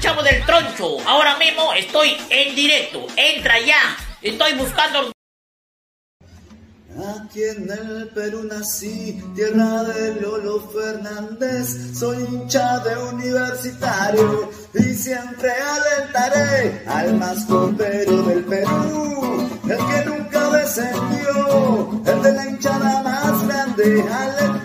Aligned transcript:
Chavo 0.00 0.22
del 0.22 0.44
troncho. 0.44 0.96
Ahora 1.06 1.36
mismo 1.38 1.72
estoy 1.74 2.16
en 2.30 2.54
directo. 2.54 3.06
Entra 3.16 3.58
ya. 3.60 3.96
Estoy 4.22 4.54
buscando 4.54 5.12
Aquí 6.98 7.44
en 7.44 7.70
el 7.70 8.08
Perú 8.08 8.42
nací, 8.42 9.22
tierra 9.36 9.84
de 9.84 10.20
Lolo 10.20 10.68
Fernández, 10.72 11.96
soy 11.96 12.16
hincha 12.24 12.80
de 12.80 12.96
universitario 12.96 14.50
y 14.74 14.82
siempre 14.94 15.48
alentaré 15.52 16.82
al 16.88 17.14
más 17.14 17.44
copero 17.44 18.22
del 18.22 18.44
Perú, 18.44 19.48
el 19.62 19.78
que 19.78 20.10
nunca 20.10 20.50
descendió, 20.50 22.02
el 22.04 22.22
de 22.22 22.32
la 22.32 22.46
hinchada 22.46 23.02
más 23.04 23.46
grande, 23.46 24.04
alentando 24.10 24.57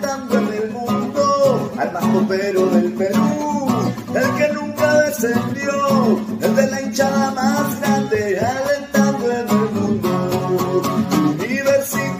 el 5.26 6.54
de 6.54 6.70
la 6.70 6.82
hinchada 6.82 7.30
más 7.30 7.80
grande, 7.80 8.38
alentando 8.38 9.32
en 9.32 9.48
el 9.48 9.70
mundo 9.70 10.82
universitario. 11.38 12.14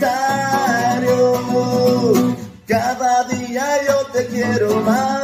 Cada 2.66 3.24
día 3.24 3.64
yo 3.86 4.06
te 4.12 4.26
quiero 4.26 4.80
más. 4.80 5.23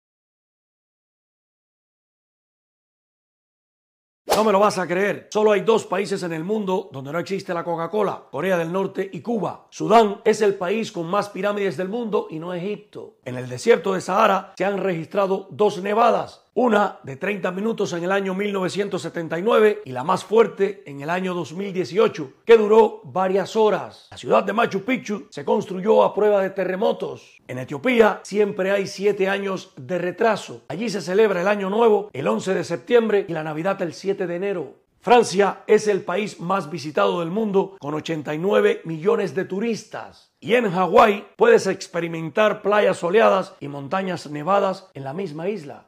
No 4.35 4.45
me 4.45 4.53
lo 4.53 4.59
vas 4.59 4.77
a 4.77 4.87
creer. 4.87 5.27
Solo 5.29 5.51
hay 5.51 5.61
dos 5.61 5.85
países 5.85 6.23
en 6.23 6.31
el 6.31 6.43
mundo 6.43 6.89
donde 6.91 7.11
no 7.11 7.19
existe 7.19 7.53
la 7.53 7.65
Coca-Cola, 7.65 8.23
Corea 8.31 8.57
del 8.57 8.71
Norte 8.71 9.07
y 9.11 9.19
Cuba. 9.19 9.67
Sudán 9.69 10.21
es 10.23 10.41
el 10.41 10.55
país 10.55 10.91
con 10.93 11.07
más 11.07 11.29
pirámides 11.29 11.75
del 11.75 11.89
mundo 11.89 12.27
y 12.29 12.39
no 12.39 12.53
Egipto. 12.53 13.17
En 13.25 13.35
el 13.35 13.49
desierto 13.49 13.93
de 13.93 13.99
Sahara 13.99 14.53
se 14.57 14.63
han 14.63 14.77
registrado 14.77 15.47
dos 15.51 15.81
nevadas, 15.81 16.40
una 16.53 16.99
de 17.03 17.15
30 17.15 17.49
minutos 17.51 17.93
en 17.93 18.03
el 18.03 18.11
año 18.11 18.33
1979 18.33 19.83
y 19.85 19.91
la 19.91 20.03
más 20.03 20.25
fuerte 20.25 20.83
en 20.85 20.99
el 20.99 21.09
año 21.09 21.33
2018, 21.33 22.33
que 22.45 22.57
duró 22.57 22.99
varias 23.05 23.55
horas. 23.55 24.07
La 24.11 24.17
ciudad 24.17 24.43
de 24.43 24.51
Machu 24.51 24.83
Picchu 24.83 25.27
se 25.29 25.45
construyó 25.45 26.03
a 26.03 26.13
prueba 26.13 26.41
de 26.41 26.49
terremotos. 26.49 27.41
En 27.47 27.57
Etiopía 27.57 28.19
siempre 28.23 28.71
hay 28.71 28.87
siete 28.87 29.29
años 29.29 29.71
de 29.77 29.97
retraso. 29.97 30.63
Allí 30.67 30.89
se 30.89 31.01
celebra 31.01 31.41
el 31.41 31.47
Año 31.47 31.69
Nuevo 31.69 32.09
el 32.11 32.27
11 32.27 32.53
de 32.53 32.63
septiembre 32.65 33.25
y 33.29 33.31
la 33.31 33.43
Navidad 33.43 33.81
el 33.81 33.93
7 33.93 34.27
de 34.27 34.35
enero. 34.35 34.81
Francia 34.99 35.63
es 35.65 35.87
el 35.87 36.01
país 36.01 36.39
más 36.39 36.69
visitado 36.69 37.21
del 37.21 37.31
mundo 37.31 37.75
con 37.79 37.95
89 37.95 38.81
millones 38.83 39.33
de 39.33 39.45
turistas. 39.45 40.31
Y 40.39 40.53
en 40.55 40.69
Hawái 40.69 41.27
puedes 41.37 41.65
experimentar 41.65 42.61
playas 42.61 42.97
soleadas 42.97 43.55
y 43.59 43.67
montañas 43.67 44.29
nevadas 44.29 44.89
en 44.93 45.03
la 45.03 45.13
misma 45.13 45.49
isla. 45.49 45.87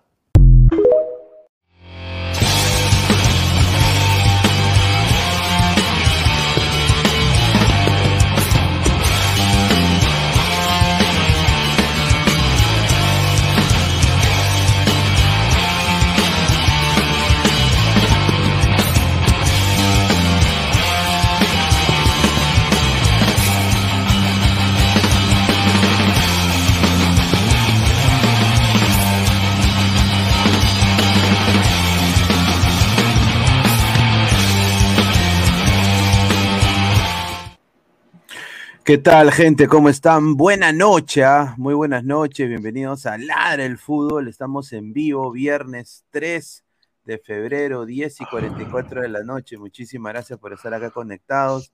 ¿Qué 38.85 38.97
tal, 38.97 39.31
gente? 39.31 39.69
¿Cómo 39.69 39.87
están? 39.87 40.35
Buena 40.35 40.73
noche, 40.73 41.23
¿ah? 41.23 41.55
muy 41.57 41.73
buenas 41.73 42.03
noches. 42.03 42.49
Bienvenidos 42.49 43.05
a 43.05 43.17
Ladra 43.17 43.63
el 43.63 43.77
Fútbol. 43.77 44.27
Estamos 44.27 44.73
en 44.73 44.91
vivo, 44.91 45.31
viernes 45.31 46.03
3 46.09 46.65
de 47.05 47.17
febrero, 47.17 47.85
10 47.85 48.19
y 48.19 48.25
44 48.25 49.03
de 49.03 49.07
la 49.07 49.23
noche. 49.23 49.57
Muchísimas 49.57 50.11
gracias 50.11 50.37
por 50.37 50.51
estar 50.51 50.73
acá 50.73 50.89
conectados. 50.89 51.71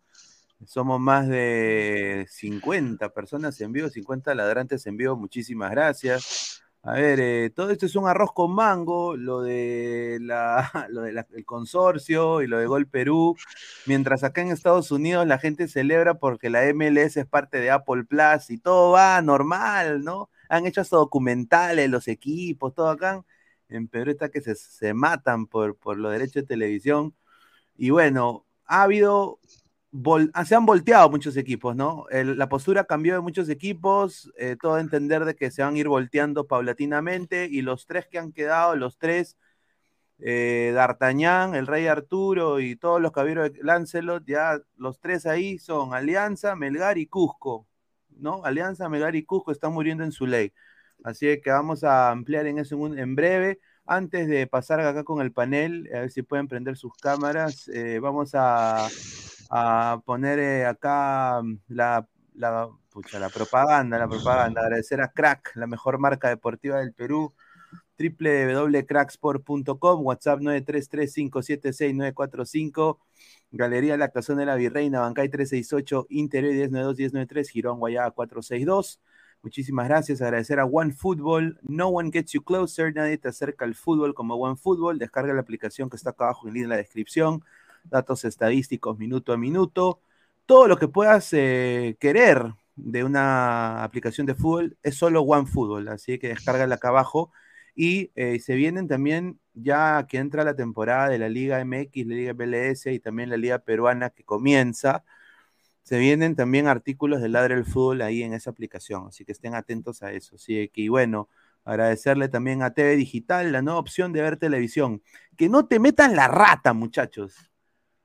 Somos 0.68 1.00
más 1.00 1.28
de 1.28 2.28
50 2.30 3.10
personas 3.10 3.60
en 3.60 3.72
vivo, 3.72 3.90
50 3.90 4.36
ladrantes 4.36 4.86
en 4.86 4.96
vivo. 4.96 5.16
Muchísimas 5.16 5.72
gracias. 5.72 6.59
A 6.82 6.94
ver, 6.94 7.20
eh, 7.20 7.50
todo 7.54 7.72
esto 7.72 7.86
es 7.86 7.96
un 7.98 8.08
arroz 8.08 8.32
con 8.34 8.52
mango, 8.56 9.18
lo 9.18 9.42
de 9.42 10.18
la, 10.22 10.72
lo 10.90 11.02
de 11.02 11.12
la- 11.12 11.28
el 11.34 11.46
consorcio 11.46 12.42
y 12.42 12.48
lo 12.48 12.58
de 12.58 12.68
Gol 12.68 12.88
Perú, 12.88 13.36
mientras 13.86 14.24
acá 14.24 14.42
en 14.42 14.50
Estados 14.52 14.90
Unidos 14.92 15.28
la 15.28 15.40
gente 15.40 15.68
celebra 15.68 16.16
porque 16.16 16.50
la 16.50 16.66
MLS 16.66 17.20
es 17.20 17.26
parte 17.28 17.60
de 17.60 17.70
Apple 17.72 18.06
Plus 18.06 18.50
y 18.50 18.58
todo 18.60 18.92
va 18.92 19.22
normal, 19.22 20.04
¿no? 20.06 20.30
Han 20.48 20.66
hecho 20.66 20.80
hasta 20.82 20.96
documentales, 20.96 21.90
los 21.90 22.08
equipos, 22.08 22.74
todo 22.74 22.90
acá. 22.90 23.26
En 23.68 23.88
Perú 23.90 24.12
está 24.12 24.30
que 24.30 24.40
se, 24.42 24.56
se 24.56 24.94
matan 24.94 25.48
por, 25.48 25.76
por 25.78 25.98
los 25.98 26.12
derechos 26.14 26.36
de 26.36 26.44
televisión. 26.44 27.14
Y 27.78 27.90
bueno, 27.92 28.46
ha 28.66 28.84
habido 28.84 29.40
ah, 30.34 30.46
se 30.46 30.56
han 30.56 30.66
volteado 30.66 31.10
muchos 31.10 31.38
equipos, 31.38 31.76
¿no? 31.76 32.06
La 32.12 32.50
postura 32.50 32.84
cambió 32.86 33.14
de 33.16 33.22
muchos 33.22 33.50
equipos, 33.50 34.32
eh, 34.38 34.56
todo 34.60 34.76
a 34.76 34.82
entender 34.82 35.26
de 35.26 35.36
que 35.36 35.52
se 35.52 35.64
van 35.64 35.76
a 35.76 35.78
ir 35.78 35.88
volteando 35.88 36.48
paulatinamente 36.48 37.48
y 37.50 37.62
los 37.62 37.86
tres 37.86 38.08
que 38.08 38.20
han 38.20 38.32
quedado, 38.32 38.76
los 38.76 38.98
tres, 38.98 39.38
eh, 40.20 40.72
D'Artagnan, 40.76 41.56
el 41.56 41.66
Rey 41.68 41.88
Arturo 41.88 42.60
y 42.60 42.76
todos 42.76 43.02
los 43.02 43.12
caballeros 43.12 43.54
de 43.54 43.64
Lancelot, 43.64 44.26
ya 44.26 44.60
los 44.76 45.00
tres 45.00 45.26
ahí 45.26 45.58
son 45.60 45.94
Alianza, 45.94 46.56
Melgar 46.56 46.98
y 46.98 47.08
Cusco, 47.08 47.66
¿no? 48.10 48.44
Alianza, 48.44 48.90
Melgar 48.90 49.16
y 49.16 49.24
Cusco 49.24 49.52
están 49.52 49.74
muriendo 49.74 50.04
en 50.04 50.12
su 50.12 50.28
ley. 50.28 50.54
Así 51.04 51.40
que 51.42 51.52
vamos 51.52 51.84
a 51.84 52.12
ampliar 52.12 52.46
en 52.48 52.60
eso 52.60 52.76
en 52.88 53.16
breve. 53.16 53.60
Antes 53.86 54.28
de 54.28 54.46
pasar 54.46 54.82
acá 54.82 55.04
con 55.04 55.22
el 55.22 55.32
panel, 55.32 55.90
a 55.94 56.02
ver 56.02 56.12
si 56.12 56.22
pueden 56.22 56.48
prender 56.48 56.78
sus 56.78 56.94
cámaras, 56.96 57.68
eh, 57.70 58.00
vamos 58.00 58.32
a, 58.36 58.88
a 59.50 60.02
poner 60.06 60.40
eh, 60.40 60.66
acá 60.66 61.42
mm, 61.42 61.60
la, 61.70 62.08
la, 62.36 62.70
pucha, 62.90 63.20
la 63.20 63.30
propaganda, 63.30 63.98
la 63.98 64.08
propaganda. 64.08 64.62
Agradecer 64.62 65.02
a 65.02 65.12
Crack, 65.12 65.52
la 65.56 65.68
mejor 65.68 66.00
marca 66.00 66.30
deportiva 66.30 66.80
del 66.80 66.94
Perú 66.94 67.34
www.cracksport.com, 68.00 70.06
WhatsApp 70.06 70.40
933-576-945, 70.40 73.00
Galería 73.52 73.98
La 73.98 74.10
Cazón 74.10 74.38
de 74.38 74.46
la 74.46 74.56
Virreina, 74.56 75.02
Bancay 75.02 75.28
368, 75.30 76.08
Interior 76.10 76.54
1092-1093, 76.70 77.50
Girón 77.50 77.80
Guayaba 77.80 78.12
462. 78.12 79.02
Muchísimas 79.42 79.88
gracias. 79.88 80.22
Agradecer 80.22 80.60
a 80.60 80.66
OneFootball. 80.66 81.60
No 81.62 81.88
one 81.90 82.12
gets 82.12 82.34
you 82.34 82.44
closer. 82.44 82.94
Nadie 82.94 83.18
te 83.18 83.30
acerca 83.30 83.64
al 83.64 83.74
fútbol 83.74 84.14
como 84.14 84.36
OneFootball. 84.36 85.00
Descarga 85.00 85.34
la 85.34 85.40
aplicación 85.42 85.90
que 85.90 85.96
está 85.96 86.10
acá 86.10 86.26
abajo 86.26 86.50
en 86.50 86.68
la 86.68 86.76
descripción. 86.76 87.46
Datos 87.84 88.26
estadísticos 88.26 88.98
minuto 88.98 89.34
a 89.34 89.38
minuto, 89.38 90.02
todo 90.46 90.68
lo 90.68 90.78
que 90.78 90.88
puedas 90.88 91.32
eh, 91.34 91.98
querer 92.00 92.54
de 92.76 93.04
una 93.04 93.84
aplicación 93.84 94.26
de 94.26 94.36
fútbol 94.36 94.78
es 94.84 94.96
solo 94.96 95.22
OneFootball, 95.22 95.88
así 95.90 96.18
que 96.18 96.30
descárgala 96.30 96.76
acá 96.76 96.90
abajo. 96.90 97.32
Y 97.76 98.12
eh, 98.16 98.40
se 98.40 98.56
vienen 98.56 98.88
también, 98.88 99.40
ya 99.54 100.06
que 100.08 100.18
entra 100.18 100.44
la 100.44 100.56
temporada 100.56 101.10
de 101.10 101.20
la 101.20 101.30
Liga 101.30 101.64
MX, 101.64 102.08
la 102.08 102.16
Liga 102.16 102.34
MLS 102.34 102.88
y 102.88 103.00
también 103.00 103.30
la 103.30 103.38
Liga 103.38 103.60
Peruana 103.60 104.10
que 104.10 104.24
comienza, 104.24 105.04
se 105.84 105.98
vienen 105.98 106.36
también 106.36 106.68
artículos 106.68 107.22
de 107.22 107.30
Ladre 107.30 107.56
el 107.56 107.66
Fútbol 107.66 108.02
ahí 108.02 108.22
en 108.22 108.34
esa 108.34 108.52
aplicación, 108.52 109.08
así 109.08 109.26
que 109.26 109.32
estén 109.32 109.56
atentos 109.56 110.04
a 110.04 110.12
eso. 110.12 110.36
Así 110.36 110.70
que, 110.70 110.90
bueno, 110.90 111.30
agradecerle 111.64 112.30
también 112.30 112.62
a 112.64 112.74
TV 112.74 112.96
Digital, 112.96 113.52
la 113.52 113.62
nueva 113.62 113.80
opción 113.80 114.14
de 114.14 114.22
ver 114.22 114.38
televisión. 114.38 115.02
Que 115.36 115.50
no 115.50 115.68
te 115.68 115.80
metan 115.80 116.16
la 116.16 116.28
rata, 116.28 116.74
muchachos. 116.74 117.49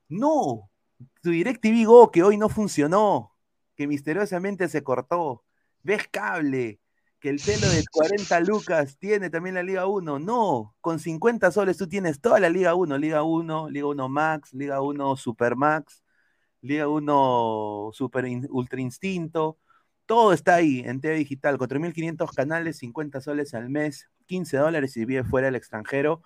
No, 0.09 0.69
tu 1.21 1.31
DirecTV 1.31 1.85
Go 1.85 2.11
que 2.11 2.23
hoy 2.23 2.37
no 2.37 2.49
funcionó, 2.49 3.35
que 3.75 3.87
misteriosamente 3.87 4.67
se 4.69 4.83
cortó. 4.83 5.43
Ves 5.83 6.07
cable, 6.11 6.79
que 7.19 7.29
el 7.29 7.39
pelo 7.39 7.67
de 7.69 7.83
40 7.91 8.39
lucas 8.41 8.97
tiene 8.99 9.29
también 9.29 9.55
la 9.55 9.63
Liga 9.63 9.87
1. 9.87 10.19
No, 10.19 10.75
con 10.81 10.99
50 10.99 11.51
soles 11.51 11.77
tú 11.77 11.87
tienes 11.87 12.21
toda 12.21 12.39
la 12.39 12.49
Liga 12.49 12.75
1, 12.75 12.97
Liga 12.97 13.23
1, 13.23 13.69
Liga 13.69 13.87
1 13.87 14.09
Max, 14.09 14.53
Liga 14.53 14.81
1 14.81 15.15
Super 15.17 15.55
Max, 15.55 16.03
Liga 16.61 16.87
1 16.87 17.91
Super 17.93 18.25
Ultra 18.49 18.81
Instinto. 18.81 19.57
Todo 20.05 20.33
está 20.33 20.55
ahí 20.55 20.83
en 20.85 21.01
TV 21.01 21.15
Digital, 21.15 21.57
4.500 21.57 22.31
canales, 22.35 22.77
50 22.77 23.21
soles 23.21 23.53
al 23.55 23.69
mes, 23.69 24.07
15 24.27 24.57
dólares 24.57 24.93
si 24.93 25.03
vive 25.05 25.23
fuera 25.23 25.47
del 25.47 25.55
extranjero 25.55 26.21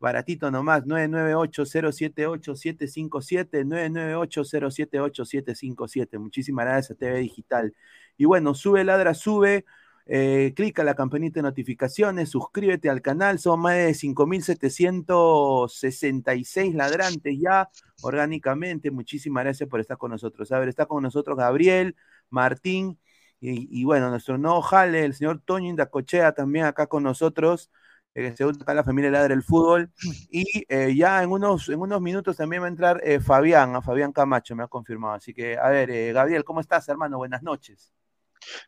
baratito 0.00 0.50
nomás, 0.50 0.84
998-078-757, 0.86 3.64
998-078-757. 3.64 6.18
Muchísimas 6.18 6.64
gracias 6.64 6.90
a 6.90 6.94
TV 6.98 7.20
Digital. 7.20 7.72
Y 8.16 8.24
bueno, 8.24 8.54
sube, 8.54 8.82
ladra, 8.84 9.14
sube. 9.14 9.64
Eh, 10.12 10.54
clica 10.56 10.82
la 10.82 10.96
campanita 10.96 11.38
de 11.38 11.42
notificaciones, 11.42 12.30
suscríbete 12.30 12.90
al 12.90 13.00
canal, 13.00 13.38
son 13.38 13.60
más 13.60 13.74
de 13.74 13.94
5.766 13.94 16.74
ladrantes 16.74 17.38
ya 17.40 17.70
orgánicamente. 18.02 18.90
Muchísimas 18.90 19.44
gracias 19.44 19.68
por 19.68 19.78
estar 19.78 19.98
con 19.98 20.10
nosotros. 20.10 20.50
A 20.50 20.58
ver, 20.58 20.68
está 20.68 20.86
con 20.86 21.04
nosotros 21.04 21.36
Gabriel, 21.36 21.94
Martín 22.28 22.98
y, 23.40 23.84
bueno, 23.84 24.10
nuestro 24.10 24.36
nuevo 24.36 24.62
jale, 24.62 25.04
el 25.04 25.14
señor 25.14 25.42
Toño 25.44 25.70
Indacochea 25.70 26.32
también 26.32 26.64
acá 26.66 26.88
con 26.88 27.04
nosotros 27.04 27.70
eh, 28.14 28.34
se 28.36 28.44
acá 28.44 28.74
la 28.74 28.84
familia 28.84 29.10
Ladra 29.10 29.34
el 29.34 29.42
Fútbol. 29.42 29.90
Y 30.30 30.64
eh, 30.68 30.94
ya 30.94 31.22
en 31.22 31.30
unos, 31.30 31.68
en 31.68 31.80
unos 31.80 32.00
minutos 32.00 32.36
también 32.36 32.62
va 32.62 32.66
a 32.66 32.70
entrar 32.70 33.00
eh, 33.04 33.20
Fabián, 33.20 33.76
a 33.76 33.82
Fabián 33.82 34.12
Camacho, 34.12 34.56
me 34.56 34.64
ha 34.64 34.68
confirmado. 34.68 35.14
Así 35.14 35.34
que, 35.34 35.56
a 35.56 35.68
ver, 35.68 35.90
eh, 35.90 36.12
Gabriel, 36.12 36.44
¿cómo 36.44 36.60
estás, 36.60 36.88
hermano? 36.88 37.18
Buenas 37.18 37.42
noches. 37.42 37.92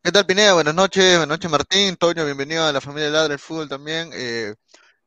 ¿Qué 0.03 0.13
tal, 0.13 0.27
Pineda? 0.27 0.55
Buenas 0.55 0.75
noches, 0.75 1.17
buenas 1.17 1.29
noches, 1.29 1.51
Martín, 1.51 1.97
Toño, 1.97 2.25
bienvenido 2.25 2.65
a 2.65 2.73
la 2.73 2.81
familia 2.81 3.11
Ladra 3.11 3.35
el 3.35 3.41
Fútbol 3.41 3.69
también. 3.69 4.11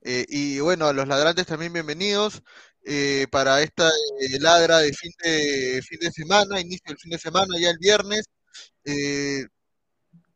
y 0.01 0.60
bueno, 0.60 0.88
a 0.88 0.94
los 0.94 1.08
ladrantes 1.08 1.46
también 1.46 1.72
bienvenidos 1.72 2.42
para 3.32 3.62
esta 3.62 3.89
ladra 4.39 4.80
de 4.80 4.92
fin 4.92 5.12
de 5.24 5.82
fin 5.88 6.00
de 6.00 6.12
semana, 6.12 6.60
inicio 6.60 6.84
del 6.88 6.98
fin 6.98 7.12
de 7.12 7.20
semana, 7.20 7.60
ya 7.60 7.70
el 7.70 7.77
viernes 7.80 8.25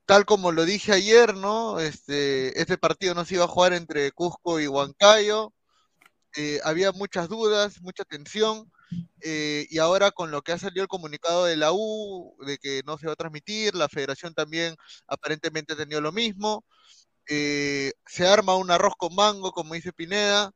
tal 0.10 0.26
como 0.26 0.52
lo 0.52 0.66
dije 0.66 0.92
ayer, 0.92 1.36
¿no? 1.36 1.80
Este, 1.80 2.60
este 2.60 2.80
partido 2.80 3.14
no 3.14 3.26
se 3.26 3.36
iba 3.36 3.44
a 3.44 3.48
jugar 3.48 3.74
entre 3.74 4.12
Cusco 4.12 4.60
y 4.60 4.66
Huancayo. 4.66 5.54
Eh, 6.36 6.60
había 6.64 6.92
muchas 6.92 7.30
dudas, 7.30 7.80
mucha 7.82 8.04
tensión. 8.06 8.72
Eh, 9.22 9.68
y 9.70 9.78
ahora 9.78 10.10
con 10.10 10.32
lo 10.32 10.42
que 10.42 10.52
ha 10.52 10.58
salido 10.58 10.82
el 10.82 10.88
comunicado 10.88 11.46
de 11.46 11.58
la 11.58 11.74
U, 11.74 12.36
de 12.44 12.58
que 12.58 12.82
no 12.88 12.98
se 12.98 13.06
va 13.06 13.14
a 13.14 13.18
transmitir, 13.18 13.76
la 13.76 13.88
federación 13.88 14.34
también 14.34 14.76
aparentemente 15.08 15.74
ha 15.74 15.78
tenido 15.78 16.02
lo 16.02 16.12
mismo. 16.12 16.66
Eh, 17.28 17.94
se 18.08 18.28
arma 18.28 18.56
un 18.56 18.72
arroz 18.72 18.94
con 18.98 19.14
mango, 19.14 19.52
como 19.52 19.76
dice 19.76 19.94
Pineda. 19.94 20.52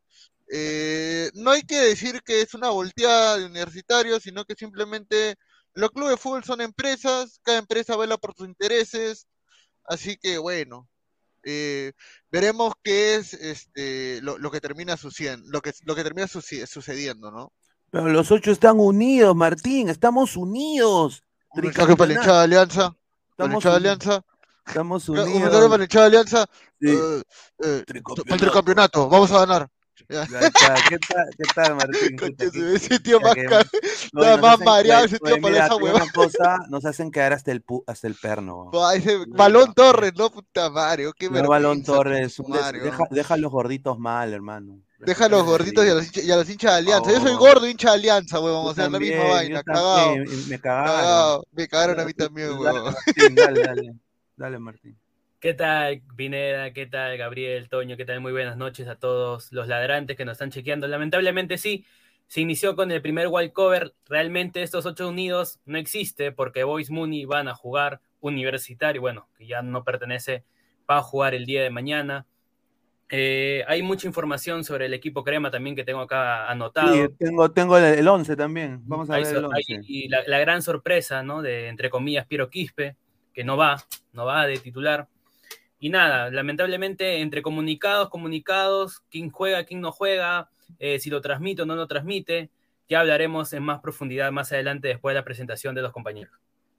no 1.36 1.52
hay 1.52 1.62
que 1.62 1.78
decir 1.80 2.24
que 2.24 2.42
es 2.42 2.56
una 2.56 2.70
volteada 2.72 3.38
de 3.38 3.46
universitarios, 3.46 4.24
sino 4.24 4.46
que 4.46 4.56
simplemente 4.56 5.36
los 5.76 5.92
clubes 5.92 6.12
de 6.12 6.18
fútbol 6.18 6.44
son 6.44 6.62
empresas, 6.62 7.40
cada 7.44 7.60
empresa 7.60 7.96
vela 7.98 8.18
por 8.18 8.36
sus 8.36 8.48
intereses, 8.48 9.28
Así 9.86 10.18
que 10.18 10.38
bueno, 10.38 10.88
eh, 11.44 11.92
veremos 12.32 12.74
qué 12.84 13.16
es 13.16 13.34
este, 13.34 14.22
lo, 14.22 14.50
que 14.50 14.62
termina 14.62 14.98
sucediendo, 14.98 15.50
lo 15.50 15.62
que, 15.62 15.74
lo 15.86 15.96
que 15.96 16.04
termina 16.04 16.28
sucediendo, 16.28 17.32
¿no? 17.32 17.52
Pero 17.92 18.10
los 18.10 18.32
ocho 18.32 18.52
están 18.52 18.80
unidos, 18.80 19.36
Martín, 19.36 19.90
estamos 19.90 20.36
unidos. 20.36 21.22
Un 21.52 21.72
para 21.72 21.96
la 21.96 22.38
de 22.38 22.44
Alianza. 22.44 22.96
Estamos 23.30 23.64
para 23.64 23.76
Alianza. 23.76 24.26
Estamos 24.66 25.10
unidos. 25.10 25.30
Un 25.30 25.42
para 25.44 25.78
la 25.78 25.78
de 25.78 26.00
Alianza. 26.00 26.46
Sí. 26.82 26.88
Uh, 26.88 27.22
uh, 27.60 27.84
el 28.26 28.40
tricampeonato, 28.40 29.08
vamos 29.10 29.32
a 29.32 29.46
ganar. 29.46 29.70
¿Qué 29.96 30.16
tal, 31.00 31.30
qué 31.38 31.44
tal, 31.54 31.76
Martín? 31.76 32.18
ese 32.74 33.00
tío 33.00 33.20
más, 33.20 33.36
no, 34.12 34.38
más 34.40 34.60
mareado, 34.60 35.06
ese 35.06 35.20
tío 35.20 35.40
para 35.40 35.66
esa 35.66 35.76
hueva. 35.76 36.06
cosa 36.14 36.58
nos 36.70 36.86
hacen 36.86 37.12
quedar 37.12 37.34
hasta 37.34 37.52
el, 37.52 37.64
hasta 37.86 38.08
el 38.08 38.16
perno. 38.16 38.72
ese 38.96 39.20
Balón 39.28 39.74
Torres, 39.74 40.14
no 40.16 40.32
puta 40.32 40.70
Mario. 40.70 41.14
Qué 41.14 41.30
no, 41.30 41.48
Balón 41.48 41.84
Torres. 41.84 42.42
Deja, 42.84 43.04
deja, 43.12 43.34
a 43.36 43.38
los 43.38 43.52
gorditos 43.52 44.00
mal, 44.00 44.34
hermano. 44.34 44.80
Deja 45.00 45.26
a 45.26 45.30
los 45.30 45.44
gorditos 45.44 45.86
y 45.86 45.90
a 45.90 45.94
los, 45.96 46.06
hinchas, 46.06 46.24
y 46.24 46.32
a 46.32 46.38
los 46.38 46.50
hinchas 46.50 46.72
de 46.72 46.78
Alianza. 46.78 47.12
Yo 47.12 47.22
soy 47.22 47.36
gordo 47.36 47.68
hincha 47.68 47.90
de 47.90 47.96
Alianza, 47.96 48.40
huevón. 48.40 48.62
Vamos 48.64 48.78
a 48.78 48.82
hacer 48.82 48.92
la 48.92 49.00
misma 49.00 49.24
vaina. 49.26 49.64
Cagado. 49.64 50.16
Me 50.48 50.60
cagaron. 50.60 51.44
Me 51.52 51.68
cagaron 51.68 52.00
a 52.00 52.06
mí 52.06 52.14
también, 52.14 52.58
huevón. 52.58 52.96
Dale, 53.36 53.64
dale. 53.64 53.94
Dale, 54.36 54.60
Martín. 54.60 54.98
¿Qué 55.44 55.54
tal, 55.54 56.02
Pineda? 56.16 56.72
¿Qué 56.72 56.86
tal, 56.86 57.18
Gabriel, 57.18 57.68
Toño? 57.68 57.98
¿Qué 57.98 58.06
tal? 58.06 58.22
Muy 58.22 58.32
buenas 58.32 58.56
noches 58.56 58.88
a 58.88 58.96
todos 58.96 59.52
los 59.52 59.68
ladrantes 59.68 60.16
que 60.16 60.24
nos 60.24 60.36
están 60.36 60.52
chequeando. 60.52 60.88
Lamentablemente 60.88 61.58
sí, 61.58 61.86
se 62.28 62.40
inició 62.40 62.78
con 62.78 62.92
el 62.92 63.02
primer 63.02 63.28
wild 63.28 63.52
cover. 63.52 63.94
Realmente 64.06 64.64
estos 64.64 64.86
ocho 64.86 65.10
unidos 65.10 65.60
no 65.66 65.78
existe 65.78 66.32
porque 66.32 66.64
Boys 66.64 66.90
Mooney 66.90 67.26
van 67.26 67.50
a 67.50 67.56
jugar 67.56 68.00
universitario, 68.22 69.02
bueno, 69.02 69.28
que 69.38 69.46
ya 69.46 69.62
no 69.62 69.84
pertenece, 69.84 70.46
va 70.90 71.00
a 71.00 71.02
jugar 71.02 71.36
el 71.36 71.46
día 71.46 71.62
de 71.62 71.70
mañana. 71.70 72.26
Eh, 73.10 73.66
hay 73.68 73.84
mucha 73.84 74.08
información 74.08 74.64
sobre 74.64 74.86
el 74.86 74.94
equipo 74.94 75.26
crema 75.26 75.52
también 75.52 75.76
que 75.76 75.84
tengo 75.84 76.00
acá 76.00 76.50
anotado. 76.50 76.94
Sí, 76.94 77.02
tengo, 77.20 77.52
tengo 77.52 77.78
el 77.78 78.08
11 78.08 78.38
también. 78.38 78.80
Vamos 78.86 79.10
a 79.10 79.18
ver 79.18 79.28
el 79.28 79.44
11. 79.44 79.82
y 79.86 80.08
la, 80.08 80.24
la, 80.26 80.40
gran 80.40 80.62
sorpresa, 80.62 81.22
¿no? 81.22 81.42
De, 81.42 81.68
entre 81.68 81.90
comillas, 81.90 82.28
Piero 82.28 82.50
Quispe, 82.50 82.96
que 83.34 83.44
no 83.44 83.58
va, 83.58 83.84
no 84.14 84.26
va 84.26 84.48
de 84.48 84.58
titular. 84.58 85.10
Y 85.84 85.90
nada, 85.90 86.30
lamentablemente 86.30 87.20
entre 87.20 87.42
comunicados, 87.42 88.08
comunicados, 88.08 89.04
quién 89.12 89.30
juega, 89.30 89.66
quién 89.66 89.82
no 89.82 89.92
juega, 89.92 90.50
eh, 90.80 90.98
si 90.98 91.10
lo 91.10 91.20
transmite 91.20 91.64
o 91.64 91.66
no 91.66 91.76
lo 91.76 91.88
transmite, 91.88 92.50
ya 92.88 93.02
hablaremos 93.02 93.52
en 93.52 93.64
más 93.64 93.82
profundidad 93.82 94.32
más 94.32 94.54
adelante 94.54 94.88
después 94.88 95.14
de 95.14 95.20
la 95.20 95.26
presentación 95.26 95.76
de 95.76 95.82
los 95.82 95.92
compañeros. 95.92 96.34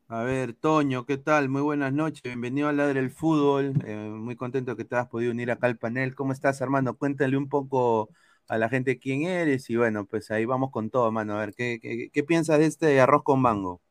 A 0.09 0.23
ver, 0.23 0.55
Toño, 0.55 1.05
¿qué 1.05 1.19
tal? 1.19 1.51
Muy 1.51 1.61
buenas 1.61 1.93
noches, 1.93 2.23
bienvenido 2.23 2.67
a 2.67 2.73
Ladre 2.73 3.03
del 3.03 3.11
Fútbol, 3.11 3.75
eh, 3.85 3.95
muy 3.95 4.37
contento 4.37 4.75
que 4.75 4.87
te 4.87 4.97
has 4.97 5.09
podido 5.09 5.33
unir 5.33 5.51
acá 5.51 5.67
al 5.67 5.77
panel. 5.77 6.15
¿Cómo 6.15 6.33
estás, 6.33 6.63
hermano? 6.63 6.97
Cuéntale 6.97 7.37
un 7.37 7.51
poco 7.51 8.09
a 8.49 8.57
la 8.57 8.71
gente 8.71 8.99
quién 8.99 9.25
eres 9.25 9.69
y 9.69 9.77
bueno, 9.77 10.07
pues 10.07 10.31
ahí 10.31 10.47
vamos 10.47 10.71
con 10.71 10.89
todo, 10.89 11.09
hermano. 11.09 11.35
A 11.35 11.41
ver, 11.41 11.53
¿qué, 11.55 11.79
qué, 11.79 12.09
qué 12.11 12.25
piensas 12.25 12.59
de 12.59 12.65
este 12.65 12.99
arroz 13.03 13.23
con 13.23 13.43
mango? 13.43 13.83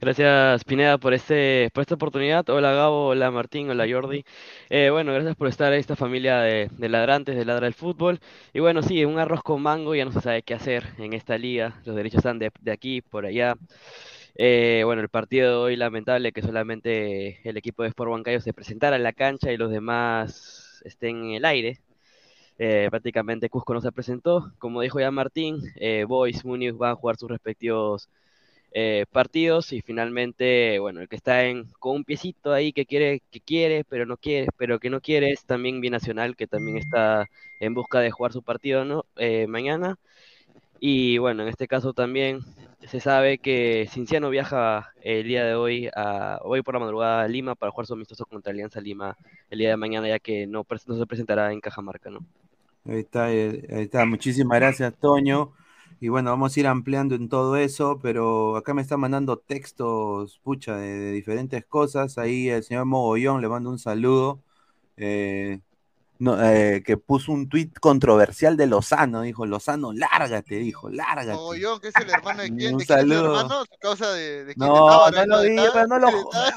Gracias, 0.00 0.64
Pineda, 0.64 0.98
por, 0.98 1.14
este, 1.14 1.70
por 1.72 1.82
esta 1.82 1.94
oportunidad. 1.94 2.48
Hola, 2.50 2.72
Gabo, 2.72 3.08
hola, 3.08 3.30
Martín, 3.30 3.70
hola, 3.70 3.86
Jordi. 3.88 4.24
Eh, 4.70 4.90
bueno, 4.90 5.12
gracias 5.12 5.36
por 5.36 5.48
estar 5.48 5.72
en 5.72 5.80
esta 5.80 5.96
familia 5.96 6.40
de, 6.40 6.70
ladrantes, 6.88 7.36
de 7.36 7.44
Ladra 7.44 7.66
del 7.66 7.74
Fútbol. 7.74 8.20
Y 8.52 8.60
bueno, 8.60 8.82
sí, 8.82 9.04
un 9.04 9.18
arroz 9.18 9.42
con 9.42 9.62
mango, 9.62 9.94
ya 9.94 10.04
no 10.04 10.12
se 10.12 10.20
sabe 10.20 10.42
qué 10.42 10.54
hacer 10.54 10.84
en 10.98 11.12
esta 11.12 11.38
liga. 11.38 11.80
Los 11.84 11.96
derechos 11.96 12.18
están 12.18 12.38
de, 12.38 12.52
aquí, 12.70 13.00
por 13.00 13.26
allá. 13.26 13.56
Eh, 14.36 14.82
bueno, 14.84 15.02
el 15.02 15.08
partido 15.08 15.50
de 15.50 15.56
hoy, 15.56 15.76
lamentable 15.76 16.32
que 16.32 16.42
solamente 16.42 17.40
el 17.48 17.56
equipo 17.56 17.82
de 17.82 17.88
Sport 17.90 18.10
Bancayo 18.10 18.40
se 18.40 18.52
presentara 18.52 18.96
en 18.96 19.02
la 19.02 19.12
cancha 19.12 19.52
y 19.52 19.56
los 19.56 19.70
demás 19.70 20.82
estén 20.84 21.24
en 21.24 21.30
el 21.36 21.44
aire. 21.44 21.80
Eh, 22.58 22.88
prácticamente 22.90 23.50
Cusco 23.50 23.74
no 23.74 23.80
se 23.80 23.92
presentó. 23.92 24.52
Como 24.58 24.80
dijo 24.82 25.00
ya 25.00 25.10
Martín, 25.10 25.60
Boys, 26.06 26.44
Muniz 26.44 26.74
van 26.76 26.92
a 26.92 26.96
jugar 26.96 27.16
sus 27.16 27.30
respectivos 27.30 28.08
eh, 28.72 29.06
partidos 29.10 29.72
y 29.72 29.80
finalmente, 29.80 30.78
bueno, 30.78 31.00
el 31.00 31.08
que 31.08 31.16
está 31.16 31.44
en, 31.44 31.64
con 31.78 31.96
un 31.96 32.04
piecito 32.04 32.52
ahí 32.52 32.72
que 32.72 32.86
quiere, 32.86 33.22
que 33.30 33.40
quiere, 33.40 33.84
pero 33.84 34.06
no 34.06 34.16
quiere, 34.16 34.48
pero 34.56 34.78
que 34.78 34.90
no 34.90 35.00
quiere 35.00 35.30
es 35.30 35.44
también 35.44 35.80
Binacional, 35.80 36.36
que 36.36 36.46
también 36.46 36.76
está 36.76 37.26
en 37.60 37.74
busca 37.74 38.00
de 38.00 38.10
jugar 38.10 38.32
su 38.32 38.42
partido 38.42 38.84
¿no? 38.84 39.04
Eh, 39.16 39.46
mañana. 39.46 39.98
Y 40.78 41.18
bueno, 41.18 41.42
en 41.42 41.48
este 41.48 41.68
caso 41.68 41.94
también 41.94 42.40
se 42.86 43.00
sabe 43.00 43.38
que 43.38 43.88
Cinciano 43.90 44.30
viaja 44.30 44.92
el 45.02 45.26
día 45.26 45.44
de 45.44 45.54
hoy, 45.54 45.88
a, 45.94 46.38
hoy 46.42 46.62
por 46.62 46.74
la 46.74 46.80
madrugada 46.80 47.22
a 47.22 47.28
Lima 47.28 47.54
para 47.54 47.72
jugar 47.72 47.86
su 47.86 47.94
amistoso 47.94 48.26
contra 48.26 48.52
Alianza 48.52 48.80
Lima 48.80 49.16
el 49.50 49.58
día 49.58 49.70
de 49.70 49.76
mañana, 49.76 50.08
ya 50.08 50.18
que 50.18 50.46
no, 50.46 50.66
no 50.86 50.96
se 50.96 51.06
presentará 51.06 51.52
en 51.52 51.60
Cajamarca, 51.60 52.10
¿no? 52.10 52.20
Ahí 52.84 53.00
está, 53.00 53.32
eh, 53.32 53.66
ahí 53.70 53.82
está. 53.84 54.04
Muchísimas 54.04 54.58
gracias, 54.60 54.94
Toño. 55.00 55.52
Y 56.00 56.08
bueno, 56.08 56.30
vamos 56.30 56.56
a 56.56 56.60
ir 56.60 56.66
ampliando 56.66 57.14
en 57.14 57.28
todo 57.28 57.56
eso, 57.56 57.98
pero 58.02 58.56
acá 58.56 58.74
me 58.74 58.82
están 58.82 59.00
mandando 59.00 59.38
textos, 59.38 60.38
pucha, 60.44 60.76
de, 60.76 60.88
de 60.98 61.12
diferentes 61.12 61.64
cosas. 61.66 62.18
Ahí 62.18 62.48
el 62.50 62.62
señor 62.64 62.84
Mogollón 62.86 63.40
le 63.40 63.48
mando 63.48 63.70
un 63.70 63.78
saludo. 63.78 64.42
eh, 64.96 65.60
no, 66.18 66.42
eh, 66.42 66.82
que 66.84 66.96
puso 66.96 67.32
un 67.32 67.48
tuit 67.48 67.78
controversial 67.78 68.56
de 68.56 68.66
Lozano, 68.66 69.22
dijo, 69.22 69.46
Lozano, 69.46 69.92
lárgate, 69.92 70.56
dijo, 70.56 70.88
lárgate. 70.90 71.32
Mogollón, 71.32 71.80
que 71.80 71.88
es 71.88 71.96
el 71.98 72.10
hermano 72.10 72.42
de 72.42 72.50
quién, 72.56 72.74
Un 72.74 72.78
de 72.78 72.86
quién 72.86 73.00
es 73.00 73.10
el 73.10 73.18
saludo. 73.18 73.26
hermano, 73.40 73.60
a 73.62 73.66
causa 73.80 74.12
de, 74.12 74.44
de 74.46 74.56
quién 74.56 74.58
No, 74.70 75.10
no 75.10 75.26
lo 75.26 75.40
de 75.40 75.48
diga, 75.50 75.62
tal, 75.72 75.72
pero 75.72 75.86
no 75.88 75.98
lo 75.98 76.10
jodas. 76.24 76.54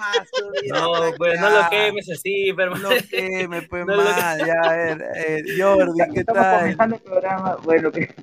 No, 0.69 0.91
pues 1.17 1.39
no 1.39 1.49
lo 1.49 1.69
quemes 1.69 2.09
así, 2.09 2.53
pero 2.55 2.77
No 2.77 2.89
queme, 3.09 3.61
pues 3.63 3.85
No 3.85 3.95
lo 3.95 4.03
mal, 4.03 4.45
ya, 4.45 4.53
a 4.63 4.75
ver, 4.75 5.05
eh, 5.15 5.43
Jordi, 5.57 5.99
¿qué 6.13 6.19
Estamos 6.21 6.41
tal? 6.43 6.59
comenzando 6.59 6.95
el 6.95 7.01
programa. 7.01 7.55
Bueno, 7.63 7.91
¿qué, 7.91 8.13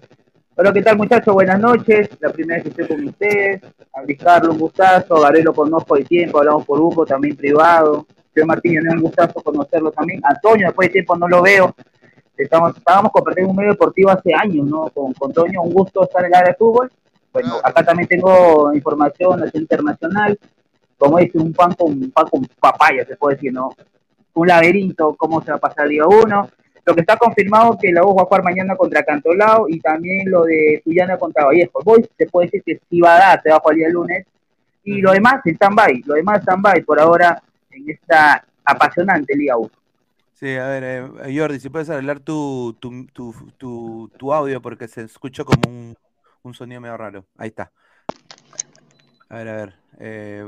Hola, 0.59 0.73
¿qué 0.73 0.81
tal 0.81 0.97
muchachos? 0.97 1.35
Buenas 1.35 1.61
noches. 1.61 2.09
La 2.19 2.31
primera 2.31 2.55
vez 2.55 2.63
que 2.63 2.71
estoy 2.71 2.97
con 2.97 3.07
ustedes. 3.07 3.61
A 3.93 4.01
Luis 4.01 4.19
Carlos, 4.19 4.55
un 4.55 4.59
gustazo. 4.59 5.21
Gabriel 5.21 5.45
lo 5.45 5.53
conozco 5.53 5.97
de 5.97 6.05
tiempo, 6.05 6.39
hablamos 6.39 6.65
por 6.65 6.81
Hugo, 6.81 7.05
también 7.05 7.37
privado. 7.37 8.07
Señor 8.33 8.47
Martínez, 8.47 8.83
un 8.91 9.03
gustazo 9.03 9.43
conocerlo 9.43 9.91
también. 9.91 10.23
Antonio, 10.25 10.69
después 10.69 10.89
de 10.89 10.93
tiempo 10.95 11.15
no 11.15 11.29
lo 11.29 11.43
veo. 11.43 11.75
Estamos, 12.39 12.75
estábamos 12.75 13.13
compartiendo 13.13 13.51
un 13.51 13.57
medio 13.57 13.73
deportivo 13.73 14.09
hace 14.09 14.33
años, 14.33 14.67
¿no? 14.67 14.89
Con, 14.95 15.13
con 15.13 15.31
Toño, 15.31 15.61
un 15.61 15.75
gusto 15.75 16.05
estar 16.05 16.25
en 16.25 16.29
el 16.29 16.35
área 16.35 16.53
de 16.53 16.57
fútbol. 16.57 16.91
Bueno, 17.35 17.57
acá 17.63 17.85
también 17.85 18.09
tengo 18.09 18.73
información 18.73 19.41
nacional 19.41 19.61
internacional. 19.61 20.39
Como 20.97 21.19
dice, 21.19 21.37
un 21.37 21.53
pan 21.53 21.75
con, 21.75 21.93
un 21.93 22.11
pan 22.11 22.29
con 22.31 22.49
papaya, 22.59 23.05
se 23.05 23.17
puede 23.17 23.37
decir, 23.37 23.53
¿no? 23.53 23.75
Un 24.33 24.49
laberinto, 24.49 25.17
cómo 25.17 25.43
se 25.43 25.51
va 25.51 25.59
a 25.59 25.61
pasar 25.61 25.87
día 25.87 26.07
uno. 26.07 26.49
Lo 26.87 26.95
que 26.95 27.01
está 27.01 27.17
confirmado 27.17 27.77
que 27.77 27.91
la 27.91 28.05
U 28.05 28.15
va 28.15 28.23
a 28.23 28.27
jugar 28.27 28.45
mañana 28.45 28.77
contra 28.77 29.03
Cantolao 29.03 29.69
y 29.69 29.81
también 29.81 30.31
lo 30.31 30.45
de 30.45 30.81
Tuyana 30.85 31.19
contra 31.19 31.45
Vallejo. 31.45 31.83
Boys 31.85 32.09
se 32.17 32.27
puede 32.27 32.47
decir 32.47 32.63
que 32.65 32.81
sí 32.89 33.01
va 33.01 33.17
a 33.17 33.19
dar, 33.19 33.43
se 33.43 33.51
va 33.51 33.57
a 33.57 33.61
jugar 33.61 33.75
el 33.75 33.79
día 33.81 33.89
lunes. 33.89 34.27
Y 34.85 35.01
lo 35.01 35.11
demás, 35.11 35.41
stand-by, 35.45 36.05
lo 36.07 36.15
demás 36.15 36.43
stand-by 36.43 36.83
por 36.85 37.01
ahora 37.01 37.43
en 37.73 37.91
esta 37.91 38.45
apasionante 38.65 39.37
Liga 39.37 39.57
1. 39.57 39.69
Sí, 40.35 40.55
a 40.55 40.69
ver, 40.69 40.85
eh, 40.85 41.37
Jordi, 41.37 41.59
si 41.59 41.71
puedes 41.71 41.91
arreglar 41.91 42.21
tu, 42.21 42.77
tu, 42.79 43.07
tu, 43.07 43.35
tu, 43.59 44.11
tu 44.17 44.33
audio 44.33 44.63
porque 44.63 44.87
se 44.87 45.03
escucha 45.03 45.43
como 45.43 45.63
un, 45.67 45.97
un 46.43 46.55
sonido 46.55 46.81
medio 46.81 46.97
raro. 46.97 47.25
Ahí 47.37 47.49
está. 47.49 47.73
A 49.29 49.37
ver, 49.39 49.49
a 49.49 49.57
ver. 49.57 49.75
eh, 49.99 50.45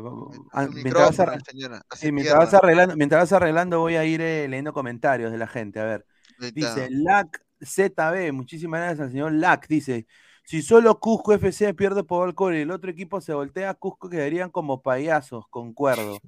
ah, 0.52 0.68
mientras 0.72 1.16
vas, 1.16 2.54
arreglando, 2.54 2.96
mientras 2.96 3.22
vas 3.22 3.32
arreglando, 3.32 3.80
voy 3.80 3.96
a 3.96 4.04
ir 4.04 4.20
eh, 4.20 4.46
leyendo 4.46 4.72
comentarios 4.72 5.32
de 5.32 5.38
la 5.38 5.48
gente. 5.48 5.80
A 5.80 5.84
ver. 5.84 6.06
Dice 6.52 6.88
LAC 6.90 7.42
ZB, 7.64 8.32
muchísimas 8.32 8.80
gracias 8.80 9.00
al 9.06 9.10
señor 9.10 9.32
LAC. 9.32 9.66
Dice: 9.68 10.06
Si 10.44 10.62
solo 10.62 10.98
Cusco 11.00 11.32
FC 11.34 11.74
pierde 11.74 12.04
por 12.04 12.32
gol 12.34 12.54
y 12.56 12.60
el 12.60 12.70
otro 12.70 12.90
equipo 12.90 13.20
se 13.20 13.32
voltea, 13.34 13.74
Cusco 13.74 14.08
quedarían 14.08 14.50
como 14.50 14.82
payasos, 14.82 15.44
concuerdo. 15.50 16.18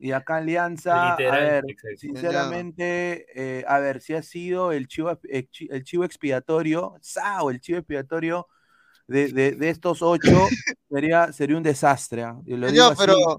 Y 0.00 0.12
acá 0.12 0.36
Alianza, 0.36 1.14
a 1.14 1.16
ver, 1.40 1.64
sinceramente, 1.96 3.26
eh, 3.34 3.64
a 3.66 3.78
ver, 3.80 4.00
si 4.00 4.14
ha 4.14 4.22
sido 4.22 4.70
el 4.70 4.86
chivo, 4.86 5.18
el 5.24 5.48
chi- 5.50 5.68
el 5.70 5.82
chivo 5.82 6.04
expiatorio, 6.04 6.94
Sao, 7.00 7.50
el 7.50 7.60
chivo 7.60 7.78
expiatorio 7.78 8.46
de, 9.08 9.32
de- 9.32 9.52
de 9.52 9.70
estos 9.70 10.00
ocho, 10.02 10.20
sería, 10.88 11.32
sería 11.32 11.56
un 11.56 11.62
desastre. 11.64 12.22
¿ah? 12.22 12.38
Y 12.46 12.56
lo 12.56 12.70
digo 12.70 12.90
Señor, 12.90 12.92
así. 12.92 13.02
pero, 13.04 13.36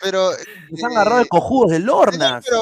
pero, 0.00 0.30
Nos 0.70 0.84
han 0.84 0.92
agarrado 0.92 1.18
de 1.18 1.28
cojudos 1.28 1.70
de 1.72 1.78
Lornas. 1.80 2.44
pero, 2.48 2.60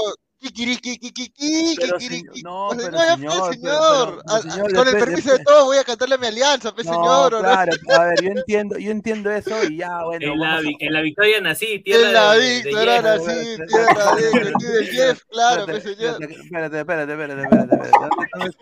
Pero, 1.78 1.98
no, 2.42 2.68
pero 2.76 2.98
señor, 3.16 3.38
pues, 3.46 3.58
pero- 3.62 4.22
A- 4.28 4.74
con 4.74 4.88
el 4.88 4.96
permiso 4.96 5.32
de 5.32 5.44
todos 5.44 5.64
voy 5.64 5.76
a 5.78 5.84
cantarle 5.84 6.14
a 6.14 6.18
mi 6.18 6.26
alianza, 6.26 6.74
pues, 6.74 6.86
No, 6.86 6.92
señor. 6.94 7.34
¿o 7.34 7.38
no? 7.38 7.42
claro, 7.42 7.72
a 7.96 8.04
ver, 8.04 8.22
yo 8.22 8.30
entiendo, 8.30 8.78
yo 8.78 8.90
entiendo 8.90 9.30
eso 9.30 9.64
y 9.64 9.78
ya, 9.78 10.04
bueno. 10.04 10.32
En 10.32 10.38
la, 10.40 10.60
en 10.78 10.92
la 10.92 11.00
victoria 11.00 11.40
nací, 11.40 11.78
tierra 11.80 12.06
En 12.08 12.12
la 12.14 12.34
victoria 12.36 13.02
nací, 13.02 13.56
tierra 13.66 14.14
de, 14.14 14.86
Jeff, 14.86 15.22
claro, 15.30 15.64
pues, 15.66 15.84
Espérate, 15.84 15.96
señor. 15.96 16.22
espérate, 16.44 16.78
espérate, 16.80 17.12
espérate, 17.12 17.42
espérate, 17.42 17.74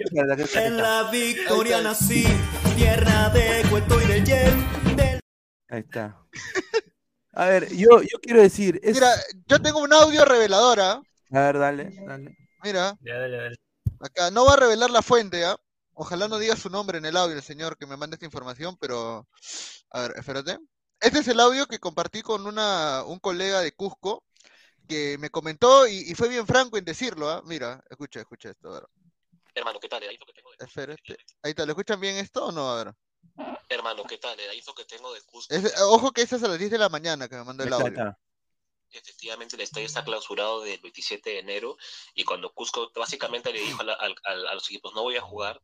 espérate, 0.04 0.66
En 0.66 0.76
la 0.76 1.10
victoria 1.10 1.80
nací, 1.82 2.24
tierra 2.76 3.28
de 3.30 3.62
Cueto 3.70 4.00
y 4.02 4.06
del 4.06 4.26
Jeff. 4.26 4.54
Ahí 5.70 5.80
está. 5.80 6.16
A 7.32 7.46
ver, 7.46 7.68
yo, 7.74 8.00
yo 8.02 8.18
quiero 8.22 8.40
decir, 8.40 8.78
es... 8.84 8.94
Mira, 8.94 9.08
yo 9.48 9.60
tengo 9.60 9.80
un 9.80 9.92
audio 9.92 10.24
reveladora. 10.24 11.00
A 11.34 11.40
ver, 11.40 11.58
dale, 11.58 11.90
dale. 12.06 12.36
Mira, 12.62 12.96
Ya, 13.00 13.18
dale, 13.18 13.36
dale. 13.36 13.56
acá 14.00 14.30
no 14.30 14.44
va 14.44 14.54
a 14.54 14.56
revelar 14.56 14.90
la 14.90 15.02
fuente, 15.02 15.44
¿ah? 15.44 15.56
Ojalá 15.94 16.28
no 16.28 16.38
diga 16.38 16.56
su 16.56 16.70
nombre 16.70 16.98
en 16.98 17.04
el 17.06 17.16
audio, 17.16 17.36
el 17.36 17.42
señor 17.42 17.76
que 17.76 17.86
me 17.86 17.96
manda 17.96 18.14
esta 18.14 18.26
información, 18.26 18.76
pero 18.80 19.28
a 19.90 20.00
ver, 20.00 20.14
espérate. 20.16 20.58
Este 21.00 21.18
es 21.18 21.28
el 21.28 21.40
audio 21.40 21.66
que 21.66 21.78
compartí 21.78 22.22
con 22.22 22.46
una, 22.46 23.02
un 23.04 23.18
colega 23.18 23.60
de 23.60 23.72
Cusco 23.72 24.24
que 24.88 25.16
me 25.18 25.30
comentó 25.30 25.86
y, 25.86 26.10
y 26.10 26.14
fue 26.14 26.28
bien 26.28 26.46
franco 26.46 26.76
en 26.78 26.84
decirlo, 26.84 27.28
¿ah? 27.30 27.42
Mira, 27.44 27.82
escucha, 27.90 28.20
escucha 28.20 28.50
esto, 28.50 28.68
a 28.70 28.74
ver. 28.80 28.88
Hermano, 29.54 29.78
¿qué 29.80 29.88
tal? 29.88 30.02
El 30.02 30.12
info 30.12 30.26
que 30.26 30.32
tengo 30.32 30.50
de 30.50 30.64
Espera, 30.64 30.94
este- 30.94 31.16
Ahí 31.42 31.50
está, 31.50 31.64
¿lo 31.64 31.72
escuchan 31.72 32.00
bien 32.00 32.16
esto 32.16 32.46
o 32.46 32.52
no? 32.52 32.70
A 32.70 32.84
ver. 32.84 32.94
Hermano, 33.68 34.02
¿qué 34.04 34.18
tal? 34.18 34.38
El 34.38 34.56
info 34.56 34.74
que 34.74 34.84
tengo 34.84 35.12
de 35.12 35.20
Cusco. 35.22 35.54
Es- 35.54 35.80
ojo 35.82 36.12
que 36.12 36.22
ese 36.22 36.36
es 36.36 36.42
a 36.42 36.48
las 36.48 36.58
10 36.58 36.70
de 36.70 36.78
la 36.78 36.88
mañana 36.88 37.28
que 37.28 37.36
me 37.36 37.44
mandó 37.44 37.62
Ahí 37.62 37.68
el 37.68 37.72
está, 37.74 37.84
audio. 37.84 38.16
Efectivamente, 38.98 39.56
el 39.56 39.62
estadio 39.62 39.86
está 39.86 40.04
clausurado 40.04 40.60
del 40.62 40.80
27 40.80 41.30
de 41.30 41.38
enero 41.40 41.76
y 42.14 42.24
cuando 42.24 42.52
Cusco 42.52 42.90
básicamente 42.94 43.52
le 43.52 43.60
dijo 43.60 43.80
a, 43.80 43.84
la- 43.84 43.94
a 43.94 44.54
los 44.54 44.66
equipos 44.68 44.94
no 44.94 45.02
voy 45.02 45.16
a 45.16 45.20
jugar, 45.22 45.60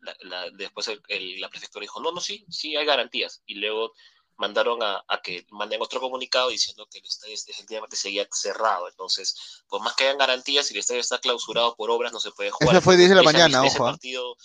la- 0.00 0.16
la- 0.20 0.50
después 0.50 0.88
el- 0.88 1.02
el- 1.08 1.40
la 1.40 1.48
prefectura 1.48 1.82
dijo 1.82 2.00
no, 2.00 2.12
no, 2.12 2.20
sí, 2.20 2.44
sí 2.50 2.76
hay 2.76 2.84
garantías 2.84 3.42
y 3.46 3.54
luego 3.54 3.92
mandaron 4.36 4.82
a, 4.82 5.04
a 5.06 5.20
que 5.22 5.46
manden 5.50 5.80
otro 5.82 6.00
comunicado 6.00 6.48
diciendo 6.48 6.88
que 6.90 6.98
el 6.98 7.04
estadio 7.04 7.34
efectivamente 7.34 7.94
seguía 7.96 8.26
cerrado. 8.32 8.88
Entonces, 8.88 9.62
por 9.68 9.80
más 9.82 9.94
que 9.94 10.04
hayan 10.04 10.18
garantías, 10.18 10.66
si 10.66 10.74
el 10.74 10.80
estadio 10.80 11.00
está 11.00 11.18
clausurado 11.18 11.76
por 11.76 11.90
obras, 11.90 12.12
no 12.12 12.18
se 12.18 12.32
puede 12.32 12.50
jugar. 12.50 12.74
Ese 12.74 12.82
fue 12.84 12.96
10 12.96 13.10
de 13.10 13.14
la 13.16 13.22
mañana, 13.22 13.64
ese 13.64 13.76
ojo, 13.76 13.86
¿ah? 13.86 13.90
partido 13.92 14.36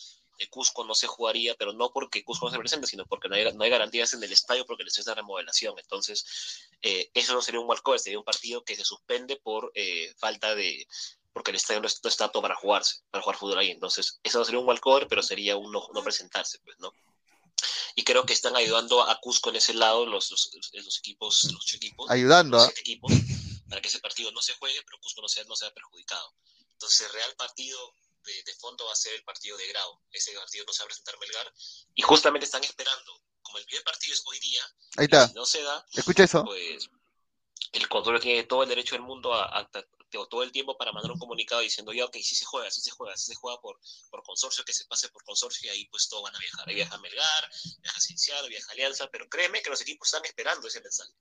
Cusco 0.50 0.84
no 0.86 0.93
se 0.93 1.08
jugaría, 1.08 1.56
pero 1.56 1.73
no 1.73 1.89
porque 1.91 2.23
Cusco 2.23 2.45
no 2.45 2.52
se 2.52 2.60
presente, 2.60 2.86
sino 2.86 3.06
porque 3.08 3.28
no 3.28 3.36
hay, 3.36 3.52
no 3.54 3.63
hay 3.63 3.69
garantías 3.71 4.13
en 4.13 4.23
el 4.23 4.32
estadio 4.32 4.65
porque 4.65 4.84
estadio 4.84 5.02
está 5.02 5.12
en 5.13 5.17
remodelación. 5.17 5.73
Entonces, 5.80 6.69
eh, 6.84 7.10
eso 7.15 7.34
no 7.34 7.41
sería 7.41 7.60
un 7.60 7.67
walkover, 7.67 8.00
sería 8.00 8.19
un 8.19 8.26
partido 8.26 8.63
que 8.63 8.76
se 8.76 8.86
suspende 8.86 9.38
por 9.38 9.71
eh, 9.73 10.13
falta 10.17 10.54
de 10.54 10.88
porque 11.34 11.52
el 11.52 11.58
estadio 11.58 11.82
no, 11.82 11.88
es- 11.88 12.00
no 12.04 12.10
está 12.10 12.26
apto 12.26 12.41
para 12.41 12.56
jugarse, 12.56 13.02
para 13.12 13.23
jugar 13.23 13.38
fútbol 13.38 13.60
ahí. 13.60 13.69
Entonces, 13.71 14.19
eso 14.23 14.39
no 14.39 14.45
sería 14.45 14.60
un 14.60 14.67
walkover, 14.67 15.08
pero 15.08 15.21
sería 15.21 15.56
un 15.56 15.71
no, 15.71 15.88
no 15.93 16.04
presentarse, 16.04 16.60
pues, 16.60 16.78
¿no? 16.80 16.91
Y 17.95 18.04
creo 18.04 18.26
que 18.26 18.34
están 18.34 18.56
ayudando 18.56 19.02
a 19.04 19.19
Cusco 19.19 19.50
en 19.50 19.56
ese 19.56 19.73
lado 19.73 20.06
los, 20.06 20.30
los, 20.32 20.52
los 20.73 20.97
equipos, 21.00 21.43
los 21.45 21.56
ocho 21.63 21.76
equipos, 21.78 22.10
Ayudando, 22.10 22.58
los 22.58 22.63
¿ah? 22.65 22.71
siete 22.73 22.82
equipos, 22.82 23.12
para 23.69 23.82
que 23.82 23.88
ese 23.88 24.00
partido 24.00 24.32
no 24.32 24.41
se 24.41 24.54
juegue, 24.54 24.80
pero 24.86 25.00
Cusco 25.00 25.21
no 25.21 25.28
sea, 25.28 25.43
no 25.45 25.56
sea 25.56 25.71
perjudicado. 25.73 26.34
Entonces, 26.73 27.02
el 27.08 27.13
real 27.13 27.36
partido 27.38 27.80
de, 28.28 28.44
de 28.44 28.54
fondo 28.56 28.86
va 28.86 28.92
a 28.94 28.96
ser 28.96 29.13
el 29.16 29.24
partido 29.24 29.58
de 29.58 29.68
grado. 29.68 30.02
Ese 30.12 30.34
partido 30.34 30.66
no 30.66 30.74
se 30.74 30.80
va 30.84 30.86
a 30.86 30.88
presentar 30.88 31.18
Melgar. 31.20 31.52
Y 31.96 32.02
justamente 32.04 32.46
están 32.46 32.63
esperando, 32.63 33.24
como 33.42 33.58
el 33.58 33.66
primer 33.66 33.84
partido 33.84 34.13
es 34.13 34.22
hoy 34.26 34.40
día, 34.40 34.62
Ahí 34.98 35.06
está. 35.06 35.28
si 35.28 35.34
no 35.34 35.46
se 35.46 35.62
da, 35.63 35.86
Escucha 35.94 36.24
eso. 36.26 36.44
pues 36.46 36.90
el 37.72 37.88
control 37.90 38.20
tiene 38.20 38.44
todo 38.44 38.63
el 38.63 38.70
derecho 38.70 38.96
del 38.96 39.02
mundo 39.02 39.34
a, 39.34 39.44
a- 39.46 39.60
a- 39.62 39.86
todo 40.30 40.42
el 40.44 40.52
tiempo 40.54 40.78
para 40.78 40.92
mandar 40.94 41.12
un 41.12 41.20
comunicado 41.20 41.62
diciendo 41.62 41.92
ya, 41.92 42.06
ok, 42.06 42.16
sí 42.24 42.34
se 42.36 42.46
juega, 42.46 42.72
sí 42.72 42.80
se 42.82 42.92
juega, 42.92 43.16
sí 43.18 43.26
se 43.26 43.36
juega 43.36 43.60
por, 43.60 43.78
por 44.10 44.24
consorcio, 44.24 44.63
que 44.63 44.72
se 44.74 44.86
pase 44.86 45.10
por 45.10 45.22
consorcio 45.26 45.68
y 45.68 45.70
ahí 45.70 45.86
pues 45.90 46.08
todos 46.08 46.24
van 46.24 46.36
a 46.36 46.40
viajar. 46.40 46.70
Ahí 46.70 46.76
viaja 46.76 46.98
Melgar, 47.00 47.50
viaja 47.82 48.00
Cienciano, 48.00 48.48
viaja 48.48 48.72
Alianza, 48.72 49.08
pero 49.12 49.28
créeme 49.28 49.62
que 49.62 49.70
los 49.70 49.82
equipos 49.82 50.08
están 50.08 50.24
esperando 50.26 50.68
ese 50.68 50.80
mensaje. 50.82 51.12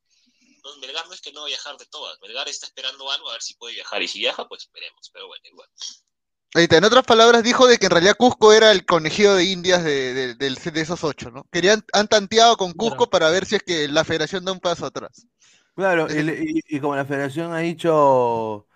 Entonces, 0.41 0.81
Melgar 0.81 1.07
no 1.09 1.15
es 1.15 1.21
que 1.21 1.33
no 1.33 1.41
va 1.43 1.47
a 1.47 1.49
viajar 1.49 1.77
de 1.77 1.87
todas, 1.87 2.19
Melgar 2.21 2.49
está 2.49 2.67
esperando 2.67 3.11
algo 3.11 3.29
a 3.29 3.33
ver 3.33 3.43
si 3.43 3.55
puede 3.55 3.75
viajar 3.75 4.01
y 4.03 4.09
si 4.09 4.19
viaja, 4.21 4.47
pues 4.49 4.69
veremos, 4.73 5.11
pero 5.13 5.27
bueno, 5.27 5.43
igual. 5.49 5.69
En 6.55 6.85
otras 6.85 7.05
palabras, 7.05 7.43
dijo 7.43 7.67
de 7.67 7.77
que 7.77 7.87
en 7.87 7.91
realidad 7.93 8.17
Cusco 8.17 8.53
era 8.53 8.73
el 8.73 8.87
conejillo 8.87 9.35
de 9.35 9.45
indias 9.45 9.85
de, 9.85 10.35
de- 10.35 10.81
esos 10.81 11.05
ocho, 11.05 11.31
¿no? 11.31 11.45
Querían, 11.53 11.85
han 11.93 12.09
tanteado 12.09 12.57
con 12.57 12.73
Cusco 12.73 13.11
para 13.11 13.29
ver 13.31 13.45
si 13.45 13.57
es 13.57 13.63
que 13.63 13.89
la 13.89 14.05
federación 14.05 14.45
da 14.45 14.53
un 14.53 14.61
paso 14.61 14.87
atrás. 14.87 15.27
Claro, 15.75 16.07
y, 16.11 16.23
le- 16.23 16.43
y- 16.43 16.61
y 16.77 16.81
como 16.81 16.97
la 16.97 17.05
federación 17.05 17.53
ha 17.53 17.59
dicho, 17.59 18.67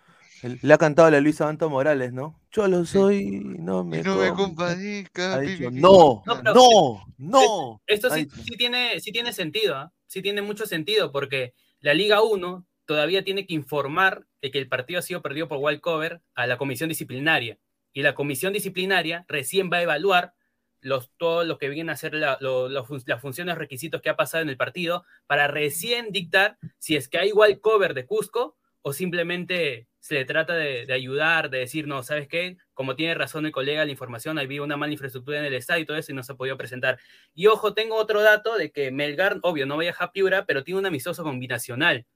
el- 0.42 0.58
le 0.60 0.74
ha 0.74 0.78
cantado 0.78 1.08
a 1.08 1.10
la 1.10 1.20
Luisa 1.20 1.46
Banto 1.46 1.70
Morales, 1.70 2.12
¿no? 2.12 2.38
Yo 2.52 2.68
lo 2.68 2.84
soy, 2.84 3.40
no 3.42 3.84
me, 3.84 4.00
Y 4.00 4.02
no 4.02 4.16
me 4.16 4.28
com- 4.28 4.36
compadezca. 4.36 5.40
No, 5.72 6.22
No, 6.26 6.42
no, 6.42 7.04
no. 7.18 7.82
Esto 7.86 8.10
sí, 8.10 8.28
sí 8.44 8.56
tiene, 8.58 9.00
sí 9.00 9.12
tiene 9.12 9.32
sentido, 9.32 9.76
¿ah? 9.76 9.92
sí 10.06 10.20
tiene 10.20 10.42
mucho 10.42 10.66
sentido, 10.66 11.12
porque 11.12 11.54
la 11.80 11.94
Liga 11.94 12.22
1 12.22 12.66
todavía 12.90 13.22
tiene 13.22 13.46
que 13.46 13.54
informar 13.54 14.26
de 14.42 14.50
que 14.50 14.58
el 14.58 14.66
partido 14.66 14.98
ha 14.98 15.02
sido 15.02 15.22
perdido 15.22 15.46
por 15.46 15.58
Wildcover 15.58 16.22
a 16.34 16.48
la 16.48 16.58
comisión 16.58 16.88
disciplinaria. 16.88 17.56
Y 17.92 18.02
la 18.02 18.16
comisión 18.16 18.52
disciplinaria 18.52 19.24
recién 19.28 19.70
va 19.72 19.76
a 19.76 19.82
evaluar 19.82 20.34
los, 20.80 21.12
todo 21.16 21.44
lo 21.44 21.56
que 21.56 21.68
vienen 21.68 21.90
a 21.90 21.96
ser 21.96 22.14
las 22.14 23.20
funciones, 23.20 23.58
requisitos 23.58 24.02
que 24.02 24.08
ha 24.08 24.16
pasado 24.16 24.42
en 24.42 24.48
el 24.48 24.56
partido, 24.56 25.04
para 25.28 25.46
recién 25.46 26.10
dictar 26.10 26.58
si 26.78 26.96
es 26.96 27.08
que 27.08 27.18
hay 27.18 27.30
Wildcover 27.30 27.94
de 27.94 28.06
Cusco 28.06 28.56
o 28.82 28.92
simplemente 28.92 29.86
se 30.00 30.16
le 30.16 30.24
trata 30.24 30.56
de, 30.56 30.84
de 30.84 30.92
ayudar, 30.92 31.48
de 31.48 31.58
decir, 31.58 31.86
no, 31.86 32.02
¿sabes 32.02 32.26
qué? 32.26 32.56
como 32.74 32.96
tiene 32.96 33.14
razón 33.14 33.46
el 33.46 33.52
colega, 33.52 33.84
la 33.84 33.92
información, 33.92 34.36
había 34.36 34.62
una 34.62 34.76
mala 34.76 34.92
infraestructura 34.92 35.38
en 35.38 35.44
el 35.44 35.54
estadio 35.54 35.82
y 35.82 35.86
todo 35.86 35.96
eso 35.96 36.10
y 36.10 36.14
no 36.16 36.24
se 36.24 36.32
ha 36.32 36.34
podido 36.34 36.56
presentar. 36.56 36.98
Y 37.34 37.46
ojo, 37.46 37.72
tengo 37.72 37.94
otro 37.94 38.20
dato 38.20 38.56
de 38.56 38.72
que 38.72 38.90
Melgar, 38.90 39.38
obvio, 39.42 39.64
no 39.66 39.76
vaya 39.76 39.94
a 39.96 40.10
Piura, 40.10 40.44
pero 40.44 40.64
tiene 40.64 40.80
un 40.80 40.86
amistoso 40.86 41.22
combinacional 41.22 42.06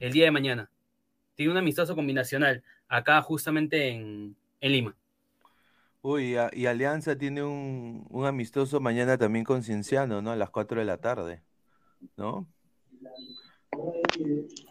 el 0.00 0.12
día 0.12 0.24
de 0.24 0.30
mañana. 0.30 0.70
Tiene 1.34 1.52
un 1.52 1.58
amistoso 1.58 1.94
combinacional 1.94 2.62
acá 2.88 3.20
justamente 3.22 3.88
en, 3.88 4.36
en 4.60 4.72
Lima. 4.72 4.96
Uy, 6.02 6.36
a- 6.36 6.50
y 6.52 6.66
Alianza 6.66 7.16
tiene 7.18 7.42
un, 7.42 8.06
un 8.10 8.26
amistoso 8.26 8.80
mañana 8.80 9.18
también 9.18 9.44
con 9.44 9.62
Cienciano, 9.62 10.22
¿no? 10.22 10.30
A 10.30 10.36
las 10.36 10.50
4 10.50 10.78
de 10.80 10.86
la 10.86 10.98
tarde, 10.98 11.42
¿no? 12.16 12.46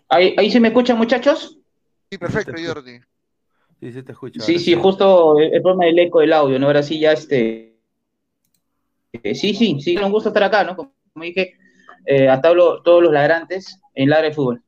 ¿Ahí, 0.09 0.33
ahí 0.37 0.49
se 0.51 0.59
me 0.59 0.69
escuchan, 0.69 0.97
muchachos? 0.97 1.57
Sí, 2.11 2.17
perfecto. 2.17 2.53
Jordi. 2.65 2.99
Sí, 3.79 3.91
sí 3.91 4.03
te 4.03 4.11
escucho. 4.13 4.41
Sí, 4.41 4.59
sí, 4.59 4.73
justo 4.75 5.37
el, 5.39 5.53
el 5.55 5.61
problema 5.61 5.85
del 5.85 5.99
eco 5.99 6.19
del 6.21 6.33
audio, 6.33 6.57
¿no? 6.59 6.67
Ahora 6.67 6.83
sí, 6.83 6.99
ya 6.99 7.11
este. 7.11 7.77
eh, 9.13 9.35
sí, 9.35 9.53
sí, 9.53 9.79
sí, 9.81 9.97
un 9.97 10.11
gusto 10.11 10.29
estar 10.29 10.43
acá, 10.43 10.63
¿no? 10.63 10.75
Como, 10.75 10.93
como 11.13 11.25
dije, 11.25 11.53
eh, 12.05 12.29
a 12.29 12.41
tablo- 12.41 12.81
todos 12.83 13.03
los 13.03 13.11
ladrantes 13.11 13.79
en 13.93 14.09
Ladra 14.09 14.29
de 14.29 14.33
Fútbol. 14.33 14.63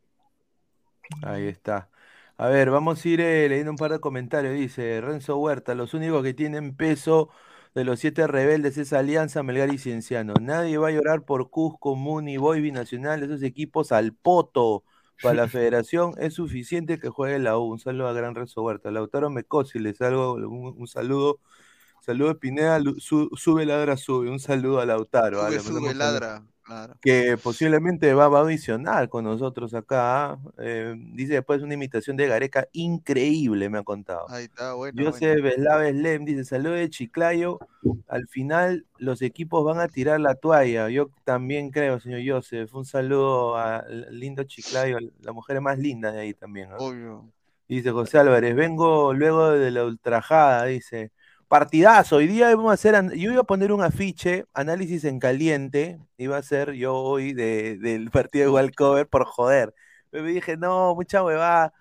Ahí 1.23 1.47
está. 1.47 1.89
A 2.37 2.47
ver, 2.49 2.69
vamos 2.69 3.03
a 3.03 3.07
ir 3.09 3.21
eh, 3.21 3.49
leyendo 3.49 3.71
un 3.71 3.77
par 3.77 3.91
de 3.91 3.99
comentarios. 3.99 4.53
Dice 4.53 5.01
Renzo 5.01 5.37
Huerta, 5.37 5.73
los 5.75 5.93
únicos 5.93 6.23
que 6.23 6.33
tienen 6.33 6.75
peso 6.75 7.29
de 7.73 7.83
los 7.83 7.99
siete 7.99 8.27
rebeldes 8.27 8.77
es 8.77 8.93
Alianza, 8.93 9.43
Melgar 9.43 9.69
y 9.73 9.77
Cienciano. 9.79 10.33
Nadie 10.39 10.77
va 10.77 10.89
a 10.89 10.91
llorar 10.91 11.25
por 11.25 11.49
Cusco, 11.49 11.95
Muni, 11.95 12.37
Boy, 12.37 12.61
Binacional, 12.61 13.23
esos 13.23 13.41
equipos 13.43 13.91
al 13.91 14.13
poto. 14.13 14.83
Para 15.19 15.33
la 15.33 15.47
federación 15.47 16.13
es 16.19 16.35
suficiente 16.35 16.99
que 16.99 17.09
juegue 17.09 17.39
la 17.39 17.57
U. 17.57 17.63
Un 17.71 17.79
saludo 17.79 18.07
a 18.07 18.13
Gran 18.13 18.35
Renzo 18.35 18.61
Huerta. 18.61 18.91
Lautaro 18.91 19.29
Mecosi, 19.31 19.79
les 19.79 19.97
salgo 19.97 20.33
un, 20.33 20.75
un 20.79 20.87
saludo. 20.87 21.39
Saludo 21.99 22.29
de 22.29 22.35
Pineda, 22.35 22.79
su- 22.99 23.29
sube, 23.35 23.65
ladra, 23.65 23.97
sube. 23.97 24.29
Un 24.29 24.39
saludo 24.39 24.79
a 24.81 24.85
Lautaro. 24.85 25.39
Sube, 25.39 25.59
sube, 25.59 25.93
ladra. 25.93 26.45
Claro. 26.67 26.95
que 26.99 27.37
posiblemente 27.37 28.13
va, 28.13 28.27
va 28.27 28.39
a 28.39 28.41
audicionar 28.41 29.07
con 29.07 29.23
nosotros 29.23 29.73
acá. 29.73 30.37
Eh, 30.57 30.95
dice 31.13 31.35
después 31.35 31.61
una 31.61 31.75
imitación 31.75 32.17
de 32.17 32.27
Gareca 32.27 32.67
increíble, 32.73 33.69
me 33.69 33.77
ha 33.77 33.83
contado. 33.83 34.29
Ahí 34.29 34.45
está, 34.45 34.73
bueno. 34.73 35.01
Joseph 35.01 35.41
Veslaves 35.41 35.95
Lem 35.95 36.25
dice, 36.25 36.43
saludos 36.43 36.79
de 36.79 36.89
Chiclayo. 36.89 37.59
Al 38.09 38.27
final 38.27 38.85
los 38.97 39.21
equipos 39.21 39.63
van 39.63 39.79
a 39.79 39.87
tirar 39.87 40.19
la 40.19 40.35
toalla. 40.35 40.89
Yo 40.89 41.09
también 41.23 41.71
creo, 41.71 42.01
señor 42.01 42.21
Joseph. 42.27 42.73
Un 42.75 42.83
saludo 42.83 43.55
al 43.55 44.07
lindo 44.11 44.43
Chiclayo, 44.43 44.97
la 45.21 45.31
mujer 45.31 45.61
más 45.61 45.79
linda 45.79 46.11
de 46.11 46.19
ahí 46.19 46.33
también. 46.33 46.69
Obvio. 46.77 47.31
Dice 47.69 47.91
José 47.91 48.17
Álvarez, 48.17 48.55
vengo 48.55 49.13
luego 49.13 49.51
de 49.51 49.71
la 49.71 49.85
ultrajada, 49.85 50.65
dice. 50.65 51.11
Partidazo, 51.47 52.17
hoy 52.17 52.27
día 52.27 52.53
vamos 52.55 52.71
a 52.71 52.73
hacer, 52.73 52.95
yo 53.15 53.31
iba 53.31 53.41
a 53.41 53.45
poner 53.45 53.71
un 53.71 53.81
afiche, 53.81 54.45
análisis 54.53 55.05
en 55.05 55.17
caliente, 55.19 55.97
iba 56.17 56.35
a 56.37 56.43
ser 56.43 56.73
yo 56.73 56.95
hoy 56.95 57.33
de- 57.33 57.77
del 57.77 58.11
partido 58.11 58.45
de 58.45 58.51
Walcover 58.51 59.07
por 59.07 59.25
joder. 59.25 59.73
Pero 60.09 60.23
me 60.25 60.31
dije, 60.31 60.57
no, 60.57 60.93
mucha 60.95 61.23
huevada. 61.23 61.73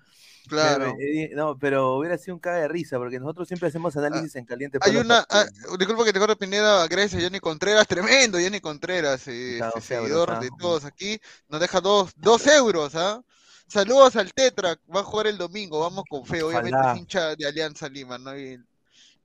Claro. 0.49 0.95
no, 1.35 1.59
pero 1.59 1.97
hubiera 1.97 2.17
sido 2.17 2.35
un 2.37 2.41
caga 2.41 2.59
de 2.59 2.69
risa, 2.69 2.99
porque 2.99 3.19
nosotros 3.19 3.49
siempre 3.49 3.69
hacemos 3.69 3.97
análisis 3.97 4.37
en 4.37 4.45
caliente. 4.45 4.79
Hay 4.81 4.97
una, 4.97 5.27
ah, 5.29 5.45
disculpa 5.77 6.05
que 6.05 6.13
te 6.13 6.21
corte 6.21 6.37
Pineda, 6.37 6.87
gracias 6.87 7.21
Johnny 7.21 7.41
Contreras, 7.41 7.89
tremendo 7.89 8.39
Johnny 8.41 8.61
Contreras, 8.61 9.27
eh, 9.27 9.57
Claro, 9.59 9.73
este, 9.77 9.97
seguidor 9.97 10.31
ah. 10.31 10.39
de 10.39 10.51
todos 10.57 10.85
aquí, 10.85 11.19
nos 11.49 11.61
deja 11.61 11.81
dos, 11.81 12.13
dos 12.17 12.47
euros, 12.47 12.95
¿ah? 12.95 13.21
Saludos 13.67 14.15
al 14.15 14.33
Tetra, 14.33 14.77
va 14.95 15.01
a 15.01 15.03
jugar 15.03 15.27
el 15.27 15.39
domingo, 15.39 15.81
vamos 15.81 16.05
con 16.09 16.25
fe, 16.25 16.41
obviamente 16.45 16.77
Ojalá. 16.77 16.93
es 16.93 16.99
hincha 17.01 17.35
de 17.35 17.47
Alianza 17.49 17.89
Lima, 17.89 18.17
¿no? 18.17 18.39
Y, 18.39 18.63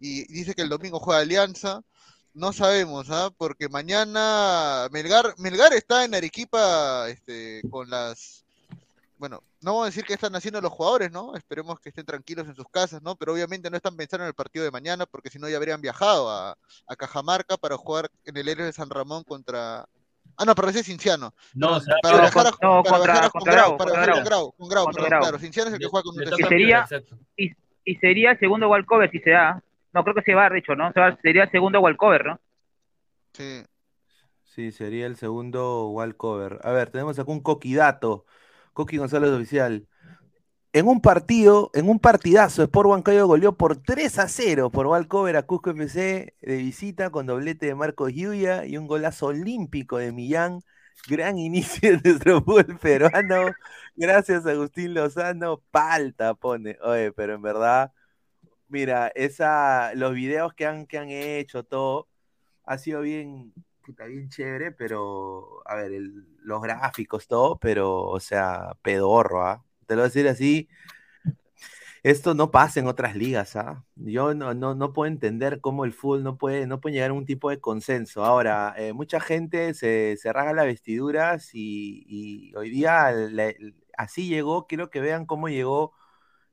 y 0.02 0.26
dice 0.34 0.54
que 0.56 0.64
el 0.64 0.70
domingo 0.70 1.00
juega 1.00 1.22
Alianza, 1.22 1.82
no 2.34 2.52
sabemos, 2.54 3.10
¿ah? 3.12 3.30
Porque 3.38 3.70
mañana 3.70 4.88
Melgar, 4.92 5.34
Melgar 5.38 5.74
está 5.74 6.04
en 6.06 6.16
Arequipa, 6.16 7.08
este, 7.10 7.62
con 7.70 7.90
las, 7.90 8.44
bueno, 9.18 9.44
no 9.62 9.72
vamos 9.74 9.84
a 9.84 9.90
decir 9.90 10.04
qué 10.06 10.14
están 10.14 10.36
haciendo 10.36 10.60
los 10.62 10.72
jugadores, 10.72 11.12
¿no? 11.12 11.36
Esperemos 11.36 11.80
que 11.80 11.90
estén 11.90 12.06
tranquilos 12.06 12.48
en 12.48 12.56
sus 12.56 12.66
casas, 12.70 13.02
¿no? 13.04 13.16
Pero 13.16 13.34
obviamente 13.34 13.70
no 13.70 13.78
están 13.78 13.96
pensando 13.96 14.24
en 14.24 14.30
el 14.30 14.34
partido 14.34 14.66
de 14.66 14.72
mañana, 14.72 15.06
porque 15.06 15.30
si 15.30 15.38
no 15.40 15.48
ya 15.50 15.58
habrían 15.58 15.82
viajado 15.82 16.30
a, 16.32 16.58
a 16.88 16.96
Cajamarca 16.96 17.58
para 17.58 17.78
jugar 17.78 18.10
en 18.26 18.38
el 18.38 18.48
Héroes 18.48 18.68
de 18.68 18.74
San 18.74 18.90
Ramón 18.90 19.24
contra. 19.24 19.86
Ah, 20.38 20.46
no, 20.46 20.56
pero 20.56 20.70
ese 20.70 20.80
es 20.80 20.86
Cinciano. 20.86 21.34
No, 21.54 21.68
Perdón, 21.68 21.82
será 21.84 21.98
para 22.02 22.14
Piura. 22.14 22.22
viajar 22.24 22.48
a, 22.48 22.50
No, 22.50 22.84
para 22.84 22.96
contra- 22.98 23.04
viajar 23.14 23.24
a- 23.26 23.30
con 23.30 23.40
contra 23.42 23.54
Grau, 23.54 23.66
Grau, 23.68 23.78
para 23.78 23.90
contra 23.92 24.06
viajar 24.06 24.14
con 24.14 24.24
Grau. 24.24 24.40
Grau, 24.50 24.86
con 24.86 24.96
Grau, 24.96 25.10
Grau. 25.10 25.22
claro. 25.22 25.40
Cinciano 25.40 25.68
es 25.68 25.74
el 25.74 25.80
que 25.82 25.88
juega 25.88 26.04
con 26.04 26.16
toca 26.16 26.36
Que 26.38 26.44
sería-. 26.44 26.88
Y, 27.38 27.52
y 27.86 27.96
sería 27.98 28.32
el 28.32 28.40
segundo 28.40 28.70
walkover 28.70 29.12
si 29.12 29.20
se 29.20 29.32
da. 29.32 29.62
No, 29.94 30.04
creo 30.04 30.16
que 30.16 30.22
se 30.24 30.34
va, 30.34 30.50
de 30.50 30.60
hecho, 30.60 30.76
¿no? 30.76 30.92
Se 30.94 31.00
va- 31.00 31.18
sería 31.22 31.44
el 31.44 31.52
segundo 31.52 31.80
walkover, 31.82 32.26
¿no? 32.26 32.40
Sí. 33.34 33.64
Sí, 34.46 34.72
sería 34.72 35.08
el 35.08 35.16
segundo 35.18 35.90
wallcover. 35.90 36.60
A 36.64 36.72
ver, 36.72 36.92
tenemos 36.92 37.20
acá 37.20 37.32
un 37.32 37.42
coquidato. 37.42 38.26
Coqui 38.74 38.98
González 38.98 39.32
Oficial. 39.32 39.88
En 40.74 40.88
un 40.88 41.02
partido, 41.02 41.72
en 41.74 41.90
un 41.90 42.00
partidazo, 42.00 42.64
Sport 42.64 42.90
Huancayo 42.90 43.28
goleó 43.28 43.58
por 43.58 43.78
3 43.78 44.20
a 44.20 44.28
0 44.30 44.72
por 44.72 44.88
Walcover 44.88 45.38
a 45.38 45.44
Cusco 45.44 45.72
FC 45.72 46.36
de 46.42 46.58
visita 46.58 47.10
con 47.12 47.26
doblete 47.28 47.68
de 47.68 47.76
Marcos 47.76 48.14
Yuya 48.14 48.66
y 48.66 48.78
un 48.78 48.88
golazo 48.88 49.28
olímpico 49.28 49.98
de 49.98 50.12
Millán. 50.14 50.62
Gran 51.08 51.38
inicio 51.40 51.92
de 51.98 52.02
nuestro 52.12 52.42
fútbol 52.44 52.78
peruano. 52.80 53.58
Gracias, 53.96 54.46
Agustín 54.46 54.94
Lozano. 54.94 55.62
Palta 55.72 56.36
pone. 56.36 56.78
Oye, 56.84 57.12
pero 57.14 57.36
en 57.36 57.42
verdad, 57.42 57.94
mira, 58.72 59.10
esa, 59.16 59.94
los 59.96 60.14
videos 60.14 60.54
que 60.54 60.66
han, 60.66 60.88
que 60.88 60.98
han 60.98 61.10
hecho, 61.10 61.64
todo, 61.64 62.08
ha 62.66 62.78
sido 62.78 63.02
bien, 63.02 63.54
puta, 63.86 64.06
bien 64.06 64.30
chévere, 64.30 64.72
pero, 64.72 65.62
a 65.66 65.76
ver, 65.76 65.92
los 66.44 66.62
gráficos, 66.62 67.28
todo, 67.28 67.60
pero, 67.60 68.04
o 68.04 68.20
sea, 68.20 68.78
pedorro, 68.82 69.46
¿ah? 69.46 69.64
Te 69.88 69.96
lo 69.96 70.02
voy 70.02 70.06
a 70.06 70.10
decir 70.10 70.28
así, 70.28 70.70
esto 72.04 72.34
no 72.34 72.50
pasa 72.52 72.80
en 72.80 72.88
otras 72.88 73.16
ligas, 73.16 73.56
¿ah? 73.56 73.86
Yo 73.96 74.34
no, 74.34 74.54
no, 74.54 74.74
no 74.76 74.94
puedo 74.94 75.12
entender 75.12 75.62
cómo 75.62 75.86
el 75.86 75.94
fútbol 75.94 76.24
no 76.24 76.38
puede, 76.38 76.66
no 76.66 76.82
puede 76.82 76.96
llegar 76.96 77.12
a 77.12 77.14
un 77.14 77.26
tipo 77.26 77.50
de 77.50 77.60
consenso. 77.60 78.26
Ahora, 78.26 78.74
eh, 78.78 78.94
mucha 78.94 79.20
gente 79.20 79.74
se, 79.74 80.18
se 80.18 80.34
rasga 80.34 80.54
las 80.54 80.66
vestiduras 80.66 81.52
y, 81.54 82.54
hoy 82.56 82.70
día 82.72 83.14
así 83.98 84.28
llegó, 84.28 84.68
quiero 84.68 84.90
que 84.90 85.02
vean 85.02 85.26
cómo 85.26 85.50
llegó 85.50 85.94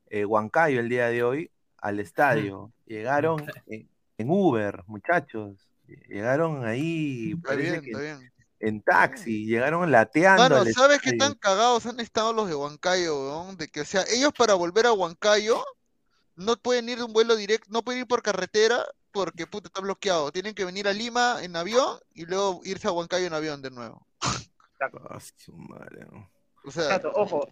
eh, 0.07 0.25
Huancayo 0.25 0.79
el 0.79 0.89
día 0.89 1.07
de 1.07 1.23
hoy 1.23 1.51
al 1.81 1.99
estadio. 1.99 2.71
Llegaron 2.85 3.45
en, 3.67 3.89
en 4.17 4.29
Uber, 4.29 4.83
muchachos. 4.87 5.67
Llegaron 6.07 6.65
ahí, 6.65 7.31
Está 7.31 7.47
parece 7.49 7.71
bien, 7.71 7.81
que 7.81 7.89
está 7.91 8.01
bien. 8.01 8.31
en 8.59 8.81
taxi, 8.81 9.45
llegaron 9.45 9.89
lateando 9.91 10.43
Mano, 10.43 10.55
al 10.57 10.71
¿sabes 10.73 11.01
qué 11.01 11.13
tan 11.13 11.33
cagados 11.33 11.87
han 11.87 11.99
estado 11.99 12.31
los 12.33 12.47
de 12.47 12.53
Huancayo, 12.53 13.19
weón? 13.19 13.57
De 13.57 13.67
que, 13.69 13.81
o 13.81 13.85
sea, 13.85 14.03
ellos 14.13 14.31
para 14.37 14.53
volver 14.53 14.85
a 14.85 14.93
Huancayo 14.93 15.63
no 16.35 16.57
pueden 16.57 16.89
ir 16.89 16.99
de 16.99 17.05
un 17.05 17.13
vuelo 17.13 17.35
directo, 17.35 17.67
no 17.71 17.81
pueden 17.83 18.01
ir 18.01 18.07
por 18.07 18.21
carretera 18.21 18.85
porque, 19.11 19.47
puta, 19.47 19.67
está 19.67 19.81
bloqueado. 19.81 20.31
Tienen 20.31 20.53
que 20.53 20.63
venir 20.65 20.87
a 20.87 20.93
Lima 20.93 21.39
en 21.41 21.55
avión 21.55 21.97
y 22.13 22.25
luego 22.25 22.61
irse 22.63 22.87
a 22.87 22.91
Huancayo 22.91 23.25
en 23.25 23.33
avión 23.33 23.61
de 23.63 23.71
nuevo. 23.71 24.05
Ah, 24.21 25.19
su 25.35 25.53
madre, 25.53 26.05
¿no? 26.11 26.29
O 26.65 26.71
sea, 26.71 26.83
Exacto, 26.83 27.11
ojo. 27.15 27.49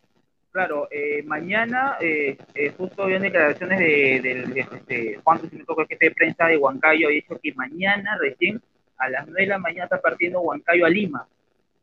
Claro, 0.52 0.88
eh, 0.90 1.24
mañana, 1.24 1.98
eh, 2.00 2.38
eh, 2.56 2.74
justo 2.78 3.04
habían 3.04 3.22
declaraciones 3.22 3.80
de, 3.80 4.22
del 4.24 4.54
de, 4.54 4.62
este, 4.62 5.20
Juan 5.24 5.40
si 5.42 5.56
me 5.56 5.66
toca 5.66 5.84
el 5.84 5.88
jefe 5.88 6.06
de 6.06 6.16
prensa 6.16 6.48
de 6.48 6.58
Huancayo, 6.58 7.08
ha 7.08 7.12
dicho 7.12 7.40
que 7.42 7.54
mañana 7.54 8.18
recién 8.20 8.62
a 8.98 9.10
las 9.10 9.28
9 9.28 9.42
de 9.42 9.48
la 9.48 9.60
mañana 9.60 9.84
está 9.84 10.02
partiendo 10.02 10.42
Huancayo 10.42 10.86
a 10.86 10.90
Lima. 10.90 11.28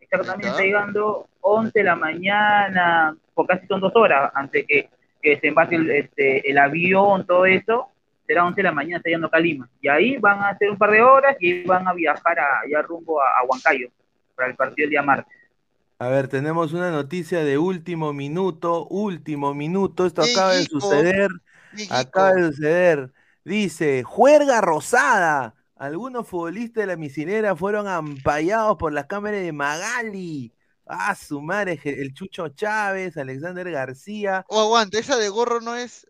Exactamente, 0.01 0.49
está. 0.49 0.63
llegando 0.63 1.29
11 1.41 1.79
de 1.79 1.85
la 1.85 1.95
mañana, 1.95 3.17
por 3.35 3.47
casi 3.47 3.67
son 3.67 3.81
dos 3.81 3.95
horas, 3.95 4.33
antes 4.35 4.67
que, 4.67 4.89
que 5.23 5.39
se 5.39 5.49
embarque 5.49 5.77
el, 5.77 5.91
este, 5.91 6.51
el 6.51 6.59
avión, 6.59 7.27
todo 7.27 7.47
eso, 7.47 7.91
será 8.27 8.45
11 8.45 8.57
de 8.57 8.63
la 8.63 8.73
mañana, 8.73 8.97
está 8.97 9.09
llegando 9.09 9.29
acá 9.29 9.37
a 9.37 9.41
Lima. 9.41 9.69
Y 9.81 9.89
ahí 9.89 10.17
van 10.17 10.41
a 10.41 10.49
hacer 10.49 10.71
un 10.71 10.79
par 10.79 10.91
de 10.91 11.03
horas 11.03 11.37
y 11.39 11.65
van 11.65 11.87
a 11.87 11.93
viajar 11.93 12.41
a, 12.41 12.63
ya 12.69 12.83
rumbo 12.83 13.21
a, 13.21 13.39
a 13.39 13.45
Huancayo 13.45 13.89
para 14.35 14.49
el 14.49 14.57
partido 14.57 14.87
el 14.87 14.91
día 14.91 15.03
martes. 15.03 15.44
A 15.99 16.09
ver, 16.09 16.29
tenemos 16.29 16.73
una 16.73 16.91
noticia 16.91 17.45
de 17.45 17.57
último 17.57 18.13
minuto, 18.13 18.87
último 18.89 19.55
minuto, 19.55 20.07
esto 20.07 20.23
acaba 20.23 20.53
de 20.53 20.61
México, 20.61 20.81
suceder, 20.81 21.31
acaba 21.91 22.33
de 22.33 22.53
suceder. 22.53 23.13
Dice, 23.45 24.03
juerga 24.03 24.61
rosada. 24.61 25.55
Algunos 25.77 26.27
futbolistas 26.27 26.83
de 26.83 26.87
la 26.87 26.97
misionera 26.97 27.55
fueron 27.55 27.89
ampallados 27.89 28.77
por 28.77 28.93
las 28.93 29.07
cámaras 29.07 29.43
de 29.43 29.53
Magali. 29.53 30.53
Ah, 30.87 31.15
su 31.15 31.41
madre, 31.41 31.81
el 31.85 32.13
Chucho 32.15 32.49
Chávez, 32.49 33.17
Alexander 33.17 33.71
García. 33.71 34.45
O 34.49 34.59
Oh, 34.59 34.61
aguanta, 34.63 34.99
esa 34.99 35.17
de 35.17 35.29
gorro 35.29 35.61
no 35.61 35.75
es. 35.77 36.07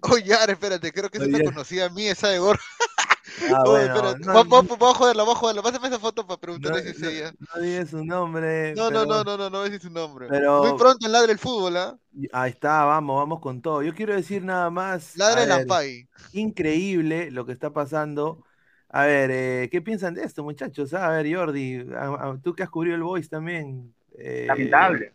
Oye, 0.00 0.34
ahora 0.34 0.52
espérate, 0.52 0.92
creo 0.92 1.10
que 1.10 1.18
esa 1.18 1.26
te 1.26 1.44
conocía 1.44 1.86
a 1.86 1.88
mí, 1.88 2.06
esa 2.06 2.28
de 2.28 2.38
gorro. 2.38 2.60
Ah, 3.50 3.62
Oye, 3.64 3.70
bueno, 3.88 3.94
espérate, 3.94 4.18
no, 4.20 4.32
va- 4.34 4.42
va- 4.44 4.62
no- 4.62 4.78
va 4.78 4.90
a 4.90 4.94
joderla, 4.94 5.24
va 5.24 5.32
a 5.32 5.34
joderla. 5.34 5.62
Pásame 5.62 5.88
esa 5.88 5.98
foto 5.98 6.26
para 6.26 6.36
no, 6.36 6.40
preguntarle 6.40 6.82
si 6.82 6.88
es 6.90 7.00
no- 7.00 7.08
ella. 7.08 7.32
no 7.54 7.62
digas 7.62 7.90
su 7.90 8.04
nombre. 8.04 8.74
No, 8.76 8.90
no, 8.90 9.00
pero- 9.00 9.06
no, 9.06 9.24
no, 9.24 9.36
no, 9.36 9.50
no 9.50 9.58
voy 9.58 9.66
a 9.68 9.70
decir 9.70 9.80
su 9.88 9.90
nombre. 9.92 10.26
pero- 10.28 10.62
Muy 10.64 10.78
pronto 10.78 11.06
en 11.06 11.12
Ladre 11.12 11.32
el 11.32 11.38
Fútbol, 11.38 11.76
¿ah? 11.76 11.98
Ahí 12.32 12.50
está, 12.50 12.84
vamos, 12.84 13.16
vamos 13.16 13.40
con 13.40 13.60
todo. 13.60 13.82
Yo 13.82 13.92
quiero 13.94 14.14
decir 14.14 14.44
nada 14.44 14.70
más. 14.70 15.16
Ladre 15.16 15.42
a 15.42 15.46
la 15.46 15.56
ver, 15.58 15.66
Pai. 15.66 16.08
Increíble 16.32 17.30
lo 17.30 17.44
que 17.46 17.52
está 17.52 17.70
pasando. 17.72 18.44
A 18.88 19.04
ver, 19.06 19.30
eh, 19.32 19.68
¿qué 19.72 19.82
piensan 19.82 20.14
de 20.14 20.22
esto, 20.22 20.44
muchachos? 20.44 20.94
A 20.94 21.08
ver, 21.08 21.34
Jordi, 21.34 21.84
a- 21.96 22.04
a- 22.30 22.38
tú 22.40 22.54
que 22.54 22.62
has 22.62 22.70
cubrido 22.70 22.94
el 22.94 23.02
Voice 23.02 23.28
también. 23.28 23.92
eh, 24.16 24.44
Lamentable. 24.46 25.12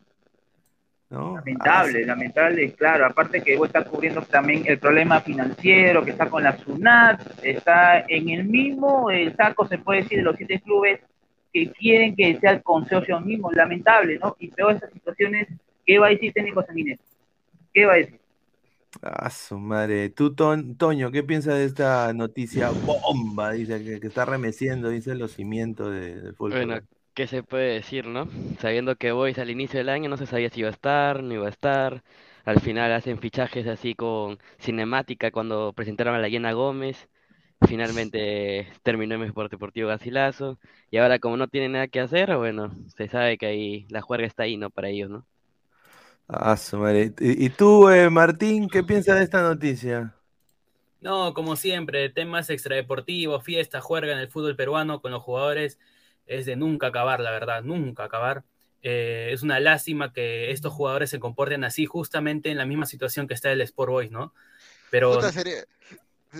¿No? 1.10 1.36
Lamentable, 1.38 2.06
lamentable, 2.06 2.74
claro. 2.74 3.06
Aparte 3.06 3.42
que 3.42 3.58
vos 3.58 3.68
estás 3.68 3.88
cubriendo 3.88 4.22
también 4.22 4.64
el 4.66 4.78
problema 4.78 5.22
financiero 5.22 6.04
que 6.04 6.12
está 6.12 6.30
con 6.30 6.44
la 6.44 6.58
SUNAT, 6.58 7.22
está 7.44 8.02
en 8.08 8.30
el 8.30 8.44
mismo 8.46 9.10
el 9.10 9.36
saco, 9.36 9.68
se 9.68 9.78
puede 9.80 10.04
decir, 10.04 10.20
de 10.20 10.24
los 10.24 10.36
siete 10.36 10.60
clubes 10.62 11.00
que 11.52 11.72
quieren 11.72 12.16
que 12.16 12.38
sea 12.40 12.52
el 12.52 12.62
consorcio 12.64 13.20
mismo. 13.22 13.52
Lamentable, 13.52 14.20
¿no? 14.20 14.36
Y 14.40 14.50
peor 14.50 14.74
estas 14.76 14.92
situaciones, 14.94 15.48
¿qué 15.86 15.98
va 15.98 16.08
a 16.08 16.10
decir 16.12 16.32
técnico 16.32 16.64
sanguinero? 16.64 17.02
¿Qué 17.74 17.86
va 17.86 17.94
a 17.94 17.98
decir? 17.98 18.20
Ah, 19.02 19.30
su 19.30 19.60
madre. 19.60 20.10
Tú, 20.10 20.34
Ton- 20.34 20.76
Toño, 20.76 21.12
¿qué 21.12 21.24
piensas 21.24 21.56
de 21.56 21.66
esta 21.66 22.12
noticia 22.14 22.70
bomba? 22.72 23.52
Dice 23.52 23.84
que, 23.84 24.00
que 24.00 24.08
está 24.08 24.26
remeciendo, 24.26 24.90
dice 24.90 25.14
los 25.16 25.32
cimientos 25.34 25.92
de- 25.92 26.22
del 26.22 26.34
fútbol. 26.36 26.66
Bueno, 26.66 26.80
¿qué 27.20 27.28
se 27.28 27.44
puede 27.44 27.74
decir, 27.74 28.08
no? 28.08 28.30
Sabiendo 28.62 28.96
que 28.96 29.12
Boys 29.12 29.38
al 29.40 29.50
inicio 29.50 29.78
del 29.78 29.90
año 29.90 30.10
no 30.10 30.16
se 30.16 30.26
sabía 30.26 30.50
si 30.50 30.62
iba 30.62 30.70
a 30.70 30.72
estar, 30.72 31.22
no 31.22 31.34
iba 31.34 31.48
a 31.48 31.50
estar. 31.50 32.02
Al 32.46 32.62
final 32.62 32.94
hacen 32.94 33.20
fichajes 33.20 33.68
así 33.68 33.94
con 33.94 34.40
cinemática 34.58 35.30
cuando 35.30 35.74
presentaron 35.74 36.16
a 36.16 36.20
la 36.20 36.30
Llena 36.30 36.54
Gómez. 36.54 37.10
Finalmente 37.68 38.70
terminó 38.84 39.16
en 39.16 39.24
Sport 39.24 39.52
Deportivo 39.52 39.90
Garcilaso. 39.90 40.60
Y 40.92 40.96
ahora 40.96 41.20
como 41.20 41.36
no 41.36 41.50
tienen 41.50 41.74
nada 41.74 41.90
que 41.90 42.00
hacer, 42.00 42.38
bueno, 42.38 42.72
se 42.96 43.10
sabe 43.10 43.38
que 43.38 43.48
ahí 43.48 43.86
la 43.90 44.00
juerga 44.00 44.26
está 44.26 44.44
ahí, 44.44 44.56
¿no? 44.56 44.70
Para 44.70 44.88
ellos, 44.88 45.10
¿no? 45.10 45.26
Ah, 46.30 46.56
su 46.56 46.78
madre. 46.78 47.14
¿Y, 47.20 47.48
y 47.48 47.50
tú, 47.50 47.90
eh, 47.90 48.10
Martín, 48.10 48.70
qué 48.70 48.82
piensas 48.82 49.18
de 49.18 49.26
esta 49.26 49.42
noticia? 49.42 50.16
No, 51.02 51.34
como 51.34 51.58
siempre, 51.58 52.08
temas 52.08 52.50
extradeportivos, 52.50 53.44
fiesta, 53.44 53.82
juerga 53.82 54.14
en 54.14 54.20
el 54.20 54.30
fútbol 54.30 54.56
peruano 54.56 55.02
con 55.02 55.12
los 55.12 55.22
jugadores 55.22 55.80
es 56.30 56.46
de 56.46 56.56
nunca 56.56 56.88
acabar, 56.88 57.20
la 57.20 57.32
verdad, 57.32 57.64
nunca 57.64 58.06
acabar. 58.06 58.44
Eh, 58.82 59.32
es 59.34 59.42
una 59.42 59.60
lástima 59.60 60.14
que 60.14 60.52
estos 60.52 60.72
jugadores 60.72 61.10
se 61.10 61.20
comporten 61.20 61.64
así 61.66 61.86
justamente 61.86 62.50
en 62.50 62.58
la 62.58 62.66
misma 62.66 62.86
situación 62.86 63.28
que 63.28 63.34
está 63.34 63.52
el 63.52 63.62
Sport 63.62 63.92
Boys, 63.92 64.12
¿no? 64.12 64.34
Pero. 64.90 65.20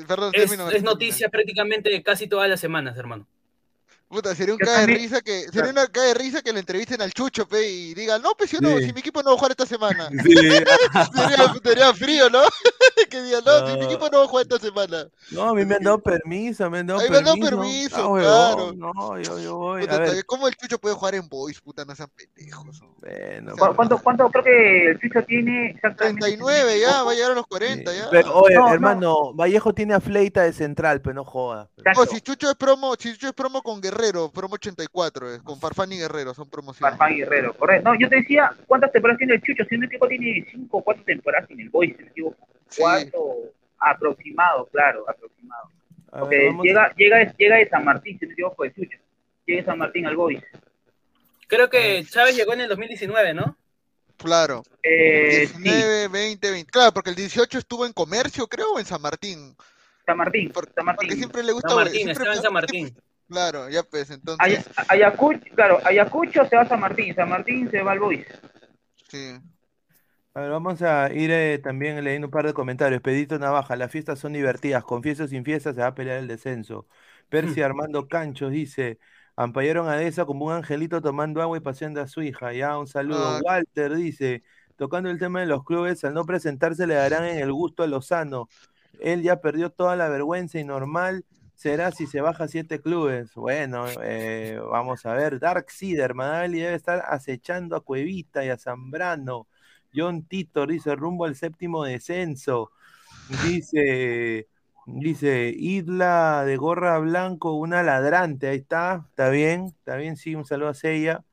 Perdón, 0.08 0.32
es, 0.36 0.52
es 0.52 0.84
noticia 0.84 1.30
prácticamente 1.30 2.04
casi 2.04 2.28
todas 2.28 2.48
las 2.48 2.60
semanas, 2.60 2.96
hermano. 2.96 3.28
Puta, 4.10 4.34
sería 4.34 4.56
un 4.56 4.60
cae 4.60 4.82
de 4.82 4.86
risa 4.88 5.22
que 5.22 5.44
sería 5.54 5.70
una 5.70 5.86
cae 5.86 6.08
de 6.08 6.14
risa 6.16 6.42
que 6.42 6.52
le 6.52 6.60
entrevisten 6.62 7.00
al 7.00 7.14
Chucho, 7.14 7.48
pe, 7.48 7.70
y 7.70 7.94
digan, 7.94 8.22
no, 8.24 8.32
pues 8.36 8.50
yo 8.50 8.60
no, 8.60 8.78
Sí. 8.80 8.86
si 8.86 8.94
mi 8.94 9.02
equipo 9.02 9.22
no 9.22 9.30
va 9.30 9.36
a 9.36 9.38
jugar 9.38 9.52
esta 9.52 9.68
semana. 9.68 10.10
Sí. 10.26 10.34
sería, 11.16 11.54
sería 11.64 11.94
frío, 11.94 12.28
¿no? 12.32 12.42
que 13.10 13.22
digan, 13.22 13.44
no, 13.46 13.68
si 13.68 13.78
mi 13.78 13.86
equipo 13.86 14.10
no 14.10 14.18
va 14.20 14.24
a 14.24 14.28
jugar 14.28 14.48
esta 14.50 14.58
semana. 14.58 15.08
No, 15.30 15.44
a 15.50 15.54
mí 15.54 15.64
me 15.64 15.76
han 15.76 15.84
dado 15.84 16.00
permiso, 16.02 16.68
me 16.72 16.80
han 16.80 16.88
dado 16.88 17.02
Ahí 17.02 17.10
me 17.12 17.18
han 17.18 17.24
dado 17.24 17.38
permiso. 17.38 17.60
permiso, 17.96 18.16
Ah, 18.18 18.54
claro. 18.56 18.74
No, 18.74 19.20
yo, 19.22 19.38
yo 19.40 19.58
voy. 19.58 19.82
Puta, 19.82 19.94
A 19.94 19.98
ver, 20.00 20.06
todavía, 20.08 20.24
¿Cómo 20.26 20.48
el 20.48 20.56
Chucho 20.56 20.80
puede 20.80 20.96
jugar 20.96 21.14
en 21.14 21.30
Boys? 21.30 21.62
Puta, 21.62 21.86
no 21.86 21.96
sean 21.96 22.10
pendejos. 22.16 22.66
bueno, 23.00 23.54
¿Cu- 23.58 23.76
¿Cuánto, 23.76 23.98
cuánto 24.00 24.30
creo 24.32 24.44
que 24.44 24.86
el 24.90 25.00
Chucho 25.00 25.24
tiene 25.26 25.70
exactamente? 25.70 26.22
39 26.22 26.80
ya, 26.80 27.04
va 27.04 27.12
a 27.12 27.14
llegar 27.14 27.32
a 27.32 27.36
los 27.36 27.46
40 27.46 27.94
ya. 27.94 28.08
pero, 28.10 28.34
oye, 28.40 28.56
No, 28.56 28.68
no. 28.70 28.74
hermano, 28.74 29.34
Vallejo 29.36 29.72
tiene 29.76 29.94
a 29.94 30.00
Fleita 30.00 30.42
de 30.42 30.52
central, 30.54 31.00
pero 31.02 31.14
no 31.14 31.24
joda. 31.26 31.70
Oh, 31.96 32.06
si 32.08 32.22
Chucho 32.22 32.50
es 32.50 32.56
promo, 32.56 32.96
si 32.98 33.14
Chucho 33.14 33.28
es 33.28 33.34
promo 33.34 33.62
con 33.62 33.80
Guerrero, 33.80 33.99
promo 34.34 34.56
84, 34.56 35.36
eh, 35.36 35.40
con 35.44 35.60
Farfán 35.60 35.92
y 35.94 35.98
Guerrero, 35.98 36.34
son 36.34 36.50
promociones. 36.50 36.98
Farfán 36.98 37.16
Guerrero, 37.18 37.54
correcto. 37.54 37.90
No, 37.90 38.00
yo 38.00 38.08
te 38.10 38.18
decía, 38.18 38.52
¿cuántas 38.68 38.92
temporadas 38.92 39.18
tiene 39.18 39.36
el 39.36 39.42
Chucho? 39.42 39.64
Si 39.70 39.76
no 39.76 39.82
me 39.82 39.86
equivoco, 39.88 40.08
tiene 40.08 40.46
cinco 40.52 40.78
o 40.78 40.84
cuatro 40.84 41.04
temporadas 41.04 41.50
en 41.52 41.60
el 41.60 41.70
Boys, 41.70 41.92
si 41.92 41.98
no 42.00 42.06
me 42.06 42.12
equivoco. 42.12 42.48
Sí. 42.70 42.82
Cuatro, 42.82 43.36
aproximado, 43.80 44.66
claro, 44.68 45.06
aproximado. 45.10 45.70
A 46.12 46.20
Porque 46.22 46.38
ver, 46.38 46.48
vamos- 46.48 46.66
llega, 46.66 46.94
llega, 46.96 47.34
llega 47.38 47.56
de 47.58 47.70
San 47.70 47.86
Martín, 47.86 48.18
si 48.20 48.26
no 48.26 48.30
me 48.30 48.34
equivoco, 48.34 48.64
el 48.66 48.74
Chucho. 48.74 48.98
Llega 49.46 49.62
de 49.62 49.66
San 49.66 49.78
Martín 49.78 50.06
al 50.08 50.16
Boys. 50.16 50.44
Creo 51.48 51.70
que 51.70 52.04
Chávez 52.10 52.36
llegó 52.36 52.54
en 52.54 52.62
el 52.62 52.70
2019, 52.70 53.34
¿no? 53.34 53.58
Claro. 54.18 54.64
Eh, 54.84 55.48
sí, 55.48 55.62
19, 55.64 56.08
20, 56.10 56.52
20. 56.52 56.72
Claro, 56.72 56.92
porque 56.94 57.10
el 57.10 57.16
18 57.16 57.58
estuvo 57.58 57.86
en 57.86 57.94
comercio, 57.94 58.48
creo, 58.48 58.74
o 58.74 58.80
en 58.80 58.86
San 58.86 59.02
Martín. 59.02 59.56
San 60.06 60.18
Martín, 60.18 60.52
Por- 60.52 60.66
San 60.74 60.86
Porque 60.86 61.06
Martín. 61.06 61.18
siempre 61.18 61.44
le 61.44 61.52
gusta. 61.54 61.70
San 61.70 61.78
Martín, 61.78 61.94
siempre- 61.94 62.14
estaba 62.14 62.36
en 62.36 62.42
San 62.42 62.54
Martín. 62.54 62.98
Claro, 63.30 63.70
ya 63.70 63.84
pues, 63.84 64.10
entonces. 64.10 64.40
Aya- 64.44 64.64
Ayacucho, 64.88 65.40
claro, 65.56 65.80
Ayacucho 65.86 66.46
se 66.46 66.56
va 66.56 66.64
a 66.64 66.68
San 66.68 66.80
Martín, 66.80 67.14
San 67.14 67.30
Martín 67.30 67.70
se 67.70 67.82
va 67.84 67.92
al 67.92 68.00
Boys. 68.00 68.26
Sí. 69.08 69.36
A 70.34 70.42
ver, 70.42 70.52
vamos 70.52 70.82
a 70.82 71.12
ir 71.14 71.32
eh, 71.32 71.60
también 71.60 72.04
leyendo 72.04 72.28
un 72.28 72.32
par 72.32 72.46
de 72.46 72.54
comentarios. 72.54 73.02
Pedito 73.02 73.38
Navaja, 73.38 73.76
las 73.76 73.92
fiestas 73.92 74.20
son 74.20 74.34
divertidas. 74.34 74.84
Con 74.84 75.04
fiesta 75.04 75.26
o 75.26 75.28
sin 75.28 75.44
fiesta 75.44 75.74
se 75.74 75.82
va 75.82 75.88
a 75.88 75.96
pelear 75.96 76.18
el 76.18 76.28
descenso. 76.28 76.88
Percy 77.30 77.62
Armando 77.62 78.08
Canchos 78.08 78.52
dice: 78.52 79.00
Ampallaron 79.36 79.88
a 79.90 80.02
esa 80.02 80.26
como 80.26 80.46
un 80.46 80.54
angelito 80.54 81.02
tomando 81.02 81.42
agua 81.42 81.58
y 81.58 81.62
paseando 81.62 82.02
a 82.02 82.08
su 82.08 82.22
hija. 82.22 82.54
Ya, 82.54 82.78
un 82.78 82.88
saludo. 82.88 83.38
Ah. 83.38 83.42
Walter 83.44 83.96
dice: 83.96 84.44
Tocando 84.76 85.10
el 85.10 85.20
tema 85.20 85.42
de 85.42 85.46
los 85.46 85.64
clubes, 85.64 86.04
al 86.04 86.14
no 86.14 86.26
presentarse 86.26 86.88
le 86.88 86.96
darán 86.96 87.26
en 87.26 87.40
el 87.40 87.52
gusto 87.52 87.84
a 87.84 87.88
Lozano. 87.88 88.48
Él 89.00 89.22
ya 89.22 89.42
perdió 89.42 89.70
toda 89.72 89.96
la 89.96 90.10
vergüenza 90.10 90.60
y 90.60 90.64
normal 90.64 91.26
será 91.60 91.92
si 91.92 92.08
se 92.08 92.22
baja 92.22 92.48
siete 92.48 92.80
clubes. 92.80 93.34
Bueno, 93.36 93.86
eh, 94.02 94.58
vamos 94.72 95.06
a 95.06 95.14
ver. 95.14 95.40
Dark 95.40 95.70
Sider, 95.72 96.14
Magali 96.14 96.60
debe 96.60 96.76
estar 96.76 97.04
acechando 97.06 97.76
a 97.76 97.82
Cuevita 97.82 98.46
y 98.46 98.50
a 98.50 98.58
Zambrano. 98.58 99.48
John 99.94 100.24
Titor 100.24 100.70
dice 100.70 100.96
rumbo 100.96 101.26
al 101.26 101.36
séptimo 101.36 101.84
descenso. 101.84 102.72
Dice, 103.44 104.48
dice 104.86 105.54
Isla 105.54 106.46
de 106.46 106.56
gorra 106.56 106.98
blanco, 107.00 107.52
una 107.52 107.84
ladrante. 107.84 108.48
Ahí 108.48 108.60
está, 108.60 109.06
está 109.10 109.30
bien, 109.30 109.66
está 109.66 109.98
bien, 109.98 110.16
sí, 110.16 110.36
un 110.36 110.46
saludo 110.46 110.70
a 110.70 110.74
Sella. 110.74 111.26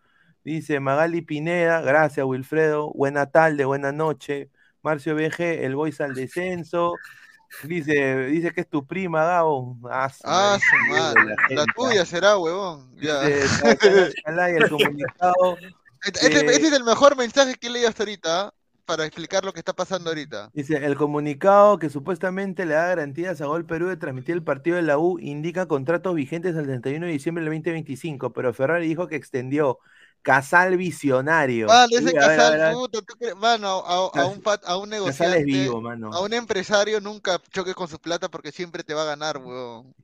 Dice 0.43 0.81
Magali 0.81 1.23
Pineda, 1.23 1.81
gracias 1.83 2.27
Wilfredo, 2.27 2.93
buena 2.95 3.27
tarde, 3.31 3.65
buena 3.65 3.93
noche. 3.93 4.51
Marcio 4.83 5.15
BG, 5.15 5.65
el 5.65 5.77
voice 5.77 6.03
al 6.03 6.15
descenso. 6.15 6.95
Dice, 7.63 8.27
dice 8.27 8.53
que 8.53 8.61
es 8.63 8.69
tu 8.69 8.87
prima, 8.87 9.25
Gabo. 9.25 9.77
Ah, 9.91 10.11
Ah, 10.25 10.59
su 10.61 10.93
madre. 10.93 11.35
la 11.51 11.65
tuya 11.75 12.05
será, 12.05 12.37
huevón. 12.39 12.95
Ya. 12.97 13.23
Dice, 13.23 13.63
Tatiana 13.63 14.09
Chalay, 14.25 14.57
el 14.57 14.69
comunicado. 14.71 15.57
Este, 16.05 16.27
este 16.27 16.67
es 16.67 16.73
el 16.73 16.85
mejor 16.85 17.17
mensaje 17.17 17.55
que 17.55 17.67
he 17.67 17.71
leído 17.71 17.89
hasta 17.89 18.03
ahorita, 18.03 18.41
¿ah? 18.49 18.55
para 18.85 19.05
explicar 19.05 19.45
lo 19.45 19.53
que 19.53 19.59
está 19.59 19.73
pasando 19.73 20.11
ahorita. 20.11 20.51
Dice, 20.53 20.77
el 20.77 20.95
comunicado 20.95 21.79
que 21.79 21.91
supuestamente 21.91 22.65
le 22.65 22.75
da 22.75 22.87
garantías 22.87 23.41
a 23.41 23.47
Gol 23.47 23.67
Perú 23.67 23.89
de 23.89 23.97
transmitir 23.97 24.37
el 24.37 24.45
partido 24.45 24.77
de 24.77 24.83
la 24.83 24.99
U 24.99 25.19
indica 25.19 25.67
contratos 25.67 26.15
vigentes 26.15 26.55
al 26.57 26.67
31 26.67 27.07
de 27.07 27.13
diciembre 27.13 27.43
del 27.43 27.53
2025, 27.53 28.33
pero 28.33 28.55
Ferrari 28.55 28.87
dijo 28.87 29.09
que 29.09 29.17
extendió. 29.17 29.81
Casal 30.27 30.77
visionario. 30.77 31.69
Mano, 31.69 31.87
ese 31.93 31.99
a 31.99 32.03
ver, 32.03 32.19
a 32.19 32.27
casal, 32.27 32.59
ver. 32.59 32.73
puta, 32.75 32.99
¿tú 33.03 33.15
crees? 33.17 33.37
Mano, 33.37 33.69
a, 33.69 34.27
un, 34.27 34.43
pat- 34.43 34.65
a 34.67 34.77
un 34.77 34.91
Casal 34.91 34.95
es 34.95 35.01
negociante, 35.01 35.45
vivo, 35.45 35.81
mano. 35.81 36.12
a 36.12 36.21
un 36.21 36.33
empresario 36.33 37.01
nunca 37.01 37.41
choques 37.53 37.75
con 37.77 37.87
su 37.87 38.01
plata 38.01 38.29
porque 38.29 38.51
siempre 38.51 38.83
te 38.83 38.93
va 38.93 39.03
a 39.03 39.07
ganar, 39.07 39.39
huevón. 39.39 39.95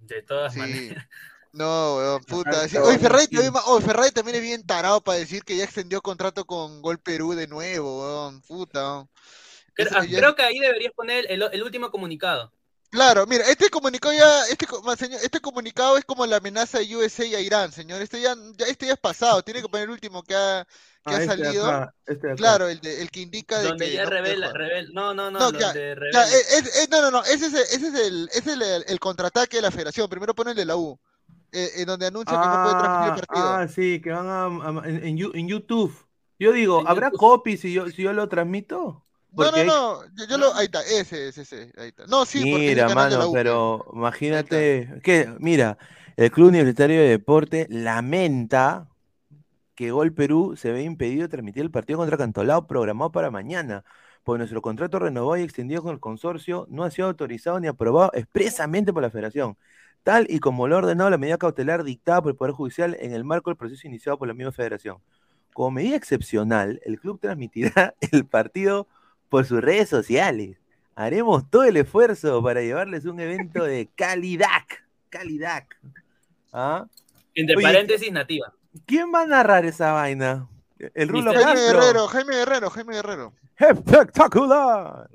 De 0.00 0.22
todas 0.22 0.52
Sí. 0.52 0.58
maneras. 0.58 1.06
No, 1.56 1.98
weón, 1.98 2.24
puta. 2.24 2.66
Sí. 2.68 2.76
Oye, 2.78 2.98
Ferrari 2.98 3.26
sí. 3.26 3.30
también, 3.36 3.52
ma- 3.52 3.62
oye, 3.66 3.86
Ferrari 3.86 4.10
también 4.10 4.34
es 4.38 4.42
bien 4.42 4.66
tarado 4.66 5.00
para 5.00 5.18
decir 5.20 5.44
que 5.44 5.56
ya 5.56 5.62
extendió 5.62 6.02
contrato 6.02 6.44
con 6.44 6.82
Gol 6.82 6.98
Perú 6.98 7.32
de 7.34 7.46
nuevo, 7.46 8.00
weón. 8.02 8.40
Puta. 8.42 8.80
weón. 8.82 9.08
Creo, 9.72 9.88
ah, 9.94 10.04
ya- 10.04 10.18
creo 10.18 10.34
que 10.34 10.42
ahí 10.42 10.58
deberías 10.58 10.92
poner 10.94 11.26
el, 11.30 11.42
el 11.52 11.62
último 11.62 11.92
comunicado. 11.92 12.50
Claro, 12.94 13.26
mira, 13.26 13.44
este 13.48 13.70
comunicado 13.70 14.14
ya, 14.14 14.46
este, 14.46 14.66
este 15.24 15.40
comunicado 15.40 15.98
es 15.98 16.04
como 16.04 16.24
la 16.26 16.36
amenaza 16.36 16.78
de 16.78 16.96
USA 16.96 17.24
y 17.24 17.34
a 17.34 17.40
Irán, 17.40 17.72
señor. 17.72 18.00
Este 18.00 18.20
ya, 18.20 18.36
ya, 18.56 18.66
este 18.66 18.86
ya 18.86 18.92
es 18.92 18.98
pasado. 19.00 19.42
Tiene 19.42 19.60
que 19.62 19.68
poner 19.68 19.86
el 19.86 19.90
último 19.90 20.22
que 20.22 20.34
ha, 20.36 20.64
que 21.04 21.12
Ah, 21.12 21.16
ha 21.16 21.22
este 21.22 21.42
de 21.42 21.44
salido. 21.44 21.66
acá, 21.66 21.94
este 22.06 22.26
acá. 22.28 22.36
Claro, 22.36 22.68
el, 22.68 22.80
de, 22.80 23.02
el 23.02 23.10
que 23.10 23.20
indica 23.20 23.58
de 23.58 23.68
Donde 23.68 23.86
que 23.86 23.92
ya 23.94 24.04
no 24.04 24.10
puede 24.10 24.22
revela, 24.22 24.52
revela. 24.52 24.88
No, 24.92 25.12
no, 25.14 25.30
no, 25.32 25.38
No, 25.40 25.44
donde 25.46 25.58
ya, 25.58 25.72
revela. 25.72 26.12
Ya, 26.12 26.22
es- 26.38 26.52
es- 26.52 26.76
es- 26.76 26.90
no, 26.90 27.00
no, 27.02 27.10
no, 27.10 27.24
ese 27.24 27.46
es, 27.46 27.54
el- 27.54 27.60
ese 27.62 27.88
es 27.88 27.94
el, 27.94 28.28
ese 28.32 28.38
es 28.38 28.46
el, 28.60 28.84
el 28.86 29.00
contraataque 29.00 29.56
de 29.56 29.62
la 29.62 29.70
federación. 29.72 30.08
Primero 30.08 30.34
pone 30.34 30.52
el 30.52 30.56
de 30.56 30.64
la 30.64 30.76
U, 30.76 30.98
eh, 31.52 31.70
en 31.76 31.86
donde 31.86 32.06
anuncia 32.06 32.38
que 32.38 32.48
no 32.48 32.58
puede 32.58 32.76
transmitir 32.76 33.08
el 33.08 33.12
Ah, 33.12 33.14
partido. 33.14 33.62
ah, 33.62 33.68
sí, 33.68 34.00
que 34.00 34.10
van 34.10 34.26
a, 34.28 34.46
a- 34.46 34.88
en, 34.88 35.04
en 35.06 35.16
Yu- 35.18 35.32
en 35.34 35.48
YouTube. 35.48 35.94
Yo 36.38 36.52
digo, 36.52 36.86
¿habrá 36.86 37.08
YouTube. 37.08 37.16
copy 37.16 37.56
si 37.56 37.72
yo, 37.72 37.88
si 37.90 38.02
yo 38.02 38.12
lo 38.12 38.28
transmito? 38.28 39.04
No, 39.36 39.50
no, 39.50 39.64
no, 39.64 40.04
yo, 40.14 40.26
yo 40.28 40.38
lo, 40.38 40.54
ahí 40.54 40.66
está, 40.66 40.80
ese, 40.82 41.28
ese, 41.28 41.42
ese, 41.42 41.72
ahí 41.76 41.88
está. 41.88 42.06
No, 42.06 42.24
sí, 42.24 42.44
Mira, 42.44 42.88
mano, 42.94 43.16
U, 43.16 43.32
pues. 43.32 43.42
pero 43.42 43.86
imagínate 43.92 45.00
que, 45.02 45.34
mira, 45.38 45.78
el 46.16 46.30
Club 46.30 46.48
Universitario 46.48 47.00
de 47.00 47.08
Deporte 47.08 47.66
lamenta 47.70 48.88
que 49.74 49.90
Gol 49.90 50.12
Perú 50.12 50.54
se 50.56 50.70
ve 50.72 50.82
impedido 50.82 51.22
de 51.22 51.28
transmitir 51.28 51.62
el 51.62 51.70
partido 51.70 51.98
contra 51.98 52.16
Cantolao 52.16 52.66
programado 52.66 53.10
para 53.10 53.30
mañana 53.30 53.84
pues 54.24 54.38
nuestro 54.38 54.62
contrato 54.62 54.98
renovado 54.98 55.36
y 55.36 55.42
extendido 55.42 55.82
con 55.82 55.92
el 55.92 56.00
consorcio 56.00 56.66
no 56.70 56.82
ha 56.84 56.90
sido 56.90 57.08
autorizado 57.08 57.60
ni 57.60 57.68
aprobado 57.68 58.10
expresamente 58.14 58.92
por 58.92 59.02
la 59.02 59.10
federación, 59.10 59.56
tal 60.02 60.26
y 60.30 60.40
como 60.40 60.66
lo 60.66 60.76
ha 60.76 60.78
ordenado 60.78 61.10
la 61.10 61.18
medida 61.18 61.38
cautelar 61.38 61.84
dictada 61.84 62.22
por 62.22 62.32
el 62.32 62.36
Poder 62.36 62.54
Judicial 62.54 62.96
en 63.00 63.12
el 63.12 63.24
marco 63.24 63.50
del 63.50 63.56
proceso 63.58 63.86
iniciado 63.86 64.18
por 64.18 64.26
la 64.26 64.34
misma 64.34 64.52
federación. 64.52 64.98
Como 65.52 65.72
medida 65.72 65.96
excepcional, 65.96 66.80
el 66.84 66.98
club 66.98 67.20
transmitirá 67.20 67.94
el 68.12 68.26
partido 68.26 68.88
por 69.34 69.46
sus 69.46 69.60
redes 69.60 69.88
sociales. 69.88 70.56
Haremos 70.94 71.50
todo 71.50 71.64
el 71.64 71.76
esfuerzo 71.76 72.40
para 72.40 72.62
llevarles 72.62 73.04
un 73.04 73.18
evento 73.18 73.64
de 73.64 73.88
calidad. 73.96 74.62
Calidad. 75.10 75.64
¿Ah? 76.52 76.86
Entre 77.34 77.56
Oye, 77.56 77.66
paréntesis, 77.66 78.12
nativa. 78.12 78.52
¿Quién 78.86 79.12
va 79.12 79.22
a 79.22 79.26
narrar 79.26 79.64
esa 79.64 79.90
vaina? 79.90 80.46
El 80.78 81.08
Rulo 81.08 81.32
Jaime 81.32 81.46
Castro. 81.46 81.80
Guerrero, 81.80 82.06
Jaime 82.06 82.36
Guerrero, 82.36 82.70
Jaime 82.70 82.94
Guerrero. 82.94 83.32
Espectacular. 83.58 85.08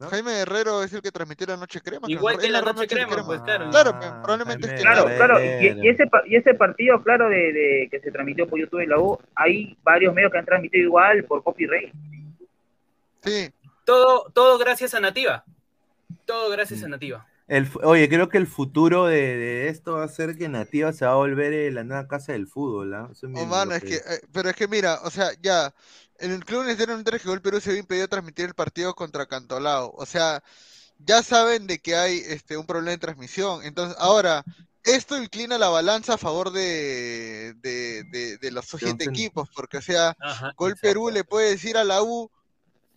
¿no? 0.00 0.06
Jaime 0.08 0.32
Guerrero 0.32 0.82
es 0.82 0.94
el 0.94 1.02
que 1.02 1.12
transmitió 1.12 1.46
la 1.46 1.58
noche 1.58 1.82
crema. 1.82 2.06
Igual 2.08 2.38
que 2.38 2.48
la 2.48 2.62
narró 2.62 2.72
noche 2.72 2.94
crema, 2.94 3.26
pues 3.26 3.42
claro. 3.42 3.68
Claro, 3.68 3.98
pues, 3.98 4.10
probablemente 4.22 4.68
Jaime 4.68 4.74
es 4.74 4.80
que 4.80 4.90
Claro, 4.90 5.16
claro, 5.18 5.44
y, 5.44 5.86
y 5.86 5.88
ese, 5.90 6.04
y 6.28 6.36
ese 6.36 6.54
partido, 6.54 7.02
claro, 7.02 7.28
de, 7.28 7.52
de 7.52 7.88
que 7.90 8.00
se 8.00 8.10
transmitió 8.10 8.48
por 8.48 8.58
YouTube 8.58 8.80
y 8.80 8.86
la 8.86 8.98
U, 8.98 9.18
hay 9.34 9.76
varios 9.82 10.14
medios 10.14 10.32
que 10.32 10.38
han 10.38 10.46
transmitido 10.46 10.82
igual 10.82 11.24
por 11.24 11.42
copyright. 11.42 11.92
Sí, 13.22 13.52
Todo, 13.86 14.30
todo 14.34 14.58
gracias 14.58 14.92
a 14.94 15.00
Nativa. 15.00 15.44
Todo 16.26 16.50
gracias 16.50 16.82
a 16.82 16.88
Nativa. 16.88 17.26
El 17.46 17.70
oye, 17.84 18.08
creo 18.08 18.28
que 18.28 18.38
el 18.38 18.48
futuro 18.48 19.06
de, 19.06 19.36
de 19.36 19.68
esto 19.68 19.92
va 19.92 20.04
a 20.04 20.08
ser 20.08 20.36
que 20.36 20.48
Nativa 20.48 20.92
se 20.92 21.06
va 21.06 21.12
a 21.12 21.16
volver 21.16 21.52
eh, 21.52 21.70
la 21.70 21.84
nueva 21.84 22.08
casa 22.08 22.32
del 22.32 22.48
fútbol, 22.48 22.92
¿ah? 22.92 23.08
Eso 23.12 23.28
oh, 23.32 23.46
mano, 23.46 23.72
es 23.72 23.84
que, 23.84 23.94
eh, 23.94 24.20
pero 24.32 24.50
es 24.50 24.56
que 24.56 24.66
mira, 24.66 24.98
o 25.04 25.10
sea, 25.10 25.30
ya, 25.40 25.72
en 26.18 26.32
el 26.32 26.44
club 26.44 26.62
necesitaron 26.62 26.98
entender 26.98 27.20
que 27.20 27.30
el 27.30 27.40
Perú 27.40 27.60
se 27.60 27.70
había 27.70 27.80
impedido 27.80 28.08
transmitir 28.08 28.46
el 28.46 28.54
partido 28.54 28.94
contra 28.94 29.26
Cantolao. 29.26 29.94
O 29.96 30.04
sea, 30.04 30.42
ya 30.98 31.22
saben 31.22 31.68
de 31.68 31.78
que 31.78 31.94
hay 31.94 32.18
este 32.18 32.56
un 32.56 32.66
problema 32.66 32.90
de 32.90 32.98
transmisión. 32.98 33.62
Entonces, 33.62 33.96
ahora, 34.00 34.42
esto 34.82 35.16
inclina 35.16 35.56
la 35.56 35.68
balanza 35.68 36.14
a 36.14 36.18
favor 36.18 36.50
de, 36.50 37.54
de, 37.58 38.02
de, 38.10 38.38
de 38.38 38.50
los 38.50 38.66
siete 38.66 39.04
equipos, 39.04 39.48
porque, 39.54 39.76
o 39.76 39.82
sea, 39.82 40.16
Ajá, 40.18 40.52
Gol 40.56 40.72
exacto. 40.72 40.88
Perú 40.88 41.10
le 41.10 41.22
puede 41.22 41.50
decir 41.50 41.76
a 41.76 41.84
la 41.84 42.02
U, 42.02 42.28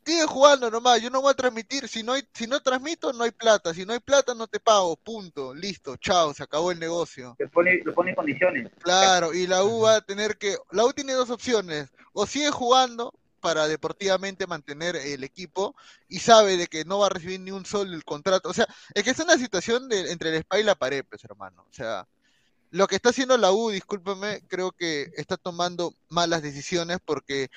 sigue 0.10 0.26
jugando 0.26 0.72
nomás, 0.72 1.02
yo 1.02 1.12
no 1.12 1.22
voy 1.22 1.32
a 1.32 1.36
transmitir, 1.36 1.88
si 1.88 2.02
no 2.02 2.14
hay, 2.14 2.24
si 2.34 2.48
no 2.48 2.60
transmito 2.62 3.14
no 3.14 3.24
hay 3.26 3.32
plata, 3.32 3.74
si 3.76 3.86
no 3.86 3.94
hay 3.94 4.00
plata 4.00 4.34
no 4.34 4.48
te 4.48 4.60
pago, 4.60 4.96
punto, 4.96 5.54
listo, 5.54 5.98
chao, 5.98 6.34
se 6.34 6.42
acabó 6.42 6.72
el 6.72 6.80
negocio. 6.80 7.36
Le 7.38 7.48
pone, 7.48 7.76
le 7.86 7.92
pone 7.92 8.16
condiciones. 8.16 8.72
Claro, 8.82 9.34
y 9.34 9.46
la 9.46 9.64
U 9.64 9.82
va 9.82 9.98
a 9.98 10.02
tener 10.02 10.38
que, 10.38 10.58
la 10.72 10.86
U 10.86 10.94
tiene 10.94 11.14
dos 11.14 11.30
opciones, 11.30 11.92
o 12.14 12.26
sigue 12.26 12.50
jugando 12.50 13.14
para 13.40 13.68
deportivamente 13.68 14.48
mantener 14.48 14.96
el 14.96 15.24
equipo 15.24 15.76
y 16.08 16.20
sabe 16.20 16.58
de 16.58 16.66
que 16.66 16.86
no 16.86 17.00
va 17.00 17.06
a 17.06 17.12
recibir 17.12 17.40
ni 17.40 17.52
un 17.52 17.66
sol 17.66 17.94
el 17.94 18.04
contrato, 18.04 18.50
o 18.50 18.54
sea, 18.54 18.68
es 18.96 19.04
que 19.04 19.12
es 19.12 19.20
una 19.20 19.38
situación 19.38 19.88
de, 19.90 20.12
entre 20.12 20.30
el 20.30 20.36
spa 20.38 20.60
y 20.60 20.64
la 20.64 20.74
pared, 20.74 21.06
pues 21.08 21.24
hermano, 21.24 21.68
o 21.70 21.74
sea, 21.74 22.08
lo 22.72 22.88
que 22.88 22.96
está 22.96 23.10
haciendo 23.10 23.38
la 23.38 23.52
U, 23.52 23.70
discúlpeme, 23.70 24.42
creo 24.48 24.72
que 24.72 25.12
está 25.16 25.38
tomando 25.38 25.94
malas 26.10 26.42
decisiones 26.42 27.00
porque 27.04 27.50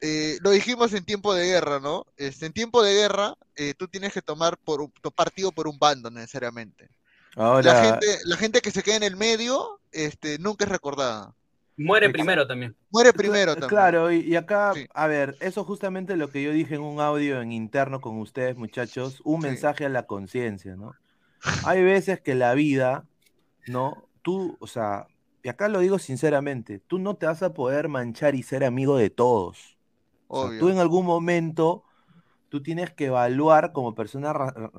eh, 0.00 0.38
lo 0.42 0.50
dijimos 0.50 0.92
en 0.92 1.04
tiempo 1.04 1.34
de 1.34 1.46
guerra, 1.46 1.80
¿no? 1.80 2.06
Este, 2.16 2.46
en 2.46 2.52
tiempo 2.52 2.82
de 2.82 2.94
guerra, 2.94 3.34
eh, 3.56 3.74
tú 3.76 3.88
tienes 3.88 4.12
que 4.12 4.22
tomar 4.22 4.56
por 4.58 4.80
un, 4.80 4.90
tu 5.02 5.10
partido 5.12 5.52
por 5.52 5.68
un 5.68 5.78
bando 5.78 6.10
necesariamente. 6.10 6.88
Ahora, 7.36 7.72
La 7.72 7.82
gente, 7.82 8.06
la 8.24 8.36
gente 8.36 8.60
que 8.60 8.70
se 8.70 8.82
queda 8.82 8.96
en 8.96 9.02
el 9.02 9.16
medio, 9.16 9.80
este, 9.92 10.38
nunca 10.38 10.64
es 10.64 10.70
recordada. 10.70 11.34
Muere 11.76 12.10
primero 12.10 12.46
también. 12.46 12.76
Muere 12.90 13.12
primero 13.12 13.52
también. 13.54 13.68
claro, 13.68 14.12
y, 14.12 14.20
y 14.20 14.36
acá, 14.36 14.72
Sí. 14.74 14.86
a 14.92 15.06
ver, 15.06 15.36
eso 15.40 15.64
justamente 15.64 16.16
lo 16.16 16.30
que 16.30 16.42
yo 16.42 16.52
dije 16.52 16.74
en 16.74 16.82
un 16.82 17.00
audio 17.00 17.40
en 17.40 17.52
interno 17.52 18.00
con 18.00 18.18
ustedes, 18.18 18.56
muchachos, 18.56 19.22
un 19.24 19.40
Sí. 19.40 19.48
mensaje 19.48 19.86
a 19.86 19.88
la 19.88 20.06
conciencia, 20.06 20.76
¿no? 20.76 20.94
Hay 21.64 21.82
veces 21.82 22.20
que 22.20 22.34
la 22.34 22.52
vida, 22.54 23.06
¿no? 23.66 24.08
Tú, 24.20 24.56
o 24.60 24.66
sea, 24.66 25.06
y 25.42 25.48
acá 25.48 25.68
lo 25.68 25.78
digo 25.80 25.98
sinceramente, 25.98 26.80
tú 26.86 26.98
no 26.98 27.14
te 27.16 27.24
vas 27.24 27.42
a 27.42 27.54
poder 27.54 27.88
manchar 27.88 28.34
y 28.34 28.42
ser 28.42 28.62
amigo 28.64 28.98
de 28.98 29.08
todos. 29.08 29.78
O 30.32 30.48
sea, 30.48 30.58
tú 30.60 30.68
en 30.68 30.78
algún 30.78 31.04
momento, 31.04 31.82
tú 32.48 32.62
tienes 32.62 32.92
que 32.92 33.06
evaluar 33.06 33.72
como 33.72 33.96
persona 33.96 34.32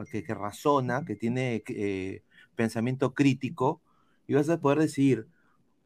que, 0.10 0.24
que 0.24 0.34
razona, 0.34 1.04
que 1.04 1.18
tiene 1.18 1.62
eh, 1.68 2.24
pensamiento 2.56 3.14
crítico, 3.14 3.82
y 4.28 4.34
vas 4.34 4.50
a 4.50 4.62
poder 4.62 4.80
decidir, 4.80 5.28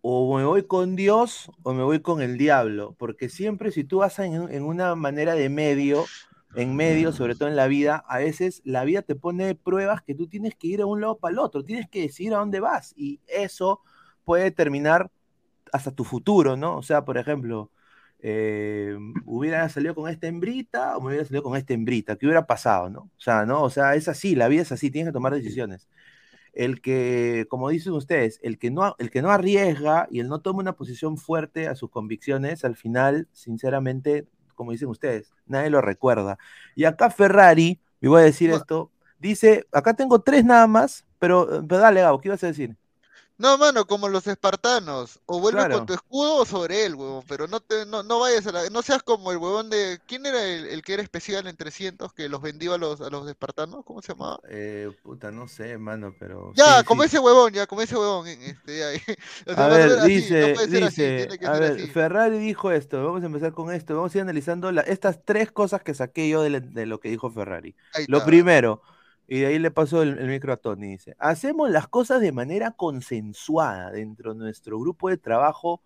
o 0.01 0.37
me 0.37 0.45
voy 0.45 0.67
con 0.67 0.95
Dios 0.95 1.49
o 1.63 1.73
me 1.73 1.81
voy 1.81 1.99
con 2.01 2.21
el 2.21 2.37
diablo, 2.37 2.95
porque 2.99 3.27
siempre 3.27 3.71
si 3.71 3.83
tú 3.83 3.97
vas 3.97 4.19
en, 4.19 4.51
en 4.53 4.63
una 4.63 4.93
manera 4.93 5.33
de 5.33 5.49
medio, 5.49 6.05
en 6.53 6.75
medio, 6.75 7.11
sobre 7.11 7.33
todo 7.33 7.49
en 7.49 7.55
la 7.55 7.65
vida, 7.65 8.03
a 8.07 8.19
veces 8.19 8.61
la 8.65 8.83
vida 8.83 9.01
te 9.01 9.15
pone 9.15 9.55
pruebas 9.55 10.03
que 10.03 10.13
tú 10.13 10.27
tienes 10.27 10.53
que 10.53 10.67
ir 10.67 10.81
a 10.81 10.85
un 10.85 11.01
lado 11.01 11.17
para 11.17 11.31
el 11.31 11.39
otro, 11.39 11.63
tienes 11.63 11.89
que 11.89 12.01
decidir 12.01 12.35
a 12.35 12.37
dónde 12.37 12.59
vas, 12.59 12.93
y 12.95 13.19
eso 13.25 13.81
puede 14.25 14.43
determinar 14.43 15.09
hasta 15.73 15.89
tu 15.89 16.03
futuro, 16.03 16.55
¿no? 16.55 16.77
O 16.77 16.83
sea, 16.83 17.03
por 17.03 17.17
ejemplo, 17.17 17.71
eh, 18.27 18.97
hubiera 19.25 19.69
salido 19.69 19.93
con 19.93 20.09
esta 20.09 20.25
hembrita 20.25 20.97
o 20.97 21.01
me 21.01 21.09
hubiera 21.09 21.25
salido 21.25 21.43
con 21.43 21.55
esta 21.55 21.75
hembrita, 21.75 22.15
¿qué 22.15 22.25
hubiera 22.25 22.47
pasado, 22.47 22.89
no? 22.89 23.01
O 23.01 23.19
sea, 23.19 23.45
no, 23.45 23.61
o 23.61 23.69
sea, 23.69 23.93
es 23.93 24.07
así, 24.07 24.33
la 24.33 24.47
vida 24.47 24.63
es 24.63 24.71
así, 24.71 24.89
tienes 24.89 25.09
que 25.09 25.13
tomar 25.13 25.31
decisiones. 25.35 25.87
El 26.53 26.81
que, 26.81 27.45
como 27.49 27.69
dicen 27.69 27.93
ustedes, 27.93 28.39
el 28.41 28.57
que 28.57 28.71
no, 28.71 28.95
el 28.97 29.11
que 29.11 29.21
no 29.21 29.29
arriesga 29.29 30.07
y 30.09 30.21
el 30.21 30.27
no 30.27 30.39
toma 30.39 30.61
una 30.61 30.73
posición 30.75 31.17
fuerte 31.17 31.67
a 31.67 31.75
sus 31.75 31.91
convicciones, 31.91 32.65
al 32.65 32.75
final, 32.75 33.27
sinceramente, 33.31 34.25
como 34.55 34.71
dicen 34.71 34.87
ustedes, 34.89 35.31
nadie 35.45 35.69
lo 35.69 35.81
recuerda. 35.81 36.39
Y 36.75 36.85
acá 36.85 37.11
Ferrari, 37.11 37.79
me 38.01 38.09
voy 38.09 38.21
a 38.21 38.25
decir 38.25 38.49
No. 38.49 38.55
esto, 38.57 38.91
dice, 39.19 39.67
acá 39.71 39.93
tengo 39.93 40.21
tres 40.21 40.43
nada 40.43 40.65
más, 40.65 41.05
pero, 41.19 41.63
pero 41.67 41.79
dale, 41.79 42.01
Gabo, 42.01 42.19
¿qué 42.19 42.29
ibas 42.29 42.43
a 42.43 42.47
decir? 42.47 42.75
No, 43.37 43.57
mano, 43.57 43.85
como 43.85 44.07
los 44.09 44.27
espartanos. 44.27 45.19
O 45.25 45.39
vuelves 45.39 45.65
Claro. 45.65 45.77
con 45.77 45.85
tu 45.85 45.93
escudo 45.93 46.37
o 46.37 46.45
sobre 46.45 46.85
él, 46.85 46.95
huevón. 46.95 47.23
Pero 47.27 47.47
no 47.47 47.59
te, 47.59 47.85
no, 47.85 48.03
no 48.03 48.19
vayas 48.19 48.47
a 48.47 48.51
la, 48.51 48.69
no 48.69 48.81
seas 48.81 49.03
como 49.03 49.31
el 49.31 49.37
huevón 49.37 49.69
de, 49.69 49.99
¿quién 50.07 50.25
era 50.25 50.43
el, 50.43 50.67
el 50.67 50.81
que 50.81 50.93
era 50.93 51.03
especial 51.03 51.47
en 51.47 51.57
300 51.57 52.13
que 52.13 52.29
los 52.29 52.41
vendió 52.41 52.73
a 52.73 52.77
los, 52.77 53.01
a 53.01 53.09
los 53.09 53.27
espartanos? 53.27 53.83
¿Cómo 53.85 54.01
se 54.01 54.13
llamaba? 54.13 54.39
Eh, 54.49 54.91
puta, 55.01 55.31
no 55.31 55.47
sé, 55.47 55.77
mano, 55.77 56.15
pero... 56.19 56.53
Ya, 56.53 56.77
sí, 56.79 56.85
como 56.85 57.01
sí. 57.01 57.07
ese 57.07 57.19
huevón, 57.19 57.51
ya, 57.53 57.67
como 57.67 57.81
ese 57.81 57.95
huevón. 57.97 58.27
eh, 58.27 58.37
Este, 58.41 58.77
ya, 58.79 58.87
o 59.51 59.55
sea, 59.55 59.65
A 59.65 59.67
ver, 59.69 60.01
dice, 60.03 60.53
no 60.53 60.59
así, 60.61 60.67
dice, 60.67 61.27
a 61.43 61.53
ver, 61.57 61.73
así. 61.73 61.87
Ferrari 61.87 62.37
dijo 62.39 62.71
esto, 62.71 63.03
vamos 63.03 63.23
a 63.23 63.25
empezar 63.25 63.53
con 63.53 63.73
esto, 63.73 63.95
vamos 63.95 64.13
a 64.15 64.17
ir 64.17 64.21
analizando 64.21 64.71
la- 64.71 64.81
estas 64.81 65.23
tres 65.25 65.51
cosas 65.51 65.81
que 65.83 65.93
saqué 65.93 66.29
yo 66.29 66.41
de, 66.41 66.49
la- 66.51 66.59
de 66.61 66.85
lo 66.85 66.99
que 66.99 67.09
dijo 67.09 67.29
Ferrari. 67.31 67.75
Ahí 67.93 68.03
Lo 68.07 68.17
está. 68.17 68.25
primero, 68.25 68.81
y 69.27 69.39
de 69.39 69.47
ahí 69.47 69.59
le 69.59 69.71
paso 69.71 70.01
el, 70.03 70.27
micro 70.27 70.53
a 70.53 70.57
Tony, 70.57 70.87
dice, 70.87 71.15
hacemos 71.19 71.69
las 71.69 71.87
cosas 71.87 72.21
de 72.21 72.31
manera 72.31 72.71
consensuada 72.71 73.91
dentro 73.91 74.33
de 74.33 74.39
nuestro 74.39 74.79
grupo 74.79 75.09
de 75.09 75.17
trabajo 75.17 75.81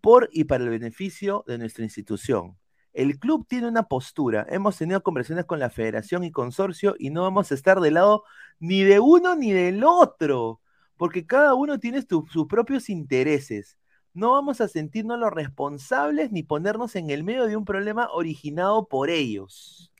por 0.00 0.28
y 0.32 0.44
para 0.44 0.64
el 0.64 0.70
beneficio 0.70 1.44
de 1.46 1.58
nuestra 1.58 1.84
institución. 1.84 2.56
El 2.92 3.18
club 3.18 3.46
tiene 3.48 3.68
una 3.68 3.84
postura, 3.84 4.46
hemos 4.50 4.76
tenido 4.76 5.02
conversaciones 5.02 5.46
con 5.46 5.60
la 5.60 5.70
federación 5.70 6.24
y 6.24 6.32
consorcio 6.32 6.94
y 6.98 7.10
no 7.10 7.22
vamos 7.22 7.50
a 7.50 7.54
estar 7.54 7.80
del 7.80 7.94
lado 7.94 8.24
ni 8.58 8.82
de 8.82 9.00
uno 9.00 9.34
ni 9.36 9.52
del 9.52 9.82
otro, 9.84 10.60
porque 10.96 11.24
cada 11.26 11.54
uno 11.54 11.78
tiene 11.78 12.02
sus 12.02 12.46
propios 12.48 12.90
intereses. 12.90 13.78
No 14.12 14.32
vamos 14.32 14.60
a 14.60 14.68
sentirnos 14.68 15.18
los 15.18 15.32
responsables 15.32 16.32
ni 16.32 16.42
ponernos 16.42 16.96
en 16.96 17.10
el 17.10 17.24
medio 17.24 17.46
de 17.46 17.56
un 17.56 17.64
problema 17.64 18.08
originado 18.12 18.86
por 18.86 19.08
ellos. 19.08 19.90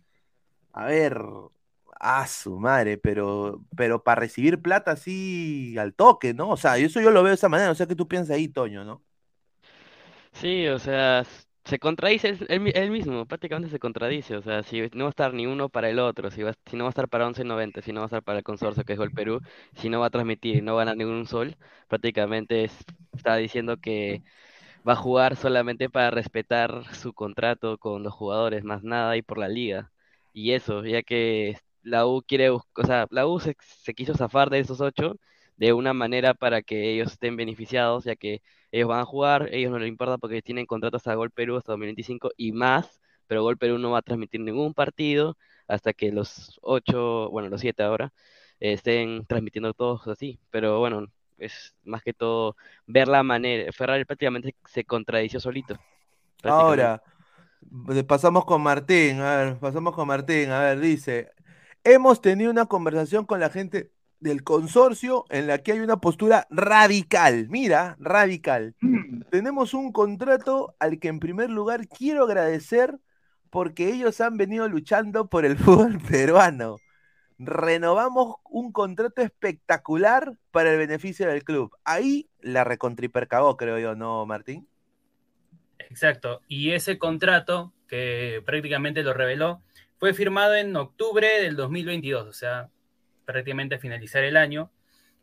A 0.73 0.85
ver, 0.87 1.19
a 2.03 2.27
su 2.29 2.59
madre, 2.61 2.99
pero, 2.99 3.65
pero 3.77 4.05
para 4.05 4.21
recibir 4.23 4.63
plata 4.63 4.93
así 4.93 5.77
al 5.79 5.95
toque, 5.95 6.35
¿no? 6.35 6.51
O 6.51 6.59
sea, 6.59 6.79
eso 6.79 7.01
yo 7.01 7.11
lo 7.13 7.23
veo 7.23 7.31
de 7.31 7.37
esa 7.37 7.49
manera, 7.51 7.69
no 7.71 7.77
sé 7.77 7.87
qué 7.89 7.97
tú 7.97 8.09
piensas 8.09 8.37
ahí, 8.37 8.49
Toño, 8.49 8.85
¿no? 8.85 9.05
Sí, 10.33 10.67
o 10.69 10.79
sea, 10.79 11.25
se 11.65 11.79
contradice 11.79 12.29
él, 12.31 12.47
él 12.49 12.73
él 12.75 12.91
mismo, 12.91 13.27
prácticamente 13.27 13.71
se 13.71 13.79
contradice, 13.79 14.37
o 14.37 14.43
sea, 14.43 14.63
si 14.63 14.81
no 14.95 15.05
va 15.05 15.09
a 15.09 15.11
estar 15.11 15.35
ni 15.35 15.47
uno 15.47 15.69
para 15.69 15.89
el 15.91 15.99
otro, 15.99 16.31
si, 16.31 16.43
va, 16.43 16.55
si 16.67 16.77
no 16.77 16.85
va 16.85 16.89
a 16.89 16.91
estar 16.93 17.09
para 17.09 17.27
11.90, 17.27 17.83
si 17.83 17.93
no 17.93 18.01
va 18.01 18.05
a 18.07 18.09
estar 18.09 18.23
para 18.23 18.39
el 18.39 18.45
consorcio 18.45 18.85
que 18.85 18.95
es 18.95 18.99
Gol 18.99 19.13
Perú, 19.13 19.41
si 19.75 19.89
no 19.89 20.01
va 20.01 20.07
a 20.07 20.11
transmitir 20.11 20.63
no 20.63 20.75
va 20.75 20.83
a 20.83 20.85
ganar 20.87 20.97
ningún 20.97 21.27
sol, 21.27 21.57
prácticamente 21.89 22.65
es- 22.65 22.85
está 23.13 23.37
diciendo 23.37 23.77
que 23.79 24.23
va 24.89 24.95
a 24.95 24.97
jugar 24.97 25.37
solamente 25.37 25.91
para 25.91 26.11
respetar 26.11 26.85
su 26.95 27.13
contrato 27.15 27.79
con 27.79 28.03
los 28.03 28.13
jugadores, 28.15 28.65
más 28.65 28.83
nada, 28.85 29.17
y 29.17 29.23
por 29.23 29.39
la 29.39 29.49
liga. 29.49 29.93
Y 30.33 30.53
eso, 30.53 30.85
ya 30.87 31.03
que 31.03 31.59
la 31.83 32.07
U 32.07 32.23
quiere, 32.23 32.51
o 32.51 32.65
sea, 32.87 33.07
la 33.11 33.27
U 33.27 33.41
se, 33.41 33.55
quiso 33.95 34.15
zafar 34.15 34.51
de 34.51 34.61
esos 34.61 34.81
ocho 34.81 35.17
de 35.57 35.73
una 35.73 35.93
manera 35.93 36.35
para 36.35 36.63
que 36.63 36.93
ellos 36.93 37.13
estén 37.13 37.37
beneficiados, 37.37 38.05
ya 38.05 38.17
que 38.17 38.43
ellos 38.71 38.89
van 38.89 39.01
a 39.01 39.05
jugar, 39.05 39.49
ellos 39.53 39.71
no 39.71 39.79
les 39.79 39.89
importa 39.89 40.19
porque 40.19 40.43
tienen 40.43 40.67
contratos 40.67 41.07
a 41.07 41.15
Gol 41.15 41.31
Perú 41.31 41.57
hasta 41.57 41.73
2025 41.73 42.31
y 42.37 42.53
más, 42.53 43.01
pero 43.27 43.43
Gol 43.43 43.59
Perú 43.59 43.79
no 43.79 43.91
va 43.91 43.99
a 43.99 44.03
transmitir 44.03 44.41
ningún 44.41 44.75
partido 44.75 45.37
hasta 45.69 45.93
que 45.93 46.11
los 46.13 46.59
ocho, 46.63 47.29
bueno, 47.31 47.49
los 47.49 47.61
siete 47.61 47.83
ahora, 47.83 48.13
estén 48.61 49.27
transmitiendo 49.27 49.75
todos 49.75 50.07
así. 50.09 50.39
Pero 50.51 50.79
bueno, 50.79 51.07
es 51.39 51.75
más 51.85 52.03
que 52.03 52.13
todo 52.13 52.57
ver 52.87 53.09
la 53.09 53.23
manera. 53.23 53.73
Ferrari 53.73 54.05
prácticamente 54.05 54.55
se 54.67 54.85
contradició 54.85 55.41
solito. 55.41 55.79
Ahora, 56.43 57.03
Pasamos 58.07 58.45
con 58.45 58.61
Martín, 58.63 59.21
a 59.21 59.37
ver, 59.37 59.59
pasamos 59.59 59.95
con 59.95 60.07
Martín, 60.07 60.51
a 60.51 60.61
ver, 60.61 60.81
dice, 60.81 61.31
hemos 61.85 62.21
tenido 62.21 62.51
una 62.51 62.67
conversación 62.67 63.27
con 63.27 63.41
la 63.41 63.51
gente 63.51 63.91
del 64.21 64.45
consorcio 64.45 65.25
en 65.31 65.49
la 65.49 65.59
que 65.59 65.73
hay 65.73 65.81
una 65.81 66.01
postura 66.01 66.47
radical, 66.49 67.49
mira, 67.49 67.97
radical. 67.99 68.77
Tenemos 69.31 69.75
un 69.75 69.93
contrato 69.93 70.77
al 70.79 71.01
que 71.01 71.09
en 71.09 71.19
primer 71.19 71.51
lugar 71.51 71.89
quiero 71.89 72.25
agradecer 72.25 72.99
porque 73.51 73.93
ellos 73.93 74.21
han 74.21 74.37
venido 74.37 74.69
luchando 74.69 75.29
por 75.29 75.45
el 75.45 75.57
fútbol 75.59 75.99
peruano. 76.01 76.77
Renovamos 77.39 78.37
un 78.45 78.71
contrato 78.71 79.21
espectacular 79.21 80.37
para 80.53 80.73
el 80.73 80.79
beneficio 80.79 81.27
del 81.29 81.43
club. 81.43 81.77
Ahí 81.85 82.29
la 82.41 82.63
recontripercagó, 82.63 83.57
creo 83.57 83.81
yo, 83.81 83.97
¿no, 83.97 84.25
Martín? 84.25 84.69
Exacto. 85.81 86.43
Y 86.47 86.71
ese 86.71 86.99
contrato, 86.99 87.73
que 87.89 88.41
prácticamente 88.47 89.03
lo 89.03 89.13
reveló, 89.13 89.61
fue 90.03 90.15
firmado 90.15 90.57
en 90.57 90.75
octubre 90.75 91.29
del 91.43 91.55
2022, 91.55 92.27
o 92.27 92.33
sea, 92.33 92.71
prácticamente 93.25 93.77
a 93.77 93.79
finalizar 93.79 94.25
el 94.25 94.37
año, 94.37 94.69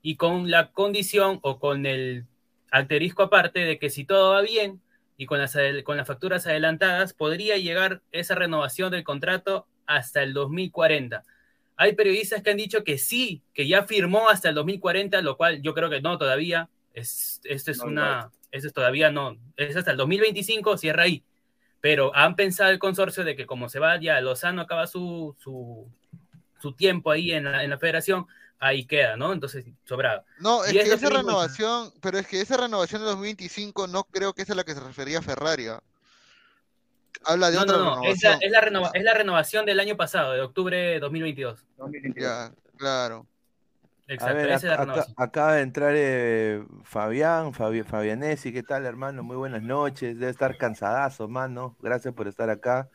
y 0.01 0.15
con 0.15 0.49
la 0.49 0.71
condición 0.71 1.39
o 1.41 1.59
con 1.59 1.85
el 1.85 2.27
asterisco 2.71 3.23
aparte 3.23 3.59
de 3.59 3.77
que 3.77 3.89
si 3.89 4.05
todo 4.05 4.31
va 4.31 4.41
bien 4.41 4.81
y 5.17 5.25
con 5.25 5.37
las, 5.37 5.57
con 5.83 5.97
las 5.97 6.07
facturas 6.07 6.47
adelantadas, 6.47 7.11
podría 7.11 7.57
llegar 7.57 8.03
esa 8.13 8.35
renovación 8.35 8.89
del 8.89 9.03
contrato 9.03 9.67
hasta 9.85 10.23
el 10.23 10.31
2040. 10.33 11.25
Hay 11.75 11.93
periodistas 11.95 12.41
que 12.41 12.51
han 12.51 12.55
dicho 12.55 12.85
que 12.85 12.97
sí, 12.97 13.41
que 13.53 13.67
ya 13.67 13.83
firmó 13.83 14.29
hasta 14.29 14.47
el 14.47 14.55
2040, 14.55 15.21
lo 15.23 15.35
cual 15.35 15.61
yo 15.61 15.73
creo 15.73 15.89
que 15.89 15.99
no 15.99 16.17
todavía. 16.17 16.69
Es, 16.93 17.41
esto 17.43 17.71
es 17.71 17.79
una, 17.79 18.31
eso 18.49 18.67
es 18.67 18.73
todavía 18.73 19.11
no, 19.11 19.35
es 19.57 19.75
hasta 19.75 19.91
el 19.91 19.97
2025, 19.97 20.77
cierra 20.77 21.03
ahí. 21.03 21.25
Pero 21.81 22.13
han 22.15 22.35
pensado 22.35 22.71
el 22.71 22.79
consorcio 22.79 23.23
de 23.23 23.35
que 23.35 23.45
como 23.45 23.69
se 23.69 23.79
va 23.79 23.99
ya, 23.99 24.19
Lozano 24.21 24.61
acaba 24.61 24.85
su, 24.87 25.35
su, 25.39 25.87
su 26.61 26.73
tiempo 26.73 27.11
ahí 27.11 27.31
en 27.31 27.45
la, 27.45 27.63
en 27.63 27.69
la 27.69 27.77
federación, 27.77 28.27
ahí 28.59 28.85
queda, 28.85 29.15
¿no? 29.15 29.31
Entonces, 29.31 29.65
sobrado. 29.85 30.25
No, 30.39 30.63
es 30.65 30.71
Y 30.71 30.73
que 30.73 30.81
esa 30.81 30.95
mismo- 31.09 31.17
renovación, 31.17 31.93
pero 32.01 32.17
es 32.19 32.27
que 32.27 32.41
esa 32.41 32.57
renovación 32.57 33.01
de 33.01 33.07
2025 33.07 33.87
no 33.87 34.03
creo 34.03 34.33
que 34.33 34.41
es 34.41 34.49
a 34.49 34.55
la 34.55 34.65
que 34.65 34.73
se 34.73 34.81
refería 34.81 35.21
Ferrari. 35.21 35.67
¿ah? 35.67 35.81
Habla 37.25 37.49
de 37.49 37.55
No, 37.57 37.61
otra 37.63 37.77
no, 37.77 37.83
no, 37.97 38.03
es 38.03 38.21
la, 38.23 38.31
renovación. 38.31 38.37
es, 38.41 38.51
la 38.51 38.61
renova- 38.61 38.91
es 38.93 39.03
la 39.03 39.13
renovación 39.13 39.65
del 39.65 39.79
año 39.79 39.95
pasado, 39.95 40.33
de 40.33 40.41
octubre 40.41 40.75
de 40.77 40.99
2022. 40.99 41.65
Ya, 42.17 42.51
claro. 42.77 43.25
Exacto, 44.09 44.35
ver, 44.35 44.51
acá, 44.53 45.05
acaba 45.17 45.53
de 45.53 45.61
entrar 45.61 45.93
eh, 45.95 46.63
Fabián, 46.83 47.53
Fabi- 47.53 47.83
Fabianesi, 47.83 48.51
¿qué 48.51 48.63
tal, 48.63 48.85
hermano? 48.85 49.23
Muy 49.23 49.37
buenas 49.37 49.61
noches. 49.61 50.17
Debe 50.17 50.31
estar 50.31 50.57
cansadazo, 50.57 51.27
mano. 51.27 51.75
Gracias 51.79 52.13
por 52.13 52.27
estar 52.27 52.49
acá. 52.49 52.89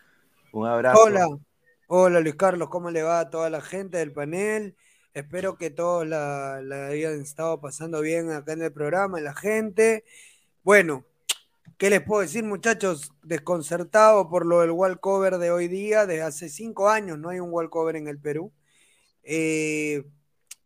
Un 0.53 0.67
abrazo. 0.67 1.03
Hola, 1.05 1.27
hola 1.87 2.21
Luis 2.21 2.35
Carlos, 2.35 2.69
¿cómo 2.69 2.91
le 2.91 3.03
va 3.03 3.21
a 3.21 3.31
toda 3.31 3.49
la 3.51 3.61
gente 3.61 3.99
del 3.99 4.13
panel? 4.13 4.77
Espero 5.13 5.57
que 5.57 5.71
todos 5.71 6.07
la, 6.07 6.61
la 6.63 6.87
hayan 6.89 7.21
estado 7.21 7.61
pasando 7.61 8.01
bien 8.01 8.31
acá 8.33 8.53
en 8.53 8.63
el 8.63 8.73
programa, 8.73 9.21
la 9.21 9.35
gente. 9.35 10.05
Bueno, 10.65 11.05
¿qué 11.79 11.91
les 11.91 12.01
puedo 12.03 12.23
decir, 12.23 12.45
muchachos? 12.45 13.13
Desconcertado 13.23 14.29
por 14.29 14.47
lo 14.47 14.61
del 14.61 14.73
walkover 14.73 15.39
de 15.39 15.53
hoy 15.53 15.69
día, 15.69 16.07
desde 16.07 16.23
hace 16.23 16.49
cinco 16.49 16.89
años 16.89 17.19
no 17.19 17.29
hay 17.29 17.39
un 17.41 17.53
walkover 17.53 17.97
en 17.97 18.09
el 18.09 18.19
Perú. 18.19 18.53
Eh, 19.23 20.05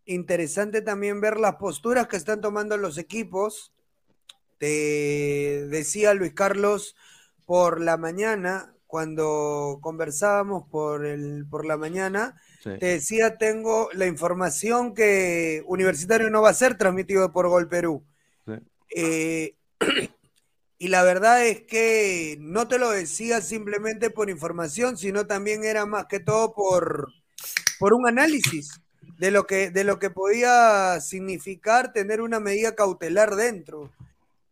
interesante 0.09 0.80
también 0.80 1.20
ver 1.20 1.38
las 1.38 1.56
posturas 1.56 2.09
que 2.09 2.16
están 2.16 2.40
tomando 2.40 2.76
los 2.76 2.96
equipos. 2.98 3.72
Te 4.59 5.66
decía 5.68 6.14
Luis 6.14 6.32
Carlos 6.32 6.96
por 7.44 7.80
la 7.80 7.96
mañana, 7.96 8.74
cuando 8.86 9.78
conversábamos 9.82 10.64
por, 10.70 11.06
el, 11.06 11.46
por 11.48 11.64
la 11.66 11.76
mañana, 11.76 12.40
Sí. 12.61 12.70
te 12.80 12.86
decía, 12.86 13.36
tengo 13.36 13.88
la 13.92 14.06
información 14.06 14.92
que 14.92 15.62
Universitario 15.66 16.28
no 16.28 16.42
va 16.42 16.50
a 16.50 16.54
ser 16.54 16.76
transmitido 16.76 17.30
por 17.30 17.46
Gol 17.48 17.68
Perú. 17.68 18.04
Sí. 18.46 18.54
Eh, 18.96 19.54
y 20.78 20.88
la 20.88 21.04
verdad 21.04 21.46
es 21.46 21.61
que 21.62 22.36
no 22.40 22.66
te 22.66 22.80
lo 22.80 22.90
decía 22.90 23.42
simplemente 23.42 24.11
por 24.11 24.28
información, 24.28 24.96
sino 24.96 25.26
también 25.28 25.62
era 25.64 25.86
más 25.86 26.06
que 26.06 26.18
todo 26.18 26.52
por, 26.52 27.12
por 27.78 27.92
un 27.94 28.09
análisis 28.09 28.80
de 29.19 29.31
lo, 29.31 29.47
que, 29.47 29.71
de 29.71 29.85
lo 29.85 29.99
que 29.99 30.11
podía 30.11 31.01
significar 31.01 31.93
tener 31.93 32.21
una 32.23 32.41
medida 32.41 32.75
cautelar 32.75 33.35
dentro. 33.37 33.93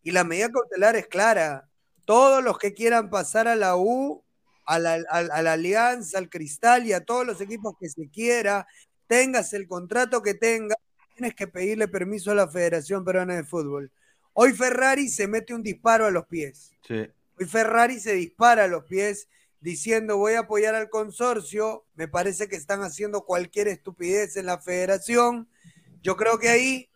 Y 0.02 0.10
la 0.10 0.24
medida 0.24 0.50
cautelar 0.50 0.96
es 0.96 1.06
clara. 1.06 1.68
Todos 2.04 2.42
los 2.44 2.58
que 2.58 2.74
quieran 2.74 3.08
pasar 3.08 3.48
a 3.48 3.56
la 3.56 3.76
U, 3.76 4.22
a 4.66 4.78
la, 4.78 4.94
a- 5.08 5.18
a 5.18 5.42
la 5.42 5.52
Alianza, 5.52 6.18
al 6.18 6.28
Cristal 6.28 6.86
y 6.86 6.92
a 6.92 7.04
todos 7.04 7.24
los 7.26 7.40
equipos 7.40 7.74
que 7.80 7.88
se 7.88 8.08
quiera, 8.10 8.66
tengas 9.06 9.52
el 9.52 9.66
contrato 9.66 10.20
que 10.22 10.34
tengas, 10.34 10.76
tienes 11.14 11.34
que 11.34 11.46
pedirle 11.46 11.88
permiso 11.88 12.32
a 12.32 12.34
la 12.34 12.48
Federación 12.48 13.04
Peruana 13.04 13.36
de 13.36 13.44
Fútbol. 13.44 13.90
Hoy 14.32 14.52
Ferrari 14.52 15.08
se 15.08 15.26
mete 15.28 15.54
un 15.54 15.62
disparo 15.62 16.06
a 16.06 16.10
los 16.10 16.26
pies. 16.26 16.72
Sí. 16.86 17.08
Hoy 17.38 17.46
Ferrari 17.46 17.98
se 18.00 18.14
dispara 18.14 18.64
a 18.64 18.68
los 18.68 18.84
pies 18.84 19.28
diciendo 19.66 20.16
voy 20.16 20.34
a 20.34 20.40
apoyar 20.40 20.76
al 20.76 20.88
consorcio. 20.88 21.84
Me 21.96 22.06
parece 22.06 22.46
que 22.46 22.54
están 22.54 22.82
haciendo 22.82 23.22
cualquier 23.22 23.66
estupidez 23.66 24.36
en 24.36 24.46
la 24.46 24.60
federación. 24.60 25.48
Yo 26.02 26.16
creo 26.16 26.38
que 26.38 26.48
ahí, 26.48 26.88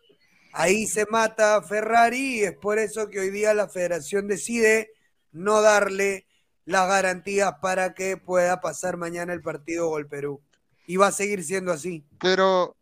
ahí 0.53 0.87
se 0.87 1.05
mata 1.07 1.61
Ferrari 1.63 2.39
y 2.39 2.43
es 2.43 2.53
por 2.53 2.79
eso 2.79 3.09
que 3.09 3.19
hoy 3.19 3.29
día 3.29 3.53
la 3.53 3.67
federación 3.67 4.29
decide 4.29 4.93
no 5.33 5.61
darle 5.61 6.25
las 6.63 6.87
garantías 6.87 7.55
para 7.61 7.93
que 7.93 8.15
pueda 8.15 8.61
pasar 8.61 8.95
mañana 8.95 9.33
el 9.33 9.41
partido 9.41 9.89
Gol 9.89 10.07
Perú. 10.07 10.41
Y 10.87 10.95
va 10.95 11.07
a 11.07 11.11
seguir 11.11 11.43
siendo 11.43 11.73
así. 11.73 12.05
Pero 12.21 12.77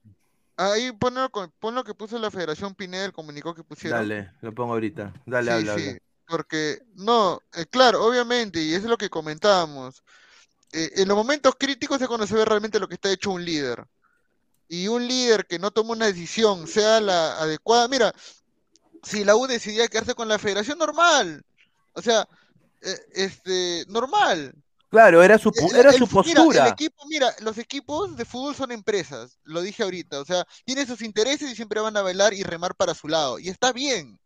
ahí 0.56 0.92
pon 0.92 1.16
lo, 1.16 1.32
pon 1.60 1.74
lo 1.74 1.84
que 1.84 1.96
puso 1.96 2.20
la 2.20 2.30
Federación 2.30 2.76
Pineda, 2.76 3.06
el 3.06 3.12
comunicado 3.12 3.56
que 3.56 3.64
pusieron. 3.64 3.98
Dale, 3.98 4.34
lo 4.42 4.54
pongo 4.54 4.74
ahorita. 4.74 5.14
Dale, 5.26 5.52
Sí, 5.52 5.58
habla, 5.58 5.76
sí, 5.76 5.88
habla. 5.88 6.02
Porque 6.30 6.82
no, 6.96 7.42
eh, 7.56 7.66
claro, 7.68 8.06
obviamente, 8.06 8.62
y 8.62 8.72
eso 8.74 8.86
es 8.86 8.90
lo 8.90 8.98
que 8.98 9.10
comentábamos. 9.10 10.04
eh, 10.74 10.92
en 10.98 11.08
los 11.08 11.18
momentos 11.18 11.56
críticos 11.60 12.02
es 12.02 12.08
cuando 12.08 12.28
se 12.28 12.36
ve 12.36 12.46
realmente 12.46 12.80
lo 12.80 12.88
que 12.88 12.96
está 12.96 13.12
hecho 13.12 13.32
un 13.32 13.46
líder. 13.46 13.86
Y 14.70 14.88
un 14.88 15.08
líder 15.08 15.48
que 15.48 15.60
no 15.60 15.72
toma 15.72 15.92
una 15.94 16.08
decisión, 16.08 16.68
sea 16.68 17.02
la 17.02 17.40
adecuada. 17.40 17.88
Mira, 17.88 18.14
si 19.04 19.24
la 19.24 19.36
U 19.36 19.48
decidía 19.48 19.88
quedarse 19.88 20.16
con 20.16 20.28
la 20.28 20.40
federación, 20.40 20.78
normal. 20.78 21.44
O 21.94 22.02
sea, 22.02 22.28
eh, 22.82 22.98
este, 23.14 23.86
normal. 23.88 24.54
Claro, 24.90 25.22
era 25.24 25.38
su, 25.38 25.52
era 25.76 25.92
el- 25.92 25.98
su 25.98 26.08
Mira, 26.08 26.42
postura. 26.42 26.68
el 26.68 26.74
equipo, 26.74 27.04
mira, 27.08 27.36
los 27.42 27.58
equipos 27.60 28.16
de 28.18 28.26
fútbol 28.26 28.56
son 28.56 28.72
empresas, 28.72 29.38
lo 29.44 29.62
dije 29.62 29.84
ahorita, 29.84 30.20
o 30.20 30.26
sea, 30.26 30.46
tienen 30.66 30.88
sus 30.88 31.02
intereses 31.04 31.52
y 31.52 31.56
siempre 31.56 31.80
van 31.80 31.96
a 31.98 32.02
bailar 32.02 32.34
y 32.34 32.42
remar 32.44 32.74
para 32.76 32.96
su 32.96 33.08
lado, 33.08 33.38
y 33.38 33.50
está 33.50 33.72
bien, 33.72 34.20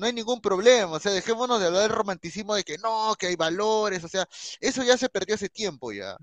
no 0.00 0.06
hay 0.06 0.12
ningún 0.14 0.40
problema, 0.40 0.92
o 0.92 1.00
sea, 1.00 1.12
dejémonos 1.12 1.60
de 1.60 1.66
hablar 1.66 1.82
del 1.82 1.90
romanticismo 1.92 2.54
de 2.56 2.64
que 2.64 2.78
no, 2.78 3.14
que 3.18 3.28
hay 3.28 3.36
valores, 3.36 4.04
o 4.04 4.08
sea, 4.08 4.26
eso 4.60 4.82
ya 4.84 4.96
se 4.98 5.08
perdió 5.08 5.34
hace 5.36 5.48
tiempo 5.48 5.92
ya. 5.92 6.18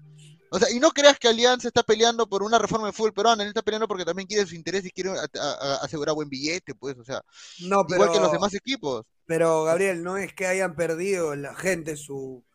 O 0.50 0.60
sea, 0.60 0.70
y 0.72 0.80
no 0.80 0.92
creas 0.92 1.20
que 1.20 1.28
Alianza 1.28 1.68
está 1.68 1.84
peleando 1.84 2.28
por 2.28 2.42
una 2.44 2.58
reforma 2.60 2.88
de 2.88 2.94
fútbol 2.94 3.14
peruano, 3.14 3.42
él 3.44 3.50
está 3.50 3.62
peleando 3.62 3.88
porque 3.88 4.06
también 4.06 4.28
quiere 4.28 4.44
sus 4.46 4.54
intereses 4.54 4.88
y 4.88 4.92
quiere 4.92 5.12
a- 5.12 5.28
a- 5.42 5.52
a- 5.52 5.76
asegurar 5.84 6.16
buen 6.16 6.30
billete, 6.30 6.74
pues, 6.76 6.98
o 6.98 7.04
sea, 7.04 7.22
No, 7.60 7.86
igual 7.88 8.12
que 8.12 8.20
los 8.20 8.32
demás 8.32 8.54
equipos. 8.54 9.06
Pero 9.26 9.64
Gabriel, 9.66 10.04
no 10.04 10.18
es 10.18 10.34
que 10.34 10.48
hayan 10.48 10.76
perdido 10.76 11.36
la 11.36 11.54
gente 11.54 11.98
su, 11.98 12.46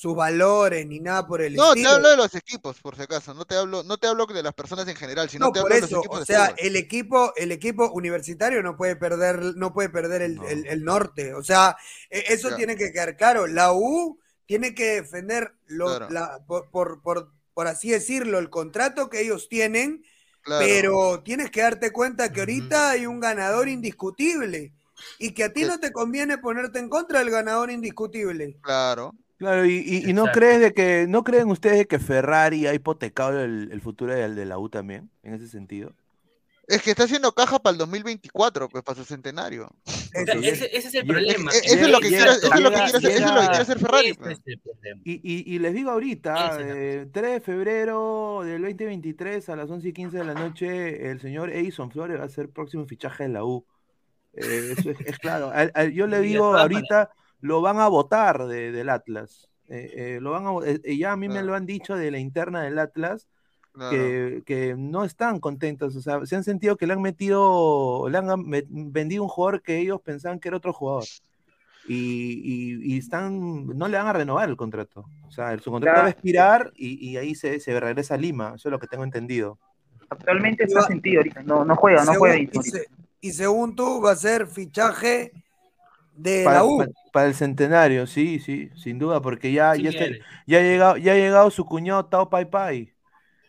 sus 0.00 0.14
valores 0.16 0.86
ni 0.86 0.98
nada 0.98 1.26
por 1.26 1.42
el 1.42 1.54
No, 1.54 1.74
te 1.74 1.80
estilo. 1.80 1.90
hablo 1.90 2.08
de 2.08 2.16
los 2.16 2.34
equipos, 2.34 2.80
por 2.80 2.96
si 2.96 3.02
acaso, 3.02 3.34
no 3.34 3.44
te 3.44 3.54
hablo, 3.54 3.82
no 3.82 3.98
te 3.98 4.06
hablo 4.06 4.24
de 4.24 4.42
las 4.42 4.54
personas 4.54 4.88
en 4.88 4.96
general, 4.96 5.28
sino 5.28 5.44
No, 5.46 5.52
te 5.52 5.60
por 5.60 5.70
hablo 5.70 5.74
de 5.74 5.80
los 5.82 5.90
eso, 5.90 5.98
equipos 5.98 6.20
o 6.22 6.24
sea, 6.24 6.54
el 6.56 6.74
equipo, 6.76 7.34
el 7.36 7.52
equipo 7.52 7.90
universitario 7.90 8.62
no 8.62 8.78
puede 8.78 8.96
perder, 8.96 9.56
no 9.56 9.74
puede 9.74 9.90
perder 9.90 10.22
el, 10.22 10.40
el- 10.48 10.66
el 10.66 10.84
norte. 10.84 11.34
O 11.34 11.42
sea, 11.42 11.76
e- 12.08 12.24
eso 12.28 12.56
tiene 12.56 12.76
que 12.76 12.92
quedar 12.92 13.14
claro. 13.18 13.46
La 13.46 13.74
U 13.74 14.18
tiene 14.46 14.74
que 14.74 15.02
defender 15.02 15.52
lo- 15.66 15.88
Claro. 15.88 16.08
la- 16.08 16.38
por, 16.46 16.70
por, 16.70 17.02
por- 17.02 17.30
por 17.52 17.66
así 17.66 17.90
decirlo, 17.90 18.38
el 18.38 18.48
contrato 18.48 19.10
que 19.10 19.20
ellos 19.20 19.50
tienen, 19.50 20.02
Claro. 20.40 20.64
pero 20.66 21.22
tienes 21.22 21.50
que 21.50 21.60
darte 21.60 21.90
cuenta 21.92 22.32
que 22.32 22.40
ahorita 22.40 22.88
hay 22.92 23.04
un 23.04 23.20
ganador 23.20 23.68
indiscutible 23.68 24.72
y 25.18 25.32
que 25.34 25.44
a 25.44 25.52
ti 25.52 25.64
no 25.64 25.78
te 25.78 25.92
conviene 25.92 26.38
ponerte 26.38 26.78
en 26.78 26.88
contra 26.88 27.18
del 27.18 27.28
ganador 27.30 27.70
indiscutible. 27.70 28.56
Claro. 28.62 29.12
Claro, 29.40 29.64
y, 29.64 29.78
y- 29.78 30.10
y 30.10 30.12
no 30.12 30.26
crees 30.32 30.60
de 30.60 30.72
que, 30.74 31.06
¿no 31.08 31.24
creen 31.24 31.48
ustedes 31.48 31.78
de 31.78 31.86
que 31.86 31.98
Ferrari 31.98 32.66
ha 32.66 32.74
hipotecado 32.74 33.40
el, 33.42 33.70
el 33.72 33.80
futuro 33.80 34.14
del 34.14 34.34
de 34.36 34.44
la 34.44 34.58
U 34.58 34.68
también, 34.68 35.08
en 35.22 35.32
ese 35.32 35.48
sentido? 35.48 35.94
Es 36.68 36.82
que 36.82 36.90
está 36.90 37.04
haciendo 37.04 37.32
caja 37.32 37.58
para 37.58 37.72
el 37.72 37.78
2024, 37.78 38.68
pues 38.68 38.84
para 38.84 38.96
su 38.98 39.04
centenario. 39.06 39.70
Ese, 40.12 40.66
ese 40.76 40.88
es 40.88 40.94
el 40.94 41.06
problema. 41.06 41.50
e- 41.52 41.56
eso 41.64 41.74
es 41.86 41.88
lo 41.90 42.00
que 42.00 42.08
quiere- 42.08 42.30
eso 42.32 42.54
es 42.54 42.60
lo 42.60 42.70
que 42.70 42.76
quiere 42.76 42.98
hacer- 42.98 43.10
eso 43.10 43.24
es 43.24 43.34
lo 43.34 43.40
que 43.40 43.46
quiere 43.48 43.62
hacer 43.62 43.78
Ferrari, 43.78 44.12
pues. 44.12 44.38
Y, 45.04 45.12
y- 45.14 45.54
y 45.54 45.58
les 45.58 45.72
digo 45.72 45.90
ahorita, 45.90 46.58
eh, 46.60 47.06
3 47.10 47.32
de 47.32 47.40
febrero 47.40 48.42
del 48.44 48.60
2023 48.60 49.48
a 49.48 49.56
las 49.56 49.70
11 49.70 49.88
y 49.88 49.92
15 49.94 50.18
de 50.18 50.24
la 50.24 50.34
noche, 50.34 51.10
el 51.10 51.18
señor 51.18 51.48
Edison 51.50 51.90
Flores 51.90 52.20
va 52.20 52.24
a 52.24 52.28
ser 52.28 52.50
próximo 52.50 52.84
fichaje 52.86 53.22
de 53.22 53.30
la 53.30 53.42
U. 53.44 53.64
Eh, 54.34 54.74
eso 54.78 54.90
es, 54.90 54.98
es 55.06 55.18
claro. 55.18 55.50
Yo 55.94 56.06
le 56.06 56.20
digo 56.20 56.56
ahorita, 56.56 57.10
lo 57.40 57.60
van 57.62 57.78
a 57.78 57.88
votar 57.88 58.46
de- 58.46 58.72
del 58.72 58.88
Atlas. 58.88 59.48
Eh, 59.68 59.92
eh, 59.96 60.18
lo 60.20 60.32
van 60.32 60.46
a- 60.46 60.66
eh, 60.66 60.96
ya 60.96 61.12
a 61.12 61.16
mí 61.16 61.28
me 61.28 61.42
lo 61.42 61.54
han 61.54 61.64
dicho 61.66 61.94
de 61.96 62.10
la 62.10 62.18
interna 62.18 62.62
del 62.62 62.78
Atlas, 62.78 63.28
Claro. 63.72 63.90
que, 63.90 64.42
que 64.44 64.74
no 64.76 65.04
están 65.04 65.38
contentos, 65.38 65.94
o 65.94 66.02
sea, 66.02 66.26
se 66.26 66.34
han 66.34 66.42
sentido 66.42 66.76
que 66.76 66.88
le 66.88 66.92
han 66.94 67.00
metido, 67.02 68.08
le 68.08 68.18
han 68.18 68.26
me- 68.44 68.64
vendido 68.68 69.22
un 69.22 69.28
jugador 69.28 69.62
que 69.62 69.78
ellos 69.78 70.00
pensaban 70.02 70.40
que 70.40 70.48
era 70.48 70.56
otro 70.56 70.72
jugador. 70.72 71.04
Y, 71.88 71.94
y- 71.94 72.94
y 72.94 72.98
están, 72.98 73.66
no 73.66 73.88
le 73.88 73.96
van 73.96 74.06
a 74.08 74.12
renovar 74.12 74.48
el 74.48 74.56
contrato. 74.56 75.06
O 75.28 75.30
sea, 75.32 75.56
su 75.58 75.70
contrato 75.70 76.00
va 76.00 76.06
a 76.06 76.10
expirar 76.10 76.72
y, 76.76 77.08
y 77.10 77.16
ahí 77.16 77.34
se, 77.34 77.58
se 77.60 77.78
regresa 77.80 78.14
a 78.14 78.18
Lima. 78.18 78.52
Eso 78.56 78.68
es 78.68 78.72
lo 78.72 78.78
que 78.78 78.86
tengo 78.86 79.04
entendido. 79.04 79.58
Actualmente 80.08 80.64
está 80.64 80.82
sentido 80.82 81.20
ahorita, 81.20 81.42
no, 81.44 81.64
no 81.64 81.76
juega, 81.76 82.04
no 82.04 82.12
Según- 82.12 82.18
juega 82.18 82.62
se- 82.62 82.86
y 83.20 83.30
según 83.32 83.76
tú, 83.76 84.00
va 84.02 84.10
a 84.12 84.16
ser 84.16 84.46
fichaje 84.48 85.32
de 86.22 86.44
Para, 86.44 86.58
la 86.58 86.64
U. 86.64 86.78
pa- 86.78 86.86
para 87.12 87.26
el 87.26 87.34
centenario, 87.34 88.06
sí, 88.06 88.38
sí, 88.40 88.70
sin 88.76 88.98
duda, 88.98 89.20
porque 89.20 89.52
ya, 89.52 89.74
Sí 89.74 89.82
ya, 89.82 89.90
está- 89.90 90.06
ya 90.46 90.58
ha 90.58 90.62
llegado, 90.62 90.96
ya 90.96 91.12
ha 91.12 91.16
llegado 91.16 91.50
su 91.50 91.64
cuñado 91.64 92.06
Tao 92.06 92.28
Pai 92.30 92.44
Pai. 92.50 92.92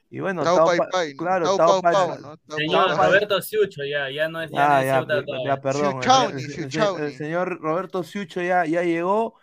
Y 0.10 0.20
bueno, 0.20 0.44
Tao 0.44 0.58
Tao 0.58 0.66
Pai 0.66 0.78
Pa- 0.78 0.88
Pai, 0.92 1.12
¿no? 1.12 1.18
claro, 1.18 1.46
Tao 1.46 1.58
Tao 1.58 1.68
Pau 1.68 1.82
Pai- 1.82 1.94
Pau, 1.94 2.20
¿no? 2.20 2.38
Tao 2.38 2.58
Señor 2.58 2.88
Pau. 2.88 3.06
Roberto 3.06 3.42
Siucho, 3.42 3.84
ya, 3.86 4.10
ya 4.10 4.28
no 4.28 4.42
es, 4.42 4.52
ya 4.52 4.78
Ah, 4.78 4.84
ya, 4.84 5.06
ya, 5.08 5.24
ya, 5.46 5.62
perdón. 5.62 5.96
el- 5.96 6.02
Siuchauni, 6.02 6.32
el- 6.34 6.38
el- 6.40 6.46
el- 6.46 6.52
Siuchauni. 6.72 7.06
el 7.06 7.14
señor 7.14 7.60
Roberto 7.62 8.04
Siucho 8.04 8.42
ya, 8.42 8.66
ya 8.66 8.84
llegó 8.84 9.36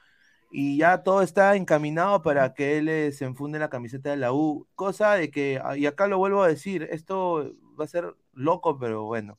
y 0.51 0.79
ya 0.79 1.03
todo 1.03 1.23
está 1.23 1.57
encaminado 1.57 2.23
para 2.23 2.53
que 2.55 2.79
él 2.79 2.89
eh, 2.89 3.13
se 3.13 3.25
enfunde 3.25 3.59
la 3.59 3.71
camiseta 3.71 4.11
de 4.11 4.17
la 4.19 4.33
U. 4.33 4.67
Cosa 4.75 5.15
de 5.15 5.31
que, 5.31 5.61
ah, 5.63 5.77
y 5.77 5.87
acá 5.87 6.07
lo 6.07 6.19
vuelvo 6.19 6.43
a 6.43 6.49
decir, 6.49 6.87
esto 6.91 7.53
va 7.79 7.85
a 7.85 7.89
ser 7.89 8.15
loco, 8.35 8.79
pero 8.79 9.05
bueno. 9.05 9.39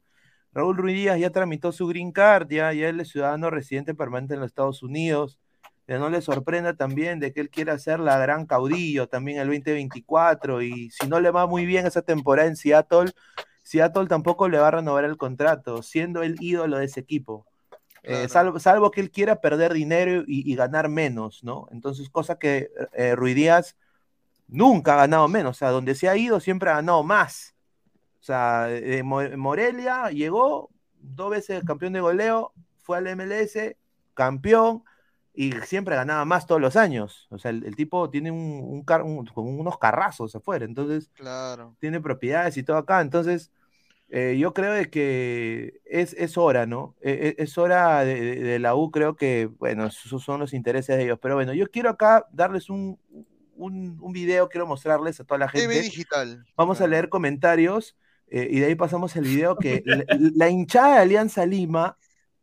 Raúl 0.54 0.78
Ruiz 0.78 0.96
Díaz 0.96 1.20
ya 1.20 1.30
tramitó 1.30 1.72
su 1.72 1.88
green 1.88 2.12
card, 2.12 2.50
ya, 2.50 2.74
ya 2.74 2.90
él 2.90 3.00
es 3.00 3.10
ciudadano 3.10 3.50
residente 3.50 3.94
permanente 3.94 4.34
en 4.34 4.40
los 4.40 4.48
Estados 4.48 4.84
Unidos. 4.84 5.40
Que 5.86 5.98
no 5.98 6.10
le 6.10 6.22
sorprenda 6.22 6.76
también 6.76 7.20
de 7.20 7.34
que 7.34 7.42
él 7.42 7.50
quiera 7.50 7.80
ser 7.80 8.00
la 8.00 8.20
gran 8.20 8.46
caudillo 8.46 9.08
también 9.08 9.40
el 9.40 9.48
2024 9.48 10.62
y 10.62 10.92
si 10.92 11.08
no 11.08 11.20
le 11.20 11.32
va 11.32 11.48
muy 11.48 11.66
bien 11.66 11.88
esa 11.88 12.04
temporada 12.04 12.48
en 12.48 12.56
Seattle, 12.56 13.12
Seattle 13.64 14.06
tampoco 14.08 14.48
le 14.50 14.60
va 14.60 14.68
a 14.68 14.72
renovar 14.72 15.04
el 15.04 15.18
contrato, 15.18 15.82
siendo 15.82 16.22
el 16.22 16.36
ídolo 16.40 16.78
de 16.78 16.86
ese 16.86 17.00
equipo. 17.00 17.48
Eh, 18.04 18.28
salvo, 18.30 18.60
salvo 18.60 18.92
que 18.92 19.02
él 19.02 19.12
quiera 19.12 19.42
perder 19.42 19.74
dinero 19.74 20.24
y, 20.26 20.52
y 20.52 20.56
ganar 20.56 20.90
menos, 20.90 21.44
¿no? 21.44 21.68
Entonces, 21.72 22.10
cosa 22.10 22.38
que 22.38 22.70
eh, 22.94 23.16
Ruiz 23.16 23.36
Díaz 23.36 23.76
nunca 24.48 24.94
ha 24.94 24.98
ganado 24.98 25.28
menos, 25.28 25.58
o 25.58 25.60
sea, 25.60 25.70
donde 25.70 25.96
se 25.96 26.10
ha 26.10 26.16
ido 26.16 26.40
siempre 26.40 26.70
ha 26.70 26.76
ganado 26.76 27.04
más. 27.04 27.56
O 28.20 28.24
sea, 28.24 28.66
de 28.66 29.02
Mo- 29.04 29.38
Morelia 29.38 30.10
llegó, 30.10 30.70
dos 30.94 31.30
veces 31.32 31.64
campeón 31.64 31.94
de 31.94 32.02
goleo, 32.02 32.54
fue 32.78 32.98
al 32.98 33.08
MLS, 33.08 33.78
campeón, 34.14 34.84
y 35.34 35.54
siempre 35.64 35.96
ganaba 35.96 36.26
más 36.26 36.46
todos 36.46 36.60
los 36.60 36.76
años. 36.76 37.28
O 37.32 37.38
sea, 37.38 37.52
el, 37.52 37.64
el 37.64 37.76
tipo 37.76 38.10
tiene 38.10 38.32
un, 38.32 38.62
un 38.64 38.84
car- 38.84 39.04
un- 39.04 39.26
con 39.28 39.48
unos 39.48 39.78
carrazos 39.78 40.36
afuera, 40.36 40.66
entonces 40.66 41.10
Claro. 41.14 41.76
tiene 41.80 42.02
propiedades 42.02 42.58
y 42.58 42.64
todo 42.64 42.78
acá. 42.78 43.00
Entonces, 43.00 43.52
eh, 44.10 44.38
yo 44.40 44.54
creo 44.54 44.74
de 44.74 44.90
que 44.90 45.82
es, 45.86 46.14
es 46.14 46.38
hora, 46.38 46.66
¿no? 46.66 46.96
Eh, 47.02 47.36
eh, 47.38 47.44
es 47.44 47.58
hora 47.58 48.04
de, 48.04 48.20
de- 48.20 48.44
de 48.44 48.60
la 48.60 48.76
U, 48.76 48.92
creo 48.92 49.16
que, 49.16 49.46
bueno, 49.60 49.86
esos 49.86 50.22
son 50.24 50.40
los 50.42 50.54
intereses 50.54 50.98
de 50.98 51.04
ellos. 51.04 51.20
Pero 51.22 51.36
bueno, 51.36 51.54
yo 51.54 51.70
quiero 51.70 51.90
acá 51.92 52.26
darles 52.34 52.70
un, 52.70 53.00
un, 53.56 53.98
un 54.02 54.12
video, 54.12 54.50
quiero 54.50 54.66
mostrarles 54.68 55.20
a 55.20 55.24
toda 55.24 55.38
la 55.38 55.48
TV 55.48 55.62
gente. 55.76 55.82
digital. 55.84 56.44
Vamos 56.58 56.82
a 56.82 56.88
leer 56.88 57.08
comentarios 57.08 57.96
eh, 58.32 58.48
y 58.50 58.60
de 58.60 58.68
ahí 58.68 58.76
pasamos 58.76 59.16
el 59.16 59.24
video 59.24 59.56
que 59.56 59.84
la, 60.36 60.50
hinchada 60.50 60.96
de 60.96 61.02
Alianza 61.02 61.46
Lima, 61.46 61.98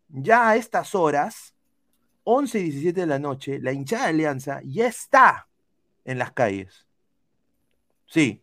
ya 0.08 0.50
a 0.50 0.56
estas 0.56 0.94
horas, 0.94 1.54
11 2.24 2.58
y 2.58 2.62
17 2.64 3.00
de 3.00 3.06
la 3.06 3.18
noche, 3.18 3.60
la 3.60 3.72
hinchada 3.72 4.04
de 4.04 4.10
Alianza 4.10 4.60
ya 4.64 4.86
está 4.86 5.48
en 6.04 6.18
las 6.18 6.32
calles. 6.32 6.86
Sí. 8.06 8.42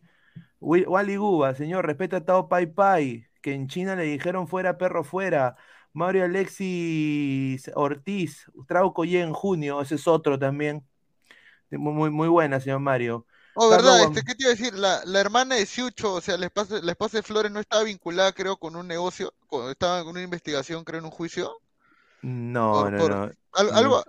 Wally 0.60 1.16
Guba, 1.16 1.54
señor, 1.54 1.86
respeta 1.86 2.18
a 2.18 2.24
Tao 2.24 2.48
Pai 2.48 2.66
Pai, 2.66 3.26
que 3.42 3.52
en 3.52 3.68
China 3.68 3.94
le 3.94 4.04
dijeron 4.04 4.48
fuera, 4.48 4.78
perro, 4.78 5.04
fuera. 5.04 5.56
Mario 5.92 6.24
Alexis 6.24 7.70
Ortiz, 7.74 8.46
Trauco 8.66 9.04
ya 9.04 9.20
en 9.20 9.32
junio, 9.32 9.80
ese 9.80 9.96
es 9.96 10.08
otro 10.08 10.38
también. 10.38 10.84
Muy, 11.70 11.92
muy, 11.92 12.10
muy 12.10 12.28
buena, 12.28 12.60
señor 12.60 12.80
Mario. 12.80 13.26
Oh, 13.56 13.70
¿verdad? 13.70 14.02
Este, 14.02 14.22
¿qué 14.22 14.34
te 14.34 14.42
iba 14.44 14.52
a 14.52 14.54
decir? 14.56 14.74
La, 14.74 15.00
la 15.04 15.20
hermana 15.20 15.54
de 15.54 15.66
Siucho, 15.66 16.14
o 16.14 16.20
sea, 16.20 16.36
la 16.36 16.46
esposa, 16.46 16.80
la 16.82 16.92
esposa 16.92 17.18
de 17.18 17.22
Flores 17.22 17.52
no 17.52 17.60
estaba 17.60 17.84
vinculada, 17.84 18.32
creo, 18.32 18.56
con 18.56 18.74
un 18.76 18.86
negocio, 18.88 19.32
con- 19.46 19.70
estaba 19.70 20.00
con 20.02 20.12
una 20.12 20.22
investigación, 20.22 20.82
creo, 20.84 20.98
en 20.98 21.04
un 21.06 21.10
juicio. 21.12 21.52
No, 22.22 22.72
Por- 22.72 22.92
no, 22.92 22.98
por- 22.98 23.10
no. 23.10 23.22
Al- 23.52 23.66
No. 23.66 23.72
algo, 23.76 24.04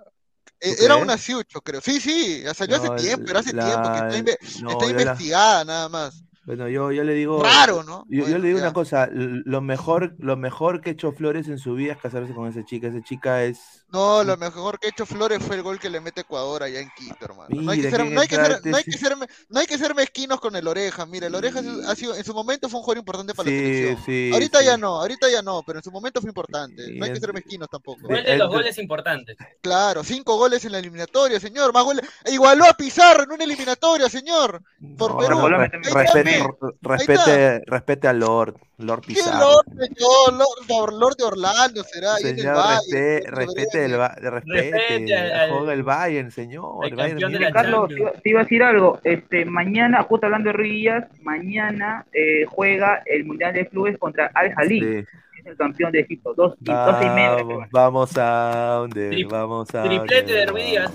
eh, 0.60 0.76
¿Tú 0.78 0.86
era 0.86 0.96
una 0.96 1.18
Siucho, 1.18 1.62
creo. 1.62 1.82
Sí, 1.82 2.00
sí, 2.00 2.44
salió 2.56 2.78
No, 2.78 2.94
hace 2.94 3.04
tiempo, 3.04 3.26
pero 3.28 3.40
hace 3.40 3.52
tiempo 3.52 3.92
que 3.92 3.98
está, 3.98 4.08
la- 4.08 4.18
inve- 4.18 4.62
no, 4.64 4.72
está 4.72 4.86
yo 4.88 4.94
la- 4.94 5.02
investigada 5.02 5.66
nada 5.66 5.90
más. 5.90 6.24
Bueno, 6.46 6.68
yo, 6.70 6.92
yo 6.92 7.04
le 7.04 7.14
digo. 7.14 7.42
Raro, 7.42 7.84
¿no? 7.84 8.06
Yo, 8.08 8.28
le 8.28 8.40
digo 8.48 8.60
ya. 8.60 8.66
una 8.66 8.74
cosa, 8.74 9.10
lo 9.12 9.62
mejor, 9.62 10.16
lo 10.20 10.38
mejor 10.38 10.80
que 10.80 10.92
ha 10.92 10.94
hecho 10.94 11.12
Flores 11.12 11.48
en 11.48 11.58
su 11.58 11.74
vida 11.74 11.94
es 11.94 11.98
casarse 12.00 12.34
con 12.36 12.48
esa 12.48 12.64
chica. 12.64 12.88
Esa 12.88 13.02
chica 13.02 13.44
es. 13.44 13.84
No, 13.92 14.24
lo 14.26 14.36
mejor 14.36 14.78
que 14.80 14.88
ha 14.88 14.90
hecho 14.90 15.06
Flores 15.06 15.40
fue 15.42 15.56
el 15.56 15.62
gol 15.62 15.80
que 15.80 15.90
le 15.90 16.02
mete 16.02 16.22
Ecuador 16.22 16.64
allá 16.64 16.80
en 16.82 16.90
Quito, 16.98 17.16
hermano. 17.22 17.48
No 17.50 17.72
hay 17.72 17.82
que 17.82 17.90
ser, 17.90 18.02
qué 18.04 18.10
no 18.10 18.20
hay 18.22 18.28
que 18.28 18.36
ser, 18.36 18.44
entrante, 18.46 18.70
no 18.70 18.78
hay 18.78 18.84
sí. 18.84 18.92
que 18.92 18.98
ser, 18.98 19.16
me- 19.16 19.28
no 19.50 19.60
hay 19.60 19.68
que 19.68 19.78
ser 19.78 19.96
mezquinos 19.96 20.40
con 20.42 20.56
el 20.56 20.68
Oreja. 20.68 21.06
Mira, 21.06 21.28
el 21.28 21.36
Oreja 21.36 21.62
ha 21.88 21.96
sido, 21.96 22.16
en 22.16 22.24
su 22.26 22.34
momento 22.34 22.68
fue 22.68 22.80
un 22.80 22.84
jugador 22.84 22.98
importante 23.00 23.34
para 23.34 23.50
la 23.50 23.56
Sí, 23.56 23.64
selección. 23.64 24.06
sí, 24.06 24.30
ahorita 24.34 24.60
sí. 24.60 24.66
ya 24.66 24.78
no, 24.78 24.96
ahorita 25.00 25.30
ya 25.30 25.42
no, 25.42 25.64
pero 25.66 25.80
en 25.80 25.84
su 25.84 25.92
momento 25.92 26.20
fue 26.20 26.30
importante. 26.30 26.84
No 26.94 27.06
hay 27.06 27.14
que 27.14 27.20
ser 27.20 27.32
mezquinos 27.34 27.70
tampoco. 27.70 28.02
Gol 28.08 28.24
de 28.24 28.38
los 28.38 28.50
goles 28.50 28.78
importantes. 28.80 29.38
Claro, 29.62 30.04
cinco 30.04 30.36
goles 30.38 30.66
en 30.66 30.74
la 30.74 30.80
eliminatoria, 30.80 31.40
señor. 31.40 31.72
Más 31.72 31.84
goles. 31.86 32.06
e 32.26 32.34
Igualó 32.34 32.66
a 32.66 32.74
Pizarro 32.74 33.24
en 33.24 33.32
una 33.32 33.44
eliminatoria, 33.46 34.10
señor. 34.10 34.62
Por 34.98 35.12
No, 35.12 35.18
Perú. 35.20 35.48
respete, 35.48 36.24
pe. 36.24 36.24
re- 36.24 36.74
respete, 36.82 37.62
respete 37.66 38.08
a 38.08 38.14
Lord, 38.14 38.56
Lord 38.80 39.02
¿Qué 39.02 39.14
Pizarro. 39.14 39.40
Lord, 39.40 39.66
señor? 39.80 40.34
Lord, 40.68 40.94
Lord 40.94 41.16
de 41.18 41.24
Orlando 41.24 41.84
será. 41.84 42.16
ahí 42.16 42.24
en 42.24 42.30
el 42.30 42.38
Señor, 42.40 42.56
Valle. 42.58 43.24
respe- 43.24 43.75
respete, 43.76 43.86
el, 43.94 43.98
ba- 43.98 44.16
respete, 44.40 44.72
Respete 44.72 45.16
al- 45.34 45.50
juega 45.52 45.74
el 45.74 45.84
Bayern, 45.84 46.32
señor. 46.32 46.86
el 46.86 46.96
Bayern 46.96 47.20
Múnich. 47.32 47.52
Carlos, 47.52 47.88
te 47.90 48.00
iba, 48.00 48.12
te 48.12 48.30
iba 48.30 48.40
a 48.40 48.44
decir 48.44 48.64
algo. 48.64 49.00
Este, 49.04 49.46
mañana, 49.46 50.04
justo 50.04 50.26
hablando 50.26 50.50
de 50.50 50.54
Ruidías, 50.54 51.06
mañana 51.24 52.06
eh, 52.14 52.46
juega 52.48 53.02
el 53.06 53.26
Mundial 53.26 53.54
de 53.54 53.68
Clubes 53.68 53.98
contra 53.98 54.32
Al 54.34 54.54
Jalil, 54.54 54.84
Sí. 54.84 55.18
que 55.34 55.40
es 55.42 55.46
el 55.48 55.58
campeón 55.58 55.92
de 55.92 56.00
Egipto. 56.02 56.34
Dos, 56.34 56.56
y 56.62 56.66
doce 56.66 57.06
y 57.06 57.10
media. 57.10 57.30
Vamos, 57.36 57.68
vamos 57.72 58.18
a 58.18 58.76
donde, 58.80 59.10
Tri- 59.12 59.30
vamos 59.30 59.76
a 59.76 59.84
Triplete 59.84 60.34
de 60.34 60.46
Ruidías. 60.46 60.92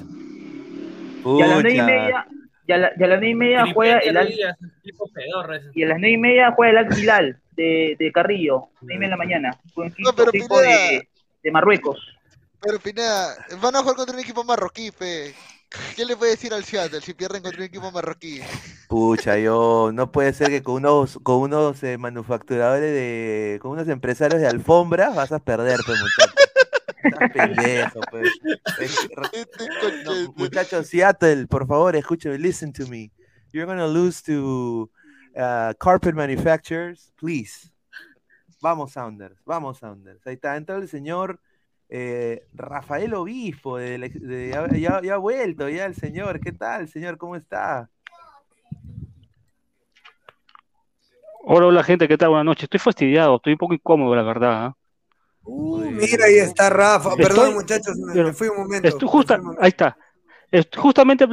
Y 1.24 1.42
a 1.42 1.46
las 1.46 1.62
nueve 1.62 1.72
y 1.74 1.82
media, 1.82 2.26
y 2.66 2.72
a, 2.72 2.76
la- 2.78 2.92
y 2.96 3.02
a 3.02 3.06
las 3.06 3.18
nueve 3.18 3.28
y 3.28 3.34
media 3.34 3.64
juega 3.74 4.00
Triplete 4.00 4.08
el 4.08 4.14
de 4.14 4.20
Al, 4.20 4.26
Ruidías. 4.26 4.58
Tipo 4.82 5.04
ese. 5.06 5.70
y 5.74 5.82
a 5.82 5.86
las 5.88 5.98
nueve 5.98 6.12
y 6.12 6.16
media 6.18 6.52
juega 6.52 6.70
el 6.80 6.86
Al 6.86 6.98
Hilal 6.98 7.36
de, 7.56 7.96
de 7.98 8.12
Carrillo, 8.12 8.68
nueve 8.80 8.94
y 8.94 8.98
media 8.98 9.06
de 9.08 9.10
la 9.10 9.16
mañana. 9.16 9.50
Un 9.76 9.86
equipo, 9.88 10.12
pero 10.16 10.30
Pineda- 10.32 10.60
de, 10.62 11.08
de 11.42 11.50
Marruecos. 11.50 12.16
Pero 12.62 12.78
Pineda, 12.78 13.36
van 13.60 13.76
a 13.76 13.80
jugar 13.80 13.96
contra 13.96 14.14
un 14.14 14.20
equipo 14.22 14.44
marroquí, 14.44 14.90
fe. 14.90 15.34
¿Qué 15.94 16.04
le 16.04 16.16
puede 16.16 16.32
decir 16.32 16.52
al 16.52 16.64
Seattle 16.64 17.00
si 17.00 17.14
pierden 17.14 17.42
contra 17.42 17.60
un 17.60 17.66
equipo 17.66 17.90
marroquí? 17.92 18.40
Pucha, 18.88 19.38
yo 19.38 19.90
no 19.94 20.10
puede 20.10 20.32
ser 20.32 20.48
que 20.48 20.62
con 20.62 20.74
unos, 20.76 21.18
con 21.22 21.36
unos 21.36 21.80
eh, 21.84 21.96
manufacturadores 21.96 22.92
de, 22.92 23.58
con 23.62 23.70
unos 23.72 23.88
empresarios 23.88 24.40
de 24.40 24.48
alfombras 24.48 25.14
vas 25.14 25.30
a 25.32 25.38
perder, 25.38 25.78
pues 25.86 25.98
muchacho. 26.00 26.34
Estás 27.02 27.30
pendejo. 27.32 28.00
Es- 28.80 29.08
re- 29.16 30.02
no, 30.04 30.32
muchachos, 30.36 30.88
Seattle, 30.88 31.46
por 31.46 31.66
favor, 31.68 31.94
escúchame, 31.96 32.36
listen 32.36 32.72
to 32.72 32.86
me. 32.88 33.10
You're 33.52 33.64
gonna 33.66 33.86
lose 33.86 34.22
to 34.24 34.90
uh, 35.36 35.72
carpet 35.78 36.14
manufacturers, 36.14 37.12
please. 37.16 37.70
Vamos, 38.60 38.92
Sounders, 38.92 39.38
vamos, 39.46 39.78
Sounders. 39.78 40.26
Ahí 40.26 40.34
está, 40.34 40.56
entra 40.56 40.76
el 40.76 40.88
señor 40.88 41.40
eh, 41.92 42.46
Rafael 42.54 43.12
Obispo, 43.14 43.76
de 43.78 43.98
de- 43.98 44.48
ya, 44.50 44.68
ya- 44.78 45.02
ya 45.02 45.14
ha 45.14 45.18
vuelto, 45.18 45.68
ya 45.68 45.86
el 45.86 45.94
señor. 45.96 46.38
¿Qué 46.40 46.52
tal, 46.52 46.88
señor? 46.88 47.18
¿Cómo 47.18 47.34
está? 47.36 47.90
Hola, 51.42 51.66
hola 51.66 51.82
gente, 51.82 52.06
¿qué 52.06 52.16
tal? 52.16 52.28
Buenas 52.28 52.44
noches. 52.44 52.64
Estoy 52.64 52.78
fastidiado, 52.80 53.36
estoy 53.36 53.54
un 53.54 53.58
poco 53.58 53.74
incómodo, 53.74 54.14
la 54.14 54.22
verdad. 54.22 54.64
¿ah? 54.66 54.76
Mira, 55.46 56.26
ahí 56.26 56.36
está 56.36 56.70
Rafa. 56.70 57.10
Estoy- 57.10 57.24
Perdón, 57.26 57.54
muchachos, 57.54 57.96
me, 57.98 58.32
fui 58.32 58.48
un 58.48 58.58
momento. 58.58 58.88
Estoy 58.88 59.08
justa, 59.08 59.40
ahí 59.58 59.68
está. 59.68 59.96
Est- 60.50 60.76
justamente 60.76 61.26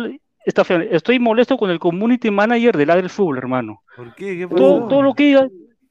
está. 0.45 0.64
Estoy 0.89 1.20
molesto 1.20 1.58
con 1.58 1.70
el 1.70 1.78
community 1.80 2.32
manager 2.32 2.76
del 2.78 2.88
Ladre 2.88 3.10
Fútbol, 3.10 3.38
hermano. 3.38 3.84
¿Por 3.95 4.16
qué? 4.16 4.38
¿Qué 4.38 4.47
Todo, 4.47 5.01
lo 5.01 5.14
que 5.14 5.24
diga, 5.24 5.47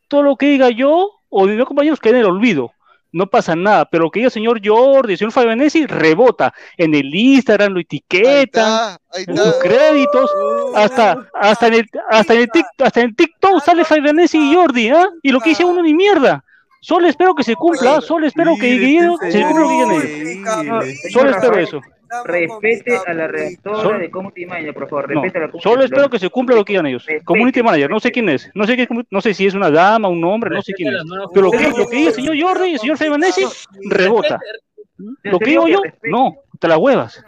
todo 0.09 0.23
lo 0.23 0.37
que 0.37 0.47
diga 0.47 0.71
yo 0.71 1.11
o 1.29 1.47
mis 1.47 1.65
compañeros 1.65 2.01
queda 2.01 2.15
en 2.15 2.21
el 2.21 2.27
olvido. 2.27 2.73
No 3.17 3.27
pasa 3.27 3.57
nada, 3.57 3.87
pero 3.87 4.05
lo 4.05 4.11
que 4.11 4.19
diga 4.21 4.27
el 4.29 4.33
señor 4.33 4.61
Jordi, 4.63 5.15
el 5.15 5.19
señor 5.19 5.33
Fabianesi, 5.33 5.87
rebota. 5.87 6.53
En 6.77 6.95
el 6.95 7.15
Instagram 7.15 7.73
lo 7.73 7.81
etiquetan, 7.81 8.97
en 9.15 9.37
sus 9.39 9.55
créditos, 9.63 10.31
hasta, 10.75 11.27
hasta, 11.33 11.67
en 11.69 11.75
el, 11.75 11.89
hasta, 12.11 12.35
en 12.35 12.41
el 12.41 12.49
tic- 12.49 12.85
hasta 12.85 13.01
en 13.01 13.07
el 13.09 13.17
TikTok 13.17 13.63
sale 13.65 13.85
Fabianesi 13.85 14.39
y 14.39 14.55
Jordi, 14.55 14.91
¿ah? 14.91 15.09
Y 15.23 15.31
lo 15.33 15.41
que 15.41 15.51
dice 15.51 15.65
uno 15.65 15.83
ni 15.83 15.95
mierda. 15.95 16.45
Solo 16.81 17.09
espero 17.09 17.35
que 17.35 17.43
se 17.43 17.55
cumpla, 17.57 18.01
solo 18.01 18.27
espero 18.27 18.55
que, 18.55 18.79
que 18.79 18.97
este 18.99 19.33
se 19.33 19.43
cumpla 19.43 19.61
lo 19.61 19.69
que 19.69 19.75
digan 19.75 19.89
señor 20.01 20.05
ellos. 20.05 20.37
increíble. 20.37 21.11
Solo 21.11 21.31
espero 21.31 21.59
eso. 21.59 21.81
respete 22.25 22.97
a 23.07 23.13
la 23.15 23.27
redactora 23.27 23.83
Sol- 23.83 23.99
de 23.99 24.11
Community 24.11 24.47
Manager, 24.47 24.75
por 24.75 24.89
favor, 24.89 25.09
respete 25.09 25.39
a 25.39 25.41
la 25.47 25.53
solo 25.61 25.83
espero 25.83 26.09
que 26.11 26.19
se 26.19 26.31
cumpla 26.31 26.55
lo 26.57 26.65
que 26.65 26.73
digan 26.75 26.87
ellos. 26.87 27.07
Community 27.25 27.63
manager, 27.63 27.91
no 27.91 27.99
sé 28.01 28.13
quién 28.13 28.29
es. 28.29 28.51
No 28.55 28.65
sé, 28.67 28.77
qué, 28.77 28.87
no 29.11 29.21
sé 29.21 29.35
si 29.35 29.47
es 29.47 29.55
una 29.55 29.71
dama, 29.71 30.09
un 30.09 30.23
hombre, 30.25 30.51
no 30.51 30.63
sé 30.63 30.73
quién 30.75 30.95
es. 30.95 31.03
Pero 31.33 31.47
lo 31.47 31.51
que, 31.51 31.69
lo 31.71 31.89
que 31.89 31.97
diga 31.97 32.09
el 32.11 32.15
señor 32.15 32.37
Jordi, 32.41 32.73
el 32.75 32.79
señor 32.79 32.99
Febanesi, 32.99 33.45
rebota. 33.89 34.39
Lo 35.25 35.39
que 35.39 35.51
digo 35.51 35.67
yo, 35.69 35.81
no, 36.05 36.37
te 36.59 36.69
la 36.69 36.79
huevas. 36.79 37.23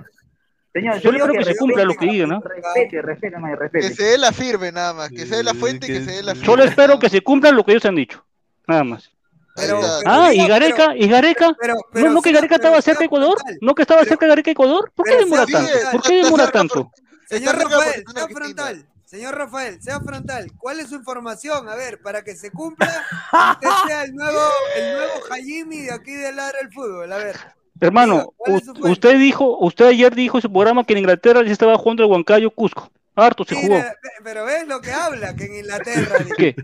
Señor, 0.73 1.01
Yo 1.01 1.11
le 1.11 1.19
espero 1.19 1.35
que 1.39 1.45
se 1.45 1.57
cumpla 1.57 1.85
lo 1.85 1.95
que 1.95 2.07
digan, 2.07 2.29
¿no? 2.29 2.41
Respete, 2.41 3.03
respete, 3.03 3.39
manager, 3.39 3.71
Que 3.71 3.79
respete. 3.79 3.95
se 3.97 4.11
dé 4.11 4.19
la 4.19 4.31
firme 4.33 4.71
nada 4.71 4.95
más, 4.95 5.09
que 5.09 5.27
se 5.27 5.37
dé 5.37 5.43
la 5.43 5.55
fuente 5.55 5.87
y 5.87 5.89
que 5.89 6.01
se 6.05 6.11
dé 6.13 6.23
la 6.23 6.33
firme. 6.35 6.47
Solo 6.47 6.63
espero 6.63 6.99
que 7.01 7.09
se 7.09 7.21
cumplan 7.23 7.57
lo 7.57 7.65
que 7.65 7.73
ellos 7.73 7.85
han 7.87 7.97
dicho. 7.97 8.25
Nada 8.67 8.85
más. 8.85 9.11
Pero, 9.59 9.81
Ah, 10.07 10.33
y 10.33 10.47
Gareca, 10.47 10.97
y 10.97 11.09
Gareca, 11.09 11.57
pero- 11.61 11.75
¿no, 11.93 12.11
no 12.11 12.23
que 12.23 12.33
Gareca 12.33 12.55
estaba 12.57 12.81
cerca 12.83 13.01
de 13.01 13.05
Ecuador? 13.07 13.39
¿No 13.61 13.75
que 13.75 13.83
estaba 13.83 14.05
cerca 14.05 14.27
de 14.27 14.31
Gareca 14.31 14.51
Ecuador? 14.51 14.93
¿Por 14.95 15.07
qué 15.07 15.17
demora 15.17 15.47
tanto? 15.47 15.73
¿Por 15.93 16.03
qué 16.03 16.23
demora 16.23 16.51
tanto? 16.51 16.91
Señor 17.29 17.57
Rafael, 17.59 18.05
sea 18.15 18.29
frontal. 18.29 18.87
Señor 19.05 19.35
Rafael, 19.39 19.83
sea 19.83 20.01
frontal. 20.01 20.53
¿Cuál 20.59 20.81
es 20.81 20.89
su 20.91 20.95
información? 20.97 21.69
A 21.69 21.75
ver, 21.75 22.01
para 22.03 22.23
que 22.23 22.37
se 22.37 22.51
cumpla, 22.51 22.87
usted 23.55 23.69
sea 23.87 24.03
el 24.05 24.15
nuevo, 24.15 24.41
el 24.77 24.93
nuevo 24.93 25.13
Hajimi 25.31 25.79
de 25.83 25.93
aquí 25.93 26.13
de 26.13 26.33
Ladra 26.33 26.59
el 26.61 26.71
Fútbol. 26.73 27.11
A 27.13 27.17
ver. 27.17 27.37
Hermano, 27.81 28.33
¿cuál 28.37 28.57
es 28.57 28.65
su 28.65 28.73
u- 28.73 28.91
usted 28.91 29.19
dijo, 29.19 29.59
usted 29.59 29.87
ayer 29.87 30.15
dijo 30.15 30.39
en 30.39 30.43
su 30.43 30.53
programa 30.53 30.85
que 30.85 30.93
en 30.95 31.01
Inglaterra 31.01 31.43
ya 31.45 31.53
estaba 31.53 31.77
jugando 31.79 32.03
el 32.05 32.11
Huancayo 32.11 32.51
Cusco. 32.51 32.91
Harto 33.15 33.43
se 33.45 33.57
jugó. 33.57 33.75
Mira, 33.75 33.97
pero 34.23 34.45
ves 34.45 34.69
lo 34.69 34.81
que 34.81 34.93
habla, 34.93 35.35
que 35.35 35.47
en 35.47 35.57
Inglaterra. 35.57 36.19
¿Qué? 36.39 36.55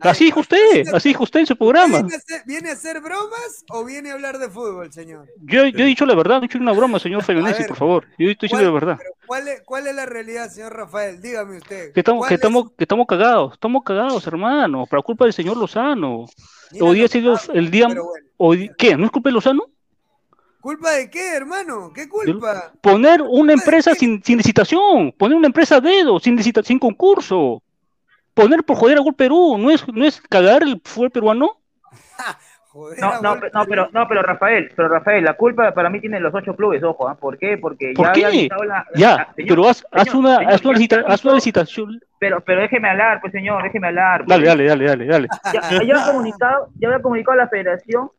Así 0.00 0.24
dijo 0.24 0.40
usted, 0.40 0.88
así 0.92 1.10
dijo 1.10 1.22
usted 1.22 1.40
en 1.40 1.46
su 1.46 1.56
programa. 1.56 1.98
¿Viene 2.00 2.14
a, 2.14 2.16
hacer, 2.16 2.42
viene 2.44 2.70
a 2.70 2.72
hacer 2.72 3.00
bromas 3.00 3.64
o 3.70 3.84
viene 3.84 4.10
a 4.10 4.14
hablar 4.14 4.38
de 4.38 4.50
fútbol, 4.50 4.92
señor? 4.92 5.28
Yo, 5.42 5.64
yo 5.66 5.84
he 5.84 5.86
dicho 5.86 6.04
la 6.04 6.16
verdad, 6.16 6.38
no 6.38 6.44
he 6.44 6.48
dicho 6.48 6.58
una 6.58 6.72
broma, 6.72 6.98
señor 6.98 7.22
Feganesi, 7.22 7.62
por 7.64 7.76
favor. 7.76 8.06
Yo 8.18 8.28
estoy 8.30 8.48
diciendo 8.48 8.66
la 8.66 8.74
verdad. 8.74 8.98
¿cuál, 9.26 9.46
es, 9.46 9.62
¿Cuál 9.64 9.86
es 9.86 9.94
la 9.94 10.04
realidad, 10.06 10.50
señor 10.50 10.74
Rafael? 10.76 11.22
Dígame 11.22 11.58
usted. 11.58 11.92
Que 11.92 12.00
estamos, 12.00 12.18
¿Cuál 12.22 12.28
que 12.30 12.34
es- 12.34 12.40
estamos, 12.40 12.70
que 12.76 12.82
estamos 12.84 13.06
cagados, 13.06 13.52
estamos 13.52 13.82
cagados, 13.84 14.26
hermano, 14.26 14.86
por 14.90 15.04
culpa 15.04 15.24
del 15.26 15.32
señor 15.34 15.56
Lozano. 15.56 16.26
Hoy 16.80 16.96
día 16.96 17.04
ha 17.04 17.08
sido 17.08 17.38
el 17.54 17.70
día, 17.70 17.86
hoy, 18.38 18.72
¿qué? 18.76 18.96
¿No 18.96 19.04
es 19.04 19.12
culpa 19.12 19.28
de 19.28 19.34
Lozano? 19.34 19.66
¿Culpa 20.62 20.92
de 20.92 21.10
qué, 21.10 21.34
hermano? 21.36 21.92
¿Qué 21.92 22.08
culpa? 22.08 22.72
Poner 22.80 23.20
una 23.20 23.52
empresa 23.52 23.94
sin, 23.94 24.22
sin 24.22 24.38
licitación, 24.38 25.12
poner 25.12 25.36
una 25.36 25.48
empresa 25.48 25.76
a 25.76 25.80
dedo, 25.80 26.18
sin 26.20 26.36
licita, 26.36 26.62
sin 26.62 26.78
concurso. 26.78 27.60
Poner 28.32 28.62
por 28.64 28.76
joder 28.76 28.96
a 28.98 29.00
Gol 29.02 29.14
Perú, 29.14 29.58
¿no 29.58 29.70
es, 29.70 29.86
no 29.88 30.04
es 30.04 30.20
cagar 30.22 30.62
el 30.62 30.80
fútbol 30.84 31.10
peruano? 31.10 31.58
No, 32.98 33.20
no, 33.20 33.38
pe- 33.38 33.50
no, 33.52 33.66
pero, 33.66 33.90
no, 33.92 34.08
pero 34.08 34.22
Rafael, 34.22 34.72
pero 34.74 34.88
Rafael, 34.88 35.22
la 35.22 35.34
culpa 35.34 35.74
para 35.74 35.90
mí 35.90 36.00
tiene 36.00 36.18
los 36.18 36.34
ocho 36.34 36.56
clubes, 36.56 36.82
ojo, 36.82 37.06
¿ah? 37.06 37.14
¿por 37.16 37.36
qué? 37.36 37.58
Porque 37.58 37.92
¿Por 37.94 38.06
ya 38.06 38.12
qué? 38.14 38.24
había 38.24 38.48
la, 38.64 38.86
Ya, 38.94 39.16
la- 39.16 39.32
señor, 39.36 39.48
pero 39.50 39.68
haz, 39.68 39.84
haz 39.92 40.14
una, 40.14 40.36
señor, 40.38 40.52
haz 40.54 40.64
una, 40.64 40.72
licita- 40.78 41.04
haz 41.06 41.24
licitación. 41.26 42.00
Pero, 42.18 42.40
pero 42.40 42.62
déjeme 42.62 42.88
hablar, 42.88 43.20
pues 43.20 43.30
señor, 43.34 43.62
déjeme 43.62 43.88
hablar. 43.88 44.24
pues. 44.24 44.28
Dale, 44.30 44.46
dale, 44.46 44.64
dale, 44.68 44.84
dale, 44.86 45.04
dale. 45.06 45.28
Ya, 45.52 45.60
ya 45.70 45.76
había 45.80 46.06
comunicado, 46.06 46.68
ya 46.78 46.88
había 46.88 47.02
comunicado 47.02 47.32
a 47.38 47.42
la 47.44 47.48
federación 47.48 48.10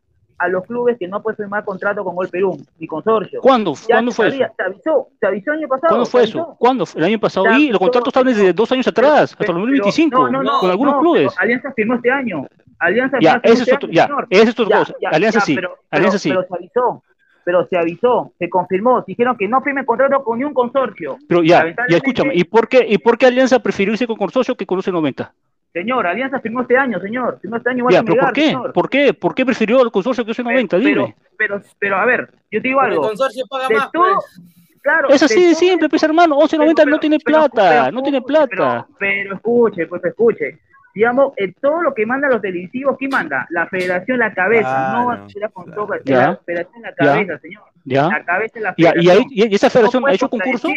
a 0.44 0.48
los 0.50 0.66
clubes 0.66 0.98
que 1.00 1.08
no 1.08 1.22
puede 1.22 1.38
firmar 1.38 1.64
contrato 1.64 2.04
con 2.04 2.16
Gol 2.16 2.28
Perú, 2.30 2.58
ni 2.80 2.86
consorcio. 2.88 3.40
¿Cuándo? 3.42 3.74
Ya 3.88 3.96
¿Cuándo 3.96 4.12
fue 4.12 4.30
sabía, 4.30 4.46
eso? 4.48 4.56
Se 4.58 4.64
avisó, 4.64 5.08
se 5.20 5.28
avisó 5.28 5.52
el 5.54 5.60
año 5.60 5.68
pasado. 5.70 5.88
¿Cuándo 5.90 6.06
fue 6.06 6.24
eso? 6.24 6.56
¿Cuándo? 6.60 6.86
El 6.96 7.04
año 7.06 7.20
pasado. 7.20 7.46
Y 7.58 7.70
los 7.70 7.80
contratos 7.80 8.08
están 8.10 8.26
desde 8.26 8.52
dos 8.54 8.72
años 8.72 8.88
atrás, 8.88 9.32
hasta 9.32 9.44
el 9.44 9.48
Pero- 9.48 9.60
2025, 9.60 10.20
no, 10.20 10.30
no, 10.30 10.44
no, 10.44 10.60
con 10.60 10.70
algunos 10.70 10.96
no, 10.96 11.00
clubes. 11.00 11.34
Alianza 11.38 11.72
firmó 11.74 11.96
este 11.96 12.12
año. 12.12 12.46
Alianza 12.80 13.18
Ya, 13.22 13.40
firmó 13.40 13.42
ese 13.46 13.54
este 13.62 13.72
es 13.72 13.78
otro- 13.78 13.88
año, 13.88 13.96
ya, 13.96 14.10
ese 14.30 14.44
es 14.50 14.60
otra 14.60 14.66
Ya, 14.70 14.80
cosa. 14.80 14.94
Alianza 15.12 15.40
sí, 15.42 15.56
pero- 15.56 15.78
Alianza 15.90 16.18
pero- 16.18 16.20
sí. 16.20 16.30
Pero 16.30 16.44
se 16.48 16.56
avisó, 16.56 17.04
pero 17.46 17.68
se 17.68 17.78
avisó, 17.78 18.32
se 18.40 18.50
confirmó, 18.50 19.04
dijeron 19.08 19.38
que 19.38 19.48
no 19.48 19.62
firmen 19.62 19.86
contrato 19.86 20.24
con 20.24 20.40
ni 20.40 20.44
un 20.46 20.54
consorcio. 20.54 21.18
Pero 21.28 21.44
ya, 21.44 21.66
ya 21.90 21.98
escúchame, 21.98 22.34
¿y 22.36 22.44
por 22.44 22.68
qué, 22.68 22.86
y 22.88 22.98
por 22.98 23.18
qué 23.18 23.28
Alianza 23.28 23.60
prefirió 23.60 23.94
irse 23.94 24.08
con 24.08 24.18
consorcio 24.18 24.56
que 24.56 24.66
con 24.66 24.78
los 24.78 24.88
90? 24.88 25.34
Señor, 25.74 26.06
Alianza 26.06 26.40
firmó 26.40 26.62
este 26.62 26.78
año, 26.78 27.00
señor. 27.02 27.40
Firmó 27.42 27.58
este 27.58 27.70
año, 27.72 27.80
igual 27.80 27.94
Ya, 27.96 28.04
pero 28.04 28.22
¿por 28.22 28.34
qué? 28.34 28.46
señor. 28.46 28.74
¿Por 28.74 28.90
qué? 28.90 29.14
¿Por 29.14 29.34
qué 29.36 29.46
prefirió 29.46 29.82
el 29.82 29.92
consorcio 29.92 30.24
que 30.24 30.30
los 30.30 30.40
90? 30.40 30.78
Pero, 30.78 30.88
Dime. 30.88 31.16
pero, 31.38 31.62
pero, 31.80 31.98
a 31.98 32.06
ver, 32.06 32.30
yo 32.52 32.62
te 32.62 32.68
digo 32.68 32.80
Porque 32.80 32.92
el 32.92 32.98
algo. 33.00 33.08
consorcio 33.10 33.44
paga 33.50 33.68
de 33.68 33.76
más, 33.76 33.92
todo- 33.92 34.14
pues. 34.16 34.42
Claro, 34.84 35.10
Es 35.10 35.24
así 35.24 35.42
de 35.46 35.56
simple, 35.56 35.88
pues 35.88 36.04
hermano, 36.04 36.36
1190 36.36 36.84
no 36.86 37.00
tiene 37.00 37.18
pero- 37.24 37.38
plata, 37.50 37.70
pero 37.86 37.92
no 37.94 38.04
tiene 38.04 38.22
plata. 38.22 38.48
Pero, 38.50 38.88
pero 39.00 39.36
escuche, 39.36 39.88
pues 39.88 40.04
escuche. 40.04 40.60
Digamos, 40.94 41.34
eh, 41.38 41.54
todo 41.60 41.82
lo 41.82 41.94
que 41.94 42.06
mandan 42.06 42.30
los 42.32 42.42
televisivos, 42.42 42.98
¿quién 43.00 43.10
manda? 43.10 43.48
La 43.50 43.66
federación, 43.68 44.20
la 44.20 44.32
cabeza, 44.34 44.70
Claro. 44.70 45.00
no 45.00 45.12
la 45.12 45.18
la 45.18 46.36
federación, 46.46 46.82
la 46.84 46.90
Ya. 46.90 46.96
cabeza, 47.14 47.40
señor. 47.40 47.64
Ya. 47.86 48.08
La 48.10 48.26
cabeza 48.26 48.60
es 48.60 48.62
la 48.64 48.76
Ya, 48.78 48.92
federación. 48.92 49.26
¿Y, 49.32 49.42
ahí- 49.42 49.50
y 49.50 49.56
esa 49.56 49.70
federación 49.70 50.04
No 50.04 50.08
ha 50.10 50.14
hecho 50.14 50.30
concurso? 50.30 50.68
¿Ha 50.68 50.72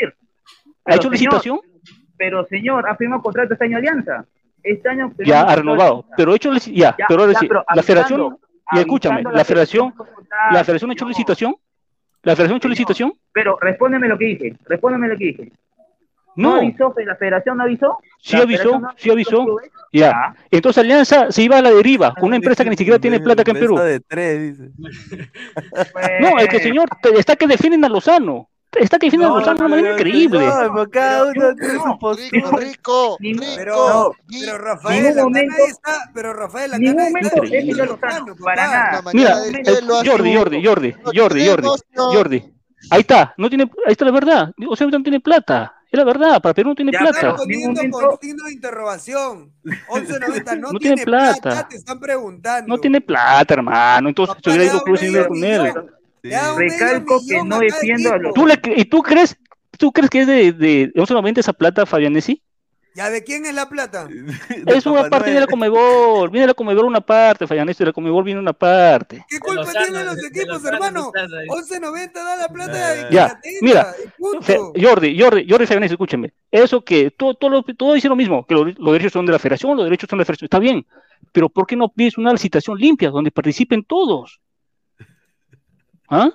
Pero, 0.84 0.96
hecho 0.96 1.10
licitación? 1.10 1.60
Pero, 2.16 2.46
señor, 2.46 2.88
ha 2.88 2.94
firmado 2.96 3.20
contrato 3.22 3.52
este 3.54 3.64
año 3.66 3.76
Alianza. 3.76 4.24
Este 4.66 4.88
año 4.88 5.12
Ya, 5.24 5.42
ha 5.42 5.54
renovado. 5.54 5.94
Alianza. 5.94 6.14
Pero 6.16 6.34
hecho 6.34 6.52
ya, 6.54 6.96
Ya, 6.98 7.06
pero 7.08 7.20
ahora 7.20 7.32
ya, 7.34 7.38
sí, 7.38 7.46
pero 7.46 7.64
la 7.72 7.82
federación, 7.82 8.38
y 8.72 8.78
escúchame, 8.80 9.22
la 9.22 9.30
la 9.30 9.44
federación, 9.44 9.94
la 10.50 10.64
federación 10.64 10.90
ha 10.90 10.94
hecho 10.94 11.06
licitación, 11.06 11.56
la 12.24 12.34
federación 12.34 12.54
ha 12.54 12.58
hecho 12.58 12.68
licitación, 12.68 13.12
Pero 13.32 13.58
respóndeme 13.60 14.08
lo 14.08 14.18
que 14.18 14.24
dije, 14.24 14.56
respóndeme 14.64 15.08
lo 15.08 15.16
que 15.16 15.24
dije. 15.24 15.52
¿No, 16.34 16.50
no, 16.50 16.56
avisó? 16.58 16.94
¿La 17.06 17.16
federación 17.16 17.56
no 17.56 17.62
avisó? 17.62 17.98
sí 18.18 18.36
¿La 18.36 18.42
avisó, 18.42 18.80
no 18.80 18.90
sí 18.96 19.10
avisó, 19.10 19.46
ya. 19.92 20.34
Entonces 20.50 20.82
Alianza 20.82 21.30
se 21.30 21.42
iba 21.42 21.58
a 21.58 21.62
la 21.62 21.70
deriva, 21.70 22.12
con 22.12 22.24
una 22.24 22.36
empresa 22.36 22.64
que 22.64 22.70
ni 22.70 22.76
siquiera 22.76 22.98
tiene 22.98 23.20
plata 23.20 23.42
acá 23.42 23.52
en 23.52 23.60
Perú. 23.60 23.78
de 23.78 24.00
tres, 24.00 24.58
dice. 24.58 24.72
No, 26.20 26.38
es 26.38 26.48
que 26.48 26.58
señor, 26.58 26.88
está 27.16 27.36
que 27.36 27.46
defienden 27.46 27.84
a 27.84 27.88
Lozano, 27.88 28.50
está 28.80 28.98
que 28.98 29.10
Lozano 29.10 29.54
de 29.54 29.64
una 29.64 29.68
manera 29.68 29.92
increíble. 29.94 30.46
No, 30.46 30.54
pero 30.74 30.90
cada 30.90 31.22
uno 31.24 31.32
tiene 31.54 31.74
su 31.74 31.78
Rico, 31.84 31.98
postura. 31.98 32.50
rico, 32.58 33.16
Pero, 33.56 34.12
rico. 34.12 34.16
pero 34.40 34.58
Rafael, 34.58 35.02
ningún 35.02 35.12
acá 35.18 35.22
momento- 35.24 35.52
nadie 35.56 35.66
está, 35.70 36.10
pero 36.14 36.32
Rafael, 36.34 36.70
acá 36.70 36.78
ningún 36.78 36.96
nadie 36.96 37.10
momento 37.10 37.28
está 37.28 37.40
defendido 37.42 37.82
a 37.82 37.86
Lozano, 37.86 38.36
para 38.36 38.66
nada. 38.66 39.02
Mira, 39.12 39.36
eh, 39.46 39.62
Jordi. 40.04 40.34
Jordi, 40.36 40.64
Jordi, 40.64 40.92
Jordi, 41.14 41.46
Jordi. 41.46 41.68
Jordi. 41.96 42.52
Ahí 42.90 43.00
está, 43.00 43.34
no 43.36 43.48
tiene, 43.48 43.64
ahí 43.86 43.92
está 43.92 44.04
la 44.04 44.12
verdad. 44.12 44.52
O 44.68 44.76
sea, 44.76 44.86
no 44.86 45.02
tiene 45.02 45.20
plata. 45.20 45.72
Es 45.90 45.96
la 45.98 46.04
verdad, 46.04 46.42
para 46.42 46.52
Perú 46.52 46.70
no 46.70 46.74
tiene 46.74 46.90
Ya 46.92 46.98
plata. 46.98 47.18
están 47.18 47.36
poniendo 47.36 47.80
Ningún 47.80 47.90
con 47.90 48.00
momento- 48.02 48.18
signo 48.20 48.44
de 48.46 48.52
interrogación. 48.52 49.52
11.90 49.88 50.56
no, 50.60 50.72
No 50.72 50.78
tiene, 50.78 50.94
tiene 50.96 51.04
plata. 51.04 51.40
plata. 51.40 51.68
te 51.68 51.76
están 51.76 52.00
preguntando. 52.00 52.68
No 52.68 52.78
tiene 52.80 53.00
plata, 53.00 53.54
hermano. 53.54 54.08
Entonces, 54.08 54.36
yo 54.42 54.52
digo 54.52 54.74
da 54.74 54.80
Cruz 54.80 55.02
y 55.02 55.06
medio 55.10 55.28
con 55.28 55.44
él. 55.44 55.72
Recalco 56.56 57.20
que 57.26 57.42
no 57.44 57.58
defiendo 57.58 58.12
a 58.12 58.18
los- 58.18 58.34
¿Tú, 58.34 58.46
le, 58.46 58.60
¿Y 58.76 58.84
tú 58.86 59.02
crees, 59.02 59.36
tú 59.78 59.92
crees 59.92 60.10
que 60.10 60.20
es 60.22 60.26
de, 60.26 60.52
de 60.52 60.92
11.90 60.94 61.38
esa 61.38 61.52
plata, 61.52 61.86
Fabianesi? 61.86 62.42
¿Ya 62.94 63.10
de 63.10 63.22
quién 63.22 63.44
es 63.44 63.54
la 63.54 63.68
plata? 63.68 64.08
Es 64.66 64.86
una 64.86 65.10
parte 65.10 65.30
de 65.30 65.40
la 65.40 65.46
Comebol. 65.46 66.30
Viene 66.30 66.44
de 66.44 66.46
la 66.48 66.54
Comebol 66.54 66.86
una 66.86 67.02
parte, 67.02 67.46
Fabianesi. 67.46 67.80
De 67.80 67.86
la 67.88 67.92
Comebol 67.92 68.24
viene 68.24 68.40
una 68.40 68.54
parte. 68.54 69.22
¿Qué 69.28 69.38
culpa 69.38 69.70
tienen 69.70 70.06
los 70.06 70.16
de- 70.16 70.22
de 70.22 70.28
equipos, 70.28 70.64
hermano? 70.64 71.12
Lozano 71.14 71.36
ahí. 71.36 71.46
11.90 71.46 72.12
da 72.14 72.36
la 72.36 72.48
plata 72.48 72.94
de 72.94 73.14
Ya, 73.14 73.38
mira, 73.60 73.94
Jordi, 74.18 75.20
Jordi, 75.20 75.46
Jordi 75.48 75.66
Fabianesi, 75.66 75.92
escúcheme. 75.92 76.32
Eso 76.50 76.82
que 76.82 77.10
todo, 77.10 77.34
todo, 77.34 77.50
lo- 77.50 77.62
todo 77.62 77.92
dice 77.92 78.08
lo 78.08 78.16
mismo, 78.16 78.46
que 78.46 78.54
los, 78.54 78.78
los 78.78 78.92
derechos 78.92 79.12
son 79.12 79.26
de 79.26 79.32
la 79.32 79.38
federación, 79.38 79.76
los 79.76 79.84
derechos 79.84 80.08
son 80.08 80.18
de 80.18 80.22
la 80.22 80.24
federación. 80.24 80.46
Está 80.46 80.58
bien, 80.58 80.86
pero 81.32 81.50
¿por 81.50 81.66
qué 81.66 81.76
no 81.76 81.90
pides 81.90 82.16
una 82.16 82.32
licitación 82.32 82.78
limpia 82.78 83.10
donde 83.10 83.30
participen 83.30 83.84
todos? 83.84 84.40
¿Ah? 86.08 86.30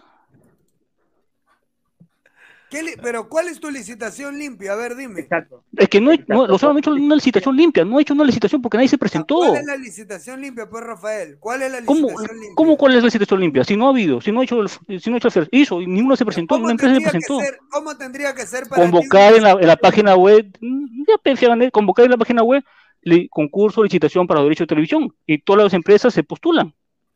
¿Qué 2.70 2.84
li- 2.84 2.94
pero 3.02 3.28
¿cuál 3.28 3.50
es 3.50 3.60
tu 3.60 3.70
licitación 3.70 4.38
limpia? 4.38 4.72
A 4.72 4.76
ver, 4.78 4.96
dime. 4.96 5.20
Exacto. 5.20 5.66
Es 5.76 5.90
que 5.90 6.00
no, 6.00 6.14
Exacto. 6.14 6.34
no 6.34 6.48
Lozano 6.48 6.72
no 6.72 6.78
ha 6.78 6.80
hecho 6.80 6.92
una 6.92 7.16
licitación 7.16 7.58
limpia, 7.58 7.84
no 7.84 7.98
ha 7.98 8.02
hecho 8.02 8.14
una 8.14 8.24
licitación 8.24 8.62
porque 8.62 8.78
nadie 8.78 8.88
se 8.88 8.98
presentó. 8.98 9.36
¿Cuál 9.36 9.58
es 9.58 9.66
la 9.66 9.76
licitación 9.76 10.40
limpia, 10.42 10.70
pues, 10.70 10.82
Rafael? 10.82 11.38
¿Cuál 11.38 11.64
es 11.64 11.72
la 11.72 11.82
¿Cómo, 11.82 12.08
licitación 12.08 12.40
limpia? 12.40 12.56
¿Cómo 12.56 12.78
cuál 12.78 12.94
es 12.94 13.00
la 13.00 13.06
licitación 13.08 13.40
limpia? 13.42 13.64
Si 13.66 13.76
no 13.76 13.88
ha 13.88 13.90
habido, 13.90 14.22
si 14.22 14.32
no 14.32 14.40
ha 14.40 14.44
hecho, 14.46 14.62
el- 14.62 14.70
si 15.02 15.10
no 15.10 15.16
ha 15.16 15.18
hecho 15.18 15.28
el 15.40 15.50
hizo 15.52 15.82
y 15.82 15.88
ninguno 15.88 16.16
se 16.16 16.26
presentó, 16.26 16.56
¿Cómo 16.56 16.70
ninguna 16.70 16.72
empresa 16.72 16.96
se 16.96 17.02
presentó. 17.02 17.40
ser, 17.42 17.60
¿Cómo 17.70 17.98
tendría 17.98 18.34
que 18.34 18.48
ser 18.48 18.68
para 18.70 18.84
Convocar 18.84 19.34
ti? 19.34 19.38
en 19.40 19.44
la, 19.44 19.52
en 19.52 19.68
la 19.68 19.76
página 19.76 20.16
web, 20.16 20.50
mm, 20.62 21.04
ya 21.10 21.18
pensé, 21.18 21.72
convocar 21.72 22.06
en 22.06 22.12
la 22.12 22.18
página 22.18 22.42
web 22.42 22.64
li- 23.02 23.28
concurso, 23.28 23.84
licitación 23.84 24.28
para 24.28 24.40
los 24.40 24.46
derechos 24.46 24.64
de 24.64 24.70
televisión 24.70 25.14
y 25.26 25.40
todas 25.40 25.64
las 25.66 25.74
empresas 25.74 26.14
se 26.14 26.24
postulan, 26.24 26.74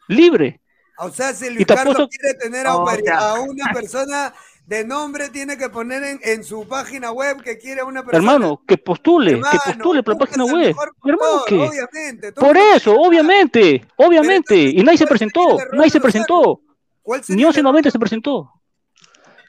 libre. 0.09 0.59
O 0.97 1.09
sea, 1.11 1.33
si 1.33 1.49
Luis 1.49 1.65
Carlos 1.65 2.07
quiere 2.09 2.35
tener 2.37 2.65
a, 2.67 2.71
No, 2.71 2.85
operi- 2.85 3.01
o 3.01 3.05
sea- 3.05 3.29
a 3.31 3.39
una 3.41 3.65
persona 3.73 4.33
de 4.65 4.83
nombre, 4.85 5.29
tiene 5.29 5.57
que 5.57 5.69
poner 5.69 6.03
en, 6.03 6.19
en 6.23 6.43
su 6.43 6.67
página 6.67 7.11
web 7.11 7.41
que 7.43 7.57
quiere 7.57 7.81
a 7.81 7.85
una 7.85 8.01
persona. 8.03 8.17
Hermano, 8.17 8.61
que 8.67 8.77
postule, 8.77 9.31
que 9.33 9.37
Hermano, 9.37 9.61
postule 9.65 10.03
por 10.03 10.13
la 10.13 10.19
página 10.19 10.45
web. 10.45 10.75
Hermano, 11.05 11.43
que 11.47 11.55
Obviamente. 11.59 12.31
todo 12.31 12.45
por 12.47 12.57
eso, 12.57 12.95
obviamente, 12.95 13.85
obviamente, 13.97 14.55
y 14.57 14.83
nadie 14.83 14.97
se 14.97 15.05
¿cuál 15.05 15.19
sería 15.19 15.33
presentó, 15.33 15.57
nadie 15.75 15.89
se 15.91 15.99
presentó, 16.01 16.61
¿Cuál 17.03 17.19
ni 17.19 17.25
sería 17.25 17.41
el 17.47 17.53
1190 17.53 17.91
se 17.91 17.99
presentó. 17.99 18.51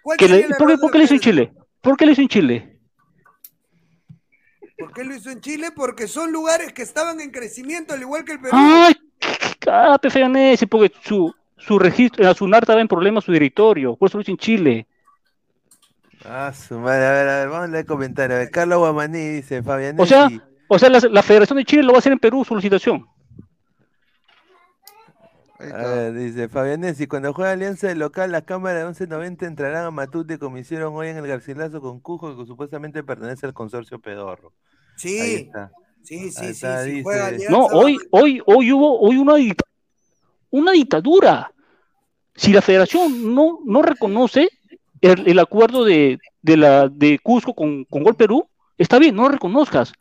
¿Cuál 0.02 0.18
Que 0.18 0.28
le- 0.28 0.42
¿por, 0.58 0.68
qué, 0.68 0.78
por 0.78 0.94
lo 0.96 1.02
hizo 1.02 1.14
en? 1.14 1.20
Chile? 1.20 1.52
¿Por 1.80 1.96
qué 1.96 2.04
lo 2.06 2.12
hizo 2.12 2.20
en 2.22 2.28
Chile? 2.28 2.78
¿Por 4.78 4.92
qué 4.92 5.04
lo 5.04 5.14
hizo 5.14 5.30
en 5.30 5.40
Chile? 5.40 5.70
Porque 5.74 6.06
son 6.06 6.30
lugares 6.32 6.72
que 6.74 6.82
estaban 6.82 7.20
en 7.20 7.30
crecimiento, 7.30 7.94
al 7.94 8.02
igual 8.02 8.24
que 8.24 8.32
el 8.32 8.40
Perú. 8.40 8.52
Ay, 8.54 8.94
ah, 9.68 9.98
Feganesi, 10.10 10.66
porque 10.66 10.92
su, 11.02 11.34
su 11.56 11.78
registro, 11.78 12.32
su 12.34 12.46
NAR 12.48 12.62
estaba 12.62 12.80
en 12.80 12.88
problemas, 12.88 13.24
su 13.24 13.32
directorio, 13.32 13.96
por 13.96 14.08
eso 14.08 14.18
lo 14.18 14.22
hizo 14.22 14.30
en 14.32 14.38
Chile. 14.38 14.86
Ah, 16.24 16.52
su 16.52 16.78
madre. 16.78 17.06
A 17.06 17.12
ver, 17.12 17.28
a 17.28 17.38
ver, 17.40 17.48
vamos 17.48 17.64
a 17.68 17.72
leer 17.72 17.86
comentarios. 17.86 18.36
A 18.36 18.38
ver, 18.40 18.50
Carlos 18.50 18.78
Guamaní 18.78 19.18
dice, 19.28 19.62
Fabián. 19.62 19.96
O 19.98 20.06
sea, 20.06 20.28
o 20.68 20.78
sea 20.78 20.88
la, 20.88 21.00
la 21.10 21.22
Federación 21.22 21.58
de 21.58 21.64
Chile 21.64 21.82
lo 21.82 21.92
va 21.92 21.98
a 21.98 22.00
hacer 22.00 22.12
en 22.12 22.18
Perú 22.18 22.44
su 22.44 22.56
licitación. 22.56 23.06
A 25.58 25.64
ver, 25.86 26.12
dice 26.12 26.48
Fabianesi, 26.50 27.06
cuando 27.06 27.32
juega 27.32 27.52
Alianza 27.52 27.88
de 27.88 27.94
local, 27.94 28.30
las 28.30 28.42
cámaras 28.42 28.78
de 28.80 28.84
1190 28.84 29.46
entrarán 29.46 29.86
a 29.86 29.90
Matute 29.90 30.38
como 30.38 30.58
hicieron 30.58 30.94
hoy 30.94 31.08
en 31.08 31.16
el 31.16 31.26
Garcilaso 31.26 31.80
con 31.80 32.00
Cujo, 32.00 32.36
que 32.36 32.44
supuestamente 32.44 33.02
pertenece 33.02 33.46
al 33.46 33.54
consorcio 33.54 33.98
Pedorro. 33.98 34.52
Ahí 35.16 35.34
Sí, 35.34 35.34
está. 35.34 35.74
Sí, 36.06 36.30
sí, 36.30 36.30
sí. 36.30 36.46
está, 36.46 36.84
si 36.84 36.90
dice. 36.90 37.02
juega 37.02 37.26
Alianza, 37.26 37.50
No, 37.50 37.66
hoy, 37.66 37.98
hoy, 38.10 38.40
hoy 38.46 38.72
hubo 38.72 39.00
hoy 39.00 39.16
una, 39.16 39.34
dict- 39.34 39.62
una 40.50 40.72
dictadura. 40.72 41.52
Si 42.34 42.52
la 42.52 42.62
federación 42.62 43.34
no, 43.34 43.60
no 43.64 43.82
reconoce 43.82 44.48
el, 45.00 45.26
el 45.28 45.38
acuerdo 45.38 45.84
de, 45.84 46.18
de, 46.42 46.56
la, 46.56 46.88
de 46.88 47.18
Cusco 47.18 47.54
con, 47.54 47.84
con 47.84 48.02
Gol 48.02 48.14
Perú, 48.14 48.46
está 48.78 48.98
bien, 48.98 49.14
no 49.16 49.22
lo 49.22 49.30
reconozcas. 49.30 49.92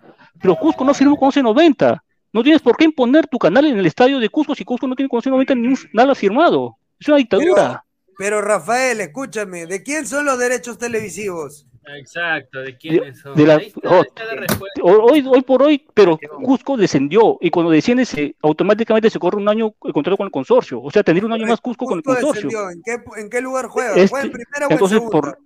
Pero 0.42 0.56
Cusco 0.58 0.84
no 0.84 0.94
firmó 0.94 1.16
con 1.18 1.28
1190. 1.28 2.04
No 2.34 2.44
tienes 2.44 2.62
por 2.62 2.76
qué 2.76 2.84
imponer 2.84 3.28
tu 3.28 3.38
canal 3.38 3.66
en 3.66 3.78
el 3.80 3.86
estadio 3.86 4.20
de 4.20 4.28
Cusco 4.30 4.54
si 4.54 4.66
Cusco 4.66 4.88
no 4.88 4.96
tiene 4.96 5.08
con 5.10 5.18
1190 5.20 5.56
ni 5.56 5.68
un- 5.70 5.78
nada 5.94 6.14
firmado. 6.14 6.78
Es 7.00 7.08
una 7.08 7.18
dictadura. 7.18 7.84
Pero 8.18 8.42
Rafael, 8.42 9.00
escúchame, 9.02 9.66
¿de 9.66 9.84
quién 9.84 10.06
son 10.06 10.26
los 10.26 10.38
derechos 10.38 10.78
televisivos? 10.78 11.66
Exacto, 11.98 12.62
¿de 12.62 12.78
quiénes 12.78 13.20
son? 13.20 13.36
de 13.36 13.46
la- 13.46 13.56
Ahí 13.58 13.68
está, 13.68 13.90
oh, 13.90 13.96
ahí 13.96 14.02
está 14.08 14.26
la 14.26 14.34
respuesta. 14.42 14.82
hoy, 14.84 15.26
hoy 15.28 15.42
por 15.44 15.62
hoy, 15.64 15.86
pero 15.94 16.18
Cusco 16.44 16.78
descendió 16.78 17.38
y 17.42 17.50
cuando 17.50 17.72
desciende 17.72 18.06
se, 18.06 18.36
automáticamente 18.42 19.10
se 19.10 19.20
corre 19.20 19.38
un 19.38 19.48
año 19.50 19.74
el 19.84 19.94
contrato 19.94 20.18
con 20.18 20.26
el 20.26 20.32
consorcio. 20.32 20.82
O 20.82 20.90
sea, 20.92 21.04
tendría 21.04 21.26
un 21.26 21.34
año 21.34 21.46
más 21.46 21.62
Cusco 21.62 21.86
con 21.86 22.00
el 22.00 22.04
Cusco 22.04 22.20
consorcio. 22.22 22.50
descendió, 22.50 22.72
¿En 22.72 22.82
qué, 22.84 23.22
en 23.22 23.30
qué 23.30 23.42
lugar 23.42 23.68
juega? 23.68 23.92
Este- 23.96 24.08
¿Juega 24.08 24.26
en 24.26 24.32
primera 24.32 24.66
o 24.66 24.70
en 24.70 24.72
entonces, 24.74 24.98
segunda? 24.98 25.22
por, 25.22 25.40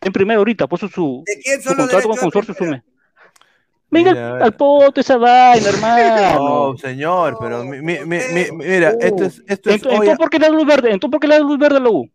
en 0.00 0.12
primero 0.12 0.40
ahorita, 0.40 0.66
por 0.66 0.78
eso 0.78 0.88
su, 0.88 1.22
¿De 1.26 1.40
quién 1.42 1.62
su 1.62 1.74
contrato 1.76 2.08
con 2.08 2.16
el 2.16 2.20
consorcio 2.22 2.54
sume. 2.54 2.82
Venga 3.90 4.10
Mira, 4.10 4.44
al, 4.44 4.54
poto 4.54 5.00
esa 5.00 5.16
vaina, 5.16 5.66
hermano. 5.70 6.72
No, 6.72 6.76
señor, 6.76 7.38
pero 7.40 7.64
mi- 7.64 7.80
mi- 7.80 8.00
mi- 8.04 8.18
mi- 8.34 8.50
mira, 8.52 8.90
esto 9.00 9.24
es, 9.24 9.42
esto 9.46 9.70
es 9.70 9.76
Entonces, 9.76 10.18
¿por 10.18 10.28
qué 10.28 10.38
le 10.38 10.46
da 10.46 10.52
luz 10.52 10.66
verde? 10.66 10.90
Entonces, 10.92 11.10
¿por 11.12 11.20
qué 11.20 11.26
le 11.26 11.34
da 11.36 11.40
luz 11.40 11.58
verde 11.58 11.78
a 11.78 11.80
la 11.80 11.88
U? 11.88 12.10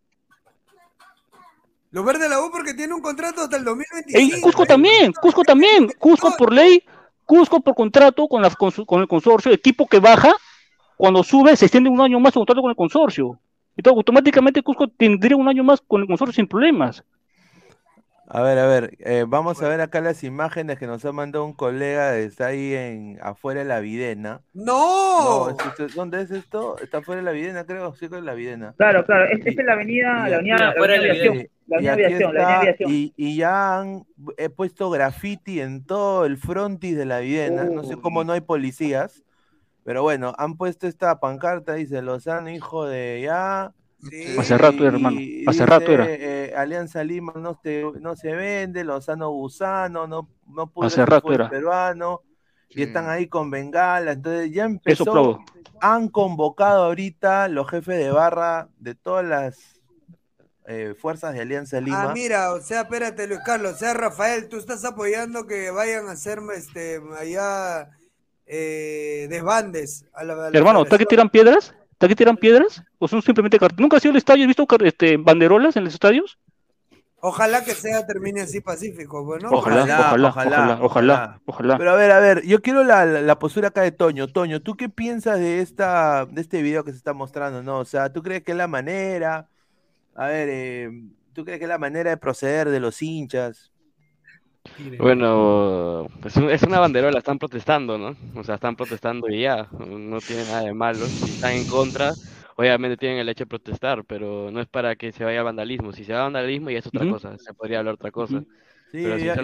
Los 1.94 2.04
verdes 2.04 2.22
de 2.22 2.28
la 2.28 2.40
U 2.40 2.50
porque 2.50 2.74
tiene 2.74 2.92
un 2.92 3.00
contrato 3.00 3.42
hasta 3.42 3.54
el 3.56 3.62
En 3.62 3.66
2025. 3.66 4.40
Cusco 4.42 4.66
también, 4.66 5.12
Cusco 5.12 5.44
también. 5.44 5.88
Cusco 5.96 6.34
por 6.36 6.52
ley, 6.52 6.82
Cusco 7.24 7.60
por 7.60 7.76
contrato 7.76 8.26
con, 8.26 8.42
la, 8.42 8.50
con, 8.50 8.72
su- 8.72 8.84
con 8.84 9.00
el 9.00 9.06
consorcio, 9.06 9.52
equipo 9.52 9.86
que 9.86 10.00
baja, 10.00 10.34
cuando 10.96 11.22
sube 11.22 11.54
se 11.54 11.66
extiende 11.66 11.88
un 11.88 12.00
año 12.00 12.18
más 12.18 12.32
su 12.34 12.40
contrato 12.40 12.62
con 12.62 12.70
el 12.70 12.76
consorcio. 12.76 13.38
Entonces, 13.76 13.96
automáticamente 13.96 14.60
Cusco 14.60 14.88
tendría 14.88 15.36
un 15.36 15.46
año 15.48 15.62
más 15.62 15.80
con 15.86 16.00
el 16.00 16.08
consorcio 16.08 16.32
sin 16.34 16.48
problemas. 16.48 17.04
A 18.26 18.40
ver, 18.42 18.58
a 18.58 18.66
ver, 18.66 18.96
eh, 19.00 19.26
vamos 19.28 19.62
a 19.62 19.68
ver 19.68 19.82
acá 19.82 20.00
las 20.00 20.24
imágenes 20.24 20.78
que 20.78 20.86
nos 20.86 21.04
ha 21.04 21.12
mandado 21.12 21.44
un 21.44 21.52
colega, 21.52 22.16
está 22.16 22.46
ahí 22.46 22.72
en 22.72 23.18
afuera 23.22 23.60
de 23.60 23.66
la 23.66 23.80
Videna. 23.80 24.40
¡No! 24.54 25.50
¿es 25.50 25.56
esto- 25.66 25.86
¿Dónde 25.94 26.22
es 26.22 26.30
esto? 26.30 26.78
Está 26.78 26.98
afuera 26.98 27.20
de 27.20 27.24
la 27.26 27.32
Videna, 27.32 27.64
creo, 27.66 27.94
sí, 27.94 28.08
con 28.08 28.24
la 28.24 28.32
Videna. 28.32 28.74
Claro, 28.78 29.04
claro, 29.04 29.26
es- 29.26 29.44
esta 29.46 29.60
es 29.60 29.66
la 29.66 29.74
avenida, 29.74 30.28
la 30.28 30.36
avenida, 30.36 30.56
la 30.56 30.70
avenida 30.70 30.86
de 30.86 30.88
la 30.88 30.94
aviación, 31.12 31.36
la 31.66 31.82
Y 31.82 31.86
avenida 31.88 31.92
aviación, 31.92 32.34
la 32.34 32.40
está, 32.40 32.54
avenida 32.54 32.60
aviación. 32.72 32.90
y, 32.90 33.12
y 33.16 33.36
ya 33.36 33.78
han 33.78 34.04
he 34.38 34.48
puesto 34.48 34.88
graffiti 34.90 35.60
en 35.60 35.84
todo 35.84 36.24
el 36.24 36.38
frontis 36.38 36.96
de 36.96 37.04
la 37.04 37.18
Videna. 37.20 37.64
No 37.64 37.84
sé 37.84 37.96
cómo 38.00 38.24
no 38.24 38.32
hay 38.32 38.40
policías, 38.40 39.22
pero 39.84 40.02
bueno, 40.02 40.32
han 40.38 40.56
puesto 40.56 40.86
esta 40.86 41.20
pancarta, 41.20 41.74
dice 41.74 42.00
Lozano, 42.00 42.48
hijo 42.48 42.86
de 42.86 43.20
ya. 43.22 43.72
Hace 44.38 44.58
rato, 44.58 44.86
hermano, 44.86 45.20
hace 45.46 45.66
rato 45.66 45.90
era. 45.92 46.06
eh, 46.08 46.54
Alianza 46.56 47.02
Lima 47.02 47.32
no 47.36 47.58
se, 47.62 47.84
no 48.00 48.16
se 48.16 48.32
vende, 48.34 48.84
Lozano 48.84 49.30
Gusano, 49.30 50.06
no, 50.06 50.28
no 50.46 50.66
pudre 50.66 50.88
Hace 50.88 51.06
rato 51.06 51.32
era. 51.32 51.48
peruano, 51.48 52.22
y 52.68 52.82
están 52.82 53.08
ahí 53.08 53.26
con 53.28 53.50
bengala, 53.50 54.12
entonces 54.12 54.52
ya 54.52 54.64
empezó, 54.64 55.38
han 55.80 56.08
convocado 56.08 56.84
ahorita 56.84 57.48
los 57.48 57.68
jefes 57.70 57.98
de 57.98 58.10
barra 58.10 58.68
de 58.78 58.94
todas 58.94 59.24
las 59.24 59.80
eh, 60.66 60.94
fuerzas 60.98 61.34
de 61.34 61.40
Alianza 61.40 61.80
Lima. 61.80 62.10
Ah, 62.10 62.12
mira, 62.14 62.52
o 62.52 62.60
sea, 62.60 62.82
espérate, 62.82 63.26
Luis 63.26 63.40
Carlos, 63.44 63.74
o 63.74 63.76
sea, 63.76 63.94
Rafael, 63.94 64.48
tú 64.48 64.56
estás 64.56 64.84
apoyando 64.84 65.46
que 65.46 65.70
vayan 65.70 66.08
a 66.08 66.12
hacer 66.12 66.40
este, 66.56 67.00
allá 67.18 67.90
eh, 68.46 69.26
desbandes. 69.28 70.06
A 70.14 70.24
la, 70.24 70.32
a 70.34 70.50
la 70.50 70.58
Hermano, 70.58 70.82
¿está 70.82 70.98
que 70.98 71.06
tiran 71.06 71.28
piedras? 71.28 71.74
¿Está 71.94 72.08
que 72.08 72.16
tiran 72.16 72.36
piedras? 72.36 72.82
¿O 72.98 73.06
son 73.06 73.22
simplemente 73.22 73.56
carteles? 73.58 73.80
¿Nunca 73.80 73.96
has 73.98 74.04
ido 74.04 74.10
al 74.10 74.16
estadio 74.18 74.42
has 74.42 74.48
visto 74.48 74.66
este, 74.84 75.16
banderolas 75.16 75.76
en 75.76 75.84
los 75.84 75.94
estadios? 75.94 76.38
Ojalá 77.20 77.64
que 77.64 77.70
sea 77.72 78.04
termine 78.04 78.42
así 78.42 78.60
pacífico, 78.60 79.24
pues, 79.24 79.42
¿no? 79.42 79.50
Ojalá, 79.50 79.84
ojalá, 79.84 80.28
ojalá, 80.28 80.78
ojalá, 80.82 81.40
ojalá. 81.46 81.78
Pero 81.78 81.90
a 81.92 81.94
ver, 81.94 82.10
a 82.10 82.18
ver, 82.20 82.42
yo 82.44 82.60
quiero 82.60 82.82
la, 82.82 83.06
la- 83.06 83.22
la 83.22 83.38
postura 83.38 83.68
acá 83.68 83.82
de 83.82 83.92
Toño. 83.92 84.26
Toño, 84.26 84.60
¿tú 84.60 84.76
qué 84.76 84.88
piensas 84.88 85.38
de 85.38 85.60
esta, 85.60 86.26
de 86.26 86.40
este 86.40 86.60
video 86.62 86.84
que 86.84 86.90
se 86.90 86.98
está 86.98 87.14
mostrando, 87.14 87.62
no? 87.62 87.78
O 87.78 87.84
sea, 87.84 88.12
¿tú 88.12 88.22
crees 88.22 88.42
que 88.42 88.50
es 88.52 88.58
la 88.58 88.66
manera? 88.66 89.48
A 90.16 90.26
ver, 90.26 90.48
eh, 90.50 90.90
¿tú 91.32 91.44
crees 91.44 91.60
que 91.60 91.64
es 91.66 91.68
la 91.70 91.78
manera 91.78 92.10
de 92.10 92.16
proceder 92.16 92.68
de 92.70 92.80
los 92.80 93.00
hinchas? 93.00 93.70
Bueno, 94.98 96.06
es, 96.24 96.36
un- 96.36 96.50
es 96.50 96.62
una 96.62 96.78
banderola, 96.80 97.18
están 97.18 97.38
protestando, 97.38 97.98
¿no? 97.98 98.16
O 98.34 98.42
sea, 98.44 98.54
están 98.56 98.76
protestando 98.76 99.28
y 99.28 99.42
ya, 99.42 99.68
no 99.78 100.22
tiene 100.22 100.44
nada 100.46 100.62
de 100.62 100.72
malo. 100.74 101.10
Si 101.10 101.32
están 101.32 101.52
en 101.52 101.66
contra, 101.66 102.14
obviamente 102.56 102.96
tienen 102.96 103.18
el 103.18 103.28
hecho 103.28 103.44
de 103.44 103.48
protestar, 103.48 104.04
pero 104.04 104.50
no 104.50 104.60
es 104.60 104.68
para 104.68 104.96
que 104.96 105.12
se 105.12 105.24
vaya 105.24 105.40
al 105.40 105.44
vandalismo. 105.44 105.92
Si 105.92 106.04
se 106.04 106.12
va 106.12 106.20
al 106.20 106.24
vandalismo 106.32 106.70
ya 106.70 106.78
es 106.78 106.86
otra 106.86 107.06
cosa, 107.06 107.36
se 107.38 107.54
podría 107.54 107.80
hablar 107.80 107.94
otra 107.94 108.10
cosa. 108.10 108.40
Sí, 108.92 109.02
Pero 109.02 109.18
si 109.18 109.26
ya- 109.26 109.34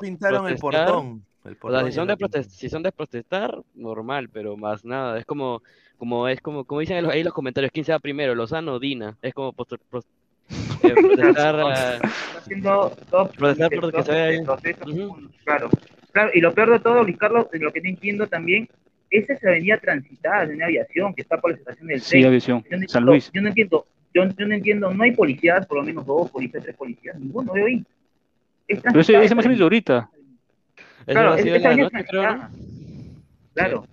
pintaron 0.00 0.46
el 0.48 0.58
portón, 0.58 1.24
el 1.44 1.52
o 1.52 1.54
sea, 1.54 1.58
portón 1.60 1.90
si 1.90 1.92
son, 1.96 2.06
de 2.08 2.16
protest- 2.16 2.50
si 2.50 2.68
son 2.68 2.82
de 2.82 2.92
protestar, 2.92 3.62
normal, 3.74 4.28
pero 4.30 4.56
más 4.56 4.84
nada. 4.84 5.18
Es 5.18 5.26
como, 5.26 5.62
como 5.98 6.28
es 6.28 6.40
como, 6.40 6.64
como 6.64 6.80
dicen 6.80 7.04
ahí 7.10 7.22
los- 7.22 7.32
comentarios, 7.32 7.72
¿quién 7.72 7.84
se 7.84 7.92
va 7.92 7.98
primero? 7.98 8.34
Lozano 8.34 8.74
o 8.74 8.78
Dina. 8.78 9.16
Es 9.22 9.34
como 9.34 9.52
eh, 10.82 10.94
protestar, 10.94 12.00
haciendo 12.38 12.96
dos 13.10 13.28
protestar 13.36 13.70
por 13.70 13.82
lo 13.84 13.90
que 13.90 13.96
dos, 13.98 14.06
se 14.06 14.12
ve 14.12 14.20
ahí. 14.22 14.44
procesos, 14.44 14.86
claro. 15.44 15.70
Claro, 16.12 16.30
y 16.34 16.40
lo 16.40 16.52
peor 16.52 16.70
de 16.72 16.78
todo, 16.80 17.02
Luis 17.02 17.16
Carlos, 17.16 17.50
de 17.50 17.58
lo 17.58 17.72
que 17.72 17.80
no 17.80 17.88
entiendo 17.88 18.26
también, 18.26 18.68
esa 19.10 19.32
es 19.32 19.44
avenida 19.44 19.78
transitada, 19.78 20.42
avenida 20.42 20.66
aviación, 20.66 21.14
que 21.14 21.22
está 21.22 21.38
por 21.38 21.52
la 21.52 21.56
estación 21.56 21.86
del 21.86 22.00
Sí, 22.02 22.10
tren. 22.10 22.26
aviación, 22.26 22.58
Yo 22.58 22.64
no 22.64 22.68
San 22.70 22.82
entiendo- 22.82 23.10
Luis. 23.12 23.30
Yo 23.32 23.40
no 23.42 23.48
entiendo, 23.48 23.86
yo, 24.14 24.24
yo 24.24 24.46
no 24.46 24.54
entiendo, 24.54 24.92
no 24.92 25.02
hay 25.04 25.12
policías, 25.12 25.66
por 25.66 25.78
lo 25.78 25.84
menos 25.84 26.04
dos 26.04 26.30
policías, 26.30 26.62
tres 26.62 26.76
policías, 26.76 27.18
ninguno 27.18 27.52
veo 27.54 27.66
ahí. 27.66 27.84
Es 28.68 28.80
Pero 28.80 29.00
ese, 29.00 29.12
transitada 29.12 29.24
ese 29.24 29.34
más 29.34 29.44
de 29.58 29.62
ahorita. 29.62 30.10
Claro, 31.06 31.34
es- 31.34 31.46
esa 31.46 31.58
la 31.58 31.66
avenida 31.68 31.84
noche, 31.90 32.04
creo, 32.08 32.22
¿no? 32.22 32.28
transitada. 32.28 32.50
Claro. 33.54 33.86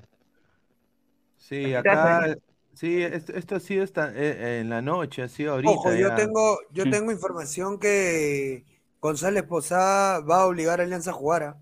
Sí, 1.37 1.73
acá. 1.73 2.35
Sí, 2.79 3.01
esto, 3.03 3.33
esto 3.33 3.55
ha 3.55 3.59
sido 3.59 3.83
esta- 3.83 4.11
eh, 4.15 4.59
en 4.61 4.69
la 4.69 4.81
noche, 4.81 5.21
ha 5.23 5.27
sido 5.29 5.53
ahorita 5.53 5.73
Ojo, 5.73 5.95
yo 5.95 6.13
ya. 6.13 6.13
tengo, 6.13 6.59
yo 6.71 6.87
Mm. 6.87 6.89
tengo 6.89 7.11
información 7.11 7.79
que 7.79 8.65
González 9.01 9.43
Posada 9.43 10.19
va 10.21 10.41
a 10.41 10.47
obligar 10.47 10.79
a 10.79 10.83
Alianza 10.83 11.11
a 11.11 11.13
jugar. 11.13 11.43
¿ah? 11.43 11.57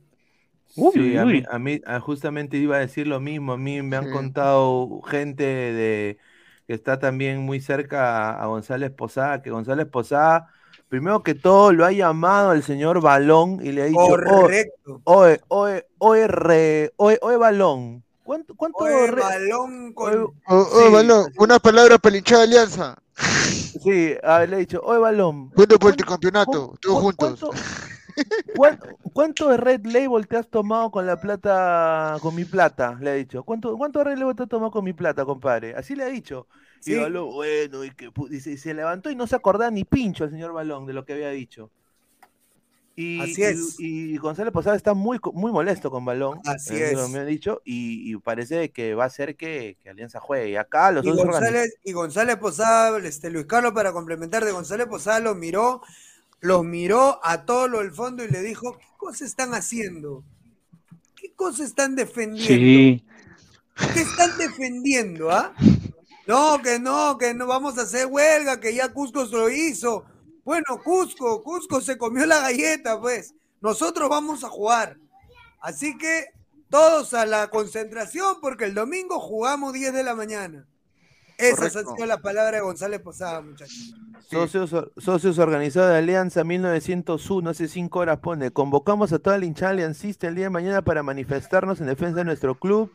Sí, 0.65 1.15
a 1.18 1.26
mí, 1.26 1.41
a 1.49 1.59
mí 1.59 1.82
a- 1.86 1.99
justamente 1.99 2.57
iba 2.57 2.76
a 2.78 2.80
decir 2.80 3.07
lo 3.07 3.20
mismo. 3.20 3.53
A 3.53 3.57
mí 3.57 3.82
me 3.82 3.95
han 3.97 4.07
Sí. 4.07 4.07
contado 4.07 5.01
gente 5.03 5.43
de 5.43 6.20
que 6.68 6.74
está 6.74 6.99
también 6.99 7.39
muy 7.39 7.59
cerca 7.61 8.30
a, 8.32 8.43
a 8.43 8.47
González 8.47 8.91
Posada, 8.91 9.41
que 9.41 9.49
González 9.49 9.88
Posada, 9.88 10.53
primero 10.88 11.24
que 11.24 11.36
todo, 11.36 11.72
lo 11.74 11.86
ha 11.86 11.91
llamado 11.91 12.51
el 12.53 12.63
señor 12.63 13.01
Balón 13.01 13.59
y 13.65 13.72
le 13.72 13.82
ha 13.84 13.86
dicho, 13.86 14.20
"Oh, 14.24 14.51
Correcto. 14.51 15.01
oye, 15.05 15.41
oye, 15.49 15.88
oye, 15.99 16.28
re, 16.28 16.93
oye, 16.97 17.20
oye, 17.22 17.38
Balón, 17.38 18.05
¿cuánto, 18.28 18.56
cuánto 18.56 18.78
Oye, 18.80 19.08
re- 19.08 19.22
balón 19.22 19.94
con... 19.94 20.14
oye- 20.14 20.34
Oh, 20.48 20.68
oh, 20.72 20.82
sí, 20.86 20.92
Balón, 20.92 21.32
una 21.38 21.60
palabra 21.60 21.98
para 21.98 22.18
hinchada 22.18 22.42
de 22.42 22.48
Alianza. 22.48 22.98
Sí, 23.82 24.16
a 24.22 24.40
ver, 24.40 24.50
le 24.50 24.56
he 24.58 24.60
dicho, 24.60 24.82
oye, 24.84 25.00
Balón, 25.00 25.50
Juntos 25.52 25.80
por 25.80 25.92
el 25.92 26.06
campeonato, 26.06 26.74
todos 26.82 26.96
cu- 26.98 27.02
juntos. 27.04 27.40
¿cuánto, 27.40 27.52
cuán- 28.56 28.80
cuánto 29.14 29.48
de 29.50 29.58
Red 29.58 29.86
Label 29.86 30.28
te 30.28 30.36
has 30.38 30.50
tomado 30.50 30.92
con 30.92 31.06
la 31.06 31.20
plata, 31.22 32.18
con 32.22 32.36
mi 32.36 32.44
plata? 32.44 32.98
Le 33.00 33.10
ha 33.12 33.14
dicho. 33.14 33.44
¿Cuánto, 33.44 33.78
cuánto 33.78 34.00
de 34.00 34.06
Red 34.06 34.18
Label 34.18 34.36
te 34.36 34.44
has 34.44 34.50
tomado 34.50 34.72
con 34.72 34.84
mi 34.84 34.94
plata, 34.94 35.24
compadre? 35.24 35.74
Así 35.76 35.96
le 35.96 36.04
ha 36.04 36.08
dicho. 36.08 36.48
Y 36.82 36.92
Sí. 36.92 36.96
Balón, 36.96 37.32
bueno, 37.32 37.84
y, 37.86 37.92
que, 37.92 38.12
y 38.30 38.40
se 38.40 38.74
levantó 38.74 39.10
y 39.10 39.16
no 39.16 39.26
se 39.26 39.36
acordaba 39.36 39.72
ni 39.72 39.84
pincho 39.86 40.26
el 40.26 40.32
señor 40.32 40.52
Balón 40.54 40.86
de 40.86 40.94
lo 40.94 41.06
que 41.06 41.14
había 41.14 41.30
dicho. 41.30 41.72
Y, 43.00 43.22
Así 43.22 43.41
y- 43.41 43.43
es. 43.43 43.76
y 43.78 44.18
González 44.18 44.52
Posada 44.52 44.76
está 44.76 44.95
muy, 44.95 45.20
muy 45.34 45.52
molesto 45.52 45.91
con 45.91 46.04
Balón. 46.04 46.39
Así 46.45 46.76
eh, 46.76 46.93
lo 46.93 47.06
es. 47.06 47.12
Me 47.12 47.20
ha 47.20 47.26
dicho, 47.26 47.62
y, 47.64 48.12
y 48.12 48.18
parece 48.18 48.72
que 48.72 48.95
va 48.95 49.06
a 49.06 49.10
ser 49.12 49.36
que, 49.38 49.78
que 49.84 49.89
Alianza 49.91 50.20
juegue. 50.20 50.50
Y 50.50 50.56
acá 50.56 50.91
los 50.91 51.06
Y 51.06 51.10
dos 51.10 51.20
organiz- 51.20 51.32
González, 51.32 51.76
y 51.84 51.91
González 51.91 52.38
Posada, 52.38 52.98
este, 53.08 53.30
Luis 53.30 53.45
Carlos, 53.45 53.74
para 53.74 53.93
complementar 53.93 54.43
de 54.43 54.52
González 54.52 54.88
Posada, 54.88 55.20
los 55.20 55.38
miró, 55.38 55.84
los 56.41 56.66
miró 56.66 57.20
a 57.24 57.45
todo 57.45 57.68
lo 57.68 57.80
del 57.80 57.91
fondo 57.91 58.24
y 58.24 58.30
le 58.30 58.41
dijo, 58.41 58.76
¿qué 58.80 58.88
cosas 58.98 59.22
están 59.28 59.54
haciendo? 59.54 60.24
¿Qué 61.16 61.34
cosas 61.36 61.68
están 61.68 61.95
defendiendo? 61.95 62.48
Sí. 62.48 63.06
¿Qué 63.93 64.02
están 64.02 64.36
defendiendo, 64.39 65.30
ah? 65.30 65.54
No, 66.26 66.60
que 66.64 66.78
no, 66.80 67.18
que 67.20 67.34
no 67.36 67.45
vamos 67.48 67.78
a 67.78 67.84
hacer 67.84 68.08
huelga, 68.08 68.60
que 68.60 68.74
ya 68.76 68.91
Cusco 68.91 69.26
se 69.28 69.36
lo 69.38 69.50
hizo. 69.50 70.04
Bueno, 70.48 70.82
Cusco, 70.82 71.43
Cusco 71.43 71.82
se 71.82 71.98
comió 71.98 72.26
la 72.26 72.39
galleta, 72.39 73.02
pues. 73.02 73.36
Nosotros 73.60 74.10
vamos 74.10 74.45
a 74.45 74.50
jugar. 74.50 74.95
Así 75.60 75.98
que 75.98 76.28
todos 76.70 77.14
a 77.14 77.26
la 77.26 77.50
concentración 77.50 78.38
porque 78.39 78.64
el 78.64 78.74
domingo 78.74 79.20
jugamos 79.20 79.74
10 79.74 79.93
de 79.93 80.04
la 80.06 80.16
mañana. 80.16 80.66
Esa 81.38 81.66
ha 81.66 81.70
Correcto. 81.70 81.95
sido 81.95 82.06
la 82.06 82.20
palabra 82.20 82.56
de 82.56 82.64
González 82.64 83.02
Posada, 83.02 83.41
muchachos. 83.41 83.93
Socios, 84.30 84.74
socios 84.95 85.38
organizados 85.38 85.91
de 85.91 85.98
Alianza 85.98 86.45
1901, 86.45 87.50
hace 87.50 87.68
cinco 87.68 88.00
horas 88.00 88.20
pone, 88.20 88.50
convocamos 88.50 89.12
a 89.12 89.20
toda 89.20 89.38
la 89.38 89.45
hinchada 89.45 89.72
aliancista 89.72 90.30
el 90.30 90.36
día 90.36 90.45
de 90.45 90.52
mañana 90.52 90.82
para 90.82 91.04
manifestarnos 91.04 91.82
en 91.82 91.88
defensa 91.88 92.20
de 92.20 92.24
nuestro 92.24 92.56
club. 92.56 92.89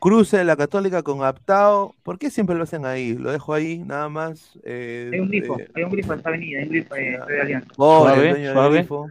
Cruce 0.00 0.38
de 0.38 0.44
la 0.44 0.56
Católica 0.56 1.02
con 1.02 1.22
Aptao. 1.22 1.94
¿Por 2.02 2.18
qué 2.18 2.30
siempre 2.30 2.56
lo 2.56 2.62
hacen 2.64 2.86
ahí? 2.86 3.14
Lo 3.14 3.30
dejo 3.30 3.52
ahí, 3.54 3.78
nada 3.78 4.08
más. 4.08 4.58
eh, 4.64 5.10
Hay 5.12 5.20
un 5.20 5.28
grifo, 5.28 5.58
eh, 5.60 5.68
hay 5.74 5.82
un 5.84 5.90
grifo 5.90 6.12
en 6.14 6.18
esta 6.18 6.28
avenida, 6.30 6.58
hay 6.58 6.64
un 6.64 6.70
grifo 6.70 6.94
eh, 6.96 7.20
de 7.28 7.40
Alianza. 7.40 7.68
Pobre, 7.76 8.12
Suave, 8.14 8.28
el 8.30 8.34
dueño 8.54 8.62
del 8.62 8.72
grifo. 8.72 9.10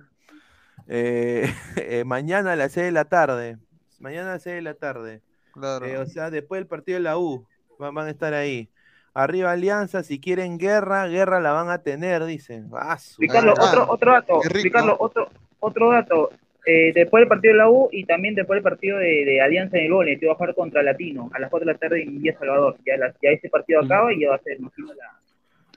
Eh, 0.88 1.54
eh, 1.78 2.04
mañana 2.06 2.54
a 2.54 2.56
las 2.56 2.72
6 2.72 2.88
de 2.88 2.92
la 2.92 3.06
tarde. 3.06 3.58
Mañana 4.00 4.32
a 4.32 4.34
las 4.34 4.44
6 4.44 4.56
de 4.56 4.62
la 4.64 4.74
tarde. 4.74 5.22
Claro. 5.54 5.86
Eh, 5.86 5.98
o 5.98 6.06
sea, 6.08 6.32
después 6.32 6.60
del 6.60 6.68
partido 6.68 6.98
de 6.98 7.04
la 7.04 7.18
U. 7.18 7.46
va- 7.82 7.92
Van 7.92 8.08
a 8.08 8.10
estar 8.10 8.34
ahí. 8.34 8.70
Arriba 9.14 9.52
Alianza, 9.52 10.04
si 10.04 10.20
quieren 10.20 10.58
guerra, 10.58 11.08
guerra 11.08 11.40
la 11.40 11.52
van 11.52 11.70
a 11.70 11.80
tener, 11.80 12.26
dicen. 12.26 12.70
Ah, 12.74 12.98
Ricardo, 13.18 13.54
otro, 13.54 13.86
otro 13.90 14.12
dato. 14.14 14.42
Ricardo, 14.44 14.96
otro, 15.00 15.30
otro 15.60 15.92
dato. 15.92 16.30
Eh, 16.72 16.92
después 16.94 17.22
del 17.22 17.28
partido 17.28 17.54
de 17.54 17.58
la 17.58 17.70
U 17.70 17.90
y 17.92 18.06
también 18.06 18.36
después 18.36 18.58
del 18.58 18.64
partido 18.64 18.98
de, 19.00 19.26
de 19.26 19.42
Alianza 19.42 19.78
en 19.78 19.86
el 19.86 19.92
Gole, 19.92 20.20
que 20.20 20.28
va 20.28 20.34
a 20.34 20.36
jugar 20.36 20.54
contra 20.54 20.84
Latino 20.84 21.30
a 21.34 21.40
las 21.40 21.50
4 21.50 21.66
de 21.66 21.74
la 21.74 21.80
tarde 21.80 22.04
en 22.04 22.22
Villa 22.22 22.38
Salvador. 22.38 22.78
Ya, 22.86 22.96
la- 22.98 23.14
ya 23.24 23.30
ese 23.32 23.50
partido 23.50 23.80
acaba 23.82 24.14
y 24.14 24.22
ya 24.22 24.30
va 24.30 24.36
a 24.36 24.40
ser, 24.40 24.60
imagino, 24.60 24.94
la... 24.94 25.20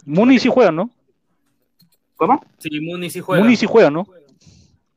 Muni 0.05 0.39
sí 0.39 0.49
juega, 0.51 0.71
¿no? 0.71 0.91
¿Cómo? 2.17 2.45
Sí, 2.59 2.79
Muni 2.81 3.09
sí 3.11 3.21
juega. 3.21 3.43
Muni 3.43 3.57
sí 3.57 3.67
juega, 3.67 3.91
¿no? 3.91 4.07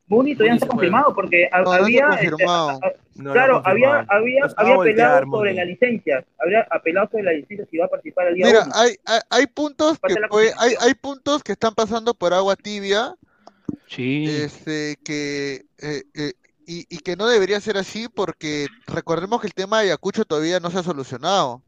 Muni 0.08 0.34
todavía 0.36 0.52
no 0.52 0.56
está 0.58 0.68
confirmado 0.68 1.16
porque 1.16 1.50
no 1.64 1.72
había... 1.72 2.08
confirmado. 2.08 2.72
este, 2.72 2.86
a- 2.86 2.90
a- 2.90 2.94
No, 3.16 3.24
no 3.24 3.32
claro, 3.34 3.62
había, 3.66 4.06
había, 4.10 4.44
había 4.58 4.76
voltear, 4.76 5.08
apelado 5.24 5.32
sobre 5.32 5.50
Muni. 5.52 5.56
la 5.58 5.66
licencia, 5.66 6.26
había 6.38 6.68
apelado 6.70 7.10
sobre 7.10 7.24
la 7.24 7.32
licencia 7.32 7.66
si 7.72 7.78
va 7.78 7.86
a 7.86 7.88
participar 7.88 8.28
al 8.28 8.36
día 8.36 8.46
Mira, 8.48 8.64
1. 8.66 8.72
hay, 8.76 8.96
hay, 9.06 9.20
hay 9.30 9.48
puntos 9.48 9.98
que 10.00 10.14
hay, 10.60 10.74
hay 10.82 10.94
puntos 10.96 11.42
que 11.44 11.54
están 11.54 11.74
pasando 11.74 12.14
por 12.14 12.34
agua 12.34 12.56
tibia, 12.58 13.16
Sí. 13.88 14.46
este, 14.46 14.98
que 15.04 15.66
eh, 15.78 16.04
eh, 16.14 16.34
y, 16.66 16.86
y 16.90 17.00
que 17.00 17.16
no 17.16 17.28
debería 17.28 17.62
ser 17.62 17.78
así 17.78 18.08
porque 18.10 18.72
recordemos 18.88 19.42
que 19.42 19.48
el 19.48 19.54
tema 19.54 19.80
de 19.80 19.86
Ayacucho 19.88 20.26
todavía 20.26 20.60
no 20.60 20.72
se 20.72 20.80
ha 20.80 20.84
solucionado. 20.84 21.64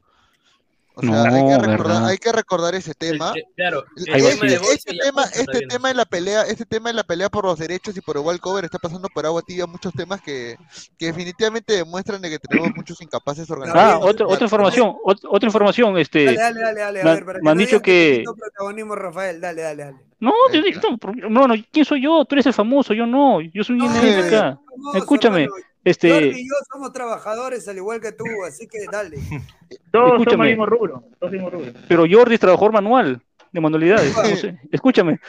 O 0.99 1.01
sea, 1.01 1.23
hay 1.25 1.43
No, 1.43 1.47
que 1.61 1.67
recordar, 1.67 2.03
hay 2.05 2.17
que 2.17 2.31
recordar 2.31 2.73
ese 2.73 2.95
tema. 2.95 3.31
El- 3.35 3.43
claro, 3.55 3.83
el 3.95 4.13
Ahí 4.15 4.21
va, 4.23 4.29
tema 4.29 4.41
sí. 4.41 4.47
de 4.47 4.57
Boys 4.57 4.71
Este 4.77 4.97
tema, 4.97 5.23
este 5.25 5.67
tema 5.67 5.87
de 5.89 5.93
la 5.93 6.05
pelea, 6.05 6.41
este 6.41 6.65
tema 6.65 6.89
de 6.89 6.95
la 6.95 7.03
pelea 7.03 7.29
por 7.29 7.45
los 7.45 7.59
derechos 7.59 7.95
y 7.95 8.01
por 8.01 8.17
el 8.17 8.23
walkover 8.23 8.65
está 8.65 8.79
pasando 8.79 9.07
por 9.13 9.23
agua 9.27 9.43
tibia, 9.43 9.67
muchos 9.67 9.93
temas 9.93 10.19
que, 10.21 10.55
que 10.97 11.05
definitivamente 11.05 11.73
demuestran 11.73 12.19
de 12.19 12.31
que 12.31 12.39
tenemos 12.39 12.71
muchos 12.75 12.99
incapaces 12.99 13.47
Ah, 13.47 13.53
organizados. 13.53 14.05
otra, 14.05 14.25
otra 14.27 14.43
información, 14.45 14.95
ot- 15.05 15.27
otra 15.29 15.45
información, 15.47 15.97
este, 15.99 16.25
Dale, 16.25 16.37
dale, 16.37 16.61
dale, 16.61 16.79
dale, 16.79 17.01
a 17.01 17.03
me- 17.03 17.13
ver, 17.13 17.25
para 17.25 17.39
que 17.39 17.43
me 17.43 17.51
han 17.51 17.57
no 17.57 17.61
dicho 17.63 17.77
te 17.77 17.83
que, 17.83 18.23
protagonismo, 18.35 18.95
Rafael, 18.95 19.39
dale, 19.39 19.61
dale, 19.61 19.83
dale. 19.83 19.97
no, 20.19 20.33
yo 20.51 20.61
digo, 20.63 20.81
no, 21.15 21.29
no, 21.29 21.47
no, 21.49 21.55
¿quién 21.71 21.85
soy 21.85 22.01
yo? 22.01 22.25
Tú 22.25 22.33
eres 22.33 22.47
el 22.47 22.53
famoso, 22.53 22.95
yo 22.95 23.05
no, 23.05 23.39
yo 23.41 23.63
soy 23.63 23.75
un 23.79 23.85
No, 23.93 24.01
eres 24.01 24.25
acá. 24.33 24.59
famoso, 24.67 24.97
Escúchame, 24.97 25.43
hermano. 25.43 25.63
Este, 25.89 26.11
Jordi 26.11 26.41
y 26.41 26.43
yo 26.43 26.55
somos 26.71 26.91
trabajadores 26.91 27.67
al 27.67 27.77
igual 27.77 28.01
que 28.01 28.11
tú, 28.11 28.25
así 28.47 28.67
que 28.67 28.79
dale. 28.91 29.17
Todos 29.91 30.09
somos 30.09 30.21
escúchame. 30.21 30.45
el 30.45 30.49
mismo 30.51 30.65
rubro, 30.65 31.03
todos 31.19 31.31
mismo 31.31 31.49
rubro. 31.49 31.71
pero 31.87 32.05
Jordi 32.09 32.35
es 32.35 32.39
trabajador 32.39 32.73
manual 32.73 33.21
de 33.51 33.61
manualidades, 33.61 34.15
no 34.15 34.35
sé, 34.35 34.59
escúchame, 34.71 35.19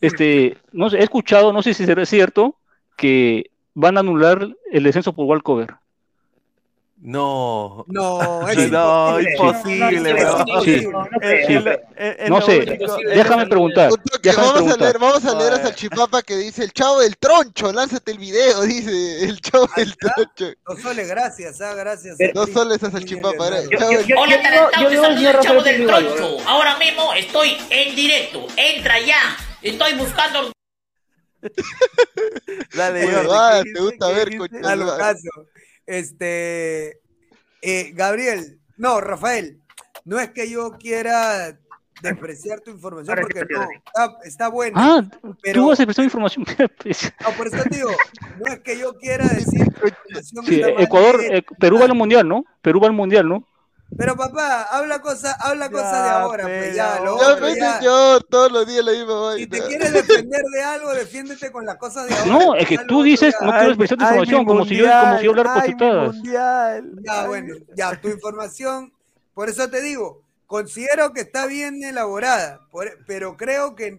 este, 0.00 0.56
no 0.72 0.90
sé, 0.90 0.98
he 0.98 1.02
escuchado, 1.02 1.52
no 1.52 1.62
sé 1.62 1.74
si 1.74 1.86
será 1.86 2.04
cierto, 2.04 2.56
que 2.96 3.50
van 3.74 3.96
a 3.96 4.00
anular 4.00 4.48
el 4.70 4.82
descenso 4.82 5.14
por 5.14 5.26
walkover. 5.26 5.74
No. 6.98 7.84
No, 7.88 8.48
es 8.48 8.70
No, 8.70 9.20
imposible. 9.20 10.14
No, 12.28 12.40
sé, 12.40 12.78
déjame 13.14 13.46
preguntar, 13.46 13.90
déjame 14.22 14.46
vamos 14.46 14.72
a 14.72 14.76
leer, 14.76 14.98
vamos 14.98 15.24
a 15.24 15.34
leer 15.38 15.52
a 15.52 15.62
Salchipapa 15.62 16.22
que 16.22 16.36
dice 16.36 16.64
el 16.64 16.72
chavo 16.72 17.00
del 17.00 17.16
troncho, 17.18 17.70
lánzate 17.70 18.12
el 18.12 18.18
video, 18.18 18.62
dice 18.62 19.24
el 19.24 19.40
chavo 19.40 19.68
del 19.76 19.94
troncho. 19.96 20.56
Dos 20.66 20.80
soles, 20.80 21.08
gracias, 21.08 21.60
ah, 21.60 21.74
gracias. 21.74 22.16
Dos 22.32 22.50
soles 22.50 22.82
a 22.82 22.90
Salchipapa, 22.90 23.44
Hola, 23.44 23.60
el 23.60 25.40
chavo 25.40 25.62
del 25.62 25.86
troncho. 25.86 26.38
Ahora 26.46 26.78
mismo 26.78 27.12
estoy 27.12 27.58
en 27.70 27.94
directo. 27.94 28.46
Entra 28.56 28.98
ya. 29.00 29.36
Estoy 29.60 29.94
buscando. 29.94 30.50
Dale, 32.74 33.04
Oye, 33.04 33.14
Jordi, 33.14 33.28
va, 33.28 33.62
¿qué 33.62 33.72
te 33.72 33.80
gusta 33.80 34.08
¿Qué 34.08 34.14
ver, 34.14 34.38
coño. 34.38 34.58
Este, 35.86 37.00
eh, 37.62 37.92
Gabriel, 37.94 38.60
no, 38.76 39.00
Rafael, 39.00 39.60
no 40.04 40.18
es 40.18 40.30
que 40.30 40.50
yo 40.50 40.72
quiera 40.72 41.58
despreciar 42.02 42.60
tu 42.60 42.70
información 42.70 43.18
porque 43.20 43.40
no, 43.48 43.62
está, 43.62 44.16
está 44.24 44.48
buena. 44.48 44.74
Ah, 44.76 45.08
pero, 45.42 45.62
tú 45.62 45.68
vas 45.68 45.80
a 45.80 45.84
prestar 45.84 46.04
información. 46.04 46.44
Pues, 46.82 47.12
no, 47.20 47.30
por 47.36 47.46
eso 47.46 47.62
te 47.64 47.76
digo, 47.76 47.90
no 48.38 48.52
es 48.52 48.60
que 48.60 48.78
yo 48.78 48.94
quiera 48.96 49.26
decir 49.26 49.66
que 49.72 50.22
Sí, 50.22 50.62
Ecuador, 50.78 51.20
eh, 51.22 51.42
Perú 51.58 51.78
va 51.78 51.86
al 51.86 51.94
mundial, 51.94 52.28
¿no? 52.28 52.44
Perú 52.62 52.80
va 52.80 52.86
al 52.88 52.92
mundial, 52.92 53.28
¿no? 53.28 53.46
Pero 53.96 54.16
papá, 54.16 54.62
habla 54.64 55.00
cosas, 55.00 55.36
habla 55.40 55.70
cosas 55.70 56.02
de 56.04 56.08
ahora, 56.10 56.44
pues 56.44 56.74
ya, 56.74 57.00
lo 57.00 57.18
Ya, 57.20 57.28
otro 57.28 57.46
ve, 57.46 57.56
ya. 57.56 57.78
señor, 57.78 58.24
todos 58.24 58.50
los 58.52 58.66
días 58.66 58.84
la 58.84 58.92
misma 58.92 59.34
Si 59.36 59.46
te 59.46 59.60
vaina. 59.60 59.66
quieres 59.68 59.92
defender 59.92 60.42
de 60.42 60.62
algo, 60.62 60.92
defiéndete 60.92 61.52
con 61.52 61.64
las 61.64 61.76
cosas 61.76 62.08
de 62.08 62.14
ahora. 62.14 62.26
No, 62.32 62.54
es 62.56 62.66
que 62.66 62.78
tú 62.78 63.02
dices, 63.04 63.34
ya- 63.38 63.46
no 63.46 63.52
quiero 63.52 63.68
expresar 63.68 63.96
tu 63.98 64.04
información, 64.04 64.44
como 64.44 64.64
si 64.64 64.76
yo, 64.76 64.86
como 65.00 65.18
si 65.18 65.24
yo 65.24 65.30
hablara 65.30 65.54
por. 65.78 66.14
Ya, 66.24 67.26
bueno, 67.26 67.54
ya, 67.74 68.00
tu 68.00 68.08
información, 68.08 68.92
por 69.34 69.48
eso 69.48 69.70
te 69.70 69.80
digo, 69.80 70.20
considero 70.46 71.12
que 71.12 71.20
está 71.20 71.46
bien 71.46 71.82
elaborada, 71.84 72.60
por- 72.72 72.98
pero 73.06 73.36
creo 73.36 73.76
que 73.76 73.98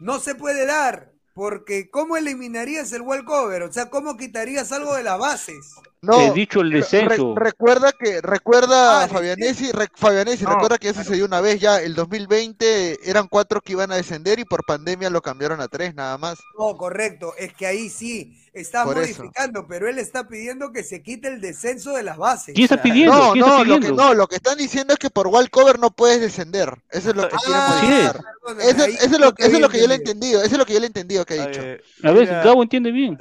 no 0.00 0.18
se 0.18 0.34
puede 0.34 0.64
dar, 0.64 1.10
porque 1.34 1.90
¿cómo 1.90 2.16
eliminarías 2.16 2.92
el 2.92 3.02
walkover? 3.02 3.62
O 3.64 3.72
sea, 3.72 3.90
¿cómo 3.90 4.16
quitarías 4.16 4.72
algo 4.72 4.94
de 4.94 5.02
las 5.02 5.18
bases? 5.18 5.74
No, 6.00 6.20
He 6.20 6.30
dicho 6.32 6.60
el 6.60 6.70
re- 6.70 6.78
descenso. 6.78 7.34
recuerda 7.34 7.90
que, 7.92 8.20
recuerda 8.20 9.02
Ah, 9.02 9.08
Fabianesi, 9.08 9.72
re- 9.72 9.88
Fabianesi, 9.94 10.44
No. 10.44 10.50
recuerda 10.50 10.78
que 10.78 10.86
ya 10.86 10.94
sucedió 10.94 11.24
una 11.24 11.40
vez 11.40 11.58
ya, 11.60 11.80
el 11.82 11.94
2020 11.96 12.98
eran 13.10 13.26
cuatro 13.28 13.60
que 13.60 13.72
iban 13.72 13.90
a 13.90 13.96
descender 13.96 14.38
y 14.38 14.44
por 14.44 14.64
pandemia 14.64 15.10
lo 15.10 15.20
cambiaron 15.22 15.60
a 15.60 15.68
tres 15.68 15.94
nada 15.94 16.16
más. 16.18 16.38
No, 16.58 16.76
correcto, 16.76 17.34
es 17.36 17.52
que 17.54 17.66
ahí 17.66 17.88
sí, 17.88 18.36
está 18.52 18.84
Por 18.84 18.98
eso. 18.98 19.22
modificando, 19.22 19.66
pero 19.66 19.88
él 19.88 19.98
está 19.98 20.28
pidiendo 20.28 20.70
que 20.72 20.84
se 20.84 21.02
quite 21.02 21.28
el 21.28 21.40
descenso 21.40 21.92
de 21.94 22.02
las 22.04 22.16
bases. 22.16 22.54
¿Quién 22.54 22.64
está 22.64 22.80
pidiendo? 22.80 23.16
No, 23.16 23.32
¿Quién 23.32 23.44
está 23.44 23.58
no, 23.58 23.64
lo 23.64 23.80
que, 23.80 23.92
no, 23.92 24.14
lo 24.14 24.26
que 24.28 24.36
están 24.36 24.56
diciendo 24.58 24.92
es 24.92 24.98
que 25.00 25.10
por 25.10 25.26
walkover 25.26 25.78
no 25.80 25.90
puedes 25.90 26.20
descender. 26.20 26.72
Eso 26.90 27.10
es 27.10 27.16
lo 27.16 27.28
que 27.28 27.36
quieren 27.36 27.60
Ah, 27.60 27.80
es. 27.82 27.82
modificar. 27.82 28.20
Eso, 28.60 28.84
eso 28.84 29.04
es 29.04 29.18
lo, 29.20 29.34
que 29.34 29.42
eso 29.46 29.56
es 29.56 29.60
lo 29.60 29.68
que 29.68 29.80
yo 29.80 29.86
le 29.88 29.94
he 29.94 29.96
entendido. 29.98 30.40
eso 30.42 30.52
es 30.52 30.58
lo 30.58 30.64
que 30.66 30.74
yo 30.74 30.78
le 30.80 30.86
he 30.86 30.88
entendido 30.88 31.24
que 31.24 31.40
ha 31.40 31.46
dicho. 31.48 31.60
A 32.04 32.10
ver, 32.12 32.26
Gabo 32.26 32.62
entiende 32.62 32.92
bien. 32.92 33.18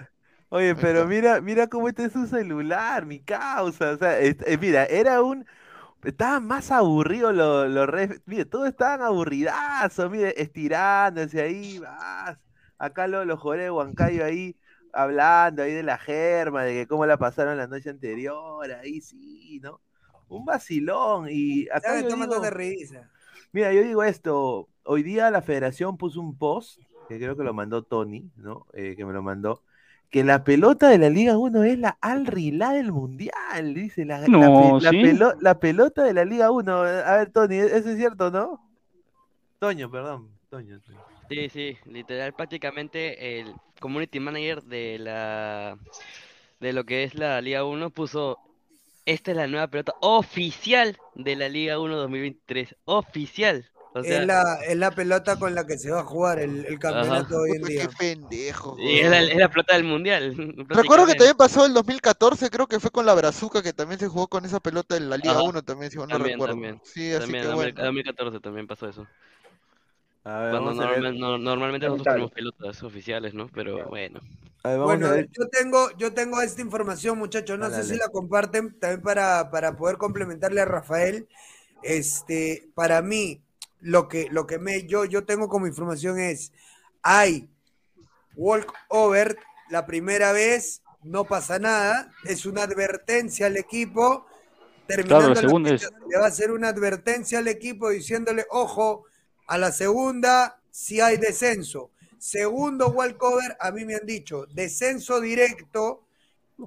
Oye, 0.50 0.76
pero 0.76 1.06
mira, 1.08 1.42
mira 1.42 1.68
cómo 1.68 1.90
este 1.90 2.06
es 2.06 2.14
su 2.14 2.26
celular, 2.28 3.06
mi 3.06 3.20
causa. 3.20 3.92
O 3.92 3.98
sea, 3.98 4.20
es- 4.20 4.38
eh, 4.46 4.58
mira, 4.58 4.86
era 4.86 5.22
un. 5.22 5.46
Estaban 6.04 6.46
más 6.48 6.72
aburridos 6.72 7.36
los, 7.36 7.70
los 7.70 7.88
ref- 7.88 8.22
Mire, 8.26 8.46
todos 8.46 8.68
estaban 8.70 9.02
aburridazos, 9.04 10.12
mire, 10.12 10.34
estirándose 10.42 11.42
ahí, 11.42 11.80
vas. 11.80 12.40
Acá 12.80 13.08
los, 13.08 13.26
los 13.28 13.40
jugadores 13.40 13.66
de 13.68 13.72
Huancayo 13.72 14.26
ahí 14.26 14.58
hablando 14.94 15.64
ahí 15.64 15.74
de 15.74 15.84
la 15.84 15.98
germa, 15.98 16.64
de 16.64 16.74
que 16.76 16.88
cómo 16.88 17.06
la 17.06 17.18
pasaron 17.18 17.58
la 17.58 17.68
noche 17.68 17.90
anterior, 17.92 18.72
ahí 18.74 19.02
sí, 19.02 19.60
¿no? 19.64 19.82
Un 20.30 20.46
vacilón. 20.46 21.28
Y 21.30 21.68
acá 21.70 22.00
está 22.00 22.16
digo, 22.16 22.50
risa. 22.50 23.12
Mira, 23.52 23.74
yo 23.74 23.82
digo 23.84 24.04
esto, 24.04 24.70
hoy 24.84 25.04
día 25.04 25.32
la 25.32 25.42
federación 25.42 25.98
puso 25.98 26.20
un 26.22 26.38
post, 26.38 26.80
que 27.08 27.18
creo 27.18 27.36
que 27.38 27.44
lo 27.44 27.54
mandó 27.54 27.84
Tony, 27.84 28.32
¿no? 28.36 28.68
Eh, 28.74 28.96
que 28.96 29.06
me 29.06 29.14
lo 29.14 29.22
mandó, 29.22 29.64
que 30.10 30.24
la 30.24 30.44
pelota 30.44 30.88
de 30.90 30.98
la 30.98 31.10
Liga 31.10 31.38
1 31.38 31.64
es 31.64 31.78
la 31.80 31.98
Al 32.02 32.26
Rilá 32.26 32.72
del 32.72 32.92
Mundial, 32.92 33.74
dice 33.74 34.06
la, 34.06 34.20
la 34.22 34.28
No, 34.28 34.80
la 34.80 34.92
¿sí? 34.92 35.02
pelo- 35.02 35.36
la 35.42 35.60
pelota 35.60 36.04
de 36.04 36.14
la 36.14 36.24
Liga 36.26 36.52
1. 36.52 36.74
A 36.78 37.18
ver, 37.18 37.32
Tony, 37.32 37.56
¿e-, 37.56 37.78
¿eso 37.78 37.90
es 37.90 37.98
cierto, 37.98 38.32
no? 38.32 38.62
Toño, 39.60 39.90
perdón, 39.92 40.30
Toño. 40.50 40.80
Toño. 40.80 41.00
Sí, 41.30 41.50
sí, 41.50 41.78
literal, 41.86 42.34
prácticamente 42.34 43.40
el 43.40 43.54
community 43.82 44.20
manager 44.20 44.64
de 44.64 44.98
la 45.00 45.78
de 46.60 46.74
lo 46.74 46.86
que 46.86 47.04
es 47.04 47.14
la 47.16 47.42
Liga 47.42 47.66
1 47.66 47.90
puso 47.90 48.40
esta 49.06 49.32
es 49.32 49.38
la 49.38 49.48
nueva 49.48 49.68
pelota 49.68 49.94
oficial 50.02 50.98
de 51.16 51.36
la 51.36 51.50
Liga 51.50 51.80
1 51.80 51.96
2023, 51.98 52.76
oficial. 52.86 53.66
O 54.00 54.04
sea, 54.04 54.22
es, 54.22 54.28
la, 54.28 54.44
es 54.68 54.78
la 54.78 54.92
pelota 54.92 55.38
con 55.38 55.56
la 55.56 55.66
que 55.66 55.78
se 55.78 55.92
va 55.92 56.02
a 56.02 56.04
jugar 56.04 56.40
el, 56.40 56.66
el 56.66 56.80
campeonato 56.80 57.38
hoy 57.38 57.52
en 57.52 57.62
día. 57.68 57.88
qué 57.88 57.96
pendejo. 57.98 58.76
y 58.80 59.00
es 59.00 59.10
la, 59.10 59.22
es 59.22 59.36
la 59.36 59.50
pelota 59.50 59.74
del 59.76 59.84
mundial. 59.84 60.36
Recuerdo 60.70 61.06
que 61.06 61.16
también 61.16 61.38
pasó 61.38 61.66
el 61.66 61.74
2014, 61.74 62.50
creo 62.50 62.68
que 62.68 62.80
fue 62.80 62.92
con 62.92 63.06
la 63.06 63.14
Brazuca, 63.16 63.62
que 63.64 63.74
también 63.74 64.00
se 64.00 64.08
jugó 64.08 64.28
con 64.28 64.46
esa 64.46 64.60
pelota 64.60 64.98
en 64.98 65.10
la 65.10 65.18
Liga 65.18 65.32
Ajá. 65.32 65.44
1 65.44 65.62
también, 65.64 65.92
si 65.92 65.98
no 65.98 66.08
También, 66.08 66.34
recuerdo. 66.34 66.54
también. 66.54 66.82
Sí, 66.84 67.12
así 67.12 67.20
También, 67.22 67.44
que 67.44 67.50
en 67.50 67.56
bueno. 67.56 67.84
2014 67.84 68.40
también 68.40 68.68
pasó 68.68 68.88
eso. 68.90 69.08
A 70.24 70.40
ver, 70.42 70.52
Cuando 70.52 70.70
vamos 70.72 70.86
a 70.86 70.90
ver. 70.90 71.02
normal- 71.02 71.20
no- 71.20 71.38
normalmente 71.38 71.86
nosotros 71.88 72.14
tenemos 72.14 72.32
pelotas 72.32 72.84
oficiales, 72.84 73.34
¿no? 73.34 73.48
Pero 73.48 73.88
bueno. 73.88 74.20
A 74.64 74.70
ver, 74.70 74.78
vamos 74.80 74.86
Bueno, 74.94 75.08
a 75.08 75.12
ver. 75.12 75.30
yo 75.32 75.48
tengo, 75.48 75.90
yo 75.98 76.14
tengo 76.14 76.42
esta 76.42 76.62
información, 76.62 77.18
muchachos. 77.18 77.58
No 77.58 77.70
Dale, 77.70 77.84
sé 77.84 77.94
si 77.94 77.98
la 78.00 78.10
comparten 78.10 78.78
también 78.80 79.02
para, 79.02 79.50
para 79.50 79.78
poder 79.78 79.98
complementarle 79.98 80.60
a 80.60 80.66
Rafael. 80.66 81.28
Este, 81.82 82.68
para 82.76 83.02
mí, 83.02 83.42
lo 83.80 84.08
que, 84.08 84.28
lo 84.32 84.48
que 84.48 84.60
me, 84.60 84.86
yo, 84.86 85.06
yo 85.06 85.26
tengo 85.26 85.50
como 85.50 85.68
información 85.68 86.20
es: 86.20 86.52
hay 87.02 87.50
walk 88.36 88.74
over 88.90 89.38
la 89.70 89.86
primera 89.86 90.32
vez, 90.32 90.82
no 91.04 91.26
pasa 91.26 91.60
nada, 91.60 92.12
es 92.26 92.46
una 92.46 92.64
advertencia 92.64 93.48
al 93.48 93.58
equipo. 93.58 94.26
Terminando 94.88 95.18
Claro, 95.18 95.34
la 95.34 95.42
segunda 95.42 95.70
fecha, 95.72 95.90
le 96.10 96.18
va 96.18 96.26
a 96.26 96.30
hacer 96.30 96.52
una 96.52 96.70
advertencia 96.70 97.40
al 97.40 97.48
equipo 97.50 97.90
diciéndole, 97.90 98.46
ojo, 98.50 99.04
a 99.48 99.58
la 99.58 99.72
segunda 99.72 100.62
si 100.72 101.02
hay 101.02 101.18
descenso. 101.18 101.92
Segundo 102.20 102.90
walkover, 102.90 103.58
a 103.60 103.72
mí 103.72 103.84
me 103.84 103.96
han 103.96 104.06
dicho, 104.06 104.46
descenso 104.54 105.20
directo. 105.20 106.06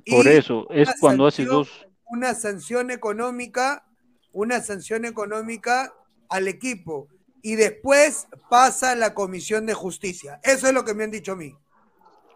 Por 0.07 0.29
eso, 0.29 0.67
es 0.71 0.91
cuando 1.01 1.31
sanción- 1.31 1.49
dos. 1.49 1.87
Una 2.05 2.35
sanción 2.35 2.91
económica, 2.91 3.87
una 4.33 4.61
sanción 4.61 5.05
económica 5.05 5.95
al 6.31 6.49
equipo. 6.49 7.09
Y 7.43 7.57
después 7.57 8.27
pasa 8.51 8.93
a 8.93 8.97
la 8.97 9.15
comisión 9.15 9.67
de 9.67 9.75
justicia. 9.75 10.41
Eso 10.43 10.67
es 10.69 10.75
lo 10.75 10.85
que 10.85 10.95
me 10.95 11.05
han 11.05 11.11
dicho 11.11 11.33
a 11.33 11.37
mí. 11.37 11.55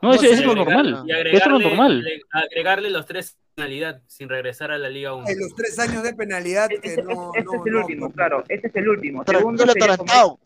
No, 0.02 0.12
eso, 0.12 0.24
es 0.26 0.44
lo 0.44 0.52
agregar- 0.52 0.84
normal. 0.84 1.04
y 1.06 1.10
Eso 1.12 1.18
es 1.20 1.46
lo 1.46 1.56
agregarle, 1.56 1.64
normal. 1.68 2.04
agre- 2.04 2.20
agregarle 2.50 2.90
los 2.90 3.06
tres 3.06 3.36
penalidad 3.54 4.02
sin 4.08 4.28
regresar 4.28 4.70
a 4.72 4.78
la 4.78 4.88
Liga 4.90 5.14
1. 5.14 5.28
En 5.28 5.38
los 5.38 5.54
tres 5.54 5.78
años 5.78 6.02
de 6.02 6.12
penalidad 6.14 6.68
que 6.68 6.76
Ese, 6.82 7.02
no, 7.02 7.30
ese 7.34 7.44
no, 7.44 7.52
es 7.54 7.60
el 7.66 7.72
no, 7.72 7.80
último, 7.80 8.06
no- 8.08 8.12
claro, 8.12 8.44
ese 8.48 8.66
es 8.66 8.76
el 8.76 8.88
último. 8.88 9.24
Segundo 9.26 9.64
sería 9.64 9.96
como, 9.96 10.40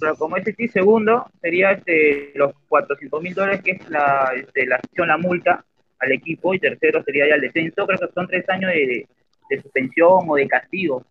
pero 0.00 0.14
como 0.16 0.36
ese 0.36 0.54
sí, 0.54 0.68
segundo 0.68 1.26
sería 1.42 1.72
este, 1.72 2.32
los 2.36 2.52
400 2.68 3.20
mil 3.22 3.34
dólares, 3.34 3.62
que 3.64 3.72
es 3.72 3.90
la, 3.90 4.30
este, 4.36 4.64
la 4.66 4.76
acción, 4.76 5.08
la 5.08 5.16
multa 5.18 5.64
al 5.98 6.12
equipo, 6.12 6.54
y 6.54 6.58
tercero 6.60 7.02
sería 7.02 7.28
ya 7.28 7.34
el 7.34 7.40
descenso. 7.40 7.84
Creo 7.86 7.98
que 7.98 8.14
son 8.14 8.28
tres 8.28 8.48
años 8.48 8.70
de, 8.70 9.08
de 9.50 9.62
suspensión 9.62 10.20
o 10.28 10.36
de 10.36 10.46
castigo. 10.46 11.04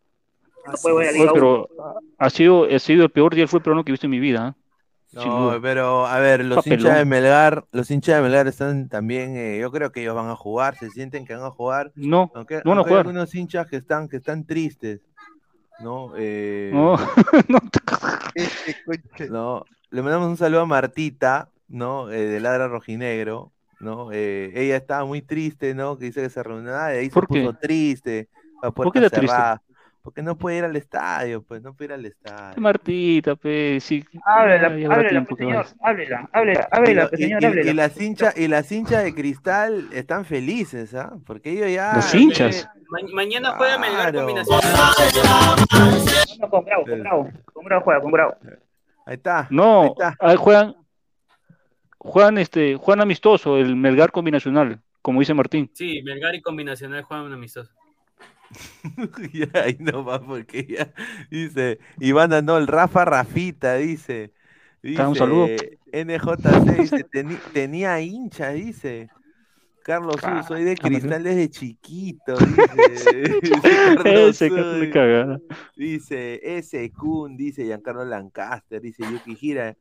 No 0.68 0.74
puede 0.82 0.94
volver 0.94 1.10
a 1.10 1.12
la 1.12 1.18
Oye, 1.18 1.20
Liga 1.20 1.34
pero 1.34 1.68
1. 1.78 1.94
ha 2.18 2.30
sido, 2.30 2.68
ha 2.76 2.80
sido 2.80 3.04
el 3.06 3.12
peor 3.12 3.34
día 3.36 3.42
del 3.44 3.48
fútbol 3.50 3.62
peruano 3.64 3.84
que 3.86 3.92
he 3.92 3.94
visto 3.94 4.08
en 4.08 4.12
mi 4.12 4.20
vida. 4.20 4.56
¿eh? 4.58 4.62
No, 5.14 5.58
pero 5.62 6.06
a 6.06 6.20
ver, 6.20 6.44
los 6.44 6.58
Papelón. 6.58 6.80
hinchas 6.80 6.98
de 6.98 7.06
Melgar, 7.06 7.66
los 7.72 7.90
hinchas 7.90 8.18
de 8.18 8.22
Melgar 8.22 8.48
están 8.48 8.90
también, 8.90 9.38
eh, 9.38 9.60
yo 9.60 9.72
creo 9.72 9.92
que 9.92 10.02
ellos 10.02 10.14
van 10.16 10.30
a 10.30 10.36
jugar, 10.36 10.76
se 10.76 10.90
sienten 10.90 11.26
que 11.26 11.34
van 11.36 11.46
a 11.46 11.52
jugar. 11.52 11.92
No, 11.96 12.32
aunque, 12.36 12.56
no 12.66 12.72
van 12.72 12.78
a 12.78 12.82
aunque 12.82 12.90
hay 12.90 12.94
jugar. 12.96 13.06
algunos 13.08 13.34
hinchas 13.34 13.68
que 13.68 13.78
están, 13.78 14.10
que 14.10 14.18
están 14.18 14.46
tristes, 14.46 15.00
¿no? 15.80 16.12
Eh, 16.18 16.70
No, 16.74 16.98
no, 19.30 19.66
le 19.92 20.02
mandamos 20.02 20.28
un 20.30 20.38
saludo 20.38 20.62
a 20.62 20.66
Martita, 20.66 21.50
¿no? 21.70 22.12
Eh, 22.12 22.26
de 22.26 22.40
Ladra 22.42 22.68
Rojinegro, 22.68 23.52
¿no? 23.80 24.12
Eh, 24.12 24.52
ella 24.56 24.76
estaba 24.78 25.06
muy 25.06 25.22
triste, 25.22 25.74
¿no? 25.74 25.98
Que 25.98 26.06
dice 26.06 26.22
que 26.24 26.30
se 26.30 26.44
reunió, 26.44 26.72
y 26.72 26.98
ahí 26.98 27.06
se 27.08 27.14
¿Por 27.14 27.28
qué? 27.28 27.42
puso 27.42 27.54
triste, 27.58 28.28
¿Por 28.62 28.74
puerta 28.74 29.00
qué 29.00 29.06
está 29.06 29.18
triste? 29.20 29.38
Porque 30.06 30.22
no 30.22 30.38
puede 30.38 30.60
ir 30.60 30.64
al 30.64 30.76
estadio, 30.76 31.42
pues 31.42 31.64
no 31.64 31.74
puede 31.74 31.86
ir 31.88 31.94
al 31.94 32.06
estadio. 32.06 32.62
Martita, 32.62 33.36
pe, 33.36 33.80
sí. 33.82 34.06
Háblela, 34.24 34.68
háblela, 34.68 35.26
pues, 35.26 35.38
señor, 35.40 35.66
háblela, 35.82 36.30
háblela, 36.32 36.62
Y, 36.62 36.78
háblela, 36.78 37.10
pues, 37.10 37.20
y- 37.20 37.24
señor, 37.24 37.42
y- 37.42 37.46
háblela. 37.48 37.72
y 37.72 37.74
las 37.74 38.00
hinchas 38.00 38.38
y 38.38 38.48
las 38.48 38.72
hinchas 38.72 39.04
de 39.04 39.16
cristal 39.16 39.90
están 39.92 40.24
felices, 40.24 40.94
¿ah? 40.94 41.18
Porque 41.26 41.50
ellos 41.54 41.72
ya 41.74 41.94
Los 41.96 42.14
hinchas. 42.14 42.70
Ma- 42.88 43.00
mañana 43.14 43.54
juega 43.58 43.80
Melgar 43.80 44.14
combinación. 44.14 44.60
No, 46.40 46.50
con 46.50 46.64
Bravo, 46.66 46.86
con 46.86 47.00
Bravo, 47.02 47.30
con 47.52 47.66
Bravo 47.66 47.84
juega, 47.84 48.02
con 48.02 48.12
Bravo. 48.12 48.36
Ahí 49.08 49.16
está. 49.16 49.40
ahí 49.40 49.46
No, 49.50 49.86
está. 49.86 50.16
ahí 50.20 50.36
juegan, 50.36 50.76
juegan, 51.98 52.38
este, 52.38 52.76
juegan 52.76 53.02
amistoso, 53.02 53.58
el 53.58 53.76
Melgar 53.76 54.12
combinacional, 54.12 54.80
como 55.02 55.20
dice 55.20 55.34
Martín. 55.34 55.72
Sí, 55.74 56.04
Melgar 56.04 56.36
y 56.36 56.42
combinacional 56.42 57.02
juegan 57.02 57.26
un 57.26 57.34
amistoso. 57.34 57.72
Ya, 59.34 59.48
ahí 59.64 59.78
no 59.80 60.04
va 60.06 60.22
porque 60.22 60.66
ya 60.66 60.94
dice 61.30 61.80
Iván 62.00 62.34
Anol, 62.34 62.68
Rafa 62.68 63.06
Rafita, 63.06 63.76
dice. 63.76 64.32
Un 64.84 65.16
saludo. 65.16 65.48
NJC 65.92 66.82
dice, 66.82 67.06
"Teni- 67.10 67.40
tenía 67.54 68.00
hincha, 68.02 68.52
dice. 68.52 69.10
Carlos 69.84 70.18
Ah, 70.24 70.44
soy 70.48 70.64
de 70.64 70.76
cristal 70.76 71.24
desde 71.24 71.50
chiquito, 71.50 72.36
dice. 72.38 73.40
Dice 73.42 73.96
Carlos 73.96 74.42
Ese. 74.42 75.42
Dice 75.76 76.40
ese 76.58 76.92
Kun, 76.92 77.38
dice 77.38 77.66
Giancarlo 77.66 78.04
Lancaster, 78.06 78.82
dice 78.82 79.04
Yuki 79.04 79.36
Gira. 79.36 79.76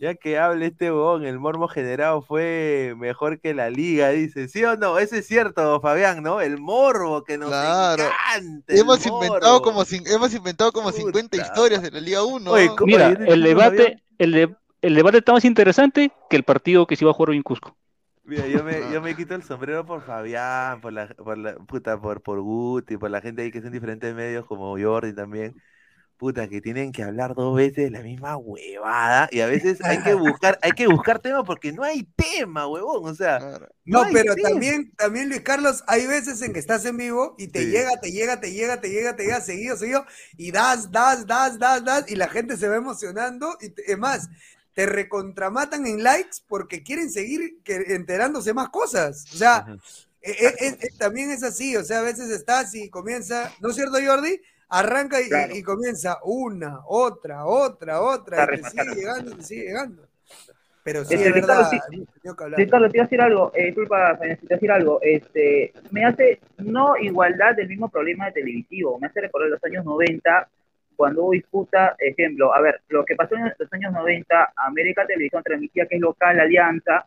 Ya 0.00 0.14
que 0.14 0.38
hable 0.38 0.64
este 0.66 0.90
huevón, 0.90 1.26
el 1.26 1.38
mormo 1.38 1.68
generado 1.68 2.22
fue 2.22 2.94
mejor 2.96 3.38
que 3.38 3.52
la 3.52 3.68
liga, 3.68 4.08
dice. 4.08 4.48
¿Sí 4.48 4.64
o 4.64 4.74
no? 4.74 4.98
Eso 4.98 5.14
es 5.16 5.26
cierto, 5.26 5.78
Fabián, 5.82 6.22
¿no? 6.22 6.40
El 6.40 6.58
morbo 6.58 7.22
que 7.22 7.36
nos 7.36 7.50
Claro. 7.50 8.04
encanta. 8.04 8.74
Hemos 8.74 9.04
inventado, 9.04 9.60
morbo. 9.60 9.62
como, 9.62 9.84
hemos 10.06 10.34
inventado 10.34 10.72
como 10.72 10.90
50 10.90 11.36
historias 11.36 11.82
de 11.82 11.90
la 11.90 12.00
Liga 12.00 12.24
1. 12.24 12.50
Oye, 12.50 12.70
Mira, 12.86 13.08
el 13.08 13.42
debate, 13.42 14.02
el, 14.16 14.32
de- 14.32 14.56
el 14.80 14.94
debate 14.94 15.18
está 15.18 15.32
más 15.34 15.44
interesante 15.44 16.10
que 16.30 16.36
el 16.36 16.44
partido 16.44 16.86
que 16.86 16.96
se 16.96 17.04
iba 17.04 17.10
a 17.10 17.14
jugar 17.14 17.30
hoy 17.30 17.36
en 17.36 17.42
Cusco. 17.42 17.76
Mira, 18.24 18.46
yo 18.46 18.64
me, 18.64 18.90
yo 18.90 19.02
me 19.02 19.14
quito 19.14 19.34
el 19.34 19.42
sombrero 19.42 19.84
por 19.84 20.00
Fabián, 20.02 20.80
por 20.80 20.94
la, 20.94 21.08
por 21.08 21.36
la 21.36 21.56
puta, 21.56 22.00
por, 22.00 22.22
por 22.22 22.40
Guti, 22.40 22.96
por 22.96 23.10
la 23.10 23.20
gente 23.20 23.42
ahí 23.42 23.50
que 23.50 23.58
en 23.58 23.70
diferentes 23.72 24.14
medios 24.14 24.46
como 24.46 24.78
Jordi 24.78 25.14
también. 25.14 25.60
Puta, 26.20 26.48
que 26.48 26.60
tienen 26.60 26.92
que 26.92 27.02
hablar 27.02 27.34
dos 27.34 27.56
veces 27.56 27.90
la 27.90 28.02
misma 28.02 28.36
huevada. 28.36 29.26
Y 29.32 29.40
a 29.40 29.46
veces 29.46 29.82
hay 29.82 30.02
que 30.02 30.12
buscar, 30.38 30.58
hay 30.60 30.72
que 30.72 30.86
buscar 30.86 31.18
tema 31.18 31.42
porque 31.44 31.72
no 31.72 31.82
hay 31.82 32.06
tema, 32.14 32.66
huevón. 32.68 33.08
O 33.10 33.14
sea, 33.14 33.38
Claro. 33.38 33.68
No, 33.86 34.02
pero 34.12 34.34
tema. 34.34 34.50
también, 34.50 34.92
también 34.96 35.30
Luis 35.30 35.40
Carlos, 35.40 35.82
hay 35.86 36.06
veces 36.06 36.42
en 36.42 36.52
que 36.52 36.58
estás 36.58 36.84
en 36.84 36.98
vivo 36.98 37.34
y 37.38 37.48
te 37.48 37.60
Sí. 37.64 37.70
llega, 37.70 37.90
te 38.00 38.12
llega, 38.12 38.38
te 38.38 38.52
llega, 38.52 38.80
te 38.82 38.90
llega, 38.90 39.16
te 39.16 39.22
llega 39.24 39.40
seguido, 39.40 39.76
seguido, 39.78 40.04
y 40.36 40.52
das, 40.52 40.92
das, 40.92 41.26
das, 41.26 41.58
das, 41.58 41.82
das, 41.84 42.04
y 42.10 42.16
la 42.16 42.28
gente 42.28 42.58
se 42.58 42.68
va 42.68 42.76
emocionando. 42.76 43.56
Y 43.62 43.70
te- 43.70 43.90
es 43.90 43.98
más, 43.98 44.28
te 44.74 44.84
recontramatan 44.84 45.86
en 45.86 46.02
likes 46.02 46.38
porque 46.46 46.82
quieren 46.82 47.10
seguir 47.10 47.60
que- 47.64 47.94
enterándose 47.94 48.52
más 48.52 48.68
cosas. 48.68 49.24
O 49.32 49.36
sea, 49.38 49.64
eh, 50.20 50.36
eh, 50.38 50.76
eh, 50.82 50.88
también 50.98 51.30
es 51.30 51.42
así, 51.42 51.76
o 51.78 51.82
sea, 51.84 52.00
a 52.00 52.02
veces 52.02 52.28
estás 52.30 52.74
y 52.74 52.90
comienza, 52.90 53.50
¿no 53.60 53.70
es 53.70 53.74
cierto, 53.76 53.96
Jordi? 54.04 54.38
Arranca 54.70 55.20
y, 55.20 55.28
Claro. 55.28 55.54
y 55.56 55.62
comienza 55.62 56.18
una, 56.24 56.80
otra, 56.86 57.44
otra, 57.44 58.00
otra, 58.00 58.44
y 58.54 58.62
te 58.62 58.70
sigue 58.70 58.94
llegando, 58.94 59.36
te 59.36 59.42
sigue 59.42 59.62
llegando. 59.64 60.06
Pero 60.82 61.04
sí, 61.04 61.14
Este, 61.14 61.28
es 61.28 61.34
Ricardo, 61.34 61.70
verdad. 61.70 62.44
hablar. 62.44 62.60
Sí, 62.60 62.66
Carlos, 62.68 62.90
te 62.90 62.96
iba 62.96 63.02
a 63.02 63.06
decir 63.06 63.20
algo, 63.20 63.52
eh, 63.54 63.66
disculpa, 63.66 64.12
necesito 64.22 64.54
decir 64.54 64.70
algo. 64.70 64.98
Este, 65.02 65.72
me 65.90 66.04
hace 66.06 66.40
no 66.58 66.96
igualdad 66.96 67.54
del 67.54 67.68
mismo 67.68 67.88
problema 67.90 68.26
de 68.26 68.32
televisivo, 68.32 68.98
me 68.98 69.08
hace 69.08 69.20
recordar 69.20 69.50
los 69.50 69.62
años 69.64 69.84
90, 69.84 70.48
cuando 70.96 71.24
hubo 71.24 71.32
disputa, 71.32 71.96
ejemplo, 71.98 72.54
a 72.54 72.60
ver, 72.60 72.80
lo 72.88 73.04
que 73.04 73.14
pasó 73.16 73.34
en 73.34 73.52
los 73.58 73.72
años 73.72 73.92
90, 73.92 74.52
América 74.56 75.06
Televisión 75.06 75.42
transmitía 75.42 75.86
que 75.86 75.96
es 75.96 76.00
local 76.00 76.38
Alianza, 76.40 77.06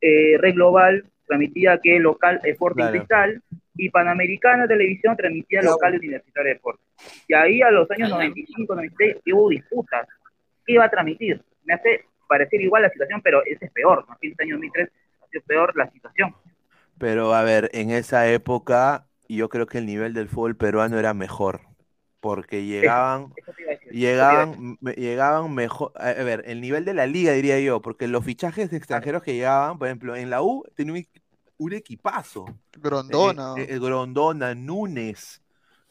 eh, 0.00 0.36
Red 0.38 0.54
Global 0.54 1.04
transmitía 1.26 1.78
que 1.78 1.96
es 1.96 2.02
local 2.02 2.40
Sporting 2.44 2.76
Claro. 2.82 2.92
Cristal, 2.98 3.42
y 3.76 3.88
Panamericana 3.90 4.66
Televisión 4.66 5.16
transmitía 5.16 5.62
local 5.62 5.96
Universitario 5.96 6.48
de 6.48 6.54
Deportes. 6.54 6.86
Y 7.28 7.34
ahí 7.34 7.62
a 7.62 7.70
los 7.70 7.90
años 7.90 8.10
95, 8.10 8.74
96 8.74 9.16
hubo 9.32 9.48
disputas. 9.48 10.06
¿Qué 10.66 10.72
iba 10.74 10.84
a 10.84 10.90
transmitir? 10.90 11.42
Me 11.64 11.74
hace 11.74 12.04
parecer 12.28 12.60
igual 12.60 12.82
la 12.82 12.90
situación, 12.90 13.20
pero 13.22 13.44
ese 13.44 13.66
es 13.66 13.70
peor, 13.72 14.04
¿no? 14.08 14.16
En 14.20 14.30
el 14.30 14.36
año 14.40 14.54
2003 14.56 14.88
ha 15.22 15.26
sido 15.28 15.42
peor 15.44 15.76
la 15.76 15.90
situación. 15.90 16.34
Pero 16.98 17.34
a 17.34 17.42
ver, 17.42 17.70
en 17.72 17.90
esa 17.90 18.28
época 18.30 19.06
yo 19.28 19.48
creo 19.48 19.66
que 19.66 19.78
el 19.78 19.86
nivel 19.86 20.12
del 20.14 20.28
fútbol 20.28 20.56
peruano 20.56 20.98
era 20.98 21.14
mejor. 21.14 21.60
Porque 22.20 22.64
llegaban, 22.66 23.32
Eso 23.34 23.50
decir, 23.52 23.66
eso 23.70 23.90
llegaban, 23.90 24.76
me- 24.82 24.92
llegaban 24.92 25.54
mejor. 25.54 25.92
A 25.96 26.08
a 26.10 26.22
ver, 26.22 26.42
el 26.46 26.60
nivel 26.60 26.84
de 26.84 26.92
la 26.92 27.06
liga 27.06 27.32
diría 27.32 27.58
yo, 27.60 27.80
porque 27.80 28.08
los 28.08 28.22
fichajes 28.24 28.70
de 28.70 28.76
extranjeros 28.76 29.22
que 29.22 29.32
llegaban, 29.34 29.78
por 29.78 29.88
ejemplo, 29.88 30.14
en 30.14 30.28
la 30.28 30.42
U 30.42 30.64
tenía 30.74 30.92
un, 30.92 31.06
un 31.60 31.74
equipazo. 31.74 32.46
Grondona. 32.72 33.54
Eh, 33.58 33.66
eh, 33.70 33.78
Grondona, 33.78 34.54
Núñez. 34.54 35.42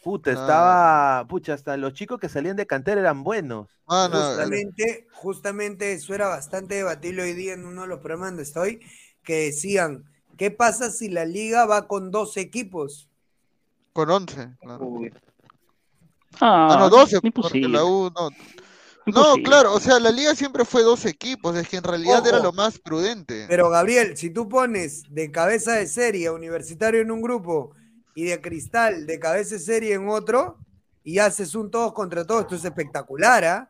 Puta, 0.04 0.32
Claro. 0.32 0.42
estaba. 0.46 1.28
Pucha, 1.28 1.54
hasta 1.54 1.78
los 1.78 1.94
chicos 1.94 2.20
que 2.20 2.28
salían 2.28 2.56
de 2.56 2.66
cantera 2.66 3.00
eran 3.02 3.24
buenos. 3.24 3.68
Mano, 3.88 4.16
Justamente, 4.18 5.08
justamente 5.12 5.94
eso 5.94 6.16
era 6.16 6.28
bastante 6.28 6.76
debatible 6.76 7.22
hoy 7.24 7.34
día 7.34 7.54
en 7.54 7.66
uno 7.66 7.84
de 7.84 7.88
los 7.88 8.00
programas 8.00 8.30
donde 8.30 8.44
estoy, 8.44 8.80
que 9.24 9.46
decían, 9.46 10.06
¿qué 10.38 10.50
pasa 10.52 10.90
si 10.90 11.10
la 11.10 11.26
liga 11.26 11.66
va 11.66 11.88
con 11.88 12.12
dos 12.12 12.36
equipos? 12.38 13.06
con 13.94 14.10
11. 14.10 14.56
Claro. 14.62 14.90
Ah, 16.40 16.68
Ah, 16.72 16.78
no, 16.80 16.90
12, 16.90 17.20
porque 17.34 17.60
la 17.68 17.84
U 17.84 18.10
no. 18.16 18.30
No, 19.14 19.36
claro, 19.38 19.74
o 19.74 19.80
sea, 19.80 19.99
la 19.99 20.12
liga 20.12 20.36
siempre 20.36 20.66
fue 20.66 20.84
dos 20.84 21.05
equipos, 21.05 21.55
es 21.55 21.68
que 21.68 21.78
en 21.78 21.84
realidad 21.84 22.26
era 22.26 22.39
lo 22.39 22.51
más 22.51 22.80
prudente. 22.80 23.45
Pero 23.47 23.70
Gabriel, 23.70 24.16
si 24.18 24.30
tú 24.30 24.47
pones 24.47 25.03
de 25.10 25.32
cabeza 25.32 25.74
de 25.74 25.88
serie 25.88 26.28
a 26.28 26.34
universitario 26.34 27.01
en 27.01 27.12
un 27.12 27.22
grupo 27.22 27.76
y 28.16 28.26
de 28.26 28.41
cristal 28.41 29.05
de 29.05 29.20
cabeza 29.20 29.55
de 29.55 29.60
serie 29.62 29.93
en 29.93 30.07
otro, 30.10 30.57
y 31.03 31.20
haces 31.20 31.55
un 31.55 31.72
todos 31.72 31.93
contra 31.93 32.26
todos, 32.26 32.41
esto 32.41 32.55
es 32.55 32.66
espectacular, 32.66 33.43
¿ah? 33.45 33.70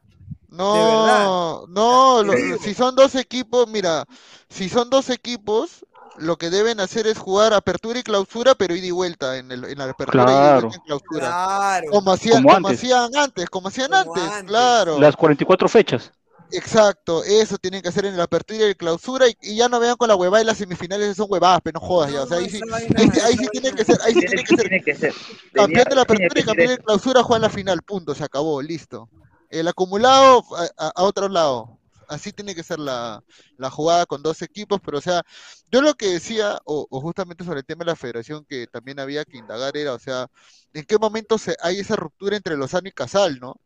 No, 0.49 1.65
no, 1.67 2.23
lo- 2.23 2.57
si 2.57 2.73
son 2.73 2.95
dos 2.95 3.13
equipos, 3.15 3.67
mira, 3.69 4.05
si 4.49 4.67
son 4.67 4.89
dos 4.89 5.09
equipos, 5.11 5.85
lo 6.17 6.37
que 6.37 6.49
deben 6.49 6.79
hacer 6.79 7.07
es 7.07 7.17
jugar 7.17 7.53
apertura 7.53 7.99
y 7.99 8.03
clausura, 8.03 8.55
pero 8.55 8.75
ida 8.75 8.85
y 8.87 8.91
vuelta 8.91 9.37
en, 9.37 9.51
el, 9.51 9.63
en 9.65 9.77
la 9.77 9.85
apertura 9.85 10.23
y 10.23 10.25
y 10.25 10.25
Claro. 10.37 10.61
vuelta 10.61 10.75
en 10.77 10.83
clausura. 10.83 11.19
Claro. 11.19 11.87
Como 11.91 12.11
hacían, 12.11 12.43
Como 12.43 12.53
como 12.55 12.67
antes. 12.67 12.79
hacían 12.79 13.15
antes, 13.15 13.49
como 13.49 13.67
hacían 13.69 13.93
antes, 13.93 14.23
claro. 14.45 14.99
Las 14.99 15.15
44 15.15 15.67
fechas. 15.69 16.11
Exacto, 16.51 17.23
eso 17.23 17.57
tienen 17.59 17.81
que 17.83 17.89
hacer 17.89 18.05
en 18.05 18.17
la 18.17 18.23
apertura 18.23 18.65
y 18.65 18.67
la 18.69 18.73
clausura 18.73 19.27
y, 19.27 19.37
y 19.39 19.55
ya 19.57 19.69
no 19.69 19.79
vean 19.79 19.95
con 19.97 20.07
la 20.07 20.15
huevada 20.15 20.41
y 20.41 20.47
las 20.47 20.57
semifinales 20.57 21.15
son 21.15 21.27
huevadas, 21.29 21.59
pero 21.63 21.79
no 21.79 21.85
jodas 21.85 22.11
ya, 22.11 22.23
o 22.23 22.27
sea, 22.27 22.37
ahí 22.39 22.49
sí, 22.49 22.59
ahí 22.97 23.07
sí, 23.13 23.19
ahí 23.19 23.37
sí 23.37 23.47
tienen 23.51 23.75
que 23.75 23.85
ser, 23.85 23.99
ahí 24.03 24.13
sí 24.15 24.19
tienen 24.21 24.45
que 24.45 24.55
ser 24.55 24.67
Tiene 24.67 24.83
que 24.83 24.95
ser. 24.95 25.13
campeón 25.53 25.85
de 25.89 25.95
la 25.95 26.01
apertura 26.01 26.41
y 26.41 26.43
campeón 26.43 26.69
de 26.69 26.77
clausura 26.79 27.21
juegan 27.23 27.43
la 27.43 27.49
final, 27.49 27.81
punto, 27.83 28.15
se 28.15 28.23
acabó, 28.23 28.61
listo. 28.63 29.09
El 29.51 29.67
acumulado 29.67 30.43
a, 30.55 30.87
a- 30.87 30.91
a 30.95 31.03
otro 31.03 31.29
lado. 31.29 31.78
Así 32.09 32.33
tiene 32.33 32.55
que 32.55 32.63
ser 32.63 32.79
la, 32.79 33.23
la 33.57 33.69
jugada 33.69 34.05
con 34.05 34.23
dos 34.23 34.41
equipos, 34.41 34.79
pero 34.83 34.97
o 34.97 35.01
sea, 35.01 35.23
yo 35.71 35.81
lo 35.81 35.93
que 35.95 36.07
decía, 36.07 36.59
o, 36.65 36.87
o 36.89 37.01
justamente 37.01 37.43
sobre 37.45 37.59
el 37.61 37.65
tema 37.65 37.85
de 37.85 37.91
la 37.91 37.95
federación 37.95 38.45
que 38.45 38.67
también 38.67 38.99
había 38.99 39.25
que 39.25 39.37
indagar 39.37 39.77
era, 39.77 39.93
o 39.93 39.99
sea, 39.99 40.27
¿en 40.73 40.85
qué 40.85 40.97
momento 40.97 41.37
se, 41.37 41.55
hay 41.61 41.79
esa 41.79 41.95
ruptura 41.95 42.37
entre 42.37 42.57
Lozano 42.57 42.87
y 42.89 42.91
Casal, 42.91 43.39
¿no? 43.39 43.61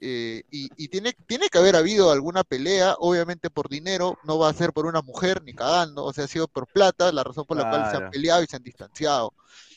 Eh, 0.00 0.42
y 0.50 0.68
y 0.76 0.88
tiene, 0.88 1.14
tiene 1.26 1.48
que 1.48 1.58
haber 1.58 1.76
habido 1.76 2.10
alguna 2.10 2.44
pelea, 2.44 2.96
obviamente 2.98 3.48
por 3.50 3.68
dinero, 3.68 4.18
no 4.24 4.38
va 4.38 4.50
a 4.50 4.54
ser 4.54 4.72
por 4.72 4.86
una 4.86 5.02
mujer 5.02 5.42
ni 5.42 5.54
cagando, 5.54 6.04
o 6.04 6.12
sea, 6.12 6.24
ha 6.24 6.28
sido 6.28 6.48
por 6.48 6.68
plata, 6.68 7.12
la 7.12 7.24
razón 7.24 7.46
por 7.46 7.56
la 7.56 7.64
cual 7.64 7.86
se 7.86 7.96
han 7.96 8.04
peleado 8.10 8.42
y 8.42 8.46
se 8.46 8.56
han 8.56 8.62
distanciado. 8.62 9.34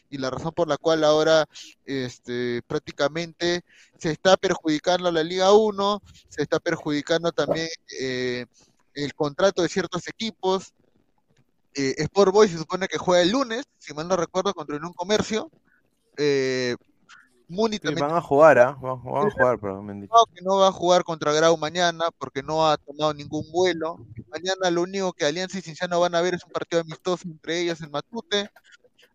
Y 0.09 0.17
la 0.17 0.29
razón 0.29 0.51
por 0.53 0.67
la 0.67 0.77
cual 0.77 1.03
ahora 1.03 1.45
este, 1.85 2.61
prácticamente 2.67 3.61
se 3.97 4.11
está 4.11 4.37
perjudicando 4.37 5.09
a 5.09 5.11
la 5.11 5.23
Liga 5.23 5.53
1, 5.53 6.01
se 6.29 6.41
está 6.41 6.59
perjudicando 6.59 7.31
también 7.31 7.67
eh, 7.99 8.45
el 8.93 9.13
contrato 9.13 9.61
de 9.61 9.69
ciertos 9.69 10.07
equipos. 10.07 10.73
Eh, 11.73 11.95
Sport 11.97 12.33
Boys 12.33 12.51
se 12.51 12.57
supone 12.57 12.87
que 12.87 12.97
juega 12.97 13.21
el 13.21 13.31
lunes, 13.31 13.65
si 13.77 13.93
mal 13.93 14.07
no 14.07 14.15
recuerdo, 14.15 14.53
contra 14.53 14.77
un 14.77 14.93
comercio. 14.93 15.51
Eh, 16.17 16.75
Muni 17.49 17.77
Sí, 17.77 17.79
también 17.79 18.07
van 18.07 18.17
a 18.17 18.21
jugar, 18.21 18.59
¿ah? 18.59 18.77
Van, 18.81 19.01
van 19.03 19.27
a 19.27 19.31
jugar, 19.31 19.59
pero 19.59 19.81
me 19.81 19.93
han 19.93 20.01
dicho. 20.01 20.13
no, 20.13 20.33
que 20.33 20.41
no 20.41 20.57
va 20.57 20.67
a 20.67 20.71
jugar 20.71 21.03
contra 21.03 21.31
Grau 21.31 21.55
mañana 21.57 22.05
porque 22.17 22.43
no 22.43 22.67
ha 22.67 22.77
tomado 22.77 23.13
ningún 23.13 23.49
vuelo. 23.51 24.05
Mañana 24.29 24.69
lo 24.69 24.81
único 24.81 25.13
que 25.13 25.25
Alianza 25.25 25.57
y 25.57 25.61
Cinciano 25.61 25.99
van 25.99 26.15
a 26.15 26.21
ver 26.21 26.33
es 26.33 26.43
un 26.43 26.51
partido 26.51 26.81
amistoso 26.81 27.25
entre 27.25 27.61
ellos 27.61 27.81
en 27.81 27.91
Matute. 27.91 28.49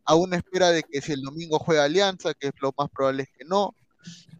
A 0.04 0.14
una 0.14 0.36
espera 0.36 0.70
de 0.70 0.82
que 0.82 1.00
si 1.00 1.12
el 1.12 1.22
domingo 1.22 1.58
juega 1.58 1.84
Alianza, 1.84 2.34
que 2.34 2.48
es 2.48 2.52
lo 2.60 2.72
más 2.76 2.88
probable 2.90 3.22
es 3.24 3.28
que 3.36 3.44
no. 3.44 3.74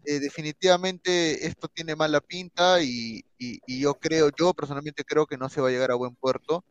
Eh, 0.05 0.19
definitivamente 0.19 1.47
esto 1.47 1.69
tiene 1.69 1.95
mala 1.95 2.19
pinta 2.19 2.81
y, 2.81 3.23
y- 3.37 3.59
y 3.65 3.79
yo 3.79 3.93
creo, 3.95 4.29
yo 4.37 4.53
personalmente 4.53 5.03
creo 5.05 5.25
que 5.25 5.37
no 5.37 5.47
se 5.49 5.61
va 5.61 5.69
a 5.69 5.71
llegar 5.71 5.91
a 5.91 5.95
buen 5.95 6.15
puerto. 6.15 6.63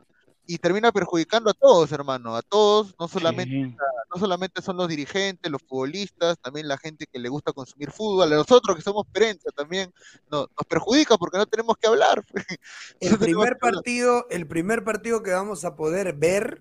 Y 0.45 0.59
termina 0.59 0.91
perjudicando 0.91 1.51
a 1.51 1.55
todos, 1.55 1.93
hermano, 1.93 2.35
a 2.37 2.43
todos, 2.43 2.95
no 2.99 3.07
solamente, 3.09 3.55
Sí. 3.55 3.77
no 4.13 4.19
solamente 4.21 4.61
son 4.61 4.77
los 4.77 4.89
dirigentes, 4.89 5.51
los 5.51 5.63
futbolistas, 5.63 6.37
también 6.41 6.67
la 6.69 6.77
gente 6.77 7.07
que 7.11 7.19
le 7.21 7.29
gusta 7.29 7.53
consumir 7.53 7.93
fútbol, 7.93 8.31
a 8.33 8.37
nosotros 8.37 8.77
que 8.77 8.83
somos 8.83 9.07
prensa 9.13 9.51
también 9.57 9.91
nos, 10.31 10.49
nos 10.49 10.67
perjudica 10.69 11.17
porque 11.17 11.39
no 11.39 11.47
tenemos 11.47 11.77
que 11.81 11.87
hablar. 11.87 12.23
El 13.01 13.19
primer 13.19 13.57
partido, 13.59 14.27
el 14.31 14.47
primer 14.49 14.83
partido 14.85 15.23
que 15.23 15.31
vamos 15.31 15.65
a 15.65 15.77
poder 15.77 16.13
ver, 16.15 16.61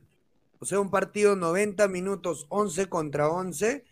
o 0.61 0.65
sea, 0.65 0.79
un 0.79 0.91
partido 0.91 1.35
90 1.35 1.87
minutos, 1.87 2.45
11 2.49 2.85
contra 2.87 3.27
11, 3.29 3.83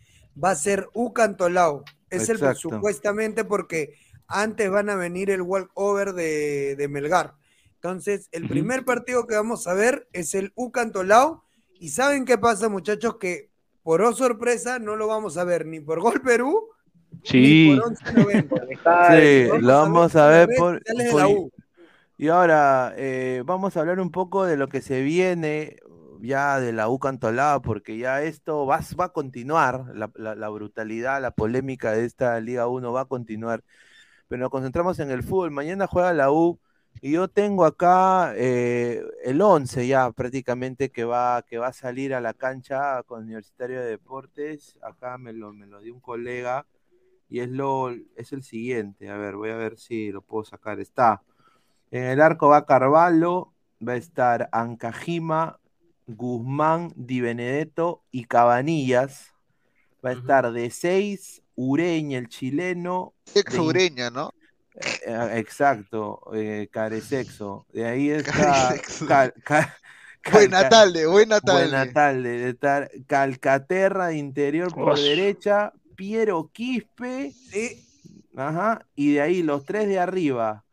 va 0.42 0.50
a 0.52 0.54
ser 0.54 0.88
Ucantolao. 0.94 1.84
Es 2.10 2.28
el 2.28 2.38
supuestamente 2.54 3.44
porque 3.44 3.94
antes 4.28 4.70
van 4.70 4.88
a 4.88 4.94
venir 4.94 5.30
el 5.30 5.42
walkover 5.42 6.12
de, 6.12 6.76
de 6.76 6.86
Melgar. 6.86 7.34
Entonces, 7.74 8.28
el 8.30 8.48
primer 8.48 8.84
partido 8.84 9.26
que 9.26 9.34
vamos 9.34 9.66
a 9.66 9.74
ver 9.74 10.06
es 10.12 10.34
el 10.34 10.52
Ucantolao. 10.54 11.42
Y 11.80 11.88
¿saben 11.88 12.24
qué 12.24 12.38
pasa, 12.38 12.68
muchachos? 12.68 13.16
Que 13.18 13.50
por 13.82 14.00
oh 14.02 14.12
sorpresa 14.12 14.78
no 14.78 14.94
lo 14.94 15.08
vamos 15.08 15.38
a 15.38 15.42
ver 15.44 15.66
ni 15.66 15.80
por 15.80 16.00
Gol 16.00 16.20
Perú 16.22 16.68
Sí. 17.24 17.70
ni 17.72 17.80
por 17.80 17.92
11.90. 17.96 19.50
Sí, 19.56 19.60
lo 19.60 19.72
vamos 19.72 20.14
a 20.14 20.28
ver 20.28 20.50
por, 20.56 20.80
por- 20.84 21.14
la 21.18 21.26
U. 21.26 21.50
Y 22.16 22.28
ahora 22.28 22.94
eh, 22.96 23.42
vamos 23.44 23.76
a 23.76 23.80
hablar 23.80 23.98
un 23.98 24.12
poco 24.12 24.44
de 24.44 24.56
lo 24.56 24.68
que 24.68 24.82
se 24.82 25.00
viene 25.00 25.76
ya 26.22 26.60
de 26.60 26.72
la 26.72 26.88
U 26.88 26.98
Cantolao, 26.98 27.62
porque 27.62 27.98
ya 27.98 28.22
esto 28.22 28.66
va, 28.66 28.80
va 28.98 29.06
a 29.06 29.08
continuar, 29.12 29.86
la, 29.94 30.10
la- 30.16 30.48
brutalidad, 30.48 31.20
la 31.22 31.30
polémica 31.32 31.92
de 31.92 32.04
esta 32.04 32.38
Liga 32.40 32.68
1 32.68 32.92
va 32.92 33.02
a 33.02 33.04
continuar, 33.06 33.64
pero 34.28 34.40
nos 34.42 34.50
concentramos 34.50 34.98
en 35.00 35.10
el 35.10 35.22
fútbol. 35.22 35.50
Mañana 35.50 35.86
juega 35.86 36.12
la 36.12 36.30
U 36.32 36.60
y 37.02 37.12
yo 37.12 37.28
tengo 37.28 37.64
acá 37.64 38.34
eh, 38.36 39.02
el 39.24 39.40
11 39.42 39.86
ya 39.86 40.10
prácticamente 40.12 40.90
que 40.90 41.04
va, 41.04 41.42
que 41.48 41.58
va 41.58 41.68
a 41.68 41.72
salir 41.72 42.14
a 42.14 42.20
la 42.20 42.34
cancha 42.34 43.02
con 43.04 43.24
Universitario 43.24 43.80
de 43.80 43.86
Deportes. 43.90 44.76
Acá 44.82 45.18
me 45.18 45.32
lo, 45.32 45.52
me 45.52 45.66
lo 45.66 45.80
dio 45.80 45.94
un 45.94 46.00
colega 46.00 46.66
y 47.28 47.40
es, 47.40 47.48
lo, 47.50 47.90
es 48.16 48.32
el 48.32 48.42
siguiente. 48.42 49.08
A 49.10 49.16
ver, 49.16 49.36
voy 49.36 49.50
a 49.50 49.56
ver 49.56 49.78
si 49.78 50.10
lo 50.12 50.22
puedo 50.22 50.44
sacar. 50.44 50.80
Está. 50.80 51.22
En 51.92 52.04
el 52.04 52.20
arco 52.22 52.48
va 52.48 52.66
Carvalho, 52.66 53.54
va 53.86 53.92
a 53.94 53.96
estar 53.96 54.48
Ancajima, 54.52 55.59
Guzmán, 56.16 56.92
Di 56.96 57.20
Benedetto 57.20 58.02
y 58.10 58.24
Cabanillas. 58.24 59.28
Va 60.04 60.10
a 60.10 60.12
estar 60.14 60.50
de 60.52 60.70
6, 60.70 61.42
Ureña, 61.56 62.18
el 62.18 62.28
chileno. 62.28 63.12
Ex 63.34 63.52
de- 63.52 63.60
Ureña, 63.60 64.10
¿no? 64.10 64.32
eh, 65.06 65.32
exacto, 65.34 66.22
eh, 66.32 66.68
Caresexo. 66.70 67.66
De 67.72 67.86
ahí 67.86 68.10
está. 68.10 68.32
Caresexo. 68.32 69.06
Cal- 69.06 69.34
cal- 69.44 69.72
Buena 70.32 70.68
tarde, 70.68 71.06
buena 71.06 71.40
tarde. 71.40 71.68
Buena 71.68 71.92
tarde. 71.92 72.28
De 72.38 72.48
estar 72.50 72.90
Calcaterra 73.06 74.08
de 74.08 74.18
interior 74.18 74.72
por 74.74 74.98
derecha, 74.98 75.72
Piero 75.96 76.50
Quispe. 76.52 77.32
Sí. 77.32 77.86
Ajá. 78.36 78.84
Y 78.94 79.14
de 79.14 79.22
ahí 79.22 79.42
los 79.42 79.64
tres 79.64 79.88
de 79.88 79.98
arriba. 79.98 80.64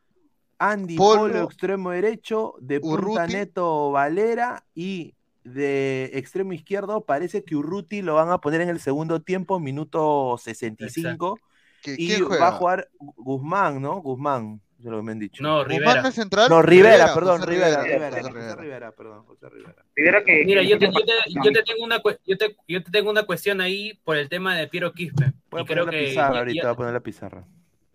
Andy 0.59 0.95
Polo, 0.97 1.19
Polo, 1.33 1.43
extremo 1.45 1.91
derecho, 1.91 2.55
de 2.59 2.79
punta 2.81 2.95
Urruti. 3.23 3.33
neto 3.33 3.91
Valera 3.91 4.65
y 4.73 5.13
de 5.53 6.11
extremo 6.13 6.53
izquierdo 6.53 7.05
parece 7.05 7.43
que 7.43 7.55
Urruti 7.55 8.01
lo 8.01 8.15
van 8.15 8.29
a 8.29 8.39
poner 8.39 8.61
en 8.61 8.69
el 8.69 8.79
segundo 8.79 9.21
tiempo, 9.21 9.59
minuto 9.59 10.37
65. 10.39 11.39
¿Qui- 11.83 11.95
Y 11.97 12.07
¿Quién 12.07 12.23
va 12.23 12.27
juega? 12.27 12.47
a 12.47 12.51
jugar 12.53 12.89
Guzmán, 12.99 13.81
¿no? 13.81 14.01
Guzmán, 14.01 14.59
es 14.79 14.85
lo 14.85 14.97
que 14.97 15.03
me 15.03 15.11
han 15.13 15.19
dicho. 15.19 15.41
No, 15.43 15.59
¿Guzmán 15.63 15.79
Rivera. 15.79 16.01
no 16.01 16.07
es 16.09 16.15
central? 16.15 16.49
No, 16.49 16.61
Rivera, 16.61 16.89
Rivera, 16.97 17.13
perdón, 17.13 17.39
José 17.39 17.49
Rivera, 17.51 17.83
Rivera, 17.83 18.09
Rivera, 18.09 18.29
Rivera. 18.29 18.55
Rivera, 18.55 18.91
perdón, 18.91 19.23
José 19.25 19.49
Rivera. 19.49 20.23
Que. 20.25 20.43
Mira, 20.45 20.63
yo 20.63 20.77
te, 20.79 20.87
sepa- 20.87 20.99
yo, 20.99 21.05
te, 21.05 21.13
yo 21.45 21.51
te 21.53 21.63
tengo 21.63 21.83
una, 21.85 22.01
yo, 22.25 22.37
te, 22.37 22.55
yo 22.67 22.83
te 22.83 22.91
tengo 22.91 23.09
una 23.09 23.23
cuestión 23.23 23.61
ahí 23.61 23.99
por 24.03 24.17
el 24.17 24.27
tema 24.29 24.55
de 24.57 24.67
Piero 24.67 24.91
Quispe. 24.91 25.31
Voy 25.49 25.61
a 25.61 25.63
Y 25.63 25.65
poner 25.65 25.65
creo 25.65 25.85
la 25.85 25.91
que 25.91 26.03
pizarra 26.05 26.37
ahorita, 26.39 26.63
voy 26.67 26.73
a 26.73 26.75
poner 26.77 26.93
la 26.93 26.99
pizarra. 26.99 27.47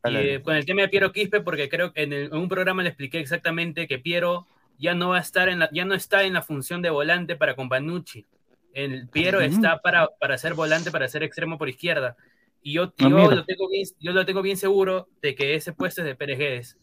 y, 0.05 0.17
eh, 0.17 0.43
con 0.43 0.57
el 0.57 0.65
tema 0.65 0.83
de 0.83 0.89
Piero 0.89 1.13
Quispe, 1.13 1.41
porque 1.41 1.69
creo 1.69 1.93
que 1.93 2.03
en, 2.05 2.13
el- 2.13 2.25
en 2.27 2.35
un 2.37 2.49
programa 2.49 2.83
le 2.83 2.89
expliqué 2.89 3.19
exactamente 3.21 3.87
que 3.87 3.99
Piero 3.99 4.47
ya 4.83 4.95
no 4.95 5.11
va 5.11 5.19
a 5.19 5.21
estar 5.21 5.49
en 5.49 5.61
la, 5.61 5.71
ya 5.73 5.85
no 5.85 5.95
está 5.95 6.25
en 6.25 6.35
la 6.35 6.43
función 6.43 6.83
de 6.83 6.91
volante 6.91 7.37
para 7.37 7.55
con 7.57 7.69
Panucci. 7.69 8.27
El 8.75 9.09
Piero 9.09 9.39
Ujú. 9.39 9.47
está 9.47 9.81
para, 9.81 10.09
para 10.19 10.37
ser 10.39 10.55
volante, 10.55 10.91
para 10.91 11.07
ser 11.09 11.23
extremo 11.23 11.57
por 11.59 11.69
izquierda. 11.69 12.17
Y 12.63 12.73
yo, 12.75 12.85
Ah, 12.99 13.09
yo, 13.09 13.31
lo 13.31 13.45
tengo 13.45 13.69
bien, 13.69 13.87
yo 14.01 14.13
lo 14.13 14.25
tengo 14.27 14.43
bien 14.43 14.57
seguro 14.57 15.09
de 15.21 15.35
que 15.35 15.55
ese 15.55 15.73
puesto 15.73 16.01
es 16.01 16.07
de 16.07 16.15
Pérez 16.17 16.39
Guedes. 16.39 16.77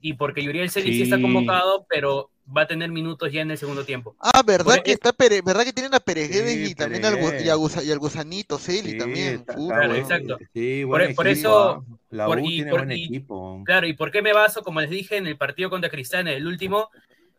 Y 0.00 0.12
porque 0.14 0.42
Yuriel 0.44 0.70
Celi 0.70 0.94
sí. 0.94 1.02
está 1.02 1.20
convocado, 1.20 1.86
pero 1.88 2.30
va 2.56 2.62
a 2.62 2.66
tener 2.66 2.90
minutos 2.90 3.30
ya 3.32 3.42
en 3.42 3.50
el 3.50 3.58
segundo 3.58 3.84
tiempo. 3.84 4.16
Ah, 4.20 4.42
¿verdad 4.46 4.76
Por- 4.76 4.82
que 4.82 4.92
está 4.92 5.12
Pere- 5.12 5.42
verdad 5.44 5.64
que 5.64 5.72
tienen 5.72 5.94
a 5.94 6.00
Pereguedes 6.00 6.54
Sí, 6.54 6.70
y 6.70 6.74
también 6.74 7.04
al, 7.04 7.18
y, 7.44 7.48
a 7.48 7.54
Gusa- 7.56 7.82
y 7.84 7.90
al 7.90 7.98
gusanito 7.98 8.58
Celi 8.58 8.92
Sí, 8.92 8.98
también? 8.98 9.34
está- 9.34 9.54
Puta, 9.54 9.74
Claro, 9.74 9.88
buen- 9.90 10.00
exacto. 10.02 10.38
Sí, 10.54 10.82
Por- 10.86 10.98
buen 11.00 11.14
por 11.14 11.28
eso- 11.28 11.70
ah. 11.70 11.84
La 12.10 12.26
por- 12.26 12.38
U 12.38 12.44
y 12.46 12.48
tiene 12.56 12.70
por- 12.70 12.80
buen 12.86 12.96
y- 12.96 13.04
equipo. 13.04 13.62
Claro, 13.66 13.86
¿y 13.86 13.92
por 13.92 14.10
qué 14.10 14.22
me 14.22 14.32
baso? 14.32 14.62
Como 14.62 14.80
les 14.80 14.88
dije 14.90 15.16
en 15.16 15.26
el 15.26 15.36
partido 15.36 15.68
contra 15.68 15.90
Cristal, 15.90 16.20
en 16.28 16.28
el 16.36 16.46
último, 16.46 16.88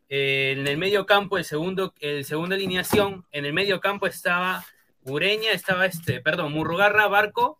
eh, 0.09 0.55
en 0.57 0.67
el 0.67 0.77
medio 0.77 1.05
campo, 1.05 1.37
el 1.37 1.45
segundo, 1.45 1.93
el 1.99 2.25
segundo 2.25 2.55
alineación, 2.55 3.25
en 3.31 3.45
el 3.45 3.53
medio 3.53 3.79
campo 3.79 4.07
estaba 4.07 4.65
Ureña, 5.03 5.51
estaba 5.51 5.85
este, 5.85 6.19
perdón, 6.19 6.51
Murrugarra, 6.51 7.07
Barco 7.07 7.59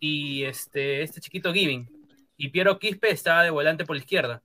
y 0.00 0.44
este, 0.44 1.02
este 1.02 1.20
chiquito 1.20 1.52
Giving. 1.52 1.88
Y 2.36 2.48
Piero 2.48 2.78
Quispe 2.78 3.10
estaba 3.10 3.42
de 3.42 3.50
volante 3.50 3.84
por 3.84 3.96
la 3.96 4.00
izquierda. 4.00 4.42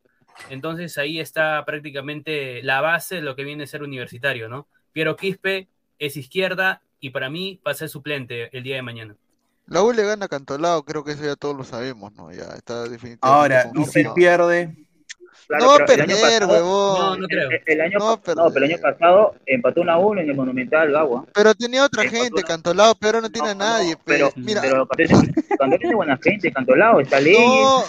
Entonces 0.49 0.97
ahí 0.97 1.19
está 1.19 1.63
prácticamente 1.65 2.61
la 2.61 2.81
base 2.81 3.15
de 3.15 3.21
lo 3.21 3.35
que 3.37 3.45
viene 3.45 3.63
a 3.63 3.67
ser 3.67 3.83
universitario, 3.83 4.49
¿no? 4.49 4.67
Piero 4.91 5.15
Quispe 5.15 5.69
es 5.97 6.17
izquierda 6.17 6.81
y 6.99 7.11
para 7.11 7.29
mí 7.29 7.61
va 7.65 7.71
a 7.71 7.75
ser 7.75 7.87
suplente 7.87 8.55
el 8.55 8.63
día 8.63 8.75
de 8.75 8.81
mañana. 8.81 9.15
La 9.67 9.81
U 9.81 9.93
le 9.93 10.03
gana 10.03 10.25
a 10.25 10.27
Cantolao, 10.27 10.83
creo 10.83 11.03
que 11.03 11.13
eso 11.13 11.23
ya 11.23 11.35
todos 11.35 11.55
lo 11.55 11.63
sabemos, 11.63 12.13
¿no? 12.13 12.31
Ya 12.31 12.43
está 12.55 12.83
definitivamente 12.83 13.19
Ahora, 13.21 13.65
y 13.67 13.69
si 13.69 13.73
confirmado. 13.75 14.15
pierde, 14.15 14.75
Claro, 15.47 15.63
No 15.63 15.69
va 15.69 15.75
a 15.75 15.85
pero 15.85 16.03
el 16.03 16.09
año 16.11 16.15
perder, 16.21 16.41
pasado- 16.41 16.53
huevón. 16.53 16.99
No, 16.99 17.17
no 17.17 17.27
creo. 17.27 17.49
El, 17.51 17.61
el 17.65 17.81
año, 17.81 17.99
No 17.99 18.21
pa- 18.21 18.33
no, 18.35 18.51
pero 18.51 18.65
el 18.65 18.71
año 18.73 18.81
pasado 18.81 19.35
empató 19.45 19.81
1 19.81 19.91
a 19.91 19.97
1 19.99 20.21
en 20.21 20.29
el 20.29 20.35
Monumental 20.35 20.91
Gagua. 20.91 21.25
Pero 21.33 21.53
tenía 21.53 21.83
otra 21.85 22.03
Empató 22.03 22.23
gente, 22.23 22.41
la- 22.41 22.47
Cantolao, 22.47 22.95
pero 22.95 23.21
no 23.21 23.29
tiene 23.29 23.49
a 23.49 23.55
nadie. 23.55 23.95
Pero, 24.05 24.31
pe. 24.31 24.39
Mira, 24.41 24.61
pero 24.61 24.87
Cantolao 24.87 25.21
Cantolao 25.47 25.79
tiene 25.79 25.95
buena 25.95 26.17
gente, 26.21 26.51
Cantolao, 26.51 26.99
está 26.99 27.19
Leyes. 27.19 27.39
no. 27.39 27.83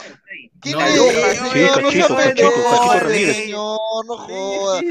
¿Quién 0.61 0.79
No, 0.79 0.85
es? 0.87 1.41
Cachito, 1.71 2.17
Cachito, 2.17 2.99
Ramírez. 3.01 3.49
no. 3.51 3.79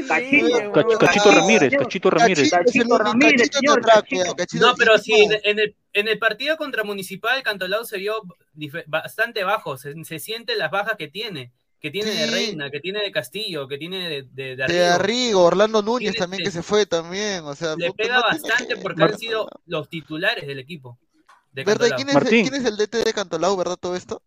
Cachito, 0.08 0.72
Cach- 0.72 0.98
Cachito 0.98 1.30
Ramírez, 1.32 1.72
Cachito 1.76 2.10
Ramírez. 2.10 2.50
Cachito, 2.50 2.98
Ramírez, 2.98 3.50
No, 4.54 4.74
pero 4.76 4.98
sí, 4.98 5.12
en, 5.44 5.58
el, 5.58 5.76
en 5.92 6.08
el 6.08 6.18
partido 6.18 6.56
contra 6.56 6.84
Municipal, 6.84 7.42
Cantolao 7.42 7.84
se 7.84 7.98
vio 7.98 8.14
bastante 8.86 9.44
bajo. 9.44 9.76
Se, 9.76 9.92
se 10.04 10.18
siente 10.18 10.56
las 10.56 10.70
bajas 10.70 10.94
que 10.96 11.08
tiene. 11.08 11.52
Que 11.80 11.90
tiene 11.90 12.10
de. 12.10 12.26
Reina, 12.26 12.70
que 12.70 12.80
tiene 12.80 13.00
de 13.02 13.12
Castillo, 13.12 13.68
que 13.68 13.76
tiene 13.78 14.08
de, 14.08 14.22
de, 14.32 14.56
de 14.56 14.56
De 14.56 14.62
Arrigo. 14.64 14.94
Arrigo, 14.94 15.42
Orlando 15.44 15.82
Núñez 15.82 16.12
Tiene- 16.12 16.18
también 16.18 16.42
que 16.42 16.50
se- 16.50 16.62
fue 16.62 16.86
también, 16.86 17.44
o 17.44 17.54
sea, 17.54 17.76
Le 17.76 17.92
pega 17.92 18.16
no 18.16 18.22
bastante 18.22 18.74
que- 18.74 18.80
porque 18.80 19.02
han 19.02 19.18
sido 19.18 19.48
los 19.66 19.88
titulares 19.88 20.46
del 20.46 20.58
equipo. 20.58 20.98
De 21.52 21.64
¿Verdad? 21.64 21.86
¿Y 21.86 21.90
Cantolao. 21.90 22.22
quién 22.22 22.42
es, 22.44 22.50
quién 22.50 22.60
es 22.62 22.68
el 22.70 22.76
DT 22.76 23.04
de 23.04 23.12
Cantolao, 23.12 23.56
verdad, 23.56 23.76
todo 23.80 23.94
esto? 23.96 24.20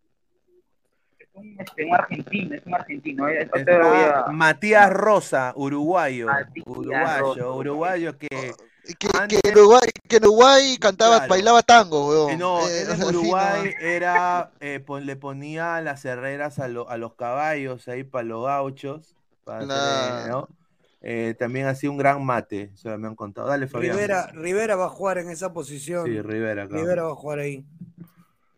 Es 1.18 1.28
un, 1.34 1.56
un 1.86 1.94
argentino, 1.94 2.54
es 2.54 2.62
un 2.66 2.74
argentino. 2.74 3.28
eh, 3.28 3.48
a- 3.52 4.30
Matías 4.32 4.90
Rosa, 4.90 5.52
uruguayo. 5.56 6.26
Matías 6.26 6.66
Uruguayo, 6.66 7.20
Rosa. 7.20 7.50
uruguayo 7.50 8.18
que. 8.18 8.54
Que, 8.98 9.08
Antes- 9.18 9.40
que 9.42 9.48
en 9.50 9.58
Uruguay, 9.58 9.88
que 10.08 10.16
en 10.16 10.24
Uruguay 10.24 10.76
cantaba, 10.78 11.16
Claro. 11.18 11.30
bailaba 11.30 11.62
tango, 11.62 12.08
weón. 12.08 12.38
No, 12.38 12.60
Eh, 12.60 12.62
o 12.62 12.68
en 12.68 12.86
sea, 12.86 12.96
no. 12.96 13.06
Uruguay 13.08 13.74
era, 13.80 14.50
eh, 14.60 14.80
pon- 14.84 15.06
le 15.06 15.16
ponía 15.16 15.80
las 15.80 16.04
herreras 16.04 16.58
a, 16.58 16.68
lo- 16.68 16.88
a 16.90 16.96
los 16.96 17.14
caballos 17.14 17.86
ahí 17.88 18.04
para 18.04 18.24
los 18.24 18.44
gauchos. 18.46 19.14
Para 19.44 19.64
eh. 20.28 20.32
Eh, 21.02 21.34
también 21.38 21.66
hacía 21.66 21.90
un 21.90 21.96
gran 21.96 22.22
mate, 22.24 22.70
eso 22.74 22.96
me 22.98 23.08
han 23.08 23.14
contado. 23.16 23.48
Dale, 23.48 23.66
Fabián. 23.66 23.96
Rivera, 23.96 24.26
Rivera 24.34 24.76
va 24.76 24.84
a 24.86 24.90
jugar 24.90 25.16
en 25.18 25.30
esa 25.30 25.52
posición. 25.52 26.04
Sí, 26.06 26.20
Rivera, 26.20 26.66
claro. 26.68 26.82
Rivera 26.82 27.02
va 27.04 27.12
a 27.12 27.14
jugar 27.14 27.38
ahí. 27.38 27.64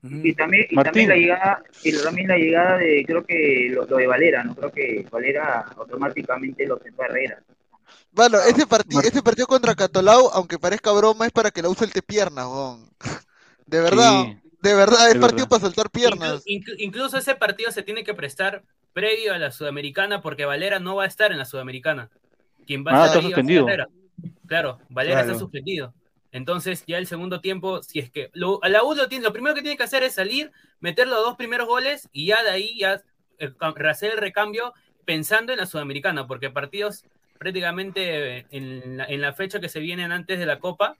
Y 0.03 0.35
también, 0.35 0.67
y 0.69 0.75
también 0.75 1.09
la 1.09 1.15
llegada, 1.15 1.63
y 1.85 2.03
también 2.03 2.27
la 2.27 2.37
llegada 2.37 2.79
de, 2.79 3.05
creo 3.07 3.25
que 3.25 3.69
lo, 3.71 3.85
lo 3.87 3.97
de 3.99 4.09
Valera, 4.09 4.43
¿no? 4.43 4.57
Creo 4.57 4.73
que 4.73 5.07
Valera 5.09 5.61
automáticamente 5.77 6.67
lo 6.67 6.77
sentó 6.81 7.03
a 7.03 7.07
Herrera. 7.07 7.39
Bueno, 8.13 8.39
ese, 8.41 8.67
partido 8.67 9.01
ese 9.01 9.23
partido 9.23 9.47
contra 9.47 9.75
Cantolao, 9.75 10.31
aunque 10.33 10.59
parezca 10.59 10.93
broma, 10.93 11.27
es 11.27 11.33
para 11.33 11.51
que 11.51 11.63
la 11.63 11.69
use 11.69 11.85
el 11.85 12.03
piernas, 12.03 12.47
weón. 12.47 12.91
De 13.67 13.81
verdad, 13.81 14.25
Sí, 14.25 14.37
de 14.61 14.75
verdad, 14.75 15.09
es 15.09 15.15
de 15.15 15.21
partido 15.21 15.47
verdad. 15.47 15.49
para 15.49 15.61
soltar 15.63 15.91
piernas. 15.91 16.45
inclu- 16.47 16.77
incluso 16.79 17.17
ese 17.17 17.35
partido 17.35 17.71
se 17.73 17.83
tiene 17.83 18.05
que 18.05 18.15
prestar 18.15 18.63
previo 18.93 19.33
a 19.33 19.39
la 19.39 19.51
Sudamericana 19.51 20.21
porque 20.21 20.45
Valera 20.45 20.79
no 20.79 20.97
va 20.97 21.05
a 21.05 21.07
estar 21.07 21.33
en 21.33 21.39
la 21.39 21.45
Sudamericana. 21.47 22.11
Quien 22.67 22.85
va 22.85 22.93
a 22.93 22.95
Ah, 22.95 23.07
estar 23.07 23.09
está 23.09 23.19
a 23.19 23.23
suspendido. 23.23 23.65
Valera. 23.65 23.89
Claro, 24.47 24.79
Valera 24.91 25.17
Claro. 25.17 25.31
está 25.33 25.39
suspendido. 25.39 25.95
Entonces, 26.33 26.85
ya 26.87 26.99
el 26.99 27.07
segundo 27.07 27.41
tiempo, 27.41 27.83
si 27.83 27.99
es 27.99 28.11
que 28.11 28.31
lo, 28.35 28.63
a 28.63 28.69
la 28.69 28.83
U 28.85 28.95
lo, 28.95 29.09
tiene, 29.09 29.25
lo 29.25 29.33
primero 29.33 29.55
que 29.55 29.63
tiene 29.63 29.77
que 29.77 29.83
hacer 29.83 30.03
es 30.03 30.15
salir, 30.15 30.51
meter 30.81 31.09
los 31.09 31.19
dos 31.25 31.37
primeros 31.37 31.67
goles 31.67 32.09
y 32.13 32.27
ya 32.27 32.43
de 32.43 32.51
ahí 32.51 32.79
ya 32.79 33.03
eh, 33.39 33.53
hacer 33.89 34.13
el 34.13 34.19
recambio 34.19 34.73
pensando 35.05 35.53
en 35.53 35.59
la 35.59 35.67
Sudamericana, 35.67 36.27
porque 36.27 36.51
partidos 36.51 37.05
prácticamente 37.43 38.47
en 38.51 38.97
la, 38.99 39.05
en 39.07 39.21
la 39.21 39.33
fecha 39.33 39.59
que 39.61 39.69
se 39.69 39.81
vienen 39.81 40.13
antes 40.13 40.39
de 40.39 40.47
la 40.47 40.59
Copa, 40.61 40.97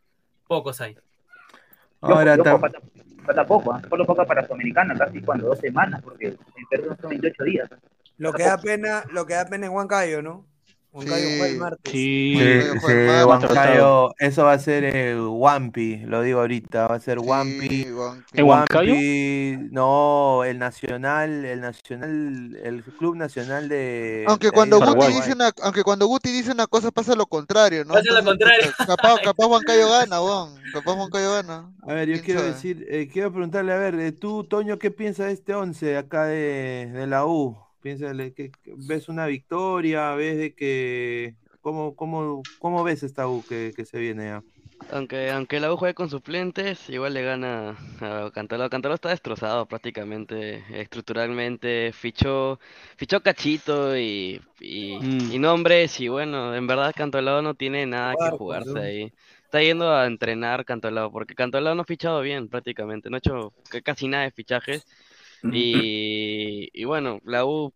pocos 0.49 0.81
hay. 0.81 0.97
Ahora 2.01 2.37
tam- 2.37 2.61
falta, 2.61 2.81
falta 3.25 3.47
poco, 3.47 3.73
¿ah? 3.73 3.81
solo 3.89 4.05
poco 4.05 4.27
para 4.27 4.43
Sudamericana, 4.45 4.95
casi 4.99 5.21
cuando 5.23 5.47
dos 5.47 5.61
semanas, 5.61 6.03
porque 6.03 6.27
en 6.29 6.67
Perú 6.69 6.97
son 7.01 7.11
28 7.11 7.45
días. 7.45 7.71
Lo 8.19 8.33
que 8.33 8.43
da 8.43 8.59
pena, 8.59 9.05
lo 9.13 9.25
que 9.25 9.35
da 9.35 9.47
pena 9.47 9.67
es 9.67 9.73
Huancayo, 9.73 10.21
¿no? 10.21 10.45
Huancayo 10.93 11.27
Sí. 11.27 11.37
juega 11.39 11.47
el 11.53 11.59
martes. 11.59 11.93
Sí, 11.93 12.35
Sí, 12.37 12.39
Huancayo 12.39 12.73
sí, 12.75 12.79
juega 12.81 13.27
mal. 13.27 13.27
Huancayo, 13.27 14.15
eso 14.19 14.45
va 14.45 14.53
a 14.53 14.59
ser 14.59 14.85
eh, 14.85 15.19
Wampi, 15.19 15.97
lo 16.05 16.21
digo 16.23 16.41
ahorita, 16.41 16.87
va 16.87 16.97
a 16.97 17.01
ser 17.01 17.19
Sí, 17.19 17.25
Wampi. 17.27 17.87
¿En 18.35 18.45
Huancayo? 18.45 18.93
Wampi, 18.93 19.59
no, 19.71 20.45
el 20.45 20.59
Nacional, 20.59 21.45
el 21.47 21.61
Nacional, 21.63 22.57
el 22.63 22.83
Club 22.99 23.17
Nacional 23.17 23.69
de 23.71 24.25
Aunque 24.29 24.51
cuando 24.51 24.79
de 24.81 24.87
Guti 24.87 25.07
dice 25.13 25.33
una, 25.33 25.51
aunque 25.63 25.83
cuando 25.83 26.07
Guti 26.07 26.31
dice 26.31 26.51
una 26.53 26.67
cosa 26.67 26.91
pasa 26.91 27.15
lo 27.15 27.27
contrario, 27.27 27.85
¿no? 27.85 27.95
Pasa 27.95 28.13
lo 28.13 28.23
contrario. 28.25 28.67
puta, 28.77 28.87
Capaz, 28.97 29.21
capaz 29.23 29.47
Huancayo 29.47 29.89
gana, 29.89 30.21
weón. 30.21 30.55
Capaz 30.75 30.95
Huancayo 30.95 31.33
gana. 31.33 31.71
A 31.87 31.95
ver, 31.95 32.09
yo 32.09 32.15
¿Quién 32.15 32.25
quiero 32.25 32.41
sabe? 32.41 32.53
decir, 32.53 32.87
eh, 32.91 33.09
quiero 33.13 33.33
preguntarle, 33.33 33.73
a 33.73 33.77
ver, 33.79 33.95
eh, 33.99 34.13
tú, 34.13 34.45
Toño, 34.45 34.79
¿qué 34.79 34.91
piensas 34.91 35.27
de 35.27 35.33
este 35.33 35.55
11 35.55 35.97
acá 35.97 36.25
de, 36.27 36.91
de 36.93 37.07
la 37.07 37.25
U? 37.27 37.57
¿Piensas 37.83 38.17
que, 38.35 38.51
que- 38.63 38.75
ves 38.77 39.09
una 39.09 39.27
victoria? 39.27 40.15
¿Ves 40.15 40.39
de 40.39 40.55
que 40.55 41.35
cómo, 41.61 41.95
cómo, 41.97 42.43
cómo 42.59 42.85
ves 42.85 43.03
esta 43.03 43.29
U 43.29 43.43
que, 43.45 43.73
que 43.77 43.85
se 43.85 43.99
viene 43.99 44.25
ya? 44.27 44.43
Aunque, 44.91 45.31
aunque 45.31 45.61
la 45.61 45.73
U 45.73 45.77
juegue 45.77 45.95
con 45.95 46.11
suplentes, 46.11 46.89
igual 46.91 47.15
le 47.15 47.23
gana 47.23 47.71
a 48.01 48.31
Cantolao. 48.35 48.69
Cantolao 48.69 48.97
está 48.97 49.11
destrozado 49.11 49.67
prácticamente, 49.67 50.63
estructuralmente, 50.81 51.93
fichó, 51.95 52.59
fichó 52.97 53.23
Cachito 53.23 53.97
y, 53.97 54.41
y, 54.61 54.99
Mm. 55.01 55.33
y 55.33 55.39
nombres, 55.39 55.99
y 56.01 56.09
bueno, 56.09 56.55
en 56.55 56.67
verdad 56.67 56.93
Cantolao 56.95 57.41
no 57.43 57.55
tiene 57.55 57.87
nada 57.87 58.17
que 58.17 58.31
jugarse 58.31 58.79
ahí. 58.79 59.13
Está 59.45 59.63
yendo 59.63 59.91
a 59.95 60.07
entrenar 60.07 60.65
Cantolao, 60.65 61.11
porque 61.13 61.35
Cantolao 61.35 61.75
no 61.75 61.83
ha 61.83 61.85
fichado 61.85 62.21
bien 62.21 62.49
prácticamente, 62.49 63.09
no 63.09 63.17
ha 63.17 63.19
hecho 63.19 63.55
casi 63.85 64.09
nada 64.09 64.25
de 64.25 64.33
fichajes. 64.33 64.85
Y, 65.53 66.71
y 66.73 66.85
bueno, 66.85 67.21
la 67.25 67.45
U 67.45 67.73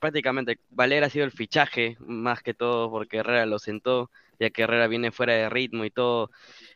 prácticamente, 0.00 0.58
Valera 0.70 1.06
ha 1.06 1.10
sido 1.10 1.24
el 1.24 1.32
fichaje 1.32 1.96
más 2.00 2.42
que 2.42 2.54
todo 2.54 2.90
porque 2.90 3.18
Herrera 3.18 3.46
lo 3.46 3.58
sentó, 3.58 4.10
ya 4.38 4.50
que 4.50 4.62
Herrera 4.62 4.86
viene 4.86 5.10
fuera 5.12 5.34
de 5.34 5.48
ritmo 5.48 5.84
y 5.84 5.90
todo. 5.90 6.30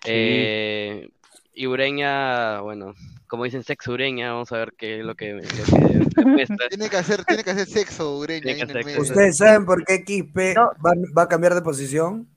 Sí. 0.05 0.11
Eh, 0.11 1.09
y 1.55 1.67
Ureña, 1.67 2.61
bueno, 2.61 2.95
como 3.27 3.45
dicen 3.45 3.63
sexo 3.63 3.93
Ureña, 3.93 4.33
vamos 4.33 4.53
a 4.53 4.59
ver 4.59 4.75
qué 4.77 5.01
es 5.01 5.05
lo 5.05 5.15
que, 5.15 5.35
lo 5.35 5.41
que 5.43 5.43
demuestra. 6.17 6.69
Tiene 6.69 6.89
que 6.89 6.97
hacer, 6.97 7.25
tiene 7.25 7.45
que 7.45 7.51
hacer 7.51 7.67
sexo, 7.67 8.19
Ureña, 8.19 8.53
hacer. 8.53 8.99
¿Ustedes 8.99 9.37
saben 9.37 9.65
por 9.67 9.85
qué 9.85 10.05
Quispe 10.05 10.55
No. 10.55 10.73
va, 10.85 10.93
va 11.17 11.23
a 11.23 11.29
cambiar 11.29 11.55
de 11.55 11.63
posición? 11.63 12.29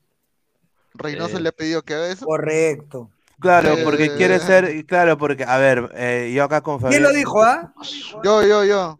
Reynoso 0.94 1.38
Eh, 1.38 1.42
le 1.42 1.50
ha 1.50 1.54
pedido 1.54 1.82
que 1.82 1.94
haga 1.94 2.12
eso. 2.12 2.26
Correcto. 2.26 3.10
Claro, 3.40 3.76
porque 3.84 4.16
quiere 4.16 4.40
ser, 4.40 4.86
claro, 4.86 5.18
porque, 5.18 5.44
a 5.44 5.58
ver, 5.58 5.90
eh, 5.96 6.32
yo 6.36 6.44
acá 6.44 6.62
con 6.62 6.78
¿Quién 6.80 6.84
Fabián. 6.94 7.04
lo 7.04 7.12
dijo, 7.12 7.44
ah? 7.44 7.74
Yo, 8.24 8.42
yo, 8.44 8.64
yo. 8.64 8.66
Yo, 8.66 9.00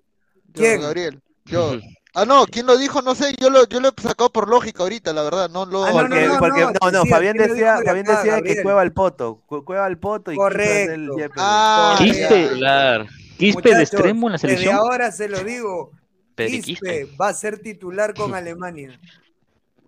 ¿Quién? 0.54 0.82
Gabriel. 0.82 1.22
Yo. 1.46 1.78
Ah, 2.14 2.24
no, 2.26 2.46
¿quién 2.46 2.66
lo 2.66 2.78
dijo? 2.78 3.02
No 3.02 3.14
sé, 3.14 3.36
yo 3.40 3.50
lo, 3.50 3.68
yo 3.68 3.80
lo 3.82 3.90
he 3.90 4.02
sacado 4.02 4.30
por 4.32 4.48
lógica 4.48 4.84
ahorita, 4.84 5.12
la 5.12 5.24
verdad, 5.24 5.50
no 5.50 5.66
lo... 5.66 5.84
Ah, 5.84 5.90
no, 5.92 5.98
Porque, 6.00 6.22
no, 6.28 6.34
no, 6.34 6.40
porque, 6.40 6.62
no, 6.62 6.68
no, 6.72 6.92
no, 6.92 7.00
decía, 7.02 7.16
Fabián 7.16 7.36
¿quién 7.38 7.50
decía, 7.50 7.76
Fabián 7.86 8.10
acá, 8.10 8.24
decía 8.24 8.42
que 8.42 8.64
cueva 8.64 8.82
al 8.82 8.94
poto, 8.94 9.42
cu- 9.46 9.66
cueva 9.66 9.86
al 9.86 9.98
poto 9.98 10.32
y 10.32 10.36
Quispe 10.36 10.42
va 10.42 10.48
a 10.48 10.52
ser 10.64 10.90
el 10.92 11.08
Correcto. 11.10 11.18
Yepes. 11.18 11.38
Ah, 11.38 11.96
Quispe. 11.98 12.44
Titular, 12.48 13.08
Quispe 13.38 13.76
de 13.76 13.82
extremo 13.84 14.28
en 14.28 14.32
la 14.32 14.38
Desde 14.38 14.48
selección. 14.48 14.76
ahora 14.76 15.12
se 15.12 15.28
lo 15.28 15.40
digo. 15.44 15.92
Quispe. 16.38 17.10
va 17.20 17.30
a 17.30 17.34
ser 17.34 17.60
titular 17.60 18.14
con 18.14 18.34
Alemania. 18.36 18.98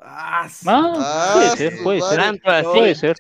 Ah, 0.02 0.48
Ah, 0.66 1.32
puede 1.34 1.58
ser, 1.58 1.84
puede 1.84 2.02
ser. 2.02 2.20
así. 2.46 2.64
Puede 2.66 2.96
ser. 2.96 3.18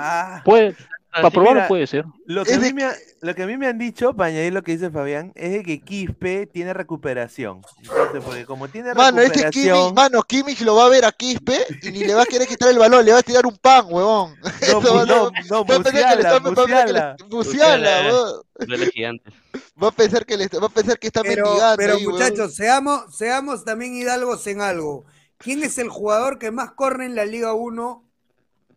ah. 0.00 0.42
Puede, 0.44 0.76
para 1.12 1.30
probarlo 1.30 1.54
mira, 1.54 1.68
puede 1.68 1.86
ser. 1.86 2.04
Lo 2.26 2.44
que, 2.44 2.54
a 2.54 2.58
mí 2.58 2.64
de 2.64 2.74
me, 2.74 2.84
ha- 2.84 2.96
lo 3.20 3.34
que 3.36 3.42
a 3.44 3.46
mí 3.46 3.56
me 3.56 3.68
han 3.68 3.78
dicho, 3.78 4.14
para 4.14 4.30
añadir 4.30 4.52
lo 4.52 4.62
que 4.62 4.72
dice 4.72 4.90
Fabián, 4.90 5.30
es 5.36 5.52
de 5.52 5.62
que 5.62 5.80
Quispe 5.80 6.46
tiene 6.46 6.74
recuperación. 6.74 7.62
Entonces, 7.82 8.22
porque 8.24 8.44
como 8.46 8.66
tiene 8.68 8.92
Mano, 8.94 9.20
es 9.20 9.30
que 9.30 9.38
Kimmich, 9.50 9.54
recuperación, 9.54 9.94
mano, 9.94 10.22
Kimmich 10.24 10.60
lo 10.62 10.74
va 10.74 10.86
a 10.86 10.88
ver 10.88 11.04
a 11.04 11.12
Quispe 11.12 11.56
y 11.82 11.90
ni 11.92 12.00
le 12.00 12.14
va 12.14 12.22
a 12.22 12.26
querer 12.26 12.48
quitar 12.48 12.68
el 12.70 12.78
balón, 12.78 13.04
le 13.04 13.12
va 13.12 13.18
a 13.18 13.22
tirar 13.22 13.46
un 13.46 13.56
pan, 13.58 13.86
huevón. 13.88 14.34
no, 14.72 14.80
va- 14.80 15.04
no, 15.04 15.30
no, 15.50 15.64
va 15.64 15.76
a 15.76 15.82
pensar 15.82 15.92
que 15.92 15.98
le 15.98 16.04
buceala, 16.04 16.14
está- 16.14 16.30
va 16.30 16.36
a 16.36 16.42
pensar 16.42 16.54
que 16.66 16.72
buceala. 16.72 17.16
le- 17.18 17.26
buceala, 17.28 18.00
huevón. 18.12 18.42
Duele 18.66 18.86
gigante. 18.90 19.30
Va 19.82 19.88
a 19.88 19.92
pensar 19.92 20.24
que 20.26 20.36
le 20.36 20.48
va 20.48 20.66
a 20.66 20.68
pensar 20.68 20.98
que 20.98 21.06
está 21.08 21.22
Pero, 21.22 21.44
mendigando 21.46 21.76
pero 21.76 21.94
ahí, 21.94 22.06
huevón. 22.06 22.20
muchachos, 22.20 22.54
seamos, 22.56 23.16
seamos 23.16 23.64
también 23.64 23.94
hidalgos 23.94 24.44
en 24.48 24.60
algo. 24.60 25.04
¿Quién 25.38 25.62
es 25.62 25.78
el 25.78 25.88
jugador 25.88 26.38
que 26.38 26.50
más 26.50 26.72
corre 26.72 27.06
en 27.06 27.14
la 27.14 27.24
Liga 27.24 27.52
1 27.54 28.04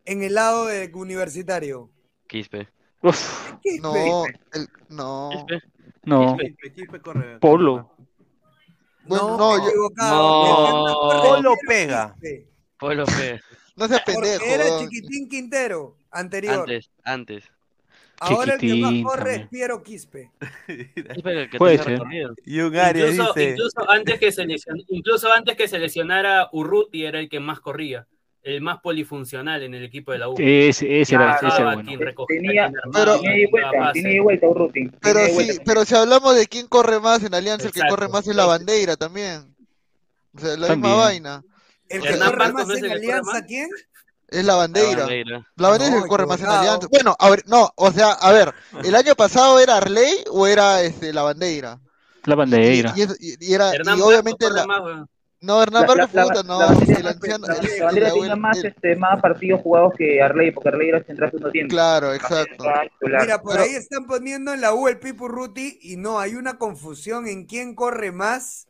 en 0.06 0.24
el 0.24 0.36
lado 0.36 0.66
de 0.66 0.92
universitario? 0.94 1.90
Quispe. 2.28 2.68
Uf, 3.02 3.52
Quispe. 3.62 3.82
No, 3.82 4.26
el- 4.54 4.70
no. 4.90 5.30
Quispe. 5.32 5.62
no, 6.04 6.38
Quispe, 6.38 6.74
Quispe 6.74 7.02
corre. 7.02 7.40
Polo. 7.40 7.94
Bueno, 9.06 9.38
no, 9.38 9.58
yo- 9.58 9.90
corre 9.96 11.28
Polo 11.30 11.56
pega. 11.68 12.14
Quispe, 12.20 12.50
Polo 12.78 13.06
P. 13.06 13.40
no 13.76 13.88
seas 13.88 14.02
Porque 14.06 14.38
pendejo, 14.40 14.46
era. 14.46 14.80
Chiquitín 14.80 15.30
Quintero, 15.30 15.98
anterior. 16.12 16.60
Antes, 16.62 16.90
antes. 17.04 17.44
Ahora 18.20 18.54
el 18.56 18.60
que 18.60 18.76
más 18.76 18.94
corre 19.04 19.36
es 19.36 19.48
Piero 19.48 19.84
Quispe. 19.84 20.32
Puede 21.58 21.78
ser. 21.78 22.02
Y 22.46 22.60
un 22.60 22.76
área 22.76 23.10
Incluso, 23.10 23.34
dice. 23.34 23.50
incluso 23.52 23.90
antes 23.92 24.20
que 24.20 24.28
seleccion- 24.30 24.86
incluso 24.90 25.32
antes 25.32 25.56
que 25.56 25.68
seleccionara 25.68 26.50
Urruti 26.52 27.06
era 27.06 27.20
el 27.20 27.30
que 27.30 27.40
más 27.40 27.60
corría. 27.60 28.08
el 28.44 28.62
más 28.62 28.80
polifuncional 28.80 29.62
en 29.64 29.74
el 29.74 29.84
equipo 29.84 30.14
de 30.14 30.20
la 30.20 30.30
U. 30.30 30.36
Ese- 30.38 31.02
ese 31.02 31.16
era- 31.16 31.36
ese 31.36 31.48
era 31.62 31.74
bueno. 31.74 31.92
recogía, 32.00 32.38
Tenía, 32.40 32.72
Pero- 32.94 33.18
de 33.20 34.20
vuelta, 34.22 34.48
Urruti. 34.48 34.90
Pero 35.02 35.20
tiene 35.20 35.22
de 35.22 35.28
sí, 35.28 35.34
vuelta. 35.34 35.64
pero 35.66 35.84
si 35.86 35.96
hablamos 35.96 36.34
de 36.34 36.48
quién 36.48 36.68
corre 36.68 37.00
más 37.02 37.22
en 37.24 37.34
Alianza, 37.36 37.68
el 37.68 37.74
que 37.74 37.82
corre 37.90 38.08
más 38.08 38.26
es 38.26 38.34
la 38.38 38.46
bandera 38.46 38.96
también. 38.96 39.54
O 40.34 40.40
sea, 40.40 40.56
la 40.56 40.68
También. 40.68 40.80
misma 40.80 40.96
vaina. 40.96 41.44
El 41.90 42.02
que 42.02 42.08
Hernán 42.08 42.30
corre 42.32 42.54
más 42.54 42.70
en 42.78 42.92
Alianza, 42.92 43.32
más. 43.34 43.42
¿quién? 43.44 43.70
Es 44.30 44.44
la 44.46 44.56
bandera. 44.56 45.00
Bandeira. 45.04 45.48
La 45.56 45.70
bandera 45.70 45.90
es 45.90 45.94
el 45.94 45.98
No, 46.00 46.04
que 46.04 46.10
corre 46.10 46.26
más 46.26 46.40
en. 46.42 46.48
Alianza. 46.48 46.88
Bueno, 46.90 47.16
a 47.18 47.30
ver, 47.30 47.44
no, 47.48 47.70
o 47.76 47.92
sea, 47.92 48.12
a 48.12 48.32
ver, 48.34 48.54
¿el 48.84 48.94
año 48.96 49.16
pasado 49.16 49.60
era 49.60 49.78
Arley 49.78 50.24
o 50.30 50.46
era 50.48 50.82
este 50.82 51.14
la 51.14 51.22
bandera? 51.24 51.80
La 52.26 52.36
bandera. 52.36 52.94
y, 52.96 53.02
es- 53.04 53.18
y- 53.22 53.36
y 53.40 53.54
era, 53.54 53.74
Hernán 53.74 53.98
y 53.98 54.02
obviamente 54.02 54.50
la, 54.50 54.66
más, 54.68 54.82
no, 55.40 55.62
Hernán 55.64 55.84
La, 55.88 55.96
la, 55.96 56.44
no, 56.44 56.58
bandera, 56.60 57.00
el 57.00 57.08
anciano, 57.08 57.48
la- 57.48 57.54
el- 57.54 57.62
la 57.68 57.74
el- 57.76 57.84
bandera 57.84 58.08
el 58.10 58.14
tenía 58.16 58.36
más, 58.36 58.58
este, 58.66 58.96
más 58.98 59.22
partidos 59.22 59.62
jugados 59.62 59.94
que 59.98 60.22
Arley, 60.22 60.52
porque 60.52 60.68
Arley 60.70 60.90
era 60.90 61.04
central 61.06 61.30
segundo 61.32 61.52
tiempo. 61.52 61.72
claro, 61.72 62.14
exacto. 62.14 62.66
Mira, 63.02 63.42
por 63.42 63.54
Pero- 63.54 63.64
ahí 63.64 63.76
están 63.76 64.08
poniendo 64.08 64.54
en 64.54 64.60
la 64.60 64.74
U 64.74 64.90
el 64.90 65.00
Pipu 65.00 65.30
Ruti 65.30 65.80
y 65.82 65.96
no, 65.96 66.20
hay 66.20 66.36
una 66.36 66.58
confusión 66.58 67.28
en 67.28 67.46
quién 67.46 67.76
corre 67.76 68.12
más 68.12 68.68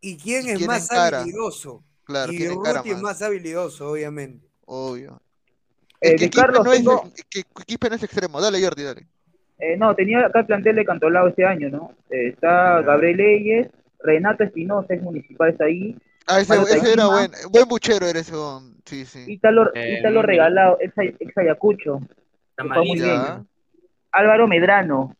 y 0.00 0.16
quién 0.18 0.46
Y 0.46 0.50
es 0.50 0.56
quién 0.58 0.68
más 0.68 0.88
encara. 0.88 1.22
habilidoso. 1.22 1.82
Claro, 2.04 2.32
y 2.32 2.46
Ruti 2.46 2.90
es 2.90 3.00
más 3.00 3.22
habilidoso, 3.22 3.90
obviamente. 3.90 4.46
Obvio. 4.66 5.20
Eh, 6.00 6.14
Es 6.14 6.20
que 6.20 6.30
Carlos, 6.30 6.64
no 6.64 6.72
es, 6.72 6.78
tengo- 6.78 7.02
que 7.30 7.42
Quispe 7.66 7.88
no 7.88 7.96
es 7.96 8.02
extremo. 8.02 8.40
Dale, 8.40 8.62
Jordi, 8.62 8.82
dale. 8.82 9.06
Eh, 9.58 9.76
no, 9.76 9.94
tenía 9.94 10.26
acá 10.26 10.40
el 10.40 10.46
plantel 10.46 10.76
de 10.76 10.84
Cantolao 10.84 11.28
este 11.28 11.44
año, 11.46 11.68
¿no? 11.70 11.92
Eh, 12.10 12.28
está 12.28 12.82
Gabriel 12.82 13.16
Leyes, 13.16 13.68
Renato 14.00 14.44
Espinosa, 14.44 14.92
es 14.94 15.02
municipal, 15.02 15.50
está 15.50 15.64
ahí. 15.66 15.96
Ah, 16.26 16.40
ese, 16.40 16.54
era 16.92 17.06
buen, 17.06 17.30
buen 17.50 17.68
buchero 17.68 18.06
eres 18.06 18.28
ese, 18.28 18.36
sí, 18.84 19.04
sí. 19.04 19.24
Ítalo, 19.32 19.72
Eh, 19.74 19.98
Ítalo. 20.00 20.22
Regalado, 20.22 20.78
ex, 20.80 20.92
ex 21.20 21.38
Ayacucho, 21.38 22.00
fue 22.56 22.84
muy 22.84 22.98
bien. 23.00 23.46
Álvaro 24.10 24.46
Medrano, 24.48 25.14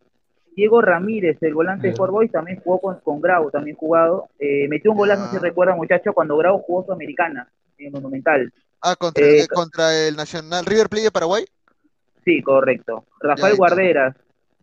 Diego 0.56 0.80
Ramírez, 0.80 1.36
el 1.42 1.54
volante 1.54 1.88
de. 1.88 1.96
Fort 1.96 2.12
Boys, 2.12 2.30
también 2.32 2.60
jugó 2.62 2.80
con, 2.80 3.00
con 3.00 3.20
Grau, 3.20 3.50
también 3.50 3.76
jugado. 3.76 4.28
Eh, 4.38 4.66
metió 4.68 4.92
un 4.92 4.96
golazo, 4.98 5.22
no 5.22 5.26
sé 5.28 5.34
Ya. 5.34 5.40
si 5.40 5.44
recuerda, 5.46 5.74
muchacho, 5.76 6.12
cuando 6.12 6.36
Grau 6.36 6.58
jugó 6.58 6.84
Sudamericana, 6.84 7.48
en 7.78 7.92
Monumental. 7.92 8.52
Ah, 8.86 8.96
contra, 8.96 9.24
Eh, 9.24 9.40
el, 9.40 9.48
contra 9.48 9.94
el 10.06 10.14
Nacional 10.14 10.66
River 10.66 10.88
Plate 10.90 11.04
de 11.04 11.10
Paraguay. 11.10 11.44
Sí, 12.24 12.42
correcto. 12.42 13.06
Rafael. 13.20 13.56
Guarderas, 13.56 14.14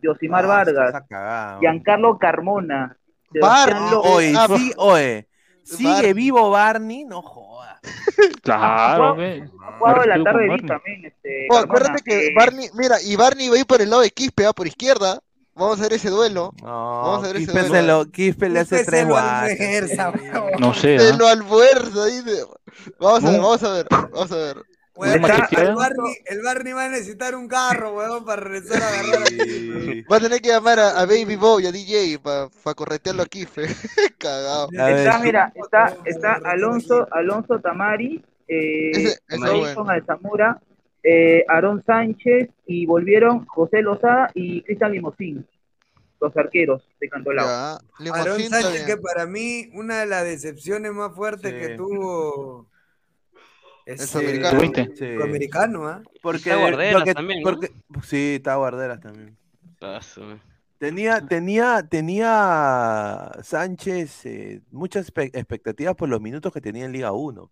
Yosimar 0.02 0.45
Ah, 0.45 0.48
Vargas, 0.48 1.03
cagado. 1.10 1.60
Giancarlo 1.60 2.18
Carmona, 2.19 2.98
Barney, 3.39 3.91
Ah, 3.93 3.98
oye, 3.99 4.34
Ah, 4.38 4.48
sí, 4.56 4.73
oye, 4.77 5.27
sigue 5.64 5.89
Barney. 5.91 6.14
vivo 6.14 6.49
Barney, 6.52 7.03
no 7.06 7.22
jodas. 7.22 7.80
Claro, 8.43 9.15
ve. 9.15 9.43
Ha 9.64 9.77
jugado 9.77 10.02
de 10.02 10.07
la 10.07 10.23
tarde 10.23 10.48
también, 10.68 11.06
este, 11.06 11.48
Oh, 11.49 11.57
acuérdate 11.57 12.02
que 12.03 12.27
eh, 12.27 12.34
Barney, 12.35 12.68
mira, 12.76 12.98
y 13.02 13.15
Barney 13.15 13.49
va 13.49 13.56
a 13.56 13.60
ir 13.60 13.65
por 13.65 13.81
el 13.81 13.89
lado 13.89 14.02
de 14.03 14.11
Quispe, 14.11 14.45
va 14.45 14.53
por 14.53 14.68
izquierda. 14.68 15.19
Vamos 15.53 15.79
a 15.79 15.83
ver 15.83 15.93
ese 15.93 16.09
duelo. 16.09 16.53
Vamos 16.61 16.63
No, 16.63 17.15
a 17.15 17.27
ver 17.33 17.37
ese 17.37 17.51
se 17.51 17.67
duelo. 17.67 17.99
lo, 18.05 18.11
Quispe 18.11 18.49
le 18.49 18.59
hace 18.59 18.77
Quispe 18.77 18.91
tres. 18.91 19.07
No 20.59 20.73
sé. 20.73 20.99
Se 20.99 21.09
¿ah? 21.09 21.15
lo 21.17 21.27
almuerza. 21.27 22.05
dice. 22.05 22.45
Vamos 22.99 23.23
a 23.23 23.29
ver, 23.31 23.39
vamos 23.41 23.63
a 23.63 23.73
ver, 23.73 23.87
vamos 23.89 24.31
a 24.31 24.35
ver. 24.35 24.57
Weón, 24.93 25.13
el, 25.15 25.21
Barney, 25.75 26.17
el 26.25 26.41
Barney 26.43 26.73
va 26.73 26.85
a 26.85 26.89
necesitar 26.89 27.33
un 27.33 27.47
carro, 27.47 27.95
weón, 27.95 28.23
para 28.25 28.41
regresar 28.41 28.83
a 28.83 28.87
agarrar 28.89 29.27
Sí. 29.29 30.03
Va 30.11 30.17
a 30.17 30.19
tener 30.19 30.41
que 30.41 30.49
llamar 30.49 30.79
a, 30.79 30.99
a 30.99 31.05
Baby 31.05 31.37
Boy, 31.37 31.65
a 31.65 31.71
DJ, 31.71 32.19
para 32.19 32.49
corretearlo 32.75 33.23
a 33.23 33.25
Quispe. 33.25 33.67
Cagado. 34.19 34.67
Está, 34.71 35.19
mira, 35.19 35.51
está, 35.55 35.95
está 36.05 36.33
Alonso, 36.43 37.07
Alonso 37.11 37.59
Tamari, 37.59 38.23
eh, 38.47 38.91
Ese- 38.91 39.01
ese 39.01 39.17
es 39.29 39.39
Jason 39.41 39.59
bueno. 39.85 39.89
Alzamura, 39.89 40.61
eh, 41.03 41.43
Aarón 41.47 41.83
Sánchez 41.85 42.49
y 42.65 42.85
volvieron 42.85 43.45
José 43.47 43.81
Lozada 43.81 44.29
y 44.33 44.61
Cristian 44.63 44.91
Limosín, 44.91 45.47
los 46.19 46.35
arqueros 46.37 46.87
de 46.99 47.09
Cantolao. 47.09 47.47
Aarón 48.13 48.39
Sánchez, 48.41 48.85
que 48.85 48.97
para 48.97 49.25
mí, 49.25 49.69
una 49.73 50.01
de 50.01 50.05
las 50.05 50.23
decepciones 50.23 50.91
más 50.91 51.15
fuertes 51.15 51.51
Sí. 51.51 51.57
que 51.59 51.75
tuvo 51.75 52.67
es 53.85 54.09
sudamericano. 54.09 54.59
Tuviste. 54.59 54.95
Sí. 54.95 55.21
americano, 55.21 55.87
¿ah? 55.87 56.01
Porque, 56.21 56.49
Está 56.51 56.57
Guarderas 56.57 56.93
porque- 56.93 57.13
también, 57.13 57.41
¿no? 57.41 57.49
porque- 57.49 57.71
sí, 58.03 58.33
está 58.35 58.55
Guarderas 58.55 58.99
también. 59.01 59.35
Su- 60.01 60.37
Tenía, 60.77 61.21
tenía, 61.21 61.85
tenía 61.87 63.31
Sánchez 63.43 64.25
eh, 64.25 64.61
muchas 64.71 65.11
expectativas 65.15 65.95
por 65.95 66.09
los 66.09 66.19
minutos 66.21 66.51
que 66.51 66.59
tenía 66.61 66.85
en 66.85 66.91
Liga 66.91 67.11
1. 67.11 67.51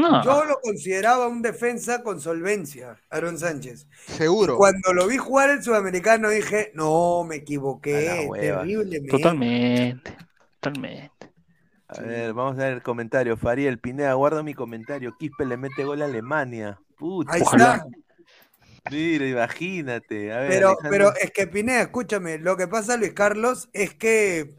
No. 0.00 0.22
Yo 0.22 0.44
lo 0.44 0.60
consideraba 0.60 1.26
un 1.26 1.42
defensa 1.42 2.02
con 2.02 2.20
solvencia, 2.20 2.96
Aaron 3.10 3.36
Sánchez. 3.36 3.88
Seguro. 4.06 4.56
Cuando 4.56 4.92
lo 4.92 5.08
vi 5.08 5.16
jugar 5.16 5.50
el 5.50 5.62
sudamericano 5.62 6.30
dije, 6.30 6.70
no, 6.74 7.24
me 7.24 7.36
equivoqué, 7.36 8.28
terriblemente. 8.32 9.10
Totalmente. 9.10 10.16
Totalmente. 10.60 11.32
A 11.88 12.00
ver, 12.02 12.32
vamos 12.32 12.54
a 12.58 12.64
ver 12.64 12.74
el 12.74 12.82
comentario. 12.82 13.36
Fariel 13.36 13.78
Pineda, 13.78 14.12
guarda 14.14 14.42
mi 14.42 14.54
comentario. 14.54 15.16
Quispe 15.18 15.44
le 15.46 15.56
mete 15.56 15.84
gol 15.84 16.02
a 16.02 16.04
Alemania. 16.04 16.78
Puta. 16.96 17.32
Ahí 17.32 17.42
está. 17.42 17.84
Mira, 18.90 19.26
imagínate. 19.26 20.32
A 20.32 20.40
ver, 20.40 20.48
Pero, 20.50 20.68
Alejandro. 20.68 20.90
pero 20.90 21.16
es 21.16 21.30
que 21.32 21.46
Pineda, 21.46 21.80
escúchame, 21.80 22.38
lo 22.38 22.56
que 22.56 22.68
pasa, 22.68 22.96
Luis 22.96 23.12
Carlos, 23.14 23.68
es 23.72 23.94
que 23.94 24.54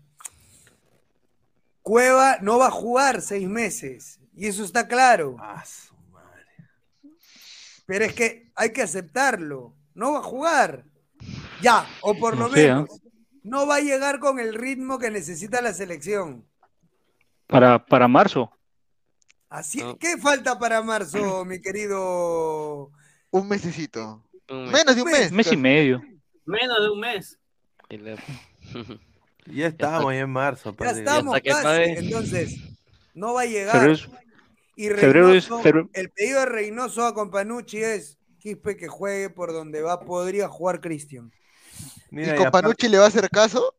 Cueva 1.81 2.37
no 2.41 2.59
va 2.59 2.67
a 2.67 2.71
jugar 2.71 3.21
seis 3.21 3.47
meses. 3.47 4.18
Y 4.39 4.47
eso 4.47 4.63
está 4.63 4.87
claro. 4.87 5.35
Ah, 5.39 5.63
su 5.65 5.93
madre. 6.11 6.45
Pero 7.85 8.05
es 8.05 8.13
que 8.13 8.49
hay 8.55 8.71
que 8.71 8.81
aceptarlo. 8.81 9.75
No 9.93 10.13
va 10.13 10.19
a 10.19 10.23
jugar. 10.23 10.85
Ya, 11.61 11.85
o 12.01 12.15
por 12.17 12.37
lo 12.37 12.47
No 12.47 12.53
¿ah? 12.53 12.55
menos. 12.55 13.01
No 13.43 13.67
va 13.67 13.75
a 13.75 13.81
llegar 13.81 14.19
con 14.19 14.39
el 14.39 14.53
ritmo 14.53 14.97
que 14.97 15.11
necesita 15.11 15.61
la 15.61 15.73
selección. 15.73 16.45
Para, 17.47 17.85
para 17.85 18.07
marzo. 18.07 18.49
Así, 19.49 19.79
No. 19.79 19.97
¿Qué 19.97 20.17
falta 20.17 20.57
para 20.57 20.81
marzo, 20.83 21.43
mi 21.43 21.59
querido? 21.59 22.91
Un 23.31 23.47
mesecito. 23.47 24.23
un 24.49 24.63
mes. 24.65 24.71
Menos 24.71 24.95
de 24.95 25.01
un 25.01 25.11
Mes, 25.11 25.19
mes. 25.19 25.31
Mes 25.31 25.51
y 25.51 25.57
medio. 25.57 26.01
Menos 26.45 26.81
de 26.81 26.89
un 26.91 26.99
mes. 26.99 27.39
Ya 29.47 29.67
estamos 29.67 30.13
ya 30.13 30.19
en 30.19 30.29
marzo. 30.29 30.73
Ya 30.79 30.91
estamos 30.91 31.39
casi. 31.43 31.81
Entonces, 31.91 32.55
no 33.15 33.33
va 33.33 33.41
a 33.41 33.45
llegar. 33.45 33.89
Es- 33.89 34.07
Y 34.79 34.87
febrero 34.87 35.33
es- 35.33 35.49
Reynoso- 35.49 35.61
febrero- 35.61 35.89
el 35.93 36.09
pedido 36.09 36.39
de 36.39 36.45
Reynoso 36.45 37.05
a 37.05 37.13
Companucci 37.13 37.79
es 37.83 38.17
Quispe 38.39 38.77
que 38.77 38.87
juegue 38.87 39.29
por 39.29 39.51
donde 39.51 39.81
va, 39.81 39.99
podría 39.99 40.47
jugar 40.47 40.79
Cristian. 40.79 41.33
¿Y 42.11 42.21
y 42.21 42.25
con 42.27 42.47
aparte- 42.47 42.51
Panucci 42.51 42.87
le 42.87 42.97
va 42.97 43.03
a 43.03 43.07
hacer 43.09 43.29
caso? 43.29 43.75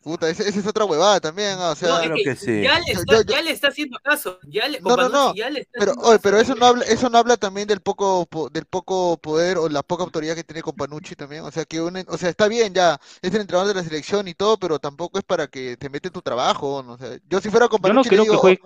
Puta, 0.00 0.28
esa 0.28 0.42
es 0.44 0.66
otra 0.66 0.84
huevada 0.84 1.20
también, 1.20 1.56
ah, 1.60 1.70
o 1.70 1.74
sea, 1.76 1.88
No, 1.90 1.98
Claro 1.98 2.14
es 2.16 2.22
que 2.24 2.30
que 2.30 2.36
sí. 2.36 2.62
ya, 2.62 2.78
le 2.80 2.92
está, 2.92 3.16
yo- 3.16 3.22
ya 3.22 3.42
le 3.42 3.50
está 3.52 3.68
haciendo 3.68 3.98
caso. 4.02 4.38
Ya 4.48 4.66
le, 4.68 4.80
No, 4.80 4.90
no, 4.90 4.96
no, 4.96 5.02
Companucci 5.08 5.38
ya 5.38 5.50
le 5.50 5.60
está 5.60 5.78
pero, 5.78 5.92
oye, 5.98 6.18
pero 6.20 6.38
eso 6.38 6.54
no 6.56 6.66
habla, 6.66 6.84
eso 6.86 7.08
no 7.08 7.18
habla 7.18 7.36
también 7.36 7.68
del 7.68 7.80
poco, 7.80 8.26
po- 8.26 8.48
del 8.50 8.64
poco 8.66 9.16
poder 9.18 9.58
o 9.58 9.68
la 9.68 9.82
poca 9.84 10.02
autoridad 10.04 10.34
que 10.34 10.42
tiene 10.44 10.60
Companucci 10.62 11.14
también, 11.16 11.42
o 11.44 11.50
sea, 11.52 11.64
que 11.64 11.80
un, 11.80 12.04
o 12.08 12.18
sea, 12.18 12.30
está 12.30 12.48
bien 12.48 12.72
ya, 12.74 13.00
es 13.20 13.32
el 13.34 13.40
entrenador 13.42 13.68
de 13.68 13.80
la 13.80 13.84
selección 13.84 14.26
y 14.26 14.34
todo, 14.34 14.58
pero 14.58 14.80
tampoco 14.80 15.18
es 15.18 15.24
para 15.24 15.46
que 15.46 15.76
te 15.76 15.88
mete 15.88 16.08
en 16.08 16.14
tu 16.14 16.22
trabajo, 16.22 16.82
no 16.84 16.98
sé, 16.98 17.20
yo 17.28 17.40
si 17.40 17.50
fuera 17.50 17.66
Yo 17.66 17.68
no 17.68 17.70
Companucci 17.70 18.10
le 18.10 18.16
creo 18.16 18.24
que 18.24 18.30
digo, 18.30 18.40
juegue. 18.40 18.60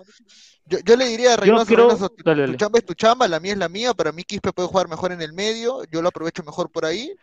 Yo, 0.67 0.79
yo 0.85 0.95
le 0.95 1.05
diría 1.07 1.33
a 1.33 1.37
Reynoso, 1.37 1.65
creo. 1.65 1.87
Reynoso, 1.89 2.09
tu, 2.09 2.23
Dale, 2.23 2.41
tu 2.43 2.47
dale. 2.47 2.57
chamba 2.57 2.79
es 2.79 2.85
tu 2.85 2.93
chamba, 2.93 3.27
la 3.27 3.39
mía 3.39 3.53
es 3.53 3.57
la 3.57 3.69
mía, 3.69 3.93
para 3.93 4.11
mí 4.11 4.23
Quispe 4.23 4.51
puede 4.53 4.67
jugar 4.67 4.87
mejor 4.87 5.11
en 5.11 5.21
el 5.21 5.33
medio, 5.33 5.83
yo 5.91 6.01
lo 6.01 6.09
aprovecho 6.09 6.43
mejor 6.43 6.69
por 6.71 6.85
ahí, 6.85 7.13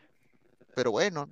pero 0.75 0.91
bueno, 0.91 1.29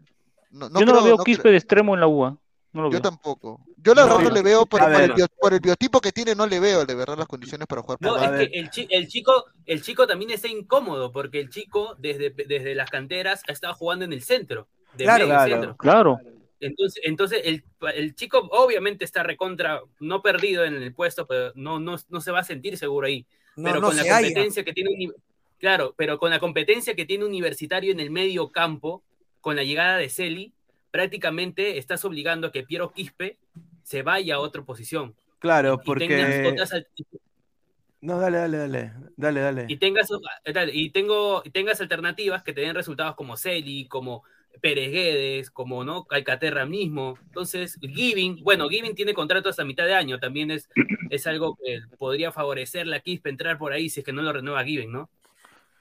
no, 0.50 0.68
no 0.68 0.80
Yo 0.80 0.86
no 0.86 0.92
lo 0.92 0.98
creo- 0.98 1.04
veo 1.04 1.16
no 1.18 1.24
Quispe 1.24 1.42
creo- 1.42 1.52
de 1.52 1.58
extremo 1.58 1.94
en 1.94 2.00
la 2.00 2.06
UA. 2.06 2.36
No 2.74 2.82
lo 2.82 2.88
Yo 2.88 2.92
veo. 2.92 3.02
tampoco. 3.02 3.60
Yo 3.76 3.94
la 3.94 4.06
No, 4.06 4.16
verdad 4.16 4.28
no 4.30 4.34
le 4.34 4.42
veo 4.42 4.64
por, 4.64 4.80
por 4.80 4.92
el 4.94 5.12
bio- 5.12 5.26
por 5.40 5.52
el 5.52 5.60
biotipo 5.60 6.00
que 6.00 6.10
tiene, 6.10 6.34
no 6.34 6.46
le 6.46 6.58
veo 6.58 6.86
de 6.86 6.94
verdad 6.94 7.18
las 7.18 7.26
condiciones 7.26 7.66
para 7.66 7.82
jugar 7.82 7.98
No, 8.00 8.14
por 8.16 8.22
es 8.40 8.48
que 8.48 8.58
el, 8.58 8.70
chi- 8.70 8.86
el 8.88 9.08
chico, 9.08 9.44
el 9.66 9.82
chico 9.82 10.06
también 10.06 10.30
está 10.30 10.48
incómodo 10.48 11.12
porque 11.12 11.38
el 11.40 11.50
chico 11.50 11.94
desde, 11.98 12.30
desde 12.30 12.74
las 12.74 12.88
canteras 12.88 13.42
ha 13.46 13.52
estado 13.52 13.74
jugando 13.74 14.06
en 14.06 14.14
el 14.14 14.22
centro. 14.22 14.68
De 14.94 15.04
Claro, 15.04 15.24
medio 15.26 15.34
claro. 15.36 15.50
centro. 15.52 15.76
Claro. 15.76 16.18
Entonces, 16.66 17.02
entonces 17.04 17.40
el, 17.44 17.64
el 17.94 18.14
chico 18.14 18.48
obviamente 18.52 19.04
está 19.04 19.22
recontra, 19.22 19.82
no 20.00 20.22
perdido 20.22 20.64
en 20.64 20.74
el 20.74 20.94
puesto, 20.94 21.26
pero 21.26 21.52
no, 21.54 21.80
no, 21.80 21.96
no 22.08 22.20
se 22.20 22.30
va 22.30 22.40
a 22.40 22.44
sentir 22.44 22.76
seguro 22.78 23.06
ahí. 23.06 23.26
No, 23.56 23.64
pero 23.64 23.80
no 23.80 23.88
con 23.88 23.96
la 23.96 24.06
competencia 24.06 24.64
que 24.64 24.72
tiene 24.72 24.90
claro, 25.58 25.94
pero 25.96 26.18
con 26.18 26.30
la 26.30 26.40
competencia 26.40 26.94
que 26.94 27.04
tiene 27.04 27.24
Universitario 27.24 27.92
en 27.92 28.00
el 28.00 28.10
medio 28.10 28.50
campo, 28.50 29.02
con 29.40 29.56
la 29.56 29.64
llegada 29.64 29.98
de 29.98 30.08
Celi, 30.08 30.52
prácticamente 30.90 31.78
estás 31.78 32.04
obligando 32.04 32.46
a 32.46 32.52
que 32.52 32.62
Piero 32.62 32.92
Quispe 32.92 33.38
se 33.82 34.02
vaya 34.02 34.36
a 34.36 34.40
otra 34.40 34.62
posición. 34.62 35.14
Claro, 35.38 35.80
y 35.82 35.84
porque. 35.84 36.46
otras 36.46 36.72
No, 38.00 38.18
dale, 38.18 38.38
dale, 38.38 38.58
dale. 38.58 38.92
Dale, 39.16 39.40
dale. 39.40 39.64
y 39.68 39.76
tengas 39.76 40.08
y 40.72 40.90
tengo 40.90 41.42
y 41.44 41.50
tengas 41.50 41.80
alternativas 41.80 42.42
que 42.42 42.52
te 42.52 42.60
den 42.60 42.74
resultados 42.74 43.16
como 43.16 43.36
Celi, 43.36 43.86
como 43.86 44.24
Pérez 44.60 44.90
Guedes, 44.92 45.50
como 45.50 45.84
no, 45.84 46.04
Calcaterra 46.04 46.66
mismo. 46.66 47.18
Entonces, 47.26 47.78
Giving, 47.80 48.42
bueno, 48.42 48.68
Giving 48.68 48.94
tiene 48.94 49.14
contrato 49.14 49.48
hasta 49.48 49.64
mitad 49.64 49.84
de 49.86 49.94
año, 49.94 50.18
también 50.20 50.50
es, 50.50 50.68
es 51.10 51.26
algo 51.26 51.56
que 51.56 51.80
podría 51.98 52.30
favorecer 52.32 52.86
la 52.86 53.00
Quispe 53.00 53.30
entrar 53.30 53.58
por 53.58 53.72
ahí 53.72 53.88
si 53.90 54.00
es 54.00 54.06
que 54.06 54.12
no 54.12 54.22
lo 54.22 54.32
renueva 54.32 54.64
Giving, 54.64 54.92
¿no? 54.92 55.08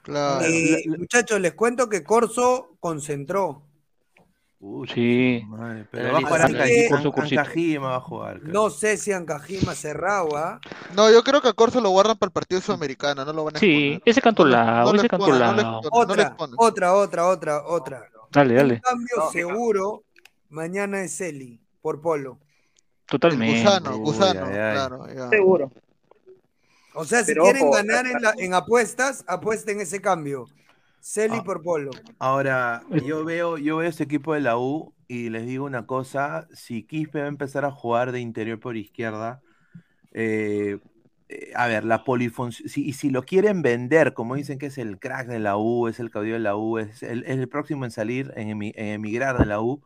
Claro. 0.02 0.44
Y, 0.48 0.88
muchachos, 0.88 1.40
les 1.40 1.54
cuento 1.54 1.88
que 1.88 2.02
Corso 2.02 2.76
concentró. 2.80 3.62
Sí. 4.94 5.42
Madre, 5.48 5.86
pero 5.90 6.12
va 6.12 6.18
a 6.18 6.22
jugar. 6.22 6.40
Ancajima, 6.42 7.88
va 7.88 7.96
a 7.96 8.00
jugar. 8.00 8.40
creo. 8.40 8.52
No 8.52 8.70
sé 8.70 8.96
si 8.96 9.10
Ancajima 9.10 9.74
cerrado, 9.74 10.36
¿ah? 10.36 10.60
No, 10.94 11.10
yo 11.10 11.24
creo 11.24 11.40
que 11.40 11.48
a 11.48 11.52
Corso 11.52 11.80
lo 11.80 11.90
guardan 11.90 12.16
para 12.16 12.28
el 12.28 12.32
partido 12.32 12.60
sudamericano, 12.60 13.24
no 13.24 13.32
lo 13.32 13.44
van 13.44 13.56
a 13.56 13.58
Sí, 13.58 13.94
exponer. 13.94 14.02
ese 14.04 14.20
canto 14.20 14.44
No 14.44 14.84
no 14.84 14.94
ese 14.94 15.08
canto 15.08 15.26
exponen, 15.26 15.64
no 15.66 15.80
Otra, 15.90 16.36
otra, 16.56 16.94
otra, 16.94 17.26
otra, 17.26 17.62
otra. 17.66 18.08
Dale, 18.32 18.52
Un 18.54 18.56
dale. 18.58 18.80
cambio 18.80 19.30
seguro, 19.30 20.04
mañana 20.48 21.02
es 21.02 21.20
Eli, 21.20 21.60
por 21.80 22.00
Polo. 22.00 22.38
Totalmente. 23.06 23.62
Gusano, 23.62 23.96
Uy, 23.96 23.98
gusano, 24.04 24.44
ay. 24.46 24.52
claro, 24.52 25.06
ya. 25.14 25.28
Seguro. 25.28 25.70
O 26.94 27.04
sea, 27.04 27.20
si 27.24 27.32
Pero 27.32 27.44
quieren 27.44 27.62
ojo, 27.62 27.72
ganar 27.72 28.06
en, 28.06 28.22
la- 28.22 28.34
en 28.38 28.54
apuestas, 28.54 29.24
apuesten 29.26 29.80
ese 29.80 30.00
cambio. 30.00 30.46
Celi 31.00 31.38
Ah. 31.38 31.44
por 31.44 31.62
Polo. 31.62 31.90
Ahora, 32.18 32.82
yo 33.06 33.24
veo, 33.24 33.58
yo 33.58 33.78
veo 33.78 33.88
este 33.88 34.04
equipo 34.04 34.34
de 34.34 34.40
la 34.40 34.56
U 34.56 34.92
y 35.08 35.28
les 35.30 35.46
digo 35.46 35.64
una 35.64 35.84
cosa, 35.86 36.46
si 36.54 36.84
Quispe 36.84 37.18
va 37.20 37.24
a 37.26 37.28
empezar 37.28 37.64
a 37.64 37.70
jugar 37.70 38.12
de 38.12 38.20
interior 38.20 38.60
por 38.60 38.76
izquierda, 38.76 39.40
eh, 40.12 40.78
eh, 41.32 41.52
a 41.54 41.66
ver, 41.68 41.84
la 41.84 42.04
polifunción, 42.04 42.68
si, 42.68 42.84
y 42.86 42.92
si 42.94 43.10
lo 43.10 43.22
quieren 43.24 43.62
vender, 43.62 44.14
como 44.14 44.34
dicen 44.36 44.58
que 44.58 44.66
es 44.66 44.78
el 44.78 44.98
crack 44.98 45.26
de 45.28 45.38
la 45.40 45.56
U, 45.56 45.88
es 45.88 46.00
el 46.00 46.10
caudillo 46.10 46.34
de 46.34 46.40
la 46.40 46.56
U, 46.56 46.78
es 46.78 47.02
el, 47.02 47.24
el 47.24 47.48
próximo 47.48 47.84
en 47.84 47.90
salir, 47.90 48.32
en, 48.36 48.48
emi- 48.58 48.72
emigrar 48.76 49.38
de 49.38 49.46
la 49.46 49.60
U, 49.60 49.82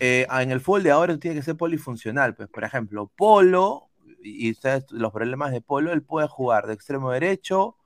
eh, 0.00 0.26
ah, 0.30 0.42
en 0.42 0.50
el 0.52 0.60
fútbol 0.60 0.82
de 0.82 0.90
ahora 0.90 1.18
tiene 1.18 1.36
que 1.36 1.42
ser 1.42 1.56
polifuncional, 1.56 2.34
pues 2.34 2.48
por 2.48 2.64
ejemplo, 2.64 3.10
Polo, 3.16 3.88
y 4.22 4.50
ustedes 4.50 4.90
los 4.90 5.12
problemas 5.12 5.52
de 5.52 5.60
Polo, 5.60 5.92
él 5.92 6.02
puede 6.02 6.28
jugar 6.28 6.66
de 6.66 6.74
extremo 6.74 7.10
derecho, 7.10 7.76